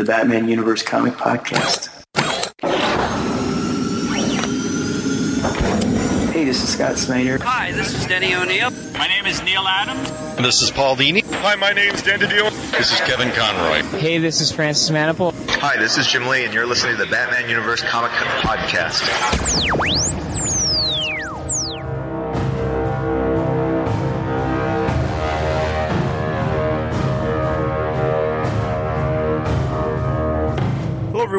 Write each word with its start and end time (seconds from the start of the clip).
the 0.00 0.06
Batman 0.06 0.48
Universe 0.48 0.82
Comic 0.82 1.12
Podcast. 1.12 1.90
Hey, 6.32 6.44
this 6.46 6.62
is 6.62 6.72
Scott 6.72 6.96
Snyder. 6.96 7.36
Hi, 7.42 7.70
this 7.72 7.92
is 7.92 8.06
Denny 8.06 8.34
O'Neil. 8.34 8.70
My 8.94 9.06
name 9.08 9.26
is 9.26 9.42
Neal 9.42 9.60
Adams. 9.68 10.10
This 10.38 10.62
is 10.62 10.70
Paul 10.70 10.96
Dini. 10.96 11.22
Hi, 11.42 11.54
my 11.56 11.74
name's 11.74 12.00
Dan 12.00 12.18
DiDio. 12.18 12.50
This 12.70 12.92
is 12.94 13.00
Kevin 13.00 13.30
Conroy. 13.32 13.82
Hey, 13.98 14.16
this 14.16 14.40
is 14.40 14.50
Francis 14.50 14.88
Manapul. 14.88 15.34
Hi, 15.60 15.76
this 15.76 15.98
is 15.98 16.06
Jim 16.06 16.26
Lee, 16.26 16.46
and 16.46 16.54
you're 16.54 16.64
listening 16.64 16.96
to 16.96 17.04
the 17.04 17.10
Batman 17.10 17.50
Universe 17.50 17.82
Comic 17.82 18.12
Podcast. 18.12 19.04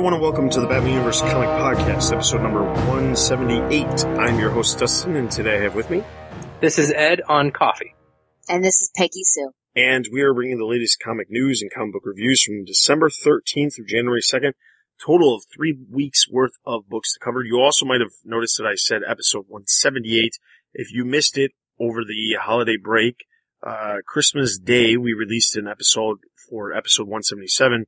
Everyone, 0.02 0.14
and 0.16 0.24
welcome 0.24 0.50
to 0.50 0.60
the 0.60 0.66
Batman 0.66 0.94
Universe 0.94 1.22
Comic 1.22 1.48
Podcast, 1.50 2.12
episode 2.12 2.42
number 2.42 2.64
178. 2.64 3.86
I'm 4.18 4.40
your 4.40 4.50
host, 4.50 4.80
Dustin, 4.80 5.16
and 5.16 5.30
today 5.30 5.58
I 5.58 5.62
have 5.62 5.76
with 5.76 5.92
me, 5.92 6.04
This 6.60 6.80
is 6.80 6.92
Ed 6.92 7.22
on 7.30 7.52
coffee. 7.52 7.94
And 8.50 8.64
this 8.64 8.82
is 8.82 8.90
Peggy 8.96 9.22
Sue. 9.24 9.52
and 9.76 10.08
we 10.12 10.22
are 10.22 10.34
bringing 10.34 10.58
the 10.58 10.66
latest 10.66 11.00
comic 11.00 11.28
news 11.30 11.62
and 11.62 11.72
comic 11.72 11.94
book 11.94 12.02
reviews 12.04 12.42
from 12.42 12.66
December 12.66 13.10
13th 13.10 13.76
through 13.76 13.86
January 13.86 14.22
2nd. 14.22 14.54
Total 15.06 15.36
of 15.36 15.44
three 15.56 15.78
weeks 15.92 16.28
worth 16.28 16.54
of 16.66 16.90
books 16.90 17.14
to 17.14 17.20
cover. 17.20 17.44
You 17.44 17.60
also 17.60 17.86
might 17.86 18.02
have 18.02 18.10
noticed 18.26 18.58
that 18.58 18.66
I 18.66 18.74
said 18.74 19.04
episode 19.08 19.46
178. 19.50 20.34
If 20.74 20.92
you 20.92 21.06
missed 21.06 21.38
it 21.38 21.52
over 21.80 22.02
the 22.04 22.38
holiday 22.42 22.78
break, 22.82 23.18
uh, 23.62 23.98
Christmas 24.08 24.58
Day, 24.58 24.98
we 24.98 25.14
released 25.14 25.56
an 25.56 25.68
episode 25.68 26.18
for 26.50 26.74
episode 26.74 27.04
177, 27.04 27.86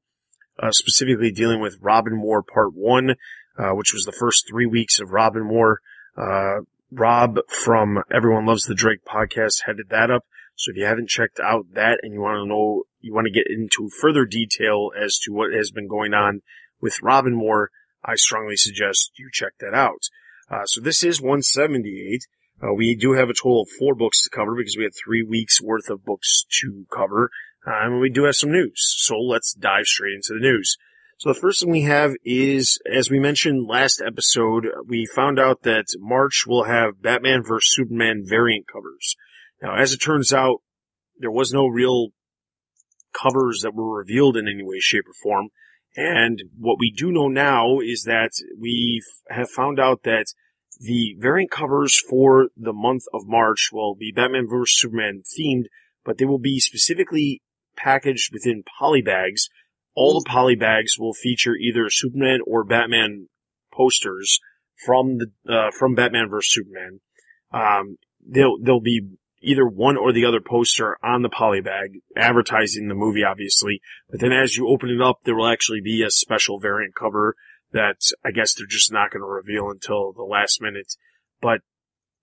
uh, 0.61 0.71
specifically 0.71 1.31
dealing 1.31 1.61
with 1.61 1.77
Robin 1.81 2.21
War 2.21 2.43
Part 2.43 2.73
1, 2.73 3.11
uh, 3.57 3.69
which 3.71 3.93
was 3.93 4.03
the 4.03 4.11
first 4.11 4.45
three 4.47 4.65
weeks 4.65 4.99
of 4.99 5.11
Robin 5.11 5.47
War. 5.49 5.79
Uh, 6.17 6.61
Rob 6.91 7.39
from 7.47 8.03
Everyone 8.11 8.45
Loves 8.45 8.65
the 8.65 8.75
Drake 8.75 9.03
podcast 9.03 9.63
headed 9.65 9.89
that 9.89 10.11
up. 10.11 10.25
So 10.55 10.71
if 10.71 10.77
you 10.77 10.85
haven't 10.85 11.09
checked 11.09 11.39
out 11.39 11.65
that 11.73 11.99
and 12.03 12.13
you 12.13 12.21
want 12.21 12.37
to 12.37 12.45
know, 12.47 12.83
you 13.01 13.13
want 13.13 13.25
to 13.25 13.31
get 13.31 13.47
into 13.49 13.89
further 13.89 14.25
detail 14.25 14.91
as 14.95 15.17
to 15.19 15.31
what 15.31 15.51
has 15.51 15.71
been 15.71 15.87
going 15.87 16.13
on 16.13 16.41
with 16.79 17.01
Robin 17.01 17.39
War, 17.39 17.71
I 18.05 18.15
strongly 18.15 18.57
suggest 18.57 19.11
you 19.17 19.29
check 19.31 19.53
that 19.59 19.73
out. 19.73 20.03
Uh, 20.49 20.65
so 20.65 20.81
this 20.81 21.03
is 21.03 21.21
178. 21.21 22.27
Uh, 22.61 22.73
we 22.73 22.95
do 22.95 23.13
have 23.13 23.29
a 23.29 23.33
total 23.33 23.63
of 23.63 23.69
four 23.69 23.95
books 23.95 24.21
to 24.21 24.29
cover 24.29 24.55
because 24.55 24.77
we 24.77 24.83
had 24.83 24.93
three 24.93 25.23
weeks 25.23 25.61
worth 25.61 25.89
of 25.89 26.05
books 26.05 26.45
to 26.61 26.85
cover. 26.93 27.31
Uh, 27.65 27.85
and 27.85 27.99
we 27.99 28.09
do 28.09 28.25
have 28.25 28.35
some 28.35 28.51
news. 28.51 28.95
So 28.97 29.15
let's 29.17 29.53
dive 29.53 29.85
straight 29.85 30.15
into 30.15 30.33
the 30.33 30.39
news. 30.39 30.77
So 31.17 31.31
the 31.31 31.39
first 31.39 31.61
thing 31.61 31.71
we 31.71 31.83
have 31.83 32.13
is, 32.25 32.79
as 32.91 33.09
we 33.09 33.19
mentioned 33.19 33.67
last 33.67 34.01
episode, 34.05 34.67
we 34.85 35.05
found 35.05 35.39
out 35.39 35.61
that 35.63 35.85
March 35.99 36.43
will 36.45 36.65
have 36.65 37.01
Batman 37.01 37.43
vs. 37.43 37.73
Superman 37.73 38.23
variant 38.25 38.67
covers. 38.67 39.15
Now, 39.61 39.75
as 39.75 39.93
it 39.93 40.01
turns 40.01 40.33
out, 40.33 40.57
there 41.17 41.31
was 41.31 41.53
no 41.53 41.67
real 41.67 42.09
covers 43.13 43.61
that 43.61 43.73
were 43.73 43.99
revealed 43.99 44.35
in 44.35 44.47
any 44.47 44.63
way, 44.63 44.79
shape, 44.79 45.05
or 45.07 45.13
form. 45.21 45.49
And 45.95 46.41
what 46.57 46.77
we 46.79 46.91
do 46.91 47.11
know 47.11 47.27
now 47.27 47.79
is 47.79 48.03
that 48.03 48.31
we 48.59 49.01
have 49.29 49.49
found 49.49 49.79
out 49.79 50.03
that 50.03 50.25
the 50.79 51.15
variant 51.19 51.51
covers 51.51 51.97
for 52.09 52.49
the 52.57 52.73
month 52.73 53.03
of 53.13 53.27
March 53.27 53.69
will 53.71 53.95
be 53.95 54.11
Batman 54.11 54.47
vs. 54.49 54.75
Superman 54.75 55.21
themed, 55.39 55.65
but 56.03 56.17
they 56.17 56.25
will 56.25 56.39
be 56.39 56.59
specifically 56.59 57.41
packaged 57.75 58.31
within 58.31 58.63
polybags. 58.79 59.49
All 59.95 60.19
the 60.19 60.29
polybags 60.29 60.99
will 60.99 61.13
feature 61.13 61.55
either 61.55 61.89
Superman 61.89 62.39
or 62.45 62.63
Batman 62.63 63.27
posters 63.71 64.39
from 64.85 65.17
the 65.17 65.27
uh, 65.47 65.71
from 65.71 65.95
Batman 65.95 66.29
vs. 66.29 66.51
Superman. 66.51 66.99
Um, 67.51 67.97
they'll 68.25 68.57
they'll 68.59 68.79
be 68.79 69.01
either 69.41 69.67
one 69.67 69.97
or 69.97 70.13
the 70.13 70.25
other 70.25 70.39
poster 70.39 70.97
on 71.03 71.21
the 71.21 71.29
polybag 71.29 72.01
advertising 72.15 72.87
the 72.87 72.95
movie, 72.95 73.23
obviously. 73.23 73.81
But 74.09 74.21
then 74.21 74.31
as 74.31 74.55
you 74.55 74.67
open 74.67 74.89
it 74.89 75.01
up, 75.01 75.19
there 75.23 75.35
will 75.35 75.47
actually 75.47 75.81
be 75.81 76.01
a 76.01 76.09
special 76.09 76.59
variant 76.59 76.95
cover 76.95 77.35
that 77.73 77.97
I 78.23 78.31
guess 78.31 78.53
they're 78.53 78.65
just 78.67 78.91
not 78.91 79.11
going 79.11 79.21
to 79.21 79.27
reveal 79.27 79.69
until 79.69 80.13
the 80.13 80.23
last 80.23 80.61
minute. 80.61 80.93
But 81.41 81.61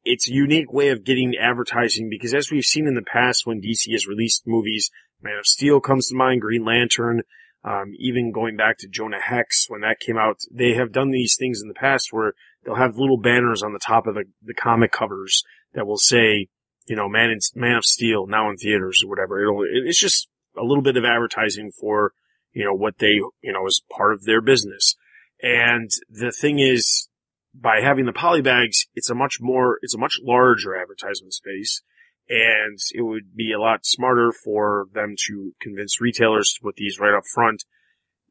it's 0.03 0.29
a 0.29 0.33
unique 0.35 0.73
way 0.73 0.89
of 0.89 1.05
getting 1.05 1.37
advertising 1.37 2.09
because 2.09 2.33
as 2.33 2.51
we've 2.51 2.65
seen 2.65 2.87
in 2.87 2.95
the 2.95 3.03
past 3.03 3.47
when 3.47 3.61
DC 3.61 3.93
has 3.93 4.07
released 4.07 4.47
movies, 4.47 4.91
Man 5.23 5.39
of 5.39 5.47
Steel 5.47 5.81
comes 5.81 6.09
to 6.09 6.17
mind, 6.17 6.41
Green 6.41 6.65
Lantern, 6.65 7.23
um, 7.65 7.93
even 7.99 8.33
going 8.33 8.57
back 8.57 8.79
to 8.79 8.89
Jonah 8.89 9.21
Hex 9.21 9.67
when 9.69 9.83
that 9.83 10.01
came 10.01 10.17
out, 10.17 10.39
they 10.51 10.75
have 10.75 10.93
done 10.93 11.11
these 11.11 11.37
things 11.39 11.61
in 11.61 11.69
the 11.69 11.75
past 11.75 12.09
where 12.11 12.33
they'll 12.65 12.77
have 12.77 12.97
little 12.97 13.19
banners 13.19 13.63
on 13.63 13.73
the 13.73 13.81
top 13.85 14.07
of 14.07 14.15
the, 14.15 14.25
the 14.43 14.55
comic 14.55 14.93
covers 14.93 15.43
that 15.75 15.87
will 15.87 15.99
say, 15.99 16.49
you 16.87 16.97
know, 16.97 17.09
Man, 17.09 17.31
in, 17.31 17.39
Man 17.55 17.77
of 17.77 17.85
Steel 17.85 18.27
now 18.27 18.49
in 18.51 18.57
theaters 18.57 19.03
or 19.05 19.11
whatever. 19.11 19.43
It'll, 19.43 19.65
it's 19.87 20.01
just 20.01 20.29
a 20.57 20.65
little 20.65 20.83
bit 20.83 20.97
of 20.97 21.05
advertising 21.05 21.71
for, 21.79 22.13
you 22.53 22.65
know, 22.65 22.75
what 22.75 22.99
they, 22.99 23.21
you 23.43 23.53
know, 23.53 23.67
is 23.67 23.83
part 23.95 24.15
of 24.15 24.25
their 24.25 24.41
business. 24.41 24.97
And 25.43 25.91
the 26.09 26.33
thing 26.33 26.59
is, 26.59 27.09
by 27.55 27.81
having 27.81 28.07
the 28.07 28.13
polybags, 28.13 28.87
it's 28.95 29.11
a 29.11 29.15
much 29.15 29.37
more, 29.41 29.79
it's 29.83 29.95
a 29.95 29.99
much 29.99 30.15
larger 30.23 30.77
advertisement 30.77 31.35
space. 31.35 31.83
And 32.31 32.79
it 32.95 33.03
would 33.03 33.35
be 33.35 33.53
a 33.53 33.59
lot 33.59 33.85
smarter 33.85 34.33
for 34.33 34.87
them 34.93 35.17
to 35.27 35.53
convince 35.61 36.01
retailers 36.01 36.53
to 36.53 36.63
put 36.63 36.77
these 36.77 37.01
right 37.01 37.13
up 37.13 37.25
front, 37.35 37.65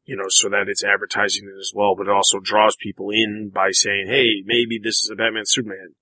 you 0.06 0.16
know, 0.16 0.28
so 0.28 0.48
that 0.48 0.68
it's 0.68 0.82
advertising 0.82 1.44
it 1.54 1.58
as 1.60 1.72
well, 1.74 1.94
but 1.94 2.06
it 2.06 2.12
also 2.12 2.40
draws 2.40 2.76
people 2.76 3.10
in 3.10 3.50
by 3.52 3.72
saying, 3.72 4.06
hey, 4.08 4.42
maybe 4.44 4.80
this 4.82 5.02
is 5.02 5.10
a 5.12 5.16
Batman 5.16 5.44
Superman, 5.44 5.94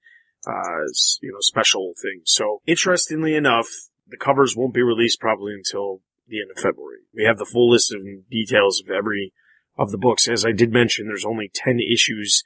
uh, 0.46 0.86
you 1.20 1.32
know, 1.32 1.40
special 1.40 1.92
thing. 2.00 2.20
So 2.24 2.62
interestingly 2.66 3.34
enough, 3.34 3.66
the 4.06 4.16
covers 4.16 4.54
won't 4.56 4.74
be 4.74 4.82
released 4.82 5.18
probably 5.18 5.54
until 5.54 6.00
the 6.28 6.40
end 6.40 6.52
of 6.52 6.62
February. 6.62 7.00
We 7.12 7.24
have 7.24 7.38
the 7.38 7.46
full 7.46 7.70
list 7.70 7.92
of 7.92 8.02
details 8.30 8.80
of 8.80 8.90
every 8.90 9.32
of 9.76 9.90
the 9.90 9.98
books. 9.98 10.28
As 10.28 10.44
I 10.44 10.52
did 10.52 10.72
mention, 10.72 11.06
there's 11.08 11.24
only 11.24 11.50
10 11.52 11.80
issues 11.80 12.44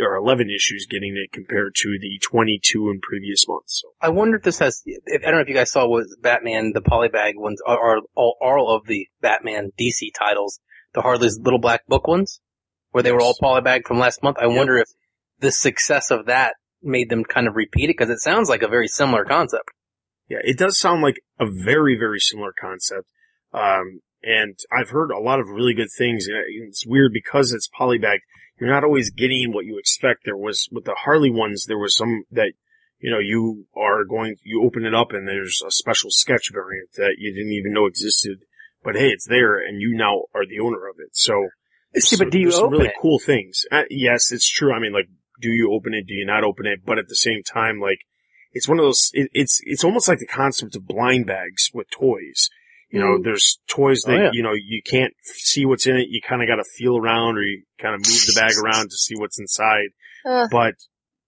or 0.00 0.16
11 0.16 0.50
issues 0.50 0.86
getting 0.88 1.16
it 1.16 1.32
compared 1.32 1.74
to 1.76 1.98
the 2.00 2.18
22 2.22 2.90
in 2.90 3.00
previous 3.00 3.46
months. 3.48 3.82
So 3.82 3.88
I 4.00 4.10
wonder 4.10 4.36
if 4.36 4.42
this 4.42 4.58
has, 4.58 4.82
if, 4.84 5.22
I 5.22 5.26
don't 5.26 5.36
know 5.36 5.42
if 5.42 5.48
you 5.48 5.54
guys 5.54 5.70
saw 5.70 5.86
what 5.86 6.06
Batman, 6.20 6.72
the 6.74 6.80
polybag 6.80 7.32
ones 7.36 7.60
are, 7.66 8.00
all, 8.14 8.36
all 8.40 8.74
of 8.74 8.86
the 8.86 9.06
Batman 9.20 9.72
DC 9.78 10.10
titles, 10.18 10.60
the 10.94 11.02
Harley's 11.02 11.38
Little 11.38 11.60
Black 11.60 11.86
Book 11.86 12.06
ones, 12.06 12.40
where 12.90 13.02
they 13.02 13.12
were 13.12 13.20
all 13.20 13.36
polybagged 13.40 13.86
from 13.86 13.98
last 13.98 14.22
month. 14.22 14.38
I 14.40 14.46
wonder 14.46 14.78
if 14.78 14.88
the 15.40 15.52
success 15.52 16.10
of 16.10 16.26
that 16.26 16.54
made 16.82 17.10
them 17.10 17.24
kind 17.24 17.48
of 17.48 17.56
repeat 17.56 17.90
it 17.90 17.96
because 17.98 18.10
it 18.10 18.20
sounds 18.20 18.48
like 18.48 18.62
a 18.62 18.68
very 18.68 18.88
similar 18.88 19.24
concept. 19.24 19.70
Yeah, 20.28 20.38
it 20.42 20.58
does 20.58 20.78
sound 20.78 21.02
like 21.02 21.20
a 21.38 21.46
very, 21.46 21.96
very 21.98 22.20
similar 22.20 22.52
concept. 22.58 23.06
Um, 23.52 24.00
and 24.22 24.58
I've 24.76 24.90
heard 24.90 25.10
a 25.10 25.20
lot 25.20 25.40
of 25.40 25.48
really 25.48 25.74
good 25.74 25.90
things. 25.96 26.26
It's 26.28 26.84
weird 26.86 27.12
because 27.12 27.52
it's 27.52 27.68
polybag. 27.68 28.18
You're 28.58 28.70
not 28.70 28.84
always 28.84 29.10
getting 29.10 29.52
what 29.52 29.66
you 29.66 29.78
expect. 29.78 30.24
There 30.24 30.36
was, 30.36 30.68
with 30.72 30.84
the 30.84 30.96
Harley 31.04 31.30
ones, 31.30 31.66
there 31.66 31.78
was 31.78 31.96
some 31.96 32.24
that, 32.30 32.52
you 32.98 33.10
know, 33.10 33.18
you 33.18 33.66
are 33.76 34.04
going, 34.04 34.36
you 34.42 34.64
open 34.64 34.86
it 34.86 34.94
up 34.94 35.12
and 35.12 35.28
there's 35.28 35.62
a 35.66 35.70
special 35.70 36.10
sketch 36.10 36.50
variant 36.52 36.92
that 36.96 37.16
you 37.18 37.34
didn't 37.34 37.52
even 37.52 37.72
know 37.72 37.86
existed. 37.86 38.38
But 38.82 38.96
hey, 38.96 39.08
it's 39.08 39.26
there 39.26 39.58
and 39.58 39.80
you 39.80 39.94
now 39.94 40.22
are 40.34 40.46
the 40.46 40.60
owner 40.60 40.88
of 40.88 40.96
it. 40.98 41.10
So, 41.12 41.48
See, 41.98 42.16
but 42.16 42.30
do 42.30 42.38
you 42.38 42.50
some 42.50 42.70
really 42.70 42.88
it? 42.88 42.94
cool 43.00 43.18
things. 43.18 43.64
Uh, 43.70 43.84
yes, 43.90 44.32
it's 44.32 44.48
true. 44.48 44.72
I 44.72 44.78
mean, 44.78 44.92
like, 44.92 45.08
do 45.40 45.50
you 45.50 45.72
open 45.72 45.94
it? 45.94 46.06
Do 46.06 46.14
you 46.14 46.26
not 46.26 46.44
open 46.44 46.66
it? 46.66 46.80
But 46.84 46.98
at 46.98 47.08
the 47.08 47.16
same 47.16 47.42
time, 47.42 47.80
like, 47.80 48.00
it's 48.52 48.68
one 48.68 48.78
of 48.78 48.84
those, 48.84 49.10
it, 49.12 49.28
it's, 49.32 49.60
it's 49.64 49.84
almost 49.84 50.08
like 50.08 50.18
the 50.18 50.26
concept 50.26 50.76
of 50.76 50.86
blind 50.86 51.26
bags 51.26 51.70
with 51.74 51.90
toys. 51.90 52.48
You 52.88 53.00
know, 53.00 53.18
there's 53.22 53.58
toys 53.68 54.02
that, 54.06 54.16
Oh, 54.16 54.22
yeah. 54.24 54.30
you 54.32 54.42
know, 54.42 54.52
you 54.52 54.80
can't 54.84 55.12
see 55.22 55.66
what's 55.66 55.86
in 55.86 55.96
it. 55.96 56.06
You 56.08 56.20
kind 56.26 56.40
of 56.42 56.48
got 56.48 56.56
to 56.56 56.64
feel 56.76 56.96
around 56.96 57.36
or 57.36 57.42
you 57.42 57.64
kind 57.78 57.94
of 57.94 58.00
move 58.00 58.22
the 58.26 58.38
bag 58.40 58.52
around 58.62 58.90
to 58.90 58.96
see 58.96 59.16
what's 59.16 59.38
inside. 59.40 59.88
Ugh. 60.24 60.48
But, 60.50 60.74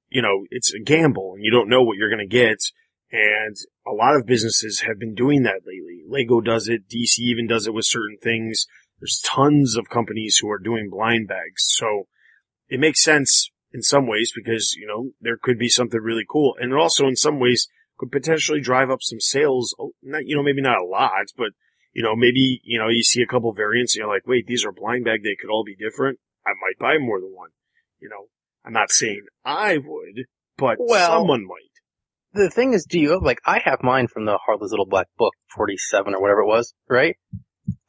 you 0.08 0.22
know, 0.22 0.44
it's 0.50 0.72
a 0.72 0.78
gamble 0.78 1.32
and 1.34 1.44
you 1.44 1.50
don't 1.50 1.68
know 1.68 1.82
what 1.82 1.96
you're 1.96 2.10
going 2.10 2.26
to 2.26 2.32
get. 2.32 2.58
And 3.10 3.56
a 3.86 3.92
lot 3.92 4.14
of 4.14 4.26
businesses 4.26 4.80
have 4.86 4.98
been 4.98 5.14
doing 5.14 5.42
that 5.42 5.62
lately. 5.66 6.02
Lego 6.08 6.40
does 6.40 6.68
it. 6.68 6.88
DC 6.88 7.18
even 7.20 7.46
does 7.46 7.66
it 7.66 7.74
with 7.74 7.86
certain 7.86 8.18
things. 8.22 8.66
There's 9.00 9.20
tons 9.24 9.76
of 9.76 9.88
companies 9.88 10.38
who 10.40 10.50
are 10.50 10.58
doing 10.58 10.88
blind 10.90 11.26
bags. 11.26 11.64
So 11.66 12.06
it 12.68 12.78
makes 12.80 13.02
sense 13.02 13.50
in 13.72 13.82
some 13.82 14.06
ways 14.06 14.32
because, 14.34 14.74
you 14.78 14.86
know, 14.86 15.10
there 15.20 15.38
could 15.40 15.58
be 15.58 15.68
something 15.68 16.00
really 16.00 16.24
cool. 16.28 16.54
And 16.60 16.72
also 16.74 17.06
in 17.06 17.16
some 17.16 17.40
ways 17.40 17.68
could 17.98 18.10
potentially 18.12 18.60
drive 18.60 18.90
up 18.90 19.00
some 19.02 19.20
sales. 19.20 19.74
Oh, 19.78 19.92
Not, 20.02 20.22
you 20.24 20.36
know, 20.36 20.42
maybe 20.42 20.62
not 20.62 20.78
a 20.80 20.84
lot, 20.84 21.26
but 21.36 21.48
you 21.92 22.02
know, 22.02 22.14
maybe, 22.14 22.60
you 22.64 22.78
know, 22.78 22.88
you 22.88 23.02
see 23.02 23.22
a 23.22 23.26
couple 23.26 23.52
variants 23.52 23.94
and 23.96 24.00
you're 24.02 24.12
like, 24.12 24.26
wait, 24.26 24.46
these 24.46 24.64
are 24.64 24.72
blind 24.72 25.04
bag. 25.04 25.22
They 25.24 25.36
could 25.40 25.50
all 25.50 25.64
be 25.64 25.74
different. 25.76 26.18
I 26.46 26.50
might 26.50 26.78
buy 26.78 26.98
more 26.98 27.20
than 27.20 27.32
one. 27.34 27.50
You 28.00 28.08
know, 28.08 28.26
I'm 28.64 28.72
not 28.72 28.90
saying 28.92 29.22
I 29.44 29.78
would, 29.78 30.26
but 30.56 30.76
Well- 30.78 31.10
someone 31.20 31.44
might. 31.46 31.64
The 32.34 32.50
thing 32.50 32.74
is, 32.74 32.84
do 32.84 33.00
you, 33.00 33.18
like, 33.20 33.40
I 33.46 33.58
have 33.64 33.82
mine 33.82 34.06
from 34.06 34.26
the 34.26 34.38
Harley's 34.44 34.70
Little 34.70 34.86
Black 34.86 35.06
Book, 35.16 35.32
47 35.56 36.14
or 36.14 36.20
whatever 36.20 36.42
it 36.42 36.46
was, 36.46 36.74
right? 36.88 37.16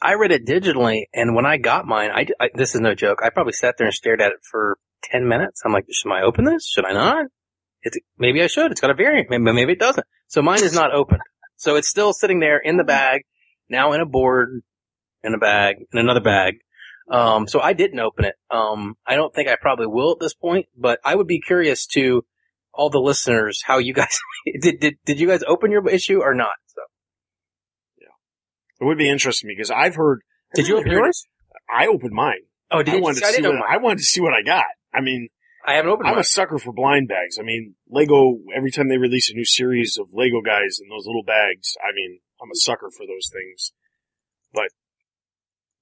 I 0.02 0.14
read 0.14 0.32
it 0.32 0.46
digitally, 0.48 1.04
and 1.14 1.36
when 1.36 1.46
I 1.46 1.58
got 1.58 1.86
mine, 1.86 2.10
I, 2.14 2.26
I 2.40 2.50
this 2.56 2.74
is 2.74 2.80
no 2.82 2.96
joke. 2.96 3.20
I 3.22 3.30
probably 3.30 3.52
sat 3.54 3.76
there 3.78 3.86
and 3.88 3.94
stared 3.94 4.22
at 4.22 4.32
it 4.32 4.40
for 4.50 4.78
ten 5.04 5.28
minutes. 5.28 5.62
I'm 5.66 5.74
like, 5.74 5.86
should 5.92 6.12
I 6.12 6.22
open 6.24 6.46
this? 6.46 6.66
Should 6.68 6.86
I 6.86 6.94
not? 6.94 7.26
It's, 7.84 7.98
maybe 8.18 8.42
I 8.44 8.48
should. 8.48 8.72
It's 8.72 8.82
got 8.82 8.90
a 8.90 8.94
variant. 8.96 9.30
Maybe, 9.30 9.42
maybe 9.44 9.74
it 9.74 9.80
doesn't. 9.80 10.06
So 10.28 10.42
mine 10.42 10.64
is 10.64 10.74
not 10.74 10.94
open. 10.94 11.20
So 11.58 11.76
it's 11.76 11.88
still 11.90 12.14
sitting 12.14 12.40
there 12.40 12.58
in 12.58 12.78
the 12.78 12.84
bag, 12.84 13.22
now 13.70 13.94
in 13.94 14.02
a 14.02 14.06
board, 14.06 14.62
in 15.24 15.34
a 15.34 15.38
bag, 15.38 15.76
in 15.92 16.00
another 16.00 16.22
bag. 16.22 16.56
Um, 17.12 17.48
so 17.48 17.60
I 17.60 17.74
didn't 17.74 18.00
open 18.00 18.26
it. 18.26 18.36
Um, 18.52 18.96
I 19.06 19.16
don't 19.16 19.34
think 19.34 19.50
I 19.50 19.56
probably 19.60 19.88
will 19.88 20.12
at 20.12 20.20
this 20.20 20.34
point, 20.34 20.68
but 20.78 21.00
I 21.04 21.16
would 21.16 21.28
be 21.28 21.42
curious 21.42 21.86
to 21.88 22.24
all 22.74 22.90
the 22.90 23.00
listeners 23.00 23.62
how 23.66 23.80
you 23.80 23.94
guys 23.94 24.20
did. 24.62 24.80
Did 24.80 24.96
did 25.06 25.20
you 25.20 25.28
guys 25.28 25.42
open 25.48 25.72
your 25.72 25.88
issue 25.90 26.22
or 26.22 26.34
not? 26.36 26.52
So 26.68 26.82
yeah, 28.00 28.08
It 28.80 28.86
would 28.86 28.98
be 28.98 29.10
interesting 29.10 29.50
because 29.50 29.72
I've 29.72 29.96
heard. 29.96 30.22
did 30.54 30.68
you 30.68 30.78
open 30.78 30.92
yours? 30.92 31.24
I 31.74 31.88
opened 31.88 32.12
mine. 32.14 32.42
Oh, 32.72 32.84
did 32.84 32.94
I 32.94 32.98
you? 32.98 33.04
wanted 33.04 33.24
I 33.24 33.28
to 33.28 33.34
see 33.34 33.42
didn't 33.42 33.60
what 33.60 33.70
I 33.70 33.78
wanted 33.78 33.98
to 33.98 34.04
see 34.06 34.22
what 34.22 34.34
I 34.34 34.44
got. 34.44 34.66
I 34.94 35.02
mean, 35.02 35.30
I 35.70 35.74
haven't 35.76 35.92
opened 35.92 36.08
I'm 36.08 36.16
mine. 36.16 36.22
a 36.22 36.26
sucker 36.26 36.58
for 36.58 36.74
blind 36.74 37.08
bags. 37.08 37.38
I 37.40 37.44
mean, 37.44 37.76
Lego. 37.90 38.38
Every 38.56 38.72
time 38.72 38.90
they 38.90 38.98
release 38.98 39.30
a 39.30 39.34
new 39.34 39.46
series 39.46 39.98
of 40.00 40.08
Lego 40.14 40.42
guys 40.42 40.80
in 40.82 40.90
those 40.90 41.06
little 41.06 41.24
bags, 41.24 41.78
I 41.82 41.94
mean, 41.96 42.20
I'm 42.42 42.50
a 42.52 42.56
sucker 42.56 42.90
for 42.90 43.06
those 43.06 43.30
things. 43.32 43.72
But 44.54 44.70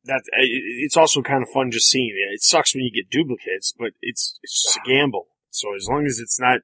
that 0.06 0.24
it's 0.34 0.98
also 0.98 1.22
kind 1.22 1.44
of 1.44 1.50
fun 1.50 1.72
just 1.72 1.90
seeing 1.90 2.10
it. 2.16 2.34
It 2.34 2.42
sucks 2.44 2.74
when 2.76 2.84
you 2.84 2.92
get 2.92 3.10
duplicates, 3.10 3.74
but 3.78 3.92
it's 4.02 4.40
it's 4.44 4.64
just 4.64 4.78
a 4.78 4.90
gamble. 4.90 5.28
So 5.50 5.76
as 5.76 5.88
long 5.90 6.06
as 6.06 6.20
it's 6.20 6.40
not, 6.40 6.60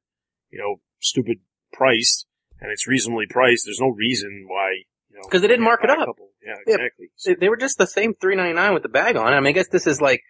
you 0.51 0.59
know, 0.59 0.81
stupid 0.99 1.39
priced 1.71 2.25
and 2.59 2.71
it's 2.71 2.87
reasonably 2.87 3.25
priced, 3.29 3.65
there's 3.65 3.79
no 3.81 3.89
reason 3.89 4.45
why. 4.47 4.83
You 5.09 5.19
know, 5.21 5.39
they 5.39 5.47
didn't 5.47 5.63
mark 5.63 5.83
it 5.83 5.89
up. 5.91 5.99
couple. 5.99 6.29
Yeah, 6.43 6.55
Yeah. 6.65 6.73
exactly. 6.75 7.11
They, 7.25 7.35
they 7.35 7.49
were 7.49 7.57
just 7.57 7.77
the 7.77 7.85
same 7.87 8.15
three 8.15 8.35
ninety 8.35 8.53
nine 8.53 8.73
with 8.73 8.83
the 8.83 8.89
bag 8.89 9.15
on. 9.15 9.33
I 9.33 9.39
mean, 9.39 9.47
I 9.49 9.51
guess 9.51 9.67
this 9.67 9.85
is 9.87 10.01
like 10.01 10.21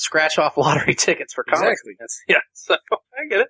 scratch 0.00 0.38
off 0.38 0.56
lottery 0.56 0.94
tickets 0.94 1.32
for 1.34 1.44
comics. 1.44 1.82
Exactly. 1.84 1.94
Yeah, 2.28 2.40
so 2.52 2.74
I 2.74 3.28
get 3.28 3.40
it. 3.40 3.48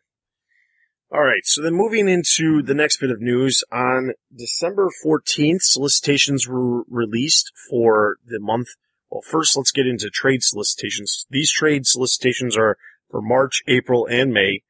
All 1.12 1.24
right. 1.24 1.42
So 1.44 1.60
then 1.62 1.74
moving 1.74 2.08
into 2.08 2.62
the 2.62 2.74
next 2.74 2.98
bit 2.98 3.10
of 3.10 3.20
news 3.20 3.64
on 3.72 4.12
December 4.36 4.88
14th, 5.04 5.62
solicitations 5.62 6.46
were 6.46 6.84
released 6.84 7.50
for 7.68 8.18
the 8.24 8.38
month. 8.38 8.68
Well, 9.10 9.22
first 9.22 9.56
let's 9.56 9.72
get 9.72 9.88
into 9.88 10.08
trade 10.08 10.44
solicitations. 10.44 11.26
These 11.28 11.50
trade 11.50 11.84
solicitations 11.84 12.56
are 12.56 12.76
for 13.10 13.20
March, 13.20 13.62
April, 13.66 14.06
and 14.06 14.32
May. 14.32 14.62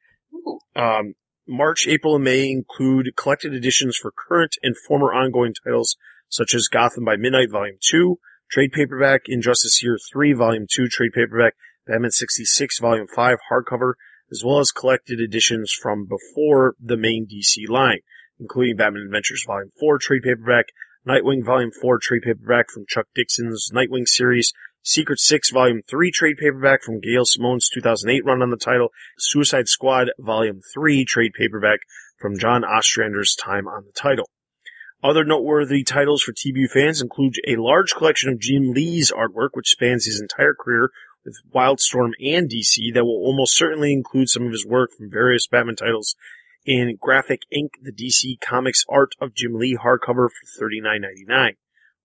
Um, 0.75 1.15
March, 1.47 1.87
April, 1.87 2.15
and 2.15 2.25
May 2.25 2.51
include 2.51 3.17
collected 3.17 3.53
editions 3.53 3.99
for 3.99 4.11
current 4.11 4.57
and 4.63 4.75
former 4.89 5.13
ongoing 5.13 5.53
titles 5.53 5.97
such 6.31 6.55
as 6.55 6.69
Gotham 6.69 7.05
by 7.05 7.17
Midnight 7.17 7.51
Volume 7.51 7.77
2, 7.83 8.19
trade 8.51 8.73
paperback 8.73 9.23
Injustice 9.27 9.83
Year 9.83 9.99
3 10.11 10.33
Volume 10.33 10.67
2, 10.73 10.89
trade 10.89 11.13
paperback 11.13 11.55
Batman 11.91 12.13
66 12.13 12.79
Volume 12.79 13.09
5 13.09 13.39
hardcover, 13.51 13.95
as 14.31 14.45
well 14.47 14.61
as 14.61 14.71
collected 14.71 15.19
editions 15.19 15.73
from 15.73 16.07
before 16.07 16.77
the 16.81 16.97
main 16.97 17.27
DC 17.27 17.69
line, 17.69 17.99
including 18.39 18.77
Batman 18.77 19.03
Adventures 19.07 19.43
Volume 19.45 19.71
4 19.81 19.99
trade 19.99 20.23
paperback, 20.23 20.67
Nightwing 21.05 21.45
Volume 21.45 21.73
4 21.73 21.99
trade 22.01 22.23
paperback 22.23 22.71
from 22.71 22.85
Chuck 22.89 23.07
Dixon's 23.13 23.73
Nightwing 23.75 24.07
series, 24.07 24.53
Secret 24.85 25.19
6 25.19 25.51
Volume 25.51 25.81
3 25.91 26.13
trade 26.13 26.37
paperback 26.39 26.85
from 26.85 27.01
Gail 27.01 27.25
Simone's 27.25 27.69
2008 27.75 28.25
run 28.25 28.41
on 28.41 28.51
the 28.51 28.57
title, 28.57 28.91
Suicide 29.19 29.67
Squad 29.67 30.11
Volume 30.17 30.61
3 30.73 31.05
trade 31.05 31.33
paperback 31.37 31.81
from 32.21 32.39
John 32.39 32.63
Ostrander's 32.63 33.35
time 33.35 33.67
on 33.67 33.83
the 33.85 33.93
title. 34.01 34.31
Other 35.03 35.25
noteworthy 35.25 35.83
titles 35.83 36.23
for 36.23 36.33
TBU 36.33 36.71
fans 36.71 37.03
include 37.03 37.35
a 37.49 37.57
large 37.57 37.95
collection 37.95 38.31
of 38.31 38.39
Jim 38.39 38.71
Lee's 38.71 39.11
artwork, 39.11 39.51
which 39.55 39.71
spans 39.71 40.05
his 40.05 40.21
entire 40.21 40.55
career 40.55 40.91
with 41.25 41.41
Wildstorm 41.55 42.13
and 42.21 42.49
DC 42.49 42.95
that 42.95 43.05
will 43.05 43.23
almost 43.25 43.57
certainly 43.57 43.93
include 43.93 44.29
some 44.29 44.45
of 44.45 44.53
his 44.53 44.67
work 44.67 44.91
from 44.97 45.11
various 45.11 45.47
Batman 45.47 45.77
titles 45.77 46.17
in 46.65 46.97
Graphic 47.01 47.43
Ink, 47.51 47.73
the 47.83 47.93
DC 47.93 48.41
Comics 48.41 48.85
art 48.89 49.15
of 49.21 49.35
Jim 49.35 49.55
Lee 49.55 49.77
hardcover 49.77 50.29
for 50.29 50.65
$39.99. 50.65 51.57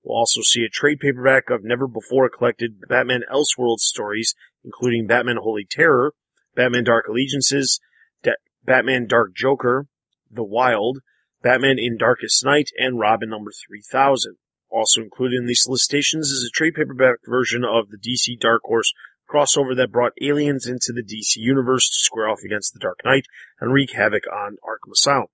We'll 0.04 0.18
also 0.18 0.42
see 0.44 0.64
a 0.64 0.70
trade 0.70 1.00
paperback 1.00 1.50
of 1.50 1.64
never 1.64 1.88
before 1.88 2.30
collected 2.30 2.82
Batman 2.88 3.24
Elseworlds 3.32 3.80
stories, 3.80 4.36
including 4.64 5.08
Batman 5.08 5.38
Holy 5.42 5.66
Terror, 5.70 6.14
Batman 6.56 6.84
Dark 6.84 7.08
Allegiances, 7.08 7.80
Da- 8.24 8.34
Batman 8.64 9.08
Dark 9.08 9.34
Joker, 9.36 9.88
The 10.30 10.44
Wild, 10.44 11.00
Batman 11.42 11.78
in 11.80 11.98
Darkest 11.98 12.46
Night, 12.46 12.70
and 12.78 13.00
Robin 13.00 13.30
number 13.30 13.52
3000. 13.68 14.38
Also 14.76 15.00
included 15.00 15.38
in 15.38 15.46
these 15.46 15.64
solicitations 15.64 16.32
is 16.32 16.44
a 16.44 16.52
trade 16.52 16.74
paperback 16.76 17.20
version 17.26 17.64
of 17.64 17.90
the 17.90 17.98
DC 17.98 18.38
Dark 18.38 18.62
Horse 18.66 18.94
crossover 19.26 19.74
that 19.78 19.90
brought 19.90 20.12
aliens 20.22 20.68
into 20.68 20.92
the 20.92 21.02
DC 21.02 21.38
universe 21.38 21.88
to 21.88 22.04
square 22.04 22.28
off 22.28 22.42
against 22.46 22.74
the 22.74 22.80
Dark 22.80 23.00
Knight 23.06 23.26
and 23.62 23.72
wreak 23.72 23.94
havoc 23.94 24.24
on 24.28 24.58
Arkham 24.68 24.92
Asylum. 24.92 25.28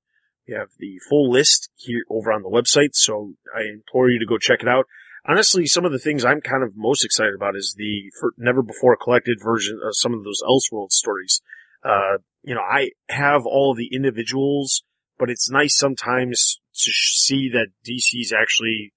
We 0.48 0.54
have 0.54 0.70
the 0.78 1.00
full 1.10 1.32
list 1.32 1.72
here 1.76 2.04
over 2.08 2.32
on 2.32 2.44
the 2.44 2.50
website, 2.50 2.94
so 2.94 3.34
I 3.56 3.64
implore 3.64 4.12
you 4.12 4.20
to 4.20 4.28
go 4.28 4.38
check 4.38 4.62
it 4.62 4.68
out. 4.68 4.86
Honestly, 5.26 5.66
some 5.66 5.86
of 5.86 5.92
the 5.92 6.00
things 6.00 6.24
I'm 6.24 6.42
kind 6.42 6.62
of 6.62 6.74
most 6.76 7.04
excited 7.04 7.34
about 7.34 7.56
is 7.56 7.74
the 7.76 8.12
never 8.38 8.62
before 8.62 8.96
collected 8.96 9.40
version 9.44 9.80
of 9.84 9.96
some 9.96 10.14
of 10.14 10.24
those 10.24 10.42
Elseworld 10.44 10.92
stories. 10.92 11.42
Uh, 11.84 12.18
you 12.44 12.54
know, 12.54 12.62
I 12.62 12.92
have 13.10 13.48
all 13.48 13.74
the 13.74 13.90
individuals, 13.92 14.84
but 15.18 15.32
it's 15.32 15.50
nice 15.50 15.76
sometimes 15.76 16.60
to 16.76 16.92
see 16.92 17.50
that 17.50 17.70
DC's 17.84 18.32
actually 18.32 18.94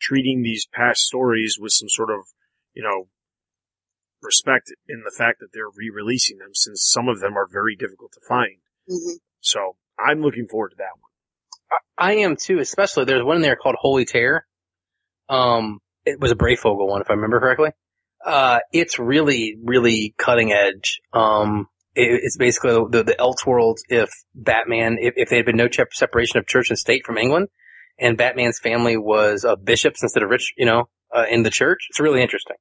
treating 0.00 0.42
these 0.42 0.66
past 0.72 1.00
stories 1.00 1.58
with 1.60 1.72
some 1.72 1.88
sort 1.88 2.10
of, 2.10 2.26
you 2.74 2.82
know, 2.82 3.08
respect 4.22 4.72
in 4.88 5.02
the 5.04 5.14
fact 5.16 5.40
that 5.40 5.48
they're 5.52 5.70
re-releasing 5.74 6.38
them 6.38 6.50
since 6.54 6.88
some 6.88 7.08
of 7.08 7.20
them 7.20 7.36
are 7.36 7.46
very 7.50 7.76
difficult 7.76 8.12
to 8.12 8.20
find. 8.28 8.58
hmm 8.88 9.16
So 9.40 9.76
I'm 9.98 10.20
looking 10.20 10.48
forward 10.48 10.70
to 10.70 10.76
that 10.78 10.94
one. 11.00 11.80
I 11.98 12.24
am 12.24 12.36
too, 12.36 12.58
especially 12.58 13.04
there's 13.04 13.24
one 13.24 13.36
in 13.36 13.42
there 13.42 13.56
called 13.56 13.76
Holy 13.78 14.04
Terror. 14.04 14.46
Um, 15.28 15.80
it 16.04 16.18
was 16.18 16.32
a 16.32 16.36
Breyfogle 16.36 16.88
one, 16.88 17.02
if 17.02 17.10
I 17.10 17.14
remember 17.14 17.40
correctly. 17.40 17.70
Uh, 18.24 18.60
it's 18.72 18.98
really, 18.98 19.56
really 19.62 20.14
cutting 20.16 20.52
edge. 20.52 21.00
Um, 21.12 21.66
it, 21.94 22.20
it's 22.22 22.36
basically 22.36 22.72
the, 22.90 23.04
the 23.04 23.16
Elseworlds 23.18 23.80
if 23.88 24.10
Batman, 24.34 24.96
if, 25.00 25.14
if 25.16 25.28
there 25.28 25.38
had 25.38 25.46
been 25.46 25.56
no 25.56 25.68
separation 25.92 26.38
of 26.38 26.46
church 26.46 26.70
and 26.70 26.78
state 26.78 27.04
from 27.04 27.18
England, 27.18 27.48
and 27.98 28.16
Batman's 28.16 28.58
family 28.58 28.96
was 28.96 29.44
uh, 29.44 29.56
bishops 29.56 30.02
instead 30.02 30.22
of 30.22 30.30
rich, 30.30 30.52
you 30.56 30.66
know, 30.66 30.88
uh, 31.14 31.24
in 31.30 31.42
the 31.42 31.50
church. 31.50 31.86
It's 31.90 32.00
really 32.00 32.22
interesting. 32.22 32.56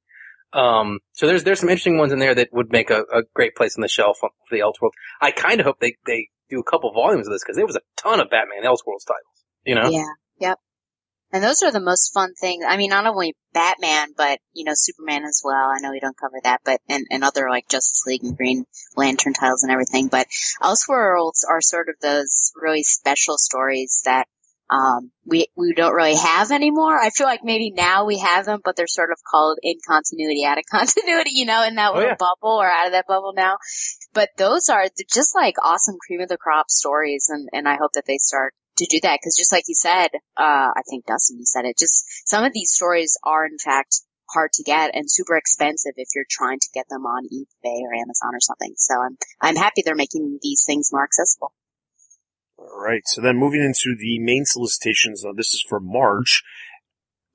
Um, 0.54 1.00
so 1.14 1.28
there's 1.28 1.44
there's 1.44 1.60
some 1.60 1.70
interesting 1.70 1.98
ones 1.98 2.14
in 2.14 2.20
there 2.20 2.36
that 2.36 2.50
would 2.54 2.72
make 2.72 2.90
a, 2.90 3.02
a 3.14 3.24
great 3.34 3.56
place 3.56 3.76
on 3.78 3.82
the 3.82 3.88
shelf 3.88 4.18
for 4.20 4.30
the 4.50 4.60
Elseworlds. 4.60 4.92
I 5.22 5.32
kind 5.32 5.60
of 5.60 5.66
hope 5.66 5.80
they 5.80 5.98
they 6.06 6.30
do 6.50 6.60
a 6.60 6.64
couple 6.64 6.92
volumes 6.94 7.28
of 7.28 7.34
this 7.34 7.44
because 7.44 7.58
there 7.58 7.66
was 7.66 7.76
a 7.76 7.82
ton 7.98 8.20
of 8.20 8.30
Batman 8.30 8.64
Elseworlds 8.64 9.06
titles. 9.06 9.46
You 9.66 9.76
know, 9.76 9.90
Yeah. 9.90 10.08
Yep. 10.40 10.60
And 11.34 11.44
those 11.44 11.62
are 11.62 11.72
the 11.74 11.82
most 11.82 12.14
fun 12.14 12.34
things. 12.40 12.64
I 12.66 12.78
mean, 12.78 12.90
not 12.90 13.06
only 13.06 13.36
Batman, 13.54 14.14
but, 14.16 14.40
you 14.54 14.64
know, 14.64 14.72
Superman 14.74 15.26
as 15.26 15.42
well. 15.44 15.72
I 15.76 15.80
know 15.82 15.92
we 15.92 16.00
don't 16.00 16.18
cover 16.18 16.40
that, 16.44 16.62
but, 16.64 16.80
and, 16.88 17.06
and 17.12 17.24
other 17.24 17.50
like 17.50 17.68
Justice 17.68 18.04
League 18.08 18.24
and 18.24 18.38
Green 18.38 18.64
Lantern 18.96 19.34
titles 19.34 19.64
and 19.64 19.72
everything. 19.72 20.08
But 20.08 20.28
Elseworlds 20.62 21.42
are 21.50 21.60
sort 21.60 21.90
of 21.90 21.96
those 22.02 22.54
really 22.56 22.84
special 22.84 23.38
stories 23.38 24.02
that, 24.06 24.28
um, 24.70 25.12
we, 25.26 25.48
we 25.56 25.74
don't 25.74 25.94
really 25.94 26.16
have 26.16 26.52
anymore. 26.52 26.98
I 27.00 27.10
feel 27.10 27.28
like 27.28 27.42
maybe 27.44 27.72
now 27.72 28.06
we 28.06 28.20
have 28.20 28.46
them, 28.46 28.60
but 28.64 28.76
they're 28.76 28.88
sort 28.88 29.12
of 29.12 29.18
called 29.30 29.60
in 29.64 29.76
continuity, 29.88 30.46
out 30.46 30.58
of 30.58 30.66
continuity, 30.72 31.32
you 31.34 31.46
know, 31.46 31.64
in 31.66 31.76
that 31.76 31.92
Oh, 31.92 31.96
little 31.96 32.10
yeah. 32.10 32.16
bubble 32.20 32.58
or 32.60 32.70
out 32.70 32.88
of 32.88 32.92
that 32.92 33.08
bubble 33.08 33.34
now. 33.36 33.58
But 34.14 34.30
those 34.38 34.70
are 34.70 34.86
just 35.14 35.36
like 35.36 35.56
awesome 35.64 35.96
cream 36.06 36.22
of 36.22 36.30
the 36.30 36.38
crop 36.38 36.70
stories. 36.70 37.28
And, 37.30 37.48
and 37.54 37.68
I 37.68 37.78
hope 37.78 37.92
that 37.94 38.06
they 38.08 38.18
start 38.18 38.54
to 38.78 38.88
do 38.90 39.00
that 39.04 39.20
because 39.22 39.36
just 39.38 39.52
like 39.52 39.64
you 39.68 39.76
said, 39.76 40.10
uh, 40.38 40.70
I 40.76 40.82
think 40.90 41.06
Dustin 41.06 41.40
you 41.40 41.46
said 41.46 41.66
it, 41.66 41.78
just 41.78 42.04
some 42.28 42.44
of 42.44 42.54
these 42.54 42.72
stories 42.72 43.18
are 43.24 43.46
in 43.46 43.58
fact 43.64 44.02
hard 44.34 44.52
to 44.54 44.64
get 44.64 44.94
and 44.94 45.10
super 45.10 45.38
expensive 45.38 45.94
if 45.96 46.10
you're 46.14 46.26
trying 46.30 46.60
to 46.60 46.68
get 46.74 46.86
them 46.90 47.06
on 47.06 47.24
eBay 47.26 47.80
or 47.82 47.94
Amazon 47.94 48.34
or 48.36 48.42
something. 48.42 48.74
So 48.76 48.96
I'm, 49.02 49.18
I'm 49.42 49.56
happy 49.56 49.82
they're 49.86 49.96
making 49.96 50.40
these 50.42 50.64
things 50.68 50.90
more 50.92 51.04
accessible. 51.06 51.54
All 52.58 52.82
right. 52.84 53.02
So 53.06 53.22
then 53.22 53.38
moving 53.38 53.62
into 53.62 53.96
the 53.98 54.20
main 54.20 54.46
solicitations, 54.46 55.24
uh, 55.24 55.34
this 55.36 55.54
is 55.54 55.64
for 55.68 55.80
March. 55.80 56.44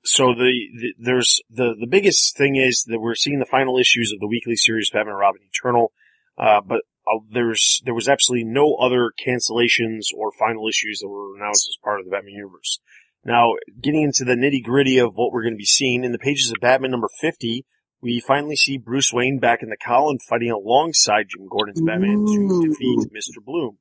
So 0.05 0.33
the, 0.33 0.51
the 0.73 0.93
there's 0.99 1.41
the 1.49 1.75
the 1.79 1.87
biggest 1.87 2.35
thing 2.35 2.57
is 2.57 2.83
that 2.87 2.99
we're 2.99 3.15
seeing 3.15 3.39
the 3.39 3.45
final 3.45 3.77
issues 3.77 4.11
of 4.11 4.19
the 4.19 4.27
weekly 4.27 4.57
series 4.57 4.89
Batman 4.89 5.13
and 5.13 5.19
Robin 5.19 5.41
Eternal, 5.49 5.93
uh, 6.37 6.59
but 6.59 6.81
uh, 7.07 7.19
there's 7.31 7.81
there 7.85 7.93
was 7.93 8.09
absolutely 8.09 8.43
no 8.43 8.75
other 8.75 9.11
cancellations 9.25 10.07
or 10.15 10.31
final 10.37 10.67
issues 10.67 10.99
that 10.99 11.07
were 11.07 11.37
announced 11.37 11.69
as 11.69 11.77
part 11.81 11.99
of 11.99 12.05
the 12.05 12.11
Batman 12.11 12.33
universe. 12.33 12.79
Now, 13.25 13.53
getting 13.81 14.03
into 14.03 14.25
the 14.25 14.35
nitty 14.35 14.61
gritty 14.61 14.97
of 14.97 15.13
what 15.15 15.31
we're 15.31 15.43
going 15.43 15.53
to 15.53 15.57
be 15.57 15.65
seeing 15.65 16.03
in 16.03 16.11
the 16.11 16.19
pages 16.19 16.51
of 16.51 16.57
Batman 16.59 16.91
number 16.91 17.07
50, 17.21 17.65
we 18.01 18.19
finally 18.19 18.57
see 18.57 18.77
Bruce 18.77 19.13
Wayne 19.13 19.39
back 19.39 19.63
in 19.63 19.69
the 19.69 19.77
cowl 19.77 20.09
and 20.09 20.21
fighting 20.21 20.51
alongside 20.51 21.27
Jim 21.29 21.47
Gordon's 21.47 21.81
Batman 21.81 22.25
to 22.25 22.67
defeat 22.67 22.99
Mr. 23.15 23.43
Bloom. 23.43 23.77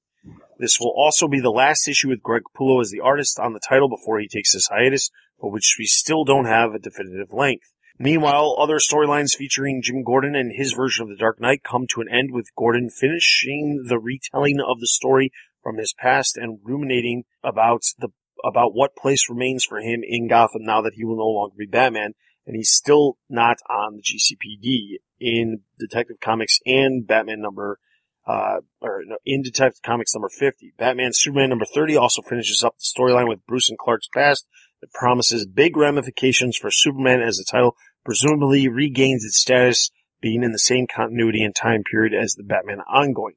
This 0.58 0.78
will 0.78 0.94
also 0.96 1.26
be 1.26 1.40
the 1.40 1.50
last 1.50 1.88
issue 1.88 2.08
with 2.08 2.22
Greg 2.22 2.42
Capullo 2.44 2.80
as 2.80 2.90
the 2.90 3.00
artist 3.00 3.40
on 3.40 3.52
the 3.52 3.60
title 3.60 3.88
before 3.88 4.20
he 4.20 4.28
takes 4.28 4.52
his 4.52 4.68
hiatus, 4.68 5.10
but 5.40 5.48
which 5.48 5.76
we 5.78 5.86
still 5.86 6.24
don't 6.24 6.44
have 6.44 6.72
a 6.72 6.78
definitive 6.78 7.32
length. 7.32 7.74
Meanwhile, 7.98 8.56
other 8.58 8.78
storylines 8.78 9.36
featuring 9.36 9.82
Jim 9.82 10.02
Gordon 10.02 10.34
and 10.34 10.52
his 10.54 10.72
version 10.72 11.02
of 11.02 11.08
the 11.08 11.16
Dark 11.16 11.40
Knight 11.40 11.62
come 11.62 11.86
to 11.88 12.00
an 12.00 12.08
end 12.08 12.30
with 12.32 12.54
Gordon 12.56 12.90
finishing 12.90 13.84
the 13.88 13.98
retelling 13.98 14.60
of 14.60 14.80
the 14.80 14.86
story 14.86 15.30
from 15.62 15.78
his 15.78 15.92
past 15.92 16.36
and 16.36 16.58
ruminating 16.64 17.24
about 17.42 17.82
the 17.98 18.08
about 18.44 18.74
what 18.74 18.96
place 18.96 19.28
remains 19.30 19.64
for 19.64 19.78
him 19.78 20.02
in 20.02 20.26
Gotham 20.26 20.64
now 20.64 20.82
that 20.82 20.94
he 20.94 21.04
will 21.04 21.16
no 21.16 21.28
longer 21.28 21.54
be 21.56 21.66
Batman, 21.66 22.14
and 22.46 22.56
he's 22.56 22.72
still 22.72 23.18
not 23.28 23.58
on 23.70 23.96
the 23.96 24.02
GCPD 24.02 24.96
in 25.20 25.60
Detective 25.78 26.18
Comics 26.20 26.58
and 26.66 27.06
Batman 27.06 27.40
number 27.40 27.78
uh, 28.26 28.58
or 28.80 29.02
no, 29.06 29.16
in 29.24 29.42
Detective 29.42 29.82
Comics 29.82 30.14
number 30.14 30.28
50. 30.28 30.74
Batman 30.78 31.10
Superman 31.12 31.48
number 31.50 31.64
30 31.64 31.96
also 31.96 32.22
finishes 32.22 32.62
up 32.62 32.76
the 32.78 32.84
storyline 32.84 33.28
with 33.28 33.46
Bruce 33.46 33.68
and 33.68 33.78
Clark's 33.78 34.08
past 34.14 34.46
that 34.80 34.92
promises 34.92 35.46
big 35.46 35.76
ramifications 35.76 36.56
for 36.56 36.70
Superman 36.70 37.20
as 37.20 37.36
the 37.36 37.46
title 37.48 37.76
presumably 38.04 38.68
regains 38.68 39.24
its 39.24 39.38
status 39.38 39.90
being 40.20 40.42
in 40.42 40.52
the 40.52 40.58
same 40.58 40.86
continuity 40.86 41.42
and 41.42 41.54
time 41.54 41.82
period 41.82 42.14
as 42.14 42.34
the 42.34 42.44
Batman 42.44 42.80
ongoing. 42.80 43.34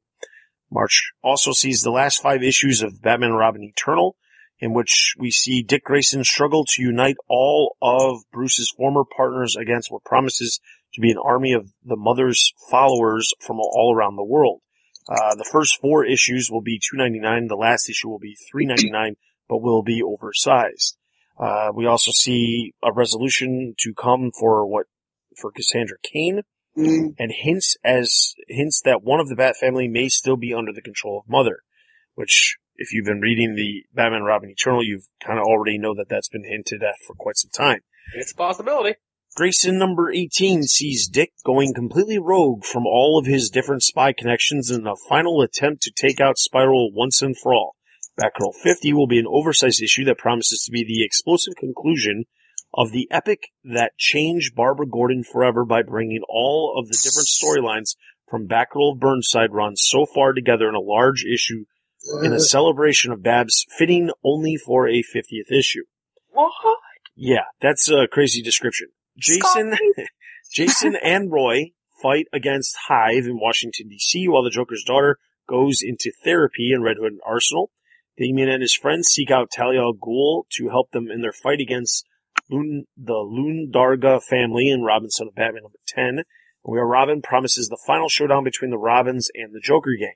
March 0.70 1.12
also 1.22 1.52
sees 1.52 1.82
the 1.82 1.90
last 1.90 2.20
five 2.20 2.42
issues 2.42 2.82
of 2.82 3.02
Batman 3.02 3.32
Robin 3.32 3.62
Eternal, 3.62 4.16
in 4.58 4.72
which 4.72 5.14
we 5.18 5.30
see 5.30 5.62
Dick 5.62 5.84
Grayson 5.84 6.24
struggle 6.24 6.64
to 6.64 6.82
unite 6.82 7.16
all 7.28 7.76
of 7.82 8.18
Bruce's 8.32 8.72
former 8.76 9.04
partners 9.04 9.56
against 9.56 9.90
what 9.90 10.04
promises 10.04 10.60
to 10.94 11.00
be 11.00 11.10
an 11.10 11.18
army 11.22 11.52
of 11.52 11.66
the 11.84 11.96
mother's 11.96 12.52
followers 12.70 13.32
from 13.40 13.60
all 13.60 13.94
around 13.94 14.16
the 14.16 14.24
world. 14.24 14.60
Uh, 15.08 15.34
the 15.36 15.48
first 15.50 15.78
four 15.80 16.04
issues 16.04 16.48
will 16.50 16.62
be 16.62 16.78
two 16.78 16.96
ninety 16.96 17.20
nine. 17.20 17.46
The 17.46 17.56
last 17.56 17.88
issue 17.88 18.08
will 18.08 18.18
be 18.18 18.36
three 18.50 18.66
ninety 18.66 18.90
nine, 18.90 19.16
but 19.48 19.58
will 19.62 19.82
be 19.82 20.02
oversized. 20.02 20.96
Uh, 21.38 21.70
we 21.74 21.86
also 21.86 22.10
see 22.14 22.72
a 22.82 22.92
resolution 22.92 23.74
to 23.78 23.94
come 23.94 24.30
for 24.38 24.66
what 24.66 24.86
for 25.36 25.50
Cassandra 25.52 25.98
Cain, 26.02 26.42
Mm. 26.76 27.14
and 27.18 27.32
hints 27.34 27.76
as 27.82 28.34
hints 28.48 28.82
that 28.84 29.02
one 29.02 29.18
of 29.18 29.28
the 29.30 29.34
Bat 29.36 29.56
family 29.56 29.88
may 29.88 30.10
still 30.10 30.36
be 30.36 30.52
under 30.52 30.72
the 30.74 30.82
control 30.82 31.18
of 31.20 31.24
Mother, 31.26 31.60
which 32.16 32.56
if 32.76 32.92
you've 32.92 33.06
been 33.06 33.20
reading 33.22 33.54
the 33.54 33.84
Batman 33.94 34.24
Robin 34.24 34.50
Eternal, 34.50 34.84
you've 34.84 35.06
kind 35.24 35.38
of 35.38 35.46
already 35.46 35.78
know 35.78 35.94
that 35.94 36.10
that's 36.10 36.28
been 36.28 36.44
hinted 36.44 36.82
at 36.82 36.96
for 37.06 37.14
quite 37.14 37.38
some 37.38 37.50
time. 37.50 37.80
It's 38.14 38.32
a 38.32 38.36
possibility. 38.36 38.96
Grayson 39.36 39.76
number 39.76 40.10
18 40.10 40.62
sees 40.62 41.06
Dick 41.06 41.34
going 41.44 41.74
completely 41.74 42.18
rogue 42.18 42.64
from 42.64 42.86
all 42.86 43.18
of 43.18 43.26
his 43.26 43.50
different 43.50 43.82
spy 43.82 44.14
connections 44.14 44.70
in 44.70 44.86
a 44.86 44.96
final 45.10 45.42
attempt 45.42 45.82
to 45.82 45.92
take 45.94 46.22
out 46.22 46.38
Spiral 46.38 46.90
once 46.90 47.20
and 47.20 47.36
for 47.38 47.52
all. 47.52 47.76
Batgirl 48.18 48.54
50 48.54 48.94
will 48.94 49.06
be 49.06 49.18
an 49.18 49.26
oversized 49.28 49.82
issue 49.82 50.06
that 50.06 50.16
promises 50.16 50.62
to 50.64 50.72
be 50.72 50.82
the 50.84 51.04
explosive 51.04 51.52
conclusion 51.54 52.24
of 52.72 52.92
the 52.92 53.06
epic 53.10 53.48
that 53.62 53.98
changed 53.98 54.54
Barbara 54.54 54.88
Gordon 54.88 55.22
forever 55.22 55.66
by 55.66 55.82
bringing 55.82 56.22
all 56.30 56.74
of 56.78 56.88
the 56.88 56.98
different 57.04 57.28
storylines 57.28 57.94
from 58.26 58.48
Batgirl 58.48 58.94
of 58.94 59.00
Burnside 59.00 59.52
runs 59.52 59.82
so 59.84 60.06
far 60.06 60.32
together 60.32 60.66
in 60.66 60.74
a 60.74 60.80
large 60.80 61.26
issue 61.26 61.66
in 62.22 62.32
a 62.32 62.40
celebration 62.40 63.12
of 63.12 63.22
Babs 63.22 63.66
fitting 63.76 64.10
only 64.24 64.56
for 64.56 64.88
a 64.88 65.02
50th 65.02 65.52
issue. 65.52 65.84
What? 66.30 66.52
Yeah, 67.14 67.44
that's 67.60 67.90
a 67.90 68.06
crazy 68.10 68.40
description. 68.40 68.88
Jason, 69.18 69.76
Jason 70.52 70.96
and 71.02 71.30
Roy 71.32 71.72
fight 72.02 72.26
against 72.32 72.76
Hive 72.88 73.26
in 73.26 73.40
Washington 73.40 73.88
DC 73.88 74.28
while 74.28 74.42
the 74.42 74.50
Joker's 74.50 74.84
daughter 74.84 75.18
goes 75.48 75.80
into 75.82 76.12
therapy 76.24 76.72
in 76.72 76.82
Red 76.82 76.96
Hood 76.98 77.12
and 77.12 77.20
Arsenal. 77.24 77.70
Damian 78.18 78.48
and 78.48 78.62
his 78.62 78.74
friends 78.74 79.08
seek 79.08 79.30
out 79.30 79.50
Talia 79.50 79.80
al 79.80 79.94
Ghul 79.94 80.44
to 80.52 80.68
help 80.68 80.90
them 80.90 81.10
in 81.10 81.20
their 81.20 81.32
fight 81.32 81.60
against 81.60 82.06
Loon, 82.50 82.86
the 82.96 83.14
Loon 83.14 83.70
Darga 83.72 84.22
family 84.22 84.70
in 84.70 84.82
Robin 84.82 85.10
Son 85.10 85.28
of 85.28 85.34
Batman 85.34 85.64
number 85.64 85.78
10. 85.88 86.22
Where 86.62 86.84
Robin 86.84 87.22
promises 87.22 87.68
the 87.68 87.80
final 87.86 88.08
showdown 88.08 88.42
between 88.42 88.70
the 88.70 88.78
Robins 88.78 89.30
and 89.34 89.54
the 89.54 89.60
Joker 89.60 89.92
gang. 89.98 90.14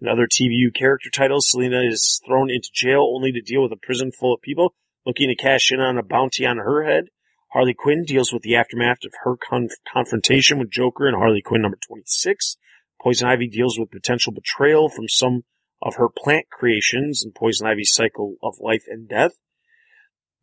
In 0.00 0.08
other 0.08 0.26
TBU 0.26 0.74
character 0.74 1.10
titles, 1.10 1.48
Selina 1.48 1.82
is 1.82 2.20
thrown 2.26 2.50
into 2.50 2.70
jail 2.74 3.08
only 3.14 3.30
to 3.30 3.40
deal 3.40 3.62
with 3.62 3.70
a 3.70 3.76
prison 3.76 4.10
full 4.10 4.34
of 4.34 4.42
people 4.42 4.74
looking 5.06 5.28
to 5.28 5.36
cash 5.36 5.70
in 5.70 5.80
on 5.80 5.98
a 5.98 6.02
bounty 6.02 6.44
on 6.44 6.56
her 6.56 6.82
head. 6.82 7.04
Harley 7.52 7.74
Quinn 7.74 8.04
deals 8.04 8.32
with 8.32 8.42
the 8.42 8.56
aftermath 8.56 9.04
of 9.04 9.12
her 9.24 9.36
conf- 9.36 9.72
confrontation 9.90 10.58
with 10.58 10.70
Joker 10.70 11.06
in 11.06 11.14
Harley 11.14 11.42
Quinn 11.42 11.62
number 11.62 11.78
26. 11.86 12.56
Poison 13.02 13.28
Ivy 13.28 13.48
deals 13.48 13.78
with 13.78 13.90
potential 13.90 14.32
betrayal 14.32 14.88
from 14.88 15.08
some 15.08 15.42
of 15.82 15.96
her 15.96 16.08
plant 16.08 16.46
creations 16.50 17.22
in 17.24 17.32
Poison 17.32 17.66
Ivy's 17.66 17.92
cycle 17.92 18.36
of 18.42 18.54
life 18.60 18.84
and 18.88 19.08
death. 19.08 19.32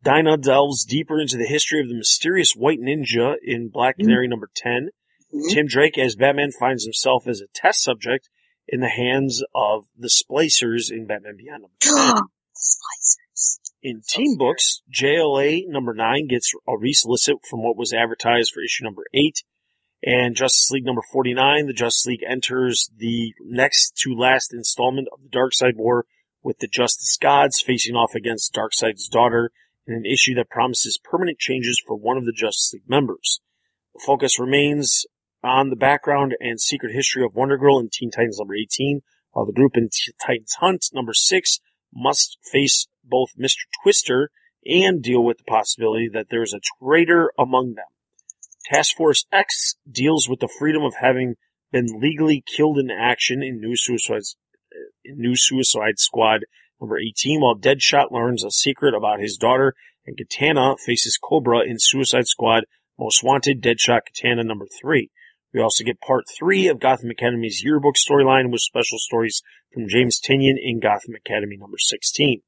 Dinah 0.02 0.38
delves 0.38 0.84
deeper 0.84 1.20
into 1.20 1.36
the 1.36 1.46
history 1.46 1.80
of 1.80 1.88
the 1.88 1.96
mysterious 1.96 2.52
white 2.52 2.80
ninja 2.80 3.34
in 3.42 3.70
Black 3.70 3.96
Canary 3.98 4.28
number 4.28 4.50
10. 4.54 4.90
Mhm. 5.34 5.50
Tim 5.50 5.66
Drake 5.66 5.98
as 5.98 6.16
Batman 6.16 6.50
finds 6.52 6.84
himself 6.84 7.26
as 7.26 7.40
a 7.40 7.48
test 7.54 7.82
subject 7.82 8.28
in 8.68 8.80
the 8.80 8.88
hands 8.88 9.42
of 9.54 9.86
the 9.96 10.08
Splicers 10.08 10.90
in 10.90 11.06
Batman 11.06 11.36
Beyond 11.36 11.62
number 11.62 11.76
10. 11.80 11.92
the 12.54 13.29
In 13.82 14.02
Team 14.06 14.36
Books, 14.36 14.82
JLA 14.92 15.62
number 15.66 15.94
9 15.94 16.26
gets 16.28 16.52
a 16.68 16.72
resolicit 16.72 17.36
from 17.48 17.62
what 17.62 17.78
was 17.78 17.94
advertised 17.94 18.52
for 18.52 18.62
issue 18.62 18.84
number 18.84 19.04
8. 19.14 19.42
And 20.02 20.36
Justice 20.36 20.70
League 20.70 20.84
number 20.84 21.00
49, 21.12 21.66
the 21.66 21.72
Justice 21.72 22.04
League 22.04 22.24
enters 22.28 22.90
the 22.94 23.32
next 23.40 23.96
to 24.02 24.14
last 24.14 24.52
installment 24.52 25.08
of 25.12 25.20
the 25.22 25.30
Darkseid 25.30 25.76
War 25.76 26.04
with 26.42 26.58
the 26.58 26.68
Justice 26.68 27.16
Gods 27.16 27.62
facing 27.64 27.94
off 27.94 28.14
against 28.14 28.54
Darkseid's 28.54 29.08
daughter 29.08 29.50
in 29.86 29.94
an 29.94 30.04
issue 30.04 30.34
that 30.34 30.50
promises 30.50 31.00
permanent 31.02 31.38
changes 31.38 31.82
for 31.86 31.96
one 31.96 32.18
of 32.18 32.26
the 32.26 32.32
Justice 32.32 32.74
League 32.74 32.88
members. 32.88 33.40
The 33.94 34.02
focus 34.04 34.38
remains 34.38 35.06
on 35.42 35.70
the 35.70 35.76
background 35.76 36.36
and 36.38 36.60
secret 36.60 36.94
history 36.94 37.24
of 37.24 37.34
Wonder 37.34 37.56
Girl 37.56 37.78
in 37.78 37.88
Teen 37.90 38.10
Titans 38.10 38.38
number 38.38 38.56
18, 38.56 39.00
while 39.30 39.46
the 39.46 39.54
group 39.54 39.74
in 39.74 39.88
Titans 40.26 40.56
Hunt 40.60 40.84
number 40.92 41.14
6 41.14 41.60
must 41.92 42.38
face 42.50 42.86
both 43.04 43.30
Mr. 43.38 43.64
Twister 43.82 44.30
and 44.64 45.02
deal 45.02 45.22
with 45.22 45.38
the 45.38 45.44
possibility 45.44 46.08
that 46.12 46.28
there 46.30 46.42
is 46.42 46.52
a 46.52 46.60
traitor 46.82 47.32
among 47.38 47.74
them. 47.74 47.86
Task 48.64 48.96
Force 48.96 49.24
X 49.32 49.76
deals 49.90 50.28
with 50.28 50.40
the 50.40 50.52
freedom 50.58 50.82
of 50.82 50.94
having 51.00 51.36
been 51.72 51.86
legally 52.00 52.42
killed 52.46 52.78
in 52.78 52.90
action 52.90 53.42
in 53.42 53.60
New 53.60 53.76
Suicide, 53.76 54.22
in 55.04 55.18
New 55.18 55.34
Suicide 55.34 55.98
Squad 55.98 56.44
number 56.80 56.98
18, 56.98 57.40
while 57.40 57.56
Deadshot 57.56 58.10
learns 58.10 58.44
a 58.44 58.50
secret 58.50 58.94
about 58.94 59.20
his 59.20 59.36
daughter, 59.36 59.74
and 60.06 60.16
Katana 60.16 60.76
faces 60.84 61.18
Cobra 61.22 61.60
in 61.60 61.76
Suicide 61.78 62.26
Squad 62.26 62.64
Most 62.98 63.22
Wanted 63.22 63.62
Deadshot 63.62 64.00
Katana 64.06 64.44
number 64.44 64.66
3. 64.80 65.10
We 65.52 65.60
also 65.60 65.84
get 65.84 66.00
part 66.00 66.24
3 66.38 66.68
of 66.68 66.80
Gotham 66.80 67.10
Academy's 67.10 67.62
yearbook 67.64 67.96
storyline 67.96 68.50
with 68.50 68.60
special 68.60 68.98
stories 68.98 69.42
from 69.72 69.88
James 69.88 70.20
Tynion 70.20 70.56
in 70.60 70.80
Gotham 70.80 71.14
Academy 71.14 71.56
number 71.56 71.78
16. 71.78 72.42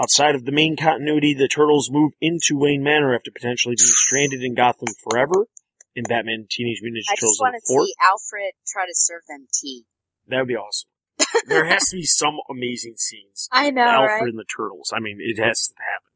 Outside 0.00 0.34
of 0.34 0.44
the 0.44 0.52
main 0.52 0.76
continuity, 0.76 1.34
the 1.34 1.48
Turtles 1.48 1.90
move 1.90 2.12
into 2.20 2.58
Wayne 2.58 2.82
Manor 2.82 3.14
after 3.14 3.30
potentially 3.30 3.76
being 3.78 3.92
stranded 3.94 4.42
in 4.42 4.54
Gotham 4.54 4.88
forever 5.08 5.46
in 5.94 6.04
Batman 6.04 6.46
Teenage 6.50 6.80
Mutant 6.82 7.04
Ninja 7.04 7.12
I 7.12 7.14
Turtles 7.14 7.36
just 7.36 7.40
want 7.40 7.54
to 7.54 7.74
4. 7.74 7.84
see 7.84 7.94
Alfred 8.02 8.52
try 8.66 8.86
to 8.86 8.94
serve 8.94 9.22
them 9.28 9.46
tea. 9.52 9.84
That 10.28 10.38
would 10.38 10.48
be 10.48 10.56
awesome. 10.56 10.88
there 11.46 11.64
has 11.64 11.88
to 11.90 11.96
be 11.96 12.04
some 12.04 12.38
amazing 12.50 12.96
scenes. 12.96 13.48
I 13.52 13.70
know, 13.70 13.82
Alfred 13.82 14.30
and 14.30 14.38
the 14.38 14.44
Turtles. 14.44 14.92
I 14.92 14.98
mean, 15.00 15.18
it 15.20 15.40
has 15.40 15.68
to 15.68 15.74
happen. 15.78 16.10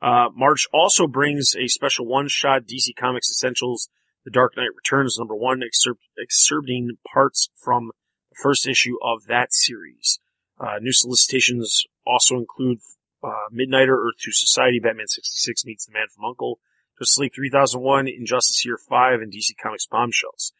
Uh, 0.00 0.30
March 0.36 0.66
also 0.72 1.06
brings 1.06 1.54
a 1.58 1.66
special 1.66 2.06
one-shot 2.06 2.62
DC 2.62 2.94
Comics 2.96 3.30
Essentials, 3.30 3.88
The 4.24 4.30
Dark 4.30 4.56
Knight 4.56 4.74
Returns 4.74 5.18
number 5.18 5.36
one, 5.36 5.62
excerpt, 5.62 6.02
excerpting 6.18 6.88
parts 7.12 7.50
from 7.56 7.90
the 8.30 8.36
first 8.42 8.66
issue 8.66 8.96
of 9.02 9.26
that 9.26 9.52
series. 9.52 10.18
Uh, 10.58 10.78
new 10.80 10.92
solicitations 10.92 11.84
also 12.06 12.36
include 12.36 12.78
uh, 13.22 13.48
Midnighter, 13.52 13.96
Earth 13.96 14.16
2 14.22 14.32
Society, 14.32 14.80
Batman 14.80 15.08
66 15.08 15.64
Meets 15.64 15.86
the 15.86 15.92
Man 15.92 16.06
from 16.14 16.24
Uncle, 16.24 16.58
Justice 16.98 17.18
League 17.18 17.34
3001, 17.34 18.08
Injustice 18.08 18.64
Year 18.64 18.78
5, 18.78 19.20
and 19.20 19.32
DC 19.32 19.50
Comics 19.60 19.86
Bombshells. 19.86 20.52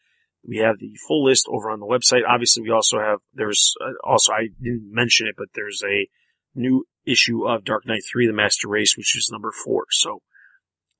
We 0.47 0.57
have 0.57 0.77
the 0.79 0.95
full 1.07 1.23
list 1.23 1.47
over 1.49 1.71
on 1.71 1.79
the 1.79 1.87
website. 1.87 2.21
Obviously, 2.27 2.61
we 2.61 2.71
also 2.71 2.99
have, 2.99 3.19
there's 3.33 3.73
uh, 3.81 3.93
also, 4.03 4.31
I 4.33 4.49
didn't 4.61 4.91
mention 4.91 5.27
it, 5.27 5.35
but 5.37 5.47
there's 5.55 5.81
a 5.83 6.07
new 6.53 6.85
issue 7.05 7.47
of 7.47 7.63
Dark 7.63 7.87
Knight 7.87 8.03
3, 8.11 8.27
The 8.27 8.33
Master 8.33 8.67
Race, 8.67 8.95
which 8.95 9.15
is 9.17 9.29
number 9.31 9.51
four. 9.51 9.85
So 9.89 10.21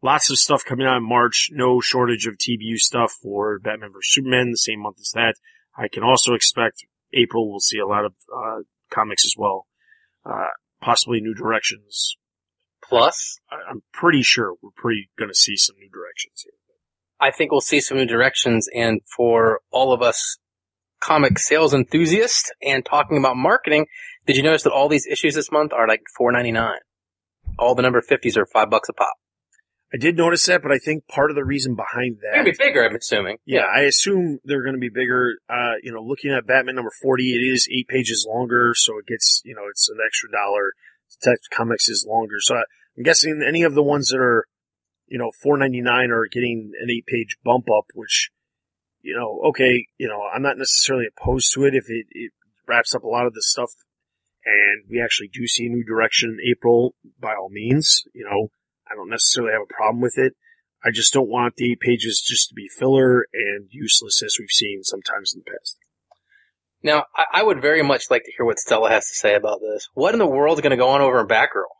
lots 0.05 0.29
of 0.29 0.37
stuff 0.37 0.63
coming 0.63 0.85
out 0.87 0.97
in 0.97 1.03
March. 1.07 1.49
No 1.51 1.81
shortage 1.81 2.27
of 2.27 2.35
TBU 2.37 2.77
stuff 2.77 3.11
for 3.21 3.59
Batman 3.59 3.91
vs. 3.91 4.13
Superman, 4.13 4.51
the 4.51 4.57
same 4.57 4.81
month 4.81 4.97
as 4.99 5.11
that. 5.15 5.35
I 5.77 5.87
can 5.87 6.03
also 6.03 6.33
expect 6.33 6.85
April 7.13 7.49
we'll 7.49 7.59
see 7.59 7.79
a 7.79 7.87
lot 7.87 8.05
of, 8.05 8.13
uh, 8.33 8.59
comics 8.91 9.25
as 9.25 9.33
well. 9.37 9.67
Uh, 10.25 10.47
possibly 10.81 11.19
new 11.21 11.33
directions. 11.33 12.15
Plus, 12.83 13.39
I- 13.51 13.63
I'm 13.69 13.81
pretty 13.91 14.21
sure 14.21 14.53
we're 14.61 14.69
pretty 14.75 15.09
gonna 15.17 15.33
see 15.33 15.55
some 15.57 15.75
new 15.77 15.89
directions 15.89 16.43
here. 16.43 16.53
I 17.19 17.31
think 17.31 17.51
we'll 17.51 17.61
see 17.61 17.79
some 17.79 17.97
new 17.97 18.05
directions 18.05 18.67
and 18.75 19.01
for 19.15 19.61
all 19.71 19.91
of 19.93 20.01
us 20.01 20.37
comic 20.99 21.39
sales 21.39 21.73
enthusiasts 21.73 22.51
and 22.61 22.85
talking 22.85 23.17
about 23.17 23.37
marketing, 23.37 23.87
did 24.25 24.35
you 24.37 24.43
notice 24.43 24.63
that 24.63 24.71
all 24.73 24.89
these 24.89 25.07
issues 25.07 25.35
this 25.35 25.51
month 25.51 25.71
are 25.73 25.87
like 25.87 26.01
four 26.17 26.31
ninety 26.31 26.51
nine? 26.51 26.79
All 27.57 27.73
the 27.75 27.81
number 27.81 28.01
fifties 28.01 28.37
are 28.37 28.45
five 28.45 28.69
bucks 28.69 28.89
a 28.89 28.93
pop. 28.93 29.13
I 29.95 29.97
did 29.97 30.17
notice 30.17 30.45
that, 30.47 30.61
but 30.61 30.73
I 30.73 30.77
think 30.77 31.07
part 31.07 31.31
of 31.31 31.35
the 31.35 31.45
reason 31.45 31.73
behind 31.73 32.17
They're 32.19 32.31
that 32.31 32.37
gonna 32.39 32.51
be 32.51 32.57
bigger, 32.59 32.83
I'm 32.83 32.95
assuming. 32.97 33.37
Yeah, 33.45 33.63
I 33.63 33.83
assume 33.83 34.39
they're 34.43 34.61
going 34.61 34.75
to 34.75 34.79
be 34.79 34.89
bigger. 34.89 35.37
Uh, 35.49 35.75
you 35.81 35.93
know, 35.93 36.01
looking 36.01 36.33
at 36.33 36.45
Batman 36.45 36.75
number 36.75 36.91
40, 37.01 37.31
it 37.31 37.37
is 37.37 37.69
eight 37.71 37.87
pages 37.87 38.27
longer, 38.29 38.73
so 38.75 38.97
it 38.97 39.07
gets, 39.07 39.41
you 39.45 39.55
know, 39.55 39.61
it's 39.69 39.87
an 39.87 39.99
extra 40.05 40.29
dollar. 40.29 40.73
Detective 41.21 41.49
Comics 41.49 41.87
is 41.87 42.05
longer. 42.05 42.35
So 42.39 42.55
I, 42.55 42.63
I'm 42.97 43.03
guessing 43.03 43.41
any 43.47 43.63
of 43.63 43.73
the 43.73 43.83
ones 43.83 44.09
that 44.09 44.19
are, 44.19 44.47
you 45.07 45.17
know, 45.17 45.31
4.99 45.45 46.09
are 46.09 46.27
getting 46.29 46.73
an 46.77 46.89
eight 46.89 47.05
page 47.05 47.37
bump 47.45 47.67
up, 47.69 47.85
which, 47.93 48.31
you 49.01 49.15
know, 49.15 49.47
okay, 49.49 49.87
you 49.97 50.09
know, 50.09 50.23
I'm 50.23 50.41
not 50.41 50.57
necessarily 50.57 51.05
opposed 51.07 51.53
to 51.53 51.63
it 51.63 51.73
if 51.73 51.85
it, 51.87 52.07
it 52.09 52.33
wraps 52.67 52.93
up 52.93 53.03
a 53.03 53.07
lot 53.07 53.27
of 53.27 53.33
the 53.33 53.41
stuff 53.41 53.69
and 54.43 54.83
we 54.89 55.01
actually 55.01 55.29
do 55.29 55.47
see 55.47 55.67
a 55.67 55.69
new 55.69 55.85
direction 55.85 56.37
in 56.37 56.51
April, 56.51 56.95
by 57.17 57.33
all 57.33 57.49
means, 57.49 58.03
you 58.13 58.25
know, 58.25 58.49
I 58.89 58.95
don't 58.95 59.09
necessarily 59.09 59.53
have 59.53 59.61
a 59.61 59.73
problem 59.73 60.01
with 60.01 60.17
it. 60.17 60.33
I 60.83 60.91
just 60.91 61.13
don't 61.13 61.29
want 61.29 61.55
the 61.55 61.71
eight 61.71 61.79
pages 61.79 62.23
just 62.25 62.49
to 62.49 62.55
be 62.55 62.67
filler 62.67 63.25
and 63.33 63.67
useless 63.71 64.21
as 64.23 64.35
we've 64.39 64.49
seen 64.49 64.83
sometimes 64.83 65.33
in 65.33 65.41
the 65.43 65.51
past. 65.51 65.77
Now, 66.83 67.05
I, 67.15 67.39
I 67.39 67.43
would 67.43 67.61
very 67.61 67.81
much 67.81 68.11
like 68.11 68.23
to 68.25 68.31
hear 68.37 68.45
what 68.45 68.59
Stella 68.59 68.89
has 68.89 69.07
to 69.07 69.15
say 69.15 69.33
about 69.33 69.59
this. 69.61 69.89
What 69.95 70.13
in 70.13 70.19
the 70.19 70.27
world 70.27 70.59
is 70.59 70.61
going 70.61 70.71
to 70.71 70.77
go 70.77 70.89
on 70.89 71.01
over 71.01 71.19
in 71.19 71.27
Batgirl? 71.27 71.73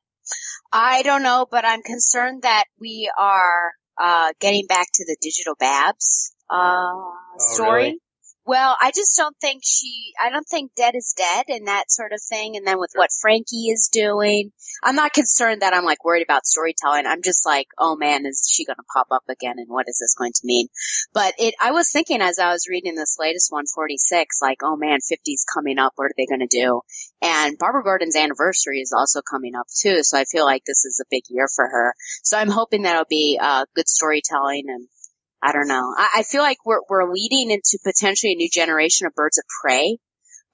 I 0.74 1.04
don't 1.04 1.22
know, 1.22 1.46
but 1.50 1.64
I'm 1.64 1.84
concerned 1.84 2.42
that 2.42 2.64
we 2.80 3.10
are 3.18 3.74
uh, 4.02 4.34
getting 4.40 4.66
back 4.68 4.88
to 4.96 5.06
the 5.06 5.16
digital 5.22 5.54
Babs 5.60 6.34
uh, 6.50 6.92
story. 7.38 7.84
really? 7.84 8.00
Well, 8.48 8.78
I 8.80 8.92
just 8.92 9.18
don't 9.18 9.36
think 9.42 9.64
she. 9.66 10.14
I 10.24 10.30
don't 10.30 10.48
think 10.48 10.76
Dead 10.76 10.94
is 10.96 11.16
Dead 11.18 11.46
and 11.48 11.68
that 11.68 11.90
sort 11.90 12.14
of 12.14 12.22
thing. 12.22 12.56
And 12.56 12.66
then 12.66 12.78
with 12.78 12.92
what 12.94 13.10
Frankie 13.20 13.70
is 13.70 13.90
doing, 13.92 14.52
I'm 14.84 14.96
not 14.96 15.14
concerned 15.14 15.64
that 15.64 15.74
I'm 15.74 15.84
like 15.84 16.06
worried 16.06 16.22
about 16.22 16.46
storytelling. 16.46 17.08
I'm 17.08 17.24
just 17.24 17.44
like, 17.44 17.66
oh 17.80 17.96
man, 17.96 18.28
is 18.28 18.48
she 18.52 18.64
going 18.64 18.76
to 18.76 18.84
pop 18.94 19.08
up 19.10 19.24
again? 19.30 19.56
And 19.58 19.68
what 19.68 19.88
is 19.88 19.98
this 20.00 20.14
going 20.16 20.34
to 20.34 20.42
mean? 20.46 20.68
But 21.12 21.34
it. 21.40 21.56
I 21.60 21.72
was 21.72 21.92
thinking 21.92 22.22
as 22.22 22.38
I 22.38 22.52
was 22.52 22.68
reading 22.70 22.94
this 22.94 23.18
latest 23.20 23.52
146, 23.52 24.40
like, 24.44 24.60
oh 24.62 24.76
man, 24.76 25.00
50's 25.00 25.46
coming 25.52 25.80
up. 25.80 25.94
What 25.96 26.06
are 26.06 26.16
they 26.16 26.28
going 26.28 26.48
to 26.48 26.48
do? 26.48 26.82
And 27.24 27.58
Barbara 27.58 27.84
Gordon's 27.84 28.16
anniversary 28.16 28.82
is 28.82 28.94
also 28.96 29.22
coming 29.28 29.56
up 29.56 29.66
too. 29.76 30.04
So 30.04 30.20
I 30.20 30.26
feel 30.26 30.46
like 30.46 30.66
this 30.66 30.86
is 30.86 31.02
a 31.04 31.10
big 31.10 31.24
year 31.30 31.48
for 31.54 31.68
her. 31.68 31.96
So 32.22 32.38
I'm 32.38 32.50
hoping 32.50 32.84
that'll 32.84 33.06
be 33.10 33.40
uh, 33.42 33.66
good 33.76 33.88
storytelling 33.88 34.66
and 34.68 34.88
I 35.46 35.52
don't 35.52 35.68
know. 35.68 35.94
I, 35.96 36.10
I 36.18 36.24
feel 36.24 36.42
like 36.42 36.58
we're 36.66 36.82
we're 36.90 37.12
leading 37.12 37.52
into 37.52 37.78
potentially 37.84 38.34
a 38.34 38.36
new 38.36 38.50
generation 38.52 39.06
of 39.06 39.14
birds 39.14 39.38
of 39.38 39.44
prey, 39.62 40.00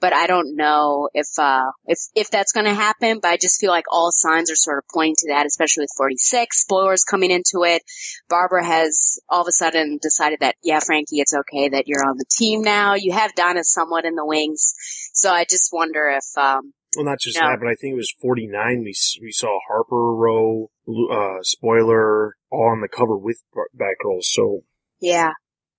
but 0.01 0.11
I 0.11 0.27
don't 0.27 0.57
know 0.57 1.07
if 1.13 1.27
uh 1.37 1.71
if 1.85 1.99
if 2.13 2.29
that's 2.29 2.51
going 2.51 2.65
to 2.65 2.73
happen. 2.73 3.19
But 3.21 3.29
I 3.29 3.37
just 3.37 3.61
feel 3.61 3.69
like 3.69 3.85
all 3.89 4.11
signs 4.11 4.51
are 4.51 4.55
sort 4.57 4.79
of 4.79 4.83
pointing 4.93 5.15
to 5.19 5.27
that, 5.29 5.45
especially 5.45 5.83
with 5.83 5.91
46 5.97 6.59
spoilers 6.59 7.05
coming 7.05 7.31
into 7.31 7.63
it. 7.63 7.83
Barbara 8.27 8.65
has 8.65 9.17
all 9.29 9.41
of 9.41 9.47
a 9.47 9.53
sudden 9.53 9.97
decided 10.01 10.39
that 10.41 10.55
yeah, 10.61 10.81
Frankie, 10.81 11.19
it's 11.19 11.33
okay 11.33 11.69
that 11.69 11.87
you're 11.87 12.03
on 12.03 12.17
the 12.17 12.25
team 12.29 12.61
now. 12.61 12.95
You 12.95 13.13
have 13.13 13.33
Donna 13.33 13.63
somewhat 13.63 14.03
in 14.03 14.15
the 14.15 14.25
wings, 14.25 14.73
so 15.13 15.31
I 15.31 15.45
just 15.49 15.69
wonder 15.71 16.09
if 16.09 16.25
um 16.37 16.73
Well, 16.97 17.05
not 17.05 17.21
just 17.21 17.39
No. 17.39 17.47
that, 17.47 17.59
but 17.61 17.69
I 17.69 17.75
think 17.75 17.93
it 17.93 17.95
was 17.95 18.13
49. 18.21 18.79
We 18.83 18.93
we 19.21 19.31
saw 19.31 19.57
Harper 19.69 20.13
Row, 20.15 20.69
uh, 21.09 21.37
spoiler, 21.43 22.35
all 22.51 22.71
on 22.71 22.81
the 22.81 22.89
cover 22.89 23.17
with 23.17 23.41
Batgirl. 23.55 24.23
So, 24.23 24.63
yeah 25.01 25.31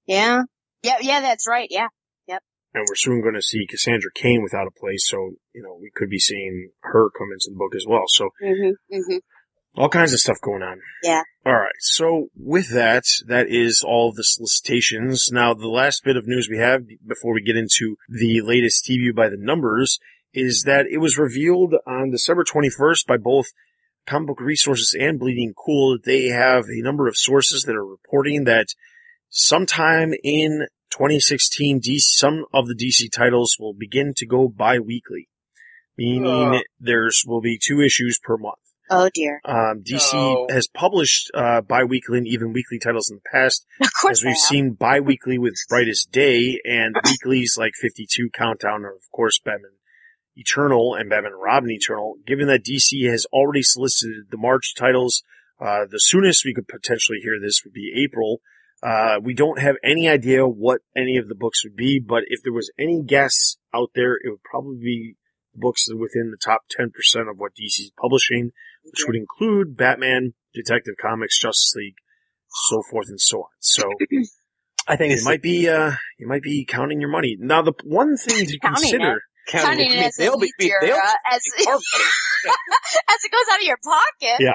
yeah 0.06 0.42
yeah 0.82 0.96
yeah 1.00 1.20
that's 1.20 1.46
right 1.48 1.68
yeah 1.70 1.86
Yep. 2.26 2.42
and 2.74 2.86
we're 2.88 2.96
soon 2.96 3.22
going 3.22 3.34
to 3.34 3.42
see 3.42 3.66
Cassandra 3.66 4.10
Cain 4.14 4.42
without 4.42 4.66
a 4.66 4.70
place. 4.80 5.08
So, 5.08 5.32
you 5.54 5.62
know, 5.62 5.76
we 5.80 5.90
could 5.94 6.08
be 6.10 6.18
seeing 6.18 6.70
her 6.80 7.08
come 7.10 7.28
into 7.32 7.50
the 7.50 7.56
book 7.56 7.74
as 7.74 7.86
well. 7.88 8.04
So, 8.08 8.30
mhm 8.42 8.72
mhm 8.92 9.20
all 9.74 9.88
kinds 9.88 10.12
of 10.12 10.20
stuff 10.20 10.36
going 10.42 10.62
on. 10.62 10.80
Yeah. 11.02 11.22
All 11.46 11.54
right. 11.54 11.72
So 11.80 12.28
with 12.36 12.70
that, 12.70 13.04
that 13.26 13.48
is 13.48 13.82
all 13.86 14.10
of 14.10 14.16
the 14.16 14.24
solicitations. 14.24 15.30
Now, 15.32 15.54
the 15.54 15.68
last 15.68 16.04
bit 16.04 16.16
of 16.16 16.26
news 16.26 16.48
we 16.50 16.58
have 16.58 16.82
before 17.06 17.32
we 17.32 17.42
get 17.42 17.56
into 17.56 17.96
the 18.08 18.42
latest 18.42 18.84
TBU 18.84 19.14
by 19.14 19.28
the 19.28 19.38
numbers 19.38 19.98
is 20.34 20.64
that 20.66 20.86
it 20.90 20.98
was 20.98 21.18
revealed 21.18 21.74
on 21.86 22.10
December 22.10 22.44
21st 22.44 23.06
by 23.06 23.16
both 23.16 23.46
Comic 24.06 24.28
Book 24.28 24.40
Resources 24.40 24.94
and 24.98 25.18
Bleeding 25.18 25.54
Cool 25.56 25.92
that 25.94 26.04
they 26.04 26.26
have 26.26 26.64
a 26.64 26.82
number 26.82 27.06
of 27.08 27.16
sources 27.16 27.62
that 27.62 27.76
are 27.76 27.86
reporting 27.86 28.44
that 28.44 28.68
sometime 29.36 30.12
in 30.22 30.66
2016, 30.90 31.80
DC, 31.80 31.98
some 32.00 32.44
of 32.52 32.68
the 32.68 32.74
DC 32.74 33.10
titles 33.10 33.56
will 33.58 33.72
begin 33.74 34.12
to 34.16 34.26
go 34.26 34.46
bi-weekly, 34.46 35.28
meaning 35.96 36.54
Ugh. 36.56 36.62
there's 36.78 37.24
will 37.26 37.40
be 37.40 37.58
two 37.60 37.80
issues 37.80 38.20
per 38.22 38.36
month. 38.36 38.58
oh 38.90 39.08
dear 39.14 39.40
Um, 39.46 39.82
DC 39.82 40.12
No. 40.12 40.46
has 40.50 40.68
published 40.68 41.30
uh, 41.34 41.62
bi-weekly 41.62 42.18
and 42.18 42.28
even 42.28 42.52
weekly 42.52 42.78
titles 42.78 43.10
in 43.10 43.16
the 43.16 43.30
past, 43.32 43.66
of 43.80 43.88
course 44.00 44.18
as 44.18 44.22
we've 44.22 44.32
have. 44.32 44.38
seen 44.38 44.72
bi-weekly 44.74 45.38
with 45.38 45.54
Brightest 45.70 46.12
Day 46.12 46.60
and 46.64 46.94
weeklies 47.02 47.56
like 47.58 47.72
52 47.80 48.28
Countdown, 48.34 48.84
or 48.84 48.90
of 48.90 49.10
course 49.12 49.40
Batman 49.42 49.70
Eternal 50.36 50.94
and 50.94 51.08
Batman 51.08 51.32
and 51.32 51.42
Robin 51.42 51.70
Eternal. 51.70 52.16
Given 52.26 52.48
that 52.48 52.64
DC 52.64 53.10
has 53.10 53.24
already 53.32 53.62
solicited 53.62 54.26
the 54.30 54.36
March 54.38 54.74
titles, 54.74 55.22
uh, 55.58 55.84
the 55.90 55.98
soonest 55.98 56.44
we 56.44 56.52
could 56.54 56.68
potentially 56.68 57.18
hear 57.22 57.38
this 57.40 57.62
would 57.64 57.72
be 57.74 57.92
April. 58.04 58.40
Uh, 58.82 59.20
we 59.22 59.32
don't 59.32 59.60
have 59.60 59.76
any 59.84 60.08
idea 60.08 60.46
what 60.46 60.80
any 60.96 61.16
of 61.16 61.28
the 61.28 61.34
books 61.34 61.64
would 61.64 61.76
be, 61.76 62.00
but 62.00 62.24
if 62.26 62.42
there 62.42 62.52
was 62.52 62.70
any 62.78 63.02
guess 63.02 63.56
out 63.72 63.90
there, 63.94 64.14
it 64.14 64.28
would 64.30 64.42
probably 64.42 64.78
be 64.78 65.14
books 65.54 65.86
within 65.88 66.30
the 66.30 66.38
top 66.42 66.62
10% 66.78 66.88
of 67.30 67.38
what 67.38 67.52
DC 67.52 67.80
is 67.80 67.92
publishing 68.00 68.50
which 68.84 69.04
would 69.06 69.16
include 69.16 69.76
Batman, 69.76 70.34
Detective 70.54 70.94
Comics, 71.00 71.38
Justice 71.40 71.72
League, 71.76 71.96
so 72.68 72.82
forth 72.90 73.08
and 73.08 73.20
so 73.20 73.38
on. 73.38 73.48
So 73.60 73.82
I 74.88 74.96
think 74.96 75.14
it 75.14 75.24
might 75.24 75.42
be 75.42 75.68
uh 75.68 75.92
you 76.18 76.26
might 76.26 76.42
be 76.42 76.64
counting 76.64 77.00
your 77.00 77.10
money. 77.10 77.36
Now 77.38 77.62
the 77.62 77.72
one 77.84 78.16
thing 78.16 78.46
to 78.46 78.58
Counting 78.58 78.82
consider 78.82 79.22
counting. 79.48 79.88
Counting 79.88 79.92
I 79.92 79.94
it 79.94 80.06
as 80.06 80.16
they'll 80.16 80.34
a 80.34 80.38
be, 80.38 80.52
they'll 80.58 80.68
year, 80.68 80.92
uh, 80.94 81.14
as, 81.32 81.42
be 81.56 81.64
as 81.66 81.74
it 83.24 83.32
goes 83.32 83.52
out 83.52 83.58
of 83.58 83.66
your 83.66 83.78
pocket. 83.82 84.36
Yeah. 84.40 84.54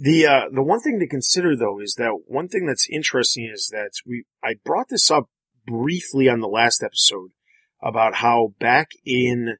The 0.00 0.26
uh 0.26 0.48
the 0.50 0.62
one 0.62 0.80
thing 0.80 0.98
to 0.98 1.06
consider 1.06 1.54
though 1.54 1.78
is 1.78 1.94
that 1.98 2.22
one 2.26 2.48
thing 2.48 2.66
that's 2.66 2.88
interesting 2.90 3.50
is 3.52 3.68
that 3.70 3.90
we 4.06 4.24
I 4.42 4.54
brought 4.64 4.88
this 4.88 5.10
up 5.10 5.28
briefly 5.66 6.28
on 6.28 6.40
the 6.40 6.48
last 6.48 6.82
episode 6.82 7.30
about 7.82 8.16
how 8.16 8.54
back 8.58 8.88
in 9.04 9.56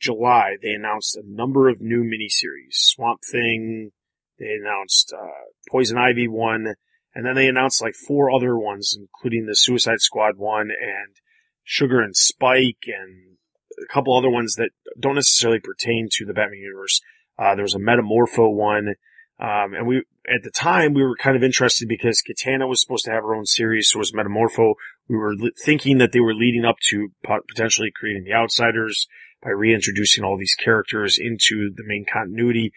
July 0.00 0.56
they 0.62 0.70
announced 0.70 1.16
a 1.16 1.22
number 1.24 1.68
of 1.68 1.80
new 1.80 2.02
miniseries. 2.02 2.72
Swamp 2.72 3.20
Thing, 3.30 3.90
they 4.38 4.56
announced 4.60 5.12
uh, 5.16 5.50
Poison 5.70 5.98
Ivy 5.98 6.26
one, 6.26 6.74
and 7.14 7.26
then 7.26 7.34
they 7.34 7.46
announced 7.46 7.82
like 7.82 7.94
four 7.94 8.30
other 8.30 8.58
ones, 8.58 8.96
including 8.98 9.46
the 9.46 9.56
Suicide 9.56 10.00
Squad 10.00 10.36
one 10.36 10.70
and 10.70 11.16
Sugar 11.62 12.00
and 12.00 12.16
Spike 12.16 12.84
and 12.86 13.36
a 13.82 13.92
couple 13.92 14.16
other 14.16 14.30
ones 14.30 14.54
that 14.54 14.70
don't 14.98 15.14
necessarily 15.14 15.60
pertain 15.60 16.08
to 16.12 16.24
the 16.24 16.34
Batman 16.34 16.60
universe. 16.60 17.00
Uh, 17.38 17.54
there 17.54 17.64
was 17.64 17.74
a 17.74 17.78
Metamorpho 17.78 18.54
one. 18.54 18.94
Um, 19.38 19.74
and 19.74 19.86
we, 19.86 20.04
at 20.28 20.42
the 20.42 20.50
time, 20.50 20.94
we 20.94 21.02
were 21.02 21.16
kind 21.16 21.36
of 21.36 21.42
interested 21.42 21.88
because 21.88 22.22
Katana 22.22 22.66
was 22.66 22.80
supposed 22.80 23.04
to 23.06 23.10
have 23.10 23.24
her 23.24 23.34
own 23.34 23.46
series, 23.46 23.88
so 23.88 23.98
was 23.98 24.12
Metamorpho. 24.12 24.74
We 25.08 25.16
were 25.16 25.34
li- 25.34 25.52
thinking 25.64 25.98
that 25.98 26.12
they 26.12 26.20
were 26.20 26.34
leading 26.34 26.64
up 26.64 26.76
to 26.90 27.08
pot- 27.24 27.48
potentially 27.48 27.90
creating 27.94 28.24
the 28.24 28.32
Outsiders 28.32 29.08
by 29.42 29.50
reintroducing 29.50 30.24
all 30.24 30.38
these 30.38 30.54
characters 30.54 31.18
into 31.20 31.70
the 31.74 31.82
main 31.84 32.06
continuity. 32.10 32.72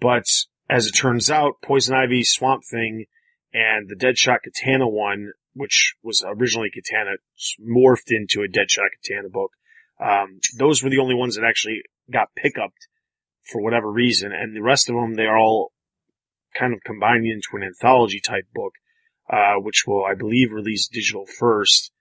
But 0.00 0.24
as 0.68 0.86
it 0.86 0.92
turns 0.92 1.30
out, 1.30 1.62
Poison 1.62 1.96
Ivy, 1.96 2.24
Swamp 2.24 2.62
Thing, 2.70 3.06
and 3.52 3.88
the 3.88 3.96
Deadshot 3.96 4.38
Katana 4.44 4.88
one, 4.88 5.32
which 5.54 5.94
was 6.02 6.24
originally 6.26 6.70
Katana, 6.70 7.16
morphed 7.60 8.10
into 8.10 8.42
a 8.42 8.48
Deadshot 8.48 8.88
Katana 9.02 9.28
book. 9.28 9.52
Um, 10.00 10.40
those 10.58 10.82
were 10.82 10.90
the 10.90 10.98
only 10.98 11.14
ones 11.14 11.36
that 11.36 11.44
actually 11.44 11.82
got 12.10 12.34
pickup 12.36 12.72
for 13.42 13.62
whatever 13.62 13.90
reason, 13.90 14.32
and 14.32 14.54
the 14.54 14.62
rest 14.62 14.88
of 14.88 14.94
them 14.94 15.14
they 15.14 15.24
are 15.24 15.38
all 15.38 15.72
kind 16.58 16.72
of 16.72 16.80
combining 16.84 17.30
into 17.30 17.48
an 17.54 17.62
anthology 17.62 18.20
type 18.20 18.46
book, 18.54 18.72
uh, 19.30 19.54
which 19.56 19.84
will, 19.86 20.04
I 20.04 20.14
believe, 20.14 20.52
release 20.52 20.88
digital 20.88 21.26
first 21.26 21.92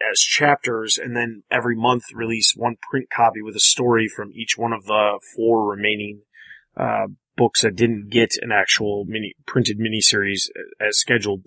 as 0.00 0.20
chapters, 0.20 0.98
and 0.98 1.16
then 1.16 1.42
every 1.50 1.76
month 1.76 2.04
release 2.14 2.52
one 2.56 2.76
print 2.90 3.08
copy 3.10 3.42
with 3.42 3.56
a 3.56 3.60
story 3.60 4.08
from 4.08 4.32
each 4.34 4.56
one 4.56 4.72
of 4.72 4.84
the 4.84 5.18
four 5.34 5.68
remaining 5.68 6.22
uh, 6.76 7.06
books 7.36 7.62
that 7.62 7.76
didn't 7.76 8.10
get 8.10 8.34
an 8.40 8.52
actual 8.52 9.04
mini 9.06 9.34
printed 9.46 9.78
miniseries 9.78 10.48
as 10.80 10.98
scheduled, 10.98 11.42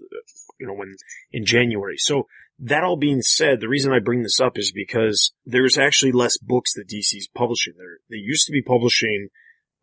you 0.59 0.67
know, 0.67 0.73
when 0.73 0.95
in 1.31 1.45
January. 1.45 1.97
So 1.97 2.27
that 2.59 2.83
all 2.83 2.97
being 2.97 3.21
said, 3.21 3.59
the 3.59 3.69
reason 3.69 3.93
I 3.93 3.99
bring 3.99 4.23
this 4.23 4.39
up 4.39 4.57
is 4.57 4.71
because 4.71 5.31
there's 5.45 5.77
actually 5.77 6.11
less 6.11 6.37
books 6.37 6.73
that 6.73 6.89
DC's 6.89 7.29
publishing. 7.33 7.73
They 8.09 8.17
used 8.17 8.45
to 8.47 8.51
be 8.51 8.61
publishing 8.61 9.29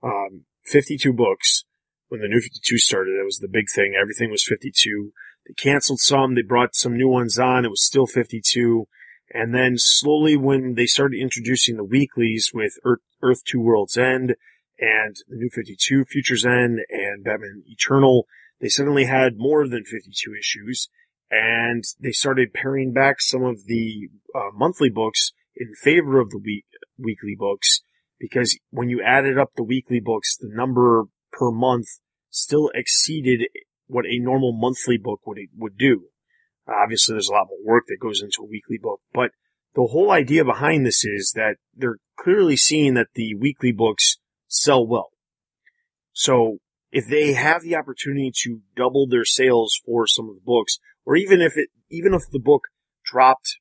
um, 0.02 0.44
52 0.64 1.12
books 1.12 1.64
when 2.08 2.20
the 2.20 2.28
new 2.28 2.40
52 2.40 2.78
started. 2.78 3.12
That 3.18 3.24
was 3.24 3.38
the 3.38 3.48
big 3.48 3.66
thing. 3.74 3.94
Everything 4.00 4.30
was 4.30 4.44
52. 4.44 5.12
They 5.46 5.54
canceled 5.54 6.00
some. 6.00 6.34
They 6.34 6.42
brought 6.42 6.74
some 6.74 6.96
new 6.96 7.08
ones 7.08 7.38
on. 7.38 7.64
It 7.64 7.70
was 7.70 7.84
still 7.84 8.06
52. 8.06 8.86
And 9.32 9.54
then 9.54 9.74
slowly 9.76 10.36
when 10.36 10.74
they 10.74 10.86
started 10.86 11.20
introducing 11.20 11.76
the 11.76 11.84
weeklies 11.84 12.50
with 12.54 12.72
Earth, 12.84 13.00
Earth 13.22 13.44
2 13.44 13.60
World's 13.60 13.96
End 13.96 14.36
and 14.78 15.16
the 15.28 15.36
New 15.36 15.50
52 15.52 16.04
Future's 16.04 16.46
End 16.46 16.80
and 16.90 17.24
Batman 17.24 17.62
Eternal, 17.66 18.26
they 18.60 18.68
suddenly 18.68 19.04
had 19.04 19.36
more 19.36 19.66
than 19.66 19.84
52 19.84 20.34
issues 20.38 20.88
and 21.30 21.82
they 22.00 22.12
started 22.12 22.54
paring 22.54 22.92
back 22.92 23.20
some 23.20 23.44
of 23.44 23.66
the 23.66 24.08
uh, 24.34 24.50
monthly 24.54 24.90
books 24.90 25.32
in 25.56 25.74
favor 25.74 26.20
of 26.20 26.30
the 26.30 26.38
week, 26.38 26.66
weekly 26.98 27.34
books 27.36 27.82
because 28.18 28.58
when 28.70 28.88
you 28.88 29.02
added 29.02 29.38
up 29.38 29.50
the 29.56 29.64
weekly 29.64 30.00
books, 30.00 30.36
the 30.36 30.48
number 30.50 31.04
per 31.32 31.50
month 31.50 31.86
still 32.30 32.70
exceeded 32.74 33.48
what 33.86 34.06
a 34.06 34.18
normal 34.18 34.52
monthly 34.52 34.98
book 34.98 35.20
would, 35.26 35.38
would 35.56 35.78
do. 35.78 36.06
Obviously, 36.68 37.14
there's 37.14 37.28
a 37.28 37.32
lot 37.32 37.46
more 37.48 37.74
work 37.74 37.84
that 37.88 38.00
goes 38.00 38.20
into 38.20 38.42
a 38.42 38.50
weekly 38.50 38.78
book, 38.78 39.00
but 39.12 39.30
the 39.74 39.88
whole 39.90 40.10
idea 40.10 40.44
behind 40.44 40.84
this 40.84 41.04
is 41.04 41.32
that 41.36 41.56
they're 41.74 41.98
clearly 42.18 42.56
seeing 42.56 42.94
that 42.94 43.08
the 43.14 43.34
weekly 43.34 43.72
books 43.72 44.16
sell 44.48 44.86
well. 44.86 45.10
So 46.12 46.58
if 46.90 47.06
they 47.06 47.34
have 47.34 47.62
the 47.62 47.76
opportunity 47.76 48.32
to 48.42 48.62
double 48.74 49.06
their 49.06 49.24
sales 49.24 49.78
for 49.84 50.06
some 50.06 50.28
of 50.28 50.34
the 50.34 50.44
books, 50.44 50.78
or 51.04 51.14
even 51.14 51.40
if 51.40 51.56
it, 51.56 51.68
even 51.90 52.14
if 52.14 52.22
the 52.30 52.40
book 52.40 52.62
dropped, 53.04 53.58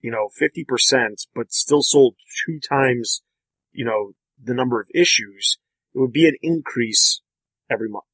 you 0.00 0.10
know, 0.10 0.28
50%, 0.40 1.26
but 1.34 1.52
still 1.52 1.82
sold 1.82 2.14
two 2.46 2.60
times, 2.60 3.22
you 3.72 3.84
know, 3.84 4.12
the 4.42 4.54
number 4.54 4.80
of 4.80 4.86
issues, 4.94 5.58
it 5.94 5.98
would 5.98 6.12
be 6.12 6.26
an 6.26 6.36
increase 6.42 7.20
every 7.70 7.88
month. 7.88 8.04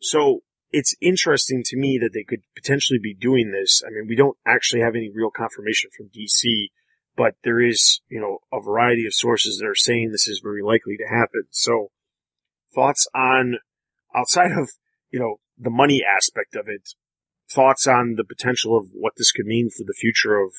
So 0.00 0.40
it's 0.72 0.94
interesting 1.00 1.62
to 1.66 1.76
me 1.76 1.98
that 2.00 2.12
they 2.12 2.24
could 2.24 2.42
potentially 2.54 2.98
be 3.02 3.14
doing 3.14 3.52
this. 3.52 3.82
I 3.86 3.90
mean, 3.90 4.06
we 4.08 4.16
don't 4.16 4.36
actually 4.46 4.82
have 4.82 4.94
any 4.94 5.10
real 5.12 5.30
confirmation 5.30 5.90
from 5.96 6.08
DC, 6.08 6.68
but 7.16 7.34
there 7.42 7.60
is, 7.60 8.00
you 8.08 8.20
know, 8.20 8.38
a 8.52 8.62
variety 8.62 9.06
of 9.06 9.14
sources 9.14 9.58
that 9.58 9.66
are 9.66 9.74
saying 9.74 10.10
this 10.10 10.28
is 10.28 10.40
very 10.42 10.62
likely 10.62 10.96
to 10.96 11.08
happen. 11.08 11.44
So 11.50 11.90
thoughts 12.74 13.06
on 13.14 13.58
outside 14.14 14.52
of, 14.52 14.70
you 15.10 15.18
know, 15.18 15.36
the 15.58 15.70
money 15.70 16.02
aspect 16.04 16.54
of 16.54 16.68
it, 16.68 16.90
thoughts 17.50 17.86
on 17.86 18.14
the 18.16 18.24
potential 18.24 18.76
of 18.76 18.86
what 18.92 19.14
this 19.16 19.32
could 19.32 19.46
mean 19.46 19.70
for 19.70 19.84
the 19.84 19.94
future 19.94 20.36
of 20.36 20.52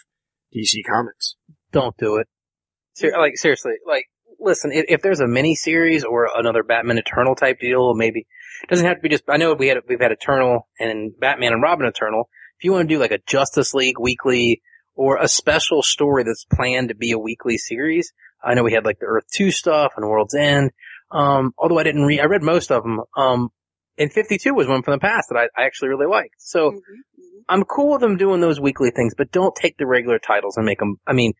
DC 0.53 0.83
Comics? 0.87 1.35
Don't 1.71 1.97
do 1.97 2.17
it. 2.17 2.27
Ser- 2.93 3.17
like 3.17 3.37
seriously, 3.37 3.73
like 3.87 4.05
listen, 4.41 4.71
if, 4.71 4.85
if 4.87 5.01
there's 5.01 5.19
a 5.19 5.27
mini 5.27 5.55
series 5.55 6.03
or 6.03 6.29
another 6.35 6.63
Batman 6.63 6.97
Eternal 6.97 7.35
type 7.35 7.59
deal, 7.59 7.93
maybe 7.93 8.21
it 8.63 8.69
doesn't 8.69 8.85
have 8.85 8.97
to 8.97 9.01
be 9.01 9.09
just. 9.09 9.23
I 9.27 9.37
know 9.37 9.53
we 9.53 9.67
had 9.67 9.77
we've 9.87 10.01
had 10.01 10.11
Eternal 10.11 10.67
and 10.79 11.17
Batman 11.19 11.53
and 11.53 11.61
Robin 11.61 11.85
Eternal. 11.85 12.29
If 12.59 12.65
you 12.65 12.71
want 12.71 12.87
to 12.87 12.95
do 12.95 12.99
like 12.99 13.11
a 13.11 13.19
Justice 13.27 13.73
League 13.73 13.99
weekly 13.99 14.61
or 14.95 15.17
a 15.17 15.27
special 15.27 15.81
story 15.81 16.23
that's 16.23 16.45
planned 16.45 16.89
to 16.89 16.95
be 16.95 17.11
a 17.11 17.17
weekly 17.19 17.57
series, 17.57 18.11
I 18.43 18.53
know 18.53 18.63
we 18.63 18.73
had 18.73 18.85
like 18.85 18.99
the 18.99 19.07
Earth 19.07 19.25
Two 19.33 19.51
stuff 19.51 19.93
and 19.97 20.07
World's 20.07 20.35
End. 20.35 20.71
Um, 21.11 21.53
although 21.57 21.79
I 21.79 21.83
didn't 21.83 22.05
read, 22.05 22.19
I 22.21 22.25
read 22.25 22.43
most 22.43 22.71
of 22.71 22.83
them. 22.83 23.01
Um, 23.15 23.49
and 23.97 24.11
52 24.11 24.53
was 24.53 24.67
one 24.67 24.83
from 24.83 24.93
the 24.93 24.99
past 24.99 25.27
that 25.29 25.37
I, 25.37 25.61
I 25.61 25.65
actually 25.65 25.89
really 25.89 26.07
liked. 26.07 26.35
So 26.37 26.71
Mm-hmm. 26.71 27.01
I'm 27.49 27.63
cool 27.63 27.93
with 27.93 28.01
them 28.01 28.17
doing 28.17 28.39
those 28.39 28.61
weekly 28.61 28.91
things, 28.91 29.13
but 29.17 29.31
don't 29.31 29.55
take 29.55 29.77
the 29.77 29.85
regular 29.85 30.19
titles 30.19 30.55
and 30.57 30.65
make 30.65 30.79
them. 30.79 30.97
I 31.05 31.13
mean, 31.13 31.33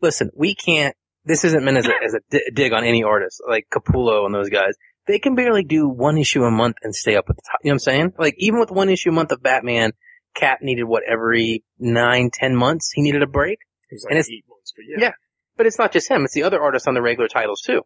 listen, 0.00 0.30
we 0.34 0.54
can't. 0.54 0.96
This 1.24 1.44
isn't 1.44 1.64
meant 1.64 1.78
as 1.78 1.86
a, 1.86 1.92
as 2.04 2.14
a 2.14 2.50
dig 2.52 2.72
on 2.72 2.84
any 2.84 3.02
artist 3.04 3.40
like 3.48 3.66
Capullo 3.72 4.26
and 4.26 4.34
those 4.34 4.48
guys. 4.50 4.74
They 5.06 5.18
can 5.18 5.34
barely 5.34 5.64
do 5.64 5.88
one 5.88 6.18
issue 6.18 6.42
a 6.44 6.50
month 6.50 6.76
and 6.82 6.94
stay 6.94 7.16
up 7.16 7.26
at 7.28 7.36
the 7.36 7.42
top. 7.42 7.60
You 7.62 7.68
know 7.70 7.72
what 7.72 7.74
I'm 7.74 7.78
saying? 7.80 8.12
Like 8.18 8.34
even 8.38 8.60
with 8.60 8.70
one 8.70 8.88
issue 8.88 9.10
a 9.10 9.12
month 9.12 9.32
of 9.32 9.42
Batman, 9.42 9.92
Cap 10.34 10.58
needed 10.62 10.84
what 10.84 11.02
every 11.10 11.64
nine, 11.78 12.30
ten 12.32 12.56
months 12.56 12.90
he 12.94 13.02
needed 13.02 13.22
a 13.22 13.26
break. 13.26 13.58
It 13.90 13.94
was 13.96 14.04
And 14.04 14.12
it's- 14.18 14.28
eight 14.30 14.44
months, 14.48 14.72
but 14.76 14.84
yeah. 14.88 15.06
Yeah. 15.08 15.12
But 15.56 15.66
it's 15.66 15.78
not 15.78 15.92
just 15.92 16.10
him; 16.10 16.24
it's 16.24 16.32
the 16.34 16.44
other 16.44 16.60
artists 16.62 16.88
on 16.88 16.94
the 16.94 17.02
regular 17.02 17.28
titles 17.28 17.60
too. 17.60 17.82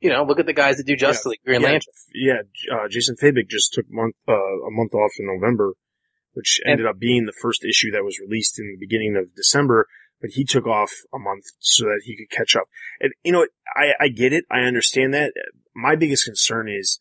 You 0.00 0.10
know, 0.10 0.24
look 0.24 0.40
at 0.40 0.46
the 0.46 0.54
guys 0.54 0.78
that 0.78 0.86
do 0.86 0.96
Justice 0.96 1.26
League, 1.26 1.40
Green 1.44 1.60
yeah, 1.60 1.66
Lantern. 1.68 1.92
Yeah, 2.14 2.74
uh, 2.74 2.88
Jason 2.88 3.16
Fabok 3.22 3.48
just 3.48 3.72
took 3.74 3.84
month, 3.90 4.16
uh, 4.26 4.32
a 4.32 4.70
month 4.70 4.94
off 4.94 5.12
in 5.18 5.26
November, 5.26 5.74
which 6.32 6.58
And- 6.64 6.72
ended 6.72 6.86
up 6.86 6.98
being 6.98 7.26
the 7.26 7.34
first 7.40 7.64
issue 7.64 7.90
that 7.92 8.02
was 8.02 8.18
released 8.18 8.58
in 8.58 8.66
the 8.74 8.78
beginning 8.84 9.14
of 9.16 9.34
December, 9.36 9.86
but 10.22 10.30
he 10.30 10.44
took 10.44 10.66
off 10.66 10.92
a 11.12 11.18
month 11.18 11.44
so 11.58 11.84
that 11.86 12.02
he 12.04 12.16
could 12.16 12.30
catch 12.30 12.56
up. 12.56 12.68
And, 13.00 13.12
you 13.24 13.32
know, 13.32 13.46
I, 13.76 14.04
I 14.04 14.08
get 14.08 14.32
it. 14.32 14.44
I 14.50 14.60
understand 14.60 15.12
that. 15.12 15.32
My 15.74 15.96
biggest 15.96 16.24
concern 16.24 16.68
is 16.70 17.00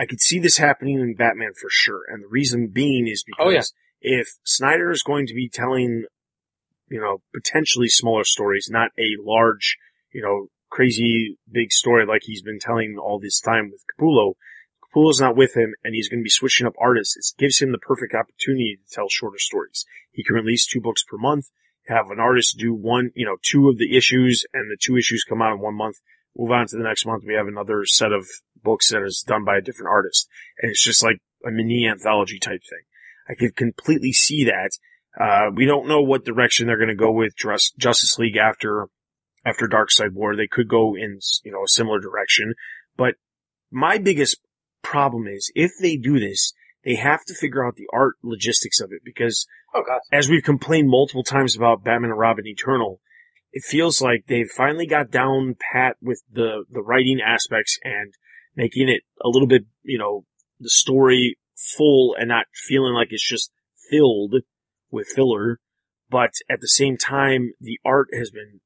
I 0.00 0.06
could 0.06 0.20
see 0.20 0.38
this 0.40 0.56
happening 0.56 0.98
in 0.98 1.14
Batman 1.14 1.52
for 1.60 1.68
sure. 1.70 2.00
And 2.08 2.24
the 2.24 2.28
reason 2.28 2.68
being 2.72 3.06
is 3.06 3.22
because 3.22 3.46
Oh, 3.46 3.50
yeah. 3.50 3.62
if 4.00 4.28
Snyder 4.42 4.90
is 4.90 5.02
going 5.02 5.26
to 5.26 5.34
be 5.34 5.50
telling, 5.50 6.06
you 6.88 7.00
know, 7.00 7.22
potentially 7.34 7.88
smaller 7.88 8.24
stories, 8.24 8.68
not 8.70 8.90
a 8.98 9.16
large, 9.22 9.76
you 10.12 10.22
know, 10.22 10.46
crazy 10.70 11.36
big 11.50 11.72
story 11.72 12.06
like 12.06 12.22
he's 12.24 12.42
been 12.42 12.58
telling 12.60 12.96
all 12.98 13.18
this 13.20 13.40
time 13.40 13.70
with 13.70 13.84
Capullo. 13.98 14.34
Capullo's 14.82 15.20
not 15.20 15.36
with 15.36 15.56
him 15.56 15.74
and 15.84 15.94
he's 15.94 16.08
going 16.08 16.20
to 16.20 16.24
be 16.24 16.30
switching 16.30 16.66
up 16.66 16.74
artists. 16.80 17.16
It 17.16 17.40
gives 17.40 17.60
him 17.60 17.72
the 17.72 17.78
perfect 17.78 18.14
opportunity 18.14 18.78
to 18.78 18.94
tell 18.94 19.08
shorter 19.10 19.38
stories. 19.38 19.84
He 20.10 20.24
can 20.24 20.36
release 20.36 20.66
two 20.66 20.80
books 20.80 21.04
per 21.04 21.18
month, 21.18 21.50
have 21.86 22.10
an 22.10 22.20
artist 22.20 22.58
do 22.58 22.74
one, 22.74 23.10
you 23.14 23.26
know, 23.26 23.36
two 23.42 23.68
of 23.68 23.78
the 23.78 23.96
issues 23.96 24.44
and 24.52 24.70
the 24.70 24.78
two 24.80 24.96
issues 24.96 25.24
come 25.24 25.42
out 25.42 25.54
in 25.54 25.60
one 25.60 25.74
month. 25.74 25.96
Move 26.36 26.52
on 26.52 26.66
to 26.68 26.76
the 26.76 26.84
next 26.84 27.06
month. 27.06 27.24
We 27.26 27.34
have 27.34 27.48
another 27.48 27.84
set 27.84 28.12
of 28.12 28.26
books 28.62 28.90
that 28.90 29.02
is 29.02 29.24
done 29.26 29.44
by 29.44 29.56
a 29.56 29.60
different 29.60 29.90
artist. 29.90 30.28
And 30.60 30.70
it's 30.70 30.84
just 30.84 31.02
like 31.02 31.18
a 31.44 31.50
mini 31.50 31.88
anthology 31.88 32.38
type 32.38 32.60
thing. 32.68 32.84
I 33.28 33.34
could 33.34 33.56
completely 33.56 34.12
see 34.12 34.44
that. 34.44 34.70
Uh, 35.18 35.50
we 35.54 35.66
don't 35.66 35.88
know 35.88 36.02
what 36.02 36.24
direction 36.24 36.66
they're 36.66 36.76
going 36.76 36.88
to 36.88 36.94
go 36.94 37.12
with 37.12 37.36
Just- 37.36 37.76
Justice 37.78 38.18
League 38.18 38.36
after 38.36 38.86
after 39.44 39.66
Darkseid 39.66 40.12
War. 40.12 40.36
They 40.36 40.46
could 40.46 40.68
go 40.68 40.94
in, 40.94 41.18
you 41.42 41.52
know, 41.52 41.64
a 41.64 41.68
similar 41.68 41.98
direction. 41.98 42.54
But 42.96 43.14
my 43.70 43.98
biggest 43.98 44.38
problem 44.82 45.26
is 45.26 45.50
if 45.54 45.72
they 45.80 45.96
do 45.96 46.20
this, 46.20 46.52
they 46.84 46.94
have 46.94 47.24
to 47.26 47.34
figure 47.34 47.66
out 47.66 47.76
the 47.76 47.88
art 47.92 48.14
logistics 48.22 48.80
of 48.80 48.90
it 48.92 49.02
because 49.04 49.46
Oh 49.74 49.82
god. 49.86 50.00
as 50.12 50.28
we've 50.28 50.42
complained 50.42 50.88
multiple 50.88 51.22
times 51.24 51.56
about 51.56 51.84
Batman 51.84 52.10
and 52.10 52.18
Robin 52.18 52.46
Eternal, 52.46 53.00
it 53.52 53.64
feels 53.64 54.00
like 54.00 54.24
they've 54.26 54.48
finally 54.48 54.86
got 54.86 55.10
down 55.10 55.56
pat 55.72 55.96
with 56.00 56.22
the, 56.30 56.64
the 56.70 56.82
writing 56.82 57.20
aspects 57.24 57.78
and 57.84 58.14
making 58.56 58.88
it 58.88 59.02
a 59.22 59.28
little 59.28 59.48
bit, 59.48 59.64
you 59.82 59.98
know, 59.98 60.24
the 60.58 60.70
story 60.70 61.38
full 61.76 62.14
and 62.18 62.28
not 62.28 62.46
feeling 62.54 62.94
like 62.94 63.08
it's 63.10 63.28
just 63.28 63.52
filled 63.90 64.36
with 64.90 65.08
filler. 65.08 65.60
But 66.08 66.32
at 66.50 66.60
the 66.60 66.68
same 66.68 66.96
time, 66.96 67.52
the 67.60 67.78
art 67.84 68.08
has 68.12 68.30
been 68.30 68.60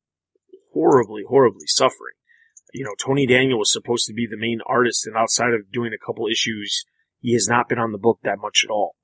horribly, 0.73 1.23
horribly 1.29 1.67
suffering. 1.67 2.15
You 2.73 2.85
know, 2.85 2.95
Tony 2.99 3.27
Daniel 3.27 3.59
was 3.59 3.73
supposed 3.73 4.07
to 4.07 4.15
be 4.15 4.27
the 4.27 4.39
main 4.39 4.61
artist 4.67 5.07
and 5.07 5.17
outside 5.17 5.53
of 5.53 5.71
doing 5.71 5.93
a 5.93 6.05
couple 6.05 6.27
issues, 6.27 6.85
he 7.25 7.33
has 7.33 7.49
not 7.49 7.69
been 7.69 7.79
on 7.79 7.93
the 7.93 7.99
book 7.99 8.19
that 8.23 8.39
much 8.39 8.65
at 8.65 8.71
all 8.71 8.95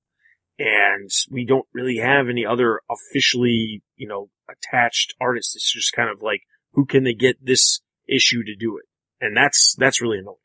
and 0.61 1.11
we 1.31 1.47
don't 1.47 1.67
really 1.73 1.97
have 1.97 2.29
any 2.29 2.45
other 2.45 2.83
officially, 2.91 3.83
you 3.97 4.07
know, 4.07 4.29
attached 4.49 5.15
artists. 5.19 5.57
It's 5.57 5.73
just 5.73 5.95
kind 5.95 6.11
of 6.11 6.21
like, 6.21 6.43
who 6.75 6.85
can 6.85 7.03
they 7.03 7.15
get 7.15 7.37
this 7.43 7.81
issue 8.07 8.45
to 8.45 8.55
do 8.55 8.77
it? 8.77 8.85
And 9.23 9.35
that's, 9.35 9.75
that's 9.79 10.03
really 10.03 10.19
annoying. 10.19 10.37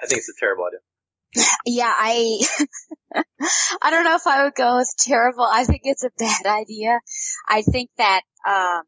I 0.00 0.06
think 0.06 0.20
it's 0.20 0.28
a 0.28 0.40
terrible 0.40 0.64
idea. 0.66 0.80
Yeah, 1.66 1.92
I, 1.92 2.40
I 3.82 3.90
don't 3.90 4.04
know 4.04 4.14
if 4.14 4.26
I 4.26 4.44
would 4.44 4.54
go 4.54 4.76
with 4.76 4.88
terrible. 5.00 5.44
I 5.44 5.64
think 5.64 5.82
it's 5.84 6.04
a 6.04 6.10
bad 6.16 6.46
idea. 6.46 7.00
I 7.48 7.62
think 7.62 7.90
that, 7.98 8.20
um, 8.46 8.82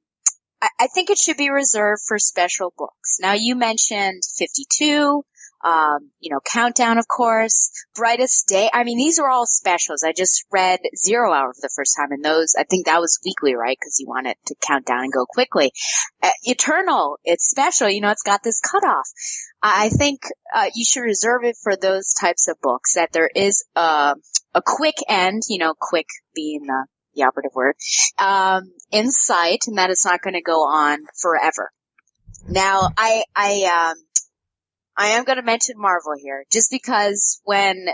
I, 0.62 0.68
I 0.78 0.86
think 0.94 1.10
it 1.10 1.18
should 1.18 1.36
be 1.36 1.50
reserved 1.50 2.02
for 2.06 2.20
special 2.20 2.72
books. 2.78 3.18
Now 3.20 3.32
you 3.32 3.56
mentioned 3.56 4.22
52, 4.36 5.24
um, 5.64 6.10
you 6.20 6.30
know, 6.30 6.40
Countdown, 6.44 6.98
of 6.98 7.08
course, 7.08 7.70
Brightest 7.94 8.46
Day. 8.48 8.70
I 8.72 8.84
mean, 8.84 8.98
these 8.98 9.18
are 9.18 9.28
all 9.28 9.46
specials. 9.46 10.04
I 10.04 10.12
just 10.12 10.44
read 10.52 10.80
Zero 10.96 11.32
Hour 11.32 11.52
for 11.52 11.60
the 11.60 11.70
first 11.74 11.94
time 11.96 12.12
and 12.12 12.24
those, 12.24 12.54
I 12.58 12.64
think 12.64 12.86
that 12.86 13.00
was 13.00 13.18
weekly, 13.24 13.54
right? 13.54 13.76
Cause 13.82 13.98
you 13.98 14.06
want 14.06 14.28
it 14.28 14.36
to 14.46 14.54
count 14.60 14.86
down 14.86 15.04
and 15.04 15.12
go 15.12 15.26
quickly. 15.26 15.72
Uh, 16.22 16.30
Eternal, 16.44 17.18
it's 17.24 17.48
special. 17.48 17.88
You 17.88 18.00
know, 18.00 18.10
it's 18.10 18.22
got 18.22 18.42
this 18.42 18.60
cutoff. 18.60 19.08
I 19.62 19.88
think 19.88 20.20
uh, 20.54 20.70
you 20.74 20.84
should 20.84 21.00
reserve 21.00 21.44
it 21.44 21.56
for 21.60 21.74
those 21.76 22.12
types 22.12 22.48
of 22.48 22.60
books 22.60 22.94
that 22.94 23.12
there 23.12 23.30
is 23.34 23.64
a, 23.74 24.14
a 24.54 24.62
quick 24.64 24.96
end, 25.08 25.42
you 25.48 25.58
know, 25.58 25.74
quick 25.78 26.06
being 26.34 26.62
the, 26.62 26.86
the 27.14 27.24
operative 27.24 27.52
word, 27.54 27.74
um, 28.18 28.72
in 28.92 29.10
sight 29.10 29.64
and 29.66 29.78
that 29.78 29.90
it's 29.90 30.04
not 30.04 30.22
going 30.22 30.34
to 30.34 30.42
go 30.42 30.60
on 30.60 30.98
forever. 31.20 31.72
Now, 32.48 32.88
I, 32.96 33.24
I, 33.34 33.90
um, 33.90 33.96
I 34.98 35.10
am 35.10 35.24
going 35.24 35.38
to 35.38 35.44
mention 35.44 35.76
Marvel 35.78 36.14
here 36.20 36.44
just 36.50 36.72
because 36.72 37.40
when 37.44 37.86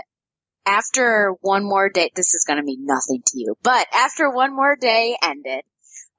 after 0.65 1.35
one 1.41 1.63
more 1.63 1.87
day, 1.87 2.09
this 2.15 2.33
is 2.33 2.45
going 2.45 2.57
to 2.57 2.65
mean 2.65 2.83
nothing 2.83 3.21
to 3.27 3.39
you, 3.39 3.55
but 3.61 3.85
after 3.93 4.29
one 4.31 4.55
more 4.55 4.75
day 4.75 5.15
ended, 5.21 5.61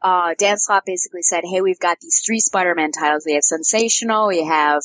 uh, 0.00 0.34
Dan 0.38 0.58
Slott 0.58 0.84
basically 0.86 1.22
said, 1.22 1.42
hey, 1.44 1.60
we've 1.60 1.80
got 1.80 1.98
these 2.00 2.22
three 2.24 2.38
Spider-Man 2.38 2.92
titles. 2.92 3.24
We 3.26 3.34
have 3.34 3.42
Sensational, 3.42 4.28
we 4.28 4.44
have 4.44 4.82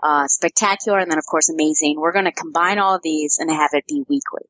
uh, 0.00 0.28
Spectacular, 0.28 1.00
and 1.00 1.10
then 1.10 1.18
of 1.18 1.26
course 1.26 1.50
Amazing. 1.50 1.96
We're 1.98 2.12
going 2.12 2.26
to 2.26 2.32
combine 2.32 2.78
all 2.78 2.94
of 2.94 3.02
these 3.02 3.38
and 3.40 3.50
have 3.50 3.70
it 3.72 3.84
be 3.88 4.04
weekly. 4.08 4.46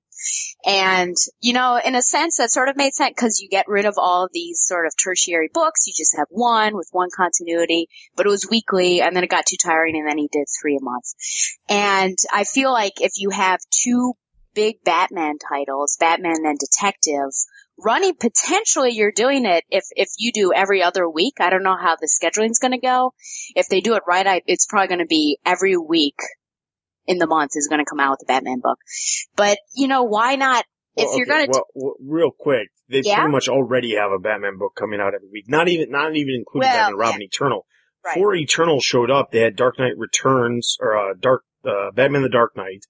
And, 0.65 1.17
you 1.41 1.53
know, 1.53 1.81
in 1.83 1.95
a 1.95 2.03
sense 2.03 2.37
that 2.37 2.51
sort 2.51 2.69
of 2.69 2.77
made 2.77 2.95
sense 2.95 3.15
because 3.17 3.41
you 3.41 3.49
get 3.49 3.69
rid 3.69 3.87
of 3.87 3.95
all 3.97 4.25
of 4.25 4.31
these 4.33 4.61
sort 4.63 4.87
of 4.87 4.93
tertiary 4.97 5.51
books. 5.53 5.87
You 5.87 5.93
just 5.97 6.17
have 6.17 6.27
one 6.31 6.77
with 6.77 6.89
one 6.93 7.09
continuity, 7.15 7.89
but 8.17 8.27
it 8.27 8.31
was 8.31 8.49
weekly 8.51 9.01
and 9.01 9.17
then 9.17 9.25
it 9.25 9.31
got 9.31 9.47
too 9.47 9.57
tiring 9.63 9.97
and 9.97 10.09
then 10.09 10.19
he 10.19 10.29
did 10.31 10.47
three 10.61 10.77
a 10.77 10.85
month. 10.85 11.07
And 11.69 12.17
I 12.33 12.45
feel 12.45 12.73
like 12.73 13.01
if 13.01 13.13
you 13.17 13.31
have 13.31 13.61
two 13.71 14.15
big 14.55 14.83
Batman 14.85 15.39
titles, 15.39 15.97
Batman 15.99 16.45
and 16.45 16.59
Detective, 16.59 17.31
running 17.79 18.15
potentially 18.15 18.91
you're 18.91 19.13
doing 19.13 19.47
it 19.47 19.65
if 19.71 19.85
if 19.93 20.09
you 20.19 20.33
do 20.33 20.53
every 20.55 20.83
other 20.83 21.09
week. 21.09 21.35
I 21.41 21.51
don't 21.51 21.63
know 21.63 21.77
how 21.81 21.97
the 21.97 22.09
scheduling's 22.09 22.59
going 22.59 22.73
to 22.73 22.79
go. 22.79 23.15
If 23.55 23.69
they 23.69 23.81
do 23.81 23.95
it 23.95 24.03
right, 24.07 24.27
I, 24.27 24.43
it's 24.47 24.67
probably 24.67 24.89
going 24.89 25.01
to 25.01 25.07
be 25.07 25.39
every 25.47 25.77
week 25.77 26.17
in 27.07 27.19
the 27.19 27.27
month 27.27 27.53
is 27.57 27.69
going 27.69 27.79
to 27.85 27.89
come 27.89 28.01
out 28.01 28.11
with 28.13 28.21
the 28.21 28.27
Batman 28.27 28.61
book. 28.63 28.79
But 29.37 29.59
you 29.75 29.89
know, 29.89 30.05
why 30.05 30.37
not? 30.37 30.65
If 30.97 31.07
Well, 31.07 31.19
you're 31.19 31.27
okay, 31.27 31.47
going 31.47 31.53
to, 31.53 31.65
well, 31.75 31.95
well, 31.95 31.95
real 32.01 32.31
quick, 32.37 32.69
they 32.89 33.03
Yeah? 33.05 33.17
pretty 33.21 33.31
much 33.33 33.49
already 33.49 33.95
have 33.95 34.11
a 34.11 34.19
Batman 34.19 34.59
book 34.59 34.75
coming 34.77 35.01
out 35.01 35.15
every 35.15 35.29
week. 35.33 35.45
Not 35.49 35.69
even, 35.69 35.91
not 35.91 36.17
even 36.17 36.35
including 36.35 36.69
Well, 36.69 36.77
Batman, 36.91 36.99
Robin, 36.99 37.23
Eternal. 37.23 37.65
Right. 38.05 38.15
Before 38.17 38.35
Eternal 38.35 38.81
showed 38.81 39.11
up, 39.11 39.31
they 39.31 39.41
had 39.41 39.55
Dark 39.57 39.79
Knight 39.79 39.97
Returns 39.97 40.77
or 40.81 40.97
uh, 40.97 41.15
Dark 41.19 41.45
uh, 41.65 41.91
Batman: 41.95 42.23
The 42.23 42.29
Dark 42.29 42.57
Knight, 42.57 42.87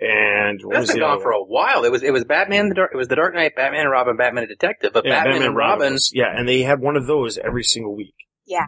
and 0.00 0.60
what 0.62 0.74
That's 0.74 0.82
was 0.88 0.90
been 0.92 1.00
gone 1.00 1.20
for 1.20 1.32
a 1.32 1.42
while. 1.42 1.84
It 1.84 1.92
was 1.92 2.02
it 2.02 2.12
was 2.12 2.24
Batman 2.24 2.68
the 2.70 2.74
Dark. 2.74 2.90
It 2.94 2.96
was 2.96 3.08
the 3.08 3.16
Dark 3.16 3.34
Knight, 3.34 3.54
Batman 3.56 3.82
and 3.82 3.90
Robin, 3.90 4.16
Batman 4.16 4.44
and 4.44 4.48
Detective. 4.50 4.92
But 4.92 5.04
Yeah, 5.04 5.22
Batman, 5.24 5.42
and 5.42 5.56
Robin, 5.56 5.92
was- 5.94 6.10
yeah, 6.14 6.32
and 6.34 6.48
they 6.48 6.62
had 6.62 6.80
one 6.80 6.96
of 6.96 7.06
those 7.06 7.38
every 7.38 7.62
single 7.62 7.94
week. 7.94 8.14
Yeah. 8.46 8.66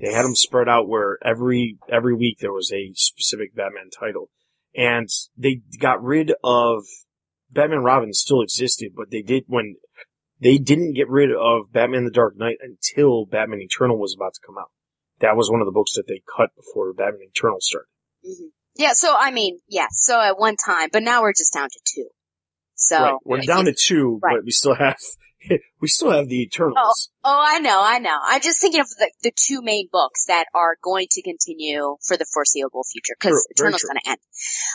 They 0.00 0.12
had 0.12 0.24
them 0.24 0.34
spread 0.34 0.68
out 0.68 0.88
where 0.88 1.18
every 1.24 1.78
every 1.88 2.14
week 2.14 2.38
there 2.40 2.52
was 2.52 2.70
a 2.72 2.92
specific 2.94 3.54
Batman 3.54 3.90
title, 3.90 4.30
and 4.74 5.08
they 5.36 5.62
got 5.78 6.02
rid 6.02 6.32
of 6.44 6.84
Batman 7.50 7.82
Robin 7.82 8.12
still 8.12 8.42
existed, 8.42 8.92
but 8.94 9.10
they 9.10 9.22
did 9.22 9.44
when 9.46 9.76
they 10.40 10.58
didn't 10.58 10.92
get 10.94 11.08
rid 11.08 11.30
of 11.30 11.72
Batman 11.72 12.04
the 12.04 12.10
Dark 12.10 12.36
Knight 12.36 12.58
until 12.60 13.24
Batman 13.24 13.60
Eternal 13.62 13.98
was 13.98 14.14
about 14.14 14.34
to 14.34 14.40
come 14.46 14.56
out. 14.58 14.70
That 15.20 15.36
was 15.36 15.50
one 15.50 15.60
of 15.62 15.66
the 15.66 15.72
books 15.72 15.94
that 15.94 16.06
they 16.06 16.20
cut 16.36 16.50
before 16.56 16.92
Batman 16.92 17.28
Eternal 17.34 17.58
started. 17.60 17.88
Mhm. 18.26 18.50
yeah. 18.74 18.92
So 18.92 19.14
I 19.16 19.30
mean, 19.30 19.60
yeah. 19.68 19.86
So 19.90 20.20
at 20.20 20.38
one 20.38 20.56
time, 20.56 20.90
but 20.92 21.02
now 21.02 21.22
we're 21.22 21.32
just 21.32 21.54
down 21.54 21.68
to 21.70 21.80
two. 21.94 22.08
So 22.74 22.98
right. 23.02 23.14
We're 23.24 23.40
down 23.40 23.64
to 23.64 23.74
two, 23.74 24.20
Right. 24.22 24.34
but 24.36 24.44
we 24.44 24.50
still 24.50 24.74
have 24.74 24.98
we 25.80 25.88
still 25.88 26.10
have 26.10 26.28
the 26.28 26.42
Eternals. 26.42 27.10
Oh, 27.24 27.44
I 27.46 27.58
know, 27.58 27.80
I 27.82 27.98
know. 27.98 28.18
I'm 28.22 28.40
just 28.40 28.60
thinking 28.60 28.80
of 28.80 28.88
the, 28.88 29.10
the 29.22 29.32
two 29.34 29.62
main 29.62 29.88
books 29.90 30.26
that 30.26 30.46
are 30.54 30.76
going 30.82 31.06
to 31.10 31.22
continue 31.22 31.96
for 32.06 32.16
the 32.16 32.26
foreseeable 32.32 32.84
future 32.84 33.16
because 33.18 33.46
Eternal's 33.50 33.82
going 33.82 33.98
to 34.02 34.10
end. 34.10 34.18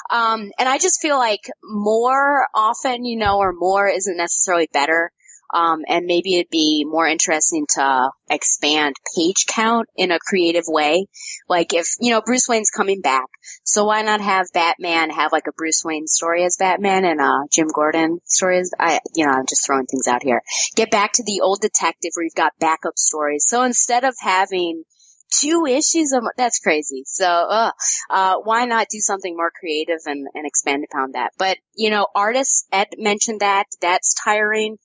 Um, 0.10 0.52
and 0.60 0.68
I 0.68 0.78
just 0.78 1.02
feel 1.02 1.18
like 1.18 1.50
more 1.64 2.48
often, 2.54 3.06
you 3.06 3.18
know, 3.18 3.38
or 3.38 3.54
more 3.54 3.88
isn't 3.88 4.18
necessarily 4.18 4.70
better. 4.72 5.12
Um, 5.54 5.82
and 5.88 6.06
maybe 6.06 6.36
it'd 6.36 6.50
be 6.50 6.86
more 6.88 7.08
interesting 7.08 7.66
to 7.76 8.10
expand 8.30 8.96
page 9.16 9.46
count 9.48 9.88
in 9.96 10.12
a 10.12 10.20
creative 10.20 10.66
way. 10.68 11.08
Like 11.50 11.74
if, 11.74 11.88
you 12.00 12.12
know, 12.12 12.22
Bruce 12.22 12.48
Wayne's 12.48 12.70
coming 12.70 13.02
back, 13.02 13.26
so 13.64 13.86
why 13.86 14.02
not 14.02 14.22
have 14.22 14.48
Batman 14.54 15.10
have 15.10 15.32
like 15.32 15.48
a 15.48 15.54
Bruce 15.54 15.84
Wayne 15.84 16.08
story 16.08 16.44
as 16.46 16.58
Batman 16.58 17.06
and 17.06 17.20
a 17.20 17.46
Jim 17.52 17.68
Gordon 17.68 18.20
story 18.26 18.60
as, 18.60 18.72
I, 18.80 19.00
you 19.16 19.26
know, 19.26 19.32
I'm 19.32 19.46
just 19.48 19.66
throwing 19.66 19.86
things 19.86 20.08
out 20.08 20.24
here 20.24 20.42
get 20.76 20.92
back 20.92 21.14
to 21.14 21.24
the 21.24 21.42
old 21.42 21.60
detective 21.62 22.12
where 22.14 22.24
you've 22.24 22.36
got 22.36 22.54
backup 22.60 22.98
stories. 22.98 23.46
So 23.48 23.64
instead 23.64 24.04
of 24.04 24.16
having 24.20 24.84
two 25.32 25.66
issues 25.66 26.12
of 26.12 26.24
that's 26.36 26.60
crazy. 26.60 27.04
So 27.06 27.26
uh, 27.26 27.72
uh 28.10 28.36
why 28.44 28.66
not 28.66 28.88
do 28.90 29.00
something 29.00 29.36
more 29.36 29.52
creative 29.58 30.00
and, 30.06 30.28
and 30.34 30.46
expand 30.46 30.84
upon 30.92 31.14
that? 31.14 31.32
But 31.38 31.58
you 31.76 31.90
know, 31.90 32.08
artists 32.14 32.68
Ed 32.72 32.88
mentioned 32.98 33.40
that 33.42 33.66
that's 33.80 34.14
tiring. 34.14 34.78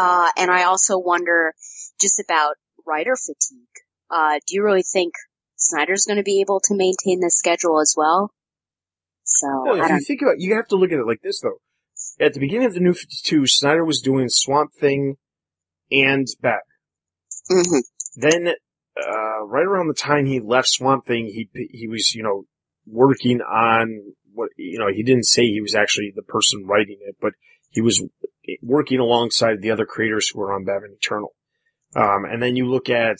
Uh 0.00 0.28
and 0.36 0.50
I 0.50 0.64
also 0.64 0.98
wonder 0.98 1.54
just 2.00 2.18
about 2.20 2.54
writer 2.86 3.16
fatigue. 3.16 3.76
Uh 4.10 4.38
do 4.46 4.54
you 4.56 4.62
really 4.64 4.86
think 4.96 5.12
Snyder's 5.56 6.06
going 6.06 6.16
to 6.16 6.22
be 6.22 6.40
able 6.40 6.60
to 6.68 6.74
maintain 6.74 7.20
this 7.20 7.36
schedule 7.36 7.80
as 7.80 7.94
well? 7.96 8.32
So 9.24 9.46
Well, 9.64 9.84
if 9.84 9.90
you 9.90 10.00
think 10.00 10.22
about, 10.22 10.36
you 10.38 10.54
have 10.54 10.66
to 10.68 10.76
look 10.76 10.90
at 10.90 10.98
it 10.98 11.06
like 11.06 11.22
this 11.22 11.40
though. 11.40 11.60
At 12.18 12.32
the 12.34 12.40
beginning 12.40 12.66
of 12.66 12.74
the 12.74 12.80
New 12.80 12.94
Fifty 12.94 13.18
Two, 13.22 13.46
Snyder 13.46 13.84
was 13.84 14.00
doing 14.00 14.28
Swamp 14.28 14.72
Thing 14.78 15.16
and 15.90 16.26
Batman. 16.40 16.60
mhm. 17.50 17.82
Then, 18.16 18.48
uh, 18.48 19.44
right 19.46 19.66
around 19.66 19.88
the 19.88 19.94
time 19.94 20.26
he 20.26 20.40
left 20.40 20.68
Swamp 20.68 21.06
Thing, 21.06 21.26
he 21.26 21.48
he 21.70 21.86
was 21.86 22.14
you 22.14 22.22
know 22.22 22.44
working 22.86 23.40
on 23.40 24.14
what 24.32 24.50
you 24.56 24.78
know 24.78 24.88
he 24.92 25.02
didn't 25.02 25.26
say 25.26 25.42
he 25.42 25.60
was 25.60 25.74
actually 25.74 26.12
the 26.14 26.22
person 26.22 26.66
writing 26.66 26.98
it, 27.02 27.16
but 27.20 27.32
he 27.68 27.80
was 27.80 28.02
working 28.62 28.98
alongside 28.98 29.60
the 29.60 29.70
other 29.70 29.86
creators 29.86 30.28
who 30.28 30.40
were 30.40 30.52
on 30.52 30.64
Batman 30.64 30.96
Eternal. 30.96 31.34
Um, 31.94 32.24
and 32.24 32.42
then 32.42 32.56
you 32.56 32.70
look 32.70 32.88
at 32.88 33.18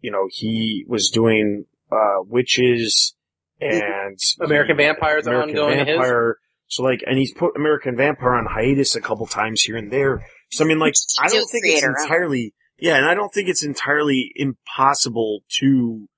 you 0.00 0.10
know 0.10 0.28
he 0.30 0.84
was 0.88 1.10
doing 1.10 1.64
uh, 1.90 2.22
Witches 2.26 3.14
and 3.60 4.18
American 4.40 4.76
Vampires 4.76 5.26
are 5.26 5.34
American 5.34 5.58
ongoing. 5.58 5.78
His 5.78 5.86
Vampire. 5.86 6.36
So 6.68 6.82
like, 6.82 7.02
and 7.06 7.18
he's 7.18 7.32
put 7.32 7.56
American 7.56 7.96
Vampire 7.96 8.34
on 8.34 8.46
hiatus 8.46 8.94
a 8.94 9.00
couple 9.00 9.26
times 9.26 9.62
here 9.62 9.76
and 9.76 9.90
there. 9.90 10.26
So 10.50 10.64
I 10.64 10.68
mean, 10.68 10.78
like, 10.78 10.94
I 11.18 11.28
don't 11.28 11.48
think 11.50 11.64
it's 11.64 11.82
entirely, 11.82 12.54
yeah, 12.78 12.96
and 12.96 13.06
I 13.06 13.14
don't 13.14 13.32
think 13.32 13.48
it's 13.48 13.64
entirely 13.64 14.32
impossible 14.34 15.40
to 15.60 16.08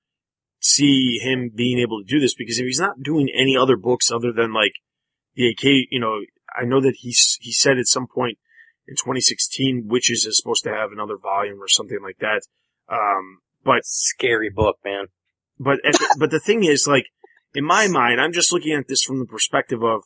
see 0.61 1.19
him 1.23 1.51
being 1.55 1.79
able 1.79 2.03
to 2.03 2.05
do 2.05 2.21
this 2.21 2.35
because 2.35 2.59
if 2.59 2.67
he's 2.67 2.81
not 2.81 3.03
doing 3.03 3.29
any 3.35 3.57
other 3.57 3.77
books 3.77 4.11
other 4.11 4.33
than 4.33 4.53
like 4.53 4.73
the 5.35 5.49
AK, 5.49 5.65
you 5.91 6.01
know, 6.01 6.21
I 6.61 6.64
know 6.64 6.81
that 6.81 6.96
he's, 6.99 7.38
he 7.40 7.53
said 7.53 7.79
at 7.79 7.87
some 7.87 8.07
point 8.07 8.38
in 8.87 8.94
2016, 8.96 9.87
Witches 9.88 10.27
is 10.27 10.37
supposed 10.37 10.64
to 10.64 10.70
have 10.70 10.90
another 10.92 11.16
volume 11.16 11.62
or 11.62 11.68
something 11.68 11.99
like 12.03 12.18
that. 12.18 12.42
Um, 12.88 13.38
but 13.64 13.85
scary 13.85 14.51
book, 14.51 14.77
man. 14.85 15.07
but 15.59 15.79
at 15.85 15.92
the, 15.94 16.16
but 16.18 16.31
the 16.31 16.40
thing 16.40 16.64
is, 16.64 16.87
like, 16.87 17.07
in 17.55 17.64
my 17.64 17.88
mind, 18.01 18.20
I'm 18.20 18.33
just 18.33 18.53
looking 18.53 18.73
at 18.75 18.88
this 18.88 19.03
from 19.03 19.18
the 19.20 19.27
perspective 19.27 19.83
of, 19.83 20.03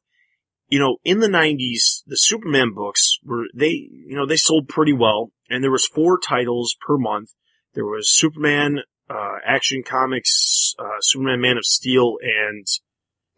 you 0.68 0.78
know, 0.78 0.96
in 1.04 1.20
the 1.20 1.28
'90s, 1.28 2.02
the 2.06 2.16
Superman 2.16 2.72
books 2.74 3.18
were 3.24 3.44
they, 3.54 3.68
you 3.68 4.16
know, 4.16 4.26
they 4.26 4.36
sold 4.36 4.68
pretty 4.68 4.92
well, 4.94 5.30
and 5.50 5.62
there 5.62 5.70
was 5.70 5.86
four 5.86 6.18
titles 6.18 6.74
per 6.86 6.96
month. 6.96 7.30
There 7.74 7.84
was 7.84 8.10
Superman, 8.10 8.80
uh, 9.10 9.36
Action 9.46 9.82
Comics, 9.82 10.74
uh, 10.78 11.00
Superman 11.00 11.40
Man 11.40 11.58
of 11.58 11.64
Steel, 11.64 12.16
and 12.22 12.66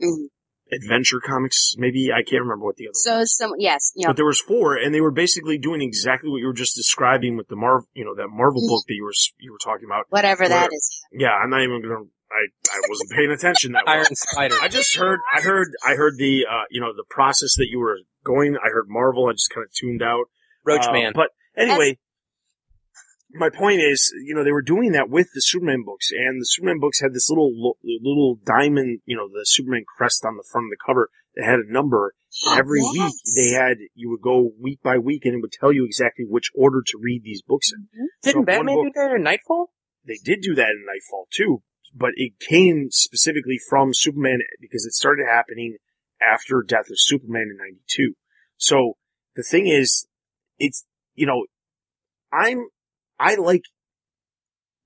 Mhm. 0.00 0.28
Adventure 0.72 1.20
Comics. 1.24 1.74
Maybe 1.78 2.10
I 2.12 2.22
can't 2.22 2.42
remember 2.42 2.64
what 2.64 2.76
the 2.76 2.88
other. 2.88 2.94
So 2.94 3.22
some 3.24 3.52
yes, 3.58 3.92
you 3.94 4.02
know, 4.06 4.10
But 4.10 4.16
there 4.16 4.26
was 4.26 4.40
four, 4.40 4.74
and 4.76 4.94
they 4.94 5.00
were 5.00 5.10
basically 5.12 5.58
doing 5.58 5.80
exactly 5.82 6.28
what 6.30 6.38
you 6.38 6.46
were 6.46 6.52
just 6.52 6.74
describing 6.74 7.36
with 7.36 7.48
the 7.48 7.56
Marvel, 7.56 7.86
you 7.94 8.04
know, 8.04 8.14
that 8.16 8.28
Marvel 8.28 8.62
Mhm. 8.62 8.68
book 8.68 8.84
that 8.88 8.94
you 8.94 9.04
were 9.04 9.12
you 9.38 9.52
were 9.52 9.58
talking 9.62 9.84
about. 9.86 10.06
whatever 10.10 10.48
that 10.48 10.54
whatever. 10.54 10.70
is. 10.74 11.04
Yeah, 11.12 11.30
I'm 11.30 11.50
not 11.50 11.62
even 11.62 11.82
gonna. 11.82 12.04
I 12.28 12.46
I 12.72 12.80
wasn't 12.88 13.10
paying 13.12 13.30
attention 13.30 13.72
that 13.72 13.84
well. 13.86 13.94
Iron 13.96 14.06
Spider. 14.14 14.56
I 14.60 14.66
just 14.68 14.96
heard, 14.96 15.20
I 15.32 15.40
heard, 15.40 15.68
I 15.84 15.94
heard 15.94 16.14
the, 16.18 16.44
uh, 16.50 16.64
you 16.70 16.80
know, 16.80 16.92
the 16.92 17.04
process 17.08 17.54
that 17.56 17.68
you 17.70 17.78
were 17.78 17.98
going. 18.24 18.56
I 18.56 18.68
heard 18.70 18.86
Marvel. 18.88 19.28
I 19.28 19.32
just 19.32 19.50
kind 19.54 19.64
of 19.64 19.72
tuned 19.72 20.02
out. 20.02 20.24
Roach 20.64 20.86
Uh, 20.88 20.92
Man. 20.92 21.12
But 21.14 21.30
anyway, 21.56 21.98
my 23.38 23.50
point 23.50 23.80
is, 23.80 24.12
you 24.24 24.34
know, 24.34 24.44
they 24.44 24.52
were 24.52 24.62
doing 24.62 24.92
that 24.92 25.08
with 25.10 25.28
the 25.34 25.40
Superman 25.40 25.82
books, 25.84 26.10
and 26.10 26.40
the 26.40 26.44
Superman 26.46 26.78
books 26.80 27.00
had 27.00 27.12
this 27.14 27.28
little, 27.30 27.76
little 27.82 28.38
diamond, 28.44 29.00
you 29.06 29.16
know, 29.16 29.28
the 29.28 29.44
Superman 29.44 29.84
crest 29.96 30.24
on 30.24 30.36
the 30.36 30.44
front 30.50 30.66
of 30.66 30.70
the 30.70 30.82
cover 30.84 31.10
that 31.34 31.44
had 31.44 31.58
a 31.60 31.72
number. 31.72 32.14
And 32.46 32.58
every 32.58 32.80
Yes. 32.80 32.92
week 33.26 33.34
they 33.34 33.48
had, 33.50 33.78
you 33.94 34.10
would 34.10 34.20
go 34.20 34.50
week 34.60 34.80
by 34.82 34.98
week, 34.98 35.24
and 35.24 35.34
it 35.34 35.40
would 35.40 35.52
tell 35.52 35.72
you 35.72 35.84
exactly 35.86 36.24
which 36.28 36.50
order 36.54 36.82
to 36.86 36.98
read 37.00 37.22
these 37.24 37.42
books 37.42 37.72
in. 37.72 37.84
Mm-hmm. 37.84 38.04
Didn't 38.22 38.32
so 38.34 38.38
one 38.40 38.44
Batman 38.46 38.74
book- 38.76 38.86
do 38.86 38.92
that 39.00 39.12
in 39.16 39.22
Nightfall? 39.22 39.72
they 40.06 40.18
did 40.24 40.40
do 40.40 40.54
that 40.54 40.68
in 40.70 40.84
Nightfall 40.86 41.26
too, 41.32 41.62
but 41.94 42.10
it 42.14 42.38
came 42.38 42.88
specifically 42.90 43.58
from 43.68 43.90
Superman 43.92 44.38
because 44.60 44.84
it 44.86 44.92
started 44.92 45.26
happening 45.28 45.78
after 46.20 46.62
Death 46.62 46.88
of 46.90 46.96
Superman 46.96 47.48
in 47.50 47.56
92. 47.58 48.14
So 48.56 48.94
the 49.34 49.42
thing 49.42 49.66
is, 49.66 50.06
it's, 50.58 50.86
you 51.14 51.26
know, 51.26 51.46
I'm, 52.32 52.68
I 53.18 53.34
like 53.36 53.62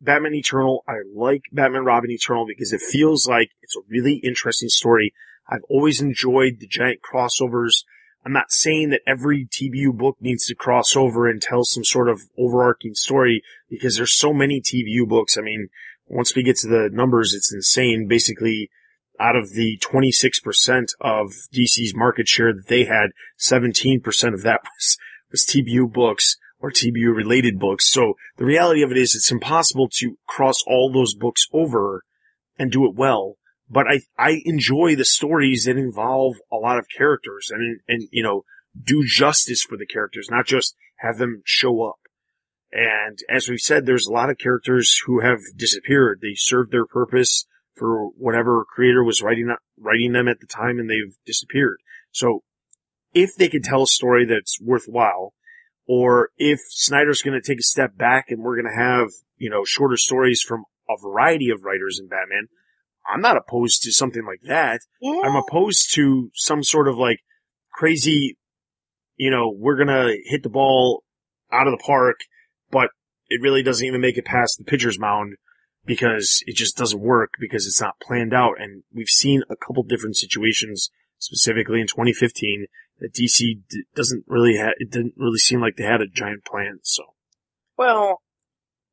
Batman 0.01 0.35
Eternal. 0.35 0.85
I 0.88 0.97
like 1.14 1.43
Batman 1.53 1.85
Robin 1.85 2.11
Eternal 2.11 2.47
because 2.47 2.73
it 2.73 2.81
feels 2.81 3.29
like 3.29 3.51
it's 3.62 3.77
a 3.77 3.81
really 3.88 4.14
interesting 4.14 4.69
story. 4.69 5.12
I've 5.49 5.64
always 5.69 6.01
enjoyed 6.01 6.59
the 6.59 6.66
giant 6.66 7.01
crossovers. 7.03 7.85
I'm 8.25 8.33
not 8.33 8.51
saying 8.53 8.90
that 8.90 9.01
every 9.07 9.47
TBU 9.47 9.97
book 9.97 10.16
needs 10.21 10.47
to 10.47 10.55
cross 10.55 10.95
over 10.95 11.29
and 11.29 11.40
tell 11.40 11.64
some 11.64 11.85
sort 11.85 12.09
of 12.09 12.23
overarching 12.38 12.95
story 12.95 13.43
because 13.69 13.97
there's 13.97 14.16
so 14.16 14.33
many 14.33 14.61
TBU 14.61 15.09
books. 15.09 15.37
I 15.37 15.40
mean, 15.40 15.69
once 16.07 16.37
we 16.37 16.43
get 16.43 16.57
to 16.59 16.69
the 16.69 16.90
numbers, 16.93 17.35
it's 17.35 17.53
insane. 17.53 18.07
Basically, 18.09 18.71
out 19.19 19.37
of 19.37 19.53
the 19.53 19.79
26% 19.79 20.88
of 21.01 21.33
DC's 21.53 21.95
market 21.95 22.29
share 22.29 22.53
that 22.53 22.69
they 22.69 22.85
had, 22.85 23.11
17% 23.38 24.35
of 24.35 24.43
that 24.43 24.61
was, 24.77 24.99
was 25.31 25.45
TBU 25.45 25.93
books 25.93 26.37
or 26.61 26.70
TBU 26.70 27.14
related 27.14 27.59
books. 27.59 27.90
So 27.90 28.14
the 28.37 28.44
reality 28.44 28.83
of 28.83 28.90
it 28.90 28.99
is 28.99 29.14
it's 29.14 29.33
impossible 29.33 29.88
to 29.94 30.16
cross 30.27 30.62
all 30.66 30.92
those 30.92 31.14
books 31.14 31.46
over 31.53 32.03
and 32.59 32.70
do 32.70 32.85
it 32.85 32.94
well. 32.94 33.37
but 33.68 33.87
I, 33.87 34.01
I 34.18 34.42
enjoy 34.44 34.96
the 34.96 35.05
stories 35.05 35.64
that 35.64 35.77
involve 35.77 36.37
a 36.53 36.57
lot 36.57 36.79
of 36.79 36.87
characters 36.96 37.49
and, 37.51 37.81
and, 37.87 38.09
you 38.11 38.23
know, 38.23 38.44
do 38.83 39.05
justice 39.07 39.62
for 39.62 39.79
the 39.79 39.87
characters, 39.87 40.29
not 40.31 40.46
just 40.46 40.75
have 40.96 41.18
them 41.18 41.42
show 41.44 41.83
up. 41.83 42.01
And 42.73 43.18
as 43.29 43.49
we've 43.49 43.61
said, 43.61 43.87
there's 43.87 44.07
a 44.07 44.12
lot 44.12 44.31
of 44.31 44.38
characters 44.38 45.01
who 45.07 45.20
have 45.20 45.38
disappeared. 45.57 46.20
They 46.20 46.35
served 46.35 46.73
their 46.73 46.87
purpose 46.87 47.46
for 47.77 48.09
whatever 48.09 48.64
creator 48.64 49.03
was 49.03 49.23
writing, 49.23 49.55
writing 49.79 50.12
them 50.12 50.29
at 50.29 50.40
the 50.40 50.46
time 50.46 50.79
and 50.79 50.90
they've 50.90 51.16
disappeared. 51.25 51.79
So 52.12 52.42
if 53.14 53.35
they 53.37 53.49
could 53.49 53.64
tell 53.64 53.85
a 53.85 53.88
story 53.88 54.25
that's 54.25 54.61
worthwhile, 54.61 55.33
or 55.92 56.29
if 56.37 56.61
Snyder's 56.68 57.20
going 57.20 57.35
to 57.35 57.44
take 57.44 57.59
a 57.59 57.64
step 57.64 57.96
back 57.96 58.26
and 58.29 58.44
we're 58.44 58.55
going 58.55 58.72
to 58.72 58.81
have, 58.81 59.09
you 59.38 59.50
know, 59.50 59.64
shorter 59.66 59.96
stories 59.96 60.40
from 60.40 60.62
a 60.88 60.94
variety 61.03 61.50
of 61.50 61.64
writers 61.64 61.98
in 62.00 62.07
Batman, 62.07 62.46
I'm 63.12 63.20
not 63.20 63.37
opposed 63.37 63.83
to 63.83 63.92
something 63.92 64.24
like 64.24 64.42
that. 64.42 64.83
Yeah. 65.00 65.22
I'm 65.24 65.35
opposed 65.35 65.92
to 65.96 66.31
some 66.37 66.62
sort 66.62 66.87
of 66.87 66.96
like 66.96 67.18
crazy, 67.72 68.38
you 69.16 69.33
know, 69.33 69.53
we're 69.53 69.76
gonna 69.76 70.12
hit 70.26 70.44
the 70.44 70.48
ball 70.48 71.03
out 71.50 71.66
of 71.66 71.72
the 71.76 71.83
park, 71.85 72.20
but 72.70 72.90
it 73.29 73.42
really 73.42 73.64
doesn't 73.64 73.85
even 73.85 74.00
make 74.00 74.16
it 74.16 74.24
past 74.24 74.59
the 74.59 74.64
pitcher's 74.64 74.96
mound 74.96 75.35
because 75.85 76.44
it 76.46 76.55
just 76.55 76.76
doesn't 76.76 77.00
work 77.00 77.31
because 77.40 77.66
it's 77.66 77.81
not 77.81 77.98
planned 78.00 78.33
out. 78.33 78.61
And 78.61 78.85
we've 78.94 79.09
seen 79.09 79.42
a 79.50 79.57
couple 79.57 79.83
different 79.83 80.16
situations, 80.16 80.88
specifically 81.18 81.81
in 81.81 81.88
2015, 81.88 82.66
that 83.01 83.13
DC 83.15 83.39
d- 83.69 83.83
doesn't 83.95 84.25
really 84.27 84.57
have, 84.57 84.73
it 84.79 84.91
didn't 84.91 85.15
really 85.17 85.39
seem 85.39 85.61
like 85.61 85.77
they 85.77 85.85
had 85.85 86.01
a 86.01 86.07
giant 86.07 86.45
plan. 86.45 86.79
So 86.83 87.03
Well, 87.77 88.21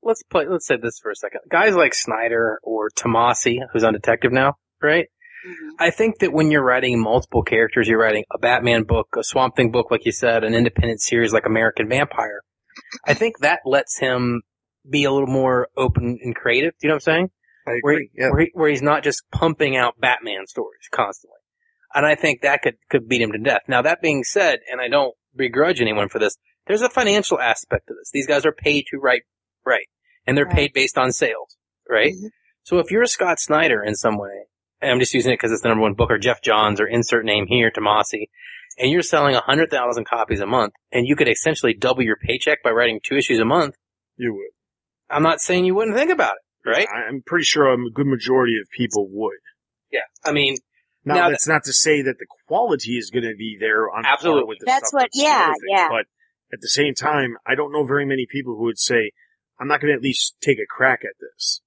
let's 0.04 0.24
play. 0.24 0.46
Let's 0.48 0.66
say 0.68 0.78
this 0.82 1.00
for 1.02 1.12
a 1.12 1.16
second. 1.16 1.42
Guys 1.50 1.76
like 1.76 1.94
Snyder 1.94 2.60
or 2.64 2.90
Tomasi, 2.90 3.60
who's 3.72 3.84
on 3.84 3.94
Detective 3.94 4.32
now, 4.32 4.56
right? 4.82 5.08
Mhm. 5.46 5.70
I 5.80 5.90
think 5.92 6.20
that 6.20 6.34
when 6.34 6.50
you're 6.52 6.64
writing 6.64 7.00
multiple 7.02 7.44
characters, 7.44 7.88
you're 7.88 8.00
writing 8.00 8.24
a 8.32 8.38
Batman 8.38 8.84
book, 8.84 9.08
a 9.18 9.24
Swamp 9.24 9.56
Thing 9.56 9.72
book, 9.72 9.92
like 9.92 10.06
you 10.06 10.12
said, 10.12 10.44
an 10.44 10.54
independent 10.56 11.02
series 11.02 11.32
like 11.34 11.46
American 11.46 11.88
Vampire. 11.88 12.42
I 13.06 13.14
think 13.14 13.40
that 13.40 13.60
lets 13.66 13.98
him 14.00 14.42
be 14.90 15.04
a 15.04 15.12
little 15.12 15.28
more 15.28 15.68
open 15.76 16.18
and 16.22 16.36
creative. 16.36 16.72
Do 16.80 16.88
you 16.88 16.90
know 16.90 16.96
what 16.96 17.08
I'm 17.08 17.14
saying? 17.14 17.30
I 17.68 17.72
Where, 17.82 17.94
agree. 17.96 18.10
Yeah. 18.16 18.30
where, 18.30 18.40
he, 18.42 18.52
where 18.54 18.70
he's 18.70 18.82
not 18.82 19.04
just 19.04 19.24
pumping 19.32 19.76
out 19.76 20.00
Batman 20.00 20.48
stories 20.48 20.88
constantly. 20.92 21.37
And 21.98 22.06
I 22.06 22.14
think 22.16 22.42
that 22.42 22.62
could, 22.62 22.76
could 22.92 23.08
beat 23.10 23.22
him 23.22 23.32
to 23.32 23.40
death. 23.40 23.62
Now 23.68 23.82
that 23.82 24.02
being 24.04 24.24
said, 24.24 24.60
and 24.72 24.80
I 24.80 24.88
don't 24.88 25.16
begrudge 25.36 25.82
anyone 25.82 26.10
for 26.10 26.20
this, 26.20 26.38
there's 26.68 26.84
a 26.84 26.90
financial 26.90 27.40
aspect 27.40 27.88
to 27.88 27.96
this. 28.00 28.12
These 28.14 28.28
guys 28.28 28.46
are 28.46 28.52
paid 28.52 28.86
to 28.92 28.98
write, 28.98 29.24
right. 29.66 29.88
And 30.28 30.38
they're 30.38 30.46
Right. 30.46 30.56
paid 30.56 30.74
based 30.74 30.98
on 30.98 31.12
sales, 31.12 31.58
right? 31.90 32.14
Mhm. 32.14 32.30
So 32.64 32.78
if 32.78 32.92
you're 32.92 33.02
a 33.02 33.08
Scott 33.08 33.40
Snyder 33.40 33.82
in 33.84 33.96
some 33.96 34.18
way, 34.20 34.46
and 34.80 34.92
I'm 34.92 35.00
just 35.00 35.14
using 35.16 35.32
it 35.32 35.36
because 35.38 35.52
it's 35.52 35.62
the 35.64 35.70
number 35.70 35.82
one 35.82 35.96
book, 35.96 36.12
or 36.12 36.20
Geoff 36.20 36.42
Johns, 36.44 36.80
or 36.80 36.86
insert 36.88 37.26
name 37.26 37.48
here, 37.48 37.72
Tomasi, 37.72 38.26
and 38.78 38.92
you're 38.92 39.02
selling 39.02 39.34
a 39.36 39.42
hundred 39.42 39.72
thousand 39.72 40.06
copies 40.06 40.40
a 40.40 40.46
month, 40.46 40.74
and 40.92 41.08
you 41.08 41.16
could 41.16 41.28
essentially 41.30 41.74
double 41.74 42.04
your 42.04 42.18
paycheck 42.18 42.62
by 42.62 42.70
writing 42.70 43.00
two 43.04 43.16
issues 43.18 43.40
a 43.40 43.46
month, 43.46 43.76
You 44.18 44.34
would. 44.36 44.50
I'm 45.10 45.24
not 45.24 45.40
saying 45.42 45.66
you 45.66 45.74
wouldn't 45.74 45.96
think 45.98 46.12
about 46.12 46.36
it, 46.36 46.70
right? 46.70 46.88
I- 46.94 47.08
I'm 47.08 47.22
pretty 47.26 47.46
sure 47.46 47.72
a 47.72 47.78
good 47.92 48.06
majority 48.08 48.58
of 48.62 48.68
people 48.70 49.08
would. 49.10 49.40
Yeah. 49.92 50.02
I 50.26 50.32
mean, 50.32 50.58
Now, 51.08 51.16
Now 51.16 51.30
that's 51.30 51.48
not 51.48 51.64
to 51.66 51.74
say 51.74 52.02
that 52.02 52.20
the 52.20 52.26
quality 52.48 52.98
is 52.98 53.10
going 53.12 53.24
to 53.24 53.36
be 53.36 53.56
there 53.60 53.90
on 53.90 54.04
par 54.04 54.14
Absolutely. 54.14 54.44
with 54.50 54.60
the 54.60 54.66
That's 54.66 54.90
stuff 54.90 54.94
what- 55.02 55.10
that's 55.14 55.22
yeah, 55.22 55.46
terrific. 55.48 55.62
yeah. 55.70 55.88
But 55.90 56.06
at 56.54 56.62
the 56.62 56.70
same 56.70 56.94
time, 56.94 57.38
I 57.46 57.56
don't 57.56 57.72
know 57.72 57.86
very 57.86 58.06
many 58.06 58.26
people 58.30 58.56
who 58.56 58.64
would 58.66 58.80
say, 58.80 59.12
"I'm 59.60 59.68
not 59.68 59.80
going 59.82 59.92
to 59.92 59.96
at 59.96 60.02
least 60.02 60.36
take 60.42 60.60
a 60.60 60.66
crack 60.68 61.02
at 61.04 61.16
this." 61.20 61.62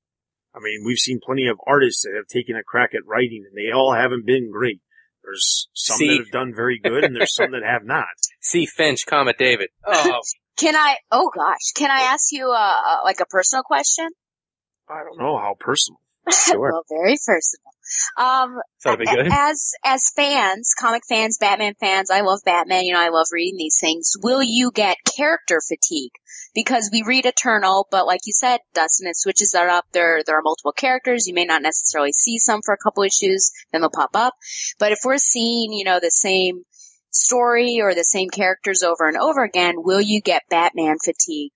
I 0.55 0.59
mean, 0.61 0.83
we've 0.85 0.99
seen 0.99 1.21
plenty 1.25 1.47
of 1.49 1.59
artists 1.67 2.03
that 2.03 2.15
have 2.17 2.27
taken 2.27 2.57
a 2.57 2.63
crack 2.65 2.91
at 2.95 3.07
writing, 3.07 3.45
and 3.49 3.57
they 3.57 3.73
all 3.73 3.93
haven't 3.95 4.27
been 4.27 4.51
great. 4.51 4.81
There's 5.23 5.69
some 5.75 5.97
See. 5.99 6.09
that 6.09 6.19
have 6.19 6.31
done 6.31 6.53
very 6.55 6.79
good, 6.79 7.05
and 7.05 7.15
there's 7.15 7.35
some 7.35 7.53
that 7.53 7.63
have 7.63 7.85
not. 7.85 8.07
see 8.41 8.67
Finch, 8.67 9.07
Comet 9.07 9.39
David. 9.39 9.69
Oh, 9.87 10.21
Can 10.57 10.75
I? 10.77 10.97
Oh 11.11 11.31
gosh, 11.35 11.73
can 11.77 11.91
I 11.91 12.01
ask 12.13 12.33
you 12.33 12.51
uh, 12.51 12.55
uh, 12.55 12.97
like 13.05 13.21
a 13.21 13.27
personal 13.27 13.63
question? 13.63 14.09
I 14.89 15.05
don't 15.05 15.19
know 15.19 15.39
how 15.39 15.55
personal. 15.59 16.01
Sure. 16.51 16.73
well, 16.73 16.85
very 16.89 17.17
personal. 17.25 17.71
Um, 18.17 18.61
that'll 18.85 19.05
good. 19.05 19.29
as 19.33 19.73
as 19.85 20.05
fans, 20.15 20.75
comic 20.79 21.03
fans, 21.09 21.39
Batman 21.39 21.75
fans, 21.79 22.11
I 22.11 22.21
love 22.21 22.41
Batman. 22.45 22.85
You 22.85 22.95
know, 22.95 23.01
I 23.01 23.09
love 23.09 23.27
reading 23.33 23.57
these 23.57 23.79
things. 23.81 24.13
Will 24.23 24.43
you 24.43 24.71
get 24.73 24.97
character 25.17 25.61
fatigue? 25.67 26.13
Because 26.55 26.91
we 26.93 27.03
read 27.03 27.27
Eternal, 27.27 27.87
but 27.91 28.07
like 28.07 28.21
you 28.27 28.33
said, 28.33 28.59
Dustin, 28.75 29.09
it 29.09 29.17
switches 29.17 29.53
that 29.53 29.69
up. 29.69 29.85
There, 29.93 30.23
there 30.25 30.39
are 30.39 30.43
multiple 30.43 30.73
characters. 30.73 31.27
You 31.27 31.35
may 31.35 31.45
not 31.45 31.63
necessarily 31.63 32.13
see 32.13 32.39
some 32.39 32.61
for 32.65 32.75
a 32.75 32.79
couple 32.83 33.03
issues, 33.03 33.51
then 33.73 33.81
they'll 33.81 33.91
pop 33.91 34.11
up. 34.15 34.35
But 34.79 34.93
if 34.93 35.01
we're 35.05 35.19
seeing, 35.19 35.73
you 35.73 35.85
know, 35.85 36.01
the 36.01 36.11
same 36.11 36.65
story 37.11 37.81
or 37.81 37.95
the 37.95 38.05
same 38.05 38.31
characters 38.31 38.83
over 38.83 39.07
and 39.07 39.17
over 39.17 39.43
again, 39.43 39.75
will 39.79 40.01
you 40.01 40.21
get 40.21 40.43
Batman 40.49 40.97
fatigue? 41.05 41.53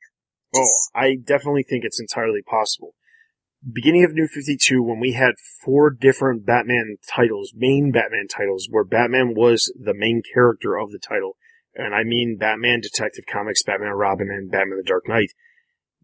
Oh, 0.55 0.69
I 0.95 1.17
definitely 1.17 1.65
think 1.65 1.85
it's 1.85 2.01
entirely 2.01 2.43
possible. 2.43 2.95
Beginning 3.73 4.05
of 4.05 4.13
New 4.13 4.27
52, 4.27 4.83
when 4.83 5.01
we 5.01 5.13
had 5.13 5.35
four 5.65 5.89
different 5.89 6.45
Batman 6.45 6.97
titles, 7.09 7.53
main 7.57 7.93
Batman 7.93 8.27
titles, 8.29 8.69
where 8.71 8.85
Batman 8.85 9.35
was 9.35 9.73
the 9.75 9.95
main 9.95 10.21
character 10.35 10.77
of 10.77 10.91
the 10.91 10.99
title, 10.99 11.37
and 11.75 11.95
I 11.95 12.05
mean 12.05 12.37
Batman 12.39 12.81
Detective 12.81 13.25
Comics, 13.27 13.63
Batman 13.63 13.93
Robin, 13.93 14.29
and 14.31 14.51
Batman 14.51 14.77
the 14.79 14.85
Dark 14.85 15.09
Knight, 15.09 15.31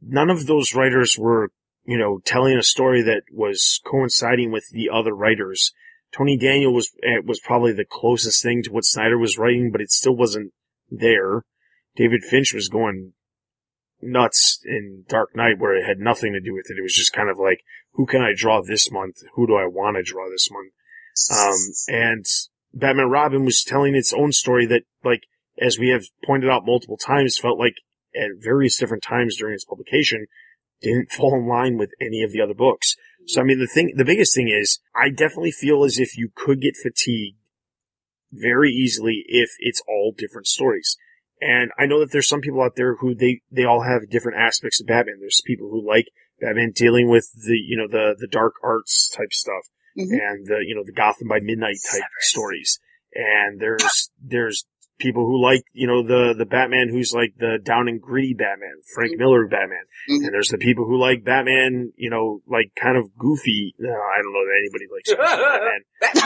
none 0.01 0.31
of 0.31 0.47
those 0.47 0.75
writers 0.75 1.17
were, 1.19 1.53
you 1.85 1.99
know, 1.99 2.21
telling 2.25 2.57
a 2.57 2.63
story 2.63 3.03
that 3.03 3.25
was 3.31 3.81
coinciding 3.85 4.51
with 4.51 4.65
the 4.71 4.89
other 4.89 5.15
writers. 5.15 5.73
Tony 6.17 6.39
Daniel 6.39 6.73
was, 6.73 6.91
eh, 7.03 7.21
was 7.23 7.41
probably 7.41 7.73
the 7.73 7.85
closest 7.85 8.43
thing 8.43 8.63
to 8.63 8.73
what 8.73 8.87
Snyder 8.87 9.19
was 9.19 9.37
writing, 9.37 9.71
but 9.71 9.83
it 9.83 9.91
still 9.91 10.17
wasn't 10.17 10.53
there. 10.91 11.43
David 11.95 12.23
Finch 12.23 12.55
was 12.55 12.69
going 12.69 13.13
nuts 14.03 14.61
in 14.65 15.05
Dark 15.09 15.35
Knight 15.35 15.59
where 15.59 15.77
it 15.77 15.87
had 15.87 15.99
nothing 15.99 16.33
to 16.33 16.41
do 16.41 16.55
with 16.55 16.67
it. 16.71 16.79
It 16.79 16.83
was 16.83 16.95
just 16.95 17.13
kind 17.13 17.31
of 17.31 17.39
like, 17.39 17.61
who 17.93 18.07
can 18.07 18.23
I 18.23 18.33
draw 18.35 18.63
this 18.63 18.91
month? 18.91 19.17
Who 19.35 19.47
do 19.47 19.55
I 19.55 19.67
want 19.67 19.97
to 19.97 20.03
draw 20.03 20.29
this 20.31 20.49
month? 20.51 20.73
Um, 21.31 21.95
and 21.95 22.25
Batman 22.73 23.11
Robin 23.11 23.45
was 23.45 23.63
telling 23.63 23.95
its 23.95 24.13
own 24.13 24.33
story 24.33 24.67
that, 24.67 24.83
like, 25.05 25.23
as 25.61 25.79
we 25.79 25.89
have 25.91 26.05
pointed 26.25 26.49
out 26.49 26.65
multiple 26.65 26.97
times, 26.97 27.39
felt 27.39 27.59
like 27.59 27.75
at 28.15 28.31
various 28.39 28.79
different 28.79 29.03
times 29.03 29.37
during 29.37 29.55
its 29.55 29.65
publication, 29.65 30.27
didn't 30.81 31.11
fall 31.13 31.35
in 31.35 31.47
line 31.47 31.77
with 31.77 31.91
any 32.01 32.23
of 32.23 32.33
the 32.33 32.41
other 32.41 32.55
books. 32.55 32.95
So, 33.27 33.41
I 33.41 33.45
mean, 33.45 33.59
the 33.59 33.67
thing, 33.67 33.93
the 33.97 34.05
biggest 34.05 34.35
thing 34.35 34.49
is, 34.49 34.81
I 34.95 35.11
definitely 35.11 35.53
feel 35.53 35.85
as 35.85 35.99
if 35.99 36.17
you 36.17 36.31
could 36.35 36.61
get 36.61 36.77
fatigued 36.77 37.37
very 38.33 38.71
easily 38.71 39.25
if 39.27 39.51
it's 39.59 39.83
all 39.87 40.15
different 40.17 40.47
stories. 40.47 40.97
And 41.41 41.71
I 41.79 41.87
know 41.87 42.01
that 42.01 42.13
there's 42.13 42.29
some 42.29 42.41
people 42.41 42.63
out 42.63 42.77
there 42.77 42.97
who 42.97 43.15
they, 43.15 43.41
they 43.51 43.65
all 43.65 43.83
have 43.83 44.11
different 44.11 44.39
aspects 44.39 44.81
of 44.81 44.87
Batman. 44.87 45.17
There's 45.21 45.43
people 45.47 45.69
who 45.71 45.87
like 45.87 46.07
Batman 46.41 46.73
dealing 46.75 47.09
with 47.09 47.31
the, 47.35 47.57
you 47.57 47.77
know, 47.79 47.89
the, 47.89 48.15
the 48.19 48.29
dark 48.29 48.55
arts 48.63 49.11
type 49.17 49.33
stuff 49.33 49.65
Mhm. 49.97 50.13
and 50.13 50.47
the, 50.47 50.59
you 50.67 50.75
know, 50.75 50.85
the 50.85 50.93
Gotham 50.93 51.29
by 51.29 51.41
Midnight 51.41 51.77
type 51.91 52.03
stories. 52.21 52.79
And 53.15 53.59
there's, 53.61 54.11
there's 54.23 54.65
people 55.01 55.27
who 55.27 55.43
like, 55.43 55.65
you 55.73 55.87
know, 55.87 56.03
the, 56.07 56.35
the 56.39 56.45
Batman 56.47 56.89
who's 56.91 57.13
like 57.13 57.35
the 57.39 57.59
down 57.63 57.89
and 57.89 58.01
gritty 58.01 58.35
Batman, 58.35 58.77
Frank 58.95 59.19
Miller 59.19 59.47
Batman. 59.49 59.83
Mhm. 60.09 60.25
And 60.27 60.33
there's 60.35 60.49
the 60.51 60.59
people 60.59 60.85
who 60.85 61.01
like 61.01 61.25
Batman, 61.25 61.93
you 61.97 62.11
know, 62.11 62.41
like 62.47 62.71
kind 62.81 62.97
of 62.97 63.17
goofy. 63.19 63.75
No, 63.79 63.91
I 63.91 64.23
don't 64.23 64.33
know 64.33 64.45
that 64.45 64.61
anybody 64.61 64.87
likes 64.93 65.11
goofy 65.11 65.43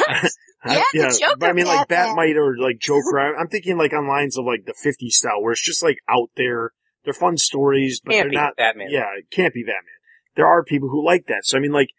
Batman. 0.04 0.30
Yeah, 0.66 0.82
the 0.94 0.98
yeah, 1.20 1.28
Joker 1.28 1.36
but 1.38 1.50
I 1.50 1.52
mean 1.52 1.66
like 1.66 1.88
Batman. 1.88 2.16
Batmite 2.16 2.36
or 2.36 2.56
like 2.58 2.78
Joker. 2.78 3.20
I'm- 3.20 3.34
I'm 3.38 3.48
thinking 3.48 3.76
like 3.76 3.92
on 3.92 4.08
lines 4.08 4.38
of 4.38 4.44
like 4.46 4.64
the 4.64 4.72
50s 4.72 5.12
style 5.12 5.42
where 5.42 5.52
it's 5.52 5.64
just 5.64 5.82
like 5.82 5.98
out 6.08 6.30
there. 6.36 6.70
They're 7.04 7.12
fun 7.12 7.36
stories, 7.36 8.00
but 8.02 8.14
Campy 8.14 8.22
they're 8.22 8.30
not 8.32 8.56
Batman. 8.56 8.86
Yeah, 8.90 9.04
it 9.18 9.30
can't 9.30 9.52
be 9.52 9.62
Batman. 9.62 9.84
There 10.36 10.46
are 10.46 10.64
people 10.64 10.88
who 10.88 11.04
like 11.04 11.26
that. 11.26 11.42
So 11.44 11.58
I 11.58 11.60
mean 11.60 11.72
like, 11.72 11.90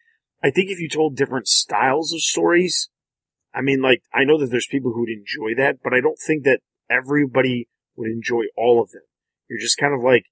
I 0.43 0.49
think 0.49 0.71
if 0.71 0.79
you 0.79 0.89
told 0.89 1.15
different 1.15 1.47
styles 1.47 2.11
of 2.11 2.21
stories, 2.21 2.89
I 3.55 3.61
mean 3.61 3.81
like, 3.81 4.01
I 4.13 4.25
know 4.25 4.37
that 4.39 4.51
there's 4.51 4.67
people 4.69 4.91
who'd 4.91 5.09
enjoy 5.09 5.55
that, 5.57 5.77
but 5.83 5.93
I 5.93 6.01
don't 6.01 6.19
think 6.19 6.43
that 6.43 6.59
everybody 6.89 7.69
would 7.95 8.09
enjoy 8.09 8.43
all 8.57 8.81
of 8.81 8.91
them. 8.91 9.03
You're 9.49 9.59
just 9.59 9.77
kind 9.77 9.93
of 9.93 10.03
like 10.03 10.25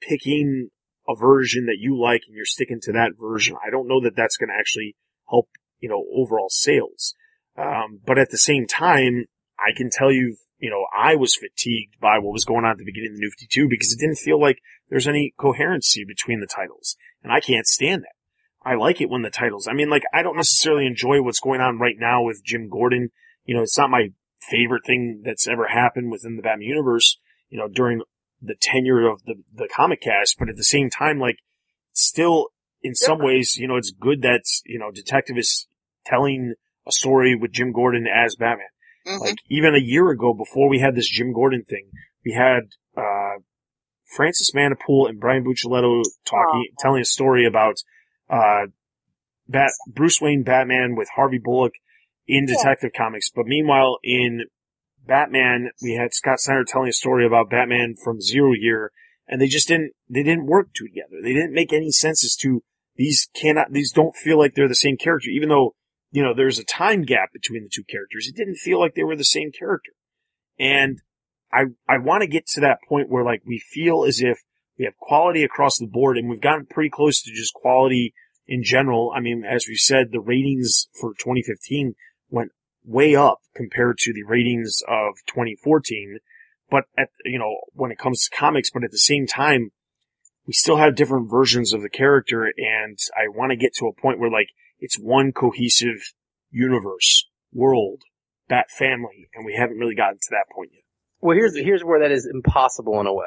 picking 0.00 0.70
a 1.08 1.14
version 1.14 1.66
that 1.66 1.78
you 1.78 1.98
like 1.98 2.22
and 2.26 2.34
you're 2.34 2.44
sticking 2.44 2.80
to 2.82 2.92
that 2.92 3.12
version. 3.18 3.56
I 3.64 3.70
don't 3.70 3.88
know 3.88 4.00
that 4.02 4.16
that's 4.16 4.36
going 4.36 4.48
to 4.48 4.58
actually 4.58 4.96
help, 5.28 5.48
you 5.78 5.88
know, 5.88 6.04
overall 6.14 6.48
sales. 6.50 7.14
Um, 7.56 8.00
but 8.04 8.18
at 8.18 8.30
the 8.30 8.38
same 8.38 8.66
time, 8.66 9.26
I 9.58 9.76
can 9.76 9.90
tell 9.90 10.12
you, 10.12 10.36
you 10.58 10.70
know, 10.70 10.86
I 10.96 11.16
was 11.16 11.36
fatigued 11.36 11.98
by 12.00 12.18
what 12.18 12.32
was 12.32 12.44
going 12.44 12.64
on 12.64 12.72
at 12.72 12.78
the 12.78 12.84
beginning 12.84 13.12
of 13.12 13.16
the 13.16 13.20
New 13.20 13.30
52 13.30 13.68
because 13.68 13.92
it 13.92 14.00
didn't 14.00 14.18
feel 14.18 14.40
like 14.40 14.58
there's 14.90 15.08
any 15.08 15.32
coherency 15.38 16.04
between 16.04 16.40
the 16.40 16.46
titles. 16.46 16.96
And 17.22 17.32
I 17.32 17.40
can't 17.40 17.66
stand 17.66 18.02
that. 18.02 18.17
I 18.64 18.74
like 18.74 19.00
it 19.00 19.08
when 19.08 19.22
the 19.22 19.30
titles, 19.30 19.68
I 19.68 19.72
mean, 19.72 19.88
like, 19.88 20.02
I 20.12 20.22
don't 20.22 20.36
necessarily 20.36 20.86
enjoy 20.86 21.22
what's 21.22 21.40
going 21.40 21.60
on 21.60 21.78
right 21.78 21.96
now 21.98 22.24
with 22.24 22.44
Jim 22.44 22.68
Gordon. 22.68 23.10
You 23.44 23.56
know, 23.56 23.62
it's 23.62 23.78
not 23.78 23.90
my 23.90 24.08
favorite 24.50 24.84
thing 24.84 25.22
that's 25.24 25.48
ever 25.48 25.68
happened 25.68 26.10
within 26.10 26.36
the 26.36 26.42
Batman 26.42 26.68
universe, 26.68 27.18
you 27.48 27.58
know, 27.58 27.68
during 27.68 28.02
the 28.42 28.56
tenure 28.60 29.08
of 29.08 29.22
the, 29.24 29.34
the 29.54 29.68
comic 29.74 30.02
cast, 30.02 30.36
but 30.38 30.48
at 30.48 30.56
the 30.56 30.64
same 30.64 30.90
time, 30.90 31.18
like, 31.18 31.38
still, 31.92 32.48
in 32.82 32.94
some 32.94 33.18
ways, 33.20 33.56
you 33.56 33.66
know, 33.66 33.76
it's 33.76 33.90
good 33.90 34.22
that, 34.22 34.42
you 34.66 34.78
know, 34.78 34.90
Detective 34.90 35.36
is 35.38 35.66
telling 36.04 36.54
a 36.86 36.92
story 36.92 37.36
with 37.36 37.52
Jim 37.52 37.72
Gordon 37.72 38.06
as 38.06 38.36
Batman. 38.36 38.66
Mhm. 39.06 39.20
Like 39.20 39.36
even 39.48 39.74
a 39.74 39.80
year 39.80 40.10
ago, 40.10 40.34
before 40.34 40.68
we 40.68 40.80
had 40.80 40.94
this 40.94 41.08
Jim 41.08 41.32
Gordon 41.32 41.64
thing, 41.64 41.90
we 42.24 42.32
had 42.32 42.62
uh, 42.96 43.40
Francis 44.16 44.52
Manapul 44.54 45.08
and 45.08 45.20
Brian 45.20 45.44
Buccellato 45.44 46.02
talking, 46.24 46.66
telling 46.78 47.02
a 47.02 47.06
story 47.06 47.46
about 47.46 47.76
uh, 48.30 48.66
Bat 49.48 49.70
Bruce 49.88 50.20
Wayne 50.20 50.42
Batman 50.42 50.94
with 50.96 51.08
Harvey 51.16 51.38
Bullock 51.38 51.72
in 52.26 52.46
Yeah. 52.46 52.56
Detective 52.56 52.90
Comics. 52.96 53.30
But 53.34 53.46
meanwhile, 53.46 53.98
in 54.02 54.44
Batman, 55.06 55.70
we 55.82 55.94
had 55.94 56.12
Scott 56.12 56.40
Snyder 56.40 56.64
telling 56.64 56.88
a 56.88 56.92
story 56.92 57.26
about 57.26 57.50
Batman 57.50 57.94
from 57.96 58.20
Zero 58.20 58.52
Year, 58.52 58.92
and 59.26 59.40
they 59.40 59.48
just 59.48 59.68
didn't 59.68 59.92
they 60.08 60.22
didn't 60.22 60.46
work 60.46 60.68
together. 60.74 61.22
They 61.22 61.32
didn't 61.32 61.54
make 61.54 61.72
any 61.72 61.90
sense 61.90 62.24
as 62.24 62.36
to 62.42 62.62
these 62.96 63.28
cannot 63.34 63.72
these 63.72 63.92
don't 63.92 64.14
feel 64.14 64.38
like 64.38 64.54
they're 64.54 64.68
the 64.68 64.74
same 64.74 64.96
character, 64.96 65.30
even 65.30 65.48
though 65.48 65.74
you 66.10 66.22
know 66.22 66.34
there's 66.34 66.58
a 66.58 66.64
time 66.64 67.02
gap 67.02 67.32
between 67.32 67.62
the 67.62 67.70
two 67.72 67.84
characters. 67.84 68.28
It 68.28 68.36
didn't 68.36 68.56
feel 68.56 68.78
like 68.78 68.94
they 68.94 69.04
were 69.04 69.16
the 69.16 69.24
same 69.24 69.50
character, 69.50 69.92
and 70.58 71.00
I 71.52 71.64
I 71.88 71.98
want 71.98 72.20
to 72.22 72.28
get 72.28 72.46
to 72.48 72.60
that 72.60 72.80
point 72.86 73.08
where 73.08 73.24
like 73.24 73.42
we 73.46 73.58
feel 73.58 74.04
as 74.04 74.20
if 74.20 74.38
we 74.78 74.84
have 74.84 74.96
quality 74.96 75.42
across 75.42 75.78
the 75.78 75.86
board, 75.86 76.16
and 76.16 76.28
we've 76.28 76.40
gotten 76.40 76.66
pretty 76.66 76.90
close 76.90 77.20
to 77.22 77.32
just 77.32 77.52
quality 77.52 78.14
in 78.46 78.62
general. 78.62 79.12
I 79.14 79.20
mean, 79.20 79.44
as 79.44 79.66
we 79.68 79.76
said, 79.76 80.12
the 80.12 80.20
ratings 80.20 80.88
for 80.98 81.10
2015 81.14 81.94
went 82.30 82.52
way 82.84 83.16
up 83.16 83.38
compared 83.54 83.98
to 83.98 84.12
the 84.12 84.22
ratings 84.22 84.82
of 84.88 85.14
2014. 85.26 86.18
But 86.70 86.84
at, 86.96 87.08
you 87.24 87.38
know, 87.38 87.56
when 87.72 87.90
it 87.90 87.98
comes 87.98 88.24
to 88.24 88.36
comics, 88.36 88.70
but 88.70 88.84
at 88.84 88.90
the 88.90 88.98
same 88.98 89.26
time, 89.26 89.72
we 90.46 90.52
still 90.52 90.76
have 90.76 90.94
different 90.94 91.30
versions 91.30 91.72
of 91.72 91.82
the 91.82 91.90
character 91.90 92.50
and 92.56 92.98
I 93.14 93.28
want 93.28 93.50
to 93.50 93.56
get 93.56 93.74
to 93.74 93.86
a 93.86 94.00
point 94.00 94.18
where 94.18 94.30
like 94.30 94.48
it's 94.78 94.98
one 94.98 95.32
cohesive 95.32 96.14
universe, 96.50 97.26
world, 97.52 98.02
bat 98.48 98.66
family, 98.70 99.28
and 99.34 99.44
we 99.44 99.54
haven't 99.54 99.76
really 99.76 99.94
gotten 99.94 100.16
to 100.16 100.30
that 100.30 100.46
point 100.54 100.70
yet. 100.72 100.84
Well, 101.20 101.36
here's 101.36 101.54
here's 101.54 101.82
where 101.82 102.00
that 102.00 102.12
is 102.12 102.26
impossible 102.32 102.98
in 103.00 103.06
a 103.06 103.12
way. 103.12 103.26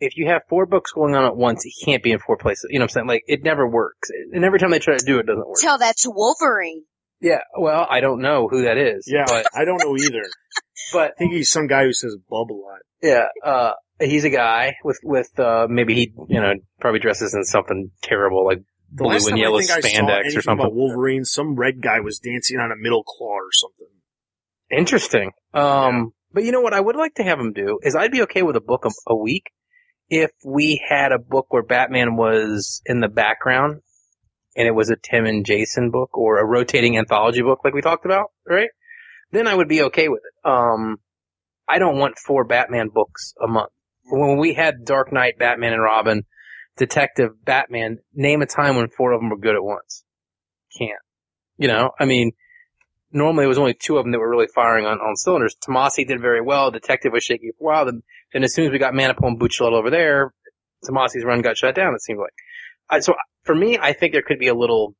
If 0.00 0.16
you 0.16 0.26
have 0.28 0.42
four 0.48 0.66
books 0.66 0.92
going 0.92 1.14
on 1.14 1.24
at 1.24 1.36
once, 1.36 1.64
it 1.66 1.72
can't 1.84 2.02
be 2.02 2.12
in 2.12 2.18
four 2.20 2.36
places. 2.36 2.66
You 2.70 2.78
know 2.78 2.84
what 2.84 2.90
I'm 2.90 2.94
saying? 2.94 3.06
Like 3.08 3.24
it 3.26 3.42
never 3.42 3.66
works, 3.66 4.10
and 4.32 4.44
every 4.44 4.58
time 4.58 4.70
they 4.70 4.78
try 4.78 4.96
to 4.96 5.04
do 5.04 5.16
it, 5.16 5.20
it 5.20 5.26
doesn't 5.26 5.46
work. 5.46 5.56
Tell 5.60 5.78
that 5.78 5.96
to 5.98 6.10
Wolverine. 6.10 6.84
Yeah, 7.20 7.40
well, 7.58 7.84
I 7.90 8.00
don't 8.00 8.20
know 8.20 8.46
who 8.48 8.62
that 8.62 8.78
is. 8.78 9.08
Yeah, 9.08 9.24
but 9.26 9.46
I 9.54 9.64
don't 9.64 9.82
know 9.82 9.96
either. 9.96 10.22
but 10.92 11.10
I 11.10 11.14
think 11.18 11.32
he's 11.32 11.50
some 11.50 11.66
guy 11.66 11.84
who 11.84 11.92
says 11.92 12.16
bub 12.30 12.52
a 12.52 12.54
lot. 12.54 12.78
yeah, 13.02 13.26
uh, 13.44 13.72
he's 14.00 14.24
a 14.24 14.30
guy 14.30 14.76
with 14.84 15.00
with 15.02 15.38
uh 15.38 15.66
maybe 15.68 15.94
he 15.94 16.12
you 16.28 16.40
know 16.40 16.54
probably 16.80 17.00
dresses 17.00 17.34
in 17.34 17.44
something 17.44 17.90
terrible 18.02 18.44
like 18.46 18.58
The 18.92 19.02
blue 19.02 19.08
last 19.08 19.26
and 19.26 19.32
time 19.32 19.38
yellow 19.40 19.58
I 19.58 19.62
think 19.62 19.70
I 19.72 19.80
saw 19.80 19.88
spandex 19.88 20.26
or 20.36 20.42
something. 20.42 20.66
about 20.66 20.74
Wolverine, 20.74 21.24
some 21.24 21.56
red 21.56 21.82
guy 21.82 22.00
was 22.00 22.20
dancing 22.20 22.58
on 22.58 22.70
a 22.70 22.76
middle 22.76 23.02
claw 23.02 23.34
or 23.34 23.50
something. 23.52 23.88
Interesting. 24.70 25.32
Um, 25.54 26.12
but 26.32 26.44
you 26.44 26.52
know 26.52 26.60
what 26.60 26.74
I 26.74 26.80
would 26.80 26.96
like 26.96 27.14
to 27.14 27.24
have 27.24 27.40
him 27.40 27.52
do 27.52 27.80
is 27.82 27.96
I'd 27.96 28.12
be 28.12 28.22
okay 28.22 28.42
with 28.42 28.54
a 28.54 28.60
book 28.60 28.84
a, 28.84 28.90
a 29.08 29.16
week 29.16 29.50
if 30.10 30.30
we 30.44 30.82
had 30.86 31.12
a 31.12 31.18
book 31.18 31.46
where 31.50 31.62
Batman 31.62 32.16
was 32.16 32.82
in 32.86 33.00
the 33.00 33.08
background 33.08 33.82
and 34.56 34.66
it 34.66 34.74
was 34.74 34.90
a 34.90 34.96
Tim 34.96 35.26
and 35.26 35.44
Jason 35.44 35.90
book 35.90 36.16
or 36.16 36.38
a 36.38 36.46
rotating 36.46 36.96
anthology 36.96 37.42
book 37.42 37.60
like 37.64 37.74
we 37.74 37.82
talked 37.82 38.04
about, 38.04 38.32
right? 38.46 38.70
Then 39.30 39.46
I 39.46 39.54
would 39.54 39.68
be 39.68 39.82
okay 39.82 40.08
with 40.08 40.22
it. 40.24 40.48
Um, 40.48 40.96
I 41.68 41.78
don't 41.78 41.98
want 41.98 42.18
four 42.18 42.44
Batman 42.44 42.88
books 42.88 43.34
a 43.42 43.46
month. 43.46 43.70
When 44.10 44.38
we 44.38 44.54
had 44.54 44.86
Dark 44.86 45.12
Knight, 45.12 45.38
Batman 45.38 45.74
and 45.74 45.82
Robin, 45.82 46.24
Detective, 46.78 47.32
Batman, 47.44 47.98
name 48.14 48.40
a 48.40 48.46
time 48.46 48.76
when 48.76 48.88
four 48.88 49.12
of 49.12 49.20
them 49.20 49.28
were 49.28 49.36
good 49.36 49.54
at 49.54 49.62
once. 49.62 50.04
Can't. 50.78 50.92
You 51.58 51.68
know, 51.68 51.90
I 51.98 52.06
mean, 52.06 52.32
normally 53.12 53.44
it 53.44 53.48
was 53.48 53.58
only 53.58 53.74
two 53.74 53.96
of 53.96 54.04
them 54.04 54.12
that 54.12 54.18
were 54.18 54.30
really 54.30 54.48
firing 54.54 54.86
on, 54.86 54.98
on 54.98 55.16
cylinders. 55.16 55.56
Tomasi 55.56 56.06
did 56.06 56.20
very 56.20 56.40
well. 56.40 56.70
Detective 56.70 57.12
was 57.12 57.24
shaky 57.24 57.52
for 57.58 57.64
a 57.64 57.74
while. 57.74 57.84
Then, 57.84 58.02
then 58.32 58.44
as 58.44 58.54
soon 58.54 58.66
as 58.66 58.72
we 58.72 58.78
got 58.78 58.94
Manapul 58.94 59.28
and 59.28 59.40
Buccellato 59.40 59.74
over 59.74 59.90
there, 59.90 60.32
Tomasi's 60.84 61.24
run 61.24 61.42
got 61.42 61.56
shut 61.56 61.74
down, 61.74 61.94
it 61.94 62.02
seemed 62.02 62.20
like. 62.20 62.32
I, 62.90 63.00
so 63.00 63.14
for 63.44 63.54
me, 63.54 63.78
I 63.80 63.92
think 63.92 64.12
there 64.12 64.22
could 64.22 64.38
be 64.38 64.48
a 64.48 64.54
little 64.54 64.94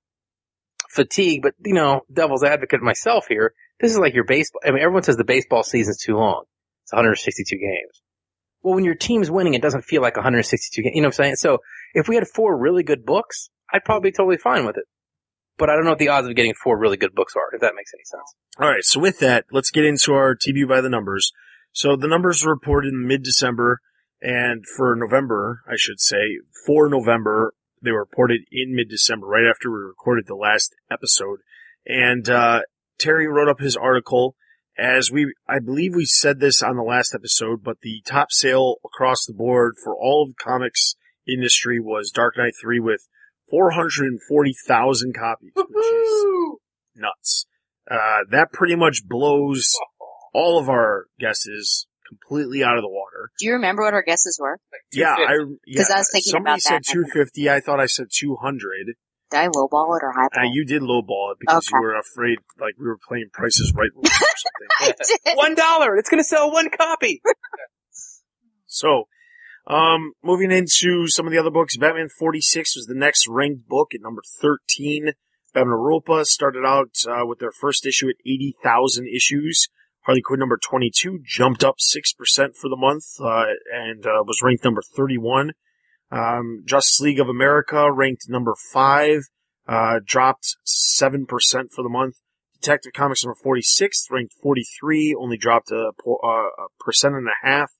fatigue, 0.90 1.42
but 1.42 1.54
you 1.64 1.74
know, 1.74 2.02
devil's 2.12 2.44
advocate 2.44 2.80
myself 2.80 3.26
here, 3.28 3.54
this 3.80 3.92
is 3.92 3.98
like 3.98 4.14
your 4.14 4.24
baseball. 4.24 4.60
I 4.64 4.70
mean, 4.70 4.82
everyone 4.82 5.02
says 5.02 5.16
the 5.16 5.24
baseball 5.24 5.62
season's 5.62 5.98
too 5.98 6.16
long. 6.16 6.44
It's 6.84 6.92
162 6.92 7.56
games. 7.56 8.02
Well, 8.62 8.74
when 8.74 8.84
your 8.84 8.96
team's 8.96 9.30
winning, 9.30 9.54
it 9.54 9.62
doesn't 9.62 9.84
feel 9.84 10.02
like 10.02 10.16
162 10.16 10.82
games. 10.82 10.94
You 10.94 11.02
know 11.02 11.08
what 11.08 11.18
I'm 11.18 11.24
saying? 11.24 11.36
So 11.36 11.58
if 11.94 12.08
we 12.08 12.16
had 12.16 12.26
four 12.26 12.56
really 12.56 12.82
good 12.82 13.04
books, 13.04 13.50
I'd 13.72 13.84
probably 13.84 14.10
be 14.10 14.16
totally 14.16 14.38
fine 14.38 14.66
with 14.66 14.76
it. 14.78 14.84
But 15.58 15.68
I 15.68 15.74
don't 15.74 15.84
know 15.84 15.90
what 15.90 15.98
the 15.98 16.08
odds 16.08 16.28
of 16.28 16.36
getting 16.36 16.54
four 16.54 16.78
really 16.78 16.96
good 16.96 17.14
books 17.14 17.34
are, 17.36 17.54
if 17.54 17.60
that 17.60 17.74
makes 17.74 17.92
any 17.92 18.04
sense. 18.04 18.34
All 18.58 18.68
right, 18.68 18.84
so 18.84 19.00
with 19.00 19.18
that, 19.18 19.44
let's 19.50 19.70
get 19.70 19.84
into 19.84 20.12
our 20.14 20.34
TBU 20.34 20.68
by 20.68 20.80
the 20.80 20.88
numbers. 20.88 21.32
So 21.72 21.96
the 21.96 22.08
numbers 22.08 22.44
were 22.44 22.52
reported 22.52 22.92
in 22.92 23.06
mid-December, 23.06 23.80
and 24.22 24.64
for 24.76 24.96
November, 24.96 25.62
I 25.68 25.74
should 25.76 26.00
say, 26.00 26.38
for 26.64 26.88
November, 26.88 27.54
they 27.82 27.90
were 27.90 28.00
reported 28.00 28.42
in 28.50 28.74
mid-December, 28.74 29.26
right 29.26 29.46
after 29.48 29.70
we 29.70 29.78
recorded 29.78 30.26
the 30.26 30.34
last 30.34 30.74
episode. 30.90 31.40
And 31.86 32.28
uh, 32.28 32.62
Terry 32.98 33.26
wrote 33.26 33.48
up 33.48 33.60
his 33.60 33.76
article 33.76 34.36
as 34.78 35.10
we, 35.10 35.34
I 35.48 35.58
believe 35.58 35.94
we 35.94 36.06
said 36.06 36.38
this 36.38 36.62
on 36.62 36.76
the 36.76 36.82
last 36.82 37.14
episode, 37.14 37.64
but 37.64 37.80
the 37.80 38.00
top 38.06 38.30
sale 38.30 38.76
across 38.84 39.26
the 39.26 39.34
board 39.34 39.74
for 39.82 39.94
all 39.94 40.22
of 40.22 40.28
the 40.28 40.44
comics 40.44 40.94
industry 41.26 41.80
was 41.80 42.12
Dark 42.12 42.38
Knight 42.38 42.52
3 42.60 42.78
with 42.78 43.08
440,000 43.50 45.14
copies, 45.14 45.52
which 45.54 45.86
is 45.86 46.24
nuts. 46.96 47.46
Uh, 47.90 48.18
that 48.30 48.52
pretty 48.52 48.76
much 48.76 49.02
blows 49.06 49.72
all 50.34 50.58
of 50.58 50.68
our 50.68 51.06
guesses 51.18 51.86
completely 52.08 52.62
out 52.64 52.76
of 52.76 52.82
the 52.82 52.88
water. 52.88 53.30
Do 53.38 53.46
you 53.46 53.52
remember 53.54 53.82
what 53.82 53.94
our 53.94 54.02
guesses 54.02 54.38
were? 54.40 54.58
Yeah, 54.92 55.14
I, 55.18 55.34
yeah, 55.66 55.82
'Cause 55.82 55.90
I 55.90 55.98
was 55.98 56.08
thinking 56.12 56.30
somebody 56.32 56.52
about 56.52 56.60
said 56.62 56.82
that. 56.86 56.92
250. 56.92 57.50
I 57.50 57.60
thought 57.60 57.80
I 57.80 57.86
said 57.86 58.06
200. 58.14 58.94
Did 59.30 59.36
I 59.36 59.48
lowball 59.48 59.94
it 59.98 60.02
or 60.02 60.10
Uh, 60.10 60.22
highball? 60.32 60.50
you 60.54 60.64
did 60.64 60.80
lowball 60.80 61.32
it 61.32 61.38
because 61.40 61.68
you 61.70 61.78
were 61.80 61.98
afraid, 61.98 62.38
like 62.58 62.74
we 62.78 62.86
were 62.86 62.96
playing 63.06 63.26
prices 63.32 63.72
right 63.76 63.90
or 63.94 64.02
something. 64.06 64.68
I 64.80 64.92
did. 65.26 65.36
One 65.36 65.54
dollar! 65.54 65.96
It's 65.98 66.08
gonna 66.08 66.24
sell 66.24 66.50
one 66.50 66.70
copy! 66.70 67.20
So, 68.66 69.04
um, 69.68 70.12
moving 70.24 70.50
into 70.50 71.06
some 71.08 71.26
of 71.26 71.32
the 71.32 71.38
other 71.38 71.50
books, 71.50 71.76
Batman 71.76 72.08
46 72.08 72.74
was 72.74 72.86
the 72.86 72.94
next 72.94 73.28
ranked 73.28 73.68
book 73.68 73.94
at 73.94 74.00
number 74.00 74.22
13. 74.40 75.12
Batman 75.52 75.72
Europa 75.72 76.24
started 76.24 76.64
out 76.64 76.96
uh, 77.06 77.26
with 77.26 77.38
their 77.38 77.52
first 77.52 77.84
issue 77.84 78.08
at 78.08 78.16
80,000 78.26 79.06
issues. 79.06 79.68
Harley 80.06 80.22
Quinn 80.22 80.40
number 80.40 80.56
22 80.56 81.20
jumped 81.22 81.62
up 81.62 81.76
6% 81.78 82.56
for 82.56 82.70
the 82.70 82.76
month 82.76 83.04
uh, 83.20 83.44
and 83.70 84.06
uh, 84.06 84.24
was 84.26 84.40
ranked 84.42 84.64
number 84.64 84.80
31. 84.80 85.52
Um, 86.10 86.62
Justice 86.66 87.00
League 87.00 87.20
of 87.20 87.28
America 87.28 87.92
ranked 87.92 88.24
number 88.26 88.54
5, 88.72 89.20
uh, 89.66 90.00
dropped 90.02 90.56
7% 90.66 91.26
for 91.70 91.82
the 91.82 91.90
month. 91.90 92.14
Detective 92.54 92.92
Comics 92.94 93.22
number 93.22 93.38
46 93.42 94.06
ranked 94.10 94.32
43, 94.42 95.14
only 95.14 95.36
dropped 95.36 95.70
a, 95.70 95.90
uh, 96.06 96.26
a 96.26 96.50
percent 96.80 97.14
and 97.14 97.28
a 97.28 97.46
half. 97.46 97.70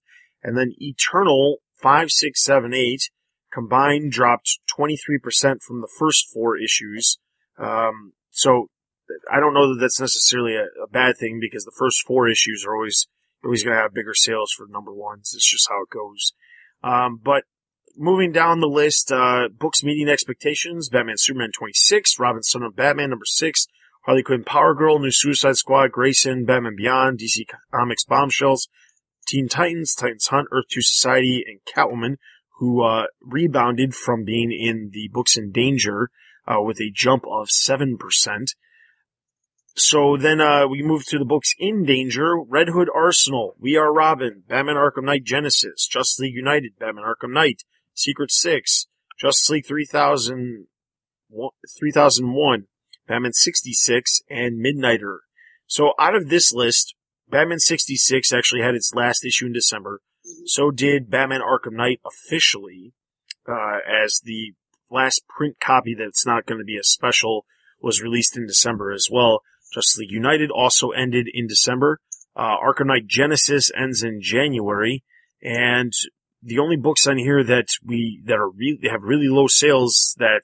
And 0.43 0.57
then 0.57 0.75
Eternal 0.77 1.59
5678 1.81 3.11
combined 3.53 4.13
dropped 4.13 4.59
23% 4.79 5.63
from 5.63 5.81
the 5.81 5.89
first 5.99 6.27
four 6.33 6.57
issues. 6.57 7.19
Um, 7.59 8.13
so 8.31 8.69
I 9.31 9.41
don't 9.41 9.55
know 9.55 9.75
that 9.75 9.81
that's 9.81 10.01
necessarily 10.01 10.55
a, 10.55 10.67
a 10.83 10.89
bad 10.91 11.17
thing 11.19 11.39
because 11.41 11.65
the 11.65 11.77
first 11.79 12.05
four 12.07 12.29
issues 12.29 12.65
are 12.67 12.75
always, 12.75 13.09
always 13.45 13.65
going 13.65 13.77
to 13.77 13.83
have 13.83 13.95
bigger 13.95 14.15
sales 14.15 14.53
for 14.57 14.67
number 14.69 14.93
ones. 14.93 15.33
It's 15.35 15.51
just 15.51 15.69
how 15.69 15.83
it 15.83 15.91
goes. 15.91 16.33
Um, 16.83 17.21
but 17.23 17.45
moving 17.97 18.33
down 18.33 18.61
the 18.61 18.69
list, 18.69 19.11
uh, 19.11 19.49
books 19.49 19.83
meeting 19.83 20.09
expectations, 20.09 20.89
Batman 20.89 21.17
Superman 21.19 21.51
26, 21.57 22.19
Robin 22.19 22.43
Son 22.43 22.63
of 22.63 22.77
Batman 22.77 23.11
number 23.11 23.25
6, 23.25 23.67
Harley 24.05 24.23
Quinn 24.23 24.45
Power 24.45 24.75
Girl, 24.75 24.99
New 24.99 25.11
Suicide 25.11 25.57
Squad, 25.57 25.93
Grayson, 25.93 26.45
Batman 26.45 26.77
Beyond, 26.77 27.19
DC 27.19 27.45
Comics 27.75 28.05
Bombshells, 28.05 28.69
Teen 29.29 29.47
Titans, 29.47 29.95
Titans 29.95 30.29
Hunt, 30.29 30.49
Earth 30.51 30.69
2 30.71 30.81
Society, 30.81 31.45
and 31.47 31.61
Catwoman, 31.65 32.17
who 32.59 32.83
uh, 32.83 33.05
rebounded 33.21 33.95
from 33.95 34.25
being 34.25 34.51
in 34.51 34.91
the 34.93 35.09
books 35.13 35.37
in 35.37 35.53
danger 35.53 36.11
uh, 36.47 36.63
with 36.63 36.81
a 36.81 36.91
jump 36.93 37.25
of 37.27 37.49
7%. 37.49 37.97
So 39.77 40.17
then 40.17 40.41
uh, 40.41 40.67
we 40.67 40.83
move 40.83 41.05
to 41.07 41.19
the 41.19 41.25
books 41.25 41.55
in 41.59 41.85
danger. 41.85 42.41
Red 42.41 42.71
Hood 42.71 42.89
Arsenal, 42.93 43.55
We 43.61 43.77
Are 43.77 43.93
Robin, 43.93 44.43
Batman 44.49 44.75
Arkham 44.75 45.05
Knight 45.05 45.25
Genesis, 45.25 45.87
Justice 45.87 46.19
League 46.19 46.35
United, 46.35 46.73
Batman 46.81 47.05
Arkham 47.05 47.33
Knight, 47.33 47.63
Secret 47.95 48.33
Six, 48.33 48.87
Justice 49.21 49.51
League 49.51 49.67
3000, 49.67 50.67
3001, 51.79 52.67
Batman 53.07 53.33
66, 53.33 54.23
and 54.29 54.65
Midnighter. 54.65 55.19
So 55.67 55.93
out 55.99 56.17
of 56.17 56.29
this 56.29 56.53
list, 56.53 56.95
Batman 57.31 57.59
66 57.59 58.33
actually 58.33 58.63
had 58.63 58.75
its 58.75 58.95
last 58.95 59.25
issue 59.25 59.47
in 59.47 59.53
December. 59.53 60.01
So 60.47 60.71
did 60.71 61.11
Batman 61.11 61.41
Arkham 61.41 61.73
Knight 61.73 62.01
officially, 62.05 62.93
uh, 63.49 63.79
as 63.87 64.21
the 64.25 64.53
last 64.91 65.23
print 65.29 65.57
copy 65.61 65.95
that's 65.95 66.27
not 66.27 66.47
going 66.47 66.59
to 66.59 66.65
be 66.65 66.79
a 66.79 66.85
special 66.85 67.45
was 67.81 68.03
released 68.03 68.37
in 68.37 68.47
December 68.47 68.93
as 68.93 69.09
well. 69.11 69.43
Justice 69.73 69.99
League 69.99 70.13
United 70.13 70.51
also 70.51 70.91
ended 70.91 71.29
in 71.33 71.47
December. 71.47 72.01
Uh, 72.35 72.57
Arkham 72.57 72.87
Knight 72.87 73.07
Genesis 73.07 73.71
ends 73.77 74.03
in 74.03 74.21
January, 74.23 75.05
and 75.43 75.93
the 76.43 76.59
only 76.59 76.77
books 76.77 77.07
on 77.07 77.19
here 77.19 77.45
that 77.45 77.69
we 77.85 78.23
that 78.27 78.39
are 78.39 78.49
really 78.49 78.79
have 78.91 79.03
really 79.03 79.29
low 79.29 79.47
sales 79.47 80.15
that 80.19 80.43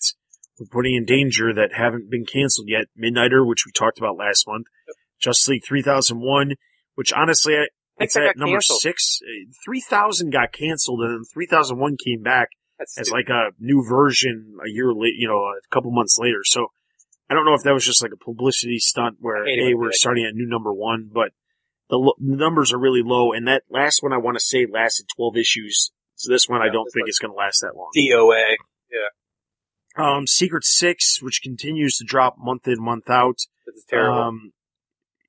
we're 0.59 0.67
putting 0.67 0.95
in 0.95 1.05
danger 1.05 1.53
that 1.55 1.73
haven't 1.73 2.11
been 2.11 2.27
canceled 2.27 2.69
yet. 2.69 2.87
Midnighter, 2.99 3.47
which 3.47 3.65
we 3.65 3.73
talked 3.73 3.99
about 3.99 4.17
last 4.17 4.47
month, 4.47 4.67
Justice 5.21 5.49
League 5.49 5.65
3001, 5.67 6.55
which 6.95 7.13
honestly, 7.13 7.55
I, 7.55 7.67
it's 7.99 8.17
at 8.17 8.37
number 8.37 8.57
canceled. 8.57 8.81
six. 8.81 9.21
Uh, 9.23 9.53
3000 9.65 10.31
got 10.31 10.53
canceled, 10.53 11.01
and 11.03 11.11
then 11.11 11.25
3001 11.33 11.97
came 12.05 12.23
back 12.23 12.49
as 12.99 13.11
like 13.11 13.29
a 13.29 13.51
new 13.59 13.85
version 13.89 14.57
a 14.65 14.69
year 14.69 14.93
late, 14.93 15.15
you 15.17 15.29
know, 15.29 15.39
a 15.39 15.61
couple 15.71 15.91
months 15.93 16.19
later. 16.19 16.41
So 16.45 16.69
I 17.31 17.35
don't 17.35 17.45
know 17.45 17.55
if 17.55 17.63
that 17.63 17.73
was 17.73 17.85
just 17.85 18.03
like 18.03 18.13
a 18.13 18.17
publicity 18.17 18.79
stunt 18.79 19.17
where 19.21 19.43
I 19.43 19.47
hate 19.47 19.59
it 19.59 19.65
hey, 19.67 19.75
we're 19.75 19.93
starting 19.93 20.25
at 20.25 20.35
new 20.35 20.47
number 20.47 20.73
one, 20.73 21.09
but 21.13 21.33
the, 21.89 21.97
lo- 21.97 22.17
numbers 22.19 22.73
are 22.73 22.79
really 22.79 23.03
low, 23.05 23.33
and 23.33 23.47
that 23.47 23.63
last 23.71 24.03
one 24.03 24.13
I 24.13 24.19
want 24.19 24.37
to 24.37 24.45
say 24.45 24.67
lasted 24.71 25.07
12 25.17 25.37
issues. 25.37 25.93
So 26.17 26.33
this 26.33 26.49
one 26.49 26.63
I 26.63 26.69
don't 26.71 26.89
think 26.95 27.09
is 27.09 27.19
going 27.19 27.33
to 27.33 27.37
last 27.37 27.61
that 27.61 27.77
long. 27.77 27.91
DOA. 27.97 28.55
Yeah. 28.91 29.09
Um, 29.97 30.27
Secret 30.27 30.65
Six, 30.65 31.21
which 31.21 31.41
continues 31.43 31.97
to 31.99 32.05
drop 32.05 32.37
month 32.39 32.67
in, 32.67 32.83
month 32.83 33.11
out. 33.11 33.39
Is 33.67 33.85
terrible. 33.89 34.19
Um, 34.19 34.53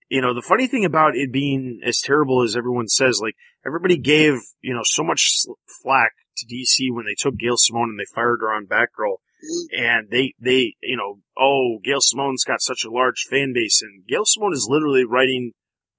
you 0.09 0.21
know, 0.21 0.33
the 0.33 0.41
funny 0.41 0.67
thing 0.67 0.85
about 0.85 1.15
it 1.15 1.31
being 1.31 1.81
as 1.83 1.99
terrible 2.01 2.43
as 2.43 2.55
everyone 2.55 2.87
says, 2.87 3.19
like 3.21 3.35
everybody 3.65 3.97
gave, 3.97 4.35
you 4.61 4.73
know, 4.73 4.81
so 4.83 5.03
much 5.03 5.39
sl- 5.41 5.53
flack 5.81 6.11
to 6.37 6.45
DC 6.45 6.93
when 6.93 7.05
they 7.05 7.15
took 7.17 7.37
Gail 7.37 7.55
Simone 7.57 7.89
and 7.89 7.99
they 7.99 8.05
fired 8.13 8.39
her 8.41 8.53
on 8.53 8.65
Batgirl. 8.67 9.17
Mm-hmm. 9.43 9.83
And 9.83 10.09
they, 10.09 10.33
they, 10.39 10.75
you 10.81 10.97
know, 10.97 11.19
oh, 11.37 11.79
Gail 11.83 12.01
Simone's 12.01 12.43
got 12.43 12.61
such 12.61 12.83
a 12.85 12.91
large 12.91 13.25
fan 13.29 13.51
base 13.53 13.81
and 13.81 14.05
Gail 14.07 14.23
Simone 14.25 14.53
is 14.53 14.67
literally 14.69 15.05
writing 15.05 15.51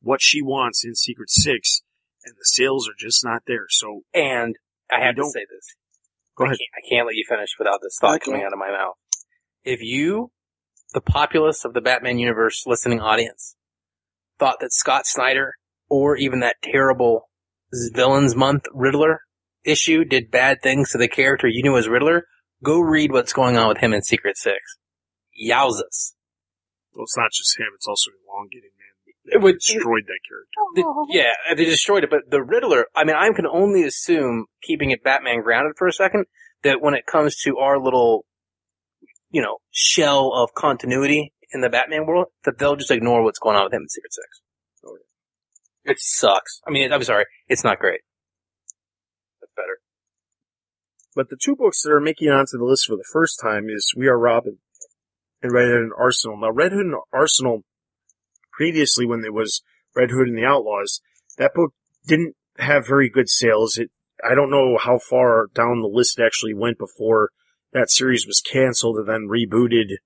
what 0.03 0.21
she 0.23 0.41
wants 0.43 0.85
in 0.85 0.95
Secret 0.95 1.31
Six 1.31 1.83
and 2.25 2.35
the 2.35 2.45
sales 2.45 2.89
are 2.89 2.95
just 2.99 3.25
not 3.25 3.43
there. 3.47 3.67
So 3.69 4.03
and 4.15 4.57
I 4.91 5.01
have 5.05 5.17
to 5.17 5.23
don't- 5.23 5.31
say 5.33 5.47
this. 5.51 5.75
Go 6.37 6.45
I 6.45 6.49
ahead. 6.49 6.59
can't, 6.59 6.71
I 6.77 6.89
can't 6.95 7.07
let 7.07 7.15
you 7.17 7.25
finish 7.29 7.51
without 7.59 7.81
this 7.83 7.97
thought 8.01 8.17
Okay. 8.17 8.27
coming 8.27 8.43
out 8.45 8.53
of 8.53 8.59
my 8.59 8.71
mouth. 8.71 8.95
If 9.65 9.81
you, 9.83 10.31
the 10.93 11.01
populace 11.01 11.65
of 11.65 11.73
the 11.73 11.81
Batman 11.81 12.19
universe 12.19 12.65
listening 12.67 13.01
audience, 13.01 13.56
thought 14.39 14.59
that 14.61 14.72
Scott 14.72 15.07
Snyder 15.07 15.55
or 15.89 16.16
even 16.16 16.41
that 16.41 16.57
terrible 16.62 17.28
Villains 17.93 18.34
Month 18.37 18.64
Riddler 18.72 19.20
issue 19.64 20.05
did 20.05 20.30
bad 20.30 20.59
things 20.62 20.91
to 20.93 20.99
the 20.99 21.09
character 21.09 21.49
you 21.49 21.62
knew 21.62 21.76
as 21.76 21.89
Riddler, 21.89 22.26
go 22.62 22.80
read 22.80 23.12
what's 23.12 23.32
going 23.32 23.57
on 23.57 23.68
with 23.68 23.78
him 23.78 23.93
in 23.93 24.03
Secret 24.03 24.37
Six. 24.37 24.59
Yowzas. 25.43 26.14
well, 26.95 27.05
it's 27.05 27.16
not 27.16 27.30
just 27.32 27.59
him, 27.59 27.66
it's 27.74 27.87
also 27.87 28.11
elongated 28.32 28.70
man. 28.78 29.32
It 29.34 29.43
would- 29.43 29.59
destroyed 29.59 30.05
that 30.07 30.20
character. 30.28 30.51
The- 30.76 31.07
yeah, 31.11 31.55
they 31.55 31.64
destroyed 31.64 32.05
it, 32.05 32.11
but 32.11 32.30
the 32.30 32.43
Riddler, 32.43 32.87
I 32.95 33.05
mean, 33.05 33.16
I 33.16 33.28
can 33.34 33.47
only 33.47 33.82
assume, 33.82 34.47
keeping 34.62 34.93
it 34.93 35.03
Batman 35.03 35.43
grounded 35.43 35.74
for 35.76 35.89
a 35.89 35.93
second, 35.93 36.26
that 36.62 36.80
when 36.80 36.95
it 36.95 37.07
comes 37.07 37.37
to 37.43 37.59
our 37.59 37.78
little, 37.78 38.24
you 39.30 39.43
know, 39.43 39.59
shell 39.72 40.32
of 40.32 40.55
continuity 40.55 41.32
in 41.53 41.61
the 41.61 41.70
Batman 41.70 42.07
world, 42.07 42.26
that 42.44 42.59
they'll 42.59 42.76
just 42.76 42.90
ignore 42.90 43.22
what's 43.22 43.38
going 43.38 43.57
on 43.57 43.64
with 43.64 43.72
him 43.72 43.82
in 43.82 43.88
Secret 43.88 44.12
Six. 44.12 44.42
It 45.86 45.99
sucks. 46.01 46.61
I 46.66 46.70
mean, 46.70 46.92
I'm 46.92 47.03
sorry, 47.05 47.26
it's 47.47 47.62
not 47.62 47.78
great. 47.78 48.01
That's 49.40 49.53
better. 49.55 49.78
But 51.14 51.30
the 51.30 51.38
two 51.40 51.55
books 51.55 51.82
that 51.82 51.92
are 51.92 52.01
making 52.01 52.28
it 52.28 52.32
onto 52.32 52.59
the 52.59 52.64
list 52.64 52.86
for 52.86 52.97
the 52.97 53.07
first 53.12 53.38
time 53.40 53.68
is 53.68 53.94
We 53.97 54.09
Are 54.09 54.18
Robin 54.18 54.59
and 55.42 55.53
Red 55.53 55.68
Hood 55.68 55.82
and 55.82 55.92
Arsenal. 55.97 56.38
Now, 56.38 56.51
Red 56.51 56.72
Hood 56.72 56.86
and 56.86 56.97
Arsenal, 57.12 57.62
previously 58.53 59.07
when 59.07 59.20
there 59.20 59.32
was 59.32 59.62
Red 59.94 60.11
Hood 60.11 60.28
and 60.28 60.36
the 60.36 60.44
Outlaws, 60.44 61.01
that 61.38 61.55
book 61.55 61.72
didn't 62.07 62.34
have 62.59 62.86
very 62.86 63.09
good 63.09 63.28
sales. 63.28 63.78
It, 63.78 63.90
I 64.28 64.34
don't 64.34 64.51
know 64.51 64.78
how 64.78 64.99
far 64.99 65.47
down 65.55 65.80
the 65.80 65.88
list 65.88 66.18
it 66.18 66.24
actually 66.24 66.55
went 66.55 66.78
before 66.78 67.30
that 67.72 67.90
series 67.90 68.26
was 68.26 68.40
canceled 68.40 68.97
and 68.97 69.09
then 69.09 69.28
rebooted 69.30 69.97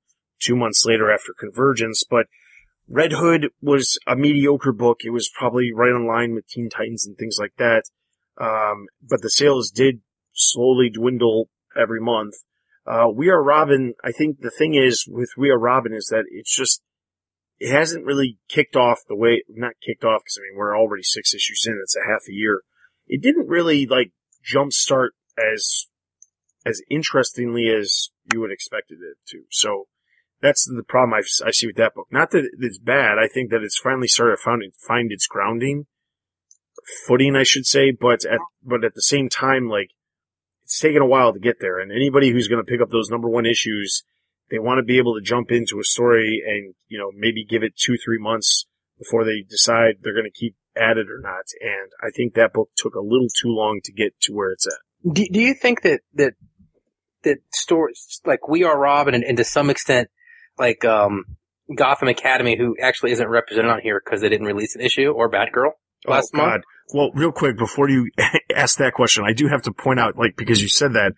two 0.41 0.57
months 0.57 0.84
later 0.84 1.12
after 1.12 1.32
Convergence, 1.38 2.03
but 2.09 2.26
Red 2.88 3.12
Hood 3.12 3.51
was 3.62 3.99
a 4.07 4.16
mediocre 4.16 4.72
book. 4.72 5.01
It 5.05 5.11
was 5.11 5.30
probably 5.32 5.72
right 5.72 5.93
on 5.93 6.09
line 6.09 6.34
with 6.34 6.49
Teen 6.49 6.68
Titans 6.68 7.07
and 7.07 7.16
things 7.16 7.36
like 7.38 7.55
that. 7.59 7.84
Um, 8.41 8.86
but 9.01 9.22
the 9.22 9.30
sales 9.30 9.70
did 9.70 10.01
slowly 10.32 10.91
dwindle 10.91 11.51
every 11.80 12.01
month. 12.01 12.34
Uh, 12.86 13.09
We 13.14 13.28
Are 13.28 13.43
Robin, 13.43 13.95
I 14.03 14.11
think 14.11 14.41
the 14.41 14.51
thing 14.51 14.74
is 14.74 15.05
with 15.07 15.30
We 15.36 15.51
Are 15.51 15.59
Robin 15.59 15.93
is 15.93 16.07
that 16.11 16.24
it's 16.30 16.55
just, 16.55 16.82
it 17.61 17.70
hasn't 17.70 18.07
really 18.07 18.38
kicked 18.49 18.74
off 18.74 19.01
the 19.07 19.14
way, 19.14 19.45
not 19.49 19.74
kicked 19.86 20.03
off 20.03 20.22
because 20.24 20.38
I 20.38 20.43
mean, 20.49 20.59
we're 20.59 20.76
already 20.76 21.03
six 21.03 21.34
issues 21.34 21.64
in, 21.66 21.78
it's 21.80 21.97
a 21.97 22.11
half 22.11 22.22
a 22.28 22.32
year. 22.32 22.62
It 23.07 23.22
didn't 23.22 23.49
really 23.49 23.86
like 23.86 24.12
jumpstart 24.43 25.11
as, 25.38 25.86
as 26.66 26.80
interestingly 26.91 27.68
as 27.68 28.11
you 28.32 28.41
would 28.41 28.51
expected 28.51 28.99
it 29.03 29.18
to. 29.28 29.43
So 29.51 29.86
that's 30.43 30.64
the 30.64 30.82
problem 30.82 31.14
I, 31.14 31.47
I 31.47 31.51
see 31.51 31.66
with 31.66 31.76
that 31.76 31.95
book. 31.95 32.09
Not 32.11 32.30
that 32.30 32.49
it's 32.61 32.78
bad. 32.78 33.18
I 33.18 33.28
think 33.28 33.51
that 33.51 33.62
it's 33.62 33.78
finally 33.78 34.09
started 34.09 34.36
to 34.36 34.43
find, 34.43 34.62
find 34.86 35.12
its 35.12 35.26
grounding, 35.26 35.86
footing, 37.07 37.36
I 37.36 37.43
should 37.43 37.66
say, 37.66 37.91
but 37.91 38.24
at, 38.24 38.41
but 38.62 38.84
at 38.84 38.95
the 38.95 39.03
same 39.03 39.28
time, 39.28 39.68
like, 39.68 39.91
it's 40.64 40.78
taken 40.78 41.03
a 41.03 41.07
while 41.07 41.32
to 41.32 41.41
get 41.41 41.61
there. 41.61 41.78
And 41.78 41.91
anybody 41.91 42.30
who's 42.30 42.49
going 42.49 42.64
to 42.64 42.70
pick 42.70 42.80
up 42.80 42.91
those 42.91 43.11
number 43.11 43.28
one 43.28 43.45
issues, 43.45 44.05
they 44.51 44.59
want 44.59 44.78
to 44.78 44.84
be 44.84 44.99
able 44.99 45.14
to 45.14 45.20
jump 45.20 45.51
into 45.51 45.78
a 45.80 45.84
story 45.84 46.43
and, 46.47 46.74
you 46.88 46.99
know, 46.99 47.11
maybe 47.14 47.45
give 47.45 47.62
it 47.62 47.76
two, 47.76 47.97
three 47.97 48.18
months 48.18 48.66
before 48.99 49.24
they 49.24 49.45
decide 49.49 49.97
they're 50.01 50.14
going 50.14 50.30
to 50.30 50.30
keep 50.30 50.55
at 50.76 50.97
it 50.97 51.11
or 51.11 51.20
not. 51.20 51.45
And 51.61 51.91
I 52.03 52.11
think 52.14 52.34
that 52.34 52.53
book 52.53 52.70
took 52.76 52.95
a 52.95 53.01
little 53.01 53.28
too 53.28 53.49
long 53.49 53.80
to 53.84 53.93
get 53.93 54.18
to 54.22 54.32
where 54.32 54.53
it's 54.53 54.66
at. 54.66 55.12
Do, 55.12 55.26
do 55.30 55.41
you 55.41 55.55
think 55.55 55.82
that, 55.82 56.01
that, 56.14 56.34
that 57.22 57.38
stories, 57.53 58.20
like 58.24 58.49
We 58.49 58.64
Are 58.64 58.78
Robin 58.78 59.14
and, 59.14 59.24
and 59.24 59.36
to 59.38 59.45
some 59.45 59.70
extent, 59.70 60.09
like, 60.61 60.85
um, 60.85 61.25
Gotham 61.75 62.09
Academy, 62.09 62.57
who 62.57 62.77
actually 62.81 63.13
isn't 63.13 63.29
represented 63.29 63.71
on 63.71 63.81
here 63.81 64.01
because 64.05 64.21
they 64.21 64.29
didn't 64.29 64.47
release 64.47 64.77
an 64.77 64.83
issue, 64.83 65.11
or 65.11 65.31
Batgirl 65.31 65.73
last 66.07 66.31
oh, 66.35 66.39
month? 66.39 66.51
God. 66.53 66.61
Well, 66.93 67.11
real 67.15 67.33
quick, 67.33 67.57
before 67.57 67.89
you 67.89 68.11
ask 68.55 68.79
that 68.79 68.95
question, 68.95 69.25
I 69.27 69.33
do 69.33 69.49
have 69.49 69.63
to 69.63 69.73
point 69.73 69.99
out, 69.99 70.17
like, 70.17 70.37
because 70.37 70.61
you 70.63 70.69
said 70.69 70.93
that, 70.93 71.15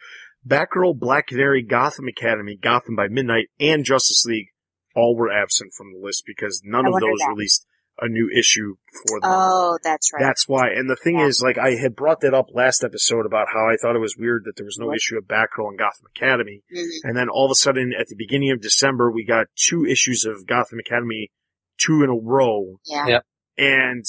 Batgirl, 0.47 0.99
Black 0.99 1.29
Canary, 1.29 1.63
Gotham 1.63 2.09
Academy, 2.09 2.57
Gotham 2.61 2.97
by 2.97 3.09
Midnight, 3.09 3.47
and 3.61 3.85
Justice 3.85 4.25
League 4.27 4.49
all 4.95 5.17
were 5.17 5.31
absent 5.33 5.73
from 5.77 5.93
the 5.93 6.01
list 6.05 6.25
because 6.27 6.63
none 6.65 6.87
I 6.87 6.89
of 6.89 7.01
those 7.01 7.19
that. 7.19 7.29
released 7.29 7.67
a 8.01 8.09
new 8.09 8.31
issue 8.35 8.75
for 9.07 9.21
the 9.21 9.29
month. 9.29 9.49
Oh, 9.53 9.79
that's 9.85 10.13
right. 10.13 10.21
That's 10.23 10.49
why. 10.49 10.71
And 10.71 10.89
the 10.89 10.97
thing 10.97 11.19
Yeah. 11.19 11.27
is, 11.27 11.43
like, 11.45 11.59
I 11.59 11.75
had 11.77 11.95
brought 11.95 12.21
that 12.23 12.35
up 12.35 12.47
last 12.53 12.83
episode 12.83 13.27
about 13.27 13.49
how 13.53 13.69
I 13.69 13.77
thought 13.77 13.95
it 13.97 14.01
was 14.01 14.17
weird 14.17 14.45
that 14.47 14.57
there 14.57 14.65
was 14.65 14.79
no 14.79 14.87
What? 14.87 14.97
issue 14.97 15.19
of 15.19 15.25
Batgirl 15.25 15.69
and 15.69 15.79
Gotham 15.79 16.07
Academy. 16.17 16.63
Mhm. 16.75 16.89
And 17.05 17.17
then 17.17 17.29
all 17.29 17.45
of 17.45 17.51
a 17.51 17.55
sudden, 17.55 17.93
at 17.93 18.09
the 18.09 18.17
beginning 18.17 18.51
of 18.51 18.61
December, 18.61 19.11
we 19.11 19.25
got 19.25 19.49
two 19.55 19.85
issues 19.85 20.25
of 20.25 20.47
Gotham 20.47 20.79
Academy, 20.79 21.31
two 21.79 22.03
in 22.03 22.09
a 22.11 22.17
row. 22.17 22.81
Yeah. 22.87 23.07
Yeah. 23.07 23.21
And 23.59 24.05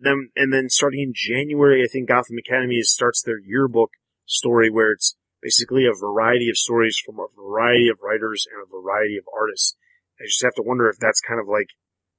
then, 0.00 0.30
and 0.36 0.52
then 0.52 0.68
starting 0.68 1.00
in 1.00 1.12
January, 1.14 1.82
I 1.82 1.86
think 1.86 2.08
Gotham 2.08 2.38
Academy 2.38 2.80
starts 2.82 3.22
their 3.22 3.38
yearbook 3.38 3.90
story 4.26 4.70
where 4.70 4.92
it's 4.92 5.16
basically 5.42 5.86
a 5.86 5.92
variety 5.92 6.48
of 6.48 6.56
stories 6.56 6.96
from 7.04 7.18
a 7.18 7.26
variety 7.34 7.88
of 7.88 7.98
writers 8.02 8.46
and 8.50 8.62
a 8.62 8.66
variety 8.70 9.16
of 9.16 9.24
artists. 9.36 9.76
I 10.20 10.24
just 10.26 10.42
have 10.44 10.54
to 10.54 10.62
wonder 10.62 10.88
if 10.88 10.98
that's 10.98 11.20
kind 11.20 11.40
of 11.40 11.48
like 11.48 11.68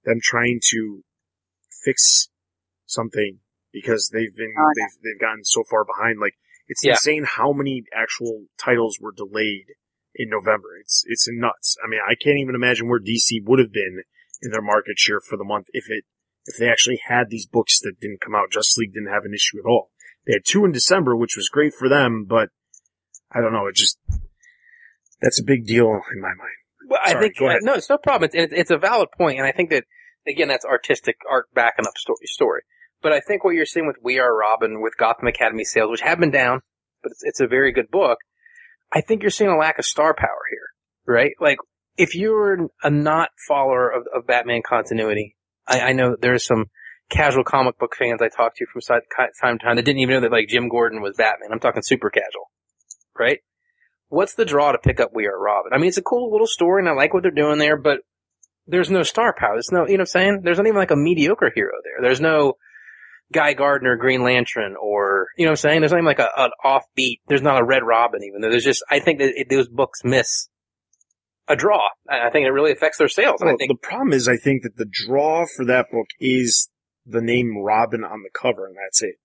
them 0.05 0.19
trying 0.21 0.59
to 0.71 1.03
fix 1.83 2.29
something 2.85 3.39
because 3.71 4.09
they've 4.13 4.35
been, 4.35 4.53
Oh, 4.57 4.71
they've, 4.75 5.01
they've 5.03 5.19
gotten 5.21 5.43
so 5.43 5.63
far 5.69 5.85
behind. 5.85 6.19
Like, 6.19 6.35
it's 6.67 6.83
Yeah. 6.83 6.91
insane 6.93 7.23
how 7.25 7.53
many 7.53 7.83
actual 7.95 8.45
titles 8.57 8.97
were 8.99 9.11
delayed 9.15 9.67
in 10.15 10.29
November. 10.29 10.69
It's, 10.79 11.03
it's 11.07 11.27
nuts. 11.31 11.77
I 11.83 11.87
mean, 11.87 11.99
I 12.05 12.15
can't 12.15 12.39
even 12.39 12.55
imagine 12.55 12.89
where 12.89 12.99
DC 12.99 13.43
would 13.45 13.59
have 13.59 13.71
been 13.71 14.03
in 14.41 14.51
their 14.51 14.61
market 14.61 14.97
share 14.97 15.19
for 15.21 15.37
the 15.37 15.43
month 15.43 15.67
if 15.73 15.85
it, 15.89 16.03
if 16.45 16.57
they 16.57 16.67
actually 16.69 16.99
had 17.07 17.29
these 17.29 17.45
books 17.45 17.79
that 17.81 17.99
didn't 17.99 18.21
come 18.21 18.35
out. 18.35 18.51
Justice 18.51 18.77
League 18.77 18.93
didn't 18.93 19.13
have 19.13 19.25
an 19.25 19.33
issue 19.33 19.59
at 19.59 19.69
all. 19.69 19.91
They 20.25 20.33
had 20.33 20.43
two 20.45 20.65
in 20.65 20.71
December, 20.71 21.15
which 21.15 21.35
was 21.37 21.49
great 21.49 21.73
for 21.73 21.87
them, 21.87 22.25
but 22.27 22.49
I 23.31 23.41
don't 23.41 23.53
know. 23.53 23.67
It 23.67 23.75
just, 23.75 23.97
that's 25.21 25.39
a 25.39 25.43
big 25.45 25.65
deal 25.65 26.01
in 26.13 26.19
my 26.21 26.29
mind. 26.33 26.60
Well, 26.87 26.99
I 27.03 27.13
think 27.13 27.35
no, 27.39 27.73
it's 27.73 27.89
no 27.89 27.97
problem. 27.97 28.29
It's, 28.33 28.35
it's 28.35 28.53
it's 28.53 28.71
a 28.71 28.77
valid 28.77 29.09
point, 29.17 29.37
and 29.37 29.47
I 29.47 29.51
think 29.51 29.69
that 29.69 29.85
again, 30.27 30.47
that's 30.47 30.65
artistic 30.65 31.17
art 31.29 31.47
backing 31.53 31.85
up 31.87 31.97
story. 31.97 32.25
Story, 32.25 32.61
but 33.01 33.13
I 33.13 33.19
think 33.19 33.43
what 33.43 33.55
you're 33.55 33.65
seeing 33.65 33.87
with 33.87 33.97
We 34.01 34.19
Are 34.19 34.35
Robin, 34.35 34.81
with 34.81 34.97
Gotham 34.97 35.27
Academy 35.27 35.63
sales, 35.63 35.89
which 35.89 36.01
have 36.01 36.19
been 36.19 36.31
down, 36.31 36.61
but 37.03 37.11
it's, 37.11 37.23
it's 37.23 37.39
a 37.39 37.47
very 37.47 37.71
good 37.71 37.89
book. 37.89 38.17
I 38.91 39.01
think 39.01 39.21
you're 39.21 39.31
seeing 39.31 39.49
a 39.49 39.57
lack 39.57 39.79
of 39.79 39.85
star 39.85 40.13
power 40.13 40.41
here, 40.49 41.15
right? 41.15 41.31
Like 41.39 41.57
if 41.97 42.15
you're 42.15 42.67
a 42.83 42.89
not 42.89 43.29
follower 43.47 43.89
of, 43.89 44.07
of 44.13 44.27
Batman 44.27 44.61
continuity, 44.67 45.35
I, 45.67 45.79
I 45.79 45.91
know 45.93 46.15
there's 46.19 46.45
some 46.45 46.65
casual 47.09 47.43
comic 47.43 47.77
book 47.77 47.95
fans 47.97 48.21
I 48.21 48.29
talked 48.29 48.57
to 48.57 48.65
from 48.71 48.81
time 48.81 49.57
to 49.57 49.63
time 49.63 49.75
that 49.75 49.85
didn't 49.85 49.99
even 49.99 50.15
know 50.15 50.21
that 50.21 50.31
like 50.31 50.47
Jim 50.47 50.69
Gordon 50.69 51.01
was 51.01 51.15
Batman. 51.17 51.49
I'm 51.51 51.59
talking 51.59 51.81
super 51.83 52.09
casual, 52.09 52.49
right? 53.17 53.39
What's 54.11 54.35
the 54.35 54.45
draw 54.45 54.73
to 54.73 54.77
pick 54.77 54.99
up 54.99 55.11
We 55.13 55.25
Are 55.25 55.39
Robin? 55.39 55.71
I 55.73 55.77
mean, 55.77 55.87
it's 55.87 55.97
a 55.97 56.03
cool 56.03 56.31
little 56.31 56.47
story 56.47 56.81
and 56.81 56.89
I 56.89 56.93
like 56.93 57.13
what 57.13 57.23
they're 57.23 57.31
doing 57.31 57.57
there, 57.57 57.77
but 57.77 57.99
there's 58.67 58.91
no 58.91 59.03
star 59.03 59.33
power. 59.37 59.55
There's 59.55 59.71
no, 59.71 59.87
you 59.87 59.93
know 59.93 59.93
what 59.93 59.99
I'm 60.01 60.05
saying? 60.07 60.41
There's 60.43 60.57
not 60.57 60.67
even 60.67 60.77
like 60.77 60.91
a 60.91 60.95
mediocre 60.95 61.51
hero 61.55 61.71
there. 61.83 62.01
There's 62.01 62.21
no 62.21 62.53
Guy 63.33 63.53
Gardner, 63.53 63.95
Green 63.95 64.23
Lantern, 64.23 64.75
or, 64.75 65.27
you 65.37 65.45
know 65.45 65.51
what 65.51 65.59
I'm 65.59 65.61
saying? 65.61 65.79
There's 65.79 65.91
not 65.91 65.99
even 65.99 66.05
like 66.05 66.19
a, 66.19 66.29
an 66.37 66.51
offbeat, 66.63 67.21
there's 67.27 67.41
not 67.41 67.61
a 67.61 67.63
Red 67.63 67.83
Robin 67.83 68.21
even. 68.23 68.41
Though 68.41 68.49
There's 68.49 68.65
just, 68.65 68.83
I 68.89 68.99
think 68.99 69.19
that 69.19 69.31
it, 69.35 69.47
those 69.49 69.69
books 69.69 70.01
miss 70.03 70.49
a 71.47 71.55
draw. 71.55 71.87
I 72.09 72.29
think 72.29 72.45
it 72.45 72.51
really 72.51 72.73
affects 72.73 72.97
their 72.97 73.07
sales. 73.07 73.39
Well, 73.41 73.55
think, 73.57 73.69
the 73.69 73.87
problem 73.87 74.11
is, 74.11 74.27
I 74.27 74.35
think 74.35 74.63
that 74.63 74.75
the 74.75 74.89
draw 74.89 75.45
for 75.55 75.65
that 75.65 75.87
book 75.89 76.07
is 76.19 76.69
the 77.05 77.21
name 77.21 77.57
Robin 77.57 78.03
on 78.03 78.23
the 78.23 78.29
cover, 78.29 78.65
and 78.65 78.75
that's 78.75 79.01
it. 79.01 79.15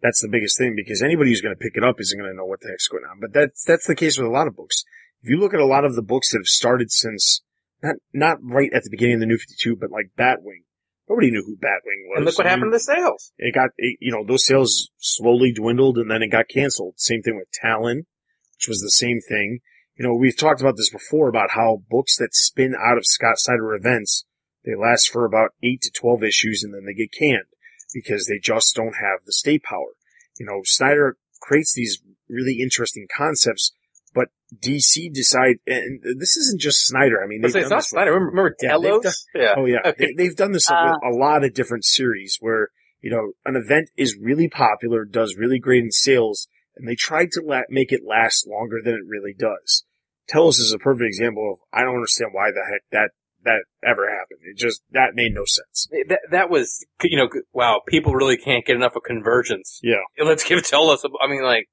That's 0.00 0.20
the 0.20 0.28
biggest 0.28 0.58
thing 0.58 0.74
because 0.76 1.02
anybody 1.02 1.30
who's 1.30 1.40
going 1.40 1.54
to 1.54 1.58
pick 1.60 1.76
it 1.76 1.84
up 1.84 1.96
isn't 1.98 2.18
going 2.18 2.30
to 2.30 2.36
know 2.36 2.44
what 2.46 2.60
the 2.60 2.68
heck's 2.68 2.88
going 2.88 3.04
on. 3.04 3.18
But 3.20 3.32
that's 3.32 3.64
that's 3.64 3.86
the 3.86 3.96
case 3.96 4.16
with 4.18 4.26
a 4.26 4.30
lot 4.30 4.46
of 4.46 4.56
books. 4.56 4.84
If 5.22 5.28
you 5.28 5.38
look 5.38 5.54
at 5.54 5.60
a 5.60 5.66
lot 5.66 5.84
of 5.84 5.96
the 5.96 6.02
books 6.02 6.30
that 6.32 6.38
have 6.38 6.46
started 6.46 6.90
since 6.92 7.42
not 7.82 7.96
not 8.12 8.38
right 8.42 8.72
at 8.72 8.84
the 8.84 8.90
beginning 8.90 9.14
of 9.14 9.20
the 9.20 9.26
New 9.26 9.38
Fifty 9.38 9.54
Two, 9.58 9.76
but 9.76 9.90
like 9.90 10.10
Batwing, 10.16 10.62
nobody 11.08 11.30
knew 11.30 11.42
who 11.44 11.56
Batwing 11.56 12.06
was. 12.08 12.16
and 12.18 12.24
look 12.24 12.38
what 12.38 12.46
I 12.46 12.50
mean, 12.50 12.58
happened 12.58 12.72
to 12.72 12.76
the 12.76 12.80
sales. 12.80 13.32
it 13.38 13.54
got 13.54 13.70
it, 13.76 13.96
you 14.00 14.12
know 14.12 14.24
those 14.24 14.46
sales 14.46 14.90
slowly 14.98 15.52
dwindled 15.52 15.98
and 15.98 16.10
then 16.10 16.22
it 16.22 16.30
got 16.30 16.48
canceled 16.48 16.94
same 16.96 17.22
thing 17.22 17.36
with 17.36 17.50
talon 17.50 18.06
which 18.56 18.68
was 18.68 18.80
the 18.80 18.90
same 18.90 19.18
thing 19.28 19.60
you 19.96 20.06
know 20.06 20.14
we've 20.14 20.36
talked 20.36 20.60
about 20.60 20.76
this 20.76 20.90
before 20.90 21.28
about 21.28 21.50
how 21.52 21.82
books 21.90 22.16
that 22.16 22.34
spin 22.34 22.74
out 22.78 22.98
of 22.98 23.06
scott 23.06 23.38
snyder 23.38 23.74
events 23.74 24.24
they 24.64 24.74
last 24.74 25.10
for 25.10 25.24
about 25.24 25.50
8 25.62 25.80
to 25.82 25.90
12 25.90 26.24
issues 26.24 26.62
and 26.62 26.74
then 26.74 26.84
they 26.84 26.94
get 26.94 27.12
canned 27.12 27.46
because 27.94 28.26
they 28.26 28.38
just 28.38 28.74
don't 28.74 28.94
have 28.96 29.20
the 29.26 29.32
stay 29.32 29.58
power 29.58 29.92
you 30.38 30.46
know 30.46 30.60
snyder 30.64 31.16
creates 31.40 31.72
these 31.74 32.00
really 32.28 32.58
interesting 32.60 33.06
concepts 33.16 33.72
but 34.14 34.28
dc 34.62 35.12
decide 35.12 35.56
and 35.66 36.00
this 36.18 36.36
isn't 36.36 36.60
just 36.60 36.86
snyder 36.86 37.22
i 37.22 37.26
mean 37.26 37.40
they've 37.40 37.52
say 37.52 37.60
it's 37.60 37.68
done 37.68 37.76
not 37.76 37.80
this 37.80 37.88
Snyder. 37.88 38.10
before. 38.12 38.20
Remember, 38.26 38.30
remember 38.30 38.56
Yeah, 38.62 38.78
they've 38.92 39.02
done- 39.02 39.12
yeah. 39.34 39.54
Oh 39.56 39.64
yeah, 39.66 39.78
Okay. 39.90 40.06
they, 40.16 40.24
they've 40.24 40.36
done 40.36 40.52
this 40.52 40.70
Uh, 40.70 40.74
with 41.02 41.14
a 41.14 41.16
lot 41.16 41.44
of 41.44 41.54
different 41.54 41.84
series 41.84 42.36
where 42.40 42.68
you 43.00 43.10
know 43.10 43.32
an 43.44 43.54
event 43.56 43.90
is 43.96 44.16
really 44.20 44.48
popular, 44.48 45.04
does 45.04 45.36
really 45.36 45.58
great 45.60 45.84
in 45.84 45.90
sales, 45.92 46.48
and 46.76 46.88
they 46.88 46.96
tried 46.96 47.30
to 47.32 47.40
la- 47.44 47.62
make 47.70 47.92
it 47.92 48.00
last 48.04 48.46
longer 48.48 48.78
than 48.82 48.94
it 48.94 49.06
really 49.06 49.32
does. 49.38 49.84
Telos 50.28 50.58
is 50.58 50.72
a 50.72 50.78
perfect 50.78 51.06
example 51.06 51.52
of 51.52 51.58
I 51.72 51.82
don't 51.84 51.94
understand 51.94 52.30
why 52.34 52.50
the 52.50 52.64
heck 52.68 52.82
that 52.90 53.10
that 53.48 53.88
ever 53.88 54.08
happened. 54.08 54.40
It 54.42 54.56
just 54.56 54.82
that 54.92 55.10
made 55.14 55.34
no 55.34 55.44
sense. 55.46 55.88
That, 56.08 56.20
that 56.30 56.50
was, 56.50 56.84
you 57.02 57.16
know, 57.16 57.28
wow, 57.52 57.80
people 57.86 58.14
really 58.14 58.36
can't 58.36 58.64
get 58.64 58.76
enough 58.76 58.96
of 58.96 59.02
convergence. 59.02 59.80
Yeah, 59.82 59.96
Let's 60.24 60.44
give 60.44 60.62
Telos. 60.62 61.04
I 61.04 61.28
mean, 61.28 61.42
like, 61.42 61.68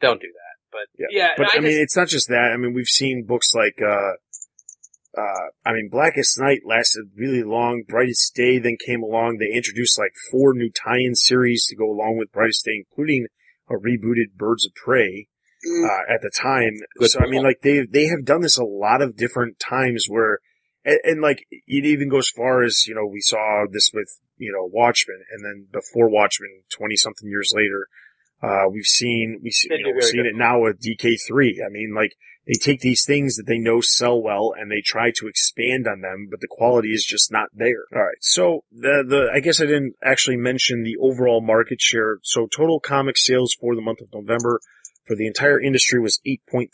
don't 0.00 0.20
do 0.20 0.28
that. 0.28 0.54
But, 0.70 0.86
yeah. 0.98 1.06
yeah, 1.10 1.28
but 1.36 1.54
I, 1.54 1.58
I, 1.58 1.60
mean, 1.60 1.80
it's 1.80 1.96
not 1.96 2.08
just 2.08 2.28
that. 2.28 2.52
I 2.52 2.56
mean, 2.56 2.74
we've 2.74 2.86
seen 2.86 3.24
books 3.26 3.52
like. 3.54 3.80
uh 3.82 4.12
uh, 5.16 5.48
I 5.64 5.72
mean, 5.72 5.88
Blackest 5.90 6.38
Night 6.38 6.60
lasted 6.64 7.06
really 7.16 7.42
long. 7.42 7.82
Brightest 7.88 8.36
Day 8.36 8.58
then 8.58 8.76
came 8.86 9.02
along. 9.02 9.38
They 9.38 9.56
introduced 9.56 9.98
like 9.98 10.12
four 10.30 10.54
new 10.54 10.70
tie-in 10.70 11.16
series 11.16 11.66
to 11.66 11.74
go 11.74 11.90
along 11.90 12.18
with 12.18 12.30
Brightest 12.30 12.64
Day, 12.66 12.84
including 12.86 13.26
a 13.68 13.74
rebooted 13.74 14.36
Birds 14.36 14.64
of 14.64 14.74
Prey 14.74 15.26
Mm. 15.66 15.88
uh, 15.88 16.14
at 16.14 16.20
the 16.22 16.30
time. 16.30 16.74
Good 16.98 17.10
so 17.10 17.20
I 17.20 17.26
mean, 17.26 17.42
like 17.42 17.60
they 17.62 17.84
they 17.84 18.06
have 18.06 18.24
done 18.24 18.42
this 18.42 18.58
a 18.58 18.64
lot 18.64 19.02
of 19.02 19.16
different 19.16 19.58
times 19.58 20.06
where, 20.08 20.38
and, 20.88 20.98
and 21.04 21.20
like 21.20 21.46
it 21.50 21.84
even 21.84 22.08
goes 22.08 22.28
as 22.28 22.36
far 22.36 22.62
as 22.62 22.84
you 22.86 22.94
know 22.94 23.06
we 23.06 23.20
saw 23.20 23.64
this 23.70 23.90
with 23.92 24.08
you 24.36 24.52
know 24.52 24.68
Watchmen, 24.70 25.22
and 25.30 25.44
then 25.44 25.66
before 25.72 26.08
Watchmen, 26.08 26.62
twenty 26.70 26.96
something 26.96 27.28
years 27.28 27.52
later, 27.54 27.88
uh, 28.42 28.68
we've 28.70 28.84
seen 28.84 29.40
we 29.42 29.50
see, 29.50 29.68
you 29.70 29.84
know, 29.84 29.92
we've 29.94 30.04
seen 30.04 30.26
it 30.26 30.36
now 30.36 30.60
with 30.60 30.80
DK 30.80 31.16
three. 31.26 31.62
I 31.64 31.70
mean, 31.70 31.94
like 31.94 32.14
they 32.48 32.54
take 32.54 32.80
these 32.80 33.04
things 33.04 33.36
that 33.36 33.44
they 33.46 33.58
know 33.58 33.82
sell 33.82 34.20
well 34.22 34.54
and 34.58 34.70
they 34.70 34.80
try 34.80 35.12
to 35.16 35.28
expand 35.28 35.86
on 35.86 36.00
them, 36.00 36.28
but 36.30 36.40
the 36.40 36.48
quality 36.48 36.94
is 36.94 37.04
just 37.04 37.30
not 37.30 37.50
there. 37.52 37.84
All 37.94 38.02
right. 38.02 38.16
So 38.22 38.64
the, 38.72 39.04
the, 39.06 39.28
I 39.32 39.40
guess 39.40 39.60
I 39.60 39.66
didn't 39.66 39.96
actually 40.02 40.38
mention 40.38 40.82
the 40.82 40.96
overall 40.96 41.42
market 41.42 41.78
share. 41.82 42.20
So 42.22 42.46
total 42.46 42.80
comic 42.80 43.18
sales 43.18 43.54
for 43.60 43.74
the 43.74 43.82
month 43.82 44.00
of 44.00 44.08
November 44.14 44.60
for 45.06 45.14
the 45.14 45.26
entire 45.26 45.60
industry 45.60 46.00
was 46.00 46.20
8.3 46.26 46.68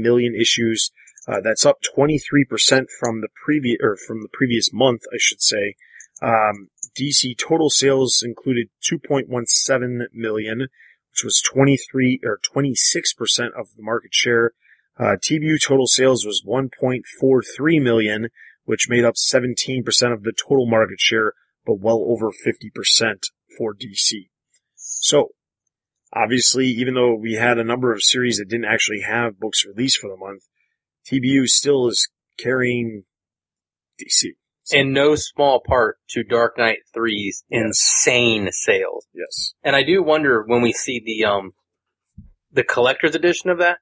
million 0.00 0.34
issues. 0.34 0.90
Uh, 1.28 1.40
that's 1.42 1.66
up 1.66 1.78
23% 1.96 2.86
from 2.98 3.20
the 3.20 3.28
previous, 3.44 3.78
or 3.82 3.96
from 3.96 4.22
the 4.22 4.28
previous 4.32 4.72
month, 4.72 5.02
I 5.12 5.18
should 5.18 5.42
say. 5.42 5.76
Um, 6.22 6.68
DC 6.98 7.36
total 7.38 7.70
sales 7.70 8.22
included 8.24 8.68
2.17 8.90 10.06
million, 10.12 10.60
which 10.60 11.24
was 11.24 11.42
23 11.52 12.20
or 12.24 12.38
26% 12.54 13.50
of 13.58 13.68
the 13.76 13.82
market 13.82 14.12
share. 14.12 14.52
Uh, 14.98 15.16
TBU 15.16 15.62
total 15.62 15.86
sales 15.86 16.26
was 16.26 16.42
1.43 16.46 17.82
million, 17.82 18.28
which 18.64 18.88
made 18.88 19.04
up 19.04 19.14
17% 19.14 19.84
of 20.12 20.22
the 20.22 20.32
total 20.32 20.66
market 20.66 21.00
share, 21.00 21.32
but 21.64 21.80
well 21.80 22.04
over 22.06 22.30
50% 22.30 23.22
for 23.56 23.74
DC. 23.74 24.28
So, 24.74 25.28
obviously, 26.12 26.66
even 26.66 26.94
though 26.94 27.14
we 27.14 27.34
had 27.34 27.58
a 27.58 27.64
number 27.64 27.92
of 27.92 28.02
series 28.02 28.38
that 28.38 28.48
didn't 28.48 28.66
actually 28.66 29.00
have 29.00 29.40
books 29.40 29.64
released 29.64 29.98
for 29.98 30.10
the 30.10 30.16
month, 30.16 30.42
TBU 31.10 31.46
still 31.46 31.88
is 31.88 32.08
carrying 32.38 33.04
DC. 34.00 34.30
So, 34.62 34.78
in 34.78 34.92
no 34.92 35.14
small 35.16 35.60
part 35.66 35.96
to 36.10 36.22
Dark 36.22 36.58
Knight 36.58 36.78
3's 36.96 37.44
insane 37.50 38.48
sales. 38.52 39.06
yes. 39.14 39.54
And 39.64 39.74
I 39.74 39.82
do 39.82 40.02
wonder 40.02 40.44
when 40.46 40.62
we 40.62 40.72
see 40.72 41.02
the, 41.04 41.24
um, 41.24 41.52
the 42.52 42.64
collector's 42.64 43.14
edition 43.14 43.50
of 43.50 43.58
that, 43.58 43.78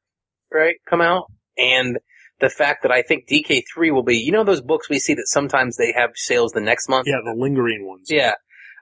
right, 0.52 0.76
come 0.88 1.00
out, 1.00 1.26
and 1.56 1.98
the 2.40 2.48
fact 2.48 2.82
that 2.82 2.92
I 2.92 3.02
think 3.02 3.28
DK3 3.28 3.92
will 3.92 4.02
be, 4.02 4.18
you 4.18 4.32
know 4.32 4.44
those 4.44 4.60
books 4.60 4.88
we 4.88 4.98
see 4.98 5.14
that 5.14 5.26
sometimes 5.26 5.76
they 5.76 5.92
have 5.92 6.10
sales 6.14 6.52
the 6.52 6.60
next 6.60 6.88
month? 6.88 7.06
Yeah, 7.06 7.20
the 7.24 7.38
lingering 7.38 7.86
ones. 7.86 8.08
Yeah. 8.10 8.34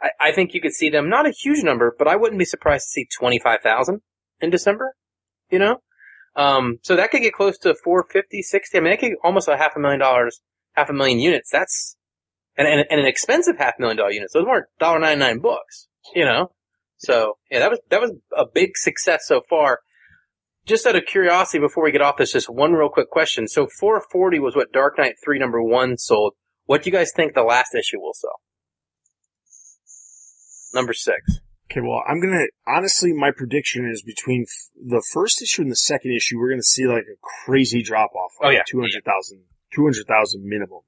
I, 0.02 0.28
I 0.28 0.32
think 0.32 0.52
you 0.52 0.60
could 0.60 0.74
see 0.74 0.90
them, 0.90 1.08
not 1.08 1.26
a 1.26 1.30
huge 1.32 1.64
number, 1.64 1.94
but 1.98 2.06
I 2.06 2.16
wouldn't 2.16 2.38
be 2.38 2.44
surprised 2.44 2.84
to 2.84 2.90
see 2.90 3.08
25,000 3.18 4.00
in 4.40 4.50
December, 4.50 4.94
you 5.50 5.58
know? 5.58 5.78
Um, 6.36 6.78
so 6.82 6.96
that 6.96 7.10
could 7.10 7.22
get 7.22 7.32
close 7.32 7.56
to 7.58 7.74
450, 7.82 8.42
60. 8.42 8.76
I 8.76 8.80
mean, 8.80 8.90
that 8.90 9.00
could 9.00 9.14
almost 9.24 9.48
a 9.48 9.56
half 9.56 9.72
a 9.74 9.80
million 9.80 10.00
dollars, 10.00 10.40
half 10.74 10.90
a 10.90 10.92
million 10.92 11.18
units. 11.18 11.50
That's, 11.50 11.96
and, 12.56 12.68
and, 12.68 12.84
and 12.90 13.00
an 13.00 13.06
expensive 13.06 13.56
half 13.58 13.74
million 13.78 13.96
dollar 13.96 14.12
units. 14.12 14.34
Those 14.34 14.44
weren't 14.44 14.66
$1.99 14.80 15.40
books, 15.40 15.88
you 16.14 16.24
know? 16.24 16.52
So, 16.98 17.34
yeah, 17.50 17.60
that 17.60 17.70
was, 17.70 17.80
that 17.90 18.00
was 18.00 18.12
a 18.36 18.44
big 18.52 18.76
success 18.76 19.24
so 19.26 19.40
far. 19.48 19.80
Just 20.66 20.86
out 20.86 20.96
of 20.96 21.06
curiosity, 21.06 21.58
before 21.58 21.84
we 21.84 21.92
get 21.92 22.02
off 22.02 22.16
this, 22.16 22.32
just 22.32 22.50
one 22.50 22.72
real 22.72 22.88
quick 22.88 23.10
question. 23.10 23.48
So 23.48 23.66
440 23.78 24.40
was 24.40 24.56
what 24.56 24.72
Dark 24.72 24.98
Knight 24.98 25.14
3 25.24 25.38
number 25.38 25.62
one 25.62 25.96
sold. 25.96 26.34
What 26.64 26.82
do 26.82 26.90
you 26.90 26.96
guys 26.96 27.12
think 27.14 27.34
the 27.34 27.42
last 27.42 27.74
issue 27.74 28.00
will 28.00 28.14
sell? 28.14 28.40
Number 30.74 30.92
six. 30.92 31.40
Okay, 31.70 31.80
well, 31.80 32.02
I'm 32.06 32.20
gonna, 32.20 32.46
honestly, 32.66 33.12
my 33.12 33.32
prediction 33.32 33.90
is 33.90 34.02
between 34.02 34.42
f- 34.42 34.70
the 34.76 35.02
first 35.12 35.42
issue 35.42 35.62
and 35.62 35.70
the 35.70 35.76
second 35.76 36.12
issue, 36.12 36.38
we're 36.38 36.50
gonna 36.50 36.62
see 36.62 36.86
like 36.86 37.04
a 37.04 37.18
crazy 37.44 37.82
drop 37.82 38.10
off. 38.14 38.32
Oh, 38.40 38.50
yeah. 38.50 38.62
200,000, 38.68 39.42
200,000 39.74 40.44
minimum. 40.44 40.82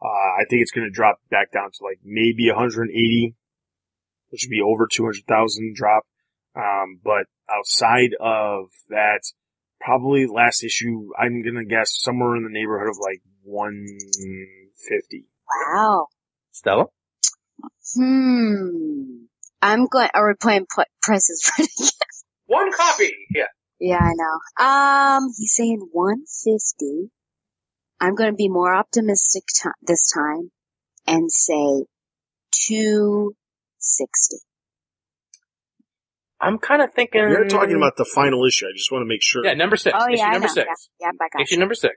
Uh, 0.00 0.06
I 0.08 0.44
think 0.48 0.62
it's 0.62 0.70
gonna 0.70 0.90
drop 0.90 1.20
back 1.30 1.50
down 1.52 1.70
to 1.70 1.84
like 1.84 2.00
maybe 2.02 2.48
180, 2.48 3.34
which 4.30 4.44
would 4.44 4.50
be 4.50 4.62
over 4.62 4.88
200,000 4.90 5.74
drop. 5.76 6.04
Um, 6.54 7.00
but 7.04 7.26
outside 7.50 8.14
of 8.18 8.70
that, 8.88 9.20
probably 9.80 10.26
last 10.26 10.64
issue, 10.64 11.10
I'm 11.18 11.42
gonna 11.42 11.64
guess 11.66 11.90
somewhere 11.92 12.36
in 12.36 12.42
the 12.42 12.50
neighborhood 12.50 12.88
of 12.88 12.96
like 13.00 13.20
150. 13.42 15.26
Wow. 15.68 16.06
Stella? 16.52 16.86
Hmm. 17.94 19.26
I'm 19.66 19.86
going. 19.86 20.08
Are 20.14 20.28
we 20.28 20.34
playing 20.40 20.66
pl- 20.72 20.84
prices 21.02 21.50
right 21.58 21.68
again? 21.78 21.90
One 22.46 22.70
copy! 22.72 23.10
Yeah. 23.34 23.46
Yeah, 23.80 23.98
I 24.00 24.12
know. 24.14 24.64
Um, 24.64 25.24
he's 25.36 25.54
saying 25.54 25.88
150. 25.92 27.10
I'm 28.00 28.14
going 28.14 28.30
to 28.30 28.36
be 28.36 28.48
more 28.48 28.74
optimistic 28.74 29.42
t- 29.62 29.68
this 29.82 30.10
time 30.14 30.50
and 31.06 31.30
say 31.30 31.84
260. 32.68 34.36
I'm 36.40 36.58
kind 36.58 36.82
of 36.82 36.92
thinking. 36.94 37.22
We're 37.22 37.48
talking 37.48 37.76
about 37.76 37.96
the 37.96 38.04
final 38.04 38.44
issue. 38.46 38.66
I 38.66 38.70
just 38.76 38.92
want 38.92 39.02
to 39.02 39.06
make 39.06 39.22
sure. 39.22 39.44
Yeah, 39.44 39.54
number 39.54 39.76
six. 39.76 39.96
Oh 39.98 40.06
issue 40.08 40.18
yeah, 40.22 40.30
number 40.30 40.48
six. 40.48 40.66
Yeah, 41.00 41.08
yep, 41.08 41.14
I 41.20 41.28
got 41.32 41.42
Issue 41.42 41.54
you. 41.54 41.60
number 41.60 41.74
six. 41.74 41.94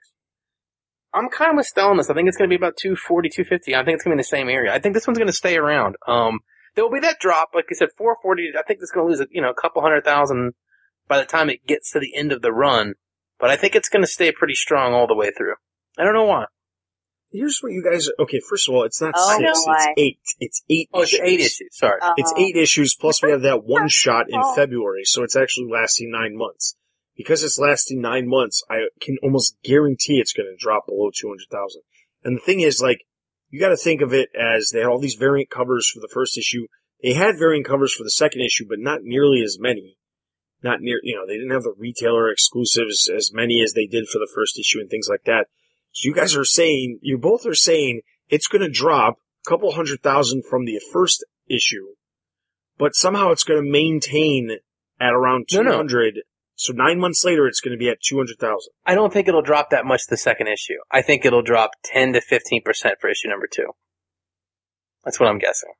I'm 1.14 1.30
kind 1.30 1.52
of 1.52 1.58
with 1.58 1.66
Stella 1.68 1.96
this. 1.98 2.10
I 2.10 2.14
think 2.14 2.28
it's 2.28 2.38
going 2.38 2.50
to 2.50 2.52
be 2.52 2.60
about 2.60 2.78
240, 2.78 3.30
250. 3.30 3.76
I 3.76 3.84
think 3.84 3.96
it's 3.96 4.04
going 4.04 4.12
to 4.12 4.16
be 4.16 4.18
in 4.18 4.18
the 4.18 4.24
same 4.24 4.48
area. 4.50 4.74
I 4.74 4.80
think 4.80 4.94
this 4.96 5.06
one's 5.08 5.18
going 5.18 5.28
to 5.28 5.34
stay 5.34 5.58
around. 5.58 5.96
Um, 6.08 6.40
there 6.76 6.84
will 6.84 6.92
be 6.92 7.00
that 7.02 7.20
drop, 7.20 7.50
like 7.54 7.66
I 7.72 7.74
said, 7.76 7.90
440. 7.98 8.52
I 8.58 8.64
think 8.64 8.80
it's 8.82 8.92
going 8.92 9.08
to 9.08 9.10
lose, 9.18 9.28
you 9.32 9.42
know, 9.42 9.50
a 9.50 9.62
couple 9.62 9.82
hundred 9.82 10.04
thousand 10.06 10.54
by 11.08 11.18
the 11.18 11.26
time 11.26 11.50
it 11.50 11.66
gets 11.66 11.92
to 11.92 12.00
the 12.00 12.16
end 12.16 12.32
of 12.32 12.42
the 12.42 12.52
run. 12.52 12.94
But 13.40 13.50
I 13.50 13.56
think 13.56 13.76
it's 13.76 13.90
going 13.90 14.04
to 14.04 14.08
stay 14.08 14.32
pretty 14.32 14.54
strong 14.56 14.94
all 14.94 15.08
the 15.08 15.16
way 15.16 15.32
through. 15.32 15.56
I 15.98 16.04
don't 16.04 16.14
know 16.14 16.26
why. 16.26 16.46
Here's 17.32 17.60
what 17.62 17.72
you 17.72 17.84
guys. 17.84 18.10
Okay, 18.20 18.40
first 18.50 18.68
of 18.68 18.74
all, 18.76 18.84
it's 18.84 19.00
not 19.02 19.14
Oh, 19.16 19.38
six. 19.38 19.66
boy. 19.66 19.74
It's 19.74 19.88
eight. 19.98 20.20
It's 20.40 20.64
eight. 20.70 20.90
Oh, 20.94 21.02
it's 21.02 21.14
issues. 21.14 21.28
eight 21.28 21.40
issues. 21.40 21.70
Sorry. 21.78 22.00
Oh. 22.02 22.14
It's 22.18 22.34
eight 22.38 22.56
issues 22.56 22.96
plus 22.96 23.22
we 23.22 23.30
have 23.32 23.44
that 23.44 23.64
one 23.64 23.88
shot 23.90 24.26
in 24.30 24.40
Oh. 24.42 24.56
February, 24.56 25.04
so 25.06 25.22
it's 25.24 25.36
actually 25.36 25.68
lasting 25.72 26.10
nine 26.12 26.36
months. 26.36 26.76
because 27.16 27.44
it's 27.44 27.60
lasting 27.60 28.00
nine 28.02 28.28
months, 28.30 28.64
I 28.70 28.88
can 29.02 29.18
almost 29.22 29.58
guarantee 29.62 30.20
it's 30.22 30.32
going 30.32 30.48
to 30.50 30.56
drop 30.58 30.88
below 30.88 31.12
200,000. 31.14 31.82
And 32.24 32.38
the 32.38 32.42
thing 32.42 32.62
is, 32.62 32.82
like, 32.82 33.02
you 33.50 33.60
got 33.60 33.70
to 33.70 33.78
think 33.78 34.02
of 34.02 34.14
it 34.14 34.30
as 34.36 34.70
they 34.72 34.80
had 34.80 34.88
all 34.88 35.00
these 35.00 35.16
variant 35.16 35.50
covers 35.50 35.90
for 35.90 36.00
the 36.00 36.10
first 36.14 36.38
issue. 36.38 36.68
They 37.02 37.14
had 37.14 37.40
variant 37.40 37.66
covers 37.66 37.94
for 37.94 38.04
the 38.04 38.12
second 38.12 38.42
issue, 38.42 38.66
but 38.68 38.80
not 38.80 39.02
nearly 39.04 39.42
as 39.44 39.58
many. 39.60 39.98
Not 40.62 40.82
near, 40.82 41.00
you 41.04 41.16
know, 41.16 41.26
they 41.26 41.36
didn't 41.36 41.52
have 41.52 41.64
the 41.64 41.74
retailer 41.78 42.30
exclusives 42.30 43.10
as 43.16 43.32
many 43.34 43.62
as 43.64 43.74
they 43.74 43.86
did 43.86 44.08
for 44.08 44.20
the 44.20 44.30
first 44.36 44.60
issue 44.60 44.80
and 44.80 44.90
things 44.90 45.08
like 45.10 45.24
that. 45.26 45.48
So 45.94 46.08
you 46.08 46.14
guys 46.14 46.36
are 46.36 46.46
saying, 46.46 47.00
you 47.02 47.18
both 47.18 47.46
are 47.46 47.56
saying 47.56 48.02
it's 48.28 48.48
going 48.48 48.62
to 48.62 48.70
drop 48.70 49.16
a 49.46 49.50
couple 49.50 49.72
hundred 49.72 50.04
thousand 50.04 50.44
from 50.46 50.66
the 50.66 50.82
first 50.92 51.26
issue, 51.48 51.88
but 52.78 52.96
somehow 52.96 53.32
it's 53.32 53.44
going 53.44 53.64
to 53.64 53.72
maintain 53.72 54.58
at 55.00 55.14
around 55.14 55.48
No, 55.54 55.62
no. 55.62 55.80
200. 56.60 56.74
So 56.74 56.74
nine 56.74 57.00
months 57.00 57.24
later, 57.24 57.48
it's 57.48 57.62
going 57.62 57.72
to 57.72 57.78
be 57.78 57.90
at 57.90 58.02
200,000. 58.02 58.58
I 58.86 58.96
don't 58.96 59.12
think 59.12 59.28
it'll 59.28 59.42
drop 59.42 59.70
that 59.70 59.86
much 59.86 60.04
the 60.10 60.18
second 60.18 60.48
issue. 60.48 60.78
I 60.92 61.02
think 61.02 61.26
it'll 61.26 61.42
drop 61.42 61.72
10 61.86 62.14
to 62.14 62.22
15% 62.22 62.64
for 63.00 63.10
issue 63.10 63.30
number 63.30 63.48
two. 63.52 63.72
That's 65.04 65.20
what 65.20 65.30
I'm 65.30 65.40
guessing. 65.40 65.72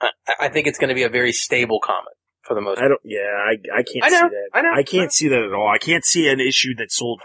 I, 0.00 0.10
I 0.40 0.48
think 0.48 0.66
it's 0.66 0.78
going 0.78 0.90
to 0.90 0.94
be 0.94 1.04
a 1.04 1.08
very 1.08 1.32
stable 1.32 1.80
comic 1.82 2.14
for 2.42 2.54
the 2.54 2.60
most 2.60 2.78
I 2.78 2.88
don't, 2.88 3.00
yeah, 3.02 3.20
I, 3.20 3.56
I 3.74 3.82
can't 3.82 4.04
I 4.04 4.08
know, 4.08 4.28
see 4.28 4.34
that. 4.34 4.50
I 4.52 4.62
know, 4.62 4.72
I 4.74 4.82
can't 4.82 5.12
see 5.12 5.28
that 5.28 5.42
at 5.42 5.52
all. 5.52 5.68
I 5.68 5.78
can't 5.78 6.04
see 6.04 6.28
an 6.28 6.38
issue 6.38 6.74
that 6.76 6.92
sold, 6.92 7.22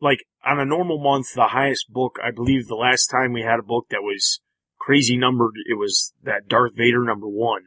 like, 0.00 0.24
on 0.44 0.58
a 0.58 0.64
normal 0.64 0.98
month, 0.98 1.34
the 1.34 1.48
highest 1.48 1.92
book, 1.92 2.18
I 2.24 2.30
believe 2.30 2.66
the 2.66 2.74
last 2.74 3.06
time 3.08 3.32
we 3.32 3.42
had 3.42 3.58
a 3.58 3.62
book 3.62 3.86
that 3.90 4.02
was 4.02 4.40
crazy 4.78 5.16
numbered, 5.16 5.54
it 5.68 5.78
was 5.78 6.14
that 6.22 6.48
Darth 6.48 6.72
Vader 6.74 7.04
number 7.04 7.28
one. 7.28 7.62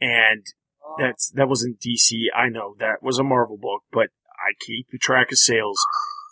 And 0.00 0.44
that's, 0.98 1.30
that 1.30 1.48
wasn't 1.48 1.80
DC. 1.80 2.26
I 2.34 2.48
know 2.48 2.74
that 2.78 3.02
was 3.02 3.18
a 3.18 3.24
Marvel 3.24 3.58
book, 3.58 3.82
but 3.90 4.08
I 4.38 4.54
keep 4.60 4.88
track 5.00 5.32
of 5.32 5.38
sales. 5.38 5.78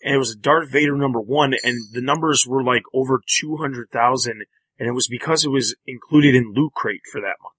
And 0.02 0.14
it 0.14 0.18
was 0.18 0.32
a 0.32 0.38
Darth 0.38 0.70
Vader 0.70 0.96
number 0.96 1.20
one, 1.20 1.54
and 1.62 1.76
the 1.92 2.00
numbers 2.00 2.46
were 2.46 2.62
like 2.64 2.82
over 2.94 3.20
200,000, 3.40 4.32
and 4.78 4.88
it 4.88 4.92
was 4.92 5.08
because 5.08 5.44
it 5.44 5.50
was 5.50 5.74
included 5.86 6.34
in 6.34 6.54
Loot 6.54 6.72
Crate 6.74 7.02
for 7.10 7.20
that 7.20 7.36
month. 7.42 7.54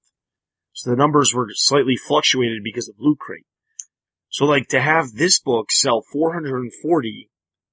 So 0.73 0.89
the 0.89 0.95
numbers 0.95 1.33
were 1.33 1.47
slightly 1.51 1.95
fluctuated 1.95 2.63
because 2.63 2.89
of 2.89 2.95
Loot 2.97 3.19
Crate. 3.19 3.45
So 4.29 4.45
like 4.45 4.67
to 4.69 4.81
have 4.81 5.11
this 5.13 5.39
book 5.39 5.71
sell 5.71 6.01
440 6.11 7.29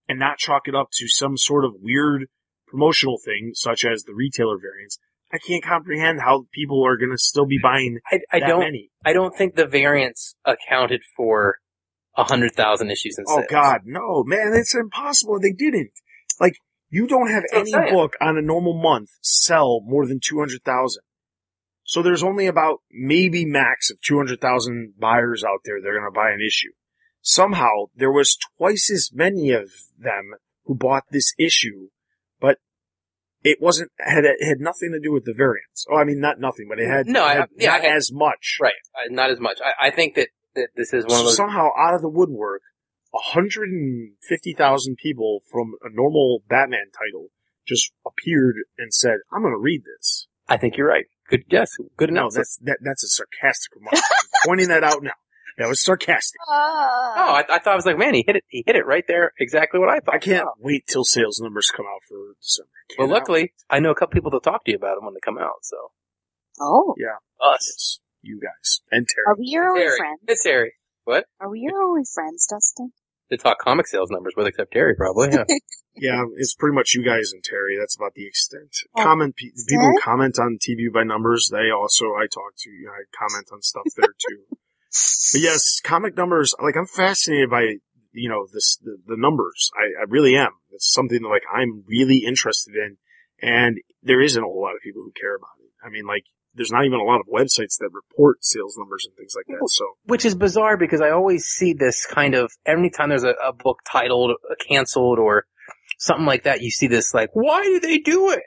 and 0.09 0.19
not 0.19 0.39
chalk 0.39 0.67
it 0.67 0.75
up 0.75 0.89
to 0.95 1.07
some 1.09 1.37
sort 1.37 1.65
of 1.65 1.77
weird 1.81 2.27
promotional 2.67 3.19
thing, 3.25 3.53
such 3.55 3.85
as 3.85 4.03
the 4.03 4.15
retailer 4.15 4.59
variants, 4.61 4.99
I 5.33 5.39
can't 5.39 5.63
comprehend 5.63 6.21
how 6.21 6.47
people 6.53 6.87
are 6.87 6.97
going 6.97 7.11
to 7.11 7.19
still 7.19 7.47
be 7.47 7.59
buying 7.63 7.99
I, 8.11 8.21
I 8.33 8.41
that 8.41 8.49
don't. 8.49 8.61
many. 8.61 8.91
I 9.05 9.13
don't 9.13 9.37
think 9.37 9.55
the 9.55 9.67
variants 9.67 10.35
accounted 10.45 11.03
for 11.17 11.57
a 12.17 12.25
hundred 12.25 12.53
thousand 12.53 12.91
issues 12.91 13.17
in 13.19 13.25
Oh. 13.29 13.45
God, 13.49 13.83
no, 13.85 14.25
man, 14.25 14.53
it's 14.55 14.75
impossible. 14.75 15.39
They 15.41 15.53
didn't. 15.53 15.93
Like, 16.41 16.57
you 16.91 17.07
don't 17.07 17.31
have 17.31 17.45
That's 17.53 17.73
any 17.73 17.91
book 17.91 18.15
on 18.21 18.39
a 18.39 18.43
normal 18.43 18.81
month 18.81 19.11
sell 19.21 19.81
more 19.85 20.07
than 20.07 20.21
200,000. 20.23 21.03
So 21.85 22.03
there's 22.03 22.23
only 22.23 22.47
about 22.47 22.81
maybe 22.91 23.45
max 23.45 23.91
of 23.91 24.01
200,000 24.03 24.95
buyers 24.99 25.45
out 25.45 25.61
there 25.65 25.81
that 25.81 25.89
are 25.89 25.99
going 25.99 26.13
to 26.13 26.15
buy 26.15 26.31
an 26.31 26.41
issue. 26.47 26.73
Somehow 27.23 27.87
there 27.95 28.13
was 28.13 28.37
twice 28.59 28.91
as 28.91 29.11
many 29.13 29.51
of 29.51 29.71
them 29.99 30.33
who 30.65 30.75
bought 30.75 31.05
this 31.11 31.33
issue, 31.39 31.89
it 33.45 33.59
wasn't, 33.61 33.91
had, 33.99 34.25
it 34.25 34.45
had 34.45 34.59
nothing 34.61 34.93
to 34.93 35.01
do 35.01 35.13
with 35.13 35.25
the 35.25 35.35
variants. 35.37 35.87
Oh, 35.91 35.97
I 35.97 36.05
mean, 36.05 36.21
not 36.21 36.41
nothing, 36.41 36.67
but 36.69 36.79
it 36.81 36.89
had, 36.89 37.07
No, 37.07 37.25
I- 37.25 37.35
had 37.35 37.49
yeah, 37.57 37.71
not 37.73 37.81
I 37.81 37.87
had- 37.89 37.97
as 37.97 38.11
much. 38.13 38.59
Right. 38.61 38.73
Uh, 38.95 39.09
not 39.11 39.31
as 39.31 39.39
much. 39.41 39.59
I, 39.65 39.89
I 39.89 39.91
think 39.91 40.15
that, 40.17 40.29
that 40.55 40.69
this 40.77 40.93
is 40.93 41.05
one 41.05 41.11
So 41.13 41.19
of 41.21 41.25
those. 41.27 41.37
somehow 41.37 41.69
out 41.79 41.95
of 41.95 42.01
the 42.03 42.09
woodwork, 42.09 42.63
150,000 43.13 44.97
people 44.97 45.41
from 45.51 45.75
a 45.83 45.89
normal 45.93 46.43
Batman 46.49 46.87
title 46.93 47.29
just 47.67 47.93
appeared 48.07 48.57
and 48.79 48.93
said, 48.93 49.17
I'm 49.33 49.43
going 49.43 49.53
to 49.55 49.59
read 49.59 49.83
this. 49.85 50.27
I 50.49 50.57
think 50.57 50.77
you're 50.77 50.89
right. 50.89 51.05
Good 51.29 51.49
guess. 51.49 51.71
Good 51.97 52.09
enough. 52.11 52.23
No, 52.23 52.27
enough. 52.29 52.35
that's, 52.35 52.59
that, 52.63 52.79
that's 52.83 53.05
a 53.05 53.09
sarcastic 53.09 53.75
remark. 53.77 53.95
I'm 53.97 54.29
pointing 54.47 54.69
that 54.69 54.83
out 54.85 55.03
now. 55.03 55.13
That 55.59 55.69
was 55.69 55.83
sarcastic. 55.83 56.41
Oh, 56.49 56.53
I, 56.53 57.45
I 57.51 57.59
thought 57.59 57.73
I 57.73 57.77
was 57.77 57.85
like, 57.85 57.99
man, 57.99 58.15
he 58.15 58.25
hit 58.27 58.37
it. 58.37 58.45
He 58.49 58.63
hit 58.67 58.77
it 58.77 58.87
right 58.87 59.05
there. 59.09 59.33
Exactly 59.41 59.81
what 59.81 59.89
I 59.91 59.99
thought. 60.01 60.15
I 60.15 60.19
can't 60.19 60.47
Wow. 60.47 60.55
wait 60.61 60.87
till 60.87 61.05
sales 61.05 61.41
numbers 61.43 61.71
come 61.75 61.85
out 61.87 62.01
for 62.09 62.35
December. 62.41 62.71
I 62.91 62.95
Well, 62.99 63.09
cannot 63.09 63.15
luckily, 63.19 63.53
I 63.69 63.81
know 63.81 63.91
a 63.91 63.95
couple 63.95 64.15
people 64.15 64.31
to 64.31 64.41
talk 64.41 64.65
to 64.65 64.71
you 64.71 64.77
about 64.77 64.95
them 64.97 65.05
when 65.05 65.15
they 65.15 65.21
come 65.25 65.37
out. 65.39 65.63
So 65.63 65.77
Oh, 66.61 66.95
yeah, 66.99 67.17
us, 67.45 67.59
Yes, 67.69 67.99
you 68.23 68.41
guys. 68.41 68.81
And 68.91 69.07
Terry. 69.09 69.25
are 69.27 69.37
we 69.39 69.47
your 69.47 69.69
only 69.69 69.83
Terry, 69.83 69.97
friends? 69.99 70.21
it's 70.29 70.43
Terry. 70.45 70.73
What? 71.05 71.25
Are 71.41 71.49
we 71.51 71.61
your 71.61 71.83
only 71.83 72.03
friends, 72.15 72.47
Dustin? 72.49 72.93
To 73.31 73.37
talk 73.37 73.59
comic 73.59 73.87
sales 73.87 74.11
numbers 74.11 74.35
with, 74.37 74.47
except 74.47 74.73
Terry, 74.73 74.95
probably. 74.97 75.29
Yeah. 75.33 75.45
Yeah, 76.01 76.23
it's 76.37 76.55
pretty 76.55 76.77
much 76.77 76.95
you 76.95 77.03
guys 77.05 77.33
and 77.33 77.43
Terry. 77.43 77.77
That's 77.77 77.97
about 77.97 78.15
the 78.15 78.25
extent. 78.25 78.71
Oh, 78.97 79.03
comment, 79.03 79.35
pe- 79.35 79.51
people 79.67 79.91
comment 80.01 80.39
on 80.39 80.57
TBU 80.63 80.93
by 80.95 81.03
numbers, 81.03 81.49
they 81.51 81.73
also, 81.75 82.15
I 82.15 82.29
talk 82.33 82.55
to, 82.59 82.71
you 82.71 82.87
know, 82.87 82.93
I 82.93 83.03
comment 83.11 83.49
on 83.53 83.63
stuff 83.63 83.83
there 83.97 84.15
too. 84.29 84.45
But 85.33 85.41
yes, 85.41 85.81
comic 85.83 86.17
numbers, 86.17 86.55
like 86.63 86.77
I'm 86.77 86.87
fascinated 86.87 87.51
by, 87.51 87.77
you 88.13 88.29
know, 88.29 88.47
this, 88.53 88.79
the, 88.83 88.97
the 89.07 89.17
numbers. 89.17 89.71
I, 89.77 90.03
I 90.03 90.05
really 90.09 90.37
am. 90.37 90.53
It's 90.71 90.93
something 90.93 91.23
that 91.23 91.29
like 91.29 91.45
I'm 91.53 91.85
really 91.87 92.25
interested 92.27 92.75
in 92.75 92.97
and 93.41 93.79
there 94.03 94.21
isn't 94.21 94.43
a 94.43 94.47
whole 94.47 94.63
lot 94.63 94.75
of 94.75 94.81
people 94.83 95.03
who 95.03 95.13
care 95.19 95.37
about 95.37 95.49
it. 95.61 95.71
I 95.85 95.91
mean, 95.91 96.07
like, 96.07 96.25
there's 96.55 96.73
not 96.73 96.85
even 96.85 96.99
a 96.99 97.05
lot 97.05 97.21
of 97.21 97.27
websites 97.27 97.79
that 97.79 97.91
report 97.93 98.45
sales 98.45 98.77
numbers 98.77 99.07
and 99.07 99.15
things 99.17 99.35
like 99.37 99.47
that. 99.47 99.69
So 99.69 99.85
Which 100.05 100.25
is 100.25 100.35
bizarre 100.35 100.77
because 100.77 101.01
I 101.01 101.11
always 101.11 101.45
see 101.45 101.73
this 101.73 102.05
kind 102.07 102.35
of, 102.35 102.51
every 102.67 102.91
time 102.91 103.11
there's 103.11 103.25
a, 103.25 103.35
a 103.45 103.53
book 103.53 103.79
titled, 103.91 104.33
uh, 104.33 104.55
canceled, 104.69 105.19
or 105.19 105.45
something 105.99 106.27
like 106.27 106.45
that, 106.45 106.63
you 106.63 106.71
see 106.71 106.89
this 106.89 107.15
like, 107.15 107.31
why 107.33 107.63
do 107.63 107.79
they 107.81 107.99
do 107.99 108.31
it? 108.31 108.43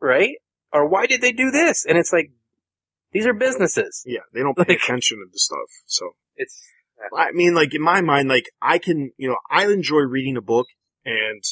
Right? 0.00 0.36
Or 0.72 0.88
why 0.88 1.06
did 1.06 1.20
they 1.20 1.32
do 1.32 1.50
this? 1.50 1.84
And 1.84 1.98
it's 1.98 2.12
like, 2.12 2.30
these 3.12 3.26
are 3.26 3.34
businesses. 3.34 4.02
yeah, 4.06 4.20
they 4.32 4.40
don't 4.40 4.56
pay 4.56 4.64
Like- 4.68 4.82
attention 4.82 5.18
to 5.18 5.24
the 5.32 5.38
stuff. 5.38 5.68
So. 5.86 6.10
It's, 6.36 6.62
I 7.16 7.32
mean, 7.32 7.54
like 7.54 7.74
in 7.74 7.82
my 7.82 8.00
mind, 8.00 8.28
like 8.28 8.50
I 8.62 8.78
can, 8.78 9.12
you 9.18 9.28
know, 9.28 9.36
I 9.50 9.66
enjoy 9.66 10.00
reading 10.00 10.36
a 10.38 10.42
book 10.42 10.66
and 11.04 11.42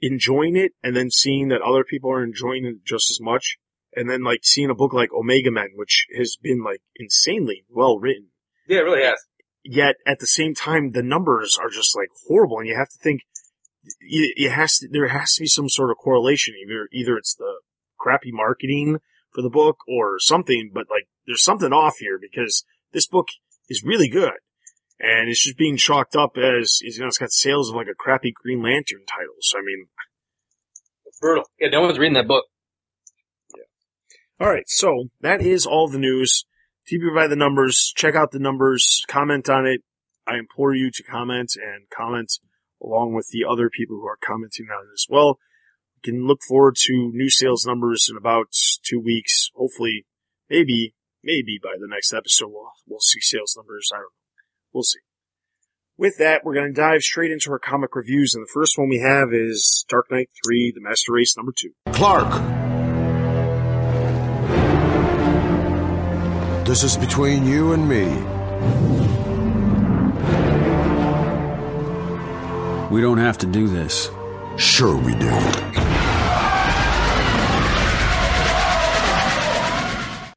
enjoying 0.00 0.56
it 0.56 0.72
and 0.82 0.96
then 0.96 1.10
seeing 1.10 1.48
that 1.48 1.62
other 1.62 1.84
people 1.84 2.10
are 2.10 2.24
enjoying 2.24 2.64
it 2.64 2.84
just 2.84 3.10
as 3.10 3.18
much. 3.20 3.56
And 3.94 4.08
then 4.08 4.22
like 4.24 4.40
seeing 4.42 4.70
a 4.70 4.74
book 4.74 4.92
like 4.92 5.12
Omega 5.12 5.50
Men, 5.50 5.68
which 5.76 6.06
has 6.16 6.36
been 6.42 6.62
like 6.64 6.80
insanely 6.96 7.64
well 7.68 7.98
written. 7.98 8.28
yeah, 8.66 8.78
it 8.78 8.82
really 8.84 9.02
has. 9.04 9.16
Yet 9.64 9.96
at 10.06 10.18
the 10.18 10.26
same 10.26 10.54
time, 10.54 10.92
the 10.92 11.02
numbers 11.02 11.56
are 11.60 11.68
just 11.68 11.94
like 11.96 12.08
horrible 12.26 12.58
and 12.58 12.66
you 12.68 12.74
have 12.76 12.88
to 12.88 12.98
think 12.98 13.20
it 14.00 14.50
has 14.50 14.78
to, 14.78 14.88
there 14.90 15.08
has 15.08 15.34
to 15.34 15.42
be 15.42 15.46
some 15.46 15.68
sort 15.68 15.90
of 15.90 15.96
correlation. 15.98 16.54
Either, 16.66 16.88
either 16.92 17.16
it's 17.16 17.34
the 17.34 17.60
crappy 17.98 18.30
marketing 18.32 18.98
for 19.32 19.42
the 19.42 19.50
book 19.50 19.78
or 19.88 20.18
something, 20.18 20.70
but 20.72 20.86
like 20.90 21.08
there's 21.26 21.42
something 21.42 21.72
off 21.72 21.96
here 21.98 22.18
because 22.20 22.64
this 22.92 23.06
book 23.06 23.28
is 23.68 23.82
really 23.84 24.08
good. 24.08 24.32
And 25.00 25.28
it's 25.28 25.42
just 25.42 25.58
being 25.58 25.76
chalked 25.76 26.14
up 26.14 26.36
as, 26.36 26.80
you 26.80 27.00
know, 27.00 27.08
it's 27.08 27.18
got 27.18 27.32
sales 27.32 27.70
of 27.70 27.76
like 27.76 27.88
a 27.88 27.94
crappy 27.94 28.32
Green 28.32 28.62
Lantern 28.62 29.04
title. 29.06 29.34
So 29.40 29.58
I 29.58 29.62
mean, 29.62 29.86
Brutal. 31.20 31.44
Yeah, 31.60 31.68
no 31.68 31.82
one's 31.82 31.98
reading 31.98 32.14
that 32.14 32.26
book. 32.26 32.46
Yeah. 33.56 34.44
alright, 34.44 34.68
so 34.68 35.08
that 35.20 35.40
is 35.40 35.66
all 35.66 35.88
the 35.88 35.98
news. 35.98 36.44
TBU 36.90 37.14
by 37.14 37.28
the 37.28 37.36
numbers, 37.36 37.92
check 37.96 38.16
out 38.16 38.32
the 38.32 38.40
numbers, 38.40 39.04
comment 39.06 39.48
on 39.48 39.64
it. 39.64 39.82
I 40.26 40.36
implore 40.38 40.74
you 40.74 40.90
to 40.92 41.02
comment 41.04 41.52
and 41.54 41.88
comment 41.96 42.32
along 42.82 43.14
with 43.14 43.28
the 43.30 43.44
other 43.48 43.70
people 43.70 43.96
who 43.96 44.06
are 44.06 44.18
commenting 44.24 44.66
on 44.66 44.86
it 44.86 44.92
as 44.92 45.06
well. 45.08 45.38
We 46.04 46.12
can 46.12 46.26
look 46.26 46.40
forward 46.42 46.76
to 46.76 47.10
new 47.12 47.30
sales 47.30 47.64
numbers 47.66 48.08
in 48.10 48.16
about 48.16 48.48
two 48.82 48.98
weeks. 48.98 49.50
Hopefully, 49.54 50.06
maybe, 50.50 50.94
maybe 51.22 51.60
by 51.62 51.74
the 51.78 51.86
next 51.88 52.12
episode 52.12 52.48
we'll, 52.48 52.72
we'll 52.88 53.00
see 53.00 53.20
sales 53.20 53.54
numbers. 53.56 53.88
I 53.92 53.98
don't 53.98 54.04
know. 54.04 54.08
We'll 54.72 54.82
see. 54.82 54.98
With 55.96 56.16
that, 56.18 56.44
we're 56.44 56.54
going 56.54 56.74
to 56.74 56.80
dive 56.80 57.02
straight 57.02 57.30
into 57.30 57.50
our 57.52 57.58
comic 57.58 57.94
reviews, 57.94 58.34
and 58.34 58.42
the 58.42 58.50
first 58.52 58.78
one 58.78 58.88
we 58.88 58.98
have 58.98 59.32
is 59.32 59.84
Dark 59.88 60.10
Knight 60.10 60.30
3, 60.44 60.72
The 60.74 60.80
Master 60.80 61.12
Race 61.12 61.36
number 61.36 61.52
2. 61.56 61.70
Clark. 61.92 62.32
This 66.66 66.82
is 66.82 66.96
between 66.96 67.44
you 67.44 67.72
and 67.74 67.88
me. 67.88 68.06
We 72.88 73.00
don't 73.00 73.18
have 73.18 73.38
to 73.38 73.46
do 73.46 73.68
this. 73.68 74.10
Sure 74.56 74.96
we 74.96 75.14
do. 75.14 75.91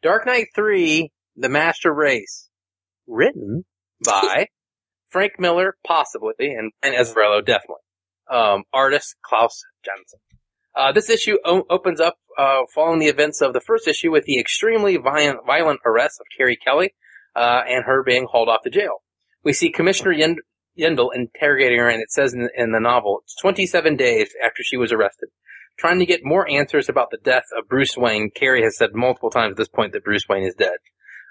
Dark 0.05 0.27
Knight 0.27 0.49
3, 0.53 1.09
The 1.35 1.49
Master 1.49 1.91
Race. 1.91 2.47
Written 3.07 3.65
by 4.05 4.45
Frank 5.09 5.39
Miller, 5.39 5.77
possibly, 5.83 6.33
and, 6.39 6.71
and 6.83 6.93
Azzarello, 6.93 7.43
definitely. 7.43 7.81
Um, 8.31 8.65
artist 8.71 9.15
Klaus 9.25 9.63
Janson. 9.83 10.19
Uh, 10.75 10.91
this 10.91 11.09
issue 11.09 11.37
o- 11.43 11.65
opens 11.71 11.99
up, 11.99 12.17
uh, 12.37 12.61
following 12.75 12.99
the 12.99 13.07
events 13.07 13.41
of 13.41 13.53
the 13.53 13.61
first 13.61 13.87
issue 13.87 14.11
with 14.11 14.25
the 14.25 14.39
extremely 14.39 14.95
violent, 14.97 15.39
violent 15.47 15.79
arrest 15.83 16.19
of 16.19 16.27
Carrie 16.37 16.57
Kelly, 16.63 16.93
uh, 17.35 17.61
and 17.67 17.85
her 17.85 18.03
being 18.03 18.27
hauled 18.31 18.47
off 18.47 18.61
to 18.63 18.69
jail. 18.69 19.01
we 19.43 19.53
see 19.53 19.71
Commissioner 19.71 20.11
Yend- 20.11 20.41
Yindel 20.77 21.09
interrogating 21.15 21.79
her, 21.79 21.89
and 21.89 21.99
it 22.03 22.11
says 22.11 22.35
in, 22.35 22.47
in 22.55 22.71
the 22.73 22.79
novel, 22.79 23.21
it's 23.23 23.35
27 23.41 23.95
days 23.95 24.29
after 24.45 24.61
she 24.61 24.77
was 24.77 24.91
arrested. 24.91 25.29
Trying 25.77 25.99
to 25.99 26.05
get 26.05 26.23
more 26.23 26.49
answers 26.49 26.87
about 26.87 27.11
the 27.11 27.17
death 27.17 27.45
of 27.57 27.67
Bruce 27.67 27.97
Wayne, 27.97 28.31
Carrie 28.33 28.63
has 28.63 28.77
said 28.77 28.93
multiple 28.93 29.29
times 29.29 29.51
at 29.51 29.57
this 29.57 29.67
point 29.67 29.91
that 29.93 30.05
Bruce 30.05 30.27
Wayne 30.29 30.45
is 30.45 30.55
dead. 30.55 30.77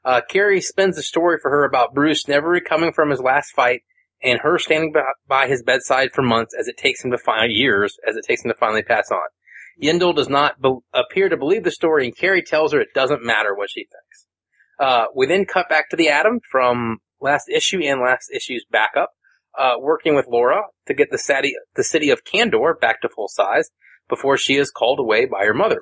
Uh, 0.04 0.20
Carrie 0.28 0.60
spins 0.60 0.98
a 0.98 1.02
story 1.02 1.38
for 1.40 1.50
her 1.50 1.64
about 1.64 1.94
Bruce 1.94 2.28
never 2.28 2.48
recovering 2.48 2.92
from 2.92 3.10
his 3.10 3.20
last 3.20 3.52
fight 3.52 3.82
and 4.22 4.40
her 4.40 4.58
standing 4.58 4.92
by, 4.92 5.00
by 5.26 5.46
his 5.46 5.62
bedside 5.62 6.10
for 6.12 6.22
months 6.22 6.54
as 6.58 6.68
it 6.68 6.76
takes 6.76 7.02
him 7.02 7.10
to 7.10 7.18
find 7.18 7.52
years 7.52 7.96
as 8.06 8.16
it 8.16 8.24
takes 8.26 8.44
him 8.44 8.50
to 8.50 8.56
finally 8.56 8.82
pass 8.82 9.10
on. 9.10 9.26
Yindel 9.82 10.14
does 10.14 10.28
not 10.28 10.60
be- 10.60 10.76
appear 10.92 11.30
to 11.30 11.36
believe 11.36 11.64
the 11.64 11.70
story, 11.70 12.04
and 12.04 12.16
Carrie 12.16 12.42
tells 12.42 12.72
her 12.72 12.80
it 12.80 12.94
doesn't 12.94 13.24
matter 13.24 13.54
what 13.54 13.70
she 13.70 13.80
thinks. 13.80 14.26
Uh, 14.78 15.06
we 15.14 15.26
then 15.26 15.46
cut 15.46 15.68
back 15.70 15.88
to 15.88 15.96
the 15.96 16.10
Atom 16.10 16.40
from 16.50 16.98
last 17.20 17.48
issue 17.48 17.80
and 17.82 18.00
last 18.00 18.30
issue's 18.32 18.64
backup, 18.70 19.10
uh, 19.58 19.74
working 19.80 20.14
with 20.14 20.26
Laura 20.28 20.62
to 20.86 20.94
get 20.94 21.10
the 21.10 21.54
the 21.76 21.84
city 21.84 22.10
of 22.10 22.24
Kandor 22.24 22.78
back 22.78 23.00
to 23.00 23.08
full 23.08 23.28
size 23.28 23.70
before 24.08 24.36
she 24.36 24.56
is 24.56 24.70
called 24.70 24.98
away 24.98 25.26
by 25.26 25.44
her 25.44 25.54
mother. 25.54 25.80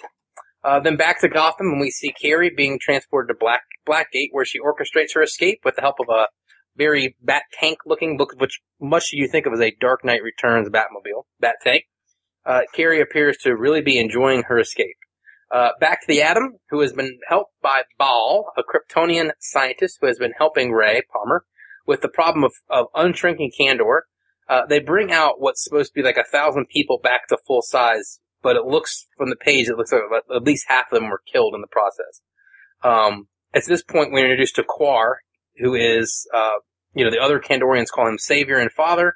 Uh, 0.65 0.81
then 0.81 0.97
back 0.97 1.21
to 1.21 1.29
Gotham, 1.29 1.67
and 1.67 1.81
we 1.81 1.91
see 1.91 2.13
Carrie 2.13 2.53
being 2.57 2.79
transported 2.81 3.29
to 3.29 3.39
Black 3.39 3.63
Blackgate, 3.87 4.29
where 4.31 4.45
she 4.45 4.61
orchestrates 4.61 5.15
her 5.15 5.23
escape 5.23 5.61
with 5.65 5.75
the 5.75 5.83
help 5.83 5.97
of 6.01 6.07
a 6.09 6.27
very 6.77 7.17
Bat 7.21 7.43
Tank 7.53 7.79
looking 7.85 8.17
book, 8.17 8.35
which 8.39 8.61
much 8.81 9.11
you 9.13 9.29
think 9.29 9.47
of 9.47 9.53
as 9.53 9.61
a 9.61 9.75
Dark 9.81 10.05
Knight 10.05 10.23
Returns 10.23 10.69
Batmobile, 10.69 11.25
Bat 11.41 11.57
Tank. 11.63 11.85
Uh, 12.47 12.61
Carrie 12.75 13.01
appears 13.01 13.37
to 13.39 13.57
really 13.57 13.83
be 13.83 13.99
enjoying 13.99 14.45
her 14.45 14.59
escape. 14.59 14.97
Uh, 15.53 15.71
back 15.81 16.01
to 16.01 16.07
the 16.09 16.23
Atom, 16.23 16.55
who 16.71 16.81
has 16.81 16.93
been 16.93 17.19
helped 17.29 17.53
by 17.63 17.83
Baal, 17.99 18.53
a 18.57 18.63
Kryptonian 18.63 19.33
scientist 19.39 19.99
who 20.01 20.07
has 20.07 20.19
been 20.19 20.33
helping 20.39 20.73
Ray 20.73 21.03
Palmer 21.13 21.45
with 21.87 22.01
the 22.01 22.09
problem 22.09 22.45
of, 22.45 22.53
of 22.71 22.87
unshrinking 22.95 23.51
Kandor. 23.61 24.01
Uh, 24.49 24.67
they 24.67 24.81
bring 24.81 25.13
out 25.13 25.41
what's 25.41 25.63
supposed 25.63 25.93
to 25.93 25.95
be 25.95 26.05
like 26.05 26.17
a 26.17 26.25
thousand 26.25 26.67
people 26.69 26.99
back 27.03 27.29
to 27.29 27.39
full 27.47 27.63
size, 27.63 28.21
but 28.43 28.57
it 28.57 28.65
looks 28.65 29.07
from 29.17 29.31
the 29.31 29.37
page, 29.37 29.69
it 29.69 29.77
looks 29.77 29.93
like 29.93 30.03
at 30.35 30.43
least 30.43 30.67
half 30.69 30.93
of 30.93 30.99
them 30.99 31.09
were 31.09 31.23
killed 31.33 31.55
in 31.55 31.61
the 31.61 31.67
process. 31.69 32.21
Um, 32.83 33.29
at 33.55 33.65
this 33.67 33.83
point, 33.83 34.13
we're 34.13 34.25
introduced 34.25 34.57
to 34.57 34.65
Quar, 34.65 35.19
who 35.59 35.75
is, 35.75 36.27
uh, 36.35 36.59
you 36.95 37.05
know, 37.05 37.11
the 37.11 37.21
other 37.21 37.41
Kandorians 37.41 37.89
call 37.89 38.09
him 38.09 38.19
Savior 38.19 38.59
and 38.59 38.73
Father, 38.73 39.15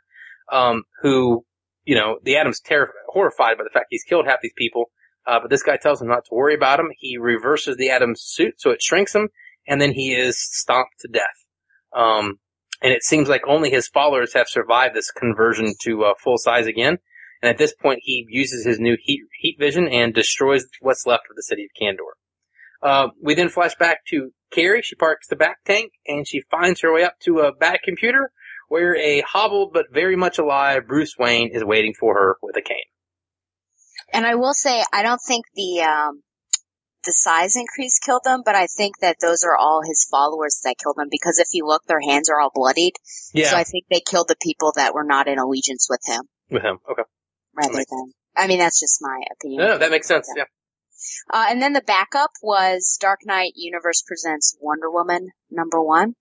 um, 0.53 0.85
who, 1.03 1.45
you 1.85 1.95
know, 1.95 2.18
the 2.22 2.37
Atom's 2.37 2.61
terrified, 2.61 2.95
horrified 3.09 3.59
by 3.59 3.64
the 3.64 3.70
fact 3.72 3.87
he's 3.91 4.05
killed 4.05 4.27
half 4.27 4.41
these 4.43 4.53
people, 4.57 4.91
uh, 5.27 5.41
but 5.41 5.51
this 5.51 5.62
guy 5.62 5.77
tells 5.77 6.01
him 6.01 6.09
not 6.09 6.24
to 6.27 6.35
worry 6.35 6.55
about 6.55 6.79
him. 6.79 6.91
He 6.97 7.18
reverses 7.18 7.77
the 7.77 7.91
Atom's 7.91 8.22
suit 8.22 8.55
so 8.59 8.70
it 8.70 8.83
shrinks 8.83 9.14
him, 9.14 9.29
and 9.66 9.81
then 9.81 9.93
he 9.93 10.14
is 10.14 10.39
stomped 10.41 11.01
to 11.01 11.09
death. 11.09 11.24
Um, 11.95 12.39
and 12.83 12.93
it 12.93 13.03
seems 13.03 13.29
like 13.29 13.43
only 13.47 13.70
his 13.70 13.89
followers 13.89 14.35
have 14.35 14.49
survived 14.49 14.95
this 14.95 15.11
conversion 15.11 15.74
to 15.83 16.05
uh, 16.05 16.14
full 16.22 16.39
size 16.39 16.66
again. 16.66 16.99
And 17.43 17.51
at 17.51 17.59
this 17.59 17.74
point, 17.74 18.01
he 18.03 18.27
uses 18.29 18.64
his 18.64 18.79
new 18.79 18.97
heat, 19.01 19.22
heat 19.41 19.57
vision 19.59 19.89
and 19.89 20.14
destroys 20.14 20.64
what's 20.81 21.07
left 21.07 21.24
of 21.31 21.37
the 21.37 21.43
city 21.43 21.64
of 21.64 21.70
Kandor. 21.81 22.16
Uh, 22.83 23.09
we 23.22 23.35
then 23.35 23.49
flash 23.49 23.74
back 23.77 24.05
to 24.07 24.31
Carrie. 24.51 24.83
She 24.83 24.95
parks 24.95 25.29
the 25.29 25.37
back 25.37 25.59
tank 25.64 25.93
and 26.07 26.27
she 26.27 26.43
finds 26.51 26.81
her 26.81 26.93
way 26.93 27.05
up 27.05 27.18
to 27.20 27.41
a 27.41 27.53
bat 27.53 27.81
computer 27.85 28.31
where 28.68 28.97
a 28.97 29.20
hobbled 29.20 29.72
but 29.72 29.87
very 29.93 30.16
much 30.16 30.39
alive 30.39 30.87
Bruce 30.87 31.14
Wayne 31.18 31.51
is 31.53 31.64
waiting 31.64 31.95
for 31.99 32.14
her 32.14 32.37
with 32.43 32.57
a 32.57 32.62
cane. 32.62 32.77
And 34.12 34.27
I 34.27 34.35
will 34.35 34.55
say, 34.55 34.83
I 34.93 35.03
don't 35.03 35.20
think 35.27 35.47
the, 35.55 35.83
um, 35.83 36.22
the 37.07 37.12
size 37.12 37.57
increase 37.57 37.98
killed 37.98 38.22
them, 38.24 38.42
but 38.44 38.54
I 38.54 38.66
think 38.66 38.98
that 39.00 39.16
those 39.20 39.44
are 39.44 39.57
all 39.57 39.82
his 39.86 40.07
followers 40.11 40.61
that 40.64 40.76
killed 40.82 40.96
them 40.96 41.09
because 41.11 41.38
if 41.38 41.48
you 41.52 41.66
look, 41.66 41.84
their 41.86 42.00
hands 42.00 42.28
are 42.28 42.40
all 42.40 42.50
bloodied. 42.54 42.94
Yeah. 43.32 43.50
So 43.50 43.57
I 43.57 43.64
think 43.64 43.86
they 43.88 44.00
killed 44.00 44.28
the 44.28 44.36
people 44.40 44.72
that 44.76 44.94
were 44.94 45.04
not 45.04 45.28
in 45.28 45.38
allegiance 45.38 45.86
with 45.88 46.00
him 46.04 46.22
With 46.50 46.62
him. 46.62 46.78
Okay. 46.90 47.02
rather 47.54 47.84
than, 47.88 48.12
I 48.36 48.46
mean, 48.46 48.59
that's 48.59 48.80
just 48.80 48.98
my 49.00 49.20
opinion. 49.32 49.62
No, 49.62 49.68
no, 49.68 49.78
that 49.78 49.90
makes 49.90 50.09
sense. 50.09 50.28
Yeah. 50.36 50.44
Uh, 51.30 51.46
and 51.50 51.62
then 51.62 51.72
the 51.72 51.82
backup 51.86 52.30
was 52.42 52.98
Dark 53.00 53.20
Knight 53.24 53.52
Universe 53.54 54.02
Presents 54.07 54.57
Wonder 54.61 54.90
Woman 54.90 55.28
number 55.50 55.82
one. 55.82 56.14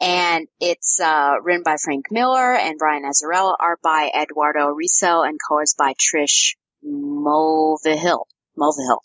And 0.00 0.46
it's, 0.60 1.00
uh, 1.00 1.32
written 1.42 1.62
by 1.64 1.76
Frank 1.82 2.06
Miller 2.10 2.54
and 2.54 2.78
Brian 2.78 3.02
Azzarello, 3.04 3.54
art 3.58 3.80
by 3.82 4.10
Eduardo 4.14 4.74
Risso, 4.74 5.26
and 5.26 5.38
colors 5.48 5.74
by 5.76 5.94
Trish 5.94 6.54
Mulvihill. 6.84 8.24
Mulvihill. 8.58 9.00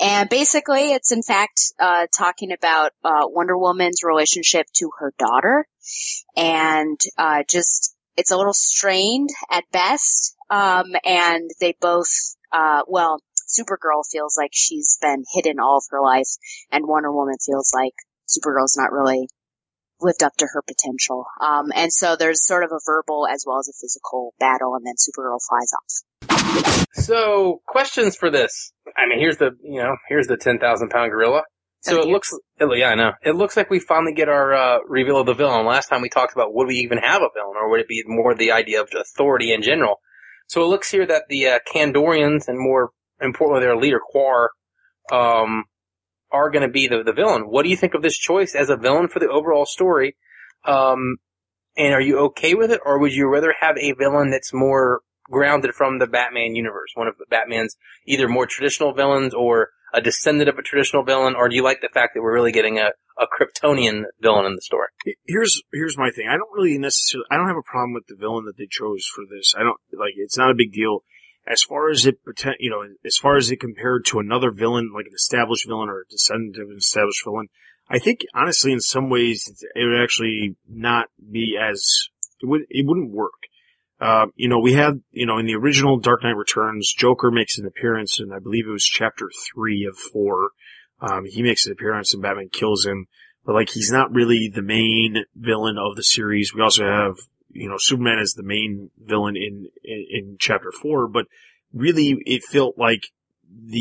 And 0.00 0.28
basically 0.28 0.92
it's 0.92 1.12
in 1.12 1.22
fact, 1.22 1.60
uh, 1.80 2.06
talking 2.16 2.52
about, 2.52 2.92
uh, 3.04 3.24
Wonder 3.24 3.56
Woman's 3.56 4.02
relationship 4.04 4.66
to 4.76 4.90
her 4.98 5.12
daughter. 5.18 5.66
And, 6.36 6.98
uh, 7.16 7.42
just, 7.48 7.94
it's 8.16 8.30
a 8.30 8.36
little 8.36 8.54
strained 8.54 9.30
at 9.50 9.64
best. 9.72 10.34
Um, 10.50 10.86
and 11.04 11.50
they 11.60 11.76
both, 11.80 12.08
uh, 12.52 12.82
well, 12.86 13.20
Supergirl 13.48 14.02
feels 14.10 14.36
like 14.36 14.50
she's 14.52 14.98
been 15.00 15.24
hidden 15.32 15.60
all 15.60 15.78
of 15.78 15.84
her 15.90 16.02
life, 16.02 16.28
and 16.72 16.86
Wonder 16.86 17.12
Woman 17.12 17.36
feels 17.44 17.72
like 17.72 17.94
Supergirl's 18.28 18.76
not 18.76 18.92
really 18.92 19.28
lived 20.00 20.22
up 20.22 20.36
to 20.38 20.46
her 20.52 20.62
potential. 20.62 21.26
Um, 21.40 21.72
and 21.74 21.92
so 21.92 22.16
there's 22.16 22.46
sort 22.46 22.64
of 22.64 22.70
a 22.72 22.80
verbal 22.84 23.26
as 23.26 23.44
well 23.46 23.58
as 23.58 23.68
a 23.68 23.72
physical 23.80 24.34
battle, 24.38 24.74
and 24.74 24.86
then 24.86 24.94
Supergirl 24.94 25.38
flies 25.48 25.72
off. 25.72 26.86
So, 26.92 27.60
questions 27.66 28.16
for 28.16 28.30
this. 28.30 28.72
I 28.96 29.08
mean, 29.08 29.18
here's 29.18 29.36
the, 29.36 29.50
you 29.62 29.82
know, 29.82 29.96
here's 30.08 30.26
the 30.26 30.36
10,000 30.36 30.88
pound 30.88 31.10
gorilla. 31.10 31.42
So 31.80 32.00
it 32.00 32.06
looks, 32.06 32.32
yeah, 32.58 32.88
I 32.88 32.94
know. 32.96 33.12
It 33.22 33.36
looks 33.36 33.56
like 33.56 33.70
we 33.70 33.78
finally 33.78 34.12
get 34.12 34.28
our, 34.28 34.54
uh, 34.54 34.78
reveal 34.88 35.20
of 35.20 35.26
the 35.26 35.34
villain. 35.34 35.66
Last 35.66 35.88
time 35.88 36.02
we 36.02 36.08
talked 36.08 36.32
about 36.32 36.52
would 36.52 36.66
we 36.66 36.76
even 36.76 36.98
have 36.98 37.22
a 37.22 37.28
villain, 37.32 37.54
or 37.60 37.70
would 37.70 37.80
it 37.80 37.86
be 37.86 38.02
more 38.06 38.34
the 38.34 38.50
idea 38.52 38.80
of 38.80 38.88
authority 38.98 39.52
in 39.52 39.62
general? 39.62 40.00
So 40.48 40.62
it 40.62 40.66
looks 40.66 40.90
here 40.90 41.06
that 41.06 41.24
the, 41.28 41.46
uh, 41.46 41.58
Kandorians, 41.72 42.48
and 42.48 42.58
more 42.58 42.90
importantly 43.20 43.64
their 43.64 43.76
leader, 43.76 44.00
Quar, 44.00 44.50
um, 45.12 45.64
are 46.36 46.50
gonna 46.50 46.68
be 46.68 46.86
the, 46.86 47.02
the 47.02 47.12
villain. 47.12 47.42
What 47.42 47.64
do 47.64 47.70
you 47.70 47.76
think 47.76 47.94
of 47.94 48.02
this 48.02 48.16
choice 48.16 48.54
as 48.54 48.70
a 48.70 48.76
villain 48.76 49.08
for 49.08 49.18
the 49.18 49.28
overall 49.28 49.66
story? 49.66 50.16
Um, 50.64 51.16
and 51.76 51.92
are 51.92 52.00
you 52.00 52.18
okay 52.26 52.54
with 52.54 52.70
it, 52.70 52.80
or 52.84 52.98
would 52.98 53.12
you 53.12 53.28
rather 53.28 53.54
have 53.60 53.76
a 53.78 53.92
villain 53.92 54.30
that's 54.30 54.52
more 54.52 55.00
grounded 55.30 55.74
from 55.74 55.98
the 55.98 56.06
Batman 56.06 56.54
universe, 56.54 56.90
one 56.94 57.08
of 57.08 57.14
Batman's 57.28 57.76
either 58.06 58.28
more 58.28 58.46
traditional 58.46 58.94
villains 58.94 59.34
or 59.34 59.70
a 59.92 60.00
descendant 60.00 60.48
of 60.48 60.58
a 60.58 60.62
traditional 60.62 61.04
villain, 61.04 61.34
or 61.34 61.48
do 61.48 61.56
you 61.56 61.62
like 61.62 61.80
the 61.80 61.88
fact 61.88 62.14
that 62.14 62.22
we're 62.22 62.34
really 62.34 62.52
getting 62.52 62.78
a, 62.78 62.90
a 63.18 63.26
Kryptonian 63.26 64.04
villain 64.20 64.46
in 64.46 64.54
the 64.54 64.62
story? 64.62 64.88
here's 65.26 65.62
here's 65.72 65.96
my 65.96 66.10
thing. 66.10 66.28
I 66.28 66.36
don't 66.36 66.52
really 66.52 66.78
necessarily. 66.78 67.26
I 67.30 67.36
don't 67.36 67.48
have 67.48 67.56
a 67.56 67.70
problem 67.70 67.94
with 67.94 68.06
the 68.06 68.16
villain 68.16 68.44
that 68.46 68.56
they 68.56 68.68
chose 68.70 69.06
for 69.14 69.24
this. 69.24 69.54
I 69.56 69.62
don't 69.62 69.78
like. 69.92 70.14
It's 70.16 70.38
not 70.38 70.50
a 70.50 70.54
big 70.54 70.72
deal. 70.72 71.00
As 71.46 71.62
far 71.62 71.90
as 71.90 72.06
it 72.06 72.18
you 72.58 72.70
know, 72.70 72.84
as 73.04 73.16
far 73.16 73.36
as 73.36 73.50
it 73.50 73.60
compared 73.60 74.04
to 74.06 74.18
another 74.18 74.50
villain, 74.50 74.92
like 74.94 75.06
an 75.06 75.14
established 75.14 75.66
villain 75.66 75.88
or 75.88 76.00
a 76.00 76.10
descendant 76.10 76.56
of 76.56 76.70
an 76.70 76.76
established 76.76 77.24
villain, 77.24 77.48
I 77.88 77.98
think 77.98 78.20
honestly, 78.34 78.72
in 78.72 78.80
some 78.80 79.10
ways, 79.10 79.64
it 79.74 79.84
would 79.84 80.02
actually 80.02 80.56
not 80.68 81.08
be 81.30 81.56
as 81.60 82.08
it 82.40 82.46
would 82.46 82.62
it 82.68 82.86
wouldn't 82.86 83.12
work. 83.12 83.32
Uh, 83.98 84.26
you 84.34 84.48
know, 84.48 84.58
we 84.58 84.74
had, 84.74 85.00
you 85.10 85.24
know, 85.24 85.38
in 85.38 85.46
the 85.46 85.54
original 85.54 85.98
Dark 85.98 86.22
Knight 86.22 86.36
Returns, 86.36 86.92
Joker 86.92 87.30
makes 87.30 87.56
an 87.56 87.66
appearance, 87.66 88.20
and 88.20 88.34
I 88.34 88.40
believe 88.40 88.66
it 88.66 88.72
was 88.72 88.84
chapter 88.84 89.30
three 89.54 89.86
of 89.86 89.96
four. 89.96 90.50
Um, 91.00 91.24
he 91.24 91.42
makes 91.42 91.64
an 91.66 91.72
appearance 91.72 92.12
and 92.12 92.22
Batman 92.22 92.50
kills 92.50 92.84
him 92.84 93.06
but 93.46 93.54
like 93.54 93.70
he's 93.70 93.92
not 93.92 94.12
really 94.12 94.50
the 94.52 94.60
main 94.60 95.24
villain 95.36 95.78
of 95.78 95.94
the 95.94 96.02
series. 96.02 96.52
We 96.52 96.60
also 96.60 96.84
have, 96.84 97.14
you 97.58 97.68
know, 97.68 97.76
Superman 97.78 98.18
is 98.18 98.34
the 98.34 98.42
main 98.42 98.90
villain 98.98 99.36
in, 99.36 99.68
in, 99.84 100.06
in 100.10 100.36
chapter 100.38 100.72
four, 100.72 101.08
but 101.08 101.26
really 101.72 102.16
it 102.26 102.42
felt 102.42 102.78
like 102.78 103.08
the, 103.48 103.78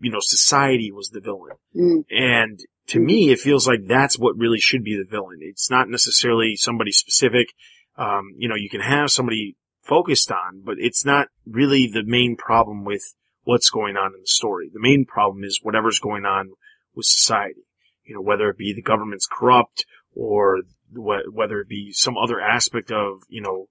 you 0.00 0.10
know, 0.10 0.20
society 0.20 0.90
was 0.90 1.10
the 1.10 1.20
villain. 1.20 1.56
Mm. 1.76 2.04
And 2.10 2.60
to 2.88 3.00
me, 3.00 3.30
it 3.30 3.38
feels 3.38 3.66
like 3.66 3.86
that's 3.86 4.18
what 4.18 4.36
really 4.36 4.58
should 4.58 4.84
be 4.84 4.96
the 4.96 5.08
villain. 5.08 5.38
It's 5.40 5.70
not 5.70 5.88
necessarily 5.88 6.56
somebody 6.56 6.92
specific. 6.92 7.48
Um, 7.96 8.34
you 8.36 8.48
know, 8.48 8.56
you 8.56 8.68
can 8.68 8.80
have 8.80 9.10
somebody 9.10 9.56
focused 9.82 10.32
on, 10.32 10.62
but 10.64 10.76
it's 10.78 11.04
not 11.04 11.28
really 11.46 11.86
the 11.86 12.04
main 12.04 12.36
problem 12.36 12.84
with 12.84 13.14
what's 13.44 13.70
going 13.70 13.96
on 13.96 14.14
in 14.14 14.20
the 14.20 14.26
story. 14.26 14.70
The 14.72 14.80
main 14.80 15.04
problem 15.04 15.44
is 15.44 15.60
whatever's 15.62 15.98
going 15.98 16.24
on 16.24 16.50
with 16.94 17.06
society 17.06 17.64
you 18.04 18.14
know, 18.14 18.20
whether 18.20 18.48
it 18.48 18.58
be 18.58 18.72
the 18.72 18.82
government's 18.82 19.26
corrupt 19.26 19.86
or 20.14 20.60
whether 20.96 21.60
it 21.60 21.68
be 21.68 21.92
some 21.92 22.16
other 22.16 22.40
aspect 22.40 22.90
of, 22.90 23.22
you 23.28 23.40
know, 23.40 23.68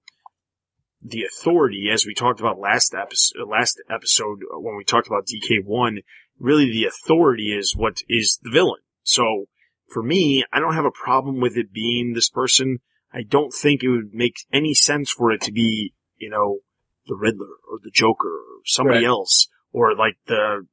the 1.02 1.24
authority, 1.24 1.88
as 1.92 2.06
we 2.06 2.14
talked 2.14 2.40
about 2.40 2.58
last 2.58 2.94
episode, 2.94 3.46
last 3.48 3.80
episode 3.90 4.38
uh, 4.52 4.58
when 4.58 4.76
we 4.76 4.84
talked 4.84 5.06
about 5.06 5.26
DK1, 5.26 5.98
really 6.38 6.70
the 6.70 6.86
authority 6.86 7.54
is 7.56 7.76
what 7.76 7.98
is 8.08 8.38
the 8.42 8.50
villain. 8.50 8.80
So 9.02 9.46
for 9.92 10.02
me, 10.02 10.44
I 10.52 10.60
don't 10.60 10.74
have 10.74 10.86
a 10.86 10.90
problem 10.90 11.40
with 11.40 11.56
it 11.56 11.72
being 11.72 12.14
this 12.14 12.30
person. 12.30 12.78
I 13.12 13.22
don't 13.22 13.52
think 13.52 13.82
it 13.82 13.90
would 13.90 14.14
make 14.14 14.36
any 14.52 14.72
sense 14.74 15.10
for 15.10 15.30
it 15.30 15.42
to 15.42 15.52
be, 15.52 15.92
you 16.16 16.30
know, 16.30 16.60
the 17.06 17.16
Riddler 17.16 17.58
or 17.70 17.78
the 17.82 17.90
Joker 17.92 18.28
or 18.28 18.62
somebody 18.64 19.00
Right. 19.00 19.08
else 19.08 19.46
or 19.72 19.94
like 19.94 20.16
the, 20.26 20.66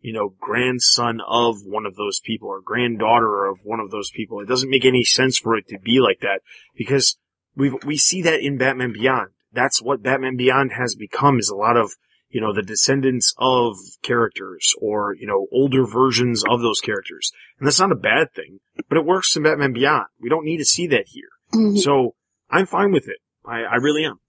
you 0.00 0.12
know, 0.12 0.34
grandson 0.40 1.20
of 1.26 1.56
one 1.64 1.86
of 1.86 1.96
those 1.96 2.20
people 2.20 2.48
or 2.48 2.60
granddaughter 2.60 3.46
of 3.46 3.58
one 3.64 3.80
of 3.80 3.90
those 3.90 4.10
people. 4.10 4.40
It 4.40 4.48
doesn't 4.48 4.70
make 4.70 4.84
any 4.84 5.04
sense 5.04 5.38
for 5.38 5.56
it 5.56 5.68
to 5.68 5.78
be 5.78 6.00
like 6.00 6.20
that 6.20 6.40
because 6.76 7.18
we 7.56 7.70
we 7.84 7.96
see 7.96 8.22
that 8.22 8.40
in 8.40 8.58
Batman 8.58 8.92
Beyond. 8.92 9.28
That's 9.52 9.82
what 9.82 10.02
Batman 10.02 10.36
Beyond 10.36 10.72
has 10.72 10.94
become 10.94 11.38
is 11.38 11.48
a 11.48 11.56
lot 11.56 11.76
of, 11.76 11.92
you 12.28 12.40
know, 12.40 12.54
the 12.54 12.62
descendants 12.62 13.34
of 13.38 13.74
characters 14.02 14.72
or, 14.80 15.14
you 15.18 15.26
know, 15.26 15.46
older 15.52 15.84
versions 15.84 16.44
of 16.48 16.60
those 16.60 16.80
characters. 16.80 17.32
And 17.58 17.66
that's 17.66 17.80
not 17.80 17.92
a 17.92 17.96
bad 17.96 18.32
thing, 18.34 18.60
but 18.88 18.96
it 18.96 19.04
works 19.04 19.36
in 19.36 19.42
Batman 19.42 19.72
Beyond. 19.72 20.06
We 20.20 20.28
don't 20.28 20.44
need 20.44 20.58
to 20.58 20.64
see 20.64 20.86
that 20.88 21.06
here. 21.08 21.28
Mhm. 21.52 21.78
So 21.78 22.14
I'm 22.48 22.66
fine 22.66 22.92
with 22.92 23.08
it. 23.08 23.18
I, 23.44 23.62
I 23.62 23.74
really 23.76 24.04
am. 24.04 24.20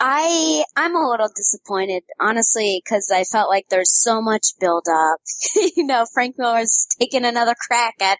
I 0.00 0.64
I'm 0.76 0.94
a 0.94 1.08
little 1.08 1.30
disappointed, 1.34 2.02
honestly, 2.20 2.82
because 2.84 3.10
I 3.14 3.24
felt 3.24 3.48
like 3.48 3.66
there's 3.68 3.92
so 3.92 4.20
much 4.20 4.58
build 4.60 4.86
up. 4.90 5.20
you 5.76 5.86
know, 5.86 6.04
Frank 6.12 6.36
Miller's 6.38 6.86
taking 6.98 7.24
another 7.24 7.54
crack 7.66 7.94
at 8.00 8.18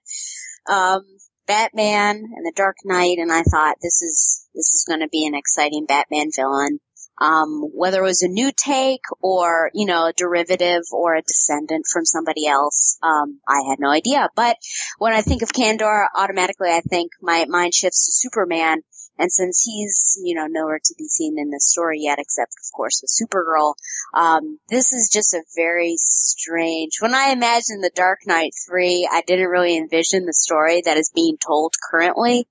um, 0.68 1.02
Batman 1.46 2.16
and 2.16 2.44
the 2.44 2.52
Dark 2.54 2.76
Knight, 2.84 3.18
and 3.18 3.30
I 3.30 3.42
thought 3.42 3.76
this 3.82 4.02
is 4.02 4.48
this 4.54 4.74
is 4.74 4.84
going 4.88 5.00
to 5.00 5.08
be 5.08 5.26
an 5.26 5.34
exciting 5.34 5.86
Batman 5.86 6.30
villain. 6.34 6.80
Um, 7.18 7.70
whether 7.72 8.00
it 8.00 8.04
was 8.04 8.22
a 8.22 8.28
new 8.28 8.52
take 8.52 9.00
or 9.22 9.70
you 9.72 9.86
know 9.86 10.06
a 10.06 10.12
derivative 10.12 10.82
or 10.92 11.14
a 11.14 11.22
descendant 11.22 11.86
from 11.90 12.04
somebody 12.04 12.46
else, 12.46 12.98
um, 13.02 13.40
I 13.48 13.62
had 13.68 13.80
no 13.80 13.90
idea. 13.90 14.28
But 14.34 14.56
when 14.98 15.12
I 15.12 15.22
think 15.22 15.42
of 15.42 15.48
Kandor, 15.48 16.06
automatically 16.14 16.70
I 16.70 16.80
think 16.80 17.12
my 17.20 17.46
mind 17.48 17.74
shifts 17.74 18.06
to 18.06 18.12
Superman. 18.12 18.82
And 19.18 19.32
since 19.32 19.62
he's, 19.62 20.18
you 20.22 20.34
know, 20.34 20.46
nowhere 20.46 20.80
to 20.82 20.94
be 20.98 21.08
seen 21.08 21.38
in 21.38 21.50
this 21.50 21.70
story 21.70 22.00
yet, 22.00 22.18
except 22.18 22.52
of 22.52 22.72
course 22.72 23.02
with 23.02 23.10
Supergirl, 23.10 23.74
um, 24.14 24.58
this 24.68 24.92
is 24.92 25.10
just 25.12 25.34
a 25.34 25.42
very 25.54 25.96
strange. 25.96 27.00
When 27.00 27.14
I 27.14 27.30
imagined 27.30 27.82
the 27.82 27.90
Dark 27.94 28.20
Knight 28.26 28.52
3, 28.68 29.08
I 29.10 29.22
didn't 29.26 29.48
really 29.48 29.76
envision 29.76 30.26
the 30.26 30.34
story 30.34 30.82
that 30.84 30.98
is 30.98 31.12
being 31.14 31.38
told 31.38 31.74
currently. 31.90 32.46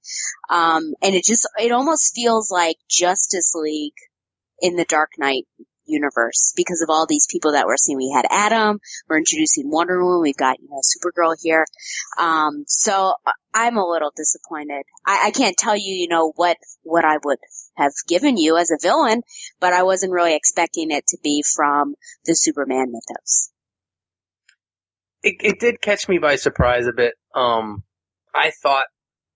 Um, 0.50 0.94
and 1.02 1.16
it 1.16 1.24
just, 1.24 1.48
it 1.58 1.72
almost 1.72 2.16
feels 2.16 2.52
like 2.52 2.78
Justice 2.90 3.54
League 3.56 3.94
in 4.60 4.76
the 4.76 4.86
Dark 4.86 5.12
Knight 5.18 5.46
universe 5.86 6.54
because 6.56 6.82
of 6.82 6.90
all 6.90 7.06
these 7.08 7.28
people 7.32 7.54
that 7.54 7.66
we're 7.66 7.78
seeing. 7.78 7.98
We 7.98 8.14
had 8.14 8.26
Atom, 8.30 8.80
we're 9.08 9.18
introducing 9.18 9.70
Wonder 9.70 10.04
Woman, 10.04 10.22
we've 10.22 10.38
got, 10.38 10.60
you 10.60 10.68
know, 10.70 10.82
Supergirl 10.82 11.36
here. 11.42 11.66
Um, 12.20 12.64
so 12.68 13.14
uh, 13.26 13.32
I'm 13.54 13.78
a 13.78 13.88
little 13.88 14.12
disappointed. 14.16 14.84
I, 15.06 15.28
I 15.28 15.32
can't 15.32 15.58
tell 15.58 15.76
you, 15.76 15.94
you 15.94 16.08
know, 16.10 16.32
what, 16.36 16.58
what 16.84 17.06
I 17.06 17.18
would 17.24 17.40
have 17.76 17.94
given 18.08 18.38
you 18.38 18.58
as 18.58 18.72
a 18.72 18.78
villain, 18.82 19.22
but 19.60 19.74
I 19.74 19.84
wasn't 19.84 20.14
really 20.14 20.36
expecting 20.36 20.92
it 20.92 21.06
to 21.08 21.18
be 21.24 21.44
from 21.56 21.96
the 22.26 22.36
Superman 22.36 22.92
mythos. 22.92 23.52
it, 25.26 25.36
it 25.40 25.60
did 25.60 25.82
catch 25.82 26.08
me 26.08 26.20
by 26.20 26.36
surprise 26.36 26.86
a 26.86 26.94
bit. 26.94 27.16
Um, 27.34 27.84
I 28.34 28.52
thought, 28.62 28.86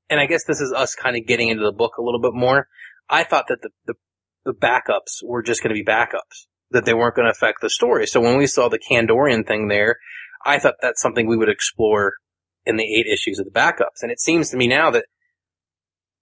and 0.09 0.19
I 0.19 0.27
guess 0.27 0.43
this 0.45 0.61
is 0.61 0.71
us 0.71 0.95
kind 0.95 1.17
of 1.17 1.25
getting 1.25 1.49
into 1.49 1.63
the 1.63 1.71
book 1.71 1.97
a 1.97 2.01
little 2.01 2.21
bit 2.21 2.33
more. 2.33 2.67
I 3.09 3.23
thought 3.23 3.45
that 3.49 3.61
the, 3.61 3.69
the, 3.87 3.93
the 4.45 4.53
backups 4.53 5.23
were 5.23 5.43
just 5.43 5.61
going 5.61 5.75
to 5.75 5.81
be 5.81 5.85
backups, 5.85 6.47
that 6.71 6.85
they 6.85 6.93
weren't 6.93 7.15
going 7.15 7.25
to 7.25 7.31
affect 7.31 7.61
the 7.61 7.69
story. 7.69 8.07
So 8.07 8.21
when 8.21 8.37
we 8.37 8.47
saw 8.47 8.69
the 8.69 8.79
Kandorian 8.79 9.45
thing 9.45 9.67
there, 9.67 9.97
I 10.45 10.59
thought 10.59 10.75
that's 10.81 11.01
something 11.01 11.27
we 11.27 11.37
would 11.37 11.49
explore 11.49 12.13
in 12.65 12.77
the 12.77 12.83
eight 12.83 13.07
issues 13.11 13.39
of 13.39 13.45
the 13.45 13.51
backups. 13.51 14.01
And 14.01 14.11
it 14.11 14.19
seems 14.19 14.49
to 14.49 14.57
me 14.57 14.67
now 14.67 14.91
that 14.91 15.05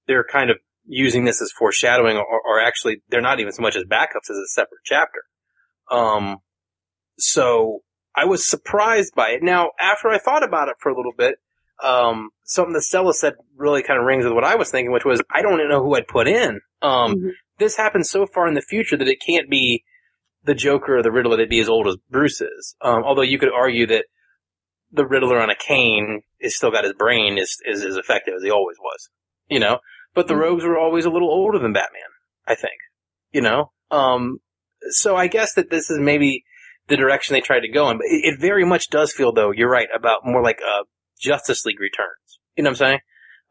they're 0.07 0.26
kind 0.30 0.49
of 0.49 0.57
using 0.86 1.26
this 1.26 1.41
as 1.41 1.51
foreshadowing 1.51 2.18
or, 2.18 2.41
or 2.45 2.59
actually 2.61 3.01
they're 3.09 3.22
not 3.22 3.39
even 3.39 3.51
so 3.51 3.61
much 3.61 3.76
as 3.76 3.84
backups 3.84 4.30
as 4.30 4.38
a 4.38 4.47
separate 4.47 4.82
chapter. 4.86 5.20
Um, 5.91 6.38
so 7.18 7.82
I 8.15 8.26
was 8.26 8.47
surprised 8.47 9.13
by 9.15 9.30
it. 9.32 9.43
Now, 9.43 9.72
after 9.80 10.07
I 10.09 10.18
thought 10.18 10.43
about 10.43 10.70
it 10.70 10.76
for 10.80 10.91
a 10.91 10.95
little 10.95 11.13
bit, 11.15 11.36
um, 11.84 12.30
something 12.43 12.73
that 12.73 12.82
Stella 12.82 13.13
said 13.13 13.34
really 13.55 13.84
kind 13.84 13.99
of 13.99 14.05
rings 14.05 14.23
with 14.25 14.34
what 14.34 14.43
I 14.43 14.55
was 14.55 14.69
thinking, 14.71 14.91
which 14.91 15.05
was, 15.05 15.21
I 15.34 15.41
don't 15.41 15.57
know 15.69 15.84
who 15.84 15.95
I'd 15.95 16.07
put 16.07 16.28
in. 16.28 16.59
Um, 16.82 17.15
Mhm. 17.15 17.32
this 17.59 17.75
happens 17.78 18.09
so 18.09 18.25
far 18.25 18.47
in 18.47 18.53
the 18.53 18.61
future 18.61 18.97
that 18.97 19.07
it 19.07 19.21
can't 19.25 19.49
be 19.49 19.84
the 20.43 20.55
Joker 20.55 20.97
or 20.97 21.03
the 21.03 21.11
Riddler 21.11 21.36
that'd 21.38 21.49
be 21.49 21.59
as 21.59 21.69
old 21.69 21.88
as 21.88 21.97
Bruce 22.09 22.41
is. 22.41 22.75
Um, 22.82 23.03
although 23.03 23.21
you 23.21 23.38
could 23.39 23.51
argue 23.51 23.86
that 23.88 24.05
the 24.91 25.05
Riddler 25.05 25.39
on 25.39 25.49
a 25.49 25.55
cane 25.55 26.21
is 26.39 26.55
still 26.55 26.71
got 26.71 26.84
his 26.86 26.93
brain 26.93 27.38
is, 27.38 27.57
is 27.65 27.84
as 27.84 27.97
effective 27.97 28.36
as 28.38 28.43
he 28.43 28.49
always 28.51 28.78
was. 28.80 29.09
You 29.49 29.59
know? 29.59 29.80
But 30.13 30.28
the 30.28 30.34
Mhm. 30.34 30.39
rogues 30.41 30.63
were 30.63 30.78
always 30.80 31.05
a 31.05 31.09
little 31.09 31.30
older 31.30 31.59
than 31.59 31.73
Batman, 31.73 32.01
I 32.47 32.55
think. 32.55 32.75
You 33.32 33.41
know? 33.41 33.71
Um, 33.91 34.39
so 34.89 35.15
I 35.15 35.28
guess 35.28 35.53
that 35.55 35.69
this 35.69 35.89
is 35.89 35.99
maybe 35.99 36.43
the 36.88 36.95
direction 36.97 37.34
they 37.34 37.41
tried 37.41 37.61
to 37.61 37.67
go 37.69 37.89
in. 37.89 37.97
But 37.97 38.05
it, 38.07 38.34
it 38.36 38.39
very 38.39 38.65
much 38.65 38.89
does 38.89 39.11
feel, 39.13 39.34
though, 39.34 39.51
you're 39.51 39.69
right, 39.69 39.89
about 39.93 40.21
more 40.25 40.41
like 40.41 40.59
uh, 40.65 40.84
Justice 41.20 41.65
League 41.65 41.80
returns. 41.80 42.39
You 42.55 42.63
know 42.63 42.70
what 42.70 42.82
I'm 42.82 42.88
saying? 42.88 42.99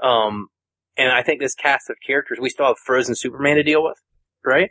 Um, 0.02 0.48
and 0.96 1.12
I 1.12 1.22
think 1.22 1.40
this 1.40 1.54
cast 1.54 1.90
of 1.90 1.96
characters, 2.04 2.38
we 2.40 2.48
still 2.48 2.66
have 2.66 2.78
Frozen 2.84 3.16
Superman 3.16 3.56
to 3.56 3.62
deal 3.62 3.84
with, 3.84 3.98
right? 4.44 4.70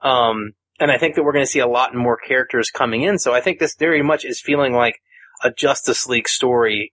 Um, 0.00 0.52
and 0.78 0.90
I 0.90 0.98
think 0.98 1.14
that 1.14 1.24
we're 1.24 1.32
going 1.32 1.44
to 1.44 1.50
see 1.50 1.60
a 1.60 1.66
lot 1.66 1.94
more 1.94 2.16
characters 2.16 2.70
coming 2.70 3.02
in. 3.02 3.18
So 3.18 3.32
I 3.32 3.40
think 3.40 3.58
this 3.58 3.76
very 3.78 4.02
much 4.02 4.24
is 4.24 4.40
feeling 4.40 4.72
like 4.72 5.00
a 5.42 5.50
Justice 5.50 6.06
League 6.06 6.28
story. 6.28 6.92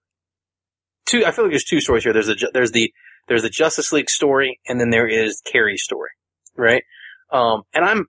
Two, 1.06 1.26
I 1.26 1.32
feel 1.32 1.46
like 1.46 1.52
there's 1.52 1.64
two 1.64 1.82
stories 1.82 2.04
here. 2.04 2.14
There's 2.14 2.30
a, 2.30 2.36
there's 2.54 2.72
the, 2.72 2.94
there's 3.28 3.44
the 3.44 3.50
Justice 3.50 3.92
League 3.92 4.10
story 4.10 4.60
and 4.68 4.80
then 4.80 4.90
there 4.90 5.08
is 5.08 5.42
Carrie's 5.46 5.84
story, 5.84 6.10
right? 6.56 6.84
Um, 7.32 7.64
and 7.74 7.86
I'm, 7.86 8.08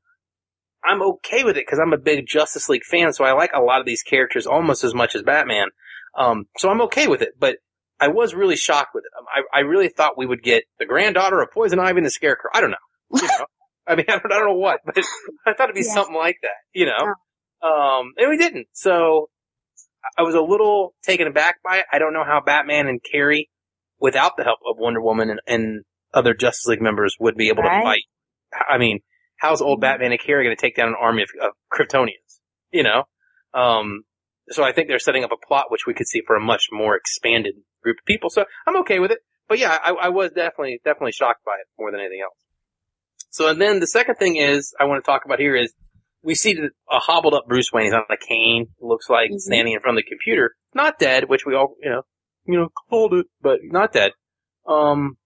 I'm 0.84 1.02
okay 1.02 1.44
with 1.44 1.56
it 1.56 1.64
because 1.66 1.78
I'm 1.78 1.92
a 1.92 1.98
big 1.98 2.26
Justice 2.26 2.68
League 2.68 2.84
fan, 2.84 3.12
so 3.12 3.24
I 3.24 3.32
like 3.32 3.52
a 3.54 3.60
lot 3.60 3.80
of 3.80 3.86
these 3.86 4.02
characters 4.02 4.46
almost 4.46 4.82
as 4.82 4.94
much 4.94 5.14
as 5.14 5.22
Batman. 5.22 5.68
Um, 6.16 6.46
so 6.58 6.68
I'm 6.68 6.82
okay 6.82 7.06
with 7.08 7.22
it, 7.22 7.30
but 7.38 7.56
I 8.00 8.08
was 8.08 8.34
really 8.34 8.56
shocked 8.56 8.90
with 8.94 9.04
it. 9.04 9.10
Um, 9.18 9.24
I, 9.54 9.58
I 9.58 9.60
really 9.62 9.88
thought 9.88 10.18
we 10.18 10.26
would 10.26 10.42
get 10.42 10.64
the 10.78 10.86
granddaughter 10.86 11.40
of 11.40 11.50
Poison 11.52 11.78
Ivy 11.78 11.98
and 11.98 12.06
the 12.06 12.10
Scarecrow. 12.10 12.50
I 12.54 12.60
don't 12.60 12.70
know. 12.72 12.76
You 13.20 13.22
know? 13.38 13.46
I 13.86 13.96
mean, 13.96 14.06
I 14.08 14.12
don't, 14.18 14.26
I 14.32 14.38
don't 14.38 14.46
know 14.48 14.54
what, 14.58 14.80
but 14.84 14.96
I 15.46 15.52
thought 15.54 15.64
it'd 15.70 15.74
be 15.74 15.82
Yeah. 15.86 15.94
something 15.94 16.14
like 16.14 16.36
that, 16.42 16.50
you 16.72 16.86
know? 16.86 17.14
Um, 17.68 18.12
and 18.16 18.28
we 18.28 18.36
didn't. 18.36 18.66
So 18.72 19.28
I 20.18 20.22
was 20.22 20.34
a 20.34 20.40
little 20.42 20.94
taken 21.04 21.26
aback 21.28 21.62
by 21.62 21.78
it. 21.78 21.84
I 21.92 21.98
don't 21.98 22.12
know 22.12 22.24
how 22.24 22.40
Batman 22.44 22.88
and 22.88 23.00
Carrie, 23.02 23.48
without 24.00 24.36
the 24.36 24.42
help 24.44 24.58
of 24.68 24.76
Wonder 24.78 25.00
Woman 25.00 25.30
and, 25.30 25.40
and 25.46 25.84
other 26.12 26.34
Justice 26.34 26.66
League 26.66 26.82
members, 26.82 27.16
would 27.20 27.36
be 27.36 27.48
able 27.48 27.62
Right. 27.62 27.78
to 27.78 27.82
fight. 27.84 28.02
I 28.68 28.78
mean, 28.78 28.98
how's 29.36 29.62
old 29.62 29.80
Batman 29.80 30.10
and 30.12 30.20
Carrie 30.20 30.44
going 30.44 30.56
to 30.56 30.60
take 30.60 30.74
down 30.76 30.88
an 30.88 30.96
army 31.00 31.22
of, 31.22 31.28
of 31.40 31.52
Kryptonians? 31.72 32.40
You 32.72 32.82
know? 32.82 33.04
Um, 33.54 34.02
so 34.52 34.62
I 34.64 34.72
think 34.72 34.88
they're 34.88 34.98
setting 34.98 35.24
up 35.24 35.30
a 35.32 35.46
plot 35.46 35.66
which 35.70 35.86
we 35.86 35.94
could 35.94 36.06
see 36.06 36.22
for 36.26 36.36
a 36.36 36.40
much 36.40 36.66
more 36.72 36.96
expanded 36.96 37.54
group 37.82 37.98
of 38.00 38.04
people. 38.06 38.30
So 38.30 38.44
I'm 38.66 38.76
okay 38.78 38.98
with 38.98 39.10
it. 39.10 39.18
But 39.48 39.58
yeah, 39.58 39.76
I, 39.82 39.90
I 39.92 40.08
was 40.08 40.30
definitely, 40.30 40.80
definitely 40.84 41.12
shocked 41.12 41.44
by 41.44 41.52
it 41.60 41.66
more 41.78 41.90
than 41.90 42.00
anything 42.00 42.20
else. 42.22 42.36
So 43.30 43.48
and 43.48 43.60
then 43.60 43.80
the 43.80 43.86
second 43.86 44.16
thing 44.16 44.36
is 44.36 44.74
I 44.78 44.84
want 44.84 45.02
to 45.04 45.10
talk 45.10 45.24
about 45.24 45.38
here 45.38 45.56
is 45.56 45.72
we 46.22 46.34
see 46.34 46.52
a 46.90 46.98
hobbled 46.98 47.34
up 47.34 47.46
Bruce 47.48 47.72
Wayne. 47.72 47.86
He's 47.86 47.94
on 47.94 48.02
a 48.08 48.16
cane. 48.16 48.68
Looks 48.80 49.08
like 49.10 49.30
Mhm. 49.30 49.38
standing 49.40 49.74
in 49.74 49.80
front 49.80 49.98
of 49.98 50.04
the 50.04 50.08
computer. 50.08 50.54
Not 50.74 50.98
dead, 50.98 51.28
which 51.28 51.44
we 51.44 51.54
all, 51.54 51.74
you 51.82 51.90
know, 51.90 52.02
you 52.44 52.58
know, 52.58 52.68
called 52.88 53.14
it, 53.14 53.26
but 53.40 53.58
not 53.62 53.92
dead. 53.92 54.12
Um, 54.66 55.16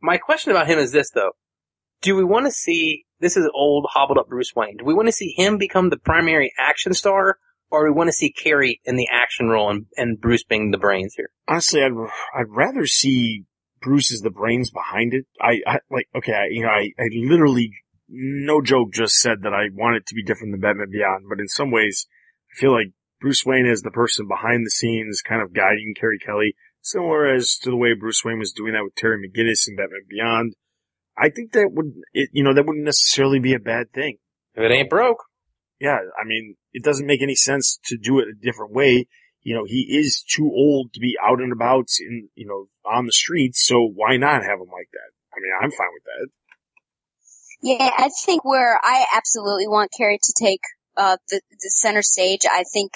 my 0.00 0.18
question 0.18 0.50
about 0.50 0.66
him 0.66 0.78
is 0.78 0.92
this 0.92 1.10
though. 1.10 1.32
Do 2.00 2.16
we 2.16 2.24
want 2.24 2.46
to 2.46 2.50
see, 2.52 3.04
this 3.20 3.36
is 3.36 3.48
old 3.54 3.86
hobbled 3.92 4.18
up 4.18 4.28
Bruce 4.28 4.52
Wayne. 4.56 4.76
Do 4.78 4.84
we 4.84 4.94
want 4.94 5.06
to 5.06 5.12
see 5.12 5.32
him 5.36 5.56
become 5.58 5.88
the 5.90 5.98
primary 5.98 6.52
action 6.58 6.94
star 6.94 7.38
or 7.72 7.84
we 7.84 7.90
want 7.90 8.08
to 8.08 8.12
see 8.12 8.30
Carrie 8.30 8.80
in 8.84 8.96
the 8.96 9.08
action 9.10 9.48
role 9.48 9.70
and, 9.70 9.86
and 9.96 10.20
Bruce 10.20 10.44
being 10.44 10.70
the 10.70 10.78
brains 10.78 11.14
here? 11.16 11.30
honestly, 11.48 11.82
I'd 11.82 11.92
I'd 12.34 12.48
rather 12.48 12.86
see 12.86 13.44
Bruce 13.80 14.12
as 14.12 14.20
the 14.20 14.30
brains 14.30 14.70
behind 14.70 15.14
it. 15.14 15.26
I, 15.40 15.60
I 15.66 15.78
like 15.90 16.08
okay, 16.16 16.32
I, 16.32 16.46
you 16.50 16.62
know, 16.62 16.68
I, 16.68 16.92
I 16.98 17.08
literally 17.12 17.72
no 18.08 18.60
joke 18.60 18.92
just 18.92 19.16
said 19.16 19.42
that 19.42 19.54
I 19.54 19.68
want 19.72 19.96
it 19.96 20.06
to 20.06 20.14
be 20.14 20.22
different 20.22 20.52
than 20.52 20.60
Batman 20.60 20.90
Beyond, 20.90 21.24
but 21.28 21.40
in 21.40 21.48
some 21.48 21.70
ways, 21.70 22.06
I 22.52 22.60
feel 22.60 22.72
like 22.72 22.92
Bruce 23.20 23.44
Wayne 23.46 23.66
is 23.66 23.82
the 23.82 23.90
person 23.90 24.28
behind 24.28 24.66
the 24.66 24.70
scenes, 24.70 25.22
kind 25.22 25.40
of 25.40 25.54
guiding 25.54 25.94
Carrie 25.98 26.18
Kelly, 26.18 26.54
similar 26.82 27.26
as 27.26 27.56
to 27.62 27.70
the 27.70 27.76
way 27.76 27.94
Bruce 27.94 28.22
Wayne 28.24 28.38
was 28.38 28.52
doing 28.52 28.74
that 28.74 28.84
with 28.84 28.94
Terry 28.96 29.16
McGinnis 29.16 29.68
in 29.68 29.76
Batman 29.76 30.02
Beyond. 30.08 30.54
I 31.16 31.30
think 31.30 31.52
that 31.52 31.70
would, 31.72 31.92
it, 32.12 32.30
you 32.32 32.42
know, 32.42 32.54
that 32.54 32.66
wouldn't 32.66 32.84
necessarily 32.84 33.38
be 33.38 33.54
a 33.54 33.58
bad 33.58 33.92
thing. 33.92 34.16
If 34.54 34.64
it 34.64 34.74
ain't 34.74 34.90
broke. 34.90 35.24
Yeah, 35.78 35.98
I 36.20 36.26
mean, 36.26 36.56
it 36.72 36.82
doesn't 36.84 37.06
make 37.06 37.22
any 37.22 37.34
sense 37.34 37.78
to 37.86 37.96
do 37.96 38.18
it 38.18 38.28
a 38.28 38.34
different 38.34 38.72
way. 38.72 39.06
You 39.42 39.56
know, 39.56 39.64
he 39.64 39.98
is 39.98 40.22
too 40.22 40.50
old 40.52 40.92
to 40.92 41.00
be 41.00 41.16
out 41.22 41.40
and 41.40 41.52
about 41.52 41.88
in, 42.00 42.28
you 42.34 42.46
know, 42.46 42.66
on 42.88 43.06
the 43.06 43.12
streets, 43.12 43.64
so 43.66 43.80
why 43.82 44.16
not 44.16 44.44
have 44.44 44.60
him 44.60 44.70
like 44.72 44.88
that? 44.92 45.10
I 45.34 45.40
mean, 45.40 45.52
I'm 45.60 45.70
fine 45.70 45.88
with 45.92 46.04
that. 46.04 46.28
Yeah, 47.62 47.90
I 47.96 48.10
think 48.24 48.44
where 48.44 48.78
I 48.82 49.04
absolutely 49.14 49.68
want 49.68 49.92
Carrie 49.96 50.18
to 50.22 50.32
take 50.36 50.60
uh, 50.96 51.16
the 51.30 51.40
the 51.50 51.70
center 51.70 52.02
stage. 52.02 52.40
I 52.50 52.64
think 52.72 52.92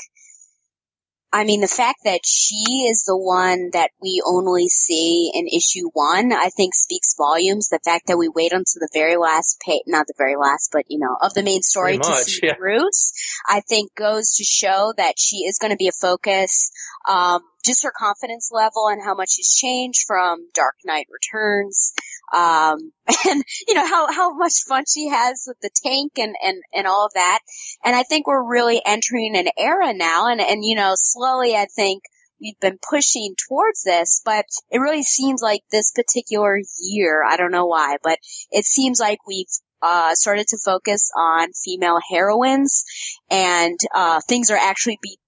I 1.33 1.45
mean, 1.45 1.61
the 1.61 1.69
fact 1.69 2.01
that 2.05 2.21
she 2.25 2.87
is 2.89 3.05
the 3.05 3.17
one 3.17 3.71
that 3.73 3.91
we 4.01 4.23
only 4.25 4.69
see 4.69 5.31
in 5.35 5.47
issue 5.49 5.91
one, 5.93 6.33
I 6.33 6.51
think 6.57 6.75
speaks 6.75 7.15
volumes. 7.17 7.69
The 7.69 7.81
fact 7.85 8.07
that 8.07 8.17
we 8.17 8.29
wait 8.29 8.53
until 8.53 8.81
the 8.81 8.89
very 8.95 9.17
last 9.17 9.61
page, 9.61 9.83
not 9.87 10.07
the 10.07 10.15
very 10.17 10.37
last, 10.37 10.71
but 10.73 10.85
you 10.89 10.99
know, 10.99 11.17
of 11.21 11.35
the 11.35 11.43
main 11.43 11.63
story 11.63 11.99
Pretty 11.99 12.05
to 12.05 12.11
much, 12.11 12.25
see 12.25 12.41
yeah. 12.45 12.55
Bruce, 12.59 13.13
I 13.49 13.61
think 13.61 13.95
goes 13.95 14.37
to 14.37 14.45
show 14.45 14.93
that 14.97 15.15
she 15.19 15.39
is 15.39 15.59
going 15.59 15.73
to 15.73 15.77
be 15.77 15.89
a 15.89 15.93
focus. 15.93 16.71
Um, 17.09 17.41
just 17.65 17.83
her 17.83 17.93
confidence 17.97 18.51
level 18.53 18.89
and 18.89 19.03
how 19.03 19.15
much 19.15 19.31
she's 19.33 19.53
changed 19.53 20.05
from 20.07 20.49
Dark 20.55 20.77
Knight 20.85 21.07
Returns. 21.11 21.93
Um, 22.33 22.93
and 23.29 23.43
you 23.69 23.75
know, 23.75 23.87
how, 23.87 24.13
how 24.13 24.35
much 24.35 24.65
fun 24.69 24.85
she 24.87 25.09
has 25.09 25.45
with 25.47 25.59
the 25.61 25.71
tank 25.85 26.13
and, 26.19 26.35
and, 26.43 26.63
and 26.75 26.87
all 26.87 27.07
of 27.07 27.13
that. 27.15 27.41
And 27.85 27.95
I 27.95 28.03
think 28.03 28.27
we're 28.27 28.49
really 28.49 28.83
entering 28.85 29.37
an 29.37 29.49
era 29.59 29.93
now 29.95 30.29
and, 30.29 30.41
and 30.41 30.65
you 30.65 30.75
know, 30.75 30.93
slowly 30.95 31.55
I 31.55 31.67
think 31.75 32.03
we've 32.41 32.59
been 32.61 32.79
pushing 32.89 33.35
towards 33.49 33.83
this, 33.83 34.23
but 34.25 34.45
it 34.71 34.79
really 34.79 35.03
seems 35.03 35.41
like 35.43 35.63
this 35.71 35.93
particular 35.93 36.59
year, 36.81 37.25
I 37.25 37.37
don't 37.37 37.53
know 37.53 37.67
why, 37.67 37.97
but 38.03 38.19
it 38.51 38.65
seems 38.65 39.01
like 39.01 39.19
we've 39.27 39.47
uh, 39.83 40.15
started 40.15 40.47
to 40.49 40.59
focus 40.65 41.11
on 41.17 41.49
female 41.53 41.99
heroines 42.11 42.85
and, 43.31 43.79
uh, 43.95 44.21
things 44.29 44.51
are 44.51 44.59
actually 44.59 44.99
be, 45.03 45.19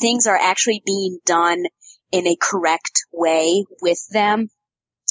things 0.00 0.26
are 0.26 0.38
actually 0.38 0.82
being 0.86 1.18
done 1.26 1.64
in 2.12 2.26
a 2.26 2.36
correct 2.40 3.04
way 3.12 3.64
with 3.82 4.06
them. 4.10 4.48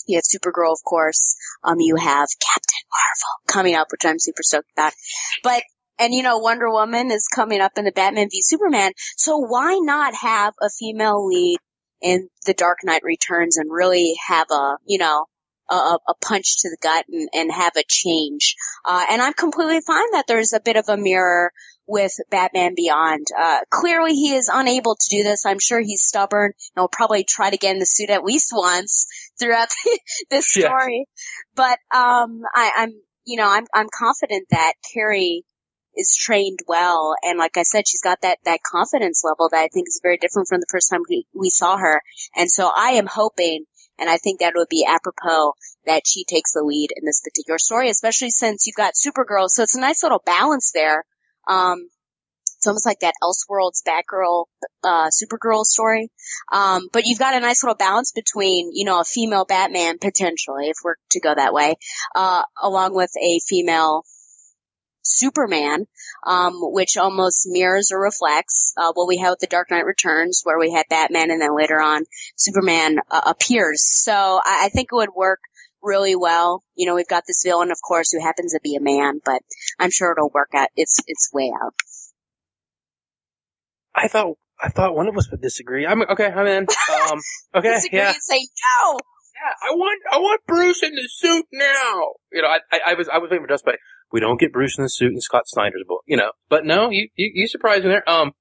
You 0.08 0.18
have 0.18 0.24
Supergirl, 0.24 0.72
of 0.72 0.84
course. 0.84 1.36
Um, 1.64 1.80
you 1.80 1.96
have 1.96 2.28
Captain 2.40 2.86
Marvel 2.92 3.48
coming 3.48 3.76
up, 3.76 3.88
which 3.92 4.06
I'm 4.06 4.20
super 4.20 4.44
stoked 4.44 4.72
about. 4.76 4.94
But, 5.44 5.64
and 6.00 6.14
you 6.14 6.24
know, 6.24 6.38
Wonder 6.38 6.70
Woman 6.70 7.12
is 7.12 7.28
coming 7.28 7.62
up 7.62 7.74
in 7.78 7.86
the 7.86 7.92
Batman 7.92 8.30
v 8.32 8.42
Superman. 8.42 8.92
So 9.18 9.38
why 9.38 9.80
not 9.82 10.14
have 10.16 10.54
a 10.62 10.70
female 10.70 11.26
lead 11.28 11.58
in 12.02 12.30
The 12.46 12.54
Dark 12.54 12.80
Knight 12.84 13.02
Returns 13.04 13.58
and 13.58 13.70
really 13.72 14.16
have 14.28 14.48
a, 14.52 14.78
you 14.86 14.98
know, 14.98 15.26
a, 15.70 15.76
a 16.08 16.14
punch 16.22 16.62
to 16.62 16.70
the 16.70 16.78
gut 16.82 17.06
and, 17.10 17.30
and 17.34 17.52
have 17.52 17.76
a 17.76 17.84
change. 17.88 18.56
Uh, 18.86 19.06
and 19.10 19.22
I'm 19.22 19.34
completely 19.34 19.82
fine 19.86 20.12
that 20.14 20.26
there's 20.28 20.54
a 20.54 20.62
bit 20.62 20.78
of 20.78 20.86
a 20.88 20.98
mirror 20.98 21.52
with 21.88 22.12
Batman 22.30 22.74
Beyond. 22.76 23.28
Uh, 23.38 23.60
clearly 23.70 24.14
he 24.14 24.34
is 24.34 24.50
unable 24.54 24.96
to 24.96 25.08
do 25.10 25.24
this. 25.24 25.46
I'm 25.46 25.60
sure 25.60 25.80
he's 25.80 26.04
stubborn 26.04 26.52
and 26.76 26.82
will 26.82 26.90
probably 26.90 27.24
try 27.24 27.50
to 27.50 27.58
get 27.58 27.74
in 27.74 27.80
the 27.80 27.86
suit 27.86 28.10
at 28.10 28.24
least 28.24 28.52
once 28.54 29.08
throughout 29.40 29.70
this 30.30 30.48
story. 30.48 31.06
But, 31.56 31.80
um, 31.94 32.42
I, 32.54 32.72
I'm, 32.78 32.94
you 33.26 33.38
know, 33.38 33.50
I'm, 33.50 33.66
I'm 33.74 33.88
confident 33.94 34.48
that 34.52 34.74
Carrie 34.94 35.44
is 35.98 36.16
trained 36.16 36.60
well. 36.68 37.16
And 37.24 37.40
like 37.40 37.58
I 37.58 37.64
said, 37.64 37.88
she's 37.88 38.02
got 38.02 38.22
that, 38.22 38.38
that 38.46 38.60
confidence 38.64 39.24
level 39.26 39.50
that 39.52 39.60
I 39.60 39.68
think 39.68 39.88
is 39.88 40.00
very 40.02 40.18
different 40.18 40.48
from 40.48 40.60
the 40.60 40.68
first 40.70 40.90
time 40.90 41.02
we, 41.10 41.26
we 41.34 41.50
saw 41.50 41.78
her. 41.78 42.02
And 42.36 42.50
so 42.50 42.70
I 42.74 42.92
am 42.92 43.08
hoping, 43.08 43.66
and 44.00 44.10
I 44.10 44.18
think 44.18 44.40
that 44.40 44.54
would 44.56 44.70
be 44.70 44.86
apropos 44.88 45.54
that 45.86 46.04
she 46.06 46.24
takes 46.24 46.54
the 46.54 46.64
lead 46.64 46.90
in 46.96 47.04
this 47.06 47.22
particular 47.22 47.58
story, 47.58 47.90
especially 47.90 48.30
since 48.30 48.68
you've 48.68 48.76
got 48.76 48.94
Supergirl. 48.94 49.48
So 49.48 49.64
it's 49.64 49.76
a 49.76 49.82
nice 49.82 50.04
little 50.04 50.22
balance 50.24 50.72
there. 50.74 51.04
Um, 51.48 51.90
it's 52.58 52.68
almost 52.68 52.86
like 52.86 53.00
that 53.02 53.14
Elseworlds 53.24 53.84
Batgirl, 53.88 54.46
uh, 54.84 55.10
Supergirl 55.10 55.64
story. 55.64 56.10
Um, 56.52 56.90
but 56.92 57.04
you've 57.06 57.20
got 57.20 57.36
a 57.36 57.40
nice 57.40 57.64
little 57.64 57.76
balance 57.76 58.12
between, 58.12 58.72
you 58.74 58.84
know, 58.84 59.00
a 59.00 59.06
female 59.06 59.46
Batman 59.46 60.00
potentially, 60.00 60.70
if 60.70 60.78
we're 60.84 60.96
to 61.12 61.20
go 61.20 61.34
that 61.34 61.54
way, 61.54 61.76
uh, 62.16 62.42
along 62.62 62.96
with 62.96 63.12
a 63.22 63.40
female 63.48 64.04
Superman, 65.04 65.86
um, 66.26 66.54
which 66.60 66.98
almost 66.98 67.48
mirrors 67.48 67.92
or 67.92 68.02
reflects 68.02 68.74
uh, 68.76 68.92
what 68.94 69.08
we 69.08 69.18
had 69.18 69.30
with 69.30 69.40
the 69.40 69.48
Dark 69.48 69.72
Knight 69.72 69.86
Returns, 69.86 70.42
where 70.44 70.60
we 70.60 70.72
had 70.72 70.86
Batman, 70.90 71.32
and 71.32 71.42
then 71.42 71.56
later 71.56 71.80
on 71.80 72.04
Superman 72.36 72.98
uh, 73.10 73.22
appears. 73.26 73.84
So 73.86 74.14
I, 74.14 74.66
I 74.66 74.70
think 74.70 74.90
it 74.92 74.96
would 74.96 75.14
work 75.16 75.40
really 75.82 76.16
well. 76.16 76.64
You 76.76 76.88
know, 76.88 76.96
we've 76.96 77.08
got 77.08 77.24
this 77.28 77.44
villain, 77.46 77.72
of 77.72 77.78
course, 77.88 78.12
who 78.12 78.20
happens 78.20 78.54
to 78.54 78.60
be 78.64 78.76
a 78.76 78.82
man, 78.82 79.22
but 79.24 79.42
I'm 79.80 79.92
sure 79.92 80.12
it'll 80.12 80.32
work 80.34 80.50
out 80.56 80.70
its 80.76 81.00
its 81.08 81.30
way 81.32 81.52
out. 81.56 81.74
I 83.98 84.08
thought 84.08 84.38
I 84.62 84.70
thought 84.70 84.96
one 84.96 85.08
of 85.08 85.18
us 85.18 85.30
would 85.32 85.42
disagree. 85.42 85.86
I'm 85.86 86.02
okay. 86.04 86.28
I'm 86.28 86.48
in. 86.48 86.68
Um, 87.12 87.20
okay, 87.56 87.74
Disagree 87.76 88.00
yeah, 88.00 88.10
and 88.10 88.18
say 88.22 88.38
no. 88.40 88.94
yeah. 88.94 89.70
I 89.70 89.76
want 89.76 90.02
I 90.12 90.18
want 90.20 90.42
Bruce 90.48 90.84
in 90.84 90.96
the 90.96 91.08
suit 91.10 91.46
now. 91.52 92.14
You 92.32 92.44
know, 92.44 92.48
I 92.48 92.60
I, 92.72 92.80
I 92.88 92.94
was 92.94 93.10
I 93.10 93.18
was 93.18 93.30
waiting 93.32 93.46
for 93.46 93.50
just 93.54 93.66
by 93.66 93.76
we 94.12 94.20
don't 94.20 94.40
get 94.40 94.54
Bruce 94.54 94.78
in 94.78 94.84
the 94.84 94.90
suit 94.90 95.12
in 95.12 95.20
Scott 95.20 95.48
Snyder's 95.48 95.84
book. 95.88 96.04
You 96.06 96.18
know, 96.18 96.32
but 96.50 96.66
no, 96.66 96.90
you 96.90 97.10
you, 97.16 97.32
you 97.34 97.48
surprised 97.48 97.84
me 97.84 97.90
there. 97.90 98.10
Um, 98.10 98.34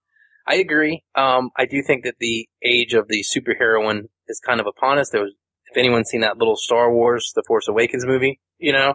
I 0.46 0.56
agree. 0.56 1.02
Um, 1.14 1.50
I 1.56 1.66
do 1.66 1.82
think 1.82 2.04
that 2.04 2.16
the 2.20 2.48
age 2.62 2.94
of 2.94 3.08
the 3.08 3.24
superheroine 3.24 4.04
is 4.28 4.40
kind 4.46 4.60
of 4.60 4.66
upon 4.66 4.98
us. 4.98 5.10
There 5.10 5.22
was, 5.22 5.32
if 5.70 5.76
anyone's 5.76 6.08
seen 6.08 6.20
that 6.20 6.38
little 6.38 6.56
Star 6.56 6.92
Wars: 6.92 7.32
The 7.34 7.42
Force 7.46 7.66
Awakens 7.66 8.06
movie, 8.06 8.40
you 8.58 8.72
know, 8.72 8.94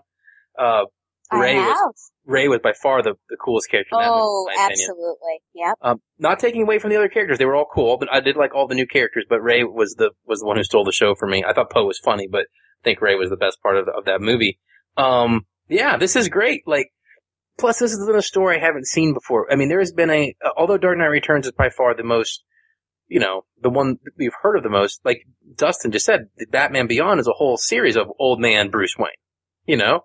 uh, 0.57 0.85
Rey 1.31 1.55
was. 1.55 2.11
Rey 2.25 2.47
was 2.47 2.59
by 2.63 2.73
far 2.73 3.01
the, 3.01 3.13
the 3.29 3.37
coolest 3.43 3.69
character. 3.69 3.89
in 3.93 3.99
that 3.99 4.09
movie, 4.09 4.21
Oh, 4.21 4.47
opinion. 4.49 4.71
absolutely. 4.71 5.39
Yep. 5.55 5.75
Um, 5.81 6.01
not 6.19 6.39
taking 6.39 6.63
away 6.63 6.79
from 6.79 6.89
the 6.91 6.97
other 6.97 7.09
characters, 7.09 7.37
they 7.39 7.45
were 7.45 7.55
all 7.55 7.67
cool, 7.73 7.97
but 7.97 8.13
I 8.13 8.19
did 8.19 8.35
like 8.37 8.53
all 8.53 8.67
the 8.67 8.75
new 8.75 8.85
characters. 8.87 9.25
But 9.29 9.41
Rey 9.41 9.63
was 9.63 9.95
the 9.95 10.11
was 10.25 10.39
the 10.41 10.45
one 10.45 10.57
who 10.57 10.63
stole 10.63 10.83
the 10.83 10.91
show 10.91 11.15
for 11.15 11.27
me. 11.27 11.43
I 11.47 11.53
thought 11.53 11.71
Poe 11.71 11.85
was 11.85 11.99
funny, 12.03 12.27
but 12.29 12.41
I 12.41 12.83
think 12.83 13.01
Rey 13.01 13.15
was 13.15 13.29
the 13.29 13.37
best 13.37 13.61
part 13.61 13.77
of 13.77 13.87
of 13.87 14.05
that 14.05 14.21
movie. 14.21 14.59
Um, 14.97 15.45
yeah, 15.69 15.97
this 15.97 16.15
is 16.15 16.27
great. 16.29 16.63
Like, 16.67 16.91
plus 17.57 17.79
this 17.79 17.91
is 17.93 18.07
a 18.07 18.21
story 18.21 18.57
I 18.57 18.59
haven't 18.65 18.87
seen 18.87 19.13
before. 19.13 19.51
I 19.51 19.55
mean, 19.55 19.69
there 19.69 19.79
has 19.79 19.93
been 19.93 20.09
a 20.09 20.33
although 20.57 20.77
Dark 20.77 20.97
Knight 20.97 21.05
Returns 21.05 21.45
is 21.47 21.53
by 21.53 21.69
far 21.69 21.95
the 21.95 22.03
most, 22.03 22.43
you 23.07 23.19
know, 23.19 23.45
the 23.61 23.69
one 23.69 23.97
we've 24.17 24.33
heard 24.41 24.57
of 24.57 24.63
the 24.63 24.69
most. 24.69 24.99
Like 25.05 25.25
Dustin 25.55 25.91
just 25.91 26.05
said, 26.05 26.27
the 26.37 26.45
Batman 26.45 26.87
Beyond 26.87 27.19
is 27.19 27.27
a 27.27 27.33
whole 27.33 27.57
series 27.57 27.95
of 27.95 28.07
old 28.19 28.39
man 28.39 28.69
Bruce 28.69 28.95
Wayne. 28.99 29.11
You 29.65 29.77
know, 29.77 30.01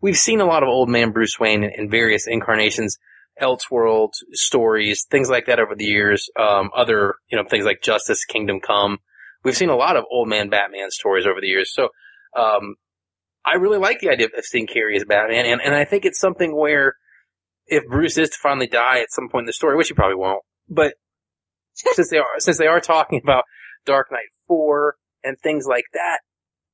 we've 0.00 0.16
seen 0.16 0.40
a 0.40 0.46
lot 0.46 0.62
of 0.62 0.68
old 0.68 0.88
man 0.88 1.12
Bruce 1.12 1.38
Wayne 1.38 1.64
in, 1.64 1.70
in 1.76 1.90
various 1.90 2.26
incarnations. 2.26 2.98
Elseworld 3.40 4.10
stories, 4.32 5.06
things 5.10 5.30
like 5.30 5.46
that 5.46 5.58
over 5.58 5.74
the 5.74 5.84
years. 5.84 6.28
Um, 6.38 6.68
other, 6.76 7.14
you 7.30 7.38
know, 7.38 7.44
things 7.48 7.64
like 7.64 7.80
Justice, 7.82 8.26
Kingdom 8.26 8.60
Come. 8.60 8.98
We've 9.44 9.56
seen 9.56 9.70
a 9.70 9.76
lot 9.76 9.96
of 9.96 10.04
old 10.10 10.28
man 10.28 10.50
Batman 10.50 10.90
stories 10.90 11.26
over 11.26 11.40
the 11.40 11.46
years. 11.46 11.72
So, 11.72 11.88
um, 12.36 12.74
I 13.44 13.54
really 13.54 13.78
like 13.78 14.00
the 14.00 14.10
idea 14.10 14.26
of 14.36 14.44
seeing 14.44 14.66
Carrie 14.66 14.96
as 14.96 15.04
Batman, 15.04 15.46
and, 15.46 15.62
and 15.62 15.74
I 15.74 15.84
think 15.84 16.04
it's 16.04 16.20
something 16.20 16.54
where 16.54 16.94
if 17.66 17.86
Bruce 17.86 18.18
is 18.18 18.30
to 18.30 18.38
finally 18.42 18.66
die 18.66 19.00
at 19.00 19.10
some 19.10 19.28
point 19.30 19.44
in 19.44 19.46
the 19.46 19.52
story, 19.52 19.76
which 19.76 19.88
he 19.88 19.94
probably 19.94 20.16
won't, 20.16 20.42
but 20.68 20.94
since 21.72 22.10
they 22.10 22.18
are 22.18 22.38
since 22.38 22.58
they 22.58 22.66
are 22.66 22.80
talking 22.80 23.20
about 23.22 23.44
Dark 23.86 24.08
Knight 24.10 24.28
Four 24.46 24.96
and 25.24 25.38
things 25.38 25.64
like 25.66 25.86
that, 25.94 26.18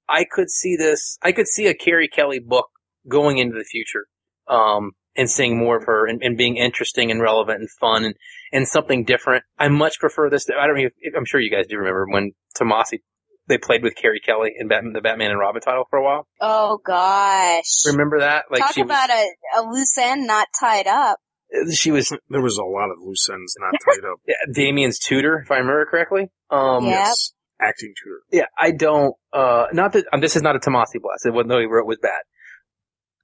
I 0.08 0.24
could 0.28 0.50
see 0.50 0.76
this. 0.76 1.18
I 1.22 1.32
could 1.32 1.46
see 1.46 1.68
a 1.68 1.74
Carrie 1.74 2.08
Kelly 2.08 2.40
book 2.40 2.66
going 3.08 3.38
into 3.38 3.54
the 3.56 3.64
future, 3.64 4.06
um, 4.48 4.92
and 5.16 5.30
seeing 5.30 5.58
more 5.58 5.76
of 5.76 5.84
her 5.84 6.06
and, 6.06 6.22
and 6.22 6.36
being 6.36 6.56
interesting 6.56 7.10
and 7.10 7.20
relevant 7.20 7.60
and 7.60 7.70
fun 7.80 8.04
and, 8.04 8.14
and 8.52 8.68
something 8.68 9.04
different. 9.04 9.44
I 9.58 9.68
much 9.68 9.98
prefer 9.98 10.28
this. 10.30 10.44
To, 10.46 10.54
I 10.54 10.66
don't 10.66 10.76
know. 10.76 10.88
If, 11.00 11.14
I'm 11.16 11.24
sure 11.24 11.40
you 11.40 11.50
guys 11.50 11.66
do 11.68 11.78
remember 11.78 12.06
when 12.10 12.32
Tomasi 12.58 13.00
they 13.48 13.58
played 13.58 13.82
with 13.82 13.94
Carrie 13.94 14.20
Kelly 14.20 14.52
in 14.58 14.68
Batman, 14.68 14.92
the 14.92 15.00
Batman 15.00 15.30
and 15.30 15.38
Robin 15.38 15.60
title 15.60 15.84
for 15.88 15.98
a 15.98 16.04
while. 16.04 16.26
Oh 16.40 16.78
gosh. 16.84 17.86
Remember 17.86 18.20
that? 18.20 18.46
Like 18.50 18.60
Talk 18.60 18.74
she 18.74 18.80
about 18.80 19.10
a, 19.10 19.28
a 19.58 19.62
loose 19.70 19.96
end 19.98 20.26
not 20.26 20.48
tied 20.58 20.86
up. 20.86 21.18
she 21.72 21.90
was 21.92 22.08
There 22.28 22.40
was 22.42 22.58
a 22.58 22.64
lot 22.64 22.90
of 22.90 22.96
loose 23.00 23.28
ends 23.30 23.54
not 23.60 23.72
tied 23.84 24.04
up. 24.04 24.18
yeah, 24.26 24.34
Damian's 24.52 24.98
tutor, 24.98 25.42
if 25.44 25.50
I 25.50 25.58
remember 25.58 25.86
correctly. 25.86 26.30
Um, 26.50 26.84
Yeah. 26.84 26.90
Yes. 26.90 27.32
Acting 27.58 27.94
tutor. 28.02 28.20
yeah, 28.30 28.44
I 28.58 28.70
don't, 28.70 29.14
uh, 29.32 29.68
not 29.72 29.94
that, 29.94 30.04
um, 30.12 30.20
this 30.20 30.36
is 30.36 30.42
not 30.42 30.56
a 30.56 30.58
Tomasi 30.58 31.00
blast. 31.00 31.24
It 31.24 31.32
wasn't, 31.32 31.48
though 31.48 31.58
he 31.58 31.64
wrote 31.64 31.86
was 31.86 31.96
bad. 32.02 32.20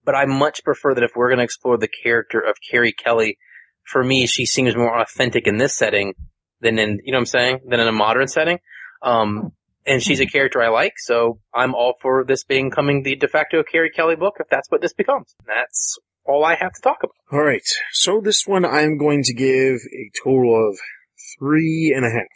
But 0.05 0.15
I 0.15 0.27
much 0.27 0.65
prefer 0.65 0.95
that 0.95 1.05
if 1.05 1.13
we're 1.15 1.29
going 1.29 1.39
to 1.39 1.45
explore 1.45 1.79
the 1.79 1.89
character 1.89 2.41
of 2.41 2.57
Carrie 2.71 2.93
Kelly, 2.93 3.39
for 3.85 4.03
me, 4.03 4.27
she 4.27 4.47
seems 4.47 4.77
more 4.77 5.01
authentic 5.01 5.47
in 5.47 5.59
this 5.59 5.77
setting 5.77 6.15
than 6.61 6.79
in, 6.79 7.01
you 7.05 7.13
know 7.13 7.19
what 7.19 7.23
I'm 7.23 7.27
saying, 7.27 7.61
than 7.67 7.81
in 7.81 7.89
a 7.89 7.93
modern 7.93 8.29
setting. 8.29 8.59
Um, 9.03 9.53
and 9.87 10.03
she's 10.03 10.21
a 10.21 10.27
character 10.27 10.63
I 10.63 10.69
like, 10.69 10.95
so 10.97 11.41
I'm 11.53 11.75
all 11.75 11.95
for 12.01 12.25
this 12.25 12.45
becoming 12.45 13.03
the 13.03 13.17
de 13.17 13.27
facto 13.27 13.63
Carrie 13.65 13.91
Kelly 13.91 14.17
book 14.17 14.35
if 14.39 14.47
that's 14.49 14.71
what 14.71 14.81
this 14.81 14.93
becomes. 14.93 15.35
That's 15.47 15.99
all 16.25 16.45
I 16.45 16.55
have 16.55 16.73
to 16.73 16.81
talk 16.81 16.99
about. 17.03 17.15
All 17.33 17.45
right. 17.45 17.67
So 17.93 18.21
this 18.21 18.47
one 18.47 18.65
I'm 18.65 18.97
going 18.97 19.23
to 19.25 19.35
give 19.35 19.81
a 19.93 20.11
total 20.23 20.69
of 20.69 20.79
three 21.39 21.93
and 21.95 22.05
a 22.05 22.11
half. 22.11 22.27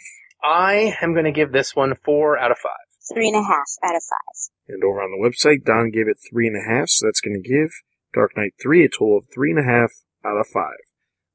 I 0.43 0.97
am 1.01 1.13
going 1.13 1.25
to 1.25 1.33
give 1.33 1.53
this 1.53 1.75
one 1.75 1.95
four 2.05 2.39
out 2.39 2.51
of 2.51 2.59
five. 2.59 2.73
Three 3.13 3.29
and 3.29 3.37
a 3.37 3.43
half 3.43 3.71
out 3.85 3.95
of 3.95 4.03
five. 4.03 4.51
And 4.69 4.83
over 4.83 5.01
on 5.01 5.13
the 5.13 5.23
website, 5.23 5.65
Don 5.65 5.91
gave 5.91 6.09
it 6.09 6.19
three 6.29 6.49
and 6.49 6.57
a 6.57 6.69
half, 6.69 6.89
so 6.89 7.07
that's 7.07 7.21
going 7.21 7.41
to 7.41 7.49
give 7.49 7.71
Dark 8.13 8.37
Knight 8.37 8.55
3 8.61 8.85
a 8.85 8.89
total 8.89 9.19
of 9.19 9.27
three 9.33 9.51
and 9.51 9.61
a 9.61 9.63
half 9.63 9.93
out 10.25 10.39
of 10.39 10.47
five. 10.53 10.83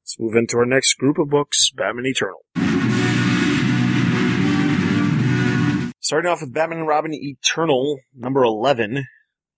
Let's 0.02 0.16
move 0.18 0.34
into 0.34 0.58
our 0.58 0.66
next 0.66 0.94
group 0.94 1.18
of 1.18 1.30
books, 1.30 1.70
Batman 1.70 2.06
Eternal. 2.06 2.44
Starting 6.00 6.30
off 6.30 6.42
with 6.42 6.52
Batman 6.52 6.80
and 6.80 6.88
Robin 6.88 7.14
Eternal, 7.14 8.00
number 8.14 8.42
11. 8.42 9.06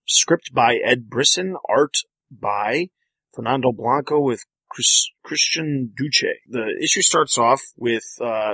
Script 0.07 0.53
by 0.53 0.75
Ed 0.75 1.09
Brisson, 1.09 1.55
art 1.67 1.95
by 2.31 2.89
Fernando 3.33 3.73
Blanco 3.73 4.21
with 4.21 4.45
Chris, 4.69 5.09
Christian 5.23 5.91
Duce. 5.97 6.23
The 6.47 6.77
issue 6.81 7.01
starts 7.01 7.37
off 7.37 7.61
with, 7.75 8.05
uh, 8.21 8.53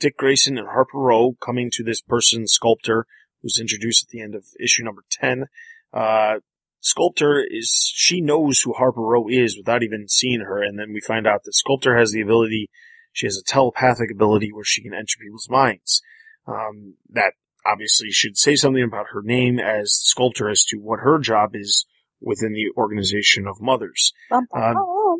Dick 0.00 0.16
Grayson 0.16 0.58
and 0.58 0.66
Harper 0.66 0.98
Row 0.98 1.36
coming 1.40 1.70
to 1.74 1.84
this 1.84 2.00
person, 2.00 2.48
Sculptor, 2.48 3.06
who's 3.42 3.60
introduced 3.60 4.04
at 4.04 4.08
the 4.08 4.22
end 4.22 4.34
of 4.34 4.44
issue 4.58 4.82
number 4.82 5.04
10. 5.10 5.44
Uh, 5.92 6.36
Sculptor 6.80 7.44
is, 7.48 7.92
she 7.94 8.20
knows 8.22 8.60
who 8.60 8.72
Harper 8.72 9.02
Row 9.02 9.28
is 9.28 9.56
without 9.56 9.82
even 9.82 10.08
seeing 10.08 10.40
her, 10.40 10.62
and 10.62 10.78
then 10.78 10.92
we 10.92 11.00
find 11.00 11.26
out 11.26 11.44
that 11.44 11.54
Sculptor 11.54 11.96
has 11.98 12.12
the 12.12 12.22
ability, 12.22 12.70
she 13.12 13.26
has 13.26 13.36
a 13.36 13.44
telepathic 13.44 14.10
ability 14.10 14.50
where 14.52 14.64
she 14.64 14.82
can 14.82 14.94
enter 14.94 15.18
people's 15.22 15.48
minds. 15.50 16.02
Um, 16.46 16.94
that 17.10 17.34
obviously 17.66 18.10
should 18.10 18.38
say 18.38 18.56
something 18.56 18.82
about 18.82 19.06
her 19.12 19.22
name 19.22 19.58
as 19.58 19.84
the 19.84 20.06
Sculptor 20.06 20.48
as 20.48 20.64
to 20.68 20.78
what 20.78 21.00
her 21.00 21.18
job 21.18 21.54
is 21.54 21.84
within 22.20 22.52
the 22.52 22.70
organization 22.76 23.46
of 23.46 23.60
mothers. 23.60 24.12
Um, 24.32 24.46
bum. 24.50 25.18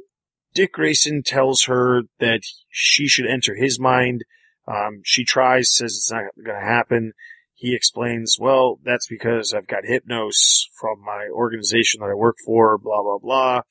Dick 0.55 0.73
Grayson 0.73 1.23
tells 1.23 1.65
her 1.65 2.02
that 2.19 2.40
she 2.70 3.07
should 3.07 3.27
enter 3.27 3.55
his 3.55 3.78
mind. 3.78 4.24
Um, 4.70 5.01
she 5.05 5.24
tries, 5.24 5.74
says 5.74 5.97
it's 5.97 6.12
not 6.12 6.24
going 6.36 6.60
to 6.60 6.66
happen. 6.66 7.12
He 7.55 7.74
explains, 7.74 8.36
well, 8.38 8.78
that's 8.84 9.06
because 9.09 9.52
I've 9.52 9.66
got 9.66 9.84
hypnos 9.84 10.68
from 10.80 11.02
my 11.05 11.28
organization 11.32 12.01
that 12.01 12.10
I 12.10 12.14
work 12.14 12.36
for, 12.44 12.78
blah, 12.78 13.02
blah, 13.02 13.18
blah. 13.18 13.60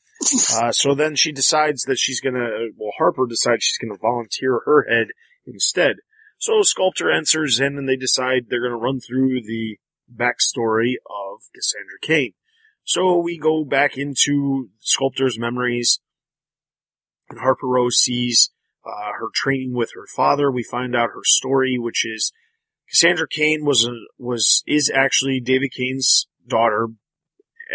Uh, 0.54 0.74
so 0.74 0.94
then 0.94 1.16
she 1.16 1.32
decides 1.32 1.84
that 1.84 1.98
she's 1.98 2.20
gonna, 2.20 2.50
well, 2.76 2.92
Harper 2.98 3.26
decides 3.26 3.64
she's 3.64 3.78
gonna 3.78 3.98
volunteer 3.98 4.60
her 4.66 4.86
head 4.90 5.08
instead. 5.48 5.96
So 6.38 6.62
Sculptor 6.62 7.10
enters 7.10 7.58
in 7.62 7.78
and 7.78 7.88
they 7.88 7.96
decide 7.96 8.48
they're 8.50 8.62
gonna 8.62 8.76
run 8.76 9.00
through 9.00 9.42
the 9.44 9.78
backstory 10.14 10.96
of 11.10 11.40
Cassandra 11.56 12.00
Cain. 12.02 12.34
So 12.84 13.18
we 13.20 13.38
go 13.38 13.64
back 13.64 13.98
into 13.98 14.70
Sculptor's 14.80 15.40
memories 15.40 16.02
and 17.30 17.40
Harper 17.40 17.68
Rose 17.68 17.96
sees 17.96 18.52
uh, 18.86 19.12
her 19.20 19.28
training 19.34 19.74
with 19.74 19.92
her 19.96 20.06
father. 20.16 20.52
We 20.52 20.64
find 20.64 20.96
out 20.96 21.10
her 21.14 21.24
story, 21.24 21.78
which 21.78 22.06
is 22.06 22.32
Cassandra 22.90 23.28
Cain 23.28 23.66
was 23.66 23.86
a, 23.86 23.94
was 24.18 24.64
is 24.66 24.92
actually 24.94 25.40
David 25.40 25.72
Cain's 25.76 26.28
daughter, 26.48 26.88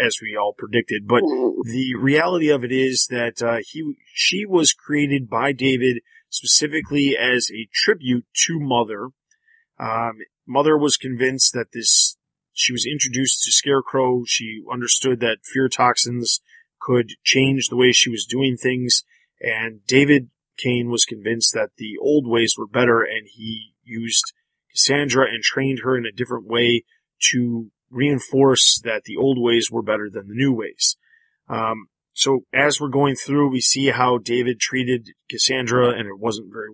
as 0.01 0.17
we 0.21 0.35
all 0.35 0.53
predicted. 0.57 1.07
But 1.07 1.21
the 1.21 1.95
reality 1.97 2.49
of 2.49 2.63
it 2.63 2.71
is 2.71 3.07
that 3.09 3.41
uh, 3.41 3.57
he 3.65 3.95
she 4.13 4.45
was 4.45 4.73
created 4.73 5.29
by 5.29 5.51
David 5.53 6.01
specifically 6.29 7.15
as 7.17 7.49
a 7.51 7.69
tribute 7.73 8.25
to 8.45 8.59
Mother. 8.59 9.09
Um, 9.79 10.19
Mother 10.47 10.77
was 10.77 10.97
convinced 10.97 11.53
that 11.53 11.71
this 11.73 12.17
she 12.53 12.71
was 12.71 12.85
introduced 12.85 13.43
to 13.43 13.51
Scarecrow. 13.51 14.23
She 14.25 14.61
understood 14.71 15.19
that 15.19 15.39
fear 15.43 15.69
toxins 15.69 16.41
could 16.79 17.11
change 17.23 17.67
the 17.67 17.75
way 17.75 17.91
she 17.91 18.09
was 18.09 18.25
doing 18.25 18.57
things, 18.57 19.03
and 19.39 19.85
David 19.87 20.29
Cain 20.57 20.89
was 20.89 21.05
convinced 21.05 21.53
that 21.53 21.71
the 21.77 21.97
old 22.01 22.27
ways 22.27 22.55
were 22.57 22.67
better, 22.67 23.01
and 23.01 23.27
he 23.31 23.73
used 23.83 24.33
Cassandra 24.71 25.27
and 25.27 25.43
trained 25.43 25.79
her 25.83 25.97
in 25.97 26.05
a 26.05 26.11
different 26.11 26.47
way 26.47 26.83
to 27.31 27.71
reinforce 27.89 28.81
that 28.83 29.03
the 29.05 29.17
old 29.17 29.37
ways 29.41 29.69
were 29.71 29.81
better 29.81 30.09
than 30.11 30.27
the 30.27 30.33
new 30.33 30.53
ways. 30.53 30.97
Um, 31.47 31.87
so 32.13 32.45
as 32.53 32.79
we're 32.79 32.89
going 32.89 33.15
through, 33.15 33.49
we 33.49 33.61
see 33.61 33.87
how 33.87 34.17
David 34.17 34.59
treated 34.59 35.09
Cassandra, 35.29 35.89
and 35.89 36.07
it 36.07 36.17
wasn't 36.17 36.51
very 36.51 36.69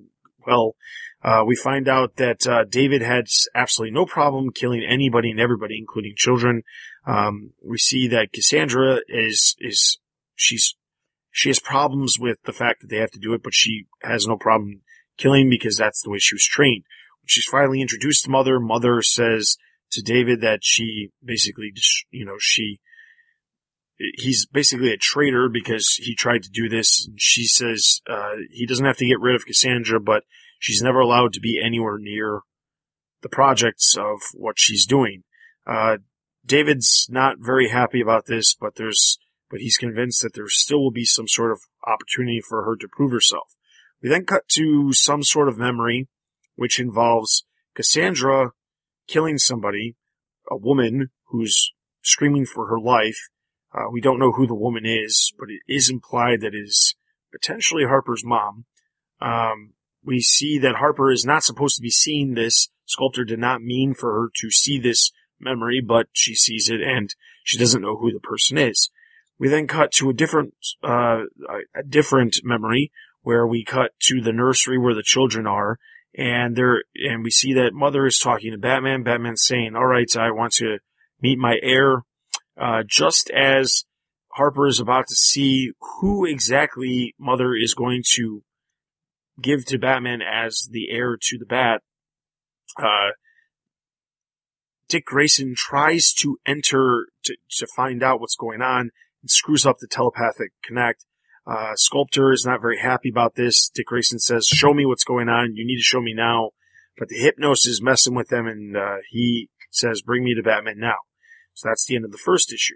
well. 0.45 0.75
Uh, 1.23 1.43
we 1.45 1.55
find 1.55 1.87
out 1.87 2.15
that 2.15 2.47
uh, 2.47 2.63
David 2.63 3.01
had 3.01 3.25
absolutely 3.53 3.93
no 3.93 4.05
problem 4.05 4.51
killing 4.51 4.83
anybody 4.87 5.29
and 5.29 5.39
everybody, 5.39 5.77
including 5.77 6.13
children. 6.15 6.63
Um, 7.05 7.51
we 7.63 7.77
see 7.77 8.07
that 8.07 8.31
Cassandra 8.33 8.99
is 9.07 9.55
is 9.59 9.99
she's 10.35 10.75
she 11.31 11.49
has 11.49 11.59
problems 11.59 12.17
with 12.19 12.37
the 12.43 12.53
fact 12.53 12.81
that 12.81 12.89
they 12.89 12.97
have 12.97 13.11
to 13.11 13.19
do 13.19 13.33
it, 13.33 13.41
but 13.41 13.53
she 13.53 13.85
has 14.01 14.27
no 14.27 14.37
problem 14.37 14.81
killing 15.17 15.49
because 15.49 15.77
that's 15.77 16.01
the 16.01 16.09
way 16.09 16.19
she 16.19 16.35
was 16.35 16.43
trained. 16.43 16.83
When 17.21 17.27
she's 17.27 17.45
finally 17.45 17.81
introduced 17.81 18.25
to 18.25 18.29
Mother, 18.29 18.59
Mother 18.59 19.01
says 19.01 19.57
to 19.91 20.01
David 20.01 20.41
that 20.41 20.59
she 20.61 21.09
basically, 21.23 21.73
you 22.11 22.25
know, 22.25 22.35
she 22.39 22.79
he's 24.15 24.45
basically 24.45 24.91
a 24.91 24.97
traitor 24.97 25.47
because 25.47 25.95
he 26.01 26.15
tried 26.15 26.43
to 26.43 26.49
do 26.49 26.67
this. 26.67 27.07
She 27.17 27.45
says 27.45 28.01
uh, 28.09 28.35
he 28.51 28.65
doesn't 28.65 28.85
have 28.85 28.97
to 28.97 29.07
get 29.07 29.19
rid 29.19 29.35
of 29.35 29.45
Cassandra, 29.45 29.99
but 29.99 30.23
she's 30.59 30.81
never 30.81 30.99
allowed 30.99 31.33
to 31.33 31.39
be 31.39 31.61
anywhere 31.63 31.97
near 31.97 32.41
the 33.21 33.29
projects 33.29 33.95
of 33.95 34.19
what 34.33 34.55
she's 34.57 34.85
doing. 34.85 35.23
Uh, 35.67 35.97
David's 36.45 37.07
not 37.09 37.37
very 37.39 37.69
happy 37.69 38.01
about 38.01 38.25
this, 38.25 38.55
but 38.59 38.75
there's 38.75 39.19
but 39.51 39.59
he's 39.59 39.77
convinced 39.77 40.23
that 40.23 40.33
there 40.33 40.47
still 40.47 40.81
will 40.81 40.91
be 40.91 41.05
some 41.05 41.27
sort 41.27 41.51
of 41.51 41.59
opportunity 41.85 42.39
for 42.41 42.63
her 42.63 42.75
to 42.77 42.87
prove 42.87 43.11
herself. 43.11 43.55
We 44.01 44.09
then 44.09 44.25
cut 44.25 44.47
to 44.53 44.93
some 44.93 45.23
sort 45.23 45.49
of 45.49 45.57
memory, 45.57 46.07
which 46.55 46.79
involves 46.79 47.45
Cassandra 47.75 48.51
killing 49.07 49.37
somebody, 49.37 49.95
a 50.49 50.55
woman 50.55 51.09
who's 51.27 51.73
screaming 52.01 52.45
for 52.45 52.67
her 52.67 52.79
life. 52.79 53.29
Uh, 53.73 53.89
we 53.91 54.01
don't 54.01 54.19
know 54.19 54.31
who 54.31 54.47
the 54.47 54.55
woman 54.55 54.85
is, 54.85 55.33
but 55.37 55.49
it 55.49 55.61
is 55.67 55.89
implied 55.89 56.41
that 56.41 56.55
it 56.55 56.63
is 56.63 56.95
potentially 57.31 57.83
Harper's 57.85 58.23
mom. 58.25 58.65
Um, 59.21 59.73
we 60.03 60.21
see 60.21 60.57
that 60.59 60.75
Harper 60.75 61.11
is 61.11 61.25
not 61.25 61.43
supposed 61.43 61.75
to 61.75 61.81
be 61.81 61.91
seeing 61.91 62.33
this. 62.33 62.69
Sculptor 62.85 63.23
did 63.23 63.39
not 63.39 63.61
mean 63.61 63.93
for 63.93 64.13
her 64.13 64.29
to 64.41 64.49
see 64.49 64.79
this 64.79 65.11
memory, 65.39 65.81
but 65.81 66.07
she 66.11 66.35
sees 66.35 66.69
it 66.69 66.81
and 66.81 67.13
she 67.43 67.57
doesn't 67.57 67.81
know 67.81 67.97
who 67.97 68.11
the 68.11 68.19
person 68.19 68.57
is. 68.57 68.89
We 69.41 69.47
then 69.47 69.65
cut 69.65 69.91
to 69.93 70.11
a 70.11 70.13
different, 70.13 70.53
uh, 70.84 71.22
a 71.76 71.81
different 71.81 72.38
memory 72.43 72.91
where 73.23 73.47
we 73.47 73.63
cut 73.63 73.89
to 74.01 74.22
the 74.22 74.31
nursery 74.31 74.77
where 74.77 74.93
the 74.93 75.01
children 75.01 75.47
are 75.47 75.80
and 76.15 76.55
there, 76.55 76.84
and 76.93 77.23
we 77.23 77.31
see 77.31 77.55
that 77.55 77.73
mother 77.73 78.05
is 78.05 78.19
talking 78.19 78.51
to 78.51 78.59
Batman. 78.59 79.01
Batman's 79.01 79.43
saying, 79.43 79.76
all 79.76 79.88
right, 79.88 80.15
I 80.15 80.30
want 80.30 80.53
to 80.57 80.77
meet 81.19 81.39
my 81.39 81.57
heir. 81.63 82.03
Uh, 82.55 82.84
just 82.85 83.31
as 83.31 83.84
Harper 84.34 84.68
is 84.68 84.80
about 84.80 85.07
to 85.07 85.15
see 85.15 85.72
who 85.99 86.23
exactly 86.23 87.15
mother 87.18 87.55
is 87.55 87.73
going 87.73 88.03
to 88.13 88.43
give 89.41 89.65
to 89.65 89.80
Batman 89.80 90.22
as 90.22 90.69
the 90.69 90.91
heir 90.91 91.18
to 91.19 91.39
the 91.39 91.47
bat, 91.47 91.81
uh, 92.77 93.09
Dick 94.88 95.05
Grayson 95.05 95.55
tries 95.57 96.13
to 96.19 96.38
enter 96.45 97.07
to, 97.23 97.35
to 97.57 97.65
find 97.76 98.03
out 98.03 98.22
what's 98.22 98.35
going 98.35 98.61
on 98.61 98.91
screws 99.26 99.65
up 99.65 99.77
the 99.80 99.88
telepathic 99.88 100.52
connect. 100.64 101.06
Uh, 101.45 101.73
Sculptor 101.76 102.31
is 102.31 102.45
not 102.45 102.61
very 102.61 102.80
happy 102.80 103.10
about 103.10 103.35
this. 103.35 103.69
Dick 103.69 103.88
Grayson 103.88 104.19
says, 104.19 104.45
show 104.45 104.73
me 104.73 104.85
what's 104.85 105.03
going 105.03 105.27
on. 105.27 105.56
You 105.56 105.65
need 105.65 105.77
to 105.77 105.84
show 105.84 106.02
me 106.02 106.14
now. 106.14 106.52
But 106.98 107.07
the 107.07 107.15
Hypnos 107.19 107.68
is 107.68 107.81
messing 107.81 108.14
with 108.14 108.27
them 108.27 108.45
and, 108.45 108.77
uh, 108.77 108.98
he 109.10 109.49
says, 109.72 110.02
bring 110.02 110.23
me 110.23 110.35
to 110.35 110.43
Batman 110.43 110.77
now. 110.77 110.98
So 111.53 111.69
that's 111.69 111.85
the 111.85 111.95
end 111.95 112.06
of 112.06 112.11
the 112.11 112.18
first 112.18 112.53
issue. 112.53 112.76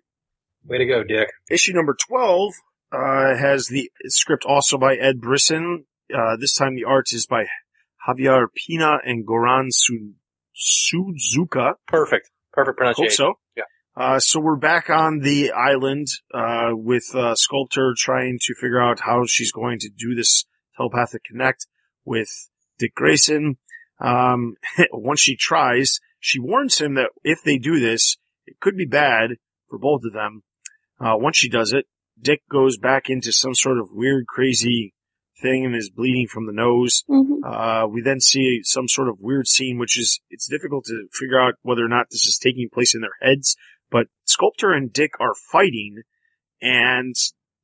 Way 0.65 0.79
to 0.79 0.85
go, 0.85 1.03
Dick. 1.03 1.29
Issue 1.49 1.73
number 1.73 1.95
12, 2.07 2.53
uh, 2.91 3.35
has 3.37 3.67
the 3.67 3.91
script 4.07 4.45
also 4.45 4.77
by 4.77 4.95
Ed 4.95 5.21
Brisson. 5.21 5.85
Uh, 6.13 6.37
this 6.39 6.55
time 6.55 6.75
the 6.75 6.85
art 6.85 7.11
is 7.11 7.27
by 7.27 7.45
Javier 8.07 8.47
Pina 8.55 8.97
and 9.03 9.27
Goran 9.27 9.67
Su- 9.69 10.13
Suzuka. 10.55 11.73
Perfect. 11.87 12.31
Perfect 12.53 12.77
pronunciation. 12.77 13.25
Hope 13.25 13.35
so. 13.35 13.39
Uh, 13.97 14.19
so 14.19 14.41
we're 14.41 14.57
back 14.57 14.89
on 14.89 15.19
the 15.19 15.51
island, 15.51 16.07
uh, 16.33 16.71
with, 16.71 17.15
uh, 17.15 17.33
Sculptor 17.33 17.93
trying 17.97 18.37
to 18.41 18.53
figure 18.55 18.81
out 18.81 18.99
how 19.01 19.23
she's 19.25 19.53
going 19.53 19.79
to 19.79 19.89
do 19.89 20.13
this 20.13 20.45
telepathic 20.75 21.23
connect 21.23 21.67
with 22.03 22.49
Dick 22.77 22.93
Grayson. 22.93 23.57
Um, 24.01 24.55
once 24.91 25.21
she 25.21 25.37
tries, 25.37 26.01
she 26.19 26.39
warns 26.39 26.79
him 26.79 26.95
that 26.95 27.11
if 27.23 27.41
they 27.41 27.57
do 27.57 27.79
this, 27.79 28.17
it 28.45 28.59
could 28.59 28.75
be 28.75 28.85
bad 28.85 29.37
for 29.69 29.79
both 29.79 30.01
of 30.05 30.11
them. 30.11 30.43
Uh, 30.99 31.15
once 31.15 31.37
she 31.37 31.49
does 31.49 31.71
it, 31.71 31.85
Dick 32.21 32.41
goes 32.51 32.77
back 32.77 33.09
into 33.09 33.31
some 33.31 33.55
sort 33.55 33.77
of 33.77 33.89
weird, 33.93 34.27
crazy 34.27 34.93
thing 35.41 35.65
and 35.65 35.75
is 35.75 35.89
bleeding 35.89 36.27
from 36.27 36.47
the 36.47 36.53
nose. 36.53 37.03
Mhm. 37.09 37.39
Uh, 37.45 37.87
we 37.87 38.01
then 38.01 38.19
see 38.19 38.61
some 38.63 38.87
sort 38.87 39.09
of 39.09 39.19
weird 39.19 39.47
scene, 39.47 39.77
which 39.77 39.97
is, 39.99 40.19
it's 40.29 40.47
difficult 40.47 40.85
to 40.85 41.07
figure 41.13 41.39
out 41.39 41.55
whether 41.61 41.83
or 41.83 41.89
not 41.89 42.09
this 42.09 42.25
is 42.25 42.37
taking 42.41 42.69
place 42.69 42.95
in 42.95 43.01
their 43.01 43.17
heads, 43.21 43.57
Sculptor 44.35 44.73
and 44.73 44.91
Dick 44.91 45.11
are 45.21 45.33
fighting 45.49 46.03
and 46.61 47.15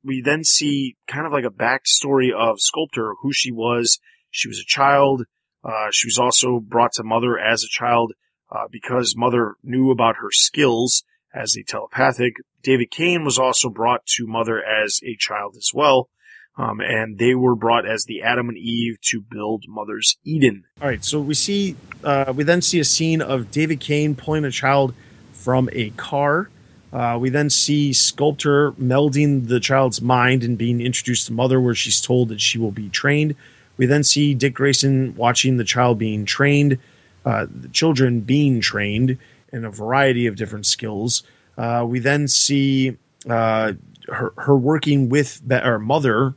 we 0.02 0.22
then 0.22 0.42
see 0.42 0.96
kind 1.06 1.26
of 1.26 1.32
like 1.32 1.44
a 1.44 1.50
backstory 1.50 2.32
of 2.32 2.60
Sculptor, 2.60 3.14
who 3.20 3.30
she 3.30 3.52
was. 3.52 3.98
She 4.30 4.48
was 4.48 4.58
a 4.58 4.66
child. 4.66 5.24
Uh, 5.62 5.88
she 5.92 6.06
was 6.06 6.18
also 6.18 6.60
brought 6.60 6.92
to 6.94 7.04
Mother 7.04 7.38
as 7.38 7.62
a 7.62 7.68
child, 7.68 8.14
uh, 8.50 8.66
because 8.70 9.14
Mother 9.16 9.54
knew 9.62 9.90
about 9.90 10.16
her 10.16 10.30
skills 10.30 11.04
as 11.34 11.56
a 11.56 11.62
telepathic. 11.62 12.36
David 12.62 12.90
Cain 12.90 13.22
was 13.22 13.38
also 13.38 13.68
brought 13.68 14.06
to 14.16 14.26
Mother 14.26 14.62
as 14.64 15.00
a 15.04 15.14
child 15.18 15.54
as 15.56 15.70
well. 15.74 16.08
Um, 16.56 16.80
and 16.80 17.18
they 17.18 17.34
were 17.34 17.54
brought 17.54 17.88
as 17.88 18.04
the 18.04 18.22
Adam 18.22 18.48
and 18.48 18.58
Eve 18.58 18.98
to 19.10 19.22
build 19.22 19.64
Mother's 19.68 20.18
Eden. 20.24 20.64
All 20.80 20.88
right, 20.88 21.04
so 21.04 21.20
we 21.20 21.34
see, 21.34 21.76
uh, 22.02 22.32
we 22.34 22.44
then 22.44 22.60
see 22.60 22.78
a 22.78 22.84
scene 22.84 23.22
of 23.22 23.50
David 23.50 23.80
Cain 23.80 24.14
pulling 24.14 24.44
a 24.44 24.50
child 24.50 24.94
from 25.32 25.70
a 25.72 25.90
car. 25.90 26.50
Uh, 26.92 27.16
we 27.18 27.30
then 27.30 27.48
see 27.48 27.92
Sculptor 27.92 28.72
melding 28.72 29.48
the 29.48 29.60
child's 29.60 30.02
mind 30.02 30.44
and 30.44 30.58
being 30.58 30.80
introduced 30.80 31.26
to 31.26 31.32
Mother, 31.32 31.60
where 31.60 31.74
she's 31.74 32.00
told 32.00 32.28
that 32.28 32.40
she 32.40 32.58
will 32.58 32.70
be 32.70 32.88
trained. 32.90 33.34
We 33.78 33.86
then 33.86 34.04
see 34.04 34.34
Dick 34.34 34.54
Grayson 34.54 35.14
watching 35.16 35.56
the 35.56 35.64
child 35.64 35.98
being 35.98 36.26
trained, 36.26 36.78
uh, 37.24 37.46
the 37.50 37.68
children 37.68 38.20
being 38.20 38.60
trained 38.60 39.16
in 39.52 39.64
a 39.64 39.70
variety 39.70 40.26
of 40.26 40.36
different 40.36 40.66
skills. 40.66 41.22
Uh, 41.56 41.84
we 41.88 41.98
then 41.98 42.28
see 42.28 42.96
uh, 43.28 43.72
her, 44.08 44.32
her 44.36 44.56
working 44.56 45.08
with 45.08 45.40
ba- 45.42 45.60
her 45.60 45.78
mother, 45.78 46.34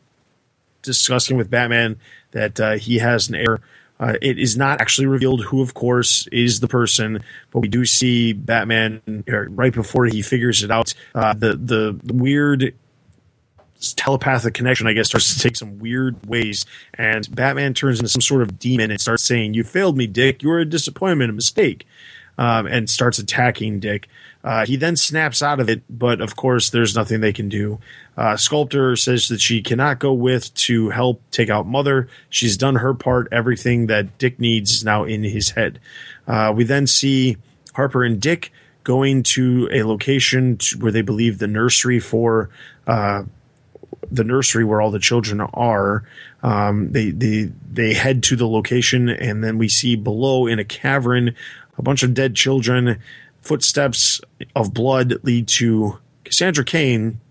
discussing 0.81 1.35
with 1.35 1.49
Batman 1.49 1.99
that 2.31 2.59
uh, 2.59 2.73
he 2.73 2.99
has 2.99 3.27
an 3.27 3.35
heir. 3.35 3.59
Uh, 3.99 4.15
it 4.21 4.37
is 4.37 4.57
not 4.57 4.81
actually 4.81 5.07
revealed 5.07 5.43
who, 5.45 5.61
of 5.61 5.73
course, 5.73 6.27
is 6.27 6.59
the 6.59 6.67
person, 6.67 7.23
but 7.51 7.59
we 7.59 7.67
do 7.67 7.85
see 7.85 8.33
Batman 8.33 9.01
uh, 9.31 9.47
right 9.49 9.73
before 9.73 10.05
he 10.05 10.21
figures 10.21 10.63
it 10.63 10.71
out. 10.71 10.93
Uh, 11.13 11.33
the 11.33 11.55
the 11.55 12.13
weird 12.13 12.73
telepathic 13.95 14.53
connection, 14.53 14.87
I 14.87 14.93
guess, 14.93 15.07
starts 15.07 15.33
to 15.33 15.39
take 15.39 15.55
some 15.55 15.79
weird 15.79 16.25
ways, 16.25 16.65
and 16.95 17.33
Batman 17.33 17.73
turns 17.73 17.99
into 17.99 18.09
some 18.09 18.21
sort 18.21 18.41
of 18.41 18.59
demon 18.59 18.91
and 18.91 18.99
starts 18.99 19.23
saying, 19.23 19.53
"You 19.53 19.63
failed 19.63 19.95
me, 19.95 20.07
Dick. 20.07 20.43
You 20.43 20.49
were 20.49 20.59
a 20.59 20.65
disappointment, 20.65 21.29
a 21.29 21.33
mistake," 21.33 21.87
um, 22.37 22.67
and 22.67 22.89
starts 22.89 23.17
attacking 23.17 23.79
Dick. 23.79 24.09
Uh, 24.45 24.63
he 24.63 24.75
then 24.75 24.95
snaps 24.95 25.41
out 25.41 25.59
of 25.59 25.69
it, 25.69 25.81
but 25.89 26.21
of 26.21 26.35
course, 26.35 26.69
there's 26.69 26.95
nothing 26.95 27.19
they 27.19 27.33
can 27.33 27.49
do. 27.49 27.79
Uh, 28.15 28.37
Sculptor 28.37 28.95
says 28.95 29.27
that 29.29 29.41
she 29.41 29.63
cannot 29.63 29.97
go 29.97 30.13
with 30.13 30.53
to 30.53 30.91
help 30.91 31.19
take 31.31 31.49
out 31.49 31.65
Mother. 31.65 32.07
She's 32.29 32.55
done 32.55 32.75
her 32.75 32.93
part. 32.93 33.27
Everything 33.31 33.87
that 33.87 34.19
Dick 34.19 34.39
needs 34.39 34.71
is 34.71 34.85
now 34.85 35.03
in 35.03 35.23
his 35.23 35.49
head. 35.49 35.79
Uh, 36.27 36.53
we 36.55 36.63
then 36.63 36.85
see 36.85 37.37
Harper 37.73 38.03
and 38.03 38.21
Dick 38.21 38.51
going 38.83 39.23
to 39.23 39.67
a 39.71 39.81
location 39.81 40.57
to, 40.57 40.77
where 40.77 40.91
they 40.91 41.01
believe 41.01 41.39
the 41.39 41.47
nursery 41.47 41.99
for 41.99 42.51
uh, 42.85 43.23
the 44.11 44.23
nursery 44.23 44.63
where 44.63 44.79
all 44.79 44.91
the 44.91 44.99
children 44.99 45.41
are. 45.41 46.03
Um, 46.43 46.91
they 46.91 47.09
they 47.09 47.51
they 47.71 47.95
head 47.95 48.21
to 48.23 48.35
the 48.35 48.47
location, 48.47 49.09
and 49.09 49.43
then 49.43 49.57
we 49.57 49.67
see 49.69 49.95
below 49.95 50.45
in 50.45 50.59
a 50.59 50.63
cavern 50.63 51.35
a 51.77 51.81
bunch 51.81 52.03
of 52.03 52.13
dead 52.13 52.35
children. 52.35 53.01
Footsteps 53.45 54.21
of 54.55 54.73
blood 54.73 55.23
lead 55.23 55.47
to 55.49 55.99
Cassandra 56.23 56.65
Cain 56.65 57.21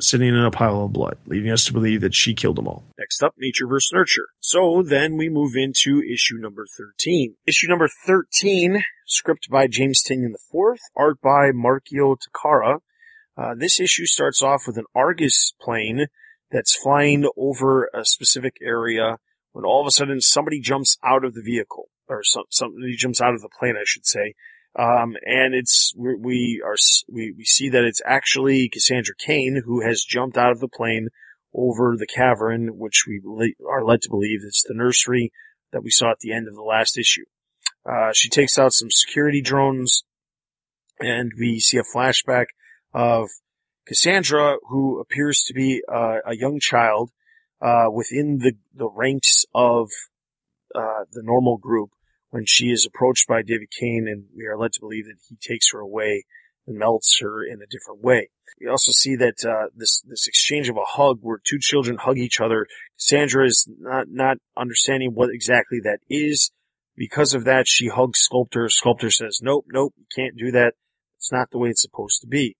sitting 0.00 0.28
in 0.28 0.36
a 0.36 0.50
pile 0.50 0.84
of 0.84 0.92
blood, 0.92 1.18
leading 1.26 1.50
us 1.50 1.64
to 1.66 1.72
believe 1.72 2.00
that 2.00 2.14
she 2.14 2.34
killed 2.34 2.56
them 2.56 2.68
all. 2.68 2.84
Next 2.98 3.22
up, 3.22 3.34
Nature 3.38 3.66
versus 3.66 3.90
Nurture. 3.92 4.28
So 4.40 4.82
then 4.82 5.16
we 5.16 5.28
move 5.28 5.52
into 5.56 6.02
issue 6.02 6.36
number 6.38 6.66
13. 6.76 7.34
Issue 7.46 7.68
number 7.68 7.88
13, 8.06 8.82
script 9.06 9.48
by 9.50 9.66
James 9.66 10.02
Tynion 10.02 10.34
IV, 10.34 10.78
art 10.96 11.20
by 11.20 11.50
Marcio 11.50 12.16
Takara. 12.16 12.78
Uh, 13.36 13.54
this 13.56 13.78
issue 13.80 14.06
starts 14.06 14.42
off 14.42 14.62
with 14.66 14.78
an 14.78 14.86
Argus 14.94 15.52
plane 15.60 16.06
that's 16.50 16.76
flying 16.76 17.28
over 17.36 17.90
a 17.94 18.04
specific 18.04 18.56
area 18.62 19.18
when 19.52 19.64
all 19.64 19.80
of 19.80 19.86
a 19.86 19.90
sudden 19.90 20.20
somebody 20.20 20.60
jumps 20.60 20.98
out 21.04 21.24
of 21.24 21.34
the 21.34 21.42
vehicle, 21.42 21.88
or 22.08 22.22
some, 22.22 22.44
somebody 22.50 22.96
jumps 22.96 23.20
out 23.20 23.34
of 23.34 23.42
the 23.42 23.50
plane, 23.58 23.74
I 23.76 23.84
should 23.84 24.06
say. 24.06 24.34
Um, 24.78 25.16
and 25.26 25.54
it's, 25.54 25.92
we, 25.96 26.62
are, 26.64 26.76
we, 27.08 27.34
we 27.36 27.44
see 27.44 27.68
that 27.70 27.82
it's 27.82 28.00
actually 28.06 28.68
Cassandra 28.68 29.14
Cain 29.18 29.62
who 29.64 29.80
has 29.80 30.04
jumped 30.04 30.38
out 30.38 30.52
of 30.52 30.60
the 30.60 30.68
plane 30.68 31.08
over 31.52 31.96
the 31.98 32.06
cavern, 32.06 32.78
which 32.78 33.04
we 33.06 33.20
are 33.68 33.84
led 33.84 34.02
to 34.02 34.10
believe 34.10 34.40
is 34.44 34.64
the 34.68 34.74
nursery 34.74 35.32
that 35.72 35.82
we 35.82 35.90
saw 35.90 36.12
at 36.12 36.20
the 36.20 36.32
end 36.32 36.46
of 36.46 36.54
the 36.54 36.62
last 36.62 36.96
issue. 36.96 37.24
Uh, 37.84 38.12
she 38.14 38.28
takes 38.28 38.56
out 38.56 38.72
some 38.72 38.90
security 38.90 39.42
drones 39.42 40.04
and 41.00 41.32
we 41.36 41.58
see 41.58 41.78
a 41.78 41.96
flashback 41.96 42.46
of 42.94 43.28
Cassandra, 43.86 44.58
who 44.68 45.00
appears 45.00 45.42
to 45.46 45.54
be 45.54 45.82
uh, 45.90 46.18
a 46.24 46.36
young 46.36 46.60
child 46.60 47.10
uh, 47.60 47.86
within 47.90 48.38
the, 48.38 48.52
the 48.74 48.88
ranks 48.88 49.44
of 49.54 49.88
uh, 50.74 51.04
the 51.10 51.22
normal 51.22 51.56
group 51.56 51.90
when 52.30 52.44
she 52.46 52.66
is 52.66 52.86
approached 52.86 53.26
by 53.26 53.42
David 53.42 53.68
Cain, 53.78 54.06
and 54.08 54.24
we 54.36 54.46
are 54.46 54.58
led 54.58 54.72
to 54.72 54.80
believe 54.80 55.06
that 55.06 55.18
he 55.28 55.36
takes 55.36 55.72
her 55.72 55.80
away 55.80 56.24
and 56.66 56.78
melts 56.78 57.18
her 57.20 57.42
in 57.42 57.62
a 57.62 57.66
different 57.66 58.02
way. 58.02 58.30
We 58.60 58.66
also 58.68 58.92
see 58.92 59.16
that 59.16 59.44
uh, 59.44 59.68
this 59.74 60.02
this 60.02 60.26
exchange 60.26 60.68
of 60.68 60.76
a 60.76 60.84
hug, 60.84 61.18
where 61.22 61.40
two 61.42 61.58
children 61.60 61.96
hug 61.96 62.18
each 62.18 62.40
other. 62.40 62.66
Cassandra 62.98 63.46
is 63.46 63.68
not 63.78 64.06
not 64.08 64.38
understanding 64.56 65.12
what 65.14 65.30
exactly 65.32 65.80
that 65.84 66.00
is. 66.08 66.50
Because 66.96 67.32
of 67.32 67.44
that, 67.44 67.68
she 67.68 67.86
hugs 67.86 68.18
Sculptor. 68.18 68.68
Sculptor 68.68 69.10
says, 69.10 69.38
"Nope, 69.40 69.66
nope, 69.68 69.94
you 69.96 70.06
can't 70.14 70.36
do 70.36 70.50
that. 70.50 70.74
It's 71.16 71.30
not 71.30 71.50
the 71.50 71.58
way 71.58 71.68
it's 71.68 71.82
supposed 71.82 72.20
to 72.22 72.26
be." 72.26 72.56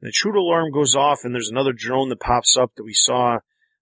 And 0.00 0.06
the 0.06 0.08
intruder 0.08 0.38
alarm 0.38 0.72
goes 0.72 0.94
off, 0.94 1.20
and 1.24 1.34
there's 1.34 1.50
another 1.50 1.72
drone 1.72 2.10
that 2.10 2.20
pops 2.20 2.56
up 2.56 2.72
that 2.76 2.84
we 2.84 2.94
saw. 2.94 3.38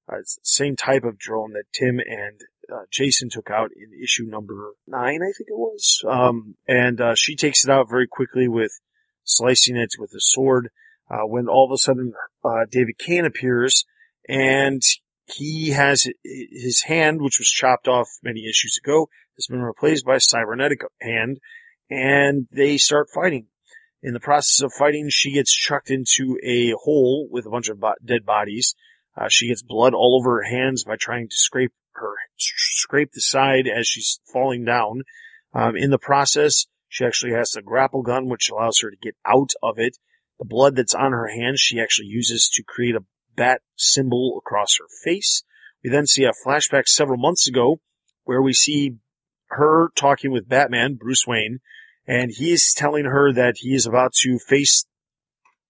Uh, 0.08 0.22
same 0.42 0.76
type 0.76 1.04
of 1.04 1.18
drone 1.18 1.52
that 1.52 1.64
Tim 1.74 1.98
and 1.98 2.40
uh, 2.72 2.82
Jason 2.90 3.28
took 3.30 3.50
out 3.50 3.70
in 3.76 4.02
issue 4.02 4.24
number 4.24 4.72
nine, 4.86 5.20
I 5.22 5.32
think 5.36 5.48
it 5.48 5.58
was. 5.58 6.02
Um, 6.06 6.56
and 6.66 7.00
uh, 7.00 7.14
she 7.16 7.36
takes 7.36 7.64
it 7.64 7.70
out 7.70 7.88
very 7.88 8.06
quickly 8.06 8.48
with 8.48 8.72
slicing 9.24 9.76
it 9.76 9.94
with 9.98 10.10
a 10.12 10.20
sword. 10.20 10.70
Uh, 11.10 11.26
when 11.26 11.48
all 11.48 11.64
of 11.64 11.72
a 11.72 11.78
sudden 11.78 12.12
uh, 12.44 12.66
David 12.70 12.98
Cain 12.98 13.24
appears, 13.24 13.84
and 14.28 14.82
he 15.24 15.70
has 15.70 16.06
his 16.22 16.82
hand, 16.86 17.22
which 17.22 17.38
was 17.38 17.48
chopped 17.48 17.88
off 17.88 18.08
many 18.22 18.46
issues 18.46 18.78
ago, 18.82 19.08
has 19.36 19.46
been 19.46 19.62
replaced 19.62 20.04
by 20.04 20.16
a 20.16 20.20
cybernetic 20.20 20.80
hand, 21.00 21.38
and 21.90 22.46
they 22.52 22.76
start 22.76 23.08
fighting. 23.14 23.46
In 24.02 24.12
the 24.12 24.20
process 24.20 24.62
of 24.62 24.72
fighting, 24.78 25.08
she 25.10 25.32
gets 25.32 25.52
chucked 25.52 25.90
into 25.90 26.38
a 26.44 26.72
hole 26.82 27.28
with 27.30 27.46
a 27.46 27.50
bunch 27.50 27.68
of 27.68 27.80
bo- 27.80 27.94
dead 28.04 28.24
bodies. 28.24 28.74
Uh, 29.18 29.28
she 29.28 29.48
gets 29.48 29.62
blood 29.62 29.94
all 29.94 30.16
over 30.20 30.36
her 30.36 30.48
hands 30.48 30.84
by 30.84 30.96
trying 30.96 31.28
to 31.28 31.36
scrape 31.36 31.72
her 31.92 32.14
scrape 32.36 33.10
the 33.12 33.20
side 33.20 33.66
as 33.66 33.88
she's 33.88 34.20
falling 34.32 34.64
down. 34.64 35.02
Um, 35.52 35.76
in 35.76 35.90
the 35.90 35.98
process, 35.98 36.66
she 36.88 37.04
actually 37.04 37.32
has 37.32 37.56
a 37.56 37.62
grapple 37.62 38.02
gun, 38.02 38.28
which 38.28 38.50
allows 38.50 38.80
her 38.80 38.90
to 38.90 38.96
get 38.96 39.16
out 39.26 39.50
of 39.62 39.78
it. 39.78 39.98
The 40.38 40.44
blood 40.44 40.76
that's 40.76 40.94
on 40.94 41.12
her 41.12 41.28
hands, 41.28 41.60
she 41.60 41.80
actually 41.80 42.06
uses 42.06 42.48
to 42.54 42.62
create 42.62 42.94
a 42.94 43.04
bat 43.34 43.62
symbol 43.76 44.38
across 44.38 44.78
her 44.78 44.86
face. 45.02 45.42
We 45.82 45.90
then 45.90 46.06
see 46.06 46.24
a 46.24 46.32
flashback 46.46 46.86
several 46.86 47.18
months 47.18 47.48
ago 47.48 47.80
where 48.24 48.42
we 48.42 48.52
see 48.52 48.96
her 49.48 49.90
talking 49.96 50.30
with 50.30 50.48
Batman, 50.48 50.94
Bruce 50.94 51.26
Wayne, 51.26 51.58
and 52.06 52.30
he 52.30 52.52
is 52.52 52.74
telling 52.76 53.06
her 53.06 53.32
that 53.32 53.56
he 53.58 53.74
is 53.74 53.86
about 53.86 54.12
to 54.20 54.38
face 54.38 54.86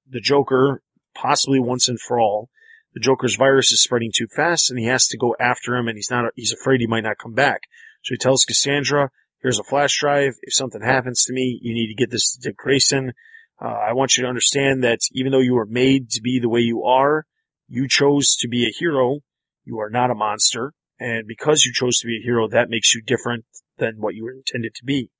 the 0.06 0.20
Joker 0.20 0.82
possibly 1.14 1.58
once 1.58 1.88
and 1.88 2.00
for 2.00 2.20
all 2.20 2.50
the 2.94 3.00
Joker's 3.00 3.36
virus 3.36 3.72
is 3.72 3.82
spreading 3.82 4.10
too 4.14 4.26
fast 4.34 4.70
and 4.70 4.78
he 4.78 4.86
has 4.86 5.06
to 5.08 5.18
go 5.18 5.36
after 5.38 5.76
him 5.76 5.88
and 5.88 5.96
he's 5.96 6.10
not, 6.10 6.32
he's 6.34 6.52
afraid 6.52 6.80
he 6.80 6.86
might 6.86 7.04
not 7.04 7.18
come 7.18 7.34
back. 7.34 7.62
So 8.02 8.14
he 8.14 8.18
tells 8.18 8.44
Cassandra, 8.44 9.10
here's 9.42 9.58
a 9.58 9.64
flash 9.64 9.98
drive. 9.98 10.34
If 10.42 10.54
something 10.54 10.82
happens 10.82 11.24
to 11.24 11.32
me, 11.32 11.58
you 11.62 11.74
need 11.74 11.88
to 11.88 11.94
get 11.94 12.10
this 12.10 12.32
to 12.32 12.48
Dick 12.48 12.56
Grayson. 12.56 13.12
Uh, 13.60 13.66
I 13.88 13.92
want 13.92 14.16
you 14.16 14.22
to 14.22 14.28
understand 14.28 14.84
that 14.84 15.00
even 15.12 15.32
though 15.32 15.40
you 15.40 15.54
were 15.54 15.66
made 15.66 16.10
to 16.10 16.20
be 16.22 16.38
the 16.40 16.48
way 16.48 16.60
you 16.60 16.84
are, 16.84 17.26
you 17.66 17.88
chose 17.88 18.36
to 18.40 18.48
be 18.48 18.66
a 18.66 18.74
hero. 18.76 19.18
You 19.64 19.78
are 19.80 19.90
not 19.90 20.10
a 20.10 20.14
monster. 20.14 20.72
And 20.98 21.26
because 21.26 21.64
you 21.64 21.72
chose 21.72 21.98
to 21.98 22.06
be 22.06 22.18
a 22.18 22.24
hero, 22.24 22.48
that 22.48 22.70
makes 22.70 22.94
you 22.94 23.02
different 23.02 23.44
than 23.76 23.96
what 23.98 24.14
you 24.14 24.24
were 24.24 24.32
intended 24.32 24.74
to 24.76 24.84
be. 24.84 25.10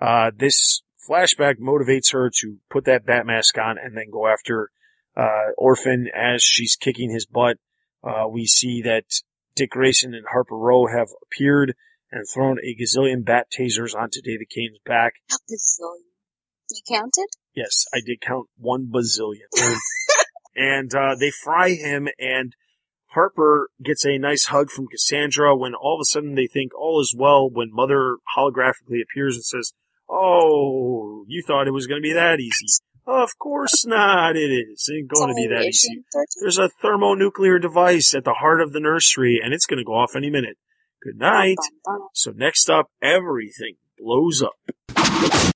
Uh, 0.00 0.30
this 0.36 0.82
flashback 1.08 1.56
motivates 1.58 2.12
her 2.12 2.30
to 2.40 2.56
put 2.70 2.84
that 2.84 3.04
bat 3.04 3.26
mask 3.26 3.58
on 3.58 3.76
and 3.78 3.96
then 3.96 4.10
go 4.12 4.26
after 4.26 4.70
uh, 5.16 5.52
Orphan 5.56 6.08
as 6.14 6.42
she's 6.42 6.76
kicking 6.76 7.10
his 7.10 7.26
butt. 7.26 7.56
Uh, 8.02 8.26
we 8.28 8.46
see 8.46 8.82
that 8.82 9.04
Dick 9.54 9.70
Grayson 9.70 10.14
and 10.14 10.26
Harper 10.30 10.56
Row 10.56 10.86
have 10.86 11.08
appeared 11.22 11.74
and 12.10 12.26
thrown 12.32 12.58
a 12.58 12.74
gazillion 12.74 13.24
bat 13.24 13.46
tasers 13.50 13.94
onto 13.94 14.20
David 14.22 14.48
Cain's 14.48 14.78
back. 14.84 15.14
A 15.30 15.34
bazillion. 15.34 16.10
You 16.70 16.82
counted? 16.88 17.28
Yes, 17.54 17.84
I 17.92 18.00
did 18.04 18.20
count 18.20 18.48
one 18.56 18.90
bazillion. 18.92 19.48
and 20.56 20.94
uh, 20.94 21.16
they 21.18 21.30
fry 21.30 21.70
him, 21.70 22.08
and 22.18 22.54
Harper 23.06 23.70
gets 23.82 24.04
a 24.04 24.18
nice 24.18 24.46
hug 24.46 24.70
from 24.70 24.86
Cassandra 24.86 25.56
when 25.56 25.74
all 25.74 25.96
of 25.96 26.02
a 26.02 26.04
sudden 26.04 26.36
they 26.36 26.46
think 26.46 26.72
all 26.78 27.00
is 27.00 27.14
well 27.16 27.50
when 27.50 27.72
Mother 27.72 28.18
holographically 28.36 29.02
appears 29.02 29.34
and 29.34 29.44
says, 29.44 29.72
Oh, 30.08 31.24
you 31.28 31.42
thought 31.46 31.68
it 31.68 31.72
was 31.72 31.86
going 31.86 32.00
to 32.00 32.06
be 32.06 32.12
that 32.12 32.40
easy. 32.40 32.66
Of 33.10 33.36
course 33.38 33.84
not, 33.84 34.36
it 34.36 34.50
is. 34.52 34.88
It 34.88 34.98
ain't 34.98 35.08
going 35.08 35.28
to 35.28 35.34
be 35.34 35.48
that 35.48 35.64
easy. 35.66 36.04
There's 36.40 36.58
a 36.58 36.68
thermonuclear 36.80 37.58
device 37.58 38.14
at 38.14 38.24
the 38.24 38.34
heart 38.34 38.60
of 38.60 38.72
the 38.72 38.78
nursery, 38.78 39.40
and 39.42 39.52
it's 39.52 39.66
going 39.66 39.78
to 39.78 39.84
go 39.84 39.94
off 39.94 40.14
any 40.14 40.30
minute. 40.30 40.56
Good 41.02 41.18
night. 41.18 41.56
So 42.14 42.30
next 42.30 42.70
up, 42.70 42.86
everything 43.02 43.74
blows 43.98 44.42
up. 44.42 44.54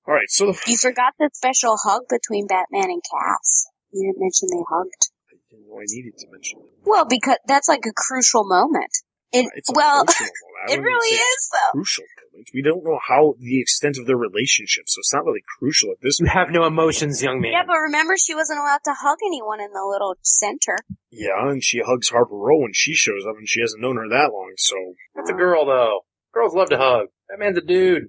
All 0.07 0.15
right, 0.15 0.29
so 0.29 0.47
the 0.47 0.59
You 0.67 0.77
forgot 0.77 1.15
the 1.19 1.31
special 1.33 1.77
hug 1.83 2.03
between 2.11 2.49
Batman 2.49 2.91
and 2.91 3.03
Cass. 3.09 3.67
You 3.93 4.11
didn't 4.11 4.21
mention 4.21 4.49
they 4.51 4.65
hugged. 4.69 5.11
I 5.31 5.37
didn't 5.51 5.69
know 5.69 5.79
I 5.79 5.85
needed 5.87 6.19
to 6.19 6.27
mention 6.33 6.59
it. 6.59 6.73
Well, 6.85 7.07
because 7.09 7.39
that's 7.47 7.69
like 7.69 7.87
a 7.87 7.95
crucial 7.95 8.45
moment. 8.45 8.91
It, 9.35 9.47
It's 9.56 9.70
well, 9.74 10.05
It 10.69 10.81
really 10.81 11.16
is 11.16 11.51
though. 11.52 11.73
crucial 11.73 12.05
points. 12.32 12.51
We 12.55 12.62
don't 12.62 12.82
know 12.85 12.98
how 13.06 13.35
the 13.39 13.61
extent 13.61 13.98
of 13.98 14.06
their 14.06 14.16
relationship, 14.16 14.85
so 14.86 15.01
it's 15.01 15.12
not 15.12 15.24
really 15.24 15.43
crucial 15.59 15.90
at 15.90 15.98
this 16.02 16.19
You 16.20 16.27
point. 16.27 16.39
have 16.39 16.51
no 16.51 16.65
emotions, 16.65 17.23
young 17.23 17.40
man. 17.40 17.52
Yeah, 17.52 17.65
but 17.66 17.77
remember 17.77 18.15
she 18.16 18.35
wasn't 18.35 18.61
allowed 18.61 18.81
to 18.85 18.94
hug 18.94 19.19
anyone 19.27 19.61
in 19.61 19.73
the 19.73 19.85
little 19.85 20.15
center. 20.23 20.77
Yeah, 21.11 21.51
and 21.51 21.62
she 21.62 21.82
hugs 21.85 22.09
Harper 22.09 22.35
Row 22.36 22.59
when 22.61 22.73
she 22.73 22.94
shows 22.94 23.24
up, 23.28 23.36
and 23.36 23.47
she 23.48 23.61
hasn't 23.61 23.82
known 23.82 23.97
her 23.97 24.09
that 24.09 24.31
long. 24.32 24.52
So 24.56 24.77
That's 25.15 25.31
a 25.31 25.35
girl, 25.35 25.66
though. 25.66 26.01
Girls 26.32 26.55
love 26.55 26.70
to 26.70 26.78
hug. 26.78 27.09
That 27.28 27.39
man's 27.39 27.59
a 27.59 27.61
dude. 27.61 28.05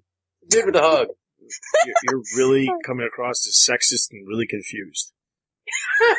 Dude 0.49 0.65
with 0.67 0.75
a 0.75 0.81
hug. 0.81 1.07
you're, 1.85 1.95
you're 2.09 2.23
really 2.37 2.71
coming 2.85 3.05
across 3.05 3.45
as 3.47 3.55
sexist 3.69 4.11
and 4.11 4.27
really 4.27 4.47
confused. 4.47 5.11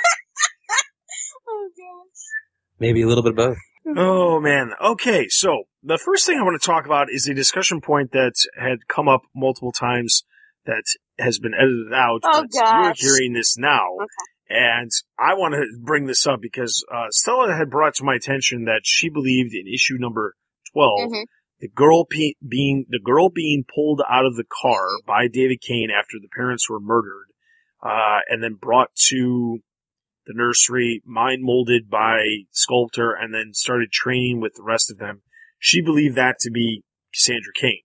Oh 1.49 1.69
gosh. 1.77 2.23
Maybe 2.81 3.03
a 3.03 3.07
little 3.07 3.23
bit 3.23 3.31
of 3.31 3.37
both. 3.37 3.57
Oh 3.97 4.41
man. 4.41 4.73
Okay, 4.83 5.29
so 5.29 5.65
the 5.83 5.99
first 5.99 6.27
thing 6.27 6.39
I 6.39 6.43
want 6.43 6.61
to 6.61 6.67
talk 6.67 6.87
about 6.87 7.09
is 7.11 7.29
a 7.29 7.35
discussion 7.35 7.81
point 7.81 8.13
that 8.13 8.33
had 8.59 8.89
come 8.89 9.09
up 9.09 9.23
multiple 9.35 9.73
times 9.73 10.25
that 10.65 10.83
has 11.19 11.39
been 11.39 11.55
edited 11.55 11.93
out. 11.95 12.21
Oh, 12.25 12.43
but 12.43 12.51
gosh. 12.53 13.01
You're 13.01 13.15
hearing 13.15 13.33
this 13.33 13.57
now. 13.57 13.95
Okay. 14.01 14.07
And 14.49 14.91
I 15.19 15.35
want 15.35 15.55
to 15.55 15.65
bring 15.83 16.07
this 16.07 16.27
up 16.27 16.41
because 16.41 16.85
uh, 16.93 17.07
Stella 17.11 17.55
had 17.57 17.71
brought 17.71 17.95
to 17.97 18.05
my 18.05 18.15
attention 18.15 18.65
that 18.65 18.81
she 18.85 19.09
believed 19.09 19.55
in 19.55 19.73
issue 19.73 19.97
number 19.99 20.35
12 20.73 21.11
Mhm. 21.11 21.25
the 21.61 21.69
girl 21.69 22.05
pe- 22.05 22.35
being 22.47 22.85
the 22.89 23.01
girl 23.01 23.29
being 23.31 23.65
pulled 23.73 24.03
out 24.09 24.27
of 24.27 24.37
the 24.37 24.45
car 24.63 24.87
by 25.07 25.27
David 25.29 25.61
Cain 25.61 25.89
after 25.91 26.19
the 26.21 26.29
parents 26.37 26.69
were 26.69 26.81
murdered, 26.81 27.27
uh, 27.83 28.21
and 28.29 28.43
then 28.43 28.55
brought 28.55 28.91
to 29.09 29.59
the 30.27 30.35
nursery, 30.35 31.03
mind 31.05 31.43
molded 31.43 31.89
by 31.89 32.19
sculptor, 32.51 33.13
and 33.13 33.33
then 33.33 33.53
started 33.53 33.91
training 33.93 34.41
with 34.41 34.55
the 34.55 34.63
rest 34.63 34.91
of 34.91 34.99
them. 34.99 35.23
She 35.59 35.81
believed 35.81 36.17
that 36.17 36.39
to 36.41 36.51
be 36.51 36.83
Cassandra 37.15 37.53
Cain. 37.55 37.81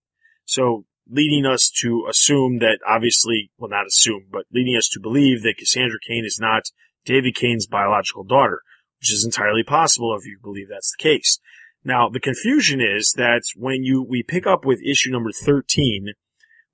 So 0.46 0.86
leading 1.10 1.46
us 1.46 1.72
to 1.82 2.06
assume 2.10 2.60
that 2.60 2.80
obviously, 2.88 3.52
well 3.58 3.70
not 3.70 3.88
assume, 3.88 4.26
but 4.32 4.46
leading 4.52 4.76
us 4.76 4.90
to 4.90 5.00
believe 5.00 5.44
that 5.44 5.58
Cassandra 5.58 6.00
Cain 6.08 6.24
is 6.26 6.40
not 6.40 6.64
David 7.06 7.36
Cain's 7.36 7.68
biological 7.68 8.24
daughter, 8.24 8.62
which 9.00 9.12
is 9.12 9.26
entirely 9.26 9.64
possible 9.64 10.16
if 10.18 10.26
you 10.26 10.38
believe 10.42 10.68
that's 10.70 10.94
the 10.98 11.04
case. 11.04 11.40
Now, 11.84 12.10
the 12.10 12.20
confusion 12.20 12.80
is 12.80 13.14
that 13.18 13.42
when 13.56 13.84
you, 13.84 14.04
we 14.08 14.22
pick 14.24 14.46
up 14.46 14.66
with 14.66 14.84
issue 14.86 15.12
number 15.12 15.32
13, 15.32 16.14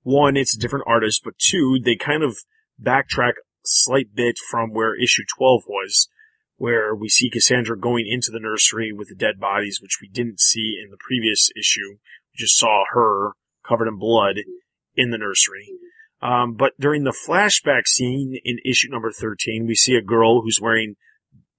one, 0.02 0.36
it's 0.36 0.54
a 0.54 0.58
different 0.58 0.84
artist, 0.86 1.22
but 1.24 1.38
two, 1.38 1.78
they 1.82 1.96
kind 1.96 2.22
of 2.22 2.38
backtrack 2.80 3.32
slight 3.68 4.14
bit 4.14 4.36
from 4.50 4.72
where 4.72 4.94
issue 4.94 5.24
12 5.36 5.62
was, 5.68 6.08
where 6.56 6.94
we 6.94 7.08
see 7.08 7.30
Cassandra 7.30 7.78
going 7.78 8.06
into 8.08 8.30
the 8.30 8.40
nursery 8.40 8.92
with 8.92 9.08
the 9.08 9.14
dead 9.14 9.38
bodies, 9.38 9.80
which 9.80 9.98
we 10.00 10.08
didn't 10.08 10.40
see 10.40 10.80
in 10.82 10.90
the 10.90 10.98
previous 10.98 11.50
issue. 11.56 11.98
We 12.32 12.36
just 12.38 12.58
saw 12.58 12.84
her 12.92 13.32
covered 13.66 13.88
in 13.88 13.98
blood 13.98 14.36
in 14.96 15.10
the 15.10 15.18
nursery. 15.18 15.68
Um, 16.20 16.54
but 16.54 16.72
during 16.80 17.04
the 17.04 17.16
flashback 17.28 17.86
scene 17.86 18.38
in 18.44 18.58
issue 18.64 18.88
number 18.90 19.12
13, 19.12 19.66
we 19.66 19.76
see 19.76 19.94
a 19.94 20.02
girl 20.02 20.42
who's 20.42 20.60
wearing 20.60 20.96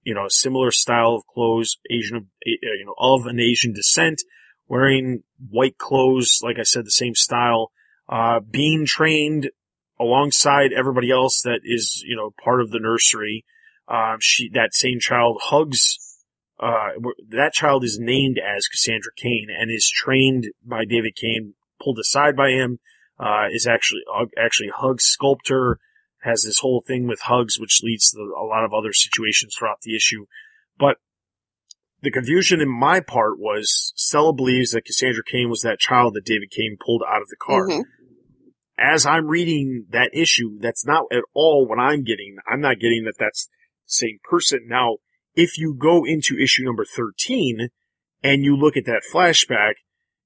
you 0.02 0.14
know, 0.14 0.26
a 0.26 0.30
similar 0.30 0.70
style 0.70 1.14
of 1.14 1.26
clothes, 1.26 1.76
Asian, 1.90 2.16
uh, 2.16 2.20
you 2.44 2.84
know, 2.86 2.94
of 2.98 3.26
an 3.26 3.38
Asian 3.38 3.72
descent, 3.72 4.22
wearing 4.66 5.22
white 5.48 5.78
clothes, 5.78 6.40
like 6.42 6.58
I 6.58 6.62
said, 6.62 6.86
the 6.86 6.90
same 6.90 7.14
style, 7.14 7.70
uh, 8.08 8.40
being 8.40 8.86
trained 8.86 9.50
alongside 10.00 10.72
everybody 10.72 11.10
else 11.10 11.42
that 11.42 11.60
is, 11.62 12.02
you 12.06 12.16
know, 12.16 12.32
part 12.42 12.62
of 12.62 12.70
the 12.70 12.80
nursery. 12.80 13.44
Um, 13.86 14.16
she, 14.20 14.48
that 14.54 14.72
same 14.72 14.98
child 15.00 15.40
hugs, 15.42 15.98
uh, 16.58 16.90
that 17.28 17.52
child 17.52 17.84
is 17.84 17.98
named 18.00 18.38
as 18.38 18.68
Cassandra 18.68 19.12
Cain 19.16 19.48
and 19.50 19.70
is 19.70 19.90
trained 19.94 20.46
by 20.64 20.84
David 20.84 21.16
Cain, 21.16 21.54
pulled 21.82 21.98
aside 21.98 22.36
by 22.36 22.50
him, 22.50 22.78
uh, 23.18 23.48
is 23.52 23.66
actually, 23.66 24.02
uh, 24.12 24.26
actually 24.38 24.70
hugs 24.74 25.04
sculptor, 25.04 25.78
has 26.22 26.42
this 26.42 26.60
whole 26.60 26.82
thing 26.86 27.06
with 27.06 27.20
hugs, 27.22 27.58
which 27.58 27.80
leads 27.82 28.10
to 28.10 28.20
a 28.20 28.44
lot 28.44 28.64
of 28.64 28.72
other 28.72 28.92
situations 28.92 29.54
throughout 29.58 29.80
the 29.82 29.96
issue. 29.96 30.26
But 30.78 30.98
the 32.02 32.10
confusion 32.10 32.60
in 32.60 32.68
my 32.68 33.00
part 33.00 33.38
was 33.38 33.92
Stella 33.96 34.32
believes 34.32 34.70
that 34.70 34.84
Cassandra 34.84 35.22
Cain 35.24 35.50
was 35.50 35.62
that 35.62 35.78
child 35.78 36.14
that 36.14 36.24
David 36.24 36.50
Cain 36.50 36.76
pulled 36.84 37.02
out 37.06 37.22
of 37.22 37.28
the 37.28 37.36
car. 37.36 37.66
Mhm. 37.66 37.84
As 38.80 39.04
I'm 39.04 39.26
reading 39.26 39.86
that 39.90 40.10
issue, 40.14 40.58
that's 40.58 40.86
not 40.86 41.04
at 41.12 41.24
all 41.34 41.66
what 41.68 41.78
I'm 41.78 42.02
getting. 42.02 42.36
I'm 42.50 42.60
not 42.60 42.80
getting 42.80 43.04
that 43.04 43.18
that's 43.18 43.46
the 43.46 43.92
same 43.92 44.18
person. 44.24 44.60
Now, 44.66 44.96
if 45.34 45.58
you 45.58 45.76
go 45.78 46.04
into 46.04 46.38
issue 46.38 46.64
number 46.64 46.86
13 46.86 47.68
and 48.22 48.42
you 48.42 48.56
look 48.56 48.76
at 48.76 48.86
that 48.86 49.02
flashback, 49.12 49.74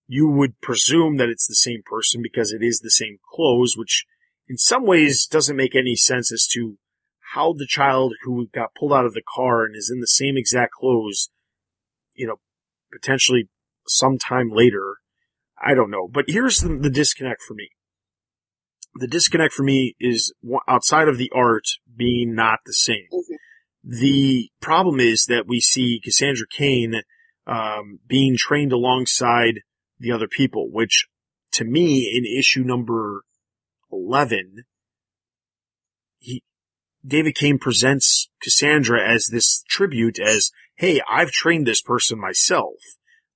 you 0.06 0.28
would 0.28 0.60
presume 0.60 1.16
that 1.16 1.28
it's 1.28 1.46
the 1.46 1.54
same 1.54 1.82
person 1.84 2.20
because 2.22 2.52
it 2.52 2.62
is 2.62 2.80
the 2.80 2.90
same 2.90 3.18
clothes, 3.32 3.74
which 3.76 4.04
in 4.48 4.56
some 4.56 4.86
ways 4.86 5.26
doesn't 5.26 5.56
make 5.56 5.74
any 5.74 5.96
sense 5.96 6.32
as 6.32 6.46
to 6.52 6.78
how 7.32 7.52
the 7.52 7.66
child 7.68 8.14
who 8.22 8.48
got 8.54 8.74
pulled 8.78 8.92
out 8.92 9.06
of 9.06 9.14
the 9.14 9.22
car 9.34 9.64
and 9.64 9.74
is 9.74 9.90
in 9.92 10.00
the 10.00 10.06
same 10.06 10.36
exact 10.36 10.72
clothes, 10.72 11.30
you 12.14 12.26
know, 12.26 12.36
potentially 12.92 13.48
sometime 13.88 14.50
later, 14.52 14.98
I 15.60 15.74
don't 15.74 15.90
know. 15.90 16.08
But 16.08 16.26
here's 16.28 16.60
the, 16.60 16.76
the 16.76 16.90
disconnect 16.90 17.42
for 17.42 17.54
me. 17.54 17.70
The 18.96 19.08
disconnect 19.08 19.52
for 19.52 19.64
me 19.64 19.96
is 19.98 20.32
outside 20.68 21.08
of 21.08 21.18
the 21.18 21.30
art 21.34 21.64
being 21.96 22.34
not 22.34 22.60
the 22.64 22.72
same. 22.72 23.08
Mhm. 23.12 23.36
The 23.82 24.50
problem 24.60 25.00
is 25.00 25.26
that 25.26 25.46
we 25.46 25.60
see 25.60 26.00
Cassandra 26.02 26.46
Cain 26.48 27.02
um, 27.46 28.00
being 28.06 28.36
trained 28.38 28.72
alongside 28.72 29.60
the 29.98 30.12
other 30.12 30.28
people, 30.28 30.70
which 30.70 31.06
to 31.52 31.64
me 31.64 32.10
in 32.14 32.24
issue 32.24 32.62
number 32.62 33.22
11, 33.92 34.64
he, 36.18 36.42
David 37.06 37.34
Cain 37.34 37.58
presents 37.58 38.30
Cassandra 38.42 39.06
as 39.06 39.26
this 39.26 39.62
tribute 39.68 40.18
as, 40.18 40.50
hey, 40.76 41.00
I've 41.08 41.30
trained 41.30 41.66
this 41.66 41.82
person 41.82 42.18
myself. 42.18 42.76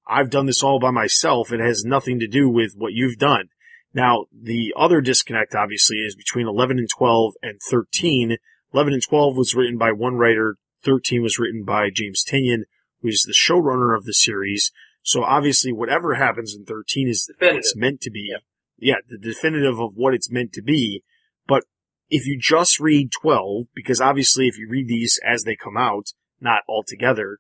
I've 0.07 0.31
done 0.31 0.47
this 0.47 0.63
all 0.63 0.81
by 0.81 0.91
myself. 0.91 1.53
It 1.53 1.61
has 1.61 1.85
nothing 1.85 2.19
to 2.21 2.27
do 2.27 2.49
with 2.49 2.73
what 2.75 2.95
you've 2.95 3.19
done. 3.19 3.51
Now, 3.95 4.27
the 4.33 4.75
other 4.77 5.01
disconnect 5.01 5.55
obviously 5.55 5.99
is 5.99 6.15
between 6.15 6.47
11 6.47 6.79
and 6.79 6.89
12 6.89 7.35
and 7.43 7.59
13. 7.71 8.37
11 8.73 8.93
and 8.93 9.03
12 9.03 9.37
was 9.37 9.55
written 9.55 9.79
by 9.79 9.93
one 9.93 10.17
writer. 10.17 10.57
13 10.85 11.23
was 11.23 11.39
written 11.39 11.65
by 11.65 11.91
James 11.93 12.25
Tynion, 12.25 12.65
who 13.01 13.09
is 13.09 13.23
the 13.23 13.35
showrunner 13.35 13.97
of 13.97 14.05
the 14.05 14.13
series. 14.13 14.71
So 15.03 15.23
obviously 15.23 15.73
whatever 15.73 16.15
happens 16.15 16.55
in 16.55 16.65
13 16.65 17.09
is 17.09 17.31
what 17.39 17.57
it's 17.57 17.75
meant 17.75 18.01
to 18.03 18.11
be. 18.11 18.35
Yeah, 18.79 18.97
the 19.09 19.19
definitive 19.19 19.81
of 19.81 19.95
what 19.95 20.15
it's 20.15 20.31
meant 20.31 20.53
to 20.53 20.63
be. 20.63 21.03
But 21.47 21.65
if 22.11 22.27
you 22.27 22.39
just 22.39 22.79
read 22.79 23.11
12, 23.23 23.67
because 23.75 24.01
obviously 24.01 24.47
if 24.49 24.59
you 24.59 24.69
read 24.69 24.87
these 24.87 25.19
as 25.27 25.45
they 25.45 25.57
come 25.57 25.77
out, 25.77 26.13
not 26.41 26.63
all 26.69 26.85
together, 26.87 27.39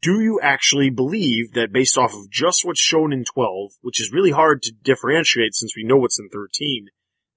do 0.00 0.20
you 0.20 0.40
actually 0.42 0.90
believe 0.90 1.52
that 1.52 1.72
based 1.72 1.98
off 1.98 2.14
of 2.14 2.30
just 2.30 2.64
what's 2.64 2.80
shown 2.80 3.12
in 3.12 3.24
12, 3.24 3.72
which 3.80 4.00
is 4.00 4.12
really 4.12 4.30
hard 4.30 4.62
to 4.62 4.72
differentiate 4.72 5.54
since 5.54 5.76
we 5.76 5.84
know 5.84 5.96
what's 5.96 6.18
in 6.18 6.28
13, 6.28 6.86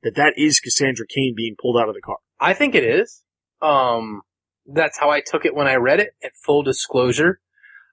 that 0.04 0.16
that 0.16 0.34
is 0.38 0.60
Cassandra 0.60 1.06
Cain 1.08 1.34
being 1.36 1.56
pulled 1.60 1.78
out 1.78 1.90
of 1.90 1.96
the 1.96 2.02
car? 2.02 2.18
I 2.40 2.54
think 2.54 2.76
it 2.76 2.84
is. 2.84 3.24
Um, 3.62 4.22
that's 4.66 5.00
how 5.00 5.10
I 5.10 5.22
took 5.22 5.46
it 5.46 5.56
when 5.56 5.68
I 5.68 5.76
read 5.76 6.00
it. 6.00 6.12
At 6.24 6.32
full 6.46 6.64
disclosure, 6.64 7.40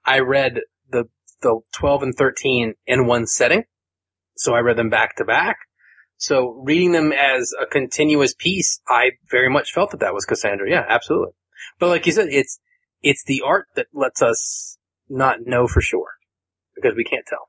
I 0.05 0.21
read 0.21 0.61
the 0.91 1.05
the 1.41 1.61
12 1.73 2.03
and 2.03 2.15
13 2.15 2.75
in 2.87 3.07
one 3.07 3.27
setting, 3.27 3.65
so 4.37 4.55
I 4.55 4.61
read 4.61 4.77
them 4.77 4.91
back 4.91 5.17
to 5.17 5.25
back. 5.25 5.59
So 6.17 6.61
reading 6.65 6.93
them 6.93 7.13
as 7.13 7.53
a 7.61 7.65
continuous 7.65 8.35
piece, 8.35 8.81
I 8.89 9.13
very 9.31 9.49
much 9.49 9.73
felt 9.73 9.93
that 9.93 10.01
that 10.01 10.15
was 10.15 10.25
Cassandra. 10.25 10.69
Yeah, 10.69 10.85
absolutely. 10.89 11.33
But 11.79 11.89
like 11.89 12.07
you 12.07 12.13
said, 12.13 12.29
it's 12.29 12.59
it's 13.03 13.25
the 13.25 13.43
art 13.45 13.67
that 13.77 13.87
lets 13.93 14.23
us 14.23 14.79
not 15.09 15.47
know 15.47 15.67
for 15.67 15.81
sure 15.81 16.13
because 16.75 16.95
we 16.97 17.05
can't 17.05 17.27
tell. 17.27 17.49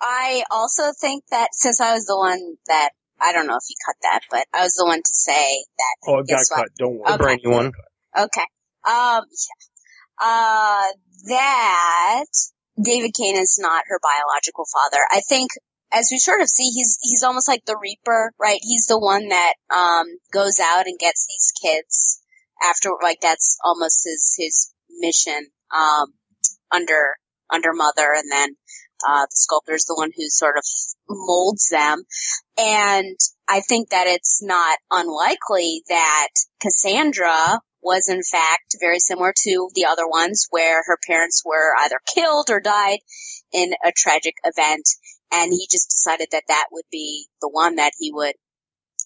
I 0.00 0.42
also 0.50 0.92
think 1.00 1.24
that 1.30 1.48
since 1.52 1.80
I 1.80 1.92
was 1.92 2.06
the 2.06 2.16
one 2.16 2.56
that 2.66 2.90
I 3.20 3.32
don't 3.32 3.46
know 3.46 3.56
if 3.56 3.68
you 3.68 3.76
cut 3.86 3.96
that, 4.02 4.20
but 4.30 4.46
I 4.52 4.62
was 4.64 4.74
the 4.74 4.84
one 4.84 4.98
to 4.98 5.14
say 5.14 5.64
that. 5.78 6.10
Oh, 6.10 6.18
it 6.18 6.28
got 6.28 6.38
Guess 6.38 6.50
what? 6.50 6.58
cut. 6.62 6.68
Don't 6.78 6.98
worry. 6.98 7.12
The 7.12 7.14
Okay. 7.14 7.24
brainy 7.24 7.46
one. 7.46 7.72
Okay. 8.18 8.46
Um, 8.84 9.24
yeah. 9.30 9.60
uh, 10.20 10.86
that 11.28 12.24
David 12.82 13.12
Cain 13.16 13.36
is 13.36 13.58
not 13.62 13.84
her 13.86 14.00
biological 14.02 14.64
father. 14.72 14.98
I 15.10 15.20
think, 15.20 15.50
as 15.92 16.08
we 16.10 16.18
sort 16.18 16.40
of 16.40 16.48
see, 16.48 16.70
he's 16.74 16.98
he's 17.00 17.22
almost 17.22 17.46
like 17.46 17.64
the 17.64 17.78
Reaper, 17.80 18.32
right? 18.40 18.58
He's 18.60 18.86
the 18.86 18.98
one 18.98 19.28
that 19.28 19.54
um 19.74 20.06
goes 20.32 20.58
out 20.58 20.86
and 20.86 20.98
gets 20.98 21.26
these 21.28 21.52
kids 21.62 22.21
after, 22.62 22.90
like 23.02 23.20
that's 23.20 23.58
almost 23.64 24.02
his 24.04 24.34
his 24.38 24.72
mission 25.00 25.48
um 25.74 26.14
under 26.70 27.16
under 27.50 27.72
Mother, 27.72 28.12
and 28.14 28.30
then 28.30 28.56
Uh, 29.04 29.26
the 29.26 29.36
sculptor 29.44 29.74
is 29.74 29.86
the 29.86 29.96
one 29.96 30.12
who 30.16 30.26
sort 30.28 30.56
of 30.56 30.64
molds 31.08 31.66
them. 31.70 32.04
And 32.56 33.18
I 33.48 33.60
think 33.60 33.90
that 33.90 34.06
it's 34.06 34.40
not 34.42 34.78
unlikely 34.92 35.82
that 35.88 36.28
Cassandra 36.62 37.60
was 37.82 38.08
in 38.08 38.22
fact 38.22 38.76
very 38.80 39.00
similar 39.00 39.32
to 39.44 39.68
the 39.74 39.86
other 39.86 40.06
ones 40.06 40.46
where 40.50 40.82
her 40.86 40.98
parents 41.04 41.42
were 41.44 41.74
either 41.80 41.98
killed 42.14 42.48
or 42.48 42.60
died 42.60 43.00
in 43.50 43.72
a 43.84 43.90
tragic 43.90 44.36
event. 44.44 44.86
And 45.32 45.52
he 45.52 45.66
just 45.68 45.90
decided 45.90 46.28
that 46.30 46.46
that 46.46 46.66
would 46.70 46.86
be 46.92 47.26
the 47.40 47.50
one 47.50 47.74
that 47.82 47.94
he 47.98 48.12
would 48.12 48.36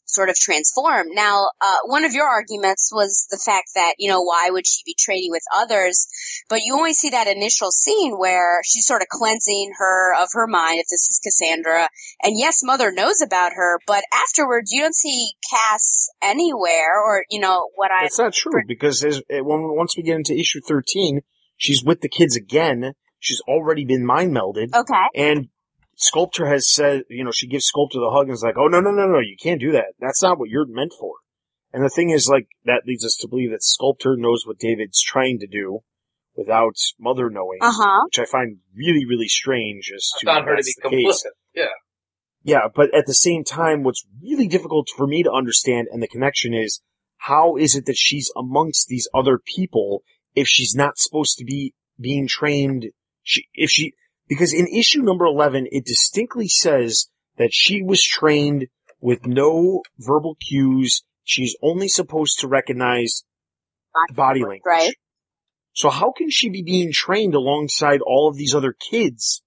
sort 0.07 0.29
of 0.29 0.37
transform. 0.37 1.09
Now, 1.11 1.49
uh, 1.61 1.77
one 1.85 2.05
of 2.05 2.13
your 2.13 2.27
arguments 2.27 2.91
was 2.93 3.27
the 3.31 3.41
fact 3.45 3.71
that, 3.75 3.95
you 3.99 4.09
know, 4.09 4.23
why 4.23 4.49
would 4.51 4.67
she 4.67 4.83
be 4.87 4.95
trading 4.99 5.31
with 5.31 5.43
others? 5.55 6.07
But 6.49 6.61
you 6.65 6.75
only 6.75 6.95
see 6.95 7.11
that 7.11 7.27
initial 7.27 7.71
scene 7.71 8.17
where 8.17 8.61
she's 8.65 8.87
sort 8.87 9.03
of 9.03 9.09
cleansing 9.09 9.73
her 9.79 10.15
of 10.23 10.29
her 10.33 10.47
mind, 10.47 10.79
if 10.79 10.87
this 10.87 11.09
is 11.11 11.21
Cassandra. 11.23 11.89
And 12.23 12.39
yes, 12.39 12.61
mother 12.63 12.93
knows 12.93 13.21
about 13.21 13.53
her, 13.55 13.79
but 13.87 14.05
afterwards 14.15 14.73
you 14.73 14.81
don't 14.81 14.95
see 14.95 15.33
Cass 15.51 16.09
anywhere 16.23 17.03
or, 17.05 17.25
you 17.31 17.41
know, 17.41 17.69
what 17.75 17.91
I. 17.91 18.05
That's 18.05 18.19
not 18.19 18.33
true 18.33 18.63
because 18.67 19.05
as, 19.05 19.23
eh, 19.29 19.41
when, 19.41 19.77
once 19.77 19.97
we 19.97 20.03
get 20.03 20.17
into 20.17 20.39
issue 20.39 20.61
13, 20.67 21.21
she's 21.57 21.83
with 21.85 22.01
the 22.01 22.09
kids 22.09 22.37
again. 22.37 22.93
She's 23.19 23.41
already 23.49 23.85
been 23.85 24.07
mind 24.07 24.37
melded. 24.37 24.75
Okay. 24.75 25.05
And 25.15 25.49
Sculptor 25.97 26.47
has 26.47 26.71
said, 26.71 27.03
you 27.09 27.25
know, 27.25 27.33
she 27.33 27.49
gives 27.49 27.67
Sculptor 27.67 27.99
the 27.99 28.11
hug 28.11 28.27
and 28.27 28.35
is 28.35 28.43
like, 28.43 28.57
oh, 28.59 28.69
no, 28.69 28.81
no, 28.81 28.91
no, 28.91 29.07
no, 29.07 29.19
you 29.19 29.37
can't 29.43 29.61
do 29.61 29.73
that. 29.73 29.95
That's 29.99 30.23
not 30.23 30.39
what 30.39 30.51
you're 30.51 30.67
meant 30.67 30.93
for. 30.99 31.15
And 31.73 31.83
the 31.83 31.91
thing 31.91 32.11
is, 32.11 32.29
like, 32.29 32.49
that 32.65 32.83
leads 32.87 33.05
us 33.05 33.17
to 33.21 33.29
believe 33.29 33.51
that 33.51 33.63
Sculptor 33.63 34.17
knows 34.17 34.45
what 34.47 34.59
David's 34.59 35.03
trying 35.03 35.39
to 35.41 35.47
do 35.47 35.81
without 36.37 36.77
Mother 37.01 37.31
knowing, 37.31 37.59
Uh-huh. 37.63 38.03
which 38.05 38.19
I 38.19 38.27
find 38.27 38.59
really, 38.77 39.07
really 39.07 39.27
strange 39.29 39.91
as 39.95 40.11
I 40.17 40.19
to 40.21 40.27
found 40.27 40.47
her 40.47 40.57
to 40.57 40.63
be 40.63 40.75
the 40.83 40.91
case. 40.91 41.25
Yeah. 41.55 41.65
Yeah, 42.43 42.69
but 42.73 42.95
at 42.95 43.07
the 43.07 43.15
same 43.15 43.43
time, 43.43 43.83
what's 43.83 44.07
really 44.23 44.47
difficult 44.47 44.89
for 44.95 45.07
me 45.07 45.23
to 45.23 45.33
understand 45.33 45.89
and 45.91 46.03
the 46.03 46.07
connection 46.09 46.55
is, 46.55 46.81
how 47.17 47.57
is 47.57 47.75
it 47.75 47.87
that 47.87 47.97
she's 47.97 48.31
amongst 48.37 48.87
these 48.89 49.09
other 49.15 49.39
people 49.39 50.03
if 50.35 50.47
she's 50.47 50.75
not 50.75 50.99
supposed 50.99 51.39
to 51.39 51.45
be 51.45 51.75
being 51.99 52.29
trained? 52.29 52.87
She, 53.23 53.47
if 53.55 53.71
she, 53.71 53.95
because 54.29 54.53
in 54.53 54.67
issue 54.69 55.03
number 55.03 55.25
11, 55.27 55.67
it 55.71 55.85
distinctly 55.85 56.49
says 56.49 57.09
that 57.39 57.51
she 57.53 57.83
was 57.83 58.03
trained 58.03 58.67
with 59.01 59.27
no 59.27 59.83
verbal 59.99 60.37
cues. 60.49 61.03
She's 61.25 61.57
only 61.63 61.89
supposed 61.89 62.41
to 62.41 62.49
recognize 62.49 63.25
body 64.15 64.41
language. 64.41 64.63
Right. 64.65 64.95
So 65.75 65.91
how 65.91 66.13
can 66.17 66.31
she 66.31 66.49
be 66.49 66.63
being 66.63 66.91
trained 66.93 67.35
alongside 67.35 68.01
all 68.01 68.29
of 68.29 68.37
these 68.37 68.55
other 68.55 68.75
kids 68.91 69.43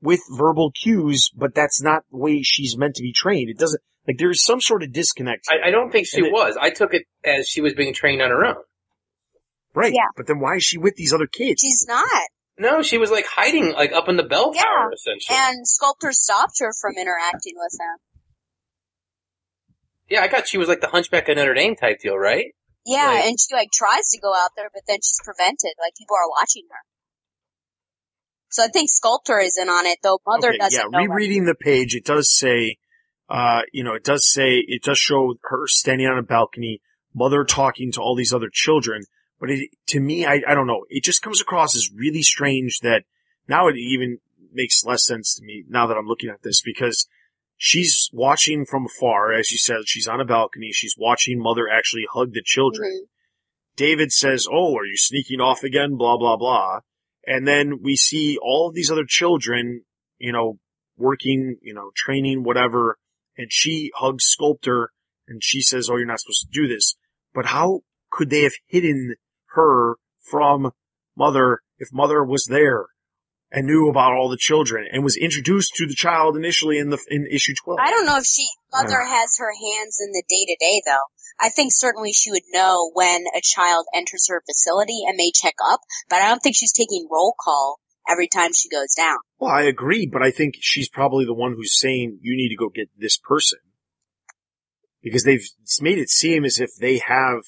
with 0.00 0.20
verbal 0.36 0.70
cues, 0.72 1.30
but 1.36 1.54
that's 1.54 1.82
not 1.82 2.04
the 2.10 2.16
way 2.16 2.42
she's 2.42 2.76
meant 2.76 2.94
to 2.96 3.02
be 3.02 3.12
trained? 3.12 3.50
It 3.50 3.58
doesn't, 3.58 3.80
like 4.06 4.16
there's 4.18 4.42
some 4.42 4.60
sort 4.60 4.82
of 4.82 4.92
disconnect. 4.92 5.46
here. 5.50 5.60
I, 5.62 5.68
I 5.68 5.70
don't 5.70 5.90
think 5.90 6.06
she 6.06 6.18
And 6.18 6.26
it- 6.28 6.32
was. 6.32 6.56
I 6.60 6.70
took 6.70 6.94
it 6.94 7.02
as 7.24 7.46
she 7.48 7.60
was 7.60 7.74
being 7.74 7.92
trained 7.92 8.22
on 8.22 8.30
her 8.30 8.44
own. 8.46 8.56
Right. 9.74 9.92
Yeah. 9.92 10.06
But 10.16 10.26
then 10.26 10.38
why 10.40 10.56
is 10.56 10.64
she 10.64 10.78
with 10.78 10.94
these 10.96 11.12
other 11.12 11.26
kids? 11.26 11.60
She's 11.60 11.84
not. 11.86 12.06
No, 12.58 12.80
she 12.82 12.96
was 12.98 13.10
like 13.10 13.26
hiding, 13.26 13.72
like 13.72 13.92
up 13.92 14.08
in 14.08 14.16
the 14.16 14.22
bell 14.22 14.52
Yeah. 14.54 14.62
tower, 14.64 14.90
essentially. 14.92 15.36
And 15.38 15.66
Sculptor 15.68 16.12
stopped 16.12 16.58
her 16.60 16.72
from 16.80 16.94
interacting 16.96 17.54
with 17.56 17.72
him. 17.78 17.98
yeah, 20.08 20.22
I 20.22 20.28
got 20.28 20.46
she 20.46 20.56
was 20.58 20.68
like 20.68 20.80
the 20.80 20.88
Hunchback 20.88 21.28
of 21.28 21.36
Notre 21.36 21.52
Dame 21.54 21.74
type 21.76 21.98
deal, 22.00 22.16
right? 22.16 22.54
Yeah, 22.84 23.06
Like- 23.08 23.24
and 23.24 23.36
she 23.40 23.54
like 23.54 23.70
tries 23.72 24.08
to 24.10 24.20
go 24.20 24.32
out 24.32 24.50
there, 24.56 24.70
but 24.72 24.82
then 24.86 24.98
she's 24.98 25.18
prevented. 25.24 25.72
Like 25.80 25.94
people 25.98 26.16
are 26.16 26.28
watching 26.30 26.62
her. 26.70 26.78
So 28.50 28.62
I 28.64 28.68
think 28.68 28.88
Sculptor 28.90 29.40
is 29.40 29.58
in 29.60 29.68
on 29.68 29.84
it, 29.86 29.98
though 30.02 30.20
Mother 30.26 30.50
Okay, 30.50 30.58
doesn't 30.58 30.78
yeah, 30.78 30.86
know. 30.88 31.04
her. 31.06 31.12
rereading 31.14 31.44
the 31.46 31.56
page, 31.56 31.94
it 31.96 32.04
does 32.04 32.32
say, 32.32 32.76
uh, 33.28 33.62
you 33.72 33.82
know, 33.82 33.94
it 33.94 34.04
does 34.04 34.30
say, 34.30 34.64
it 34.66 34.82
does 34.84 34.98
show 34.98 35.34
her 35.42 35.66
standing 35.66 36.06
on 36.06 36.16
a 36.18 36.22
balcony, 36.22 36.80
mother 37.12 37.44
talking 37.44 37.90
to 37.92 38.00
all 38.00 38.14
these 38.14 38.32
other 38.32 38.48
children. 38.50 39.02
But 39.38 39.50
it, 39.50 39.70
to 39.88 40.00
me, 40.00 40.24
I, 40.24 40.42
I 40.46 40.54
don't 40.54 40.66
know. 40.66 40.86
It 40.88 41.04
just 41.04 41.22
comes 41.22 41.40
across 41.40 41.76
as 41.76 41.90
really 41.94 42.22
strange 42.22 42.80
that 42.80 43.04
now 43.48 43.68
it 43.68 43.76
even 43.76 44.18
makes 44.52 44.84
less 44.84 45.04
sense 45.04 45.34
to 45.34 45.44
me 45.44 45.64
now 45.68 45.86
that 45.86 45.96
I'm 45.96 46.06
looking 46.06 46.30
at 46.30 46.42
this 46.42 46.62
because 46.62 47.06
she's 47.56 48.08
watching 48.12 48.64
from 48.64 48.86
afar, 48.86 49.32
as 49.32 49.50
you 49.50 49.58
said, 49.58 49.80
she's 49.84 50.08
on 50.08 50.20
a 50.20 50.24
balcony, 50.24 50.70
she's 50.72 50.94
watching 50.98 51.38
mother 51.40 51.68
actually 51.70 52.06
hug 52.10 52.32
the 52.32 52.42
children. 52.44 52.90
Mhm. 52.90 53.08
David 53.76 54.10
says, 54.10 54.46
Oh, 54.50 54.74
are 54.76 54.86
you 54.86 54.96
sneaking 54.96 55.40
off 55.40 55.62
again? 55.62 55.96
Blah, 55.96 56.16
blah, 56.16 56.36
blah. 56.36 56.80
And 57.26 57.46
then 57.46 57.82
we 57.82 57.96
see 57.96 58.38
all 58.40 58.68
of 58.68 58.74
these 58.74 58.90
other 58.90 59.04
children, 59.04 59.82
you 60.18 60.32
know, 60.32 60.58
working, 60.96 61.58
you 61.60 61.74
know, 61.74 61.90
training, 61.94 62.42
whatever. 62.42 62.98
And 63.36 63.48
she 63.52 63.90
hugs 63.94 64.24
Sculptor 64.24 64.92
and 65.28 65.42
she 65.44 65.60
says, 65.60 65.90
Oh, 65.90 65.96
you're 65.96 66.06
not 66.06 66.20
supposed 66.20 66.46
to 66.50 66.60
do 66.60 66.66
this. 66.66 66.96
But 67.34 67.46
how 67.46 67.80
could 68.10 68.30
they 68.30 68.44
have 68.44 68.54
hidden 68.66 69.16
her 69.56 69.96
from 70.22 70.70
mother 71.16 71.60
if 71.78 71.88
mother 71.92 72.24
was 72.24 72.46
there 72.46 72.86
and 73.50 73.66
knew 73.66 73.88
about 73.88 74.12
all 74.12 74.28
the 74.28 74.36
children 74.36 74.86
and 74.90 75.02
was 75.02 75.16
introduced 75.16 75.74
to 75.74 75.86
the 75.86 75.94
child 75.94 76.36
initially 76.36 76.78
in 76.78 76.90
the, 76.90 76.98
in 77.08 77.26
issue 77.30 77.54
12? 77.64 77.78
I 77.82 77.90
don't 77.90 78.06
know 78.06 78.18
if 78.18 78.24
she 78.24 78.46
Mother 78.72 79.04
has 79.04 79.38
her 79.38 79.52
hands 79.52 79.98
in 80.00 80.12
the 80.12 80.24
day 80.28 80.44
to 80.46 80.56
day 80.60 80.82
though. 80.84 81.06
I 81.40 81.48
think 81.48 81.70
certainly 81.72 82.12
she 82.12 82.30
would 82.30 82.42
know 82.52 82.90
when 82.94 83.24
a 83.36 83.40
child 83.42 83.86
enters 83.94 84.26
her 84.28 84.42
facility 84.46 85.00
and 85.06 85.16
may 85.16 85.30
check 85.34 85.54
up, 85.64 85.80
but 86.08 86.20
I 86.20 86.28
don't 86.28 86.40
think 86.40 86.56
she's 86.56 86.72
taking 86.72 87.08
roll 87.10 87.34
call 87.38 87.78
every 88.08 88.28
time 88.28 88.52
she 88.52 88.68
goes 88.68 88.94
down. 88.94 89.18
Well, 89.38 89.50
I 89.50 89.62
agree, 89.62 90.08
but 90.10 90.22
I 90.22 90.30
think 90.30 90.54
she's 90.60 90.88
probably 90.88 91.24
the 91.24 91.34
one 91.34 91.54
who's 91.54 91.78
saying 91.78 92.18
you 92.22 92.36
need 92.36 92.50
to 92.50 92.56
go 92.56 92.68
get 92.68 92.88
this 92.96 93.18
person. 93.18 93.58
Because 95.02 95.24
they've 95.24 95.46
made 95.80 95.98
it 95.98 96.10
seem 96.10 96.44
as 96.44 96.58
if 96.58 96.70
they 96.78 96.98
have, 96.98 97.42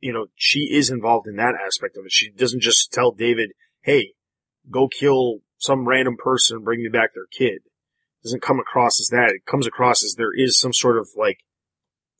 you 0.00 0.12
know, 0.12 0.26
she 0.36 0.70
is 0.72 0.90
involved 0.90 1.26
in 1.26 1.36
that 1.36 1.54
aspect 1.54 1.96
of 1.96 2.04
it. 2.04 2.12
She 2.12 2.30
doesn't 2.30 2.62
just 2.62 2.92
tell 2.92 3.12
David, 3.12 3.50
hey, 3.82 4.12
go 4.70 4.88
kill 4.88 5.38
some 5.58 5.88
random 5.88 6.16
person 6.16 6.56
and 6.56 6.64
bring 6.64 6.82
me 6.82 6.88
back 6.88 7.10
their 7.14 7.26
kid. 7.30 7.62
It 7.62 8.24
doesn't 8.24 8.42
come 8.42 8.60
across 8.60 9.00
as 9.00 9.08
that. 9.08 9.30
It 9.30 9.44
comes 9.46 9.66
across 9.66 10.04
as 10.04 10.14
there 10.16 10.32
is 10.34 10.58
some 10.58 10.72
sort 10.72 10.98
of 10.98 11.08
like 11.16 11.38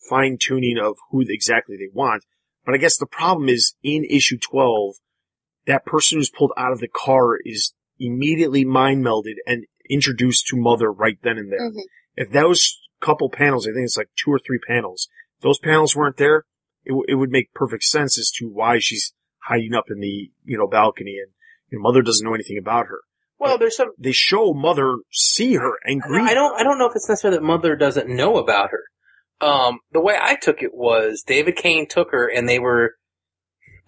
fine 0.08 0.38
tuning 0.40 0.78
of 0.78 0.96
who 1.10 1.22
exactly 1.28 1.76
they 1.76 1.90
want. 1.92 2.24
But 2.64 2.74
I 2.74 2.78
guess 2.78 2.98
the 2.98 3.06
problem 3.06 3.48
is 3.48 3.74
in 3.82 4.04
issue 4.04 4.38
12, 4.38 4.96
that 5.66 5.86
person 5.86 6.18
who's 6.18 6.30
pulled 6.30 6.52
out 6.56 6.72
of 6.72 6.80
the 6.80 6.88
car 6.88 7.38
is 7.44 7.74
immediately 7.98 8.64
mind 8.64 9.04
melded 9.04 9.36
and 9.46 9.66
introduced 9.88 10.46
to 10.48 10.56
mother 10.56 10.92
right 10.92 11.18
then 11.22 11.38
and 11.38 11.50
there. 11.50 11.70
Mhm. 11.70 11.82
If 12.16 12.30
those 12.30 12.80
couple 13.00 13.30
panels, 13.30 13.66
I 13.66 13.72
think 13.72 13.84
it's 13.84 13.96
like 13.96 14.10
two 14.16 14.30
or 14.30 14.38
three 14.38 14.58
panels, 14.66 15.08
those 15.40 15.58
panels 15.58 15.94
weren't 15.94 16.16
there, 16.16 16.44
it, 16.88 16.92
w- 16.92 17.04
it 17.06 17.14
would 17.14 17.30
make 17.30 17.54
perfect 17.54 17.84
sense 17.84 18.18
as 18.18 18.30
to 18.38 18.48
why 18.48 18.78
she's 18.80 19.12
hiding 19.44 19.74
up 19.74 19.84
in 19.90 20.00
the, 20.00 20.30
you 20.44 20.58
know, 20.58 20.66
balcony 20.66 21.18
and, 21.22 21.32
you 21.70 21.78
know, 21.78 21.82
mother 21.82 22.02
doesn't 22.02 22.26
know 22.26 22.34
anything 22.34 22.58
about 22.58 22.86
her. 22.86 23.00
Well, 23.38 23.58
there's 23.58 23.76
some. 23.76 23.92
They 23.96 24.12
show 24.12 24.52
mother 24.52 24.96
see 25.12 25.54
her 25.54 25.74
and 25.84 26.00
greet 26.02 26.28
I 26.28 26.34
don't. 26.34 26.58
I 26.58 26.64
don't 26.64 26.78
know 26.78 26.86
if 26.86 26.96
it's 26.96 27.08
necessarily 27.08 27.38
that 27.38 27.44
mother 27.44 27.76
doesn't 27.76 28.08
know 28.08 28.36
about 28.36 28.70
her. 28.70 28.82
Um, 29.40 29.78
the 29.92 30.00
way 30.00 30.18
I 30.20 30.34
took 30.34 30.62
it 30.62 30.74
was 30.74 31.22
David 31.24 31.54
Cain 31.54 31.86
took 31.88 32.10
her 32.10 32.26
and 32.26 32.48
they 32.48 32.58
were 32.58 32.94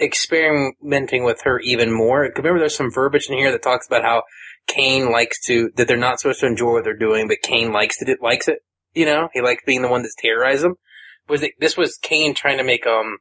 experimenting 0.01 1.24
with 1.24 1.40
her 1.43 1.59
even 1.60 1.93
more. 1.93 2.31
Remember, 2.36 2.60
there's 2.60 2.77
some 2.77 2.93
verbiage 2.93 3.28
in 3.28 3.36
here 3.36 3.51
that 3.51 3.62
talks 3.62 3.89
about 3.89 4.05
how 4.05 4.22
Cain 4.68 5.10
likes 5.10 5.44
to 5.47 5.70
that 5.77 5.89
they're 5.89 5.97
not 5.97 6.20
supposed 6.20 6.40
to 6.40 6.47
enjoy 6.47 6.74
what 6.74 6.85
they're 6.85 6.97
doing, 6.97 7.27
but 7.27 7.43
Cain 7.43 7.72
likes 7.72 8.01
it. 8.01 8.22
Likes 8.22 8.47
it. 8.47 8.60
You 8.94 9.06
know, 9.06 9.28
he 9.32 9.40
likes 9.40 9.64
being 9.66 9.82
the 9.82 9.89
one 9.89 10.02
that's 10.02 10.14
terrorizing 10.16 10.70
them. 10.70 10.77
Was 11.31 11.43
it, 11.43 11.52
this 11.59 11.77
was 11.77 11.97
Cain 12.02 12.35
trying 12.35 12.59
to 12.59 12.65
make 12.65 12.86
um 12.86 13.19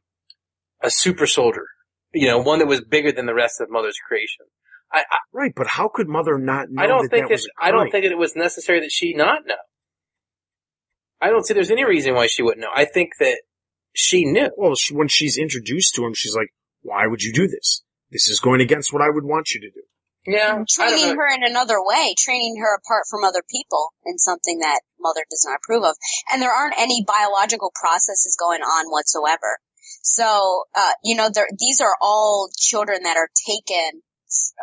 a 0.82 0.90
super 0.90 1.26
soldier? 1.26 1.66
You 2.12 2.26
know, 2.26 2.38
one 2.38 2.58
that 2.58 2.66
was 2.66 2.80
bigger 2.80 3.12
than 3.12 3.26
the 3.26 3.34
rest 3.34 3.60
of 3.60 3.70
Mother's 3.70 3.98
creation. 4.06 4.46
I, 4.92 4.98
I 4.98 5.18
Right, 5.32 5.52
but 5.54 5.68
how 5.68 5.88
could 5.88 6.08
mother 6.08 6.38
not 6.38 6.70
know 6.70 6.82
I 6.82 6.86
don't 6.86 7.02
that 7.02 7.10
think 7.10 7.28
that 7.28 7.32
was 7.32 7.48
I 7.60 7.70
don't 7.70 7.90
think 7.90 8.04
that 8.04 8.12
it 8.12 8.18
was 8.18 8.34
necessary 8.34 8.80
that 8.80 8.90
she 8.90 9.14
not 9.14 9.42
know. 9.46 9.54
I 11.20 11.28
don't 11.28 11.46
see 11.46 11.54
there's 11.54 11.70
any 11.70 11.84
reason 11.84 12.14
why 12.14 12.26
she 12.26 12.42
wouldn't 12.42 12.62
know. 12.62 12.72
I 12.74 12.84
think 12.84 13.10
that 13.20 13.42
she 13.92 14.24
knew. 14.24 14.50
Well, 14.56 14.74
she, 14.74 14.94
when 14.94 15.08
she's 15.08 15.36
introduced 15.36 15.94
to 15.94 16.04
him, 16.04 16.14
she's 16.14 16.34
like, 16.34 16.48
why 16.82 17.06
would 17.06 17.22
you 17.22 17.32
do 17.32 17.46
this? 17.46 17.82
This 18.10 18.28
is 18.28 18.40
going 18.40 18.60
against 18.60 18.92
what 18.92 19.02
I 19.02 19.10
would 19.10 19.24
want 19.24 19.50
you 19.50 19.60
to 19.60 19.70
do. 19.70 19.82
Yeah, 20.26 20.64
training 20.68 21.16
her 21.16 21.34
in 21.34 21.42
another 21.42 21.78
way, 21.80 22.14
training 22.18 22.56
her 22.60 22.76
apart 22.76 23.04
from 23.08 23.24
other 23.24 23.42
people 23.50 23.92
in 24.04 24.18
something 24.18 24.58
that 24.58 24.80
mother 25.00 25.24
does 25.30 25.46
not 25.48 25.58
approve 25.62 25.84
of. 25.84 25.96
And 26.32 26.42
there 26.42 26.52
aren't 26.52 26.78
any 26.78 27.04
biological 27.06 27.72
processes 27.74 28.36
going 28.38 28.60
on 28.60 28.90
whatsoever. 28.92 29.58
So, 30.02 30.64
uh, 30.74 30.92
you 31.02 31.16
know, 31.16 31.30
there, 31.32 31.48
these 31.58 31.80
are 31.80 31.96
all 32.00 32.48
children 32.56 33.04
that 33.04 33.16
are 33.16 33.28
taken 33.46 34.02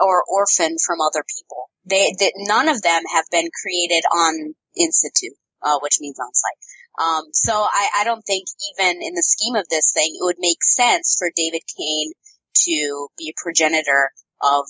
or 0.01 0.23
orphaned 0.27 0.79
from 0.85 1.01
other 1.01 1.23
people. 1.35 1.69
They, 1.85 2.13
that 2.19 2.33
none 2.37 2.69
of 2.69 2.81
them 2.81 3.03
have 3.13 3.25
been 3.31 3.49
created 3.61 4.03
on 4.13 4.55
institute, 4.75 5.37
uh, 5.61 5.79
which 5.81 5.97
means 5.99 6.19
on 6.19 6.33
site. 6.33 6.61
Um, 6.99 7.23
so 7.33 7.53
I, 7.53 7.89
I 7.99 8.03
don't 8.03 8.23
think 8.25 8.45
even 8.73 9.01
in 9.01 9.13
the 9.13 9.23
scheme 9.25 9.55
of 9.55 9.67
this 9.69 9.91
thing, 9.93 10.13
it 10.13 10.23
would 10.23 10.39
make 10.39 10.63
sense 10.63 11.15
for 11.17 11.31
David 11.35 11.61
Cain 11.77 12.13
to 12.65 13.07
be 13.17 13.29
a 13.29 13.41
progenitor 13.41 14.11
of 14.41 14.65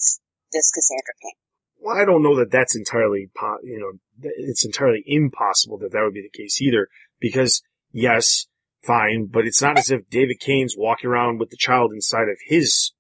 this 0.52 0.72
Cassandra 0.72 1.14
Cain. 1.22 1.34
Well, 1.80 1.95
I 1.98 2.06
don't 2.06 2.24
know 2.24 2.38
that 2.38 2.52
that's 2.52 2.76
entirely, 2.76 3.30
po- 3.36 3.60
you 3.64 3.80
know, 3.80 4.30
it's 4.38 4.65
entirely 4.65 5.03
impossible 5.06 5.78
that 5.80 5.91
that 5.91 6.02
would 6.03 6.14
be 6.14 6.28
the 6.32 6.38
case 6.38 6.61
either. 6.61 6.88
Because 7.19 7.61
yes, 7.91 8.48
fine, 8.84 9.28
but 9.32 9.45
it's 9.45 9.61
not 9.61 9.78
as 9.78 9.91
if 9.91 10.10
David 10.10 10.40
Cain's 10.40 10.76
walking 10.78 11.10
around 11.10 11.40
with 11.40 11.49
the 11.49 11.57
child 11.57 11.91
inside 11.94 12.30
of 12.30 12.38
his, 12.45 12.94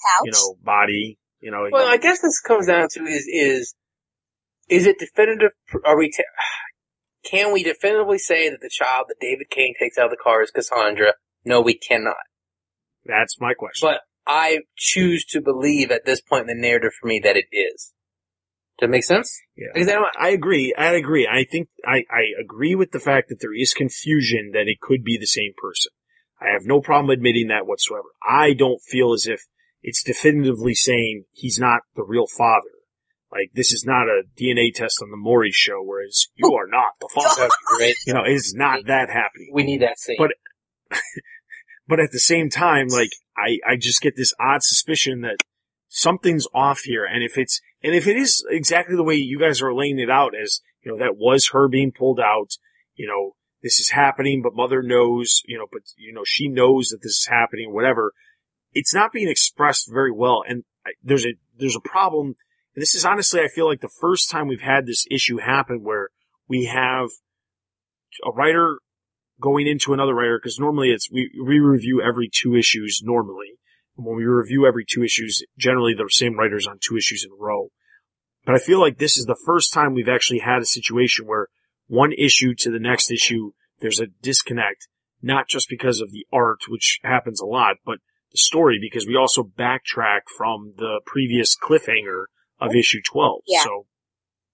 Pouch. 0.00 0.26
you 0.26 0.32
know, 0.32 0.56
body. 0.62 1.18
You 1.40 1.50
know, 1.50 1.66
Well, 1.72 1.88
I 1.88 1.96
guess 1.96 2.20
this 2.20 2.40
comes 2.40 2.68
down 2.68 2.88
to 2.92 3.02
is 3.04 3.26
is 3.26 3.74
is 4.68 4.86
it 4.86 4.98
definitive? 4.98 5.50
Are 5.84 5.98
we? 5.98 6.10
ta 6.10 6.22
can 7.24 7.52
we 7.52 7.62
definitively 7.62 8.18
say 8.18 8.48
that 8.48 8.60
the 8.60 8.70
child 8.70 9.06
that 9.08 9.16
David 9.20 9.48
Cain 9.50 9.74
takes 9.78 9.98
out 9.98 10.06
of 10.06 10.10
the 10.10 10.16
car 10.22 10.42
is 10.42 10.50
Cassandra? 10.50 11.14
No, 11.44 11.60
we 11.60 11.74
cannot. 11.74 12.16
that's 13.04 13.40
my 13.40 13.54
question. 13.54 13.88
But 13.88 14.00
I 14.26 14.60
choose 14.76 15.24
to 15.26 15.40
believe 15.40 15.90
at 15.90 16.04
this 16.04 16.20
point 16.20 16.48
in 16.48 16.56
the 16.56 16.60
narrative 16.68 16.92
for 17.00 17.06
me 17.06 17.20
that 17.24 17.36
it 17.36 17.46
is. 17.52 17.92
Does 18.78 18.86
that 18.86 18.90
make 18.90 19.04
sense? 19.04 19.40
Yeah. 19.56 19.68
Because 19.74 19.88
I 19.88 19.92
don't- 19.92 20.16
I 20.18 20.28
agree. 20.30 20.74
I 20.76 20.92
agree. 20.94 21.28
I 21.30 21.44
think 21.44 21.68
I, 21.84 22.04
I 22.10 22.32
agree 22.40 22.74
with 22.74 22.92
the 22.92 23.00
fact 23.00 23.28
that 23.28 23.40
there 23.40 23.54
is 23.54 23.72
confusion 23.72 24.52
that 24.54 24.66
it 24.66 24.80
could 24.80 25.04
be 25.04 25.18
the 25.18 25.26
same 25.26 25.52
person. 25.56 25.92
I 26.40 26.48
have 26.52 26.64
no 26.64 26.80
problem 26.80 27.10
admitting 27.10 27.48
that 27.48 27.66
whatsoever. 27.66 28.08
I 28.26 28.54
don't 28.54 28.80
feel 28.82 29.12
as 29.12 29.26
if 29.26 29.42
it's 29.82 30.02
definitively 30.02 30.74
saying 30.74 31.24
he's 31.32 31.58
not 31.58 31.82
the 31.94 32.04
real 32.04 32.26
father. 32.26 32.70
Like 33.30 33.50
this 33.54 33.72
is 33.72 33.84
not 33.86 34.08
a 34.08 34.22
DNA 34.38 34.72
test 34.74 35.00
on 35.02 35.10
the 35.10 35.16
Maury 35.16 35.52
show, 35.52 35.82
whereas 35.82 36.26
you 36.34 36.50
oh. 36.52 36.56
are 36.56 36.66
not 36.66 36.92
the 37.00 37.08
that 37.14 37.22
father. 37.36 37.48
great. 37.76 37.94
You 38.06 38.14
know, 38.14 38.24
it's 38.24 38.54
not 38.54 38.86
that 38.86 39.08
happening. 39.08 39.50
We 39.52 39.64
need 39.64 39.82
that 39.82 39.98
scene. 39.98 40.16
But- 40.18 40.34
But 41.92 42.00
at 42.00 42.10
the 42.10 42.20
same 42.20 42.48
time, 42.48 42.88
like, 42.88 43.10
I, 43.36 43.58
I 43.68 43.76
just 43.76 44.00
get 44.00 44.16
this 44.16 44.32
odd 44.40 44.62
suspicion 44.62 45.20
that 45.20 45.36
something's 45.88 46.46
off 46.54 46.80
here. 46.84 47.04
And 47.04 47.22
if 47.22 47.36
it's, 47.36 47.60
and 47.82 47.94
if 47.94 48.06
it 48.06 48.16
is 48.16 48.42
exactly 48.48 48.96
the 48.96 49.02
way 49.02 49.16
you 49.16 49.38
guys 49.38 49.60
are 49.60 49.74
laying 49.74 49.98
it 49.98 50.08
out 50.08 50.32
as, 50.34 50.62
you 50.82 50.90
know, 50.90 50.96
that 50.96 51.18
was 51.18 51.50
her 51.52 51.68
being 51.68 51.92
pulled 51.92 52.18
out, 52.18 52.52
you 52.94 53.06
know, 53.06 53.32
this 53.62 53.78
is 53.78 53.90
happening, 53.90 54.40
but 54.40 54.56
mother 54.56 54.82
knows, 54.82 55.42
you 55.44 55.58
know, 55.58 55.66
but, 55.70 55.82
you 55.98 56.14
know, 56.14 56.22
she 56.24 56.48
knows 56.48 56.88
that 56.88 57.02
this 57.02 57.12
is 57.12 57.28
happening, 57.30 57.74
whatever. 57.74 58.14
It's 58.72 58.94
not 58.94 59.12
being 59.12 59.28
expressed 59.28 59.92
very 59.92 60.12
well. 60.12 60.42
And 60.48 60.64
I, 60.86 60.92
there's 61.02 61.26
a, 61.26 61.34
there's 61.58 61.76
a 61.76 61.86
problem. 61.86 62.36
And 62.74 62.80
this 62.80 62.94
is 62.94 63.04
honestly, 63.04 63.40
I 63.40 63.48
feel 63.48 63.68
like 63.68 63.82
the 63.82 63.92
first 64.00 64.30
time 64.30 64.48
we've 64.48 64.62
had 64.62 64.86
this 64.86 65.04
issue 65.10 65.40
happen 65.40 65.84
where 65.84 66.08
we 66.48 66.64
have 66.64 67.10
a 68.24 68.30
writer 68.30 68.78
going 69.42 69.66
into 69.66 69.92
another 69.92 70.14
writer 70.14 70.38
because 70.38 70.58
normally 70.58 70.90
it's 70.90 71.10
we 71.10 71.30
we 71.44 71.58
review 71.58 72.00
every 72.00 72.30
two 72.32 72.54
issues 72.54 73.00
normally. 73.02 73.58
And 73.96 74.06
when 74.06 74.16
we 74.16 74.24
review 74.24 74.66
every 74.66 74.86
two 74.88 75.02
issues, 75.02 75.42
generally 75.58 75.92
the 75.94 76.08
same 76.08 76.38
writers 76.38 76.66
on 76.66 76.78
two 76.80 76.96
issues 76.96 77.24
in 77.24 77.32
a 77.32 77.42
row. 77.42 77.68
But 78.46 78.54
I 78.54 78.58
feel 78.58 78.80
like 78.80 78.98
this 78.98 79.16
is 79.16 79.26
the 79.26 79.40
first 79.44 79.72
time 79.72 79.92
we've 79.92 80.08
actually 80.08 80.38
had 80.40 80.62
a 80.62 80.66
situation 80.66 81.26
where 81.26 81.48
one 81.86 82.12
issue 82.12 82.54
to 82.58 82.70
the 82.70 82.80
next 82.80 83.10
issue 83.10 83.52
there's 83.80 84.00
a 84.00 84.06
disconnect, 84.22 84.88
not 85.20 85.48
just 85.48 85.68
because 85.68 86.00
of 86.00 86.12
the 86.12 86.24
art, 86.32 86.60
which 86.68 87.00
happens 87.02 87.40
a 87.40 87.46
lot, 87.46 87.76
but 87.84 87.98
the 88.30 88.38
story 88.38 88.78
because 88.80 89.06
we 89.06 89.16
also 89.16 89.42
backtrack 89.42 90.20
from 90.36 90.74
the 90.76 91.00
previous 91.04 91.56
cliffhanger 91.56 92.24
of 92.60 92.74
issue 92.74 93.00
12. 93.12 93.42
Yeah. 93.46 93.64
So 93.64 93.86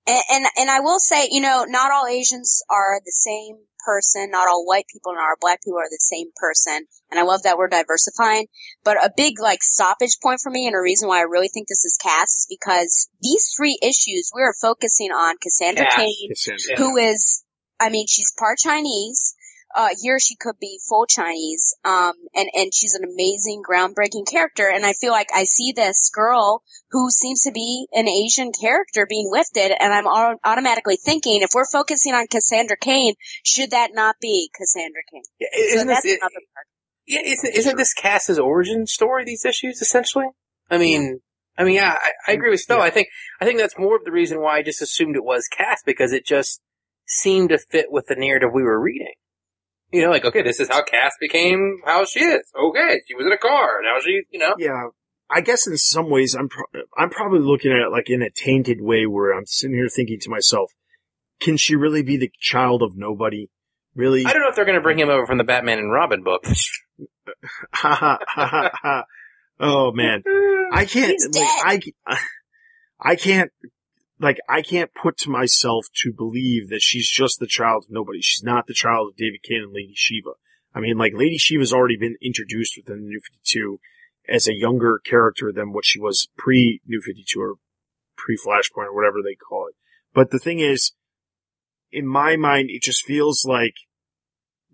And, 0.06 0.23
and 0.31 0.47
and 0.56 0.70
I 0.70 0.81
will 0.81 0.98
say, 0.98 1.28
you 1.31 1.40
know, 1.40 1.65
not 1.69 1.93
all 1.93 2.06
Asians 2.06 2.62
are 2.70 3.01
the 3.05 3.12
same 3.12 3.68
person. 3.89 4.28
Not 4.31 4.48
all 4.48 4.66
white 4.66 4.85
people 4.93 5.12
and 5.12 5.20
our 5.20 5.40
black 5.40 5.65
people 5.65 5.78
are 5.81 5.89
the 5.89 5.97
same 5.98 6.28
person. 6.36 6.85
And 7.10 7.19
I 7.19 7.23
love 7.23 7.44
that 7.44 7.56
we're 7.56 7.73
diversifying. 7.73 8.48
But 8.85 9.01
a 9.01 9.10
big 9.16 9.40
like 9.40 9.62
stoppage 9.62 10.20
point 10.23 10.40
for 10.43 10.51
me, 10.51 10.66
and 10.66 10.77
a 10.77 10.81
reason 10.81 11.09
why 11.09 11.20
I 11.20 11.32
really 11.32 11.48
think 11.48 11.69
this 11.69 11.85
is 11.85 11.97
cast, 11.97 12.36
is 12.36 12.47
because 12.48 13.09
these 13.23 13.48
three 13.56 13.78
issues 13.82 14.31
we 14.35 14.43
are 14.43 14.55
focusing 14.60 15.10
on 15.10 15.36
Cassandra 15.40 15.86
Cass. 15.86 15.97
Cain, 15.97 16.28
Cassandra. 16.28 16.77
who 16.77 16.97
is, 16.98 17.44
I 17.81 17.89
mean, 17.89 18.06
she's 18.06 18.32
part 18.39 18.59
Chinese. 18.59 19.35
Uh, 19.74 19.89
here 20.03 20.19
she 20.19 20.35
could 20.35 20.59
be 20.61 20.81
full 20.89 21.07
Chinese. 21.07 21.77
Um, 21.85 22.15
and, 22.35 22.49
and 22.55 22.73
she's 22.74 22.95
an 22.95 23.05
amazing, 23.05 23.62
groundbreaking 23.69 24.27
character. 24.31 24.69
And 24.69 24.85
I 24.85 24.93
feel 24.95 25.12
like 25.12 25.28
I 25.35 25.45
see 25.45 25.73
this 25.73 26.11
girl 26.11 26.62
who 26.90 27.11
seems 27.11 27.43
to 27.43 27.53
be 27.53 27.86
an 27.93 28.09
Asian 28.09 28.53
character 28.53 29.07
being 29.09 29.28
lifted. 29.31 29.73
And 29.78 29.93
I'm 29.93 30.07
au- 30.07 30.39
automatically 30.45 30.97
thinking, 30.97 31.43
if 31.43 31.51
we're 31.55 31.69
focusing 31.70 32.15
on 32.15 32.27
Cassandra 32.27 32.77
Cain, 32.81 33.15
should 33.45 33.73
that 33.73 33.90
not 33.93 34.16
be 34.20 34.51
Cassandra 34.57 35.03
Cain? 35.12 35.23
Yeah, 35.39 35.49
isn't 35.55 35.86
that's 35.86 36.03
this, 36.03 36.15
it, 36.15 36.20
yeah, 37.07 37.20
isn't, 37.24 37.55
isn't 37.55 37.77
this 37.77 37.95
Cass's 37.95 38.39
origin 38.39 38.86
story? 38.86 39.24
These 39.24 39.45
issues, 39.45 39.81
essentially. 39.81 40.27
I 40.70 40.78
mean, 40.78 41.20
I 41.59 41.65
mean, 41.65 41.74
yeah, 41.74 41.97
I, 42.01 42.31
I 42.31 42.35
agree 42.35 42.51
with 42.51 42.61
Stowe. 42.61 42.77
Yeah. 42.77 42.85
I 42.85 42.90
think 42.90 43.09
I 43.40 43.45
think 43.45 43.59
that's 43.59 43.78
more 43.78 43.97
of 43.97 44.05
the 44.05 44.12
reason 44.12 44.40
why 44.40 44.59
I 44.59 44.62
just 44.62 44.81
assumed 44.82 45.16
it 45.16 45.24
was 45.24 45.49
Cass 45.49 45.82
because 45.85 46.12
it 46.12 46.24
just 46.24 46.61
seemed 47.07 47.49
to 47.49 47.59
fit 47.59 47.86
with 47.90 48.07
the 48.07 48.15
narrative 48.15 48.51
we 48.53 48.62
were 48.62 48.81
reading. 48.81 49.15
You 49.90 50.02
know, 50.02 50.10
like 50.10 50.24
okay, 50.24 50.43
this 50.43 50.60
is 50.60 50.69
how 50.69 50.82
Cass 50.82 51.12
became 51.20 51.78
how 51.85 52.05
she 52.05 52.20
is. 52.20 52.43
Okay, 52.59 53.01
she 53.06 53.15
was 53.15 53.27
in 53.27 53.32
a 53.32 53.39
car. 53.39 53.81
Now 53.82 54.01
she, 54.01 54.23
you 54.31 54.39
know, 54.39 54.55
Yeah, 54.59 54.89
I 55.31 55.40
guess 55.40 55.66
in 55.66 55.77
some 55.78 56.10
ways 56.10 56.35
I'm 56.35 56.48
pro- 56.48 56.82
I'm 56.97 57.10
probably 57.10 57.40
looking 57.40 57.73
at 57.73 57.78
it 57.78 57.90
like 57.90 58.10
in 58.10 58.23
a 58.23 58.31
tainted 58.31 58.81
way 58.81 59.06
where 59.06 59.32
I'm 59.32 59.47
sitting 59.47 59.77
here 59.77 59.89
thinking 59.89 60.20
to 60.20 60.31
myself, 60.31 60.73
can 61.40 61.56
she 61.56 61.74
really 61.74 62.02
be 62.02 62.16
the 62.16 62.31
child 62.39 62.82
of 62.82 62.97
nobody? 62.97 63.48
Really? 63.94 64.27
I 64.27 64.32
don't 64.32 64.43
know 64.43 64.48
if 64.48 64.56
they're 64.56 64.65
going 64.65 64.77
to 64.77 64.82
bring 64.82 64.98
him 64.98 65.09
over 65.09 65.27
from 65.27 65.39
the 65.39 65.44
Batman 65.44 65.78
and 65.78 65.90
Robin 65.93 66.23
book. 66.23 66.44
Ha 67.73 67.94
ha 67.94 68.19
ha 68.27 68.47
ha 68.47 68.70
ha. 68.73 69.05
Oh 69.60 69.93
man, 69.93 70.23
I 70.73 70.85
can't. 70.86 71.19
Like, 71.65 71.85
I 72.06 72.19
I 73.01 73.16
can't. 73.16 73.51
Like 74.20 74.39
I 74.49 74.62
can't 74.62 74.93
put 74.95 75.16
to 75.19 75.31
myself 75.31 75.86
to 76.03 76.12
believe 76.12 76.70
that 76.70 76.82
she's 76.82 77.09
just 77.09 77.39
the 77.39 77.47
child 77.47 77.85
of 77.85 77.90
nobody. 77.90 78.20
She's 78.20 78.43
not 78.43 78.66
the 78.66 78.74
child 78.74 79.11
of 79.11 79.16
David 79.16 79.43
Cain 79.43 79.62
and 79.62 79.73
Lady 79.73 79.93
Shiva. 79.95 80.31
I 80.74 80.81
mean, 80.81 80.99
like 80.99 81.12
Lady 81.15 81.39
Shiva's 81.39 81.73
already 81.73 81.97
been 81.97 82.16
introduced 82.23 82.74
within 82.77 83.03
the 83.03 83.09
New 83.09 83.20
Fifty 83.20 83.40
Two 83.45 83.81
as 84.28 84.47
a 84.49 84.55
younger 84.55 85.01
character 85.05 85.53
than 85.55 85.73
what 85.73 85.85
she 85.86 86.01
was 86.01 86.28
pre 86.36 86.81
New 86.86 87.01
Fifty 87.01 87.24
Two 87.27 87.40
or 87.40 87.55
pre 88.16 88.36
Flashpoint 88.36 88.86
or 88.89 88.95
whatever 88.95 89.19
they 89.24 89.35
call 89.36 89.69
it. 89.69 89.77
But 90.15 90.31
the 90.31 90.39
thing 90.39 90.59
is, 90.59 90.93
in 91.93 92.07
my 92.07 92.36
mind, 92.36 92.70
it 92.70 92.82
just 92.82 93.05
feels 93.05 93.45
like, 93.49 93.74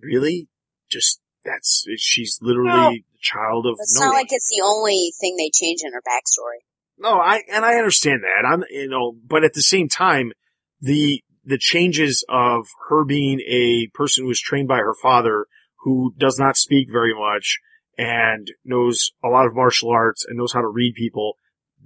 really, 0.01 0.49
just 0.91 1.21
that's 1.45 1.87
she's 1.99 2.39
literally 2.41 2.71
No. 2.71 2.91
the 2.91 3.03
child 3.21 3.67
of 3.67 3.77
It's 3.79 3.99
no 3.99 4.07
not 4.07 4.13
one. 4.13 4.23
like 4.23 4.33
it's 4.33 4.49
the 4.49 4.63
only 4.65 5.13
thing 5.21 5.37
they 5.37 5.51
change 5.53 5.81
in 5.85 5.93
her 5.93 6.03
backstory. 6.03 6.65
No, 7.05 7.21
I 7.21 7.43
and 7.53 7.65
I 7.65 7.75
understand 7.77 8.23
that. 8.23 8.49
I'm 8.49 8.65
you 8.71 8.89
know, 8.89 9.15
but 9.27 9.45
at 9.45 9.53
the 9.53 9.63
same 9.63 9.89
time, 9.89 10.33
the 10.81 11.23
the 11.45 11.59
changes 11.59 12.25
of 12.29 12.67
her 12.89 13.05
being 13.05 13.41
a 13.47 13.89
person 13.95 14.25
who 14.25 14.29
was 14.29 14.41
trained 14.41 14.67
by 14.69 14.79
her 14.79 14.95
father, 15.03 15.47
who 15.83 16.15
does 16.17 16.39
not 16.39 16.57
speak 16.57 16.89
very 16.91 17.13
much 17.15 17.59
and 17.99 18.51
knows 18.65 19.13
a 19.23 19.29
lot 19.29 19.47
of 19.47 19.55
martial 19.55 19.91
arts 19.91 20.25
and 20.27 20.39
knows 20.39 20.53
how 20.55 20.63
to 20.63 20.67
read 20.69 20.95
people. 20.95 21.37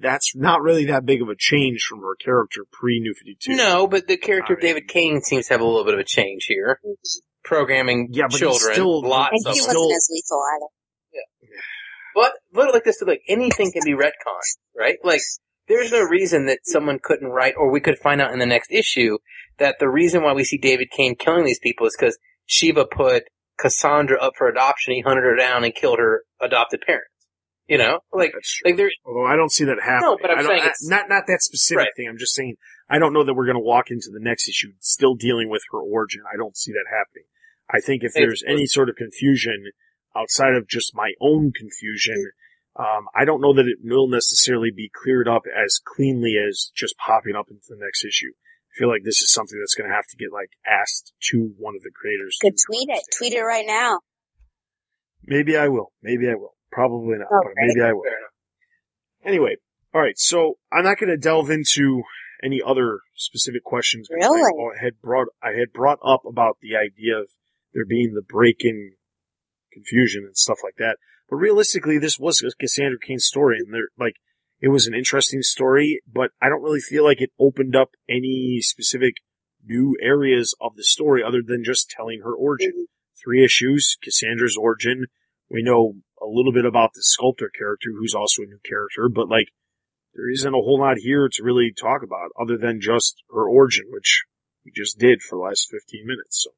That's 0.01 0.33
not 0.37 0.63
really 0.63 0.85
that 0.85 1.05
big 1.05 1.21
of 1.21 1.29
a 1.29 1.35
change 1.37 1.83
from 1.83 1.99
her 2.03 2.15
character 2.15 2.65
pre 2.71 3.01
New 3.01 3.13
Fifty 3.15 3.37
Two. 3.41 3.57
No, 3.57 3.89
but 3.89 4.07
the 4.07 4.17
character 4.17 4.53
of 4.53 4.61
I 4.61 4.63
mean- 4.63 4.75
David 4.75 4.89
Cain 4.89 5.21
seems 5.23 5.49
to 5.49 5.55
have 5.55 5.61
a 5.61 5.65
little 5.65 5.85
bit 5.85 5.95
of 5.95 6.01
a 6.01 6.05
change 6.05 6.45
here. 6.47 6.79
Programming 7.43 8.09
Yeah, 8.13 8.25
but 8.25 8.33
he's 8.33 8.41
children, 8.41 8.73
still- 8.75 9.03
lots 9.03 9.31
And 9.33 9.47
of 9.47 9.55
he 9.55 9.61
them. 9.61 9.69
still- 9.71 9.81
wasn't 9.89 9.97
as 9.97 10.09
lethal 10.13 10.43
either. 10.55 10.67
But 12.21 12.33
little 12.53 12.73
like 12.73 12.85
this, 12.85 13.01
like 13.07 13.23
anything 13.29 13.71
can 13.73 13.83
be 13.85 13.93
retconned, 13.93 14.57
right? 14.77 14.97
Like 15.05 15.21
there's 15.69 15.93
no 15.93 16.03
reason 16.03 16.47
that 16.47 16.61
someone 16.65 16.99
couldn't 17.01 17.29
write, 17.29 17.55
or 17.57 17.71
we 17.71 17.81
could 17.81 17.99
find 17.99 18.21
out 18.21 18.33
in 18.33 18.39
the 18.41 18.47
next 18.47 18.73
issue 18.73 19.19
that 19.59 19.77
the 19.79 19.89
reason 19.89 20.23
why 20.23 20.33
we 20.33 20.43
see 20.45 20.59
David 20.59 20.89
Cain 20.91 21.15
killing 21.15 21.45
these 21.45 21.61
people 21.61 21.87
is 21.87 21.97
because 21.99 22.19
Shiva 22.47 22.87
put 22.87 23.25
Cassandra 23.59 24.19
up 24.21 24.33
for 24.37 24.49
adoption. 24.49 24.95
He 24.95 25.01
hunted 25.03 25.23
her 25.23 25.37
down 25.37 25.63
and 25.65 25.75
killed 25.75 25.99
her 25.99 26.23
adopted 26.41 26.81
parents. 26.85 27.11
You 27.69 27.77
know, 27.79 28.01
like 28.13 28.33
like 28.65 28.77
there. 28.79 28.91
Although 29.05 29.27
I 29.27 29.37
don't 29.37 29.53
see 29.53 29.65
that 29.67 29.77
happening. 29.81 30.11
No, 30.11 30.19
but 30.21 30.31
I'm 30.31 30.45
saying 30.47 30.61
I- 30.63 30.73
it's- 30.73 30.89
not 30.89 31.09
not 31.09 31.25
that 31.29 31.43
specific 31.43 31.79
Right. 31.85 31.89
thing. 31.97 32.09
I'm 32.09 32.19
just 32.19 32.35
saying 32.35 32.57
I 32.89 32.99
don't 32.99 33.13
know 33.13 33.25
that 33.25 33.35
we're 33.35 33.45
going 33.47 33.57
to 33.63 33.69
walk 33.75 33.91
into 33.91 34.09
the 34.11 34.21
next 34.21 34.49
issue 34.49 34.73
still 34.81 35.15
dealing 35.15 35.51
with 35.51 35.63
her 35.71 35.79
origin. 35.79 36.23
I 36.33 36.37
don't 36.39 36.57
see 36.57 36.73
that 36.73 36.87
happening. 36.89 37.25
I 37.71 37.81
think 37.81 38.03
if 38.03 38.13
there's 38.15 38.43
any 38.49 38.65
sort 38.65 38.89
of 38.89 38.97
confusion 38.97 39.71
outside 40.19 40.55
of 40.55 40.69
just 40.69 40.95
my 40.95 41.13
own 41.21 41.53
confusion, 41.55 42.33
um, 42.77 43.07
I 43.15 43.25
don't 43.25 43.41
know 43.41 43.55
that 43.55 43.67
it 43.67 43.79
will 43.83 44.09
necessarily 44.09 44.71
be 44.75 44.91
cleared 44.95 45.29
up 45.29 45.43
as 45.47 45.81
cleanly 45.85 46.37
as 46.37 46.71
just 46.75 46.97
popping 46.99 47.35
up 47.37 47.47
into 47.51 47.67
the 47.69 47.79
next 47.79 48.05
issue. 48.05 48.33
I 48.33 48.79
feel 48.79 48.89
like 48.89 49.03
this 49.05 49.21
is 49.21 49.33
something 49.33 49.59
that's 49.59 49.75
going 49.75 49.91
to 49.91 49.97
have 49.97 50.07
to 50.11 50.17
get 50.17 50.33
like 50.33 50.51
asked 50.67 51.13
to 51.31 51.51
one 51.59 51.75
of 51.75 51.83
the 51.83 51.91
creators. 51.91 52.37
Could 52.41 52.55
tweet 52.67 52.89
it. 52.89 53.03
Tweet 53.17 53.33
it 53.33 53.43
right 53.43 53.67
now. 53.67 53.99
Maybe 55.25 55.57
I 55.57 55.69
will. 55.69 55.93
Maybe 56.03 56.29
I 56.29 56.35
will. 56.35 56.55
Probably 56.71 57.19
not, 57.19 57.29
Oh, 57.33 57.41
but 57.43 57.53
maybe 57.57 57.81
I 57.81 57.93
will. 57.93 58.05
Anyway, 59.25 59.57
all 59.95 60.01
right. 60.01 60.19
So 60.19 60.59
I'm 60.73 60.85
not 60.85 60.99
going 60.99 61.11
to 61.11 61.17
delve 61.17 61.51
into 61.51 62.03
any 62.43 62.61
other 62.65 63.01
specific 63.17 63.65
questions. 63.65 64.09
Really? 64.11 64.41
I 64.41 64.85
had 64.85 65.01
brought 65.03 65.29
I 65.43 65.59
had 65.59 65.73
brought 65.73 65.99
up 66.05 66.23
about 66.27 66.59
the 66.63 66.77
idea 66.77 67.19
of 67.19 67.29
there 67.75 67.85
being 67.85 68.15
the 68.15 68.23
break-in 68.23 68.93
confusion 69.79 70.25
and 70.27 70.37
stuff 70.37 70.59
like 70.63 70.77
that. 70.79 70.97
But 71.31 71.37
realistically, 71.37 71.99
this 71.99 72.19
was 72.19 72.43
Cassandra 72.59 72.99
Cain's 72.99 73.27
story, 73.27 73.59
and 73.59 73.73
there 73.73 73.89
like 73.99 74.17
It 74.61 74.69
was 74.69 74.87
an 74.87 74.95
interesting 74.95 75.43
story, 75.43 76.01
but 76.13 76.31
I 76.43 76.49
don't 76.49 76.63
really 76.63 76.81
feel 76.81 77.05
like 77.05 77.21
it 77.21 77.31
opened 77.39 77.77
up 77.77 77.91
any 78.09 78.59
specific 78.61 79.15
new 79.65 79.97
areas 80.03 80.55
of 80.61 80.75
the 80.75 80.83
story 80.83 81.23
other 81.23 81.43
than 81.47 81.63
just 81.65 81.91
telling 81.91 82.21
her 82.25 82.35
origin. 82.35 82.73
Mm-hmm. 82.73 83.23
Three 83.23 83.45
issues, 83.45 83.97
Cassandra's 84.03 84.57
origin. 84.57 85.07
We 85.51 85.63
know 85.63 85.95
a 86.21 86.27
little 86.27 86.53
bit 86.53 86.65
about 86.65 86.91
the 86.95 87.03
sculptor 87.03 87.51
character, 87.57 87.91
who's 87.97 88.15
also 88.15 88.43
a 88.43 88.47
new 88.47 88.59
character, 88.65 89.09
but 89.09 89.29
like, 89.29 89.49
there 90.15 90.31
isn't 90.31 90.55
a 90.55 90.57
whole 90.57 90.81
lot 90.81 90.99
here 90.99 91.29
to 91.31 91.43
really 91.45 91.73
talk 91.73 92.03
about 92.03 92.31
other 92.41 92.59
than 92.59 92.81
just 92.81 93.23
her 93.31 93.49
origin, 93.49 93.87
which 93.91 94.25
we 94.65 94.73
just 94.75 94.99
did 94.99 95.23
for 95.23 95.37
the 95.37 95.43
last 95.43 95.69
15 95.71 96.05
minutes. 96.05 96.43
So. 96.45 96.51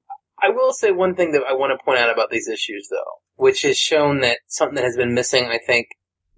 I 0.42 0.50
will 0.50 0.72
say 0.72 0.90
one 0.90 1.14
thing 1.14 1.32
that 1.32 1.42
I 1.48 1.52
want 1.52 1.78
to 1.78 1.84
point 1.84 1.98
out 1.98 2.12
about 2.12 2.30
these 2.30 2.48
issues, 2.48 2.88
though, 2.90 3.20
which 3.36 3.62
has 3.62 3.76
shown 3.76 4.20
that 4.20 4.38
something 4.46 4.76
that 4.76 4.84
has 4.84 4.96
been 4.96 5.14
missing, 5.14 5.46
I 5.46 5.58
think, 5.64 5.88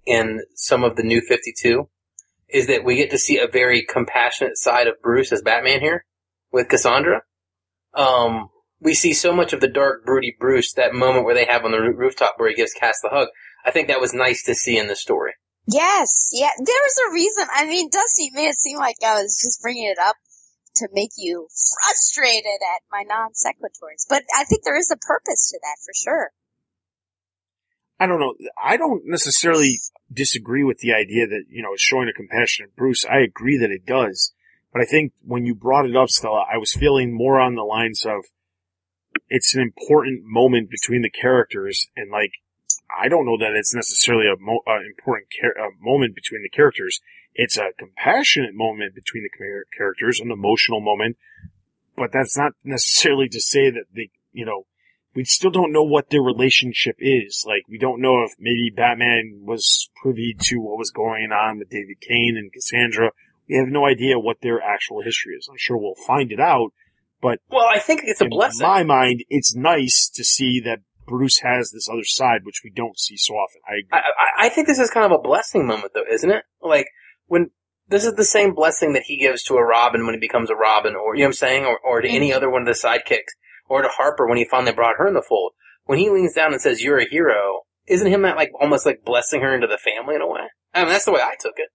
in 0.05 0.41
some 0.55 0.83
of 0.83 0.95
the 0.95 1.03
new 1.03 1.21
52, 1.21 1.87
is 2.49 2.67
that 2.67 2.83
we 2.83 2.95
get 2.95 3.11
to 3.11 3.17
see 3.17 3.39
a 3.39 3.47
very 3.47 3.83
compassionate 3.83 4.57
side 4.57 4.87
of 4.87 5.01
Bruce 5.01 5.31
as 5.31 5.41
Batman 5.41 5.79
here 5.79 6.05
with 6.51 6.69
Cassandra. 6.69 7.21
Um, 7.93 8.49
we 8.79 8.93
see 8.93 9.13
so 9.13 9.33
much 9.33 9.53
of 9.53 9.61
the 9.61 9.67
dark, 9.67 10.05
broody 10.05 10.35
Bruce, 10.37 10.73
that 10.73 10.93
moment 10.93 11.25
where 11.25 11.35
they 11.35 11.45
have 11.45 11.63
on 11.63 11.71
the 11.71 11.79
rooftop 11.79 12.35
where 12.37 12.49
he 12.49 12.55
gives 12.55 12.73
Cass 12.73 12.99
the 13.01 13.09
hug. 13.09 13.29
I 13.65 13.71
think 13.71 13.87
that 13.87 14.01
was 14.01 14.13
nice 14.13 14.43
to 14.43 14.55
see 14.55 14.77
in 14.77 14.87
the 14.87 14.95
story. 14.95 15.33
Yes, 15.67 16.31
yeah. 16.33 16.49
There 16.57 16.65
was 16.83 16.97
a 17.07 17.13
reason. 17.13 17.47
I 17.53 17.65
mean, 17.65 17.89
Dusty 17.89 18.29
made 18.33 18.49
it 18.49 18.59
seem 18.59 18.77
like 18.77 18.97
I 19.05 19.21
was 19.21 19.39
just 19.41 19.61
bringing 19.61 19.85
it 19.85 19.97
up 19.97 20.17
to 20.75 20.87
make 20.93 21.11
you 21.17 21.47
frustrated 21.49 22.59
at 22.61 22.81
my 22.91 23.03
non 23.07 23.31
sequiturs, 23.31 24.05
but 24.09 24.23
I 24.35 24.43
think 24.43 24.63
there 24.63 24.77
is 24.77 24.91
a 24.91 24.97
purpose 24.97 25.51
to 25.51 25.59
that 25.61 25.77
for 25.83 25.93
sure. 25.93 26.31
I 27.99 28.07
don't 28.07 28.19
know. 28.19 28.33
I 28.61 28.75
don't 28.77 29.03
necessarily 29.05 29.79
disagree 30.11 30.63
with 30.63 30.79
the 30.79 30.93
idea 30.93 31.27
that, 31.27 31.45
you 31.49 31.61
know, 31.61 31.69
showing 31.77 32.09
a 32.09 32.13
compassionate 32.13 32.75
Bruce. 32.75 33.05
I 33.05 33.19
agree 33.19 33.57
that 33.57 33.71
it 33.71 33.85
does. 33.85 34.33
But 34.73 34.81
I 34.81 34.85
think 34.85 35.13
when 35.23 35.45
you 35.45 35.53
brought 35.53 35.85
it 35.85 35.95
up, 35.95 36.09
Stella, 36.09 36.45
I 36.51 36.57
was 36.57 36.73
feeling 36.73 37.15
more 37.15 37.39
on 37.39 37.55
the 37.55 37.63
lines 37.63 38.05
of 38.05 38.25
it's 39.29 39.55
an 39.55 39.61
important 39.61 40.23
moment 40.25 40.69
between 40.69 41.03
the 41.03 41.09
characters 41.09 41.87
and 41.95 42.11
like, 42.11 42.31
I 42.99 43.07
don't 43.07 43.25
know 43.25 43.37
that 43.37 43.55
it's 43.55 43.73
necessarily 43.73 44.25
a 44.27 44.39
mo- 44.39 44.63
uh, 44.67 44.81
important 44.85 45.27
uh, 45.43 45.69
moment 45.79 46.15
between 46.15 46.41
the 46.43 46.49
characters. 46.49 46.99
It's 47.35 47.57
a 47.57 47.71
compassionate 47.77 48.53
moment 48.53 48.95
between 48.95 49.23
the 49.23 49.65
characters, 49.75 50.19
an 50.19 50.31
emotional 50.31 50.81
moment, 50.81 51.17
but 51.95 52.11
that's 52.11 52.37
not 52.37 52.53
necessarily 52.63 53.27
to 53.29 53.39
say 53.41 53.69
that 53.71 53.85
they, 53.95 54.09
you 54.31 54.45
know, 54.45 54.65
we 55.15 55.23
still 55.25 55.51
don't 55.51 55.71
know 55.71 55.83
what 55.83 56.09
their 56.09 56.21
relationship 56.21 56.95
is. 56.99 57.43
Like, 57.47 57.63
we 57.69 57.77
don't 57.77 58.01
know 58.01 58.23
if 58.23 58.31
maybe 58.39 58.71
Batman 58.75 59.41
was 59.43 59.89
privy 60.01 60.35
to 60.39 60.57
what 60.57 60.77
was 60.79 60.91
going 60.91 61.31
on 61.31 61.59
with 61.59 61.69
David 61.69 62.01
Cain 62.01 62.35
and 62.37 62.51
Cassandra. 62.51 63.11
We 63.47 63.57
have 63.57 63.67
no 63.67 63.85
idea 63.85 64.17
what 64.17 64.37
their 64.41 64.61
actual 64.61 65.01
history 65.03 65.33
is. 65.35 65.47
I'm 65.49 65.57
sure 65.57 65.77
we'll 65.77 65.93
find 66.07 66.31
it 66.31 66.39
out, 66.39 66.71
but 67.21 67.39
Well, 67.49 67.67
I 67.71 67.79
think 67.79 68.01
it's 68.05 68.21
a 68.21 68.25
blessing. 68.27 68.65
in 68.65 68.71
my 68.71 68.83
mind, 68.83 69.23
it's 69.29 69.55
nice 69.55 70.09
to 70.15 70.23
see 70.23 70.59
that 70.61 70.79
Bruce 71.05 71.39
has 71.39 71.71
this 71.71 71.89
other 71.91 72.05
side, 72.05 72.41
which 72.43 72.61
we 72.63 72.71
don't 72.71 72.97
see 72.97 73.17
so 73.17 73.33
often. 73.35 73.61
I 73.67 73.73
agree. 73.79 73.89
I, 73.91 73.97
I, 73.97 74.45
I 74.45 74.49
think 74.49 74.67
this 74.67 74.79
is 74.79 74.89
kind 74.89 75.05
of 75.05 75.11
a 75.11 75.21
blessing 75.21 75.67
moment, 75.67 75.91
though, 75.93 76.05
isn't 76.09 76.29
it? 76.29 76.43
Like 76.61 76.87
when 77.33 77.49
this 77.87 78.05
is 78.05 78.13
the 78.13 78.23
same 78.23 78.53
blessing 78.53 78.93
that 78.93 79.05
he 79.07 79.17
gives 79.17 79.41
to 79.43 79.55
a 79.55 79.65
Robin 79.65 80.05
when 80.05 80.13
he 80.13 80.19
becomes 80.19 80.51
a 80.51 80.55
Robin, 80.55 80.95
or 80.95 81.15
you 81.15 81.23
know 81.23 81.25
what 81.25 81.29
I'm 81.29 81.33
saying, 81.33 81.65
or, 81.65 81.79
or 81.79 81.99
to 81.99 82.07
any 82.07 82.29
mm-hmm. 82.29 82.37
other 82.37 82.49
one 82.49 82.61
of 82.61 82.67
the 82.67 82.73
sidekicks, 82.73 83.33
or 83.67 83.81
to 83.81 83.87
Harper 83.87 84.27
when 84.27 84.37
he 84.37 84.45
finally 84.45 84.71
brought 84.71 84.97
her 84.99 85.07
in 85.07 85.15
the 85.15 85.25
fold. 85.27 85.53
When 85.85 85.97
he 85.97 86.11
leans 86.11 86.35
down 86.35 86.53
and 86.53 86.61
says, 86.61 86.83
"You're 86.83 86.99
a 86.99 87.09
hero," 87.09 87.61
isn't 87.87 88.07
him 88.07 88.21
that 88.21 88.37
like 88.37 88.51
almost 88.61 88.85
like 88.85 89.03
blessing 89.03 89.41
her 89.41 89.55
into 89.55 89.65
the 89.65 89.79
family 89.79 90.13
in 90.13 90.21
a 90.21 90.27
way? 90.27 90.41
I 90.75 90.83
mean, 90.83 90.89
that's 90.89 91.05
the 91.05 91.11
way 91.11 91.21
I 91.21 91.33
took 91.39 91.55
it. 91.57 91.69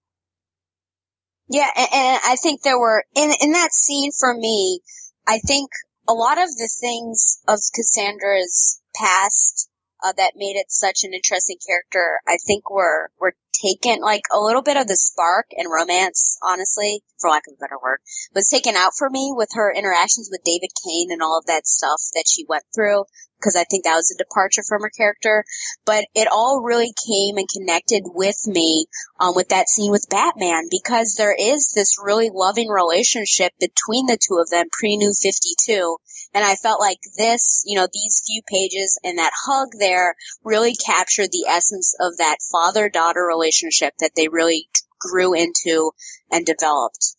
Yeah, 1.49 1.67
and, 1.75 1.87
and 1.93 2.19
I 2.25 2.37
think 2.37 2.61
there 2.61 2.79
were 2.79 3.03
in 3.13 3.31
in 3.41 3.51
that 3.51 3.73
scene 3.73 4.11
for 4.17 4.33
me. 4.33 4.79
I 5.27 5.39
think 5.39 5.69
a 6.07 6.13
lot 6.13 6.37
of 6.37 6.47
the 6.47 6.69
things 6.79 7.41
of 7.49 7.59
Cassandra's 7.75 8.81
past 8.95 9.68
uh, 10.03 10.13
that 10.17 10.33
made 10.35 10.55
it 10.55 10.71
such 10.71 11.03
an 11.03 11.13
interesting 11.13 11.57
character, 11.65 12.19
I 12.27 12.37
think 12.45 12.69
we 12.69 12.75
were 12.75 13.11
were 13.19 13.33
taken 13.61 14.01
like 14.01 14.23
a 14.33 14.39
little 14.39 14.61
bit 14.61 14.77
of 14.77 14.87
the 14.87 14.95
spark 14.95 15.47
and 15.57 15.67
romance, 15.69 16.37
honestly, 16.43 17.01
for 17.19 17.29
lack 17.29 17.43
of 17.47 17.55
a 17.57 17.61
better 17.61 17.77
word, 17.81 17.99
was 18.33 18.47
taken 18.47 18.75
out 18.75 18.93
for 18.97 19.09
me 19.09 19.33
with 19.35 19.49
her 19.53 19.73
interactions 19.73 20.29
with 20.31 20.43
David 20.43 20.69
Cain 20.85 21.11
and 21.11 21.21
all 21.21 21.37
of 21.37 21.45
that 21.47 21.67
stuff 21.67 22.01
that 22.13 22.25
she 22.29 22.45
went 22.47 22.63
through. 22.73 23.03
Because 23.39 23.55
I 23.55 23.63
think 23.63 23.85
that 23.85 23.95
was 23.95 24.11
a 24.11 24.21
departure 24.21 24.63
from 24.67 24.81
her 24.81 24.89
character, 24.89 25.45
but 25.85 26.03
it 26.13 26.27
all 26.29 26.61
really 26.61 26.91
came 27.07 27.37
and 27.37 27.47
connected 27.47 28.03
with 28.03 28.35
me 28.45 28.85
um, 29.17 29.33
with 29.33 29.47
that 29.47 29.69
scene 29.69 29.91
with 29.91 30.09
Batman 30.09 30.67
because 30.69 31.15
there 31.15 31.33
is 31.33 31.71
this 31.73 31.95
really 32.03 32.29
loving 32.33 32.67
relationship 32.67 33.53
between 33.57 34.07
the 34.07 34.19
two 34.19 34.39
of 34.39 34.49
them 34.49 34.65
pre 34.69 34.97
New 34.97 35.13
52. 35.13 35.95
And 36.33 36.45
I 36.45 36.55
felt 36.55 36.79
like 36.79 36.99
this, 37.17 37.63
you 37.65 37.77
know, 37.77 37.87
these 37.91 38.21
few 38.25 38.41
pages 38.47 38.99
and 39.03 39.17
that 39.17 39.31
hug 39.45 39.69
there 39.79 40.15
really 40.43 40.75
captured 40.75 41.29
the 41.31 41.47
essence 41.47 41.95
of 41.99 42.17
that 42.17 42.37
father 42.51 42.89
daughter 42.89 43.25
relationship 43.25 43.93
that 43.99 44.11
they 44.15 44.27
really 44.27 44.69
grew 44.99 45.33
into 45.33 45.91
and 46.31 46.45
developed. 46.45 47.15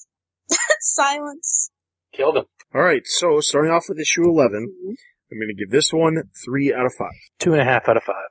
Silence. 0.81 1.71
Killed 2.13 2.37
him. 2.37 2.45
All 2.73 2.83
right, 2.83 3.03
so 3.05 3.41
starting 3.41 3.73
off 3.73 3.87
with 3.89 3.99
issue 3.99 4.23
11, 4.23 4.69
I'm 5.33 5.39
going 5.39 5.49
to 5.49 5.55
give 5.55 5.71
this 5.71 5.93
one 5.93 6.23
three 6.45 6.73
out 6.73 6.87
of 6.87 6.95
five. 6.95 7.19
Two 7.41 7.53
and 7.53 7.61
a 7.61 7.65
half 7.65 7.89
out 7.89 7.97
of 7.97 8.05
five. 8.05 8.31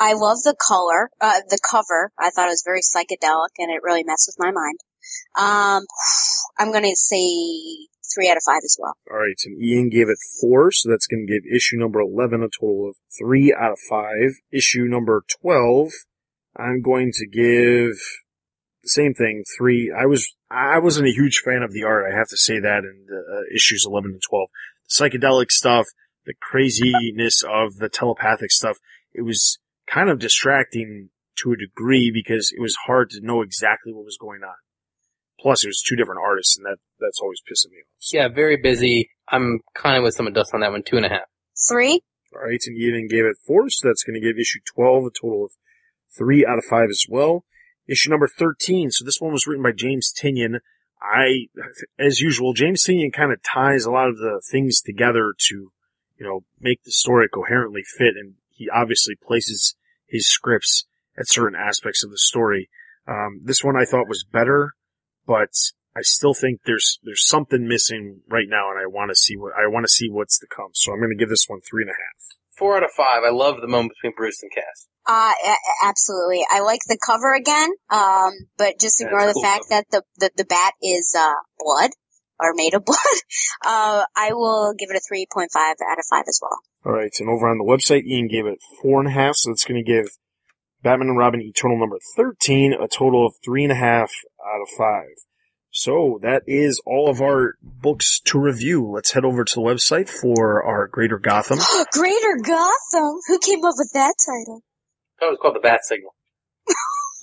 I 0.00 0.14
love 0.14 0.38
the 0.42 0.56
color, 0.58 1.10
uh, 1.20 1.40
the 1.48 1.58
cover. 1.70 2.12
I 2.18 2.30
thought 2.30 2.48
it 2.48 2.56
was 2.56 2.64
very 2.64 2.80
psychedelic 2.80 3.50
and 3.58 3.70
it 3.70 3.82
really 3.82 4.04
messed 4.04 4.28
with 4.28 4.36
my 4.38 4.50
mind. 4.50 4.78
Um, 5.38 5.84
I'm 6.58 6.72
gonna 6.72 6.94
say 6.94 7.88
three 8.14 8.30
out 8.30 8.36
of 8.36 8.42
five 8.44 8.62
as 8.64 8.76
well. 8.78 8.94
All 9.10 9.18
right, 9.18 9.36
and 9.44 9.62
Ian 9.62 9.88
gave 9.88 10.08
it 10.08 10.18
four, 10.40 10.70
so 10.70 10.90
that's 10.90 11.06
going 11.06 11.26
to 11.26 11.32
give 11.32 11.42
issue 11.52 11.76
number 11.78 12.00
11 12.00 12.42
a 12.42 12.48
total 12.48 12.88
of 12.90 12.96
three 13.18 13.54
out 13.58 13.72
of 13.72 13.78
five. 13.88 14.34
Issue 14.52 14.84
number 14.84 15.24
12, 15.40 15.90
I'm 16.56 16.82
going 16.82 17.12
to 17.14 17.26
give 17.26 17.96
the 18.82 18.88
same 18.88 19.14
thing, 19.14 19.44
three. 19.56 19.92
I 19.96 20.06
was, 20.06 20.34
I 20.50 20.78
wasn't 20.78 21.08
a 21.08 21.12
huge 21.12 21.42
fan 21.44 21.62
of 21.62 21.72
the 21.72 21.84
art, 21.84 22.10
I 22.10 22.16
have 22.16 22.28
to 22.28 22.36
say 22.36 22.58
that 22.60 22.78
in 22.78 23.06
the, 23.08 23.16
uh, 23.16 23.54
issues 23.54 23.84
11 23.86 24.12
and 24.12 24.22
12. 24.28 24.48
The 24.88 25.04
psychedelic 25.08 25.50
stuff, 25.50 25.86
the 26.26 26.34
craziness 26.40 27.42
of 27.42 27.76
the 27.76 27.88
telepathic 27.88 28.50
stuff, 28.50 28.78
it 29.12 29.22
was 29.22 29.58
kind 29.86 30.08
of 30.08 30.18
distracting 30.18 31.10
to 31.36 31.52
a 31.52 31.56
degree 31.56 32.10
because 32.12 32.52
it 32.56 32.60
was 32.60 32.76
hard 32.86 33.10
to 33.10 33.20
know 33.20 33.42
exactly 33.42 33.92
what 33.92 34.04
was 34.04 34.18
going 34.20 34.42
on. 34.42 34.54
Plus, 35.42 35.64
it 35.64 35.68
was 35.68 35.82
two 35.82 35.96
different 35.96 36.20
artists, 36.24 36.56
and 36.56 36.64
that 36.64 36.76
that's 37.00 37.18
always 37.20 37.40
pissing 37.40 37.72
me 37.72 37.78
off. 37.78 37.86
So- 37.98 38.16
Yeah, 38.16 38.28
very 38.28 38.56
busy. 38.56 39.10
I'm 39.28 39.58
kind 39.74 39.96
of 39.96 40.04
with 40.04 40.14
some 40.14 40.26
of 40.28 40.34
Dustin 40.34 40.60
that 40.60 40.70
one. 40.70 40.84
Two 40.84 40.96
and 40.96 41.04
a 41.06 41.08
half. 41.08 41.26
Three? 41.68 42.00
All 42.34 42.42
right, 42.42 42.60
and 42.64 42.78
Ian 42.78 43.08
gave 43.08 43.24
it 43.24 43.36
four, 43.44 43.68
so 43.68 43.88
that's 43.88 44.04
going 44.04 44.14
to 44.14 44.26
give 44.26 44.38
issue 44.38 44.60
12 44.74 45.04
a 45.06 45.10
total 45.10 45.44
of 45.44 45.50
three 46.16 46.46
out 46.46 46.58
of 46.58 46.64
five 46.64 46.88
as 46.90 47.04
well. 47.08 47.44
Issue 47.88 48.08
number 48.10 48.28
13, 48.28 48.90
so 48.90 49.04
this 49.04 49.20
one 49.20 49.32
was 49.32 49.46
written 49.46 49.62
by 49.62 49.72
James 49.72 50.12
Tynion. 50.16 50.60
I, 51.02 51.48
as 51.98 52.20
usual, 52.20 52.52
James 52.54 52.84
Tynion 52.86 53.12
kind 53.12 53.32
of 53.32 53.42
ties 53.42 53.84
a 53.84 53.90
lot 53.90 54.08
of 54.08 54.16
the 54.18 54.40
things 54.50 54.80
together 54.80 55.34
to, 55.48 55.54
you 56.18 56.24
know, 56.26 56.44
make 56.60 56.84
the 56.84 56.92
story 56.92 57.28
coherently 57.28 57.82
fit, 57.98 58.14
and 58.16 58.34
he 58.50 58.68
obviously 58.70 59.14
places 59.16 59.74
his 60.06 60.28
scripts 60.30 60.86
at 61.18 61.28
certain 61.28 61.58
aspects 61.58 62.04
of 62.04 62.10
the 62.10 62.18
story. 62.18 62.70
Um, 63.08 63.40
this 63.44 63.64
one 63.64 63.76
I 63.76 63.84
thought 63.84 64.08
was 64.08 64.24
better, 64.24 64.72
but 65.26 65.50
I 65.96 66.02
still 66.02 66.34
think 66.34 66.60
there's 66.64 66.98
there's 67.02 67.26
something 67.26 67.66
missing 67.68 68.20
right 68.28 68.46
now, 68.48 68.70
and 68.70 68.78
I 68.78 68.86
want 68.86 69.10
to 69.10 69.16
see 69.16 69.36
what 69.36 69.52
I 69.54 69.66
want 69.68 69.84
to 69.84 69.88
see 69.92 70.08
what's 70.10 70.38
to 70.38 70.46
come. 70.54 70.70
So 70.72 70.92
I'm 70.92 70.98
going 70.98 71.10
to 71.10 71.16
give 71.18 71.28
this 71.28 71.44
one 71.48 71.60
three 71.68 71.82
and 71.82 71.90
a 71.90 71.94
half. 71.94 72.36
Four 72.56 72.76
out 72.76 72.84
of 72.84 72.90
five. 72.96 73.22
I 73.24 73.30
love 73.30 73.60
the 73.60 73.66
moment 73.68 73.92
between 73.96 74.14
Bruce 74.16 74.42
and 74.42 74.50
Cass. 74.52 74.86
Uh, 75.08 75.32
a- 75.32 75.50
a- 75.50 75.88
absolutely. 75.88 76.44
I 76.50 76.60
like 76.60 76.80
the 76.86 76.98
cover 77.04 77.34
again, 77.34 77.70
um, 77.90 78.30
but 78.56 78.78
just 78.78 79.00
ignore 79.00 79.20
it's 79.20 79.28
the 79.28 79.32
cool 79.34 79.42
fact 79.42 79.64
that 79.70 79.84
the, 79.90 80.02
the, 80.18 80.30
the 80.36 80.44
bat 80.44 80.74
is, 80.80 81.12
uh, 81.18 81.32
blood, 81.58 81.90
or 82.38 82.52
made 82.54 82.74
of 82.74 82.84
blood. 82.86 82.98
Uh, 83.66 84.04
I 84.14 84.32
will 84.32 84.74
give 84.78 84.90
it 84.90 84.96
a 84.96 85.14
3.5 85.14 85.46
out 85.56 85.98
of 85.98 86.04
5 86.08 86.24
as 86.28 86.38
well. 86.40 86.58
All 86.84 86.92
right, 86.92 87.10
and 87.18 87.28
over 87.28 87.48
on 87.48 87.58
the 87.58 87.64
website, 87.64 88.04
Ian 88.04 88.28
gave 88.28 88.46
it 88.46 88.58
four 88.80 89.00
and 89.00 89.08
a 89.08 89.12
half, 89.12 89.34
so 89.36 89.50
it's 89.50 89.64
going 89.64 89.82
to 89.82 89.90
give 89.90 90.06
Batman 90.82 91.08
and 91.08 91.18
Robin 91.18 91.40
Eternal 91.40 91.78
number 91.78 91.98
13 92.16 92.74
a 92.74 92.88
total 92.88 93.26
of 93.26 93.34
three 93.44 93.62
and 93.62 93.72
a 93.72 93.76
half 93.76 94.10
out 94.44 94.62
of 94.62 94.68
five. 94.76 95.14
So 95.70 96.18
that 96.22 96.42
is 96.46 96.82
all 96.84 97.08
of 97.08 97.22
our 97.22 97.54
books 97.62 98.20
to 98.26 98.38
review. 98.38 98.90
Let's 98.90 99.12
head 99.12 99.24
over 99.24 99.42
to 99.42 99.54
the 99.54 99.62
website 99.62 100.08
for 100.08 100.62
our 100.62 100.86
Greater 100.86 101.18
Gotham. 101.18 101.58
Greater 101.92 102.36
Gotham? 102.42 103.20
Who 103.26 103.38
came 103.38 103.64
up 103.64 103.74
with 103.78 103.90
that 103.94 104.14
title? 104.24 104.62
That 105.20 105.28
was 105.28 105.38
called 105.40 105.54
the 105.54 105.60
Bat 105.60 105.80
Signal. 105.84 106.14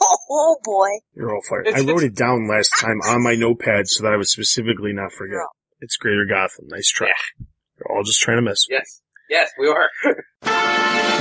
Oh, 0.01 0.17
oh 0.31 0.57
boy. 0.63 0.89
You're 1.15 1.35
all 1.35 1.41
fired. 1.47 1.67
I 1.67 1.81
wrote 1.81 2.03
it 2.03 2.15
down 2.15 2.47
last 2.47 2.71
time 2.79 3.01
on 3.07 3.21
my 3.21 3.35
notepad 3.35 3.87
so 3.87 4.03
that 4.03 4.13
I 4.13 4.17
would 4.17 4.27
specifically 4.27 4.93
not 4.93 5.11
forget. 5.11 5.37
It's 5.79 5.97
Greater 5.97 6.25
Gotham. 6.27 6.69
Nice 6.69 6.89
try. 6.89 7.11
You're 7.77 7.95
all 7.95 8.03
just 8.03 8.19
trying 8.19 8.37
to 8.37 8.41
mess 8.41 8.65
with 8.67 8.79
me. 8.79 8.79
Yes. 8.79 9.01
Yes, 9.29 9.51
we 9.59 9.67
are. 9.67 11.15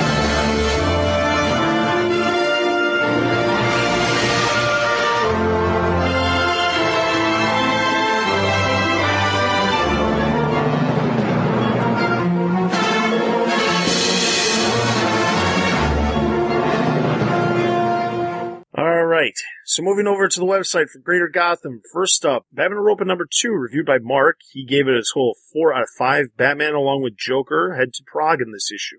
So 19.64 19.82
moving 19.82 20.06
over 20.06 20.28
to 20.28 20.40
the 20.40 20.46
website 20.46 20.88
for 20.88 20.98
Greater 20.98 21.28
Gotham. 21.28 21.82
First 21.92 22.24
up, 22.24 22.46
Batman 22.52 22.78
Europa 22.78 23.04
number 23.04 23.26
two, 23.30 23.50
reviewed 23.50 23.86
by 23.86 23.98
Mark. 24.00 24.40
He 24.52 24.64
gave 24.64 24.88
it 24.88 24.94
a 24.94 25.02
total 25.02 25.32
of 25.32 25.36
four 25.52 25.74
out 25.74 25.82
of 25.82 25.88
five. 25.98 26.36
Batman 26.36 26.74
along 26.74 27.02
with 27.02 27.16
Joker 27.16 27.76
head 27.78 27.92
to 27.94 28.02
Prague 28.06 28.40
in 28.40 28.52
this 28.52 28.70
issue. 28.72 28.98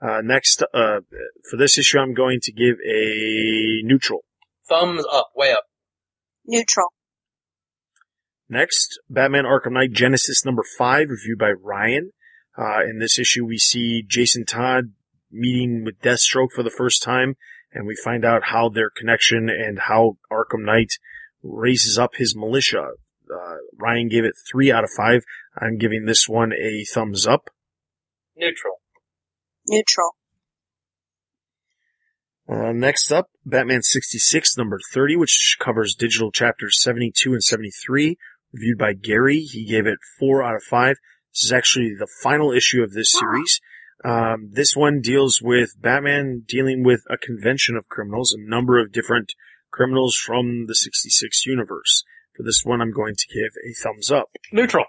Uh, 0.00 0.20
next, 0.22 0.62
uh, 0.62 1.00
for 1.50 1.56
this 1.56 1.76
issue, 1.76 1.98
I'm 1.98 2.14
going 2.14 2.38
to 2.42 2.52
give 2.52 2.76
a 2.86 3.82
neutral. 3.82 4.24
Thumbs 4.68 5.04
up, 5.12 5.30
way 5.34 5.52
up. 5.52 5.64
Neutral. 6.46 6.92
Next, 8.48 8.98
Batman 9.10 9.44
Arkham 9.44 9.72
Knight 9.72 9.92
Genesis 9.92 10.44
number 10.44 10.62
five, 10.78 11.10
reviewed 11.10 11.38
by 11.38 11.50
Ryan. 11.50 12.12
Uh, 12.56 12.82
in 12.88 12.98
this 12.98 13.18
issue, 13.18 13.44
we 13.44 13.58
see 13.58 14.02
Jason 14.06 14.44
Todd 14.44 14.92
meeting 15.30 15.84
with 15.84 16.00
Deathstroke 16.00 16.52
for 16.54 16.62
the 16.62 16.70
first 16.70 17.02
time, 17.02 17.36
and 17.72 17.86
we 17.86 17.96
find 17.96 18.24
out 18.24 18.44
how 18.44 18.68
their 18.68 18.90
connection 18.90 19.48
and 19.48 19.78
how 19.78 20.16
Arkham 20.30 20.64
Knight 20.64 20.92
raises 21.42 21.98
up 21.98 22.16
his 22.16 22.36
militia. 22.36 22.90
Uh, 23.30 23.56
Ryan 23.78 24.08
gave 24.08 24.24
it 24.24 24.34
three 24.50 24.72
out 24.72 24.84
of 24.84 24.90
five. 24.96 25.22
I'm 25.60 25.78
giving 25.78 26.04
this 26.04 26.28
one 26.28 26.52
a 26.52 26.84
thumbs 26.84 27.26
up. 27.26 27.50
Neutral. 28.36 28.80
Neutral. 29.66 30.10
Uh, 32.48 32.72
next 32.72 33.12
up, 33.12 33.26
Batman 33.44 33.82
66 33.82 34.56
number 34.56 34.78
30, 34.94 35.16
which 35.16 35.56
covers 35.60 35.94
digital 35.94 36.32
chapters 36.32 36.80
72 36.80 37.32
and 37.34 37.42
73, 37.42 38.16
reviewed 38.52 38.78
by 38.78 38.94
Gary. 38.94 39.40
He 39.40 39.66
gave 39.66 39.86
it 39.86 39.98
four 40.18 40.42
out 40.42 40.56
of 40.56 40.62
five. 40.62 40.96
This 41.34 41.44
is 41.44 41.52
actually 41.52 41.94
the 41.98 42.08
final 42.22 42.50
issue 42.50 42.82
of 42.82 42.92
this 42.92 43.12
series. 43.12 43.60
Um, 44.04 44.50
this 44.52 44.76
one 44.76 45.00
deals 45.00 45.40
with 45.42 45.80
Batman 45.80 46.44
dealing 46.46 46.84
with 46.84 47.02
a 47.10 47.16
convention 47.16 47.76
of 47.76 47.88
criminals, 47.88 48.32
a 48.32 48.40
number 48.40 48.78
of 48.78 48.92
different 48.92 49.32
criminals 49.70 50.16
from 50.16 50.66
the 50.66 50.74
66 50.74 51.46
universe. 51.46 52.04
For 52.36 52.42
this 52.44 52.62
one, 52.64 52.80
I'm 52.80 52.92
going 52.92 53.16
to 53.16 53.26
give 53.26 53.52
a 53.66 53.74
thumbs 53.82 54.10
up. 54.10 54.30
Neutral. 54.52 54.84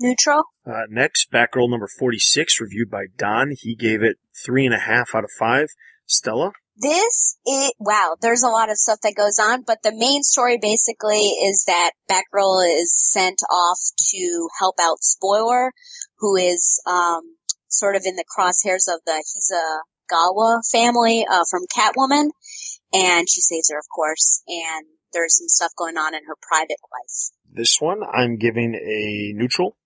Neutral. 0.00 0.44
Uh, 0.66 0.86
next, 0.88 1.30
Batgirl 1.32 1.70
number 1.70 1.88
46, 1.98 2.60
reviewed 2.60 2.90
by 2.90 3.06
Don. 3.16 3.52
He 3.56 3.74
gave 3.74 4.02
it 4.02 4.16
three 4.44 4.64
and 4.64 4.74
a 4.74 4.78
half 4.78 5.14
out 5.14 5.24
of 5.24 5.30
five. 5.38 5.68
Stella? 6.06 6.52
This 6.80 7.38
is, 7.44 7.72
wow, 7.80 8.16
there's 8.20 8.44
a 8.44 8.48
lot 8.48 8.70
of 8.70 8.76
stuff 8.76 9.00
that 9.02 9.16
goes 9.16 9.40
on, 9.40 9.62
but 9.66 9.82
the 9.82 9.92
main 9.94 10.22
story 10.22 10.58
basically 10.62 11.18
is 11.18 11.64
that 11.66 11.90
Batgirl 12.08 12.80
is 12.80 12.94
sent 12.96 13.40
off 13.50 13.78
to 14.10 14.48
help 14.60 14.76
out 14.80 15.02
Spoiler, 15.02 15.72
who 16.18 16.36
is, 16.36 16.80
um, 16.86 17.36
sort 17.68 17.96
of 17.96 18.02
in 18.04 18.16
the 18.16 18.24
crosshairs 18.24 18.92
of 18.92 19.00
the 19.06 19.22
Hasegawa 19.22 20.60
family, 20.70 21.26
uh, 21.28 21.44
from 21.50 21.62
Catwoman, 21.74 22.30
and 22.92 23.28
she 23.28 23.40
saves 23.40 23.70
her, 23.70 23.78
of 23.78 23.86
course, 23.94 24.42
and 24.48 24.86
there's 25.12 25.38
some 25.38 25.48
stuff 25.48 25.72
going 25.76 25.96
on 25.96 26.14
in 26.14 26.24
her 26.26 26.36
private 26.42 26.78
life. 26.92 27.30
This 27.50 27.78
one, 27.80 28.02
I'm 28.02 28.36
giving 28.36 28.74
a 28.74 29.32
neutral. 29.36 29.76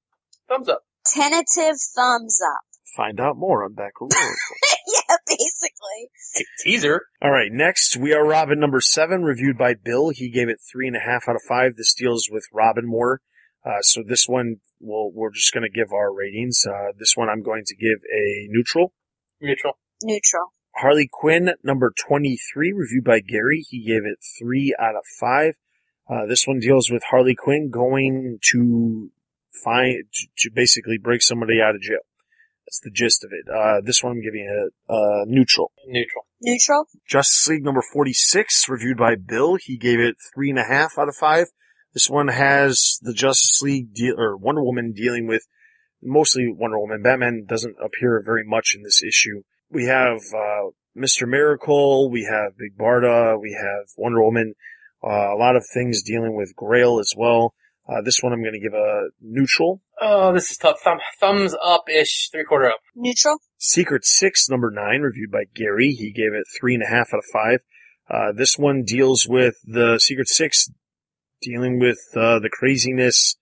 Thumbs 0.48 0.68
up. 0.68 0.82
Tentative 1.06 1.76
thumbs 1.94 2.40
up. 2.44 2.60
Find 2.96 3.20
out 3.20 3.36
more 3.36 3.64
on 3.64 3.72
Batgirl 3.72 4.12
Oracle. 4.12 4.56
yeah, 5.08 5.16
basically. 5.26 6.10
Te- 6.36 6.44
teaser. 6.62 7.02
All 7.22 7.30
right, 7.30 7.50
next 7.50 7.96
we 7.96 8.12
are 8.12 8.24
Robin 8.24 8.60
number 8.60 8.80
seven, 8.80 9.22
reviewed 9.22 9.56
by 9.56 9.74
Bill. 9.74 10.10
He 10.10 10.30
gave 10.30 10.48
it 10.48 10.58
three 10.70 10.86
and 10.86 10.96
a 10.96 11.00
half 11.00 11.28
out 11.28 11.36
of 11.36 11.42
five. 11.48 11.76
This 11.76 11.94
deals 11.94 12.28
with 12.30 12.44
Robin 12.52 12.86
more. 12.86 13.20
Uh, 13.64 13.80
so 13.82 14.02
this 14.06 14.26
one, 14.26 14.56
we'll, 14.80 15.10
we're 15.12 15.30
just 15.30 15.52
going 15.52 15.62
to 15.62 15.70
give 15.70 15.92
our 15.92 16.12
ratings. 16.12 16.64
Uh, 16.66 16.92
this 16.98 17.12
one 17.16 17.28
I'm 17.28 17.42
going 17.42 17.62
to 17.66 17.76
give 17.76 17.98
a 18.12 18.46
neutral. 18.48 18.92
Neutral. 19.40 19.78
Neutral. 20.02 20.52
Harley 20.76 21.08
Quinn 21.10 21.50
number 21.62 21.92
23, 21.96 22.72
reviewed 22.72 23.04
by 23.04 23.20
Gary. 23.20 23.64
He 23.68 23.84
gave 23.84 24.04
it 24.04 24.18
three 24.38 24.74
out 24.78 24.96
of 24.96 25.02
five. 25.20 25.54
Uh, 26.10 26.26
this 26.26 26.46
one 26.46 26.58
deals 26.58 26.90
with 26.90 27.02
Harley 27.10 27.34
Quinn 27.34 27.70
going 27.70 28.38
to 28.52 29.10
find, 29.64 30.04
to, 30.12 30.26
to 30.38 30.50
basically 30.52 30.98
break 30.98 31.22
somebody 31.22 31.60
out 31.60 31.74
of 31.74 31.82
jail. 31.82 32.00
That's 32.66 32.80
the 32.80 32.90
gist 32.90 33.24
of 33.24 33.30
it. 33.32 33.52
Uh, 33.52 33.80
this 33.84 34.02
one 34.02 34.12
I'm 34.12 34.22
giving 34.22 34.48
a, 34.48 34.92
a 34.92 35.24
neutral. 35.26 35.72
Neutral. 35.86 36.26
Neutral. 36.40 36.86
Justice 37.08 37.46
League 37.48 37.64
number 37.64 37.82
46, 37.92 38.68
reviewed 38.68 38.96
by 38.96 39.14
Bill. 39.14 39.56
He 39.56 39.76
gave 39.76 40.00
it 40.00 40.16
three 40.34 40.50
and 40.50 40.58
a 40.58 40.64
half 40.64 40.98
out 40.98 41.08
of 41.08 41.14
five. 41.14 41.48
This 41.94 42.08
one 42.08 42.28
has 42.28 42.98
the 43.02 43.12
Justice 43.12 43.60
League 43.62 43.92
deal, 43.94 44.18
or 44.18 44.36
Wonder 44.36 44.62
Woman 44.62 44.92
dealing 44.92 45.26
with 45.26 45.46
mostly 46.02 46.50
Wonder 46.50 46.78
Woman. 46.78 47.02
Batman 47.02 47.44
doesn't 47.46 47.76
appear 47.82 48.22
very 48.24 48.44
much 48.44 48.74
in 48.74 48.82
this 48.82 49.02
issue. 49.02 49.42
We 49.70 49.86
have, 49.86 50.18
uh, 50.34 50.70
Mr. 50.96 51.28
Miracle, 51.28 52.10
we 52.10 52.24
have 52.24 52.56
Big 52.56 52.76
Barda, 52.78 53.40
we 53.40 53.52
have 53.52 53.88
Wonder 53.96 54.22
Woman, 54.22 54.54
uh, 55.04 55.34
a 55.34 55.36
lot 55.36 55.56
of 55.56 55.64
things 55.72 56.02
dealing 56.02 56.36
with 56.36 56.54
Grail 56.56 56.98
as 56.98 57.12
well. 57.16 57.54
Uh, 57.88 58.00
this 58.04 58.22
one 58.22 58.32
I'm 58.32 58.42
going 58.42 58.54
to 58.54 58.60
give 58.60 58.74
a 58.74 59.08
neutral. 59.20 59.82
Oh, 60.00 60.32
this 60.32 60.50
is 60.50 60.56
tough. 60.56 60.80
Thumb, 60.80 60.98
thumbs 61.18 61.54
up-ish, 61.62 62.30
three 62.30 62.44
quarter 62.44 62.70
up. 62.70 62.80
Neutral. 62.94 63.38
Secret 63.58 64.04
Six, 64.04 64.48
number 64.48 64.70
nine, 64.70 65.00
reviewed 65.00 65.32
by 65.32 65.44
Gary. 65.52 65.90
He 65.90 66.12
gave 66.12 66.32
it 66.32 66.44
three 66.58 66.74
and 66.74 66.82
a 66.82 66.86
half 66.86 67.12
out 67.12 67.18
of 67.18 67.24
five. 67.32 67.60
Uh, 68.08 68.32
this 68.32 68.56
one 68.56 68.84
deals 68.84 69.26
with 69.28 69.56
the 69.64 69.98
Secret 69.98 70.28
Six 70.28 70.70
dealing 71.42 71.78
with 71.78 71.98
uh, 72.14 72.38
the 72.38 72.50
craziness 72.50 73.36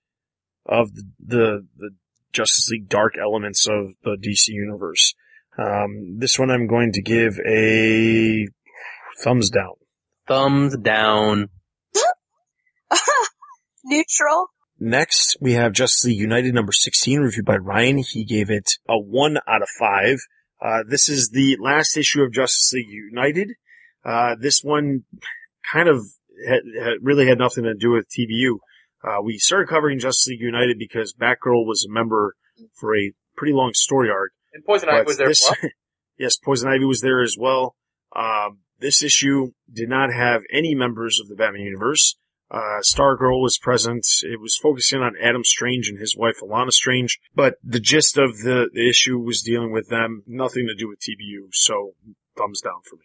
of 0.67 0.95
the, 0.95 1.05
the, 1.25 1.67
the 1.77 1.91
Justice 2.33 2.69
League 2.71 2.89
dark 2.89 3.15
elements 3.19 3.67
of 3.67 3.95
the 4.03 4.17
DC 4.17 4.49
universe. 4.49 5.15
Um, 5.59 6.19
this 6.19 6.39
one 6.39 6.51
I'm 6.51 6.67
going 6.67 6.93
to 6.93 7.03
give 7.03 7.39
a 7.47 8.47
thumbs 9.23 9.51
down. 9.51 9.75
Thumbs 10.27 10.77
down. 10.77 11.49
Neutral. 13.85 14.49
Next, 14.79 15.37
we 15.41 15.53
have 15.55 15.73
Justice 15.73 16.07
League 16.07 16.21
United 16.21 16.55
number 16.55 16.73
16, 16.73 17.21
reviewed 17.21 17.45
by 17.45 17.57
Ryan. 17.57 17.99
He 17.99 18.25
gave 18.25 18.49
it 18.49 18.79
a 18.89 18.99
1 18.99 19.39
out 19.47 19.63
of 19.63 19.69
5. 19.79 20.19
Uh, 20.63 20.83
this 20.89 21.09
is 21.09 21.31
the 21.31 21.59
last 21.61 21.97
issue 21.97 22.23
of 22.23 22.33
Justice 22.33 22.73
League 22.73 22.89
United. 22.89 23.53
Uh, 24.05 24.37
this 24.39 24.63
one 24.63 25.05
kind 25.71 25.89
of 25.89 26.07
had, 26.47 26.61
had, 26.79 26.93
really 27.03 27.27
had 27.27 27.39
nothing 27.39 27.65
to 27.65 27.75
do 27.75 27.91
with 27.93 28.07
TBU. 28.09 28.59
Uh, 29.03 29.23
we 29.23 29.39
started 29.39 29.69
covering 29.69 29.99
Justice 29.99 30.29
League 30.29 30.41
United 30.41 30.79
because 30.79 31.15
Batgirl 31.15 31.67
was 31.67 31.87
a 31.89 31.93
member 31.93 32.37
for 32.75 32.97
a 32.97 33.13
pretty 33.37 33.55
long 33.55 33.73
story 33.75 34.11
arc. 34.11 34.33
And 34.53 34.65
Poison 34.65 34.89
Ivy 34.89 35.07
was 35.07 35.17
there 35.17 35.29
this- 35.29 35.51
as 35.51 35.57
well. 35.63 35.71
yes, 36.19 36.37
Poison 36.37 36.69
Ivy 36.69 36.85
was 36.85 37.01
there 37.01 37.23
as 37.23 37.37
well. 37.39 37.77
Um, 38.15 38.59
this 38.79 39.03
issue 39.03 39.53
did 39.73 39.89
not 39.89 40.13
have 40.13 40.43
any 40.53 40.75
members 40.75 41.21
of 41.21 41.29
the 41.29 41.37
Batman 41.37 41.63
universe. 41.63 42.17
Uh, 42.51 42.81
Stargirl 42.83 43.41
was 43.41 43.59
present. 43.59 44.05
It 44.23 44.41
was 44.41 44.59
focusing 44.61 45.01
on 45.01 45.15
Adam 45.23 45.45
Strange 45.45 45.89
and 45.89 46.01
his 46.01 46.17
wife 46.17 46.41
Alana 46.43 46.73
Strange, 46.73 47.21
but 47.33 47.55
the 47.63 47.79
gist 47.79 48.19
of 48.19 48.39
the, 48.39 48.69
the 48.73 48.89
issue 48.89 49.19
was 49.19 49.41
dealing 49.41 49.71
with 49.71 49.89
them, 49.89 50.25
nothing 50.27 50.67
to 50.67 50.75
do 50.75 50.89
with 50.89 50.99
TBU. 50.99 51.51
So 51.53 51.93
thumbs 52.37 52.61
down 52.61 52.81
for 52.89 52.97
me. 52.97 53.05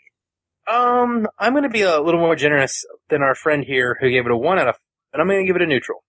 Um, 0.68 1.28
I'm 1.38 1.54
going 1.54 1.64
to 1.64 1.70
be 1.70 1.84
a 1.84 2.02
little 2.02 2.20
more 2.20 2.36
generous 2.36 2.86
than 3.10 3.22
our 3.22 3.36
friend 3.36 3.64
here 3.64 3.98
who 4.00 4.10
gave 4.10 4.26
it 4.26 4.32
a 4.32 4.38
one 4.38 4.60
out 4.60 4.68
of, 4.68 4.76
and 5.14 5.22
I'm 5.22 5.28
going 5.28 5.46
to 5.46 5.48
give 5.48 5.56
it 5.56 5.62
a 5.62 5.68
neutral. 5.68 6.04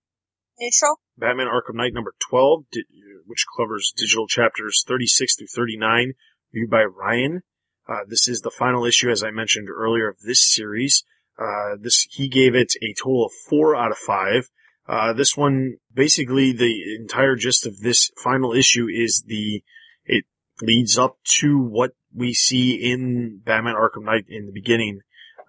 Neutral. 0.59 0.99
Batman 1.19 1.49
Arkham 1.49 1.75
Knight 1.75 1.93
number 1.93 2.15
12, 2.31 2.65
di- 2.73 2.85
which 3.27 3.45
covers 3.59 3.93
digital 3.97 4.27
chapters 4.27 4.83
36 4.87 5.37
through 5.37 5.47
39, 5.55 6.15
viewed 6.53 6.71
by 6.71 6.85
Ryan. 6.85 7.43
Uh, 7.89 8.01
this 8.09 8.27
is 8.27 8.41
the 8.41 8.51
final 8.51 8.85
issue, 8.85 9.11
as 9.11 9.23
I 9.23 9.31
mentioned 9.31 9.69
earlier, 9.69 10.09
of 10.09 10.21
this 10.21 10.43
series. 10.43 11.05
Uh, 11.39 11.77
this, 11.79 12.07
he 12.11 12.29
gave 12.29 12.55
it 12.55 12.75
a 12.83 12.95
total 12.95 13.27
of 13.27 13.33
four 13.49 13.77
out 13.77 13.91
of 13.91 13.99
five. 13.99 14.49
Uh, 14.89 15.13
this 15.13 15.37
one, 15.37 15.77
basically 15.93 16.53
the 16.53 16.97
entire 16.99 17.37
gist 17.37 17.67
of 17.67 17.81
this 17.81 18.11
final 18.23 18.53
issue 18.53 18.87
is 18.89 19.25
the, 19.27 19.63
it 20.05 20.25
leads 20.63 20.97
up 20.97 21.19
to 21.41 21.59
what 21.59 21.93
we 22.17 22.33
see 22.33 22.75
in 22.75 23.43
Batman 23.45 23.75
Arkham 23.75 24.05
Knight 24.05 24.25
in 24.29 24.47
the 24.47 24.53
beginning. 24.53 25.01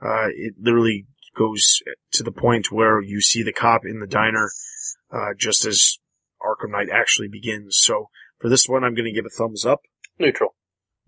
Uh, 0.02 0.27
it 0.35 0.56
literally 0.60 1.07
goes 1.35 1.81
to 2.11 2.23
the 2.23 2.31
point 2.31 2.72
where 2.72 3.02
you 3.02 3.22
see 3.22 3.41
the 3.41 3.53
cop 3.53 3.81
in 3.85 3.99
the 3.99 4.07
diner 4.07 4.52
uh, 5.11 5.30
just 5.38 5.65
as 5.65 5.98
Arkham 6.41 6.72
Knight 6.72 6.89
actually 6.91 7.30
begins. 7.30 7.77
So 7.80 8.10
for 8.38 8.49
this 8.49 8.68
one, 8.68 8.84
I'm 8.84 8.94
going 8.94 9.06
to 9.06 9.11
give 9.11 9.26
a 9.26 9.30
thumbs 9.30 9.65
up. 9.65 9.81
Neutral. 10.19 10.56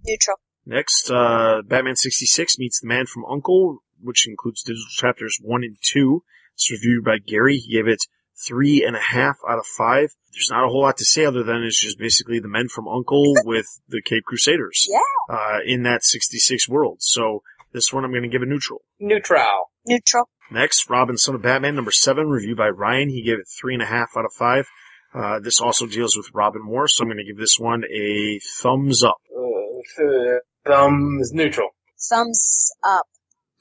Neutral. 0.06 0.38
Next, 0.66 1.10
uh, 1.10 1.62
Batman 1.66 1.96
66 1.96 2.58
meets 2.58 2.80
the 2.80 2.88
Man 2.88 3.06
from 3.06 3.26
Uncle, 3.26 3.80
which 4.02 4.28
includes 4.28 4.64
digital 4.64 4.86
chapters 4.92 5.38
one 5.42 5.64
and 5.64 5.78
two. 5.82 6.24
It's 6.54 6.72
reviewed 6.72 7.04
by 7.04 7.18
Gary. 7.18 7.58
He 7.58 7.74
gave 7.74 7.88
it 7.88 8.06
three 8.48 8.84
and 8.86 8.96
a 8.96 9.02
half 9.02 9.38
out 9.48 9.60
of 9.60 9.66
five. 9.66 10.10
There's 10.34 10.50
not 10.50 10.64
a 10.64 10.68
whole 10.68 10.82
lot 10.82 10.98
to 10.98 11.06
say 11.06 11.26
other 11.26 11.44
than 11.44 11.64
it's 11.64 11.82
just 11.82 11.98
basically 11.98 12.40
the 12.40 12.48
Men 12.48 12.68
from 12.68 12.88
Uncle 12.88 13.34
with 13.46 13.66
the 13.88 14.02
Cape 14.02 14.24
Crusaders. 14.26 14.88
Yeah. 14.90 15.36
Uh, 15.36 15.60
in 15.66 15.84
that 15.84 16.04
66 16.04 16.68
world. 16.70 16.98
So 17.02 17.42
this 17.74 17.94
one 17.94 18.04
I'm 18.04 18.12
going 18.12 18.24
to 18.24 18.30
give 18.30 18.42
a 18.42 18.46
neutral. 18.46 18.82
Neutral. 19.00 19.72
Neutral. 19.86 20.30
Next, 20.52 20.90
Robin, 20.90 21.18
Son 21.18 21.36
of 21.36 21.44
Batman, 21.44 21.76
number 21.76 21.92
seven, 21.92 22.28
review 22.28 22.56
by 22.56 22.70
Ryan. 22.70 23.10
He 23.10 23.22
gave 23.22 23.38
it 23.38 23.48
three 23.48 23.76
and 23.76 23.84
a 23.84 23.86
half 23.86 24.10
out 24.18 24.26
of 24.26 24.34
five. 24.34 24.68
Uh, 25.14 25.40
this 25.40 25.62
also 25.62 25.86
deals 25.86 26.16
with 26.16 26.28
Robin 26.34 26.68
War, 26.68 26.88
so 26.88 27.04
I'm 27.04 27.08
going 27.08 27.18
to 27.18 27.24
give 27.24 27.38
this 27.38 27.58
one 27.60 27.84
a 27.86 28.40
thumbs 28.62 29.04
up. 29.04 29.18
Uh, 29.36 30.40
thumbs 30.66 31.32
neutral. 31.34 31.70
Thumbs 32.10 32.72
up. 32.84 33.06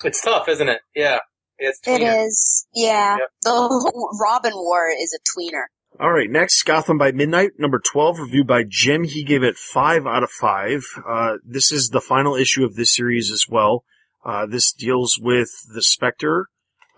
It's 0.04 0.20
tough, 0.20 0.48
isn't 0.48 0.68
it? 0.68 0.80
Yeah. 0.94 1.18
It's 1.58 1.80
It 1.86 2.00
tweener. 2.00 2.26
is. 2.26 2.66
Yeah. 2.74 3.16
Yep. 3.18 3.28
The 3.42 4.16
Robin 4.22 4.52
War 4.54 4.88
is 4.90 5.14
a 5.18 5.20
tweener. 5.38 5.64
All 6.00 6.12
right, 6.12 6.30
next, 6.30 6.62
Gotham 6.62 6.96
by 6.98 7.10
Midnight, 7.12 7.52
number 7.58 7.80
12, 7.80 8.20
reviewed 8.20 8.46
by 8.46 8.62
Jim. 8.68 9.02
He 9.04 9.24
gave 9.24 9.42
it 9.42 9.56
5 9.56 10.06
out 10.06 10.22
of 10.22 10.30
5. 10.30 10.84
Uh, 11.04 11.32
this 11.44 11.72
is 11.72 11.88
the 11.88 12.00
final 12.00 12.36
issue 12.36 12.64
of 12.64 12.76
this 12.76 12.94
series 12.94 13.32
as 13.32 13.46
well. 13.48 13.84
Uh, 14.24 14.46
this 14.46 14.72
deals 14.72 15.18
with 15.20 15.48
the 15.74 15.82
Spectre, 15.82 16.46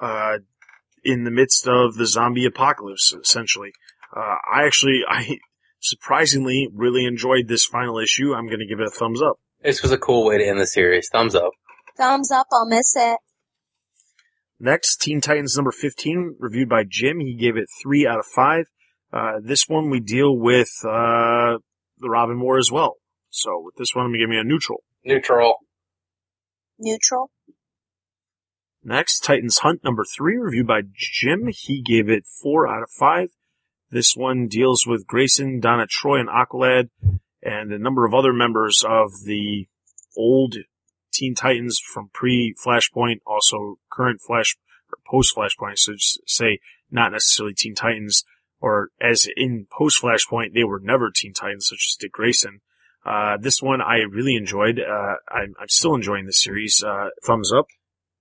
uh, 0.03 0.39
in 1.03 1.25
the 1.25 1.31
midst 1.31 1.67
of 1.67 1.95
the 1.95 2.07
zombie 2.07 2.45
apocalypse, 2.45 3.15
essentially. 3.23 3.73
Uh, 4.15 4.35
I 4.53 4.65
actually, 4.67 5.01
I 5.09 5.39
surprisingly 5.81 6.69
really 6.75 7.07
enjoyed 7.07 7.49
this 7.49 7.65
final 7.65 7.99
issue. 7.99 8.35
I'm 8.35 8.49
gonna 8.49 8.67
give 8.69 8.81
it 8.81 8.87
a 8.87 8.91
thumbs 8.91 9.23
up. 9.23 9.39
This 9.63 9.83
was 9.83 9.93
a 9.93 9.99
cool 9.99 10.27
way 10.27 10.39
to 10.39 10.45
end 10.47 10.61
the 10.61 10.67
series. 10.67 11.09
Thumbs 11.11 11.35
up. 11.35 11.53
Thumbs 11.97 12.31
up, 12.31 12.47
I'll 12.53 12.67
miss 12.67 12.95
it. 12.97 13.19
Next, 14.63 15.01
Teen 15.01 15.23
Titans 15.23 15.57
number 15.57 15.73
15, 15.73 16.37
reviewed 16.39 16.69
by 16.69 16.85
Jim. 16.87 17.19
He 17.19 17.35
gave 17.35 17.57
it 17.57 17.67
3 17.83 18.07
out 18.07 18.19
of 18.19 18.27
5. 18.27 18.67
Uh, 19.11 19.33
this 19.43 19.65
one 19.67 19.89
we 19.89 20.01
deal 20.01 20.37
with, 20.37 20.69
uh, 20.85 21.57
the 21.99 22.11
Robin 22.11 22.39
War 22.41 22.59
as 22.59 22.71
well. 22.71 22.97
So 23.31 23.59
with 23.65 23.77
this 23.77 23.95
one, 23.95 24.05
I'm 24.05 24.13
gonna 24.13 24.19
give 24.19 24.29
me 24.29 24.39
a 24.39 24.45
neutral. 24.45 24.85
Neutral. 25.03 25.57
Neutral. 26.79 27.31
Next, 28.85 29.21
Titans 29.21 29.59
Hunt 29.59 29.83
number 29.83 30.05
3, 30.05 30.37
reviewed 30.37 30.67
by 30.67 30.83
Jim. 30.95 31.49
He 31.49 31.81
gave 31.81 32.11
it 32.11 32.27
4 32.27 32.69
out 32.69 32.83
of 32.83 32.91
5. 32.91 33.31
This 33.91 34.15
one 34.15 34.47
deals 34.47 34.87
with 34.87 35.07
Grayson, 35.07 35.61
Donna 35.61 35.87
Troy, 35.89 36.21
and 36.21 36.29
Aqualad, 36.29 36.91
and 37.43 37.73
a 37.73 37.79
number 37.79 38.05
of 38.05 38.13
other 38.13 38.33
members 38.33 38.85
of 38.87 39.11
the 39.25 39.67
old 40.17 40.57
Teen 41.13 41.35
Titans 41.35 41.79
from 41.79 42.11
pre-Flashpoint, 42.13 43.21
also 43.27 43.79
current 43.91 44.21
Flash, 44.27 44.57
or 44.91 44.99
post-Flashpoint, 45.11 45.77
so 45.79 45.93
just 45.95 46.21
say 46.27 46.59
not 46.91 47.13
necessarily 47.13 47.55
Teen 47.55 47.75
Titans, 47.75 48.25
or 48.61 48.91
as 49.01 49.29
in 49.37 49.67
post-Flashpoint, 49.71 50.55
they 50.55 50.65
were 50.65 50.81
never 50.81 51.11
Teen 51.11 51.33
Titans, 51.33 51.69
such 51.69 51.87
as 51.91 51.97
Dick 51.99 52.13
Grayson. 52.13 52.61
Uh, 53.05 53.39
this 53.41 53.63
one 53.63 53.81
I 53.81 53.99
really 54.11 54.37
enjoyed. 54.37 54.79
Uh, 54.79 55.15
I'm, 55.29 55.55
I'm 55.59 55.69
still 55.69 55.95
enjoying 55.95 56.27
the 56.27 56.33
series. 56.33 56.83
Uh, 56.83 57.09
thumbs 57.25 57.53
up. 57.53 57.67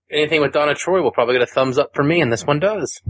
Anything 0.09 0.41
with 0.41 0.53
Donna 0.53 0.73
Troy 0.73 1.01
will 1.01 1.11
probably 1.11 1.35
get 1.35 1.43
a 1.43 1.51
thumbs 1.53 1.77
up 1.77 1.93
for 1.93 2.03
me, 2.03 2.21
and 2.21 2.31
this 2.31 2.45
one 2.45 2.59
does. 2.59 3.01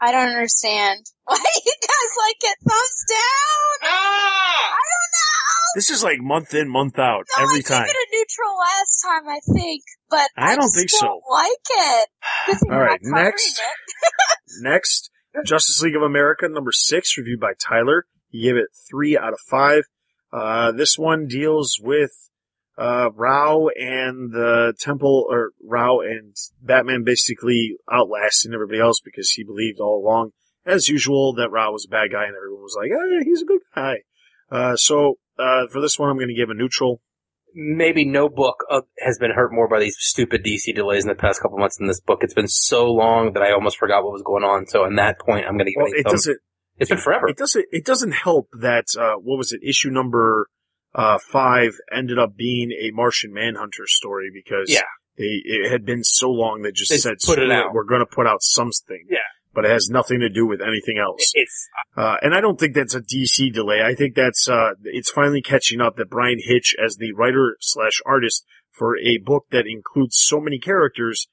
I 0.00 0.12
don't 0.12 0.28
understand. 0.28 1.04
Why 1.24 1.36
you 1.36 1.74
guys 1.80 2.12
like 2.26 2.36
it 2.40 2.56
thumbs 2.66 3.04
down? 3.08 3.90
I 3.92 4.82
don't 4.90 5.12
know. 5.12 5.29
This 5.74 5.90
is 5.90 6.02
like 6.02 6.20
month 6.20 6.54
in, 6.54 6.68
month 6.68 6.98
out, 6.98 7.24
No, 7.36 7.44
every 7.44 7.58
I 7.60 7.62
time. 7.62 7.84
gave 7.86 7.90
it 7.90 7.96
a 7.96 8.16
neutral 8.16 8.58
last 8.58 9.04
time, 9.04 9.28
I 9.28 9.40
think, 9.54 9.82
but 10.10 10.28
I 10.36 10.54
don't 10.56 10.64
just 10.64 10.76
think 10.76 10.90
don't 10.90 11.00
so. 11.00 11.20
Like 11.30 11.50
it. 11.70 12.08
Good 12.46 12.58
thing 12.58 12.70
All 12.72 12.78
you're 12.78 12.86
right, 12.86 13.00
not 13.02 13.16
covering 13.16 13.24
next. 13.32 13.58
it. 13.58 14.62
Next, 14.62 15.10
Justice 15.44 15.80
League 15.82 15.94
of 15.96 16.02
America 16.02 16.48
number 16.48 16.72
six, 16.72 17.16
reviewed 17.16 17.38
by 17.40 17.52
Tyler. 17.58 18.04
He 18.30 18.42
gave 18.42 18.56
it 18.56 18.66
three 18.90 19.16
out 19.16 19.32
of 19.32 19.38
five. 19.48 19.84
Uh, 20.32 20.72
this 20.72 20.96
one 20.98 21.26
deals 21.28 21.78
with, 21.80 22.10
uh, 22.78 23.10
Rao 23.14 23.68
and 23.76 24.32
the 24.32 24.74
Temple, 24.80 25.26
or 25.28 25.50
Rao 25.62 26.00
and 26.00 26.34
Batman 26.62 27.04
basically 27.04 27.76
outlasting 27.92 28.52
everybody 28.54 28.80
else 28.80 29.00
because 29.04 29.30
he 29.30 29.44
believed 29.44 29.78
all 29.80 30.02
along, 30.04 30.30
as 30.66 30.88
usual, 30.88 31.34
that 31.34 31.50
Rao 31.50 31.72
was 31.72 31.86
a 31.86 31.90
bad 31.90 32.10
guy 32.10 32.24
and 32.24 32.34
everyone 32.36 32.62
was 32.62 32.76
like, 32.78 32.90
hey, 32.90 33.24
he's 33.24 33.42
a 33.42 33.46
good 33.46 33.60
guy. 33.74 33.96
Uh, 34.50 34.76
so, 34.76 35.14
uh, 35.40 35.66
for 35.72 35.80
this 35.80 35.98
one, 35.98 36.10
I'm 36.10 36.16
going 36.16 36.28
to 36.28 36.34
give 36.34 36.50
a 36.50 36.54
neutral. 36.54 37.00
Maybe 37.52 38.04
no 38.04 38.28
book 38.28 38.64
uh, 38.70 38.82
has 39.00 39.18
been 39.18 39.32
hurt 39.32 39.52
more 39.52 39.66
by 39.68 39.80
these 39.80 39.96
stupid 39.98 40.44
DC 40.44 40.72
delays 40.74 41.02
in 41.04 41.08
the 41.08 41.16
past 41.16 41.42
couple 41.42 41.58
months 41.58 41.78
than 41.78 41.88
this 41.88 42.00
book. 42.00 42.20
It's 42.22 42.34
been 42.34 42.46
so 42.46 42.86
long 42.92 43.32
that 43.32 43.42
I 43.42 43.52
almost 43.52 43.76
forgot 43.76 44.04
what 44.04 44.12
was 44.12 44.22
going 44.22 44.44
on. 44.44 44.66
So, 44.66 44.84
on 44.84 44.94
that 44.96 45.18
point, 45.18 45.46
I'm 45.46 45.54
going 45.56 45.66
to 45.66 45.72
give 45.72 45.82
Well, 45.82 45.92
it 45.92 46.04
thumbs. 46.04 46.12
doesn't, 46.26 46.38
It's 46.78 46.90
been 46.90 46.98
forever. 46.98 47.26
It 47.28 47.36
doesn't. 47.36 47.64
It 47.72 47.84
doesn't 47.84 48.12
help 48.12 48.48
that 48.60 48.84
uh, 48.96 49.14
what 49.16 49.36
was 49.36 49.52
it? 49.52 49.62
Issue 49.64 49.90
number 49.90 50.46
uh, 50.94 51.18
five 51.32 51.72
ended 51.92 52.18
up 52.20 52.36
being 52.36 52.70
a 52.70 52.92
Martian 52.92 53.32
Manhunter 53.32 53.86
story 53.86 54.30
because 54.32 54.70
Yeah. 54.70 54.82
they 55.18 55.24
it 55.44 55.70
had 55.72 55.84
been 55.84 56.04
so 56.04 56.30
long 56.30 56.62
they 56.62 56.70
just 56.70 56.90
They 56.90 56.98
said 56.98 57.16
put 57.26 57.38
it 57.38 57.42
"Screw 57.42 57.52
out." 57.52 57.72
We're 57.74 57.84
going 57.84 58.00
to 58.00 58.06
put 58.06 58.28
out 58.28 58.42
something. 58.42 59.06
Yeah. 59.08 59.18
But 59.52 59.64
it 59.64 59.72
has 59.72 59.88
nothing 59.90 60.20
to 60.20 60.28
do 60.28 60.46
with 60.46 60.60
anything 60.60 60.98
else. 60.98 61.32
Uh, 61.96 62.16
and 62.22 62.34
I 62.34 62.40
don't 62.40 62.58
think 62.58 62.74
that's 62.74 62.94
a 62.94 63.00
DC 63.00 63.52
delay. 63.52 63.82
I 63.82 63.94
think 63.94 64.14
that's 64.14 64.48
uh, 64.48 64.70
it's 64.84 65.10
finally 65.10 65.42
catching 65.42 65.80
up 65.80 65.96
that 65.96 66.08
Bryan 66.08 66.38
Hitch, 66.40 66.74
as 66.82 66.96
the 66.96 67.12
writer 67.12 67.56
slash 67.60 68.00
artist 68.06 68.44
for 68.70 68.96
a 68.98 69.18
book 69.18 69.46
that 69.50 69.66
includes 69.66 70.16
so 70.18 70.40
many 70.40 70.58
characters, 70.58 71.26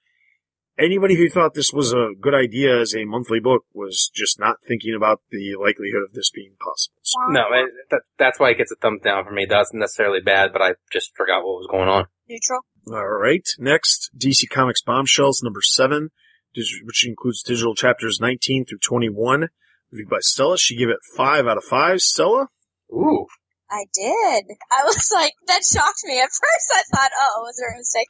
anybody 0.78 1.16
who 1.16 1.30
thought 1.30 1.54
this 1.54 1.74
was 1.74 1.94
a 1.94 2.10
good 2.20 2.34
idea 2.34 2.80
as 2.80 2.96
a 2.96 3.06
monthly 3.06 3.40
book 3.40 3.66
was 3.74 4.12
just 4.14 4.40
not 4.40 4.58
thinking 4.68 4.96
about 4.96 5.22
the 5.32 5.56
likelihood 5.56 6.04
of 6.04 6.14
this 6.14 6.30
being 6.30 6.54
possible. 6.60 7.00
So, 7.04 7.20
no, 7.30 7.42
it, 7.52 7.70
that, 7.92 8.02
that's 8.18 8.40
why 8.40 8.50
it 8.52 8.58
gets 8.58 8.72
a 8.72 8.76
thumbs 8.76 9.02
down 9.04 9.26
for 9.26 9.32
me. 9.32 9.46
That's 9.50 9.74
necessarily 9.74 10.22
bad, 10.22 10.54
but 10.54 10.62
I 10.62 10.74
just 10.92 11.16
forgot 11.16 11.44
what 11.44 11.60
was 11.60 11.68
going 11.70 11.90
on. 11.90 12.06
Neutral. 12.30 12.60
all 12.92 13.08
right, 13.08 13.48
next 13.58 14.12
DC 14.18 14.50
Comics 14.50 14.82
Bombshells 14.82 15.42
number 15.42 15.62
seven, 15.62 16.10
dis- 16.10 16.12
which 16.84 17.06
includes 17.08 17.44
digital 17.44 17.76
chapters 17.76 18.20
19 18.20 18.66
through 18.66 18.80
21. 18.80 19.50
Reviewed 19.92 20.10
by 20.10 20.18
Stella. 20.20 20.58
She 20.58 20.76
gave 20.76 20.90
it 20.90 21.00
five 21.16 21.48
out 21.48 21.58
of 21.58 21.64
five. 21.64 22.02
Stella. 22.02 22.50
Ooh. 22.92 23.28
I 23.70 23.84
did. 23.94 24.46
I 24.72 24.84
was 24.86 25.12
like, 25.14 25.34
that 25.48 25.62
shocked 25.64 26.02
me. 26.06 26.20
At 26.22 26.30
first 26.30 26.72
I 26.74 26.84
thought, 26.94 27.12
oh, 27.20 27.42
was 27.44 27.58
there 27.58 27.74
a 27.74 27.78
mistake? 27.78 28.08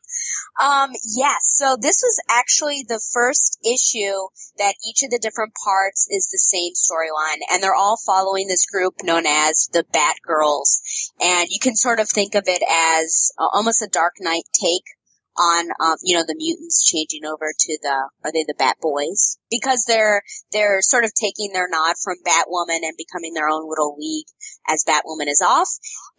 Um, 0.62 0.92
yes. 1.16 1.58
So 1.58 1.78
this 1.80 2.02
was 2.04 2.22
actually 2.30 2.86
the 2.88 3.02
first 3.14 3.58
issue 3.66 4.14
that 4.58 4.76
each 4.88 5.02
of 5.04 5.10
the 5.10 5.20
different 5.20 5.54
parts 5.64 6.08
is 6.12 6.28
the 6.28 6.38
same 6.38 6.74
storyline 6.74 7.42
and 7.52 7.62
they're 7.62 7.76
all 7.76 7.98
following 8.06 8.48
this 8.48 8.66
group 8.68 8.96
known 9.04 9.26
as 9.26 9.68
the 9.74 9.84
Batgirls. 9.84 10.82
And 11.20 11.48
you 11.50 11.60
can 11.60 11.76
sort 11.76 12.00
of 12.00 12.10
think 12.10 12.36
of 12.36 12.44
it 12.48 12.62
as 12.70 13.32
uh, 13.40 13.48
almost 13.52 13.82
a 13.82 13.90
Dark 13.92 14.16
Knight 14.20 14.44
take 14.62 14.86
on, 15.38 15.70
um, 15.80 15.98
you 16.04 16.16
know, 16.16 16.24
the 16.26 16.36
mutants 16.36 16.84
changing 16.84 17.26
over 17.26 17.54
to 17.58 17.78
the, 17.82 18.10
are 18.24 18.32
they 18.32 18.44
the 18.48 18.56
Bat 18.58 18.78
Boys? 18.82 19.38
Because 19.50 19.86
they're, 19.88 20.22
they're 20.52 20.82
sort 20.82 21.04
of 21.04 21.14
taking 21.14 21.54
their 21.54 21.68
nod 21.70 21.96
from 22.04 22.18
Batwoman 22.26 22.84
and 22.84 22.98
becoming 22.98 23.34
their 23.34 23.48
own 23.48 23.70
little 23.70 23.96
league 23.98 24.28
as 24.68 24.84
Batwoman 24.88 25.30
is 25.30 25.42
off. 25.46 25.70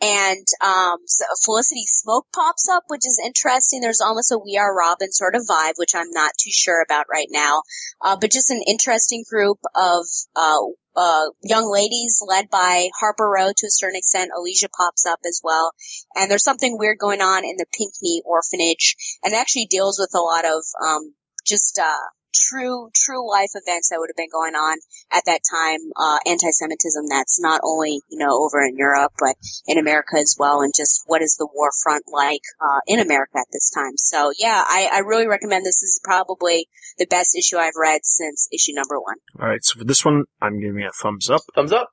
And 0.00 0.46
um, 0.64 0.98
so 1.06 1.24
Felicity 1.44 1.84
Smoak 1.84 2.22
pops 2.34 2.68
up, 2.70 2.84
which 2.88 3.06
is 3.06 3.20
interesting. 3.24 3.80
There's 3.80 4.00
almost 4.00 4.32
a 4.32 4.38
We 4.38 4.56
Are 4.56 4.74
Robin 4.74 5.12
sort 5.12 5.34
of 5.34 5.42
vibe, 5.42 5.74
which 5.76 5.94
I'm 5.94 6.10
not 6.10 6.32
too 6.38 6.52
sure 6.52 6.82
about 6.82 7.06
right 7.10 7.28
now. 7.30 7.62
Uh, 8.00 8.16
but 8.20 8.30
just 8.30 8.50
an 8.50 8.62
interesting 8.66 9.24
group 9.28 9.58
of 9.74 10.06
uh, 10.36 10.58
uh, 10.98 11.26
young 11.44 11.70
ladies 11.70 12.20
led 12.26 12.50
by 12.50 12.88
Harper 12.98 13.30
Row 13.30 13.52
to 13.56 13.66
a 13.66 13.70
certain 13.70 13.96
extent. 13.96 14.32
Alicia 14.36 14.68
pops 14.68 15.06
up 15.06 15.20
as 15.24 15.40
well. 15.44 15.72
And 16.16 16.28
there's 16.28 16.42
something 16.42 16.76
weird 16.76 16.98
going 16.98 17.20
on 17.20 17.44
in 17.44 17.56
the 17.56 17.66
Pinkney 17.72 18.22
orphanage, 18.24 18.96
and 19.22 19.32
actually 19.32 19.66
deals 19.66 19.98
with 19.98 20.10
a 20.14 20.20
lot 20.20 20.44
of 20.44 20.64
um, 20.84 21.14
just 21.46 21.80
uh, 21.82 22.08
true 22.48 22.90
true 22.94 23.28
life 23.28 23.50
events 23.54 23.90
that 23.90 23.98
would 23.98 24.10
have 24.10 24.16
been 24.16 24.32
going 24.32 24.54
on 24.54 24.78
at 25.12 25.24
that 25.26 25.40
time, 25.44 25.80
uh, 25.96 26.18
anti-Semitism 26.26 27.04
that's 27.08 27.40
not 27.40 27.60
only, 27.62 28.00
you 28.08 28.18
know, 28.18 28.42
over 28.42 28.62
in 28.64 28.76
Europe, 28.76 29.12
but 29.18 29.36
in 29.66 29.78
America 29.78 30.16
as 30.18 30.36
well, 30.38 30.62
and 30.62 30.72
just 30.76 31.02
what 31.06 31.22
is 31.22 31.36
the 31.38 31.48
war 31.52 31.70
front 31.82 32.04
like, 32.12 32.42
uh, 32.60 32.80
in 32.86 33.00
America 33.00 33.38
at 33.38 33.46
this 33.52 33.70
time. 33.70 33.92
So 33.96 34.32
yeah, 34.38 34.62
I, 34.66 34.88
I 34.92 34.98
really 35.00 35.26
recommend 35.26 35.64
this. 35.64 35.80
This 35.80 35.90
is 35.90 36.00
probably 36.02 36.68
the 36.98 37.06
best 37.06 37.36
issue 37.36 37.56
I've 37.56 37.78
read 37.78 38.00
since 38.04 38.48
issue 38.52 38.72
number 38.74 38.98
one. 39.00 39.16
All 39.40 39.48
right. 39.48 39.62
So 39.62 39.78
for 39.78 39.84
this 39.84 40.04
one, 40.04 40.24
I'm 40.40 40.60
giving 40.60 40.80
it 40.80 40.88
a 40.88 40.92
thumbs 40.92 41.30
up. 41.30 41.42
Thumbs 41.54 41.72
up. 41.72 41.90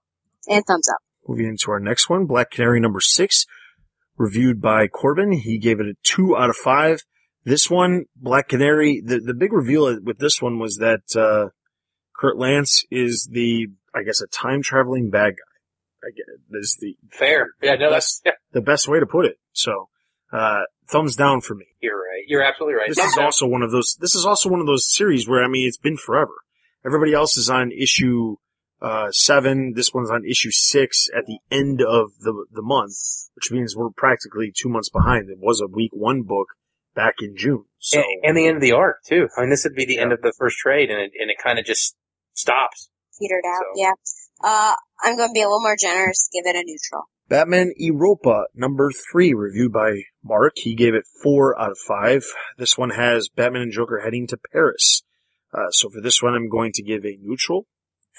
And 0.48 0.64
thumbs 0.66 0.88
up. 0.90 1.00
Moving 1.28 1.48
into 1.48 1.72
our 1.72 1.80
next 1.80 2.10
one, 2.10 2.26
Black 2.26 2.52
Canary 2.52 2.80
number 2.80 3.00
six, 3.00 3.46
reviewed 4.18 4.62
by 4.62 4.88
Corbin. 4.88 5.32
He 5.32 5.58
gave 5.58 5.80
it 5.80 5.88
a 5.88 5.96
two 6.04 6.38
out 6.38 6.50
of 6.50 6.56
five. 6.56 7.00
This 7.46 7.70
one, 7.70 8.06
Black 8.16 8.50
Canary, 8.50 9.02
the, 9.06 9.20
the 9.20 9.36
big 9.36 9.54
reveal 9.54 10.00
with 10.02 10.18
this 10.18 10.42
one 10.42 10.58
was 10.58 10.78
that, 10.78 11.16
uh, 11.16 11.52
Kurt 12.18 12.38
Lance 12.38 12.84
is 12.90 13.30
the, 13.32 13.68
I 13.94 14.04
guess, 14.04 14.22
a 14.22 14.28
time 14.28 14.64
traveling 14.64 15.10
bad 15.12 15.34
guy. 15.34 16.08
I 16.08 16.12
get 16.12 16.26
is 16.60 16.78
the, 16.80 16.96
Fair. 17.12 17.50
Yeah, 17.62 17.76
no, 17.76 17.92
that's, 17.92 18.22
yeah, 18.26 18.34
the 18.52 18.62
best 18.62 18.88
way 18.88 19.00
to 19.00 19.06
put 19.06 19.26
it. 19.26 19.38
So, 19.54 19.90
uh, 20.32 20.62
thumbs 20.90 21.16
down 21.16 21.42
for 21.42 21.56
me. 21.56 21.66
you're 21.82 21.98
right. 21.98 22.24
You're 22.28 22.44
absolutely 22.44 22.76
right. 22.76 22.88
This 22.88 22.98
Thumbs 22.98 23.12
is 23.12 23.16
down. 23.16 23.26
also 23.26 23.48
one 23.48 23.62
of 23.62 23.72
those, 23.72 23.96
this 24.00 24.16
is 24.16 24.26
also 24.26 24.50
one 24.50 24.60
of 24.60 24.66
those 24.66 24.92
series 24.92 25.28
where, 25.28 25.44
I 25.44 25.48
mean, 25.48 25.68
it's 25.68 25.78
been 25.78 25.98
forever. 25.98 26.34
Everybody 26.86 27.14
else 27.14 27.38
is 27.38 27.50
on 27.50 27.72
issue, 27.72 28.38
uh, 28.82 29.12
seven. 29.12 29.74
This 29.76 29.94
one's 29.94 30.12
on 30.12 30.26
issue 30.26 30.52
six 30.52 31.10
at 31.16 31.26
the 31.26 31.40
end 31.52 31.82
of 31.82 32.12
the, 32.20 32.46
the 32.52 32.62
month, 32.62 32.96
which 33.36 33.52
means 33.52 33.76
we're 33.76 33.90
practically 33.90 34.52
two 34.56 34.70
months 34.70 34.90
behind. 34.90 35.30
It 35.30 35.38
was 35.40 35.62
a 35.62 35.68
week 35.68 35.92
one 35.94 36.24
book 36.24 36.48
back 36.96 37.16
in 37.20 37.36
June. 37.36 37.66
So, 37.80 38.00
and, 38.00 38.06
and 38.24 38.38
the 38.38 38.48
end 38.48 38.56
of 38.58 38.62
the 38.62 38.72
arc 38.72 39.04
too. 39.06 39.28
I 39.38 39.42
mean, 39.42 39.50
this 39.52 39.64
would 39.64 39.76
be 39.76 39.86
the 39.86 40.00
end 40.00 40.12
of 40.12 40.22
the 40.22 40.34
first 40.40 40.58
trade, 40.58 40.90
and 40.90 41.00
it, 41.02 41.12
and 41.20 41.30
it 41.30 41.38
kind 41.44 41.60
of 41.60 41.66
just 41.66 41.96
stops. 42.34 42.90
Petered 43.20 43.44
out. 43.48 43.62
So- 43.76 43.82
Yeah. 43.82 43.92
Uh, 44.44 44.74
I'm 45.04 45.16
going 45.16 45.30
to 45.30 45.34
be 45.34 45.42
a 45.42 45.46
little 45.46 45.62
more 45.62 45.78
generous. 45.80 46.28
Give 46.34 46.44
it 46.46 46.56
a 46.58 46.64
neutral. 46.66 47.04
Batman 47.30 47.72
Europa 47.78 48.44
number 48.54 48.92
three, 49.12 49.34
reviewed 49.34 49.72
by 49.72 50.02
Mark. 50.24 50.54
He 50.58 50.76
gave 50.76 50.94
it 50.94 51.06
four 51.24 51.60
out 51.60 51.72
of 51.72 51.78
five. 51.78 52.24
This 52.58 52.78
one 52.78 52.92
has 52.92 53.30
Batman 53.30 53.64
and 53.64 53.72
Joker 53.72 54.02
heading 54.04 54.28
to 54.28 54.38
Paris. 54.52 55.04
Uh, 55.54 55.70
so 55.72 55.90
for 55.90 56.02
this 56.02 56.22
one, 56.22 56.36
I'm 56.36 56.50
going 56.50 56.72
to 56.74 56.84
give 56.84 57.06
a 57.06 57.18
neutral. 57.22 57.66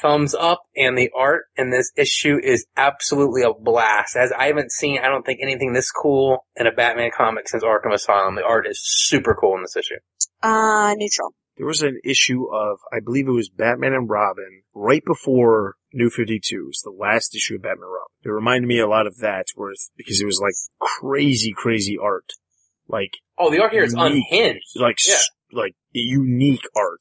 Thumbs 0.02 0.34
up, 0.34 0.62
and 0.76 0.96
the 0.96 1.10
art 1.16 1.44
in 1.56 1.70
this 1.70 1.90
issue 1.96 2.38
is 2.42 2.66
absolutely 2.76 3.42
a 3.42 3.52
blast. 3.54 4.14
As 4.16 4.30
I 4.32 4.46
haven't 4.48 4.70
seen, 4.72 4.98
I 4.98 5.08
don't 5.08 5.24
think 5.24 5.40
anything 5.42 5.72
this 5.72 5.90
cool 5.90 6.44
in 6.56 6.66
a 6.66 6.72
Batman 6.72 7.10
comic 7.16 7.48
since 7.48 7.64
Arkham 7.64 7.94
Asylum. 7.94 8.34
The 8.34 8.44
art 8.44 8.66
is 8.68 8.80
super 8.82 9.34
cool 9.34 9.56
in 9.56 9.62
this 9.62 9.76
issue. 9.76 9.96
Uh, 10.42 10.92
neutral. 10.96 11.34
There 11.56 11.66
was 11.66 11.80
an 11.80 11.98
issue 12.04 12.44
of, 12.54 12.76
I 12.92 13.00
believe 13.02 13.26
it 13.26 13.32
was 13.32 13.48
Batman 13.48 13.94
and 13.94 14.10
Robin, 14.10 14.62
right 14.74 15.02
before 15.06 15.76
New 15.94 16.10
52. 16.10 16.54
It 16.54 16.66
was 16.66 16.82
the 16.84 16.90
last 16.90 17.34
issue 17.34 17.54
of 17.54 17.62
Batman 17.62 17.84
and 17.84 17.92
Robin. 17.92 18.12
It 18.24 18.28
reminded 18.28 18.68
me 18.68 18.78
a 18.80 18.86
lot 18.86 19.06
of 19.06 19.16
that, 19.20 19.46
where 19.54 19.72
because 19.96 20.20
it 20.20 20.26
was 20.26 20.38
like 20.42 20.52
crazy, 20.78 21.54
crazy 21.56 21.96
art. 21.96 22.30
Like, 22.88 23.12
Oh, 23.38 23.50
the 23.50 23.62
art 23.62 23.72
here 23.72 23.82
is 23.84 23.94
Unique. 23.94 24.24
unhinged. 24.30 24.72
like, 24.76 24.96
Yeah. 25.08 25.14
like 25.52 25.72
unique 25.92 26.66
art. 26.76 27.00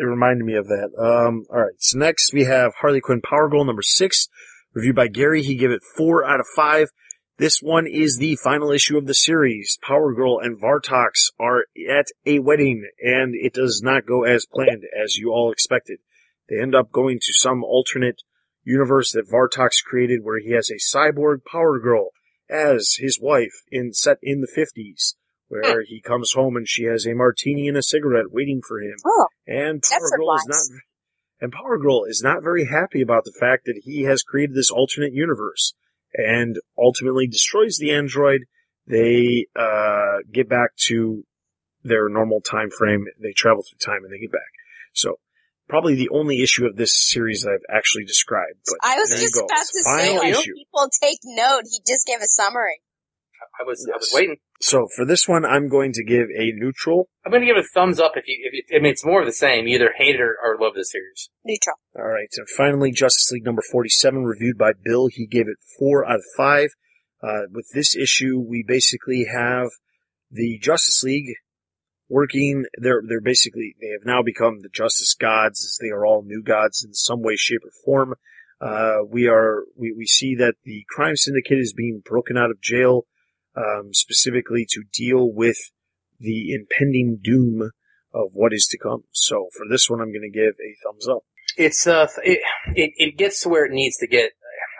It 0.00 0.04
reminded 0.04 0.46
me 0.46 0.54
of 0.54 0.66
that. 0.68 0.92
Um, 0.98 1.44
alright. 1.50 1.74
So 1.78 1.98
next 1.98 2.32
we 2.32 2.44
have 2.44 2.72
Harley 2.80 3.02
Quinn 3.02 3.20
Power 3.20 3.50
Girl 3.50 3.66
number 3.66 3.82
six, 3.82 4.28
reviewed 4.72 4.96
by 4.96 5.08
Gary. 5.08 5.42
He 5.42 5.56
gave 5.56 5.70
it 5.70 5.82
four 5.94 6.24
out 6.24 6.40
of 6.40 6.46
five. 6.56 6.88
This 7.36 7.58
one 7.60 7.86
is 7.86 8.16
the 8.16 8.36
final 8.36 8.70
issue 8.70 8.96
of 8.96 9.06
the 9.06 9.14
series. 9.14 9.78
Power 9.86 10.14
Girl 10.14 10.38
and 10.38 10.58
Vartox 10.58 11.30
are 11.38 11.66
at 11.90 12.06
a 12.24 12.38
wedding 12.38 12.88
and 12.98 13.34
it 13.34 13.52
does 13.52 13.82
not 13.84 14.06
go 14.06 14.24
as 14.24 14.46
planned 14.46 14.84
as 14.98 15.16
you 15.16 15.32
all 15.32 15.52
expected. 15.52 15.98
They 16.48 16.58
end 16.58 16.74
up 16.74 16.90
going 16.90 17.18
to 17.18 17.32
some 17.34 17.62
alternate 17.62 18.22
universe 18.64 19.12
that 19.12 19.30
Vartox 19.30 19.84
created 19.84 20.20
where 20.22 20.40
he 20.40 20.52
has 20.52 20.70
a 20.70 20.96
cyborg 20.96 21.44
Power 21.44 21.78
Girl 21.78 22.12
as 22.48 22.96
his 22.98 23.20
wife 23.20 23.64
in 23.70 23.92
set 23.92 24.16
in 24.22 24.40
the 24.40 24.48
50s 24.48 25.12
where 25.50 25.82
he 25.82 26.00
comes 26.00 26.32
home 26.32 26.56
and 26.56 26.68
she 26.68 26.84
has 26.84 27.06
a 27.06 27.12
martini 27.12 27.66
and 27.66 27.76
a 27.76 27.82
cigarette 27.82 28.30
waiting 28.30 28.62
for 28.66 28.80
him. 28.80 28.94
Oh, 29.04 29.26
And 29.48 29.82
Power 29.82 30.16
Girl 30.16 30.36
is 30.36 30.46
not, 30.46 30.80
and 31.40 31.52
Power 31.52 31.76
Girl 31.76 32.04
is 32.04 32.22
not 32.22 32.42
very 32.42 32.66
happy 32.66 33.02
about 33.02 33.24
the 33.24 33.34
fact 33.38 33.64
that 33.64 33.80
he 33.84 34.02
has 34.04 34.22
created 34.22 34.54
this 34.54 34.70
alternate 34.70 35.12
universe 35.12 35.74
and 36.14 36.56
ultimately 36.78 37.26
destroys 37.26 37.78
the 37.78 37.90
android. 37.90 38.42
They, 38.86 39.46
uh, 39.56 40.18
get 40.32 40.48
back 40.48 40.70
to 40.86 41.24
their 41.82 42.08
normal 42.08 42.40
time 42.40 42.70
frame. 42.70 43.06
They 43.20 43.32
travel 43.32 43.64
through 43.64 43.78
time 43.84 44.04
and 44.04 44.12
they 44.12 44.18
get 44.20 44.32
back. 44.32 44.52
So, 44.92 45.18
probably 45.68 45.96
the 45.96 46.10
only 46.10 46.42
issue 46.42 46.66
of 46.66 46.76
this 46.76 46.94
series 47.10 47.42
that 47.42 47.50
I've 47.50 47.76
actually 47.76 48.04
described. 48.04 48.58
But 48.66 48.88
I 48.88 48.98
was 48.98 49.10
just 49.10 49.36
about 49.36 49.48
to 49.48 49.82
say, 49.82 50.16
final 50.16 50.22
issue. 50.22 50.54
people 50.54 50.88
take 51.00 51.18
note. 51.24 51.62
He 51.70 51.80
just 51.86 52.06
gave 52.06 52.20
a 52.20 52.26
summary. 52.26 52.80
I 53.60 53.64
was, 53.64 53.88
I 53.92 53.96
was 53.96 54.10
waiting. 54.14 54.36
So 54.60 54.86
for 54.96 55.04
this 55.04 55.28
one, 55.28 55.44
I'm 55.44 55.68
going 55.68 55.92
to 55.92 56.04
give 56.04 56.28
a 56.36 56.52
neutral. 56.54 57.08
I'm 57.24 57.30
going 57.30 57.42
to 57.42 57.46
give 57.46 57.56
it 57.56 57.64
a 57.64 57.68
thumbs 57.74 58.00
up 58.00 58.12
if 58.16 58.26
you, 58.26 58.50
if 58.50 58.64
it, 58.70 58.76
I 58.76 58.80
mean, 58.80 58.92
it's 58.92 59.04
more 59.04 59.20
of 59.20 59.26
the 59.26 59.32
same. 59.32 59.66
You 59.66 59.76
either 59.76 59.92
hate 59.96 60.14
it 60.14 60.20
or, 60.20 60.36
or 60.42 60.58
love 60.60 60.74
the 60.74 60.84
series. 60.84 61.30
Neutral. 61.44 61.76
All 61.96 62.08
right, 62.08 62.28
and 62.36 62.48
finally, 62.56 62.92
Justice 62.92 63.30
League 63.32 63.44
number 63.44 63.62
47, 63.70 64.24
reviewed 64.24 64.58
by 64.58 64.72
Bill. 64.84 65.08
He 65.10 65.26
gave 65.26 65.48
it 65.48 65.56
four 65.78 66.06
out 66.06 66.16
of 66.16 66.24
five. 66.36 66.70
Uh, 67.22 67.42
with 67.52 67.66
this 67.74 67.94
issue, 67.94 68.38
we 68.38 68.64
basically 68.66 69.26
have 69.30 69.68
the 70.30 70.58
Justice 70.58 71.02
League 71.02 71.34
working. 72.08 72.64
They're 72.76 73.02
they're 73.06 73.20
basically 73.20 73.74
they 73.80 73.88
have 73.88 74.06
now 74.06 74.22
become 74.22 74.60
the 74.60 74.68
Justice 74.68 75.14
Gods, 75.14 75.64
as 75.64 75.78
they 75.80 75.90
are 75.90 76.04
all 76.04 76.22
new 76.22 76.42
gods 76.42 76.84
in 76.84 76.94
some 76.94 77.22
way, 77.22 77.36
shape, 77.36 77.60
or 77.64 77.70
form. 77.84 78.14
Uh, 78.60 79.04
we 79.08 79.26
are 79.26 79.64
we 79.76 79.92
we 79.96 80.06
see 80.06 80.34
that 80.34 80.54
the 80.64 80.84
crime 80.90 81.16
syndicate 81.16 81.58
is 81.58 81.72
being 81.72 82.02
broken 82.04 82.36
out 82.36 82.50
of 82.50 82.60
jail, 82.60 83.06
um, 83.56 83.92
specifically 83.92 84.66
to 84.70 84.82
deal 84.92 85.30
with 85.32 85.56
the 86.18 86.52
impending 86.52 87.18
doom 87.22 87.70
of 88.12 88.30
what 88.32 88.52
is 88.52 88.66
to 88.70 88.78
come. 88.78 89.04
So 89.12 89.48
for 89.56 89.66
this 89.70 89.88
one, 89.88 90.00
I'm 90.00 90.12
going 90.12 90.30
to 90.30 90.38
give 90.38 90.54
a 90.54 90.74
thumbs 90.84 91.08
up. 91.08 91.22
It's, 91.56 91.86
uh, 91.86 92.06
it, 92.22 92.40
it, 92.74 92.92
it 92.96 93.18
gets 93.18 93.42
to 93.42 93.48
where 93.48 93.64
it 93.64 93.72
needs 93.72 93.96
to 93.98 94.06
get. 94.06 94.32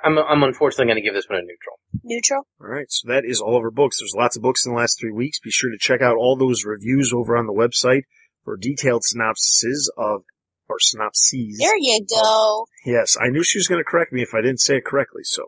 I'm, 0.04 0.18
I'm 0.18 0.42
unfortunately 0.42 0.86
going 0.86 0.96
to 0.96 1.02
give 1.02 1.14
this 1.14 1.28
one 1.28 1.38
a 1.38 1.42
neutral. 1.42 1.78
Neutral. 2.02 2.46
All 2.60 2.68
right, 2.68 2.86
so 2.88 3.08
that 3.08 3.24
is 3.24 3.40
all 3.40 3.56
of 3.56 3.62
our 3.62 3.70
books. 3.70 3.98
There's 4.00 4.14
lots 4.16 4.36
of 4.36 4.42
books 4.42 4.64
in 4.64 4.72
the 4.72 4.78
last 4.78 4.98
three 4.98 5.12
weeks. 5.12 5.40
Be 5.40 5.50
sure 5.50 5.70
to 5.70 5.78
check 5.78 6.00
out 6.00 6.16
all 6.16 6.36
those 6.36 6.64
reviews 6.64 7.12
over 7.12 7.36
on 7.36 7.46
the 7.46 7.52
website 7.52 8.02
for 8.44 8.56
detailed 8.56 9.02
synopsises 9.02 9.88
of, 9.98 10.22
or 10.68 10.78
synopses. 10.78 11.58
There 11.58 11.76
you 11.76 12.06
go. 12.08 12.66
Yes, 12.86 13.16
I 13.20 13.28
knew 13.28 13.42
she 13.42 13.58
was 13.58 13.68
going 13.68 13.80
to 13.80 13.84
correct 13.84 14.12
me 14.12 14.22
if 14.22 14.34
I 14.34 14.40
didn't 14.40 14.60
say 14.60 14.76
it 14.76 14.84
correctly. 14.84 15.22
So, 15.24 15.46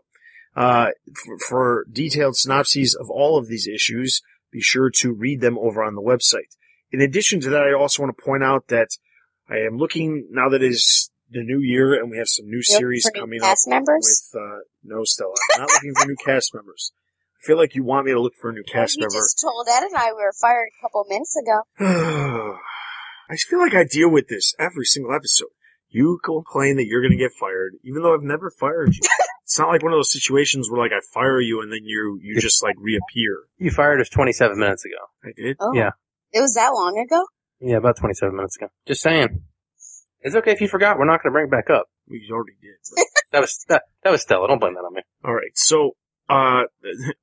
uh, 0.55 0.87
for, 1.13 1.37
for 1.49 1.85
detailed 1.91 2.35
synopses 2.35 2.95
of 2.95 3.09
all 3.09 3.37
of 3.37 3.47
these 3.47 3.67
issues, 3.67 4.21
be 4.51 4.61
sure 4.61 4.89
to 5.01 5.11
read 5.13 5.41
them 5.41 5.57
over 5.57 5.83
on 5.83 5.95
the 5.95 6.01
website. 6.01 6.55
In 6.91 7.01
addition 7.01 7.39
to 7.41 7.49
that, 7.49 7.63
I 7.63 7.73
also 7.73 8.03
want 8.03 8.15
to 8.15 8.23
point 8.23 8.43
out 8.43 8.67
that 8.67 8.89
I 9.49 9.57
am 9.57 9.77
looking 9.77 10.27
now 10.29 10.49
that 10.49 10.61
it 10.61 10.71
is 10.71 11.09
the 11.31 11.43
new 11.43 11.59
year 11.59 11.99
and 11.99 12.11
we 12.11 12.17
have 12.17 12.27
some 12.27 12.45
new 12.45 12.57
You're 12.57 12.79
series 12.79 13.09
coming 13.13 13.41
up 13.41 13.57
members? 13.65 14.29
with 14.31 14.41
uh, 14.41 14.59
no 14.83 15.03
Stella. 15.03 15.33
I'm 15.55 15.61
not 15.61 15.71
looking 15.71 15.93
for 15.99 16.07
new 16.07 16.15
cast 16.23 16.53
members. 16.53 16.91
I 17.41 17.47
feel 17.47 17.57
like 17.57 17.75
you 17.75 17.83
want 17.83 18.05
me 18.05 18.11
to 18.13 18.21
look 18.21 18.35
for 18.39 18.51
a 18.51 18.53
new 18.53 18.63
cast 18.63 18.97
you 18.97 19.01
member. 19.01 19.15
just 19.15 19.41
told 19.41 19.67
Ed 19.67 19.83
and 19.83 19.95
I 19.95 20.13
we 20.13 20.21
were 20.21 20.33
fired 20.39 20.67
a 20.77 20.81
couple 20.81 21.03
minutes 21.09 21.35
ago. 21.35 21.63
I 23.29 23.35
feel 23.35 23.59
like 23.59 23.73
I 23.73 23.83
deal 23.83 24.09
with 24.09 24.27
this 24.27 24.53
every 24.59 24.85
single 24.85 25.13
episode. 25.13 25.49
You 25.93 26.19
complain 26.23 26.77
that 26.77 26.85
you're 26.87 27.01
going 27.01 27.11
to 27.11 27.17
get 27.17 27.31
fired, 27.39 27.73
even 27.83 28.01
though 28.01 28.15
I've 28.15 28.23
never 28.23 28.49
fired 28.49 28.95
you. 28.95 29.01
it's 29.43 29.59
not 29.59 29.69
like 29.69 29.83
one 29.83 29.93
of 29.93 29.97
those 29.97 30.11
situations 30.11 30.69
where 30.69 30.81
like 30.81 30.91
I 30.91 30.99
fire 31.13 31.39
you 31.39 31.61
and 31.61 31.71
then 31.71 31.81
you 31.83 32.19
you 32.21 32.39
just 32.41 32.63
like 32.63 32.75
reappear. 32.79 33.43
You 33.57 33.69
fired 33.69 34.01
us 34.01 34.09
27 34.09 34.57
minutes 34.57 34.83
ago. 34.85 34.95
I 35.23 35.29
did. 35.39 35.57
Oh. 35.59 35.71
Yeah. 35.73 35.91
It 36.31 36.41
was 36.41 36.55
that 36.55 36.69
long 36.73 36.97
ago? 36.97 37.23
Yeah, 37.59 37.77
about 37.77 37.97
27 37.97 38.35
minutes 38.35 38.57
ago. 38.57 38.69
Just 38.87 39.01
saying. 39.03 39.43
It's 40.21 40.35
okay 40.35 40.51
if 40.51 40.61
you 40.61 40.67
forgot. 40.67 40.97
We're 40.97 41.05
not 41.05 41.21
going 41.21 41.31
to 41.31 41.33
bring 41.33 41.45
it 41.45 41.51
back 41.51 41.69
up. 41.69 41.85
We 42.09 42.27
already 42.31 42.53
did. 42.61 42.75
but- 42.95 43.05
That 43.33 43.41
was, 43.41 43.65
that, 43.67 43.81
that 44.03 44.11
was 44.11 44.21
Stella. 44.21 44.47
Don't 44.47 44.59
blame 44.59 44.73
that 44.75 44.81
on 44.81 44.93
me. 44.93 45.01
All 45.25 45.33
right. 45.33 45.51
So, 45.55 45.91
uh, 46.29 46.63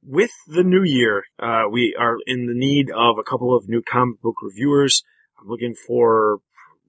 with 0.05 0.31
the 0.49 0.63
new 0.65 0.83
year, 0.85 1.23
uh, 1.39 1.63
we 1.71 1.97
are 1.99 2.17
in 2.27 2.47
the 2.47 2.55
need 2.55 2.91
of 2.91 3.17
a 3.19 3.23
couple 3.23 3.57
of 3.57 3.69
new 3.69 3.81
comic 3.83 4.21
book 4.21 4.37
reviewers. 4.43 5.03
I'm 5.41 5.49
looking 5.49 5.75
for, 5.75 6.39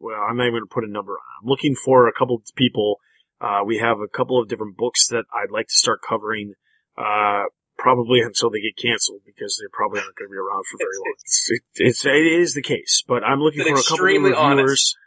well, 0.02 0.19
I'm 0.19 0.38
not 0.38 0.44
even 0.44 0.53
going 0.53 0.68
to 0.68 0.73
put 0.73 0.84
a 0.84 0.91
number 0.91 1.14
on. 1.14 1.19
I'm 1.41 1.49
looking 1.49 1.76
for 1.76 2.07
a 2.07 2.14
couple 2.14 2.36
of 2.36 2.44
people. 2.56 2.99
Uh, 3.40 3.61
we 3.65 3.78
have 3.78 3.99
a 3.99 4.07
couple 4.07 4.40
of 4.40 4.48
different 4.49 4.78
books 4.78 5.07
that 5.07 5.26
I'd 5.34 5.52
like 5.52 5.68
to 5.68 5.73
start 5.73 6.02
covering, 6.07 6.53
uh, 6.98 7.45
probably 7.78 8.22
until 8.22 8.52
they 8.52 8.61
get 8.61 8.78
canceled 8.78 9.22
because 9.26 9.57
they 9.57 9.68
probably 9.73 9.99
aren't 9.99 10.15
going 10.15 10.30
to 10.30 10.32
be 10.32 10.38
around 10.38 10.64
for 10.69 10.78
very 10.78 10.98
long. 10.98 11.14
It's, 11.23 11.49
it, 11.49 11.61
it's, 11.76 12.06
it 12.06 12.41
is 12.41 12.53
the 12.53 12.61
case, 12.61 13.03
but 13.07 13.23
I'm 13.23 13.40
looking 13.40 13.64
for 13.64 13.73
a 13.73 13.84
couple 13.84 13.95
of 13.95 14.02
reviewers. 14.02 14.36
honest. 14.38 14.98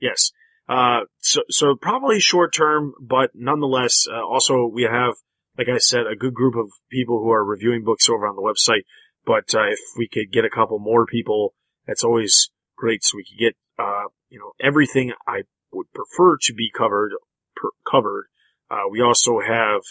Yes. 0.00 0.32
Uh, 0.68 1.00
so, 1.20 1.42
so 1.50 1.76
probably 1.76 2.18
short 2.18 2.52
term, 2.52 2.94
but 3.00 3.30
nonetheless, 3.34 4.06
uh, 4.10 4.24
also 4.24 4.66
we 4.66 4.82
have, 4.82 5.14
like 5.56 5.68
I 5.68 5.78
said, 5.78 6.06
a 6.06 6.16
good 6.16 6.34
group 6.34 6.56
of 6.56 6.70
people 6.90 7.20
who 7.20 7.30
are 7.30 7.44
reviewing 7.44 7.84
books 7.84 8.08
over 8.08 8.26
on 8.26 8.34
the 8.34 8.42
website. 8.42 8.82
But, 9.24 9.54
uh, 9.54 9.68
if 9.68 9.78
we 9.96 10.08
could 10.08 10.32
get 10.32 10.44
a 10.44 10.50
couple 10.50 10.78
more 10.78 11.06
people, 11.06 11.54
that's 11.86 12.02
always 12.02 12.50
great. 12.76 13.04
So 13.04 13.16
we 13.16 13.24
could 13.24 13.38
get, 13.38 13.56
uh, 13.78 14.08
you 14.34 14.40
know, 14.40 14.52
everything 14.60 15.12
I 15.28 15.42
would 15.72 15.86
prefer 15.94 16.36
to 16.42 16.52
be 16.52 16.68
covered, 16.76 17.12
per, 17.54 17.70
covered. 17.88 18.26
Uh, 18.68 18.88
we 18.90 19.00
also 19.00 19.38
have, 19.38 19.82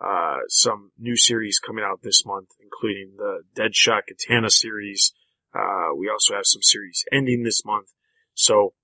uh, 0.00 0.38
some 0.46 0.92
new 0.96 1.16
series 1.16 1.58
coming 1.58 1.84
out 1.84 2.02
this 2.02 2.24
month, 2.24 2.50
including 2.62 3.14
the 3.16 3.42
Deadshot 3.56 4.02
Katana 4.06 4.50
series. 4.50 5.12
Uh, 5.52 5.88
we 5.96 6.08
also 6.08 6.34
have 6.34 6.46
some 6.46 6.62
series 6.62 7.04
ending 7.10 7.42
this 7.42 7.64
month. 7.64 7.88
So, 8.34 8.74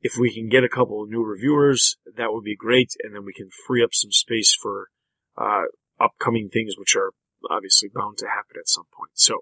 if 0.00 0.16
we 0.18 0.32
can 0.32 0.48
get 0.48 0.64
a 0.64 0.68
couple 0.70 1.02
of 1.02 1.10
new 1.10 1.22
reviewers, 1.22 1.98
that 2.16 2.32
would 2.32 2.44
be 2.44 2.56
great, 2.56 2.92
and 3.02 3.14
then 3.14 3.24
we 3.26 3.34
can 3.34 3.50
free 3.66 3.84
up 3.84 3.90
some 3.92 4.12
space 4.12 4.56
for 4.58 4.88
uh, 5.36 5.64
upcoming 6.00 6.48
things, 6.48 6.78
which 6.78 6.96
are 6.96 7.10
obviously 7.50 7.90
bound 7.94 8.16
to 8.18 8.26
happen 8.26 8.56
at 8.58 8.68
some 8.68 8.86
point. 8.96 9.12
So, 9.14 9.40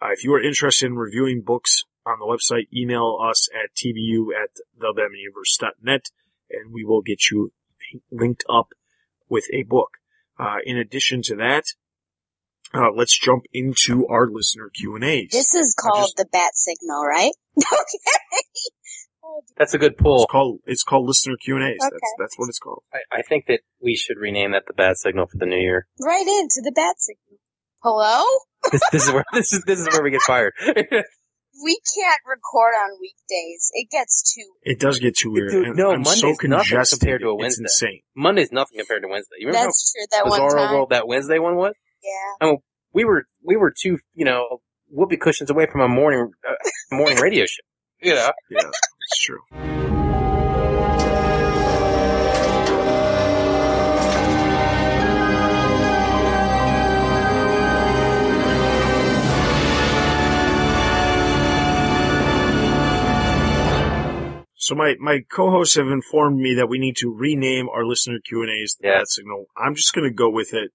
uh, 0.00 0.12
if 0.12 0.24
you 0.24 0.32
are 0.32 0.42
interested 0.42 0.86
in 0.86 0.96
reviewing 0.96 1.42
books 1.44 1.84
on 2.06 2.18
the 2.18 2.26
website, 2.26 2.66
email 2.74 3.18
us 3.22 3.48
at 3.52 3.74
tbu 3.74 4.28
at 4.34 4.50
thebatmanuniverse.net, 4.78 6.06
and 6.50 6.72
we 6.72 6.84
will 6.84 7.02
get 7.02 7.30
you 7.30 7.52
linked 8.10 8.44
up 8.48 8.68
with 9.28 9.44
a 9.52 9.62
book. 9.62 9.90
Uh, 10.38 10.56
in 10.64 10.76
addition 10.76 11.22
to 11.22 11.36
that, 11.36 11.64
uh, 12.74 12.90
let's 12.94 13.16
jump 13.16 13.44
into 13.52 14.06
our 14.08 14.28
listener 14.28 14.70
Q 14.74 14.96
and 14.96 15.04
A's. 15.04 15.30
This 15.30 15.54
is 15.54 15.74
called 15.78 16.04
just- 16.04 16.16
the 16.16 16.26
bat 16.30 16.50
signal, 16.54 17.04
right? 17.04 17.32
okay. 17.58 17.72
That's 19.56 19.72
a 19.72 19.78
good 19.78 19.96
pull. 19.96 20.22
It's 20.22 20.30
called 20.30 20.60
it's 20.66 20.82
called 20.82 21.06
listener 21.06 21.36
Q 21.42 21.56
and 21.56 21.64
A's. 21.64 21.78
Okay. 21.80 21.90
That's 21.90 22.14
that's 22.18 22.38
what 22.38 22.48
it's 22.48 22.58
called. 22.58 22.82
I, 22.92 23.18
I 23.18 23.22
think 23.22 23.46
that 23.46 23.60
we 23.80 23.96
should 23.96 24.18
rename 24.18 24.52
that 24.52 24.64
the 24.66 24.74
bat 24.74 24.98
signal 24.98 25.26
for 25.26 25.38
the 25.38 25.46
new 25.46 25.56
year. 25.56 25.86
Right 25.98 26.26
into 26.26 26.60
the 26.62 26.72
bat 26.74 26.96
signal. 26.98 27.38
Hello? 27.82 28.24
This, 28.72 28.80
this 28.92 29.06
is 29.06 29.12
where 29.12 29.24
this 29.34 29.52
is 29.52 29.62
this 29.66 29.78
is 29.78 29.88
where 29.88 30.02
we 30.02 30.10
get 30.10 30.22
fired. 30.22 30.54
We 31.62 31.78
can't 31.94 32.20
record 32.26 32.72
on 32.82 32.98
weekdays. 33.00 33.70
It 33.74 33.88
gets 33.90 34.34
too. 34.34 34.50
It 34.62 34.80
does 34.80 34.98
get 34.98 35.16
too 35.16 35.30
weird. 35.32 35.50
Dude, 35.50 35.76
no, 35.76 35.90
I'm 35.92 36.02
Monday's 36.02 36.22
nothing 36.22 36.36
congested. 36.36 37.00
compared 37.00 37.20
to 37.22 37.28
a 37.28 37.34
It's 37.34 37.40
Wednesday. 37.42 37.62
insane. 37.64 38.00
Monday's 38.16 38.52
nothing 38.52 38.78
compared 38.78 39.02
to 39.02 39.08
Wednesday. 39.08 39.36
You 39.38 39.48
remember 39.48 39.66
That's 39.68 39.92
true. 39.92 40.06
That 40.10 40.22
how 40.24 40.30
one 40.30 40.40
bizarre 40.48 40.58
time. 40.66 40.74
world 40.74 40.90
that 40.90 41.06
Wednesday 41.06 41.38
one 41.38 41.56
was? 41.56 41.74
Yeah. 42.40 42.52
We 42.92 43.04
were 43.04 43.24
we 43.42 43.56
were 43.56 43.72
two 43.76 43.98
you 44.14 44.24
know 44.24 44.58
whoopee 44.88 45.16
cushions 45.16 45.50
away 45.50 45.66
from 45.70 45.80
a 45.80 45.88
morning 45.88 46.30
uh, 46.48 46.52
morning 46.92 47.18
radio 47.18 47.44
show. 47.46 47.62
You 48.02 48.14
know, 48.14 48.30
Yeah, 48.50 48.60
it's 48.60 49.20
true. 49.24 50.03
So 64.64 64.74
my, 64.74 64.94
my 64.98 65.18
co-hosts 65.30 65.74
have 65.74 65.88
informed 65.88 66.38
me 66.38 66.54
that 66.54 66.70
we 66.70 66.78
need 66.78 66.96
to 66.96 67.14
rename 67.14 67.68
our 67.68 67.84
listener 67.84 68.16
Q 68.26 68.40
and 68.40 68.50
A's 68.50 68.74
the 68.80 68.88
Yes. 68.88 69.00
Bat 69.00 69.08
Signal. 69.10 69.46
I'm 69.58 69.74
just 69.74 69.92
going 69.92 70.08
to 70.08 70.14
go 70.14 70.30
with 70.30 70.54
it. 70.54 70.70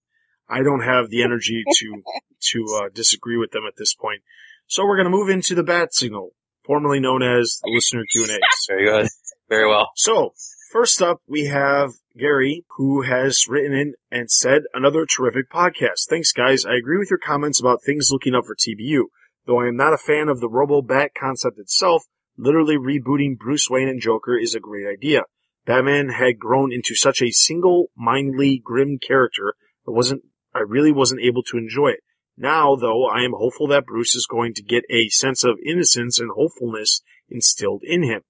I 0.47 0.61
don't 0.61 0.83
have 0.83 1.09
the 1.09 1.23
energy 1.23 1.63
to 1.79 2.03
to 2.51 2.65
uh, 2.75 2.89
disagree 2.93 3.35
with 3.35 3.49
them 3.49 3.63
at 3.67 3.77
this 3.77 3.95
point. 3.95 4.21
So 4.67 4.85
we're 4.85 4.95
going 4.95 5.11
to 5.11 5.17
move 5.17 5.29
into 5.29 5.55
the 5.55 5.63
Bat 5.63 5.95
Signal, 5.95 6.35
formerly 6.63 6.99
known 6.99 7.23
as 7.23 7.59
the 7.63 7.71
listener 7.73 8.03
Q 8.11 8.25
and 8.25 8.31
A's. 8.33 8.39
Very 8.67 8.85
good. 8.85 9.07
Very 9.49 9.67
well. 9.67 9.89
So, 9.95 10.35
first 10.71 11.01
up, 11.01 11.23
we 11.27 11.45
have 11.45 11.93
Gary, 12.15 12.65
who 12.77 13.01
has 13.01 13.47
written 13.49 13.73
in 13.73 13.95
and 14.11 14.29
said, 14.29 14.65
another 14.71 15.07
terrific 15.07 15.49
podcast. 15.49 16.07
Thanks, 16.07 16.31
guys. 16.31 16.63
I 16.63 16.75
agree 16.75 16.99
with 16.99 17.09
your 17.09 17.17
comments 17.17 17.59
about 17.59 17.81
things 17.83 18.11
looking 18.11 18.35
up 18.35 18.45
for 18.45 18.55
TBU. 18.55 19.05
Though 19.47 19.61
I 19.61 19.67
am 19.67 19.77
not 19.77 19.93
a 19.93 19.97
fan 19.97 20.29
of 20.29 20.41
the 20.41 20.49
Robo-Bat 20.49 21.13
concept 21.19 21.57
itself, 21.57 22.03
literally 22.39 22.77
rebooting 22.77 23.37
Bruce 23.37 23.67
Wayne 23.69 23.89
and 23.89 24.01
Joker 24.01 24.37
is 24.37 24.55
a 24.55 24.59
great 24.59 24.87
idea. 24.87 25.23
Batman 25.65 26.09
had 26.09 26.39
grown 26.39 26.71
into 26.71 26.95
such 26.95 27.21
a 27.21 27.31
single-mindedly 27.31 28.61
grim 28.63 28.97
character, 28.97 29.53
I 29.87 29.91
wasn't, 29.91 30.23
I 30.53 30.59
really 30.59 30.91
wasn't 30.91 31.21
able 31.21 31.43
to 31.43 31.57
enjoy 31.57 31.89
it. 31.89 31.99
Now, 32.37 32.75
though, 32.75 33.05
I 33.05 33.23
am 33.23 33.33
hopeful 33.33 33.67
that 33.67 33.85
Bruce 33.85 34.15
is 34.15 34.25
going 34.25 34.53
to 34.55 34.63
get 34.63 34.85
a 34.89 35.09
sense 35.09 35.43
of 35.43 35.59
innocence 35.65 36.19
and 36.19 36.31
hopefulness 36.33 37.01
instilled 37.29 37.83
in 37.83 38.03
him. 38.03 38.21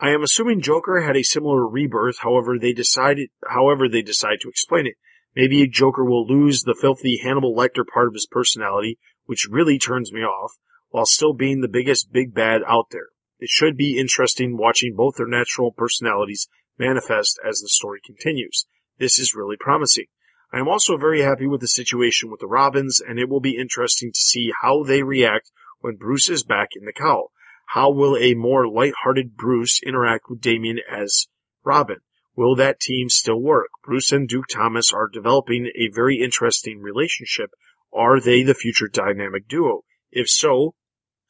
I 0.00 0.10
am 0.10 0.22
assuming 0.22 0.62
Joker 0.62 1.02
had 1.02 1.16
a 1.16 1.22
similar 1.22 1.66
rebirth, 1.68 2.18
however 2.20 2.58
they 2.58 2.72
decided, 2.72 3.28
however 3.46 3.88
they 3.88 4.02
decide 4.02 4.40
to 4.40 4.48
explain 4.48 4.86
it. 4.86 4.94
Maybe 5.34 5.68
Joker 5.68 6.04
will 6.04 6.26
lose 6.26 6.62
the 6.62 6.76
filthy 6.80 7.20
Hannibal 7.22 7.54
Lecter 7.54 7.84
part 7.86 8.08
of 8.08 8.14
his 8.14 8.26
personality, 8.26 8.98
which 9.26 9.48
really 9.50 9.78
turns 9.78 10.12
me 10.12 10.20
off, 10.20 10.52
while 10.88 11.06
still 11.06 11.34
being 11.34 11.60
the 11.60 11.68
biggest 11.68 12.10
big 12.10 12.32
bad 12.32 12.62
out 12.66 12.86
there. 12.90 13.08
It 13.38 13.48
should 13.48 13.76
be 13.76 13.98
interesting 13.98 14.56
watching 14.56 14.94
both 14.96 15.16
their 15.16 15.26
natural 15.26 15.72
personalities 15.72 16.48
manifest 16.78 17.38
as 17.46 17.60
the 17.60 17.68
story 17.68 18.00
continues. 18.04 18.66
This 18.98 19.18
is 19.18 19.34
really 19.34 19.56
promising. 19.58 20.06
I 20.52 20.58
am 20.58 20.68
also 20.68 20.96
very 20.96 21.22
happy 21.22 21.46
with 21.46 21.60
the 21.60 21.68
situation 21.68 22.30
with 22.30 22.40
the 22.40 22.46
Robins, 22.46 23.00
and 23.06 23.18
it 23.18 23.28
will 23.28 23.40
be 23.40 23.58
interesting 23.58 24.12
to 24.12 24.18
see 24.18 24.52
how 24.62 24.84
they 24.84 25.02
react 25.02 25.50
when 25.80 25.96
Bruce 25.96 26.28
is 26.28 26.44
back 26.44 26.70
in 26.74 26.84
the 26.86 26.92
cowl. 26.92 27.32
How 27.70 27.90
will 27.90 28.16
a 28.16 28.34
more 28.34 28.68
light-hearted 28.68 29.36
Bruce 29.36 29.80
interact 29.82 30.26
with 30.30 30.40
Damian 30.40 30.78
as 30.90 31.26
Robin? 31.64 31.98
Will 32.36 32.54
that 32.56 32.80
team 32.80 33.08
still 33.08 33.40
work? 33.40 33.70
Bruce 33.84 34.12
and 34.12 34.28
Duke 34.28 34.46
Thomas 34.48 34.92
are 34.92 35.08
developing 35.08 35.70
a 35.74 35.88
very 35.88 36.20
interesting 36.22 36.80
relationship. 36.80 37.50
Are 37.92 38.20
they 38.20 38.42
the 38.42 38.54
future 38.54 38.88
dynamic 38.88 39.48
duo? 39.48 39.82
If 40.10 40.28
so, 40.28 40.74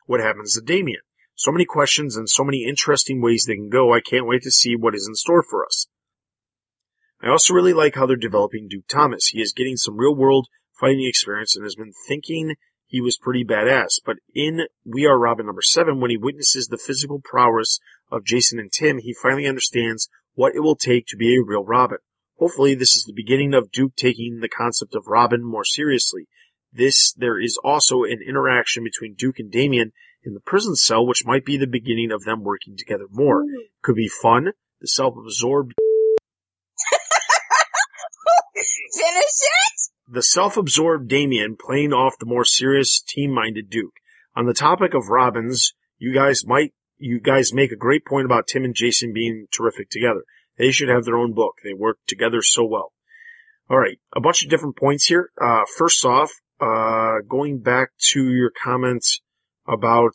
what 0.04 0.20
happens 0.20 0.54
to 0.54 0.60
Damian? 0.60 1.00
So 1.36 1.52
many 1.52 1.66
questions 1.66 2.16
and 2.16 2.28
so 2.28 2.42
many 2.42 2.64
interesting 2.66 3.20
ways 3.20 3.44
they 3.46 3.54
can 3.54 3.68
go. 3.68 3.94
I 3.94 4.00
can't 4.00 4.26
wait 4.26 4.42
to 4.42 4.50
see 4.50 4.74
what 4.74 4.94
is 4.94 5.06
in 5.06 5.14
store 5.14 5.44
for 5.48 5.64
us. 5.64 5.86
I 7.22 7.28
also 7.28 7.52
really 7.52 7.74
like 7.74 7.94
how 7.94 8.06
they're 8.06 8.16
developing 8.16 8.68
Duke 8.68 8.88
Thomas. 8.88 9.28
He 9.28 9.40
is 9.40 9.52
getting 9.52 9.76
some 9.76 9.98
real 9.98 10.16
world 10.16 10.48
fighting 10.72 11.06
experience 11.06 11.54
and 11.54 11.64
has 11.64 11.74
been 11.74 11.92
thinking 12.08 12.56
he 12.86 13.02
was 13.02 13.18
pretty 13.18 13.44
badass. 13.44 14.00
But 14.04 14.16
in 14.34 14.66
We 14.84 15.06
Are 15.06 15.18
Robin 15.18 15.44
number 15.44 15.62
seven, 15.62 16.00
when 16.00 16.10
he 16.10 16.16
witnesses 16.16 16.68
the 16.68 16.78
physical 16.78 17.20
prowess 17.22 17.80
of 18.10 18.24
Jason 18.24 18.58
and 18.58 18.72
Tim, 18.72 18.98
he 18.98 19.14
finally 19.14 19.46
understands 19.46 20.08
what 20.34 20.54
it 20.54 20.60
will 20.60 20.76
take 20.76 21.06
to 21.08 21.16
be 21.16 21.36
a 21.36 21.44
real 21.44 21.64
Robin. 21.64 21.98
Hopefully 22.38 22.74
this 22.74 22.94
is 22.94 23.04
the 23.04 23.14
beginning 23.14 23.52
of 23.54 23.72
Duke 23.72 23.96
taking 23.96 24.40
the 24.40 24.48
concept 24.48 24.94
of 24.94 25.06
Robin 25.06 25.42
more 25.44 25.64
seriously. 25.64 26.28
This, 26.72 27.12
there 27.14 27.40
is 27.40 27.58
also 27.62 28.04
an 28.04 28.20
interaction 28.26 28.84
between 28.84 29.14
Duke 29.14 29.38
and 29.38 29.50
Damian 29.50 29.92
in 30.26 30.34
the 30.34 30.40
prison 30.40 30.74
cell, 30.76 31.06
which 31.06 31.24
might 31.24 31.44
be 31.44 31.56
the 31.56 31.66
beginning 31.66 32.10
of 32.10 32.24
them 32.24 32.42
working 32.42 32.76
together 32.76 33.06
more. 33.10 33.44
Could 33.82 33.94
be 33.94 34.08
fun. 34.08 34.52
The 34.80 34.88
self-absorbed 34.88 35.72
Finish 38.54 39.24
it. 39.24 39.80
the 40.08 40.22
self-absorbed 40.22 41.08
Damian 41.08 41.56
playing 41.58 41.92
off 41.92 42.18
the 42.18 42.26
more 42.26 42.44
serious 42.44 43.00
team-minded 43.00 43.70
Duke. 43.70 43.94
On 44.34 44.46
the 44.46 44.54
topic 44.54 44.94
of 44.94 45.08
Robins, 45.08 45.72
you 45.98 46.12
guys 46.12 46.46
might, 46.46 46.74
you 46.98 47.20
guys 47.20 47.52
make 47.54 47.72
a 47.72 47.76
great 47.76 48.04
point 48.04 48.24
about 48.26 48.46
Tim 48.46 48.64
and 48.64 48.74
Jason 48.74 49.12
being 49.12 49.46
terrific 49.56 49.88
together. 49.90 50.22
They 50.58 50.70
should 50.72 50.88
have 50.88 51.04
their 51.04 51.16
own 51.16 51.32
book. 51.34 51.54
They 51.64 51.74
work 51.74 51.98
together 52.06 52.42
so 52.42 52.64
well. 52.64 52.92
Alright, 53.70 53.98
a 54.14 54.20
bunch 54.20 54.42
of 54.44 54.50
different 54.50 54.76
points 54.76 55.06
here. 55.06 55.30
Uh, 55.40 55.62
first 55.76 56.04
off, 56.04 56.32
uh, 56.60 57.16
going 57.28 57.58
back 57.60 57.90
to 58.12 58.30
your 58.32 58.50
comment 58.62 59.04
about 59.68 60.14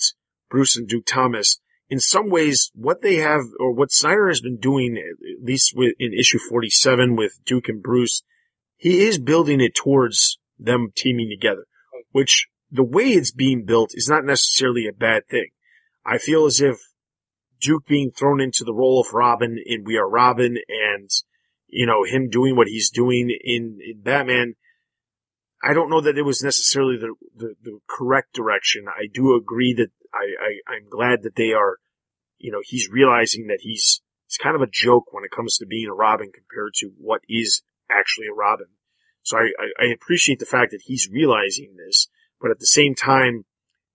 Bruce 0.50 0.76
and 0.78 0.88
Duke 0.88 1.06
Thomas, 1.06 1.60
in 1.90 2.00
some 2.00 2.30
ways, 2.30 2.72
what 2.74 3.02
they 3.02 3.16
have, 3.16 3.42
or 3.60 3.74
what 3.74 3.92
Snyder 3.92 4.30
has 4.30 4.40
been 4.40 4.58
doing, 4.58 4.98
at 4.98 5.46
least 5.46 5.74
with, 5.76 5.94
in 6.00 6.14
issue 6.14 6.40
47 6.40 7.18
with 7.18 7.40
Duke 7.46 7.68
and 7.68 7.84
Bruce, 7.84 8.24
he 8.78 9.02
is 9.02 9.18
building 9.18 9.60
it 9.60 9.76
towards 9.76 10.40
them 10.58 10.92
teaming 10.96 11.30
together, 11.30 11.66
which 12.12 12.48
the 12.72 12.84
way 12.84 13.10
it's 13.10 13.32
being 13.32 13.66
built 13.66 13.92
is 13.94 14.08
not 14.08 14.24
necessarily 14.24 14.88
a 14.88 14.94
bad 14.94 15.28
thing. 15.28 15.50
I 16.06 16.18
feel 16.18 16.46
as 16.46 16.62
if 16.62 16.78
Duke 17.60 17.86
being 17.86 18.12
thrown 18.12 18.40
into 18.40 18.64
the 18.64 18.74
role 18.74 19.02
of 19.02 19.14
Robin 19.14 19.62
in 19.64 19.84
We 19.84 19.98
Are 19.98 20.10
Robin 20.10 20.58
and, 20.68 21.10
you 21.68 21.86
know, 21.86 22.06
him 22.06 22.30
doing 22.30 22.56
what 22.56 22.68
he's 22.68 22.90
doing 22.90 23.38
in, 23.44 23.80
in 23.86 24.02
Batman, 24.02 24.56
I 25.64 25.74
don't 25.74 25.90
know 25.90 26.02
that 26.02 26.18
it 26.18 26.24
was 26.24 26.42
necessarily 26.44 26.98
the, 26.98 27.14
the, 27.36 27.56
the 27.62 27.80
correct 27.88 28.34
direction. 28.34 28.86
I 28.88 29.08
do 29.12 29.36
agree 29.36 29.74
that 29.76 29.90
I, 30.14 30.26
I, 30.42 30.76
I'm 30.76 30.90
glad 30.90 31.24
that 31.24 31.36
they 31.36 31.54
are, 31.54 31.78
you 32.38 32.52
know, 32.52 32.62
he's 32.64 32.90
realizing 32.90 33.48
that 33.48 33.60
he's, 33.62 34.02
he's 34.28 34.38
kind 34.38 34.56
of 34.56 34.62
a 34.62 34.70
joke 34.72 35.14
when 35.14 35.24
it 35.24 35.32
comes 35.32 35.58
to 35.58 35.66
being 35.66 35.88
a 35.88 35.94
Robin 35.94 36.32
compared 36.34 36.74
to 36.76 36.92
what 36.98 37.22
is 37.30 37.62
actually 37.90 38.28
a 38.28 38.34
Robin. 38.34 38.68
So 39.24 39.38
I, 39.38 39.52
I, 39.60 39.86
I 39.86 39.94
appreciate 39.94 40.40
the 40.40 40.46
fact 40.46 40.72
that 40.72 40.82
he's 40.86 41.10
realizing 41.12 41.76
this, 41.78 42.08
but 42.40 42.52
at 42.52 42.60
the 42.60 42.66
same 42.66 42.96
time, 42.96 43.46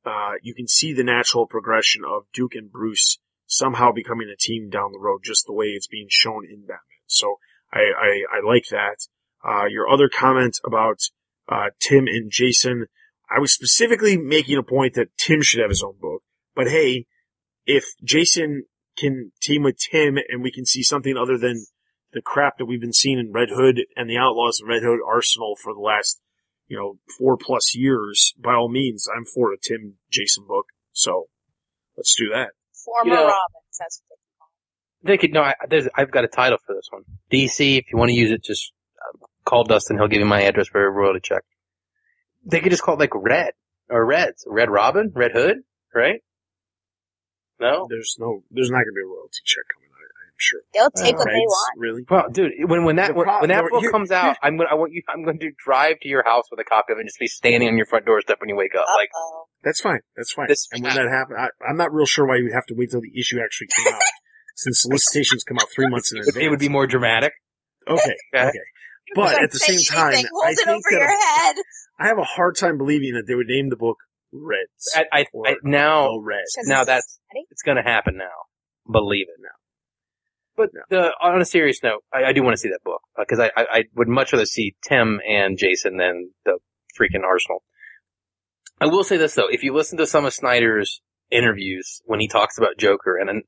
uh, 0.05 0.35
you 0.41 0.55
can 0.55 0.69
see 0.69 0.93
the 0.93 1.03
natural 1.03 1.47
progression 1.47 2.03
of 2.05 2.27
Duke 2.33 2.55
and 2.55 2.71
Bruce 2.71 3.19
somehow 3.47 3.91
becoming 3.93 4.29
a 4.33 4.37
team 4.37 4.71
down 4.71 4.93
the 4.93 5.01
road, 5.01 5.23
just 5.25 5.47
the 5.47 5.53
way 5.53 5.67
it's 5.67 5.89
being 5.89 6.07
shown 6.09 6.45
in 6.45 6.61
Batman. 6.61 7.03
So 7.07 7.39
I, 7.73 7.81
I, 7.81 8.39
I 8.39 8.47
like 8.47 8.67
that. 8.71 9.09
Uh, 9.45 9.67
your 9.67 9.89
other 9.89 10.09
comment 10.09 10.59
about, 10.65 10.99
uh, 11.49 11.71
Tim 11.81 12.07
and 12.07 12.31
Jason, 12.31 12.87
I 13.31 13.41
was 13.41 13.53
specifically 13.53 14.17
making 14.17 14.57
a 14.59 14.63
point 14.63 14.95
that 14.95 15.09
Tim 15.19 15.43
should 15.43 15.61
have 15.61 15.71
his 15.71 15.83
own 15.83 15.95
book, 16.01 16.23
but 16.55 16.69
hey, 16.69 17.07
if 17.65 17.85
Jason 18.05 18.65
can 18.97 19.33
team 19.43 19.63
with 19.63 19.77
Tim 19.79 20.17
and 20.29 20.43
we 20.43 20.51
can 20.53 20.65
see 20.65 20.83
something 20.83 21.17
other 21.17 21.37
than 21.37 21.67
the 22.13 22.23
crap 22.23 22.59
that 22.59 22.67
we've 22.67 22.81
been 22.81 22.93
seeing 22.93 23.19
in 23.19 23.33
Red 23.33 23.49
Hood 23.51 23.81
and 23.97 24.09
the 24.09 24.17
Outlaws 24.17 24.61
and 24.61 24.69
Red 24.69 24.83
Hood 24.83 25.01
Arsenal 25.07 25.55
for 25.61 25.75
the 25.75 25.81
last, 25.81 26.21
you 26.67 26.77
know, 26.79 26.99
four 27.19 27.37
plus 27.37 27.75
years, 27.75 28.33
by 28.43 28.55
all 28.55 28.69
means, 28.71 29.07
I'm 29.15 29.25
for 29.25 29.53
a 29.53 29.57
Tim 29.61 29.95
Jason 30.11 30.45
book. 30.47 30.67
So 30.93 31.25
let's 31.97 32.15
do 32.17 32.31
that. 32.33 32.51
Former 32.85 33.11
You 33.11 33.17
know- 33.17 33.25
Robins. 33.27 33.77
That's 33.79 34.03
what 34.07 34.17
They 34.17 34.39
call. 34.39 34.49
They 35.03 35.19
could 35.19 35.33
no. 35.35 35.43
I, 35.43 35.55
there's, 35.69 35.89
I've 35.95 36.11
got 36.11 36.25
a 36.25 36.29
title 36.29 36.57
for 36.65 36.75
this 36.75 36.89
one. 36.91 37.03
DC. 37.31 37.79
If 37.79 37.85
you 37.93 37.99
want 37.99 38.11
to 38.11 38.15
use 38.17 38.31
it, 38.31 38.43
just 38.43 38.73
call 39.47 39.65
Dustin. 39.65 39.97
He'll 39.97 40.09
give 40.09 40.21
you 40.21 40.27
my 40.27 40.43
address 40.43 40.69
for 40.69 40.85
a 40.85 40.91
royalty 40.91 41.21
check. 41.23 41.43
They 42.45 42.61
could 42.61 42.71
just 42.71 42.83
call 42.83 42.95
it 42.95 43.01
like 43.01 43.15
Red 43.15 43.53
or 43.89 44.05
Reds. 44.05 44.45
Red 44.47 44.69
Robin, 44.71 45.11
Red 45.15 45.33
Hood, 45.33 45.59
right? 45.95 46.21
No. 47.59 47.87
There's 47.89 48.17
no, 48.19 48.43
there's 48.51 48.71
not 48.71 48.79
going 48.79 48.87
to 48.87 48.93
be 48.95 49.03
a 49.03 49.07
royalty 49.09 49.41
check 49.45 49.65
coming 49.73 49.89
out, 49.89 49.97
I'm 49.97 50.35
sure. 50.37 50.61
they- 50.73 50.79
They'll 50.79 50.91
take 50.91 51.15
Uh, 51.15 51.19
what 51.19 51.27
they 51.29 51.39
want. 51.39 51.79
Really? 51.79 52.05
Well, 52.09 52.29
dude, 52.31 52.53
when 52.69 52.85
when 52.85 52.97
that 52.97 53.15
when, 53.15 53.25
pro- 53.25 53.41
when 53.41 53.49
that 53.49 53.65
book 53.71 53.91
comes 53.91 54.11
out, 54.11 54.37
I'm 54.43 54.57
gonna 54.59 54.69
I 54.71 54.75
want 54.75 54.93
you 54.93 55.03
I'm 55.09 55.25
going 55.25 55.39
to 55.39 55.51
drive 55.57 56.01
to 56.01 56.09
your 56.09 56.23
house 56.25 56.45
with 56.51 56.61
a 56.61 56.65
copy 56.65 56.93
of 56.93 56.99
it 56.99 57.01
and 57.01 57.09
just 57.09 57.19
be 57.19 57.27
standing 57.27 57.69
on 57.69 57.77
your 57.77 57.87
front 57.87 58.05
doorstep 58.05 58.39
when 58.41 58.49
you 58.51 58.57
wake 58.57 58.75
up. 58.75 58.85
Like 58.97 59.09
Uh-oh. 59.15 59.45
That's 59.65 59.81
fine. 59.81 60.01
That's 60.17 60.33
fine. 60.33 60.49
This- 60.49 60.69
and 60.73 60.83
when 60.85 60.95
that 60.95 61.09
happens, 61.09 61.39
I, 61.41 61.49
I'm 61.67 61.77
not 61.79 61.93
real 61.93 62.07
sure 62.07 62.27
why 62.27 62.37
you 62.37 62.45
would 62.45 62.53
have 62.55 62.67
to 62.67 62.75
wait 62.75 62.91
till 62.91 63.01
the 63.01 63.19
issue 63.19 63.41
actually 63.43 63.69
came 63.77 63.93
out, 63.95 64.01
since 64.55 64.83
solicitations 64.83 65.43
come 65.45 65.57
out 65.59 65.69
three 65.75 65.89
months 65.89 66.13
in 66.13 66.19
advance. 66.19 66.37
it 66.37 66.49
would 66.51 66.61
be 66.61 66.69
more 66.69 66.87
dramatic. 66.87 67.33
okay. 67.89 68.15
Okay. 68.35 68.49
Okay. 68.49 68.59
But 69.15 69.33
Don't 69.33 69.45
at 69.45 69.51
the 69.53 69.59
same 69.59 69.79
time, 69.81 70.13
anything. 70.13 70.27
Hold 70.33 70.45
I 70.47 70.51
it 70.51 70.57
think 70.57 70.69
over 70.69 70.81
that 70.91 70.99
your 70.99 71.09
head. 71.09 71.57
I 71.99 72.07
have 72.09 72.19
a 72.19 72.25
hard 72.25 72.57
time 72.57 72.77
believing 72.79 73.15
that 73.15 73.25
they 73.27 73.35
would 73.35 73.47
name 73.47 73.69
the 73.71 73.77
book 73.77 73.97
Reds. 74.33 74.93
I, 74.95 75.05
I, 75.13 75.27
or 75.33 75.47
I 75.49 75.55
now 75.63 76.19
Red. 76.19 76.43
now 76.65 76.85
that's 76.85 77.19
Ready? 77.35 77.47
it's 77.51 77.63
going 77.63 77.77
to 77.77 77.83
happen 77.83 78.17
now. 78.17 78.91
Believe 78.91 79.27
it 79.29 79.41
now. 79.41 79.49
But 80.57 80.71
No. 80.75 80.81
the, 80.91 81.13
on 81.23 81.41
a 81.41 81.45
serious 81.45 81.83
note, 81.83 82.03
I, 82.13 82.25
I 82.25 82.33
do 82.33 82.43
want 82.43 82.55
to 82.55 82.61
see 82.61 82.71
that 82.71 82.81
book 82.85 83.03
uh, 83.19 83.23
because 83.23 83.39
I, 83.39 83.51
I 83.57 83.67
I 83.73 83.85
would 83.95 84.09
much 84.09 84.33
rather 84.33 84.47
see 84.47 84.75
Tim 84.87 85.21
and 85.29 85.57
Jason 85.59 85.97
than 85.99 86.31
the 86.45 86.59
freaking 86.99 87.23
Arsenal. 87.25 87.63
I 88.81 88.87
will 88.87 89.05
say 89.05 89.17
this 89.17 89.35
though, 89.35 89.49
if 89.51 89.63
you 89.63 89.75
listen 89.75 89.99
to 89.99 90.07
some 90.07 90.25
of 90.25 90.35
Snyder's 90.35 91.01
interviews 91.31 92.01
when 92.05 92.21
he 92.21 92.29
talks 92.29 92.59
about 92.59 92.79
Joker, 92.79 93.17
and 93.17 93.29
then 93.29 93.43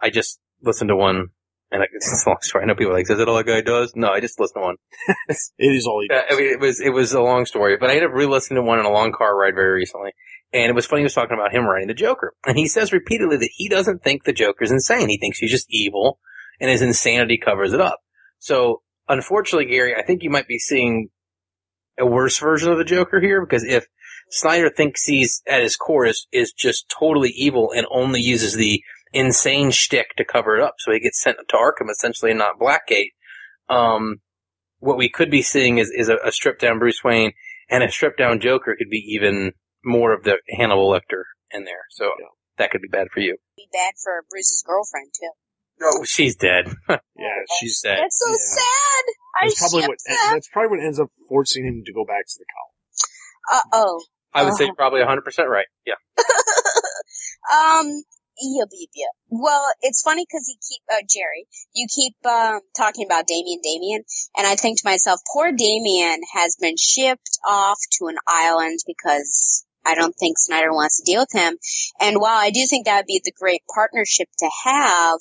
I 0.00 0.10
just 0.10 0.38
listened 0.62 0.88
to 0.88 0.96
one, 0.96 1.28
and 1.72 1.84
it's 1.92 2.24
a 2.26 2.28
long 2.28 2.38
story. 2.42 2.64
I 2.64 2.66
know 2.68 2.74
people 2.74 2.92
are 2.92 2.96
like, 2.96 3.10
"Is 3.10 3.16
that 3.18 3.28
all 3.28 3.36
that 3.36 3.46
guy 3.46 3.60
does?" 3.60 3.92
No, 3.94 4.08
I 4.10 4.20
just 4.20 4.38
listened 4.40 4.62
to 4.62 4.66
one. 4.66 4.76
It 5.58 5.76
is 5.76 5.86
all 5.86 6.00
he 6.02 6.08
Uh, 6.10 6.20
does. 6.22 6.24
I 6.30 6.36
mean, 6.40 6.50
it 6.50 6.60
was 6.60 6.80
it 6.80 6.90
was 6.90 7.12
a 7.12 7.22
long 7.22 7.46
story, 7.46 7.76
but 7.78 7.90
I 7.90 7.94
ended 7.94 8.10
up 8.10 8.16
re-listening 8.16 8.56
to 8.56 8.62
one 8.62 8.78
in 8.78 8.86
a 8.86 8.90
long 8.90 9.12
car 9.12 9.36
ride 9.36 9.54
very 9.54 9.72
recently, 9.74 10.12
And 10.52 10.68
it 10.70 10.74
was 10.74 10.86
funny 10.86 11.00
he 11.02 11.04
was 11.04 11.14
talking 11.14 11.34
about 11.34 11.54
him 11.54 11.64
writing 11.64 11.88
the 11.88 11.94
Joker. 11.94 12.34
And 12.46 12.56
he 12.58 12.66
says 12.68 12.92
repeatedly 12.92 13.36
that 13.36 13.50
he 13.54 13.68
doesn't 13.68 14.02
think 14.02 14.24
the 14.24 14.32
Joker's 14.32 14.70
insane. 14.72 15.08
He 15.08 15.18
thinks 15.18 15.38
he's 15.38 15.50
just 15.50 15.66
evil 15.70 16.18
and 16.60 16.70
his 16.70 16.82
insanity 16.82 17.38
covers 17.38 17.72
it 17.72 17.80
up. 17.80 18.00
So 18.38 18.82
unfortunately, 19.08 19.66
Gary, 19.70 19.94
I 19.96 20.02
think 20.02 20.22
you 20.22 20.30
might 20.30 20.48
be 20.48 20.58
seeing 20.58 21.08
a 21.98 22.06
worse 22.06 22.38
version 22.38 22.72
of 22.72 22.78
the 22.78 22.84
Joker 22.84 23.20
here 23.20 23.44
because 23.44 23.64
if 23.64 23.86
Snyder 24.30 24.70
thinks 24.70 25.04
he's 25.04 25.42
at 25.46 25.62
his 25.62 25.76
core 25.76 26.06
is, 26.06 26.26
is 26.32 26.52
just 26.52 26.92
totally 26.98 27.30
evil 27.30 27.72
and 27.74 27.86
only 27.90 28.20
uses 28.20 28.54
the 28.54 28.82
insane 29.12 29.70
shtick 29.70 30.14
to 30.16 30.24
cover 30.24 30.56
it 30.56 30.62
up. 30.62 30.74
So 30.78 30.92
he 30.92 31.00
gets 31.00 31.20
sent 31.20 31.36
to 31.48 31.56
Arkham 31.56 31.90
essentially 31.90 32.30
and 32.30 32.38
not 32.38 32.58
Blackgate. 32.60 33.10
Um, 33.68 34.16
what 34.78 34.96
we 34.96 35.08
could 35.08 35.30
be 35.30 35.42
seeing 35.42 35.78
is, 35.78 35.90
is 35.90 36.08
a, 36.08 36.16
a 36.24 36.32
stripped 36.32 36.60
down 36.60 36.78
Bruce 36.78 37.02
Wayne 37.04 37.32
and 37.68 37.82
a 37.84 37.90
stripped 37.90 38.18
down 38.18 38.40
Joker 38.40 38.74
could 38.76 38.90
be 38.90 39.04
even 39.14 39.52
more 39.84 40.12
of 40.14 40.24
the 40.24 40.38
Hannibal 40.56 40.90
Lecter 40.90 41.22
in 41.52 41.64
there. 41.64 41.84
So 41.90 42.04
Yeah. 42.18 42.26
that 42.58 42.70
could 42.70 42.80
be 42.82 42.88
bad 42.88 43.08
for 43.12 43.20
you. 43.20 43.36
Be 43.56 43.68
bad 43.72 43.92
for 44.02 44.24
Bruce's 44.30 44.62
girlfriend 44.66 45.10
too. 45.18 45.30
Oh, 45.82 46.04
she's 46.04 46.36
dead. 46.36 46.66
Yeah, 46.88 47.36
she's 47.60 47.80
dead. 47.82 47.98
That's 48.00 48.18
so 48.18 48.30
Yeah. 48.30 48.36
sad. 48.38 49.04
I 49.42 49.46
that's 49.46 49.58
probably 49.60 49.88
what 49.88 49.98
that. 50.06 50.30
that's 50.32 50.48
probably 50.52 50.76
what 50.78 50.84
ends 50.84 50.98
up 51.00 51.08
forcing 51.28 51.64
him 51.66 51.82
to 51.84 51.92
go 51.92 52.04
back 52.04 52.26
to 52.26 52.34
the 52.38 52.44
cowl. 52.54 53.58
Uh 53.58 53.60
oh. 53.74 54.02
I 54.32 54.44
would 54.44 54.54
say 54.54 54.64
Uh-huh. 54.64 54.74
probably 54.76 55.00
100% 55.00 55.46
right. 55.48 55.66
Yeah. 55.86 55.94
um. 57.52 58.02
Well, 59.28 59.64
it's 59.82 60.02
funny 60.02 60.24
because 60.28 60.48
you 60.48 60.56
keep 60.56 60.82
uh, 60.92 61.02
Jerry. 61.08 61.46
You 61.74 61.86
keep 61.94 62.14
um, 62.26 62.60
talking 62.76 63.06
about 63.06 63.26
Damian, 63.26 63.60
Damian, 63.62 64.02
and 64.36 64.46
I 64.46 64.56
think 64.56 64.78
to 64.78 64.88
myself, 64.88 65.20
poor 65.32 65.52
Damian 65.52 66.20
has 66.34 66.56
been 66.60 66.76
shipped 66.78 67.38
off 67.46 67.78
to 67.98 68.06
an 68.08 68.16
island 68.26 68.80
because 68.86 69.64
I 69.84 69.94
don't 69.94 70.14
think 70.18 70.38
Snyder 70.38 70.72
wants 70.72 71.00
to 71.00 71.10
deal 71.10 71.22
with 71.22 71.32
him. 71.32 71.56
And 72.00 72.20
while 72.20 72.36
I 72.36 72.50
do 72.50 72.66
think 72.66 72.86
that 72.86 72.98
would 72.98 73.06
be 73.06 73.20
the 73.24 73.32
great 73.38 73.62
partnership 73.74 74.28
to 74.38 74.50
have, 74.64 75.18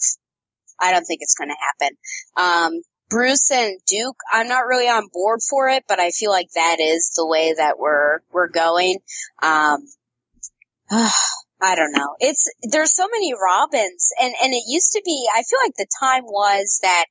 I 0.79 0.91
don't 0.91 1.05
think 1.05 1.21
it's 1.21 1.35
going 1.35 1.49
to 1.49 1.55
happen. 1.79 1.97
Um, 2.37 2.81
Bruce 3.09 3.49
and 3.51 3.79
Duke, 3.87 4.17
I'm 4.31 4.47
not 4.47 4.67
really 4.67 4.87
on 4.87 5.07
board 5.11 5.39
for 5.41 5.67
it, 5.69 5.83
but 5.87 5.99
I 5.99 6.11
feel 6.11 6.29
like 6.29 6.49
that 6.53 6.77
is 6.79 7.11
the 7.15 7.25
way 7.25 7.53
that 7.57 7.79
we're 7.79 8.19
we're 8.31 8.49
going. 8.49 8.99
Um, 9.41 9.87
I 11.61 11.75
don't 11.75 11.91
know. 11.91 12.15
It's 12.19 12.49
there's 12.71 12.95
so 12.95 13.07
many 13.11 13.33
Robins, 13.33 14.11
and 14.21 14.33
and 14.41 14.53
it 14.53 14.63
used 14.67 14.93
to 14.93 15.01
be. 15.03 15.27
I 15.33 15.43
feel 15.43 15.59
like 15.63 15.75
the 15.75 15.87
time 15.99 16.23
was 16.23 16.79
that 16.81 17.05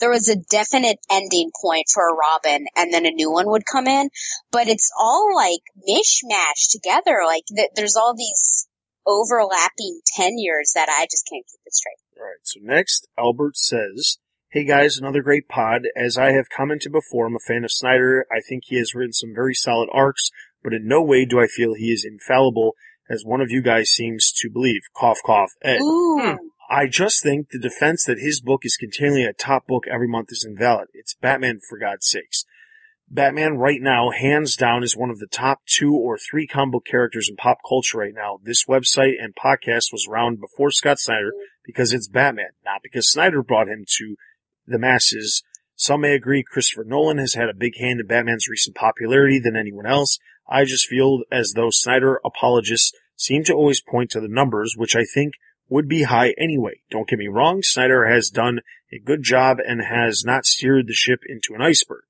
there 0.00 0.10
was 0.10 0.28
a 0.28 0.36
definite 0.36 0.98
ending 1.10 1.50
point 1.62 1.86
for 1.92 2.02
a 2.02 2.14
Robin, 2.14 2.66
and 2.76 2.92
then 2.92 3.06
a 3.06 3.10
new 3.10 3.30
one 3.30 3.48
would 3.48 3.64
come 3.64 3.86
in. 3.86 4.10
But 4.50 4.68
it's 4.68 4.90
all 4.98 5.34
like 5.34 5.60
mishmash 5.88 6.70
together. 6.70 7.20
Like 7.26 7.44
th- 7.54 7.70
there's 7.74 7.96
all 7.96 8.14
these 8.14 8.68
overlapping 9.06 10.00
tenures 10.16 10.72
that 10.74 10.88
I 10.88 11.06
just 11.10 11.28
can't 11.30 11.44
keep 11.46 11.60
it 11.64 11.74
straight. 11.74 11.98
All 12.18 12.24
right. 12.24 12.40
So 12.42 12.60
next, 12.62 13.06
Albert 13.18 13.56
says, 13.56 14.18
"Hey 14.50 14.64
guys, 14.64 14.98
another 14.98 15.22
great 15.22 15.48
pod. 15.48 15.82
As 15.96 16.18
I 16.18 16.32
have 16.32 16.50
commented 16.54 16.92
before, 16.92 17.26
I'm 17.26 17.36
a 17.36 17.38
fan 17.38 17.64
of 17.64 17.72
Snyder. 17.72 18.26
I 18.30 18.40
think 18.46 18.64
he 18.66 18.76
has 18.76 18.94
written 18.94 19.14
some 19.14 19.32
very 19.34 19.54
solid 19.54 19.88
arcs, 19.92 20.30
but 20.62 20.74
in 20.74 20.86
no 20.86 21.02
way 21.02 21.24
do 21.24 21.40
I 21.40 21.46
feel 21.46 21.74
he 21.74 21.92
is 21.92 22.04
infallible, 22.04 22.74
as 23.08 23.24
one 23.24 23.40
of 23.40 23.50
you 23.50 23.62
guys 23.62 23.90
seems 23.90 24.32
to 24.38 24.50
believe. 24.50 24.82
Cough, 24.96 25.18
cough. 25.24 25.52
Ed. 25.62 25.78
Hmm. 25.82 26.36
I 26.70 26.86
just 26.86 27.22
think 27.22 27.50
the 27.50 27.58
defense 27.58 28.04
that 28.04 28.18
his 28.18 28.40
book 28.40 28.62
is 28.64 28.76
continually 28.76 29.24
a 29.24 29.32
top 29.32 29.66
book 29.66 29.84
every 29.86 30.08
month 30.08 30.32
is 30.32 30.46
invalid. 30.48 30.88
It's 30.94 31.14
Batman 31.14 31.60
for 31.68 31.78
God's 31.78 32.08
sakes. 32.08 32.44
Batman 33.08 33.58
right 33.58 33.80
now, 33.80 34.10
hands 34.10 34.56
down, 34.56 34.82
is 34.82 34.96
one 34.96 35.10
of 35.10 35.18
the 35.18 35.26
top 35.26 35.60
two 35.66 35.94
or 35.94 36.18
three 36.18 36.46
comic 36.46 36.72
book 36.72 36.86
characters 36.86 37.28
in 37.28 37.36
pop 37.36 37.58
culture 37.68 37.98
right 37.98 38.14
now. 38.14 38.40
This 38.42 38.64
website 38.64 39.22
and 39.22 39.34
podcast 39.34 39.92
was 39.92 40.08
around 40.08 40.40
before 40.40 40.70
Scott 40.70 40.98
Snyder 40.98 41.32
because 41.64 41.92
it's 41.92 42.08
Batman, 42.08 42.50
not 42.64 42.82
because 42.82 43.10
Snyder 43.10 43.42
brought 43.42 43.68
him 43.68 43.84
to 43.98 44.16
the 44.66 44.78
masses. 44.78 45.42
Some 45.76 46.00
may 46.00 46.14
agree 46.14 46.42
Christopher 46.42 46.84
Nolan 46.84 47.18
has 47.18 47.34
had 47.34 47.48
a 47.48 47.54
big 47.54 47.76
hand 47.78 48.00
in 48.00 48.06
Batman's 48.06 48.48
recent 48.48 48.74
popularity 48.74 49.38
than 49.38 49.56
anyone 49.56 49.86
else. 49.86 50.18
I 50.48 50.64
just 50.64 50.86
feel 50.86 51.22
as 51.30 51.52
though 51.54 51.70
Snyder 51.70 52.20
apologists 52.24 52.92
seem 53.16 53.44
to 53.44 53.54
always 53.54 53.80
point 53.80 54.10
to 54.10 54.20
the 54.20 54.28
numbers, 54.28 54.74
which 54.76 54.96
I 54.96 55.04
think 55.04 55.34
would 55.68 55.88
be 55.88 56.02
high 56.02 56.34
anyway. 56.38 56.80
Don't 56.90 57.08
get 57.08 57.18
me 57.18 57.28
wrong, 57.28 57.62
Snyder 57.62 58.06
has 58.06 58.28
done 58.28 58.60
a 58.92 58.98
good 58.98 59.22
job 59.22 59.58
and 59.66 59.80
has 59.82 60.22
not 60.24 60.46
steered 60.46 60.86
the 60.86 60.94
ship 60.94 61.20
into 61.26 61.54
an 61.54 61.62
iceberg. 61.62 62.04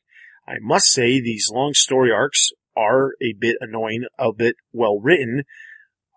I 0.47 0.55
must 0.61 0.87
say 0.87 1.21
these 1.21 1.51
long 1.53 1.75
story 1.75 2.11
arcs 2.11 2.51
are 2.77 3.13
a 3.23 3.33
bit 3.39 3.57
annoying, 3.61 4.05
a 4.19 4.33
bit 4.33 4.57
well 4.73 4.99
written. 4.99 5.45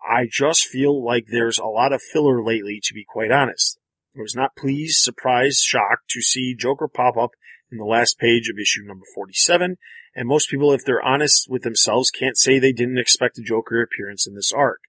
I 0.06 0.28
just 0.30 0.66
feel 0.66 1.04
like 1.04 1.26
there's 1.28 1.58
a 1.58 1.66
lot 1.66 1.92
of 1.92 2.02
filler 2.02 2.42
lately, 2.42 2.80
to 2.84 2.94
be 2.94 3.04
quite 3.04 3.30
honest. 3.30 3.78
I 4.16 4.20
was 4.20 4.34
not 4.34 4.56
pleased, 4.56 4.98
surprised, 4.98 5.60
shocked 5.60 6.10
to 6.10 6.20
see 6.20 6.54
Joker 6.54 6.88
pop 6.88 7.16
up 7.16 7.30
in 7.70 7.78
the 7.78 7.84
last 7.84 8.18
page 8.18 8.48
of 8.48 8.58
issue 8.60 8.82
number 8.84 9.04
47, 9.14 9.76
and 10.18 10.26
most 10.26 10.50
people, 10.50 10.72
if 10.72 10.84
they're 10.84 11.00
honest 11.00 11.46
with 11.48 11.62
themselves, 11.62 12.10
can't 12.10 12.36
say 12.36 12.58
they 12.58 12.72
didn't 12.72 12.98
expect 12.98 13.38
a 13.38 13.42
Joker 13.42 13.80
appearance 13.80 14.26
in 14.26 14.34
this 14.34 14.50
arc. 14.52 14.80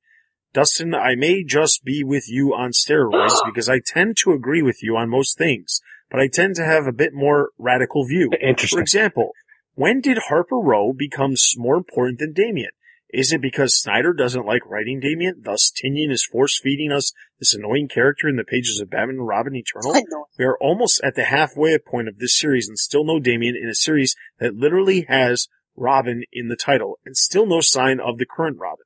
Dustin, 0.53 0.95
I 0.95 1.13
may 1.13 1.43
just 1.43 1.83
be 1.85 2.03
with 2.03 2.27
you 2.27 2.55
on 2.55 2.71
steroids 2.71 3.35
because 3.45 3.69
I 3.69 3.79
tend 3.85 4.17
to 4.23 4.31
agree 4.31 4.63
with 4.63 4.81
you 4.81 4.97
on 4.97 5.07
most 5.07 5.37
things, 5.37 5.81
but 6.09 6.19
I 6.19 6.29
tend 6.29 6.55
to 6.55 6.65
have 6.65 6.87
a 6.87 6.91
bit 6.91 7.13
more 7.13 7.51
radical 7.59 8.07
view. 8.07 8.31
Interesting. 8.41 8.77
For 8.77 8.81
example, 8.81 9.33
when 9.75 10.01
did 10.01 10.17
Harper 10.29 10.57
Row 10.57 10.93
become 10.93 11.35
more 11.57 11.77
important 11.77 12.17
than 12.17 12.33
Damian? 12.33 12.71
Is 13.11 13.31
it 13.31 13.41
because 13.41 13.75
Snyder 13.75 14.13
doesn't 14.13 14.45
like 14.45 14.65
writing 14.67 14.99
Damian, 14.99 15.41
thus 15.43 15.71
Tynion 15.71 16.11
is 16.11 16.23
force 16.23 16.59
feeding 16.61 16.91
us 16.91 17.11
this 17.39 17.55
annoying 17.55 17.87
character 17.87 18.27
in 18.27 18.35
the 18.35 18.43
pages 18.43 18.79
of 18.79 18.91
Batman 18.91 19.15
and 19.15 19.27
Robin 19.27 19.55
Eternal? 19.55 19.93
We 20.37 20.45
are 20.45 20.57
almost 20.61 21.01
at 21.03 21.15
the 21.15 21.25
halfway 21.25 21.77
point 21.79 22.07
of 22.07 22.19
this 22.19 22.37
series 22.37 22.69
and 22.69 22.77
still 22.77 23.03
no 23.03 23.19
Damian 23.19 23.55
in 23.55 23.67
a 23.67 23.75
series 23.75 24.15
that 24.39 24.55
literally 24.55 25.05
has 25.09 25.47
Robin 25.75 26.23
in 26.31 26.49
the 26.49 26.55
title 26.55 26.99
and 27.03 27.17
still 27.17 27.45
no 27.45 27.61
sign 27.61 27.99
of 27.99 28.19
the 28.19 28.25
current 28.25 28.57
Robin. 28.59 28.85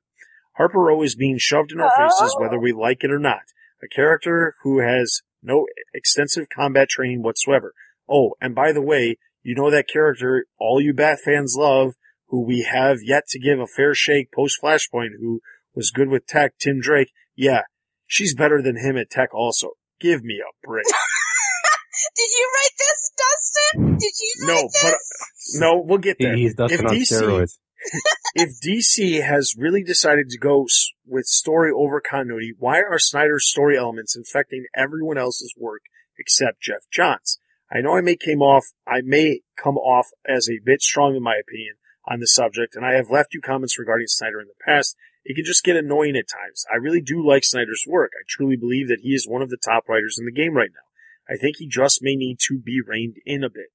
Harper 0.56 0.78
Row 0.78 1.02
is 1.02 1.14
being 1.14 1.36
shoved 1.38 1.72
in 1.72 1.80
our 1.80 1.90
faces 1.96 2.34
oh. 2.36 2.40
whether 2.40 2.58
we 2.58 2.72
like 2.72 3.04
it 3.04 3.10
or 3.10 3.18
not. 3.18 3.42
A 3.82 3.88
character 3.88 4.54
who 4.62 4.80
has 4.80 5.20
no 5.42 5.66
extensive 5.92 6.48
combat 6.48 6.88
training 6.88 7.22
whatsoever. 7.22 7.74
Oh, 8.08 8.34
and 8.40 8.54
by 8.54 8.72
the 8.72 8.82
way, 8.82 9.18
you 9.42 9.54
know 9.54 9.70
that 9.70 9.88
character 9.88 10.46
all 10.58 10.80
you 10.80 10.94
Bat 10.94 11.18
fans 11.24 11.54
love, 11.58 11.94
who 12.34 12.44
we 12.44 12.62
have 12.62 12.98
yet 13.00 13.22
to 13.28 13.38
give 13.38 13.60
a 13.60 13.66
fair 13.66 13.94
shake 13.94 14.32
post 14.32 14.58
Flashpoint, 14.60 15.10
who 15.20 15.40
was 15.72 15.92
good 15.92 16.08
with 16.08 16.26
tech, 16.26 16.54
Tim 16.58 16.80
Drake. 16.80 17.12
Yeah, 17.36 17.60
she's 18.08 18.34
better 18.34 18.60
than 18.60 18.76
him 18.76 18.96
at 18.96 19.08
tech 19.08 19.32
also. 19.32 19.70
Give 20.00 20.24
me 20.24 20.40
a 20.40 20.66
break. 20.66 20.84
Did 22.16 22.28
you 22.36 22.50
write 22.52 22.70
this, 22.76 23.12
Dustin? 23.16 23.96
Did 23.98 24.12
you 24.20 24.48
write 24.48 24.54
No, 24.54 24.62
this? 24.62 24.82
but 24.82 25.60
no, 25.60 25.80
we'll 25.86 25.98
get 25.98 26.16
there. 26.18 26.34
He's 26.34 26.56
Dustin 26.56 26.80
If 26.80 26.90
on 26.90 26.96
DC 26.96 27.22
steroids. 27.22 27.58
if 28.34 28.50
DC 28.66 29.22
has 29.22 29.54
really 29.56 29.84
decided 29.84 30.28
to 30.30 30.38
go 30.38 30.64
s- 30.64 30.88
with 31.06 31.26
story 31.26 31.70
over 31.72 32.00
continuity, 32.00 32.52
why 32.58 32.78
are 32.78 32.98
Snyder's 32.98 33.48
story 33.48 33.78
elements 33.78 34.16
infecting 34.16 34.64
everyone 34.74 35.18
else's 35.18 35.54
work 35.56 35.82
except 36.18 36.60
Geoff 36.60 36.82
Johns? 36.92 37.38
I 37.70 37.80
know 37.80 37.96
I 37.96 38.00
may 38.00 38.16
came 38.16 38.42
off, 38.42 38.64
I 38.88 39.02
may 39.04 39.42
come 39.56 39.76
off 39.76 40.08
as 40.26 40.48
a 40.48 40.58
bit 40.64 40.82
strong 40.82 41.14
in 41.14 41.22
my 41.22 41.36
opinion 41.36 41.74
on 42.06 42.20
the 42.20 42.26
subject, 42.26 42.76
and 42.76 42.84
I 42.84 42.92
have 42.92 43.10
left 43.10 43.34
you 43.34 43.40
comments 43.40 43.78
regarding 43.78 44.06
Snyder 44.06 44.40
in 44.40 44.46
the 44.46 44.64
past. 44.64 44.96
It 45.24 45.36
can 45.36 45.44
just 45.44 45.64
get 45.64 45.76
annoying 45.76 46.16
at 46.16 46.28
times. 46.28 46.64
I 46.70 46.76
really 46.76 47.00
do 47.00 47.26
like 47.26 47.44
Snyder's 47.44 47.84
work. 47.86 48.12
I 48.14 48.24
truly 48.28 48.56
believe 48.56 48.88
that 48.88 49.00
he 49.02 49.10
is 49.10 49.26
one 49.26 49.40
of 49.40 49.48
the 49.48 49.56
top 49.56 49.88
writers 49.88 50.18
in 50.18 50.26
the 50.26 50.32
game 50.32 50.54
right 50.54 50.70
now. 50.70 51.32
I 51.32 51.38
think 51.38 51.56
he 51.56 51.66
just 51.66 52.02
may 52.02 52.14
need 52.14 52.38
to 52.48 52.58
be 52.58 52.80
reined 52.86 53.16
in 53.24 53.42
a 53.42 53.48
bit. 53.48 53.68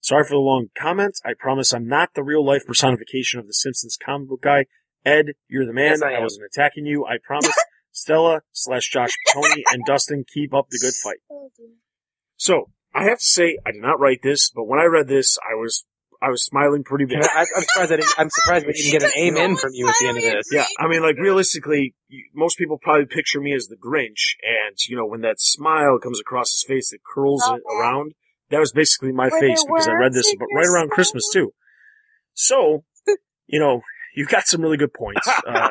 Sorry 0.00 0.24
for 0.24 0.34
the 0.34 0.38
long 0.38 0.68
comment. 0.76 1.18
I 1.24 1.32
promise 1.38 1.72
I'm 1.72 1.86
not 1.86 2.14
the 2.14 2.22
real 2.22 2.44
life 2.44 2.66
personification 2.66 3.38
of 3.40 3.46
the 3.46 3.54
Simpsons 3.54 3.98
comic 4.02 4.28
book 4.28 4.42
guy. 4.42 4.66
Ed, 5.04 5.34
you're 5.48 5.66
the 5.66 5.72
man. 5.72 5.90
Yes, 5.90 6.02
I 6.02 6.14
I, 6.14 6.20
wasn't 6.20 6.46
attacking 6.46 6.86
you. 6.86 7.04
I 7.04 7.16
promise. 7.22 7.52
Stella 7.94 8.40
slash 8.50 8.90
Josh 8.90 9.12
Tony 9.32 9.62
and 9.72 9.84
Dustin 9.86 10.24
keep 10.24 10.52
up 10.52 10.66
the 10.68 10.80
good 10.82 10.94
fight. 10.94 11.18
Oh. 11.30 11.50
So 12.36 12.70
I 12.92 13.04
have 13.04 13.18
to 13.20 13.24
say 13.24 13.56
I 13.64 13.70
did 13.70 13.82
not 13.82 14.00
write 14.00 14.20
this, 14.22 14.50
but 14.50 14.64
when 14.64 14.80
I 14.80 14.84
read 14.84 15.06
this, 15.06 15.38
I 15.38 15.54
was 15.54 15.84
I 16.24 16.30
was 16.30 16.44
smiling 16.44 16.84
pretty 16.84 17.04
big. 17.04 17.18
I, 17.22 17.40
I'm 17.40 17.62
surprised 17.62 17.92
I 17.92 17.96
didn't, 17.96 18.14
I'm 18.16 18.30
surprised 18.30 18.66
we 18.66 18.72
didn't 18.72 18.92
get 18.92 19.02
an 19.02 19.12
amen 19.18 19.56
from 19.56 19.72
you 19.74 19.88
at 19.88 19.94
the 20.00 20.08
end 20.08 20.16
of 20.16 20.22
this. 20.22 20.46
Yeah, 20.50 20.66
I 20.78 20.88
mean, 20.88 21.02
like 21.02 21.16
realistically, 21.18 21.94
most 22.34 22.56
people 22.56 22.78
probably 22.80 23.06
picture 23.06 23.40
me 23.40 23.54
as 23.54 23.66
the 23.66 23.76
Grinch, 23.76 24.36
and 24.42 24.76
you 24.88 24.96
know 24.96 25.06
when 25.06 25.20
that 25.20 25.40
smile 25.40 25.98
comes 26.02 26.20
across 26.20 26.50
his 26.50 26.64
face 26.66 26.90
that 26.90 27.00
curls 27.04 27.42
Love 27.46 27.58
it 27.58 27.62
around, 27.78 28.14
that 28.50 28.58
was 28.58 28.72
basically 28.72 29.12
my 29.12 29.28
Were 29.30 29.40
face 29.40 29.64
because 29.64 29.88
I 29.88 29.92
read 29.92 30.12
this 30.12 30.32
in 30.32 30.38
but 30.38 30.46
right 30.54 30.66
around? 30.66 30.90
Christmas 30.90 31.28
too. 31.32 31.52
So, 32.34 32.84
you 33.46 33.60
know, 33.60 33.82
you 34.14 34.26
got 34.26 34.46
some 34.46 34.62
really 34.62 34.76
good 34.76 34.94
points. 34.94 35.28
Uh, 35.46 35.68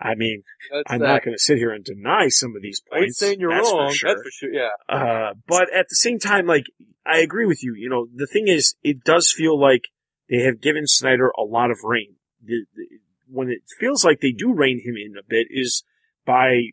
I 0.00 0.14
mean, 0.14 0.42
That's, 0.72 0.84
I'm 0.88 1.02
uh, 1.02 1.06
not 1.06 1.24
going 1.24 1.34
to 1.34 1.38
sit 1.38 1.58
here 1.58 1.72
and 1.72 1.84
deny 1.84 2.28
some 2.28 2.56
of 2.56 2.62
these 2.62 2.80
I 2.92 2.96
ain't 2.96 3.04
points. 3.04 3.18
saying 3.18 3.40
you're 3.40 3.52
that's 3.54 3.70
for 3.70 3.78
wrong. 3.78 3.92
sure. 3.92 4.10
That's 4.10 4.22
for 4.22 4.30
sure. 4.30 4.52
Yeah. 4.52 4.68
Uh, 4.88 5.34
but 5.46 5.72
at 5.74 5.88
the 5.88 5.96
same 5.96 6.18
time, 6.18 6.46
like, 6.46 6.64
I 7.04 7.18
agree 7.18 7.46
with 7.46 7.62
you. 7.62 7.74
You 7.76 7.88
know, 7.90 8.06
the 8.14 8.26
thing 8.26 8.48
is, 8.48 8.76
it 8.82 9.04
does 9.04 9.32
feel 9.36 9.60
like 9.60 9.82
they 10.28 10.42
have 10.42 10.60
given 10.60 10.86
Snyder 10.86 11.30
a 11.38 11.42
lot 11.42 11.70
of 11.70 11.78
reign. 11.84 12.16
The, 12.42 12.64
the, 12.74 12.86
when 13.28 13.48
it 13.48 13.62
feels 13.78 14.04
like 14.04 14.20
they 14.20 14.32
do 14.32 14.52
rein 14.54 14.80
him 14.84 14.94
in 14.96 15.14
a 15.18 15.22
bit 15.26 15.46
is 15.50 15.84
by 16.26 16.70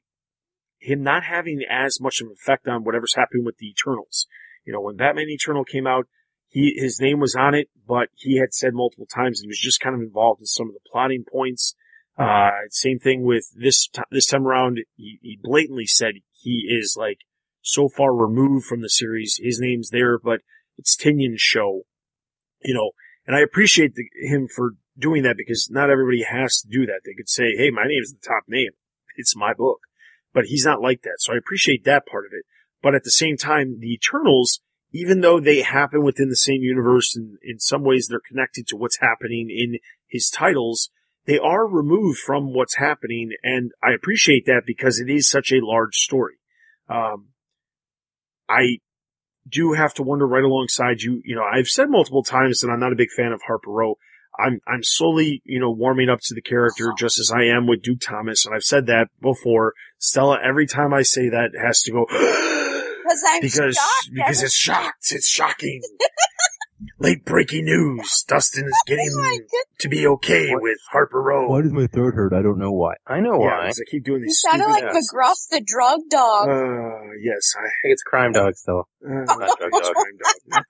him 0.80 1.04
not 1.04 1.24
having 1.24 1.62
as 1.70 2.00
much 2.00 2.22
of 2.22 2.28
an 2.28 2.34
effect 2.34 2.68
on 2.68 2.84
whatever's 2.84 3.16
happening 3.16 3.46
with 3.46 3.58
the 3.58 3.68
Eternals. 3.68 4.28
You 4.66 4.74
know, 4.74 4.82
when 4.82 4.96
Batman 4.96 5.28
Eternal 5.30 5.64
came 5.64 5.88
out, 5.88 6.08
he 6.50 6.74
his 6.78 7.00
name 7.00 7.20
was 7.20 7.36
on 7.36 7.54
it, 7.56 7.70
but 7.88 8.10
he 8.14 8.40
had 8.40 8.54
said 8.54 8.74
multiple 8.74 9.06
times 9.06 9.42
he 9.42 9.48
was 9.48 9.60
just 9.60 9.80
kind 9.80 9.96
of 9.96 10.02
involved 10.02 10.42
in 10.42 10.46
some 10.46 10.68
of 10.68 10.74
the 10.74 10.80
plotting 10.90 11.26
points. 11.30 11.76
Uh, 12.18 12.50
same 12.70 12.98
thing 12.98 13.24
with 13.24 13.52
this 13.56 13.88
t- 13.88 14.02
this 14.10 14.28
time 14.28 14.48
around. 14.48 14.80
He, 14.96 15.20
he 15.22 15.40
blatantly 15.42 15.86
said 15.86 16.16
he 16.34 16.68
is 16.70 16.96
like 16.98 17.20
so 17.62 17.90
far 17.90 18.14
removed 18.14 18.66
from 18.66 18.82
the 18.82 18.90
series. 18.90 19.40
His 19.42 19.60
name's 19.60 19.90
there, 19.90 20.18
but 20.18 20.42
it's 20.78 20.96
Tynion's 20.96 21.42
show. 21.42 21.84
You 22.64 22.74
know, 22.74 22.92
and 23.28 23.36
I 23.36 23.42
appreciate 23.42 23.94
the, 23.94 24.06
him 24.16 24.48
for 24.48 24.72
doing 24.98 25.24
that 25.24 25.38
because 25.38 25.70
not 25.70 25.92
everybody 25.92 26.24
has 26.24 26.62
to 26.62 26.68
do 26.68 26.88
that. 26.88 27.02
They 27.06 27.14
could 27.14 27.30
say, 27.30 27.56
"Hey, 27.56 27.70
my 27.70 27.84
name 27.84 28.02
is 28.02 28.14
the 28.14 28.28
top 28.28 28.44
name. 28.48 28.72
It's 29.16 29.36
my 29.36 29.54
book," 29.54 29.82
but 30.34 30.46
he's 30.46 30.66
not 30.66 30.82
like 30.82 31.04
that. 31.04 31.18
So 31.20 31.34
I 31.34 31.38
appreciate 31.38 31.84
that 31.84 32.08
part 32.08 32.26
of 32.26 32.32
it. 32.34 32.46
But 32.82 32.96
at 32.96 33.04
the 33.04 33.12
same 33.12 33.38
time, 33.38 33.80
the 33.80 33.94
Eternals, 33.94 34.62
even 34.92 35.22
though 35.22 35.40
they 35.40 35.62
happen 35.62 36.04
within 36.04 36.30
the 36.30 36.36
same 36.36 36.62
universe 36.62 37.16
and 37.16 37.38
in 37.44 37.60
some 37.60 37.84
ways 37.84 38.08
they're 38.08 38.20
connected 38.20 38.66
to 38.68 38.76
what's 38.76 39.00
happening 39.00 39.50
in 39.52 39.78
his 40.08 40.30
titles, 40.30 40.90
they 41.28 41.38
are 41.38 41.68
removed 41.68 42.20
from 42.20 42.54
what's 42.54 42.76
happening. 42.76 43.32
And 43.44 43.72
I 43.84 43.92
appreciate 43.94 44.46
that 44.46 44.64
because 44.66 45.00
it 45.00 45.12
is 45.12 45.30
such 45.30 45.52
a 45.52 45.60
large 45.62 45.96
story. 45.96 46.36
Um, 46.90 47.28
I 48.50 48.78
do 49.48 49.74
have 49.74 49.94
to 49.96 50.04
wonder 50.04 50.26
right 50.26 50.44
alongside 50.44 51.02
you, 51.02 51.22
you 51.24 51.36
know, 51.36 51.44
I've 51.44 51.68
said 51.68 51.90
multiple 51.90 52.24
times 52.24 52.60
that 52.62 52.70
I'm 52.70 52.80
not 52.80 52.94
a 52.94 52.98
big 52.98 53.12
fan 53.16 53.34
of 53.34 53.42
Harper 53.46 53.72
Row. 53.72 53.96
I'm, 54.40 54.60
I'm 54.68 54.84
slowly, 54.84 55.42
you 55.46 55.60
know, 55.60 55.72
warming 55.72 56.10
up 56.10 56.20
to 56.24 56.36
the 56.36 56.42
character 56.42 56.94
just 56.98 57.20
as 57.20 57.32
I 57.34 57.44
am 57.44 57.68
with 57.68 57.82
Duke 57.82 58.00
Thomas. 58.00 58.46
And 58.46 58.56
I've 58.56 58.64
said 58.64 58.86
that 58.86 59.08
before. 59.22 59.74
Stella, 59.98 60.40
every 60.42 60.68
time 60.68 60.94
I 60.94 61.02
say 61.02 61.30
that 61.30 61.52
has 61.62 61.82
to 61.82 61.92
go, 61.92 62.06
Because 63.08 63.24
I'm 63.26 63.42
because, 63.42 63.76
shocked. 63.76 64.10
because 64.14 64.44
it's 64.44 64.56
shocked. 64.56 65.08
It's 65.12 65.28
shocking. 65.28 65.82
Late 67.00 67.26
breaking 67.26 67.66
news. 67.66 68.24
Dustin 68.28 68.66
is 68.66 68.84
getting 68.86 69.10
my 69.16 69.32
goodness. 69.36 69.66
to 69.80 69.90
be 69.90 70.06
okay 70.08 70.52
with 70.54 70.78
Harper 70.92 71.22
Row. 71.24 71.50
Why 71.50 71.62
does 71.64 71.74
my 71.74 71.88
throat 71.88 72.14
hurt? 72.14 72.34
I 72.34 72.44
don't 72.44 72.60
know 72.60 72.72
why. 72.72 72.94
I 73.08 73.20
know 73.20 73.40
Yeah, 73.42 73.58
why. 73.58 73.66
'cause 73.68 73.82
I 73.82 73.90
keep 73.90 74.04
doing 74.06 74.22
You 74.22 74.28
these 74.28 74.40
sounded 74.42 74.66
stupid 74.66 74.74
like 74.86 74.96
asses. 74.96 75.12
McGruff 75.14 75.50
the 75.50 75.62
drug 75.66 76.00
dog. 76.12 76.50
Uh, 76.50 77.14
yes, 77.24 77.54
I, 77.58 77.66
I 77.66 77.72
think 77.82 77.94
it's 77.94 78.04
Crime 78.04 78.32
Dog 78.32 78.54
still. 78.56 78.88
Uh, 79.04 79.10
Not 79.26 79.58
drug 79.58 79.72
dog. 79.72 79.94
crime 79.96 80.18
dog. 80.24 80.34
Not 80.48 80.64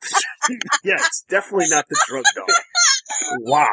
the- 0.47 0.59
yeah, 0.85 0.95
it's 0.95 1.23
definitely 1.29 1.67
not 1.69 1.85
the 1.89 1.99
drug 2.07 2.23
dog. 2.35 2.47
Wow. 3.41 3.67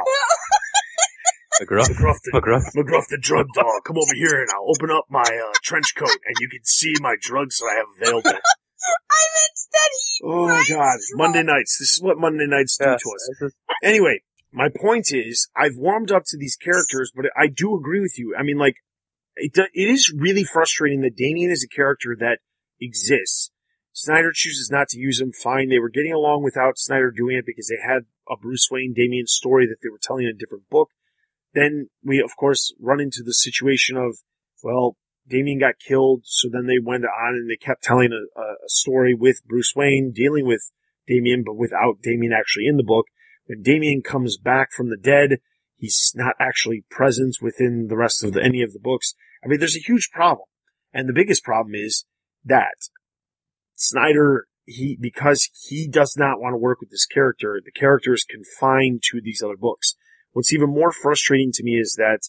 McGruff. 1.62 1.86
McGruff 1.88 2.18
the, 2.24 2.30
McGruff. 2.34 2.64
McGruff 2.74 3.06
the 3.10 3.18
drug 3.20 3.46
dog. 3.54 3.84
Come 3.86 3.96
over 3.96 4.12
here 4.14 4.40
and 4.40 4.48
I'll 4.50 4.70
open 4.74 4.90
up 4.90 5.04
my 5.08 5.22
uh, 5.22 5.52
trench 5.62 5.94
coat 5.96 6.08
and 6.26 6.34
you 6.40 6.48
can 6.48 6.64
see 6.64 6.94
my 7.00 7.14
drugs 7.20 7.58
that 7.58 7.66
I 7.66 7.74
have 7.76 7.86
available. 8.02 8.40
I 8.82 9.22
meant 9.34 9.58
that 9.72 9.90
he 9.92 10.20
Oh 10.24 10.46
writes 10.48 10.68
God, 10.68 10.76
drugs. 10.76 11.06
Monday 11.14 11.42
nights. 11.42 11.78
This 11.78 11.90
is 11.96 12.00
what 12.02 12.18
Monday 12.18 12.46
nights 12.46 12.76
do 12.76 12.84
Yes. 12.86 13.02
to 13.02 13.44
us. 13.46 13.52
Anyway, 13.82 14.20
my 14.52 14.68
point 14.68 15.06
is, 15.10 15.48
I've 15.56 15.76
warmed 15.76 16.10
up 16.10 16.24
to 16.26 16.38
these 16.38 16.56
characters, 16.56 17.12
but 17.14 17.26
I 17.36 17.48
do 17.48 17.74
agree 17.76 18.00
with 18.00 18.18
you. 18.18 18.34
I 18.38 18.42
mean, 18.42 18.58
like, 18.58 18.76
it, 19.36 19.56
it 19.56 19.88
is 19.90 20.12
really 20.16 20.44
frustrating 20.44 21.00
that 21.00 21.16
Damian 21.16 21.50
is 21.50 21.64
a 21.64 21.74
character 21.74 22.16
that 22.20 22.38
exists. 22.80 23.50
Snyder 23.92 24.32
chooses 24.34 24.70
not 24.70 24.88
to 24.88 24.98
use 24.98 25.20
him. 25.20 25.32
Fine. 25.32 25.68
They 25.68 25.78
were 25.78 25.88
getting 25.88 26.12
along 26.12 26.42
without 26.42 26.78
Snyder 26.78 27.10
doing 27.10 27.36
it 27.36 27.46
because 27.46 27.68
they 27.68 27.78
had 27.82 28.02
a 28.28 28.36
Bruce 28.36 28.68
Wayne 28.70 28.92
Damian 28.94 29.26
story 29.26 29.66
that 29.66 29.76
they 29.82 29.88
were 29.88 30.00
telling 30.02 30.24
in 30.24 30.30
a 30.30 30.38
different 30.38 30.68
book. 30.68 30.90
Then 31.52 31.88
we, 32.02 32.20
of 32.20 32.36
course, 32.36 32.74
run 32.80 33.00
into 33.00 33.22
the 33.24 33.32
situation 33.32 33.96
of, 33.96 34.18
well, 34.62 34.96
Damian 35.28 35.58
got 35.58 35.78
killed, 35.78 36.22
so 36.24 36.48
then 36.52 36.66
they 36.66 36.78
went 36.82 37.04
on 37.04 37.34
and 37.34 37.48
they 37.48 37.56
kept 37.56 37.82
telling 37.82 38.10
a, 38.12 38.40
a, 38.40 38.54
story 38.66 39.14
with 39.14 39.44
Bruce 39.46 39.72
Wayne 39.74 40.12
dealing 40.14 40.46
with 40.46 40.70
Damian, 41.06 41.42
but 41.44 41.56
without 41.56 42.02
Damian 42.02 42.32
actually 42.32 42.66
in 42.66 42.76
the 42.76 42.84
book. 42.84 43.06
When 43.46 43.62
Damian 43.62 44.02
comes 44.02 44.36
back 44.36 44.72
from 44.72 44.90
the 44.90 44.96
dead, 44.96 45.38
he's 45.76 46.12
not 46.14 46.34
actually 46.38 46.84
present 46.90 47.36
within 47.40 47.86
the 47.88 47.96
rest 47.96 48.22
of 48.22 48.32
the, 48.32 48.42
any 48.42 48.62
of 48.62 48.72
the 48.72 48.80
books. 48.80 49.14
I 49.42 49.48
mean, 49.48 49.58
there's 49.58 49.76
a 49.76 49.86
huge 49.86 50.10
problem. 50.12 50.46
And 50.92 51.08
the 51.08 51.14
biggest 51.14 51.42
problem 51.42 51.74
is 51.74 52.04
that 52.44 52.76
Snyder, 53.74 54.46
he, 54.64 54.96
because 55.00 55.50
he 55.68 55.88
does 55.88 56.16
not 56.16 56.40
want 56.40 56.54
to 56.54 56.58
work 56.58 56.80
with 56.80 56.90
this 56.90 57.06
character, 57.06 57.60
the 57.64 57.72
character 57.72 58.14
is 58.14 58.24
confined 58.24 59.02
to 59.10 59.20
these 59.22 59.42
other 59.42 59.56
books. 59.56 59.96
What's 60.32 60.52
even 60.52 60.70
more 60.70 60.92
frustrating 60.92 61.52
to 61.52 61.64
me 61.64 61.72
is 61.72 61.94
that 61.98 62.28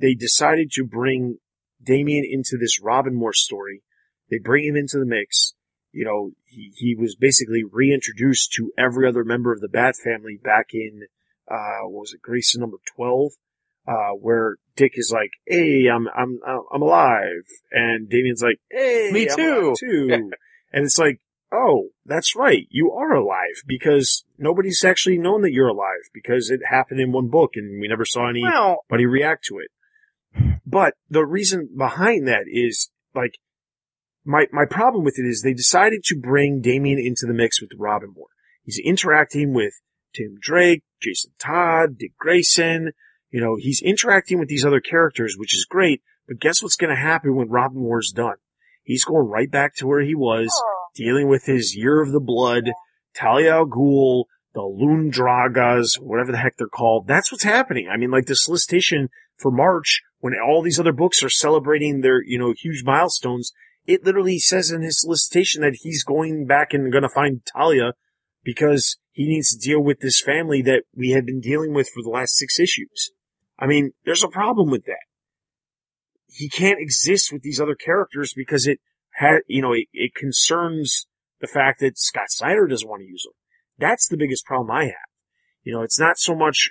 they 0.00 0.14
decided 0.14 0.70
to 0.72 0.84
bring 0.84 1.38
Damian 1.82 2.24
into 2.28 2.56
this 2.58 2.80
Robin 2.80 3.18
War 3.18 3.32
story. 3.32 3.82
They 4.30 4.38
bring 4.38 4.64
him 4.64 4.76
into 4.76 4.98
the 4.98 5.06
mix. 5.06 5.54
You 5.92 6.04
know, 6.04 6.30
he, 6.46 6.72
he 6.74 6.94
was 6.94 7.16
basically 7.16 7.64
reintroduced 7.70 8.52
to 8.54 8.72
every 8.78 9.06
other 9.06 9.24
member 9.24 9.52
of 9.52 9.60
the 9.60 9.68
Bat 9.68 9.96
family 10.02 10.38
back 10.42 10.68
in, 10.72 11.02
uh, 11.50 11.82
what 11.86 12.00
was 12.00 12.12
it, 12.14 12.22
Grayson 12.22 12.60
number 12.60 12.78
12, 12.96 13.32
uh, 13.86 13.92
where 14.18 14.56
Dick 14.74 14.92
is 14.94 15.10
like, 15.12 15.32
hey, 15.46 15.86
I'm, 15.88 16.08
I'm, 16.16 16.40
I'm 16.72 16.82
alive. 16.82 17.44
And 17.70 18.08
Damian's 18.08 18.42
like, 18.42 18.58
hey, 18.70 19.10
Me 19.12 19.28
I'm 19.28 19.36
too." 19.36 19.60
alive 19.66 19.76
too. 19.78 20.30
and 20.72 20.84
it's 20.84 20.98
like, 20.98 21.20
oh, 21.52 21.88
that's 22.06 22.34
right. 22.34 22.66
You 22.70 22.92
are 22.92 23.12
alive 23.12 23.62
because 23.66 24.24
nobody's 24.38 24.82
actually 24.84 25.18
known 25.18 25.42
that 25.42 25.52
you're 25.52 25.68
alive 25.68 26.08
because 26.14 26.48
it 26.48 26.60
happened 26.70 27.00
in 27.00 27.12
one 27.12 27.28
book 27.28 27.50
and 27.56 27.80
we 27.80 27.88
never 27.88 28.06
saw 28.06 28.28
any 28.28 28.42
Well, 28.42 28.78
react 29.06 29.44
to 29.46 29.58
it. 29.58 29.68
But 30.72 30.94
the 31.10 31.26
reason 31.26 31.68
behind 31.76 32.26
that 32.28 32.44
is 32.46 32.90
like 33.14 33.34
my 34.24 34.46
my 34.52 34.64
problem 34.64 35.04
with 35.04 35.18
it 35.18 35.28
is 35.28 35.42
they 35.42 35.52
decided 35.52 36.02
to 36.04 36.18
bring 36.18 36.62
Damian 36.62 36.98
into 36.98 37.26
the 37.26 37.34
mix 37.34 37.60
with 37.60 37.72
Robin 37.78 38.14
War. 38.16 38.28
He's 38.64 38.80
interacting 38.82 39.52
with 39.52 39.74
Tim 40.14 40.38
Drake, 40.40 40.82
Jason 41.00 41.32
Todd, 41.38 41.98
Dick 41.98 42.16
Grayson. 42.18 42.92
You 43.30 43.42
know, 43.42 43.56
he's 43.58 43.82
interacting 43.82 44.38
with 44.38 44.48
these 44.48 44.64
other 44.64 44.80
characters, 44.80 45.36
which 45.36 45.54
is 45.54 45.66
great. 45.68 46.00
But 46.26 46.40
guess 46.40 46.62
what's 46.62 46.76
going 46.76 46.94
to 46.94 47.00
happen 47.00 47.36
when 47.36 47.50
Robin 47.50 47.82
War's 47.82 48.10
done? 48.10 48.36
He's 48.82 49.04
going 49.04 49.28
right 49.28 49.50
back 49.50 49.74
to 49.76 49.86
where 49.86 50.00
he 50.00 50.14
was, 50.14 50.58
dealing 50.94 51.28
with 51.28 51.44
his 51.44 51.76
Year 51.76 52.00
of 52.00 52.12
the 52.12 52.20
Blood, 52.20 52.70
Talia 53.14 53.56
al 53.56 53.66
Ghul, 53.66 54.24
the 54.54 54.62
Loon 54.62 55.10
Dragas, 55.10 56.00
whatever 56.00 56.32
the 56.32 56.38
heck 56.38 56.56
they're 56.56 56.66
called. 56.66 57.06
That's 57.06 57.30
what's 57.30 57.44
happening. 57.44 57.88
I 57.92 57.98
mean, 57.98 58.10
like 58.10 58.26
the 58.26 58.36
solicitation 58.36 59.08
for 59.36 59.50
March, 59.50 60.00
when 60.22 60.34
all 60.38 60.62
these 60.62 60.78
other 60.78 60.92
books 60.92 61.20
are 61.24 61.28
celebrating 61.28 62.00
their, 62.00 62.22
you 62.22 62.38
know, 62.38 62.54
huge 62.56 62.84
milestones, 62.84 63.50
it 63.86 64.04
literally 64.04 64.38
says 64.38 64.70
in 64.70 64.80
his 64.80 65.00
solicitation 65.00 65.62
that 65.62 65.80
he's 65.80 66.04
going 66.04 66.46
back 66.46 66.72
and 66.72 66.92
going 66.92 67.02
to 67.02 67.08
find 67.08 67.40
Talia 67.44 67.94
because 68.44 68.98
he 69.10 69.26
needs 69.26 69.50
to 69.50 69.58
deal 69.58 69.82
with 69.82 69.98
this 69.98 70.22
family 70.22 70.62
that 70.62 70.84
we 70.94 71.10
had 71.10 71.26
been 71.26 71.40
dealing 71.40 71.74
with 71.74 71.88
for 71.88 72.04
the 72.04 72.08
last 72.08 72.36
six 72.36 72.60
issues. 72.60 73.10
I 73.58 73.66
mean, 73.66 73.94
there's 74.04 74.22
a 74.22 74.28
problem 74.28 74.70
with 74.70 74.84
that. 74.84 75.02
He 76.28 76.48
can't 76.48 76.78
exist 76.78 77.32
with 77.32 77.42
these 77.42 77.60
other 77.60 77.74
characters 77.74 78.32
because 78.32 78.68
it 78.68 78.78
had, 79.14 79.40
you 79.48 79.60
know, 79.60 79.72
it, 79.72 79.88
it 79.92 80.14
concerns 80.14 81.08
the 81.40 81.48
fact 81.48 81.80
that 81.80 81.98
Scott 81.98 82.30
Snyder 82.30 82.68
doesn't 82.68 82.88
want 82.88 83.00
to 83.00 83.08
use 83.08 83.24
them. 83.24 83.34
That's 83.76 84.06
the 84.06 84.16
biggest 84.16 84.46
problem 84.46 84.70
I 84.70 84.84
have. 84.84 85.10
You 85.64 85.72
know, 85.72 85.82
it's 85.82 85.98
not 85.98 86.16
so 86.16 86.36
much 86.36 86.70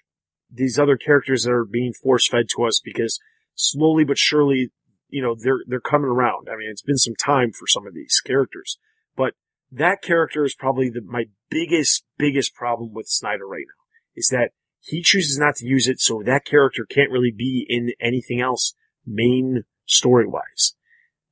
these 0.49 0.79
other 0.79 0.95
characters 0.95 1.43
that 1.43 1.51
are 1.51 1.65
being 1.65 1.91
force 1.91 2.29
fed 2.29 2.45
to 2.55 2.63
us 2.63 2.79
because 2.81 3.19
slowly 3.55 4.03
but 4.03 4.17
surely, 4.17 4.71
you 5.09 5.21
know, 5.21 5.35
they're, 5.35 5.59
they're 5.67 5.79
coming 5.79 6.09
around. 6.09 6.47
I 6.51 6.57
mean, 6.57 6.69
it's 6.69 6.81
been 6.81 6.97
some 6.97 7.15
time 7.15 7.51
for 7.51 7.67
some 7.67 7.87
of 7.87 7.93
these 7.93 8.21
characters, 8.25 8.77
but 9.15 9.33
that 9.71 10.01
character 10.01 10.43
is 10.43 10.55
probably 10.55 10.89
the, 10.89 11.01
my 11.01 11.25
biggest, 11.49 12.03
biggest 12.17 12.53
problem 12.53 12.93
with 12.93 13.07
Snyder 13.07 13.47
right 13.47 13.65
now 13.67 13.83
is 14.15 14.27
that 14.29 14.51
he 14.79 15.01
chooses 15.01 15.37
not 15.37 15.55
to 15.55 15.65
use 15.65 15.87
it. 15.87 15.99
So 15.99 16.21
that 16.25 16.45
character 16.45 16.85
can't 16.89 17.11
really 17.11 17.33
be 17.35 17.65
in 17.69 17.91
anything 18.01 18.41
else 18.41 18.73
main 19.05 19.63
story 19.85 20.27
wise. 20.27 20.75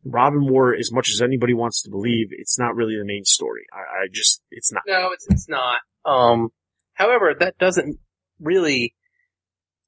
Robin 0.05 0.47
War, 0.47 0.73
as 0.73 0.91
much 0.91 1.09
as 1.09 1.21
anybody 1.21 1.53
wants 1.53 1.81
to 1.81 1.89
believe, 1.89 2.27
it's 2.31 2.57
not 2.57 2.75
really 2.75 2.95
the 2.95 3.05
main 3.05 3.25
story. 3.25 3.63
I, 3.73 4.03
I 4.03 4.07
just, 4.11 4.41
it's 4.49 4.71
not. 4.71 4.83
No, 4.87 5.11
it's 5.11 5.27
it's 5.29 5.49
not. 5.49 5.79
Um, 6.05 6.49
however, 6.93 7.33
that 7.37 7.57
doesn't 7.57 7.99
really 8.39 8.95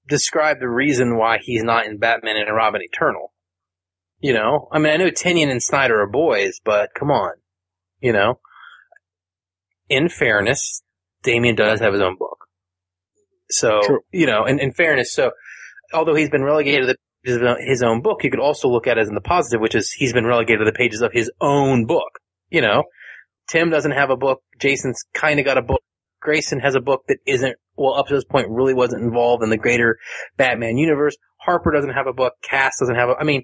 describe 0.08 0.60
the 0.60 0.70
reason 0.70 1.18
why 1.18 1.38
he's 1.42 1.64
not 1.64 1.86
in 1.86 1.98
Batman 1.98 2.38
and 2.38 2.56
Robin 2.56 2.82
Eternal. 2.82 3.34
You 4.20 4.34
know, 4.34 4.68
I 4.72 4.78
mean, 4.78 4.94
I 4.94 4.98
know 4.98 5.10
Tynion 5.10 5.50
and 5.50 5.64
Snyder 5.64 6.00
are 6.02 6.08
boys, 6.08 6.60
but 6.64 6.92
come 6.98 7.10
on, 7.10 7.34
you 8.00 8.14
know. 8.14 8.40
In 9.90 10.10
fairness, 10.10 10.84
Damian 11.24 11.56
does 11.56 11.80
have 11.82 11.94
his 11.94 12.02
own 12.02 12.18
book, 12.18 12.46
so 13.50 13.82
True. 13.84 14.00
you 14.12 14.28
know, 14.28 14.46
in, 14.46 14.60
in 14.60 14.72
fairness, 14.74 15.14
so 15.14 15.32
although 15.92 16.16
he's 16.16 16.30
been 16.30 16.44
relegated 16.44 16.82
to 16.82 16.88
the 16.88 16.98
pages 17.24 17.42
of 17.42 17.58
his 17.60 17.82
own 17.82 18.02
book, 18.02 18.24
you 18.24 18.30
could 18.30 18.40
also 18.40 18.70
look 18.70 18.88
at 18.88 18.98
it 18.98 19.02
as 19.02 19.10
in 19.10 19.16
the 19.16 19.22
positive, 19.22 19.60
which 19.60 19.76
is 19.76 19.92
he's 19.92 20.14
been 20.14 20.26
relegated 20.26 20.60
to 20.60 20.66
the 20.66 20.78
pages 20.78 21.02
of 21.02 21.12
his 21.12 21.32
own 21.42 21.86
book. 21.86 22.20
You 22.50 22.62
know, 22.62 22.84
Tim 23.50 23.70
doesn't 23.70 23.92
have 23.92 24.10
a 24.10 24.18
book. 24.18 24.42
Jason's 24.60 25.04
kind 25.14 25.40
of 25.40 25.46
got 25.46 25.58
a 25.58 25.62
book. 25.62 25.82
Grayson 26.22 26.60
has 26.60 26.76
a 26.76 26.82
book 26.82 27.04
that 27.08 27.18
isn't, 27.26 27.58
well, 27.76 27.96
up 27.96 28.08
to 28.08 28.16
this 28.16 28.24
point 28.24 28.48
really 28.50 28.74
wasn't 28.74 29.04
involved 29.04 29.44
in 29.44 29.50
the 29.50 29.58
greater 29.58 29.98
Batman 30.38 30.78
universe. 30.78 31.18
Harper 31.38 31.72
doesn't 31.72 31.94
have 31.94 32.08
a 32.08 32.14
book. 32.14 32.34
Cass 32.44 32.80
doesn't 32.80 32.96
have 32.96 33.10
a, 33.10 33.16
I 33.20 33.24
mean, 33.24 33.44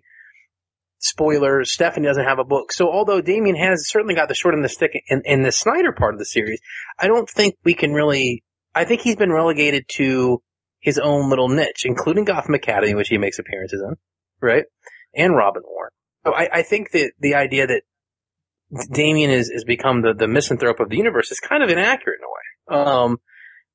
spoilers, 0.99 1.71
Stephanie 1.71 2.07
doesn't 2.07 2.23
have 2.23 2.39
a 2.39 2.43
book. 2.43 2.71
So 2.71 2.89
although 2.89 3.21
Damian 3.21 3.55
has 3.55 3.89
certainly 3.89 4.15
got 4.15 4.29
the 4.29 4.35
short 4.35 4.53
end 4.53 4.63
of 4.63 4.69
the 4.69 4.73
stick 4.73 4.91
in, 5.07 5.21
in 5.25 5.41
the 5.41 5.51
Snyder 5.51 5.91
part 5.91 6.13
of 6.13 6.19
the 6.19 6.25
series, 6.25 6.59
I 6.99 7.07
don't 7.07 7.29
think 7.29 7.55
we 7.63 7.73
can 7.73 7.93
really, 7.93 8.43
I 8.73 8.85
think 8.85 9.01
he's 9.01 9.15
been 9.15 9.31
relegated 9.31 9.85
to 9.95 10.41
his 10.79 10.99
own 10.99 11.29
little 11.29 11.49
niche, 11.49 11.83
including 11.85 12.25
Gotham 12.25 12.53
Academy, 12.53 12.93
which 12.93 13.09
he 13.09 13.17
makes 13.17 13.39
appearances 13.39 13.81
in, 13.81 13.95
right? 14.41 14.65
And 15.15 15.35
Robin 15.35 15.63
War. 15.65 15.91
So 16.25 16.33
I, 16.33 16.49
I 16.59 16.61
think 16.61 16.91
that 16.91 17.11
the 17.19 17.35
idea 17.35 17.67
that 17.67 17.81
Damian 18.91 19.31
is, 19.31 19.49
is 19.49 19.63
become 19.63 20.01
the, 20.01 20.13
the 20.13 20.27
misanthrope 20.27 20.79
of 20.79 20.89
the 20.89 20.97
universe 20.97 21.31
is 21.31 21.39
kind 21.39 21.63
of 21.63 21.69
inaccurate 21.69 22.19
in 22.19 22.25
a 22.25 22.27
way. 22.27 22.46
Um, 22.69 23.17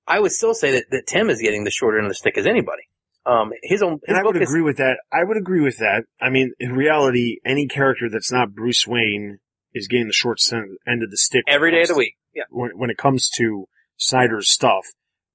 I 0.07 0.19
would 0.21 0.33
still 0.33 0.55
say 0.55 0.73
that, 0.73 0.85
that 0.91 1.07
Tim 1.07 1.31
is 1.31 1.41
getting 1.41 1.65
the 1.65 1.71
shorter 1.71 1.99
end 1.99 2.07
of 2.07 2.11
the 2.11 2.15
stick 2.17 2.37
as 2.37 2.47
anybody. 2.47 2.83
Um, 3.25 3.53
his 3.63 3.83
own, 3.83 3.93
his 3.93 4.01
And 4.09 4.17
I 4.17 4.23
would 4.25 4.37
is- 4.37 4.49
agree 4.49 4.63
with 4.63 4.79
that. 4.79 4.97
I 5.13 5.23
would 5.25 5.37
agree 5.37 5.61
with 5.61 5.79
that. 5.79 6.05
I 6.21 6.29
mean, 6.31 6.53
in 6.59 6.73
reality, 6.73 7.37
any 7.45 7.69
character 7.69 8.09
that's 8.11 8.33
not 8.33 8.53
Bruce 8.55 8.85
Wayne 8.87 9.39
is 9.73 9.87
getting 9.89 10.09
the 10.09 10.13
short 10.13 10.39
end 10.53 11.03
of 11.03 11.11
the 11.11 11.17
stick 11.17 11.45
every 11.47 11.71
day 11.71 11.83
of 11.83 11.89
the 11.89 11.95
to- 11.95 11.99
week. 11.99 12.17
Yeah. 12.35 12.45
When, 12.51 12.71
when 12.77 12.91
it 12.91 12.99
comes 12.99 13.29
to 13.37 13.67
Snyder's 13.97 14.51
stuff. 14.51 14.85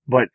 But 0.07 0.29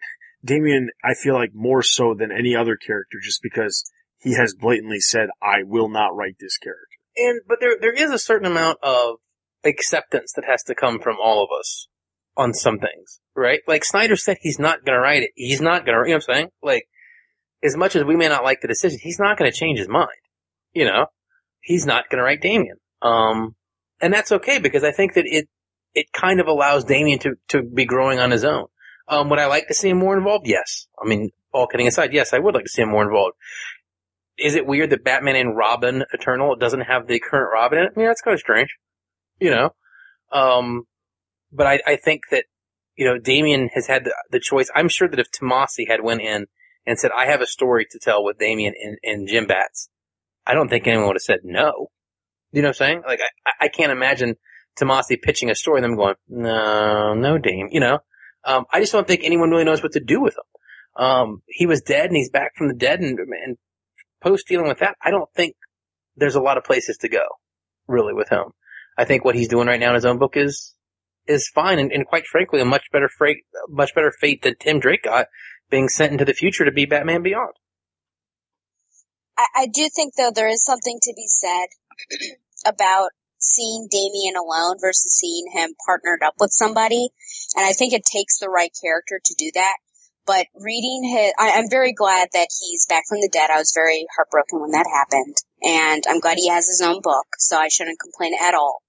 Damian, 0.45 0.91
I 1.05 1.15
feel 1.15 1.35
like 1.35 1.51
more 1.55 1.83
so 1.83 2.15
than 2.15 2.33
any 2.33 2.55
other 2.57 2.77
character 2.77 3.19
just 3.23 3.43
because 3.43 3.85
he 4.19 4.35
has 4.35 4.55
blatantly 4.55 5.01
said, 5.01 5.29
I 5.43 5.63
will 5.65 5.89
not 5.89 6.15
write 6.17 6.37
this 6.41 6.57
character. 6.57 6.87
And, 7.17 7.41
but 7.47 7.59
there, 7.61 7.77
there 7.81 7.93
is 7.93 8.11
a 8.11 8.19
certain 8.19 8.47
amount 8.51 8.79
of 8.83 9.17
acceptance 9.65 10.33
that 10.35 10.45
has 10.47 10.63
to 10.65 10.75
come 10.75 10.99
from 11.01 11.17
all 11.23 11.43
of 11.45 11.51
us 11.59 11.89
on 12.37 12.55
some 12.55 12.79
things, 12.79 13.21
right? 13.35 13.61
Like 13.67 13.85
Snyder 13.85 14.17
said 14.17 14.39
he's 14.41 14.59
not 14.59 14.85
gonna 14.85 15.01
write 15.01 15.23
it. 15.23 15.31
He's 15.35 15.61
not 15.61 15.85
gonna, 15.85 15.99
you 15.99 16.11
know 16.11 16.17
what 16.17 16.29
I'm 16.29 16.35
saying? 16.35 16.49
Like, 16.63 16.85
as 17.63 17.77
much 17.77 17.95
as 17.95 18.05
we 18.05 18.17
may 18.17 18.29
not 18.29 18.45
like 18.45 18.61
the 18.61 18.69
decision, 18.69 18.99
he's 19.03 19.19
not 19.19 19.37
gonna 19.39 19.53
change 19.53 19.79
his 19.79 19.89
mind. 19.89 20.09
You 20.73 20.87
know? 20.87 21.07
He's 21.61 21.87
not 21.87 22.09
gonna 22.11 22.23
write 22.23 22.43
Damian. 22.43 22.77
Um, 23.03 23.55
and 24.01 24.13
that's 24.13 24.33
okay 24.33 24.59
because 24.59 24.85
I 24.85 24.93
think 24.93 25.15
that 25.15 25.25
it, 25.27 25.49
it 25.95 26.07
kind 26.13 26.41
of 26.41 26.47
allows 26.49 26.85
Damian 26.85 27.19
to, 27.21 27.35
to 27.49 27.63
be 27.63 27.85
growing 27.85 28.19
on 28.19 28.31
his 28.31 28.45
own. 28.45 28.67
Um, 29.09 29.29
would 29.29 29.39
I 29.39 29.47
like 29.47 29.69
to 29.69 29.75
see 29.75 29.91
him 29.91 29.99
more 29.99 30.17
involved? 30.17 30.47
Yes. 30.47 30.87
I 31.01 31.07
mean, 31.07 31.31
all 31.53 31.67
kidding 31.67 31.87
aside, 31.87 32.13
yes, 32.13 32.33
I 32.33 32.39
would 32.39 32.55
like 32.55 32.65
to 32.65 32.71
see 32.71 32.83
him 32.83 32.91
more 32.91 33.05
involved. 33.05 33.37
Is 34.39 34.55
it 34.55 34.67
weird 34.67 34.91
that 34.91 35.05
Batman 35.05 35.37
and 35.37 35.57
Robin 35.57 36.05
Eternal 36.13 36.57
doesn't 36.57 36.83
have 36.83 37.07
the 37.07 37.21
current 37.21 37.51
Robin 37.53 37.79
in 37.79 37.85
it? 37.85 37.93
Yeah, 37.97 38.07
that's 38.07 38.23
kind 38.23 38.35
of 38.35 38.41
strange. 38.41 38.75
You 39.39 39.51
know? 39.51 39.71
Um, 40.33 40.85
but 41.53 41.67
I, 41.67 41.81
I 41.87 41.97
think 41.97 42.23
that, 42.31 42.45
you 42.97 43.07
know, 43.07 43.19
Damian 43.19 43.69
has 43.75 43.87
had 43.87 44.05
the, 44.05 44.15
the 44.31 44.41
choice. 44.41 44.71
I'm 44.75 44.89
sure 44.89 45.09
that 45.09 45.19
if 45.21 45.31
Tomasi 45.31 45.89
had 45.89 46.03
went 46.03 46.23
in 46.23 46.47
and 46.87 46.99
said, 46.99 47.11
I 47.17 47.27
have 47.27 47.41
a 47.41 47.47
story 47.47 47.87
to 47.91 47.99
tell 48.01 48.25
with 48.25 48.39
Damian 48.39 48.75
and, 48.81 48.99
and 49.03 49.29
Jim 49.29 49.47
Bats, 49.47 49.89
I 50.47 50.55
don't 50.55 50.69
think 50.69 50.87
anyone 50.87 51.07
would 51.07 51.17
have 51.17 51.23
said 51.23 51.41
no. 51.45 51.91
You 52.53 52.63
know 52.63 52.69
what 52.69 52.81
I'm 52.81 52.87
saying? 52.87 53.03
Like, 53.07 53.21
I, 53.47 53.67
I 53.67 53.69
can't 53.69 53.93
imagine 53.93 54.37
Tomasi 54.81 55.21
pitching 55.21 55.51
a 55.51 55.55
story 55.55 55.79
and 55.79 55.85
them 55.85 55.97
going, 55.97 56.15
no, 56.29 57.15
no, 57.15 57.39
Dame, 57.39 57.69
you 57.71 57.81
know? 57.81 58.01
Um, 58.45 58.65
I 58.73 58.81
just 58.81 58.93
don't 58.93 59.07
think 59.07 59.23
anyone 59.23 59.51
really 59.51 59.65
knows 59.65 59.83
what 59.83 59.93
to 59.93 60.01
do 60.01 60.21
with 60.21 60.35
him. 60.35 61.05
Um, 61.05 61.43
he 61.47 61.67
was 61.67 61.81
dead 61.81 62.07
and 62.07 62.17
he's 62.17 62.31
back 62.31 62.53
from 62.57 62.69
the 62.69 62.75
dead 62.75 63.01
and, 63.01 63.19
and 63.19 63.57
post 64.23 64.49
dealing 64.49 64.69
with 64.69 64.79
that, 64.79 64.97
I 65.03 65.11
don't 65.11 65.31
think 65.35 65.57
there's 66.17 66.35
a 66.35 66.41
lot 66.41 66.59
of 66.59 66.65
places 66.65 66.99
to 66.99 67.09
go, 67.09 67.25
really, 67.87 68.15
with 68.15 68.29
him. 68.29 68.45
I 68.97 69.05
think 69.05 69.25
what 69.25 69.35
he's 69.35 69.49
doing 69.49 69.67
right 69.67 69.81
now 69.81 69.91
in 69.91 69.95
his 69.95 70.05
own 70.05 70.19
book 70.19 70.37
is, 70.37 70.75
is 71.27 71.49
fine 71.49 71.79
and, 71.79 71.93
and 71.93 72.07
quite 72.07 72.27
frankly 72.27 72.61
a 72.61 72.65
much 72.65 72.85
better 72.93 73.09
freight, 73.09 73.39
much 73.69 73.95
better 73.95 74.13
fate 74.21 74.43
than 74.43 74.57
Tim 74.59 74.81
Drake 74.81 75.05
got 75.05 75.27
being 75.71 75.89
sent 75.89 76.13
into 76.13 76.25
the 76.25 76.35
future 76.35 76.65
to 76.65 76.73
be 76.73 76.85
Batman 76.85 77.23
Beyond. 77.23 77.55
I, 79.39 79.47
I 79.57 79.67
do 79.67 79.89
think 79.95 80.15
though 80.15 80.33
there 80.35 80.49
is 80.49 80.65
something 80.65 80.99
to 81.03 81.13
be 81.17 81.27
said 81.27 81.67
about 82.67 83.11
seeing 83.39 83.89
Damian 83.91 84.37
alone 84.37 84.77
versus 84.81 85.13
seeing 85.13 85.47
him 85.53 85.75
partnered 85.87 86.23
up 86.23 86.35
with 86.39 86.53
somebody. 86.53 87.09
And 87.57 87.67
I 87.67 87.73
think 87.73 87.93
it 87.93 88.05
takes 88.05 88.39
the 88.39 88.49
right 88.49 88.71
character 88.83 89.21
to 89.23 89.35
do 89.37 89.51
that. 89.55 89.77
But 90.25 90.47
reading 90.55 91.03
his, 91.03 91.33
I, 91.37 91.59
I'm 91.59 91.69
very 91.69 91.93
glad 91.93 92.29
that 92.33 92.49
he's 92.61 92.87
back 92.87 93.03
from 93.09 93.19
the 93.19 93.31
dead. 93.33 93.51
I 93.51 93.59
was 93.59 93.73
very 93.75 94.07
heartbroken 94.15 94.61
when 94.61 94.71
that 94.71 94.87
happened. 94.87 95.37
And 95.63 96.05
I'm 96.09 96.21
glad 96.21 96.39
he 96.39 96.49
has 96.49 96.69
his 96.69 96.81
own 96.81 97.01
book, 97.03 97.27
so 97.39 97.57
I 97.57 97.69
shouldn't 97.69 97.99
complain 97.99 98.33
at 98.41 98.55
all. 98.55 98.83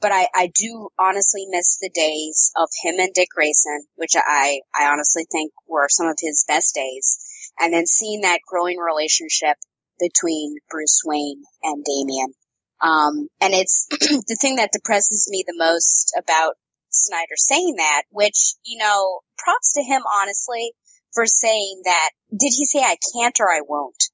But 0.00 0.12
I, 0.12 0.28
I 0.34 0.50
do 0.54 0.88
honestly 0.98 1.46
miss 1.48 1.78
the 1.78 1.90
days 1.92 2.52
of 2.56 2.68
him 2.82 2.96
and 2.98 3.12
Dick 3.12 3.28
Grayson, 3.34 3.86
which 3.96 4.12
I, 4.16 4.60
I 4.74 4.86
honestly 4.86 5.26
think 5.30 5.52
were 5.66 5.88
some 5.88 6.06
of 6.06 6.16
his 6.20 6.44
best 6.46 6.74
days. 6.74 7.18
And 7.58 7.72
then 7.72 7.86
seeing 7.86 8.20
that 8.20 8.40
growing 8.46 8.78
relationship 8.78 9.56
between 9.98 10.56
Bruce 10.70 11.00
Wayne 11.04 11.42
and 11.62 11.84
Damian. 11.84 12.32
Um, 12.80 13.28
and 13.40 13.54
it's 13.54 13.88
the 13.90 14.38
thing 14.40 14.56
that 14.56 14.70
depresses 14.72 15.28
me 15.30 15.44
the 15.46 15.56
most 15.56 16.14
about 16.16 16.54
Snyder 16.90 17.34
saying 17.36 17.74
that, 17.78 18.02
which, 18.10 18.54
you 18.64 18.78
know, 18.78 19.20
props 19.36 19.74
to 19.74 19.82
him 19.82 20.02
honestly 20.22 20.72
for 21.12 21.26
saying 21.26 21.82
that. 21.84 22.10
Did 22.30 22.52
he 22.56 22.64
say 22.64 22.80
I 22.80 22.96
can't 23.14 23.38
or 23.40 23.50
I 23.50 23.60
won't? 23.66 24.04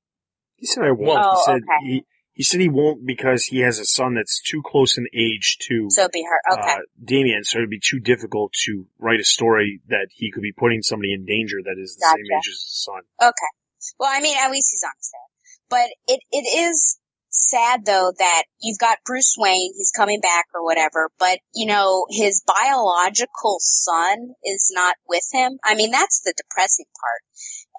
He 0.57 0.67
said 0.67 0.85
I 0.85 0.93
won't. 0.93 1.21
Oh, 1.23 1.37
he 1.37 1.43
said 1.45 1.63
okay. 1.63 1.87
he, 1.87 2.05
he 2.35 2.43
said 2.43 2.61
he 2.61 2.69
won't 2.69 3.07
because 3.07 3.45
he 3.45 3.61
has 3.61 3.79
a 3.79 3.85
son 3.85 4.15
that's 4.15 4.43
too 4.43 4.61
close 4.65 4.99
in 4.99 5.07
age 5.15 5.57
to 5.69 5.87
So 5.89 6.03
it'd 6.03 6.13
be 6.13 6.25
her. 6.25 6.59
Okay. 6.59 6.73
uh, 6.73 6.79
Damian, 7.03 7.45
so 7.45 7.59
it'd 7.59 7.71
be 7.71 7.81
too 7.81 8.01
difficult 8.01 8.53
to 8.65 8.87
write 8.99 9.21
a 9.21 9.25
story 9.25 9.81
that 9.89 10.09
he 10.11 10.33
could 10.33 10.43
be 10.43 10.53
putting 10.53 10.83
somebody 10.83 11.15
in 11.15 11.25
danger 11.25 11.59
that 11.63 11.77
is 11.81 11.97
the 11.97 12.07
same 12.07 12.37
age 12.37 12.49
as 12.49 12.55
his 12.55 12.85
son. 12.85 13.03
Okay. 13.23 13.53
Well, 13.99 14.11
I 14.13 14.21
mean, 14.21 14.37
at 14.37 14.51
least 14.51 14.69
he's 14.73 14.83
honest 14.85 15.13
there. 15.13 15.31
But 15.71 15.89
it, 16.13 16.21
it 16.33 16.47
is 16.59 16.99
sad 17.31 17.85
though 17.85 18.13
that 18.19 18.45
you've 18.61 18.79
got 18.79 18.99
Bruce 19.05 19.37
Wayne, 19.39 19.73
he's 19.77 19.93
coming 19.95 20.21
back 20.21 20.47
or 20.55 20.65
whatever, 20.65 21.11
but 21.19 21.39
you 21.55 21.67
know, 21.67 22.07
his 22.11 22.43
biological 22.47 23.59
son 23.61 24.35
is 24.45 24.71
not 24.75 24.97
with 25.09 25.25
him. 25.33 25.59
I 25.65 25.75
mean, 25.75 25.93
that's 25.93 26.21
the 26.21 26.35
depressing 26.37 26.87
part. 27.01 27.23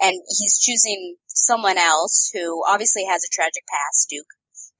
And 0.01 0.21
he's 0.27 0.59
choosing 0.59 1.15
someone 1.27 1.77
else 1.77 2.29
who 2.33 2.63
obviously 2.67 3.05
has 3.05 3.23
a 3.23 3.33
tragic 3.33 3.63
past, 3.67 4.07
Duke. 4.09 4.27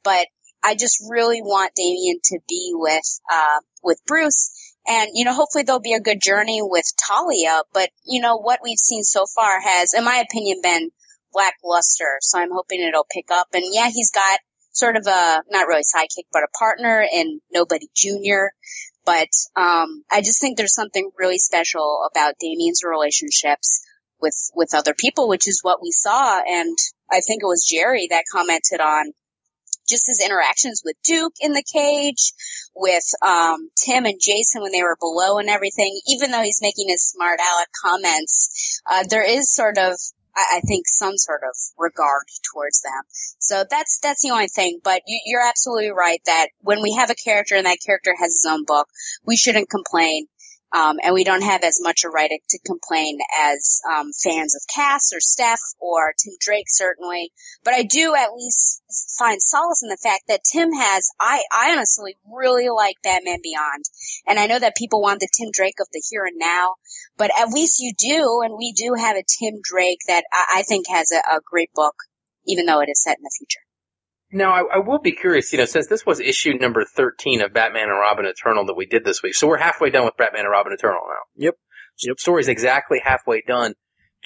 But 0.06 0.28
I 0.64 0.76
just 0.76 1.04
really 1.10 1.42
want 1.42 1.76
Damian 1.76 2.20
to 2.26 2.40
be 2.48 2.72
with, 2.74 3.20
uh, 3.32 3.60
with 3.84 4.00
Bruce. 4.08 4.52
And, 4.88 5.10
you 5.14 5.26
know, 5.26 5.34
hopefully 5.34 5.64
there'll 5.64 5.82
be 5.82 5.94
a 5.94 6.00
good 6.00 6.22
journey 6.22 6.62
with 6.62 6.86
Talia, 7.08 7.64
but, 7.74 7.90
you 8.06 8.22
know, 8.22 8.38
what 8.38 8.60
we've 8.64 8.78
seen 8.78 9.04
so 9.04 9.26
far 9.26 9.60
has, 9.60 9.94
in 9.94 10.04
my 10.04 10.24
opinion, 10.28 10.62
been 10.62 10.92
lackluster. 11.34 12.18
So 12.22 12.40
I'm 12.40 12.52
hoping 12.52 12.82
it'll 12.82 13.08
pick 13.12 13.26
up. 13.32 13.48
And 13.54 13.64
yeah, 13.72 13.90
he's 13.90 14.12
got 14.12 14.40
sort 14.72 14.96
of 14.96 15.08
a, 15.08 15.44
not 15.50 15.68
really 15.68 15.84
sidekick, 15.84 16.26
but 16.32 16.44
a 16.44 16.58
partner 16.58 17.06
in 17.12 17.42
Nobody 17.52 17.88
Jr. 17.96 18.54
But, 19.06 19.30
um, 19.56 20.04
I 20.12 20.22
just 20.22 20.40
think 20.40 20.58
there's 20.58 20.74
something 20.74 21.12
really 21.18 21.40
special 21.40 22.08
about 22.12 22.36
Damian's 22.40 22.82
relationships 22.84 23.82
with, 24.22 24.36
with 24.56 24.74
other 24.74 24.94
people, 24.94 25.28
which 25.28 25.48
is 25.48 25.60
what 25.62 25.82
we 25.82 25.92
saw. 25.92 26.40
And 26.40 26.78
I 27.12 27.22
think 27.22 27.44
it 27.44 27.48
was 27.48 27.68
Jerry 27.70 28.08
that 28.10 28.24
commented 28.32 28.82
on 28.82 29.14
just 29.88 30.08
his 30.08 30.22
interactions 30.24 30.82
with 30.84 30.96
Duke 31.04 31.34
in 31.40 31.54
the 31.54 31.64
cage, 31.64 32.34
with 32.76 33.04
um, 33.26 33.70
Tim 33.84 34.06
and 34.06 34.20
Jason 34.20 34.62
when 34.62 34.72
they 34.72 34.84
were 34.84 34.98
below 35.00 35.38
and 35.38 35.50
everything. 35.50 36.00
Even 36.08 36.32
though 36.32 36.42
he's 36.42 36.62
making 36.62 36.90
his 36.90 37.04
smart 37.04 37.40
aleck 37.40 37.70
comments, 37.84 38.82
uh, 38.90 39.04
there 39.10 39.24
is 39.24 39.54
sort 39.54 39.78
of, 39.78 39.94
I, 40.36 40.58
I 40.58 40.60
think, 40.62 40.88
some 40.88 41.18
sort 41.18 41.42
of 41.44 41.56
regard 41.78 42.24
towards 42.54 42.82
them. 42.82 43.02
So 43.40 43.64
that's 43.70 44.00
that's 44.00 44.22
the 44.22 44.32
only 44.32 44.48
thing. 44.48 44.80
But 44.84 45.02
you, 45.08 45.20
you're 45.26 45.48
absolutely 45.48 45.92
right 45.92 46.20
that 46.26 46.48
when 46.62 46.82
we 46.82 46.94
have 46.94 47.10
a 47.10 47.16
character 47.16 47.56
and 47.56 47.66
that 47.66 47.80
character 47.86 48.14
has 48.18 48.34
his 48.34 48.48
own 48.50 48.66
book, 48.66 48.88
we 49.26 49.38
shouldn't 49.38 49.70
complain. 49.70 50.28
Um, 50.76 50.98
and 51.02 51.14
we 51.14 51.24
don't 51.24 51.44
have 51.44 51.64
as 51.64 51.80
much 51.82 52.04
a 52.04 52.10
right 52.10 52.30
to 52.50 52.60
complain 52.66 53.20
as 53.40 53.80
um, 53.90 54.12
fans 54.12 54.56
of 54.56 54.62
Cass 54.76 55.14
or 55.14 55.22
Steph 55.22 55.62
or 55.80 56.14
Tim 56.22 56.34
Drake, 56.38 56.68
certainly. 56.68 57.32
But 57.64 57.76
I 57.76 57.84
do 57.84 58.14
at 58.14 58.34
least 58.36 58.84
find 59.18 59.42
solace 59.42 59.84
in 59.84 59.90
the 59.90 59.98
fact 60.04 60.24
that 60.28 60.44
Tim 60.44 60.74
has. 60.74 61.10
I, 61.18 61.44
I 61.50 61.72
honestly 61.72 62.18
really 62.30 62.68
like 62.70 62.98
Batman 63.04 63.40
Beyond, 63.42 63.86
and 64.28 64.38
I 64.38 64.48
know 64.48 64.60
that 64.60 64.76
people 64.76 65.02
want 65.02 65.22
the 65.22 65.30
Tim 65.32 65.50
Drake 65.54 65.80
of 65.80 65.88
the 65.94 66.04
here 66.10 66.26
and 66.26 66.38
now, 66.38 66.74
but 67.16 67.32
at 67.40 67.54
least 67.54 67.80
you 67.80 67.94
do, 67.98 68.42
and 68.44 68.58
we 68.58 68.74
do 68.74 68.96
have 69.00 69.16
a 69.16 69.24
Tim 69.24 69.62
Drake 69.64 70.02
that 70.08 70.26
I, 70.34 70.60
I 70.60 70.64
think 70.64 70.88
has 70.90 71.10
a, 71.12 71.38
a 71.38 71.42
great 71.46 71.74
book, 71.74 71.96
even 72.48 72.66
though 72.66 72.82
it 72.82 72.90
is 72.90 73.02
set 73.02 73.18
in 73.18 73.24
the 73.24 73.36
future. 73.38 73.65
Now, 74.32 74.52
I, 74.52 74.76
I 74.76 74.78
will 74.80 75.00
be 75.00 75.12
curious, 75.14 75.52
you 75.54 75.60
know, 75.60 75.66
since 75.66 75.88
this 75.88 76.06
was 76.06 76.20
issue 76.20 76.54
number 76.54 76.84
13 76.84 77.42
of 77.42 77.54
Batman 77.54 77.84
and 77.84 78.00
Robin 78.00 78.26
Eternal 78.26 78.66
that 78.66 78.76
we 78.76 78.86
did 78.86 79.06
this 79.06 79.22
week, 79.24 79.36
so 79.36 79.48
we're 79.48 79.58
halfway 79.58 79.90
done 79.92 80.04
with 80.06 80.18
Batman 80.18 80.42
and 80.46 80.52
Robin 80.52 80.74
Eternal 80.74 81.02
now. 81.08 81.44
Yep. 81.46 81.56
Yep. 82.04 82.20
Story's 82.20 82.48
exactly 82.48 83.00
halfway 83.04 83.42
done. 83.48 83.74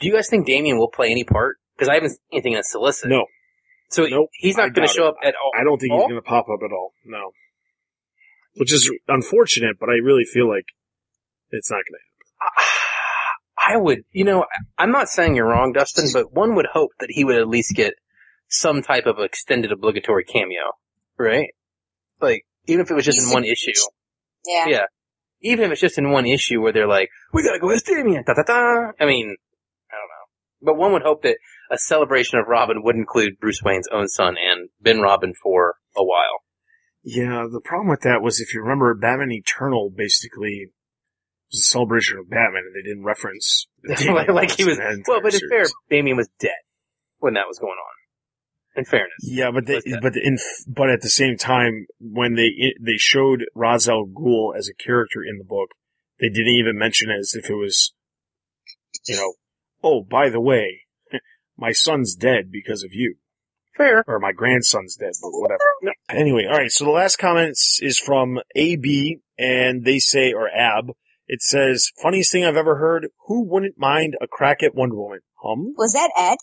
Do 0.01 0.07
you 0.07 0.13
guys 0.13 0.27
think 0.29 0.47
Damian 0.47 0.77
will 0.77 0.89
play 0.89 1.11
any 1.11 1.23
part? 1.25 1.57
Because 1.75 1.89
I 1.89 1.95
haven't 1.95 2.11
seen 2.11 2.19
anything 2.33 2.53
in 2.53 2.63
Solicit. 2.63 3.09
No, 3.09 3.25
So 3.89 4.05
Nope, 4.05 4.29
he's 4.33 4.57
not 4.57 4.73
going 4.73 4.87
to 4.87 4.93
show 4.93 5.05
it. 5.05 5.09
up 5.09 5.15
at 5.23 5.35
all. 5.35 5.51
I 5.59 5.63
don't 5.63 5.77
think 5.79 5.91
he's 5.93 6.01
going 6.03 6.15
to 6.15 6.21
pop 6.21 6.45
up 6.49 6.59
at 6.63 6.71
all. 6.73 6.93
No. 7.05 7.31
Which 8.55 8.73
is 8.73 8.91
unfortunate, 9.07 9.77
but 9.79 9.89
I 9.89 9.93
really 10.03 10.23
feel 10.23 10.47
like 10.49 10.65
it's 11.51 11.69
not 11.69 11.77
going 11.77 11.99
to 11.99 12.45
happen. 12.45 12.65
I 13.61 13.77
would, 13.77 13.99
you 14.11 14.23
know, 14.23 14.45
I'm 14.77 14.91
not 14.91 15.09
saying 15.09 15.35
you're 15.35 15.47
wrong, 15.47 15.73
Dustin, 15.73 16.07
but 16.13 16.33
one 16.33 16.55
would 16.55 16.65
hope 16.71 16.91
that 16.99 17.09
he 17.11 17.23
would 17.25 17.35
at 17.37 17.47
least 17.47 17.73
get 17.75 17.93
some 18.49 18.81
type 18.81 19.05
of 19.05 19.19
extended 19.19 19.71
obligatory 19.71 20.23
cameo, 20.23 20.71
right? 21.17 21.49
Like, 22.21 22.45
even 22.65 22.81
if 22.81 22.91
it 22.91 22.95
was 22.95 23.05
just 23.05 23.19
in 23.19 23.33
one 23.33 23.45
issue. 23.45 23.71
Yeah. 24.45 24.65
Yeah. 24.67 24.85
Even 25.41 25.65
if 25.65 25.71
it's 25.71 25.81
just 25.81 25.97
in 25.97 26.11
one 26.11 26.25
issue 26.25 26.61
where 26.61 26.73
they're 26.73 26.87
like, 26.87 27.09
we 27.33 27.43
gotta 27.43 27.59
go 27.59 27.69
as 27.69 27.83
Damian, 27.83 28.23
da 28.25 28.33
da 28.33 28.43
da. 28.43 28.91
I 28.99 29.05
mean, 29.05 29.35
I 29.89 29.95
don't 29.95 30.09
know. 30.09 30.25
But 30.61 30.77
one 30.77 30.91
would 30.91 31.03
hope 31.03 31.23
that 31.23 31.37
a 31.71 31.77
celebration 31.77 32.39
of 32.39 32.47
Robin 32.47 32.83
would 32.83 32.95
include 32.95 33.39
Bruce 33.39 33.61
Wayne's 33.63 33.87
own 33.91 34.07
son 34.07 34.35
and 34.37 34.69
Ben 34.81 34.99
Robin 34.99 35.33
for 35.41 35.75
a 35.95 36.03
while. 36.03 36.43
Yeah, 37.03 37.47
the 37.49 37.61
problem 37.61 37.87
with 37.87 38.01
that 38.01 38.21
was 38.21 38.41
if 38.41 38.53
you 38.53 38.61
remember, 38.61 38.93
Batman 38.93 39.31
Eternal 39.31 39.89
basically 39.95 40.67
was 41.51 41.61
a 41.61 41.63
celebration 41.63 42.17
of 42.17 42.29
Batman, 42.29 42.63
and 42.65 42.75
they 42.75 42.87
didn't 42.87 43.05
reference 43.05 43.67
like, 43.87 44.27
like 44.27 44.51
he 44.51 44.65
was, 44.65 44.77
well, 45.07 45.21
but 45.21 45.33
entire 45.33 45.45
in 45.45 45.49
fair, 45.49 45.65
series. 45.65 45.73
Damian 45.89 46.17
was 46.17 46.29
dead 46.39 46.59
when 47.19 47.35
that 47.35 47.47
was 47.47 47.57
going 47.59 47.71
on. 47.71 47.95
In 48.75 48.85
fairness. 48.85 49.11
Yeah, 49.21 49.51
but 49.51 49.65
they, 49.65 49.75
was 49.75 49.83
dead. 49.83 49.99
but 50.01 50.15
in, 50.15 50.37
but 50.67 50.89
at 50.89 51.01
the 51.01 51.09
same 51.09 51.37
time, 51.37 51.87
when 51.99 52.35
they 52.35 52.75
they 52.79 52.97
showed 52.97 53.45
Ra's 53.55 53.89
al 53.89 54.05
Ghul 54.05 54.55
as 54.57 54.69
a 54.69 54.73
character 54.73 55.21
in 55.23 55.37
the 55.37 55.43
book, 55.43 55.69
they 56.19 56.29
didn't 56.29 56.53
even 56.53 56.77
mention 56.77 57.09
it 57.09 57.19
as 57.19 57.33
if 57.33 57.49
it 57.49 57.55
was, 57.55 57.93
you 59.07 59.15
know, 59.15 59.33
oh, 59.83 60.01
by 60.03 60.29
the 60.29 60.39
way, 60.39 60.81
my 61.57 61.71
son's 61.71 62.15
dead 62.15 62.51
because 62.51 62.83
of 62.83 62.93
you. 62.93 63.15
Fair. 63.75 64.03
or 64.07 64.19
my 64.19 64.33
grandson's 64.33 64.97
dead, 64.97 65.13
but 65.21 65.29
whatever. 65.31 65.61
Anyway, 66.09 66.45
all 66.45 66.57
right. 66.57 66.69
So 66.69 66.83
the 66.83 66.91
last 66.91 67.15
comment 67.15 67.57
is 67.79 67.97
from 67.97 68.39
AB, 68.53 69.19
and 69.37 69.85
they 69.85 69.99
say, 69.99 70.33
or 70.33 70.49
Ab. 70.49 70.91
It 71.29 71.41
says, 71.41 71.91
"Funniest 72.01 72.31
thing 72.31 72.43
I've 72.43 72.57
ever 72.57 72.75
heard. 72.75 73.07
Who 73.27 73.47
wouldn't 73.47 73.77
mind 73.77 74.17
a 74.19 74.27
crack 74.27 74.63
at 74.63 74.75
Wonder 74.75 74.95
Woman?" 74.95 75.19
Hum. 75.41 75.75
Was 75.77 75.93
that 75.93 76.11
Ed 76.17 76.37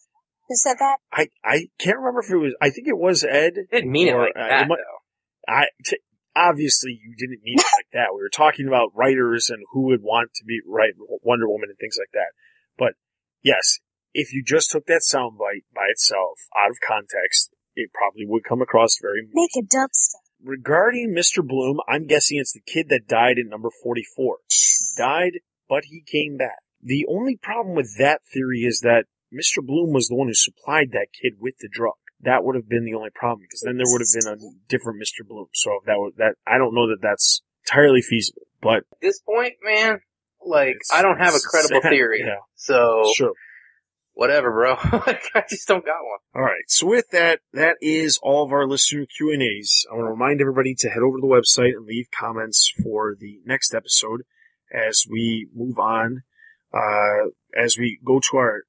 who 0.49 0.55
said 0.57 0.77
that? 0.79 0.97
I 1.13 1.29
I 1.45 1.69
can't 1.79 1.99
remember 1.99 2.21
if 2.21 2.31
it 2.31 2.37
was. 2.37 2.55
I 2.61 2.71
think 2.71 2.89
it 2.89 2.99
was 2.99 3.25
Ed. 3.25 3.55
Didn't 3.71 3.91
mean 3.91 4.09
it 4.09 4.13
Or, 4.15 4.21
like 4.23 4.33
uh, 4.37 4.49
that, 4.49 4.63
it 4.63 4.69
might- 4.69 4.77
though. 4.79 5.53
I 5.53 5.67
t- 5.85 5.99
obviously 6.35 6.91
you 7.03 7.15
didn't 7.17 7.43
mean 7.45 7.59
it 7.59 7.65
like 7.79 7.87
that. 7.93 8.15
We 8.15 8.21
were 8.21 8.29
talking 8.29 8.67
about 8.69 8.91
writers 8.95 9.49
and 9.51 9.63
who 9.73 9.83
would 9.87 10.03
want 10.03 10.31
to 10.37 10.45
be 10.45 10.61
write 10.67 10.95
Wonder 11.23 11.49
Woman 11.49 11.69
and 11.71 11.79
things 11.79 11.97
like 11.99 12.11
that. 12.15 12.33
But 12.79 12.95
yes, 13.43 13.79
if 14.15 14.33
you 14.33 14.43
just 14.45 14.71
took 14.71 14.87
that 14.87 15.03
soundbite 15.09 15.65
by 15.75 15.87
itself 15.91 16.39
out 16.57 16.71
of 16.71 16.77
context, 16.87 17.51
it 17.75 17.91
probably 17.93 18.25
would 18.27 18.45
come 18.45 18.61
across 18.63 18.99
very 19.01 19.23
Make 19.33 19.51
a 19.57 19.63
dubstep. 19.67 20.21
regarding 20.43 21.15
Mr. 21.15 21.47
Bloom, 21.47 21.79
I'm 21.89 22.07
guessing 22.07 22.39
it's 22.39 22.53
the 22.53 22.61
kid 22.67 22.89
that 22.89 23.07
died 23.07 23.37
in 23.39 23.49
number 23.49 23.69
44. 23.83 24.39
He 24.49 24.57
died, 24.97 25.33
but 25.69 25.85
he 25.87 26.03
came 26.07 26.37
back. 26.39 26.59
The 26.83 27.07
only 27.09 27.37
problem 27.37 27.75
with 27.77 27.97
that 27.99 28.21
theory 28.33 28.61
is 28.61 28.81
that 28.81 29.05
Mr. 29.33 29.65
Bloom 29.65 29.93
was 29.93 30.09
the 30.09 30.15
one 30.15 30.29
who 30.29 30.35
supplied 30.35 30.93
that 30.93 31.09
kid 31.13 31.35
with 31.41 31.55
the 31.61 31.69
drug. 31.71 31.95
That 32.21 32.45
would 32.45 32.55
have 32.57 32.69
been 32.69 32.85
the 32.85 32.95
only 32.95 33.11
problem 33.15 33.41
because 33.43 33.61
then 33.65 33.77
there 33.77 33.87
would 33.89 34.01
have 34.01 34.39
been 34.39 34.47
a 34.49 34.69
different 34.69 35.01
Mr. 35.01 35.27
Bloom. 35.27 35.49
So 35.53 35.81
that 35.87 35.97
would, 35.99 36.15
that, 36.17 36.35
I 36.47 36.59
don't 36.59 36.75
know 36.75 36.89
that 36.89 37.03
that's 37.03 37.43
entirely 37.67 38.01
feasible, 38.01 38.43
but 38.63 38.79
At 38.79 39.01
this 39.03 39.21
point, 39.21 39.55
man, 39.63 40.01
like, 40.45 40.77
I 40.93 41.03
don't 41.03 41.19
have 41.19 41.35
a 41.35 41.41
credible 41.41 41.81
sad, 41.83 41.91
theory. 41.91 42.21
yeah. 42.25 42.37
So, 42.55 43.03
sure. 43.17 43.33
whatever, 44.15 44.51
bro. 44.51 44.77
like, 45.07 45.25
I 45.35 45.43
just 45.49 45.69
don't 45.69 45.85
got 45.85 45.99
one. 46.03 46.19
All 46.35 46.43
right. 46.43 46.65
So 46.69 46.87
with 46.87 47.11
that, 47.11 47.41
that 47.53 47.77
is 47.83 48.19
all 48.23 48.45
of 48.45 48.53
our 48.53 48.67
listener 48.67 49.05
Q 49.17 49.33
and 49.33 49.43
A's. 49.43 49.85
I 49.91 49.95
want 49.97 50.07
to 50.07 50.11
remind 50.11 50.41
everybody 50.41 50.75
to 50.79 50.89
head 50.89 51.03
over 51.03 51.19
to 51.19 51.21
the 51.21 51.27
website 51.27 51.77
and 51.77 51.85
leave 51.85 52.07
comments 52.19 52.73
for 52.83 53.15
the 53.19 53.41
next 53.45 53.75
episode 53.75 54.23
as 54.73 55.05
we 55.11 55.49
move 55.55 55.79
on. 55.79 56.23
Uh, 56.73 57.31
as 57.57 57.77
we 57.79 57.99
go 58.05 58.21
to 58.21 58.37
our 58.37 58.63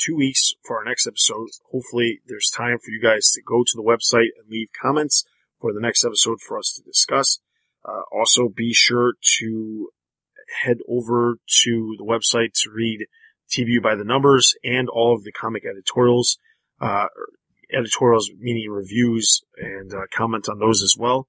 two 0.00 0.16
weeks 0.16 0.52
for 0.64 0.78
our 0.78 0.84
next 0.84 1.06
episode. 1.06 1.48
Hopefully, 1.70 2.20
there's 2.26 2.50
time 2.50 2.78
for 2.78 2.90
you 2.90 3.00
guys 3.00 3.30
to 3.32 3.42
go 3.42 3.62
to 3.62 3.76
the 3.76 3.82
website 3.82 4.30
and 4.38 4.50
leave 4.50 4.68
comments 4.80 5.24
for 5.60 5.72
the 5.72 5.80
next 5.80 6.04
episode 6.04 6.40
for 6.40 6.58
us 6.58 6.72
to 6.76 6.82
discuss. 6.82 7.40
Uh, 7.84 8.02
also, 8.12 8.48
be 8.48 8.72
sure 8.72 9.14
to 9.38 9.90
head 10.64 10.78
over 10.88 11.36
to 11.62 11.94
the 11.98 12.04
website 12.04 12.52
to 12.54 12.70
read 12.70 13.06
TBU 13.50 13.82
by 13.82 13.94
the 13.94 14.04
numbers 14.04 14.54
and 14.64 14.88
all 14.88 15.14
of 15.14 15.24
the 15.24 15.32
comic 15.32 15.64
editorials, 15.64 16.38
uh, 16.80 17.06
editorials 17.72 18.30
meaning 18.38 18.70
reviews 18.70 19.42
and 19.56 19.92
uh, 19.92 20.02
comment 20.12 20.48
on 20.48 20.58
those 20.58 20.82
as 20.82 20.94
well. 20.98 21.28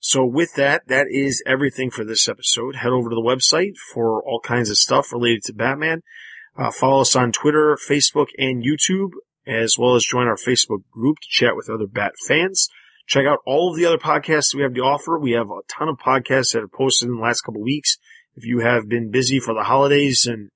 So 0.00 0.24
with 0.24 0.54
that, 0.54 0.86
that 0.86 1.06
is 1.10 1.42
everything 1.44 1.90
for 1.90 2.04
this 2.04 2.28
episode. 2.28 2.76
Head 2.76 2.92
over 2.92 3.10
to 3.10 3.16
the 3.16 3.20
website 3.20 3.76
for 3.92 4.22
all 4.22 4.40
kinds 4.40 4.70
of 4.70 4.76
stuff 4.76 5.12
related 5.12 5.42
to 5.44 5.52
Batman. 5.52 6.02
Uh, 6.58 6.72
follow 6.72 7.02
us 7.02 7.14
on 7.14 7.30
Twitter, 7.30 7.78
Facebook, 7.88 8.26
and 8.36 8.64
YouTube, 8.64 9.12
as 9.46 9.78
well 9.78 9.94
as 9.94 10.04
join 10.04 10.26
our 10.26 10.36
Facebook 10.36 10.82
group 10.90 11.18
to 11.20 11.28
chat 11.30 11.54
with 11.54 11.70
other 11.70 11.86
Bat 11.86 12.14
fans. 12.26 12.68
Check 13.06 13.26
out 13.26 13.38
all 13.46 13.70
of 13.70 13.76
the 13.76 13.86
other 13.86 13.96
podcasts 13.96 14.54
we 14.54 14.62
have 14.62 14.74
to 14.74 14.80
offer. 14.80 15.18
We 15.18 15.30
have 15.32 15.50
a 15.50 15.60
ton 15.70 15.88
of 15.88 15.98
podcasts 15.98 16.52
that 16.52 16.60
have 16.60 16.72
posted 16.72 17.08
in 17.08 17.14
the 17.14 17.22
last 17.22 17.42
couple 17.42 17.62
weeks. 17.62 17.96
If 18.34 18.44
you 18.44 18.58
have 18.58 18.88
been 18.88 19.10
busy 19.10 19.38
for 19.38 19.54
the 19.54 19.62
holidays 19.62 20.26
and 20.26 20.50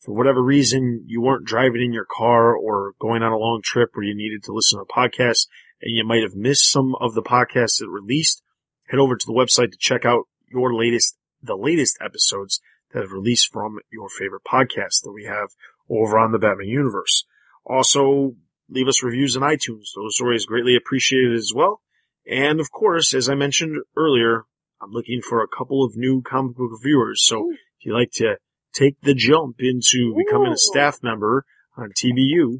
for 0.00 0.14
whatever 0.14 0.42
reason 0.42 1.04
you 1.06 1.22
weren't 1.22 1.46
driving 1.46 1.82
in 1.82 1.92
your 1.92 2.06
car 2.06 2.54
or 2.54 2.92
going 3.00 3.22
on 3.22 3.32
a 3.32 3.38
long 3.38 3.62
trip 3.64 3.90
where 3.94 4.04
you 4.04 4.14
needed 4.14 4.42
to 4.44 4.52
listen 4.52 4.78
to 4.78 4.82
a 4.82 4.86
podcast 4.86 5.48
and 5.80 5.96
you 5.96 6.04
might 6.04 6.22
have 6.22 6.34
missed 6.34 6.70
some 6.70 6.94
of 7.00 7.14
the 7.14 7.22
podcasts 7.22 7.78
that 7.78 7.88
released, 7.88 8.42
head 8.88 9.00
over 9.00 9.16
to 9.16 9.26
the 9.26 9.32
website 9.32 9.72
to 9.72 9.78
check 9.78 10.04
out 10.04 10.24
your 10.48 10.74
latest, 10.74 11.16
the 11.42 11.56
latest 11.56 11.96
episodes 12.04 12.60
that 12.96 13.02
have 13.02 13.12
released 13.12 13.52
from 13.52 13.78
your 13.92 14.08
favorite 14.08 14.40
podcast 14.50 15.02
that 15.02 15.12
we 15.12 15.24
have 15.24 15.50
over 15.90 16.18
on 16.18 16.32
the 16.32 16.38
Batman 16.38 16.66
universe. 16.66 17.26
Also, 17.66 18.36
leave 18.70 18.88
us 18.88 19.02
reviews 19.02 19.36
on 19.36 19.42
iTunes. 19.42 19.88
Those 19.94 20.18
are 20.18 20.24
always 20.24 20.46
greatly 20.46 20.74
appreciated 20.74 21.34
as 21.34 21.52
well. 21.54 21.82
And 22.26 22.58
of 22.58 22.72
course, 22.72 23.12
as 23.12 23.28
I 23.28 23.34
mentioned 23.34 23.76
earlier, 23.98 24.46
I'm 24.80 24.92
looking 24.92 25.20
for 25.20 25.42
a 25.42 25.46
couple 25.46 25.84
of 25.84 25.94
new 25.94 26.22
comic 26.22 26.56
book 26.56 26.70
reviewers. 26.72 27.22
So 27.22 27.50
if 27.50 27.84
you'd 27.84 27.92
like 27.92 28.12
to 28.12 28.38
take 28.72 28.98
the 29.02 29.14
jump 29.14 29.56
into 29.58 30.14
becoming 30.16 30.52
a 30.52 30.56
staff 30.56 31.02
member 31.02 31.44
on 31.76 31.90
TBU, 31.90 32.56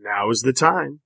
now 0.00 0.30
is 0.30 0.42
the 0.42 0.52
time, 0.52 1.00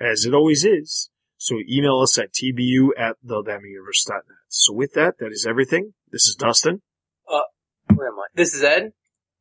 as 0.00 0.24
it 0.24 0.34
always 0.34 0.64
is. 0.64 1.10
So 1.36 1.58
email 1.70 2.00
us 2.00 2.18
at 2.18 2.32
tbu 2.32 2.88
at 2.98 3.16
thebatmanuniverse.net. 3.24 4.24
So 4.48 4.74
with 4.74 4.94
that, 4.94 5.18
that 5.20 5.30
is 5.30 5.46
everything. 5.48 5.94
This 6.10 6.26
is 6.26 6.34
Dustin, 6.34 6.82
uh, 7.32 7.42
Where 7.96 8.08
am 8.08 8.18
I? 8.18 8.26
This 8.34 8.54
is 8.54 8.62
Ed. 8.62 8.92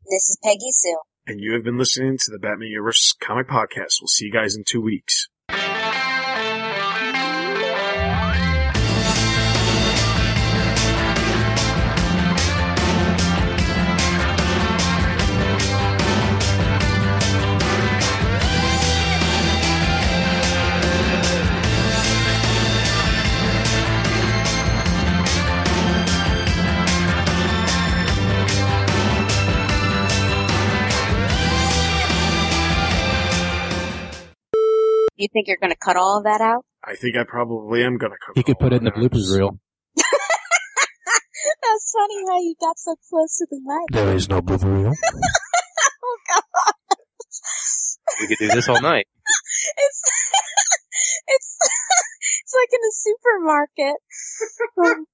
This 0.10 0.30
is 0.30 0.40
Peggy 0.44 0.72
Sue. 0.72 0.98
and 1.28 1.40
you 1.40 1.54
have 1.54 1.64
been 1.64 1.78
listening 1.78 2.18
to 2.18 2.32
the 2.32 2.40
Batman 2.40 2.70
Universe 2.70 3.14
Comic 3.20 3.48
Podcast. 3.48 4.02
We'll 4.02 4.08
see 4.08 4.26
you 4.26 4.32
guys 4.32 4.56
in 4.56 4.64
two 4.66 4.82
weeks. 4.82 5.28
You 35.20 35.28
think 35.34 35.50
you're 35.50 35.58
going 35.60 35.72
to 35.72 35.78
cut 35.78 35.98
all 35.98 36.18
of 36.20 36.24
that 36.24 36.40
out? 36.40 36.64
I 36.82 36.96
think 36.96 37.18
I 37.18 37.26
probably 37.28 37.84
am 37.84 37.98
gonna 37.98 38.16
cut. 38.26 38.38
You 38.38 38.44
could 38.44 38.58
put 38.58 38.72
it 38.72 38.78
in 38.78 38.86
the 38.86 38.92
that. 38.92 38.98
bloopers 38.98 39.36
reel. 39.38 39.60
That's 39.98 41.92
funny 41.94 42.24
how 42.26 42.40
you 42.40 42.56
got 42.60 42.80
so 42.80 42.96
close 43.10 43.38
to 43.40 43.48
the 43.52 43.60
mic. 43.62 43.92
There 43.92 44.16
is 44.16 44.30
no 44.30 44.42
blooper 44.42 44.74
reel. 44.74 44.94
Oh 46.02 46.18
god. 46.28 46.74
We 48.22 48.28
could 48.28 48.38
do 48.40 48.48
this 48.48 48.68
all 48.70 48.82
night. 48.82 49.06
It's 49.78 50.02
it's 51.28 51.58
it's 52.42 52.54
like 52.56 52.70
in 52.74 52.80
a 52.82 52.94
supermarket. 52.96 53.96
Um, 54.78 55.06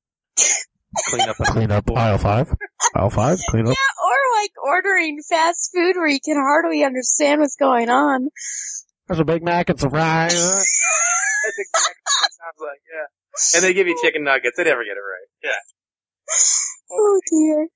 Clean 1.10 1.30
up. 1.30 1.36
Clean 1.38 1.72
up 1.72 1.92
aisle 1.92 2.18
five. 2.20 2.54
Aisle 2.96 3.10
five. 3.10 3.40
Clean 3.50 3.68
up. 3.68 3.74
yeah, 3.74 4.04
or 4.06 4.42
like 4.42 4.52
ordering 4.64 5.20
fast 5.28 5.72
food 5.74 5.96
where 5.98 6.08
you 6.08 6.20
can 6.24 6.38
hardly 6.38 6.84
understand 6.84 7.42
what's 7.42 7.56
going 7.58 7.90
on. 7.90 8.30
There's 9.08 9.20
a 9.20 9.26
Big 9.26 9.44
Mac 9.44 9.70
and 9.70 9.80
some 9.80 9.92
fries. 9.92 10.34
That's 10.34 11.60
exactly 11.60 12.02
what 12.04 12.26
it 12.26 12.34
sounds 12.34 12.60
like, 12.62 12.82
yeah. 12.90 13.58
And 13.58 13.64
they 13.64 13.74
give 13.74 13.88
you 13.88 13.98
chicken 14.04 14.24
nuggets. 14.24 14.58
They 14.58 14.64
never 14.64 14.84
get 14.84 14.98
it 14.98 15.02
right. 15.02 15.30
Yeah. 15.44 15.52
Oh 16.92 17.20
dear. 17.30 17.68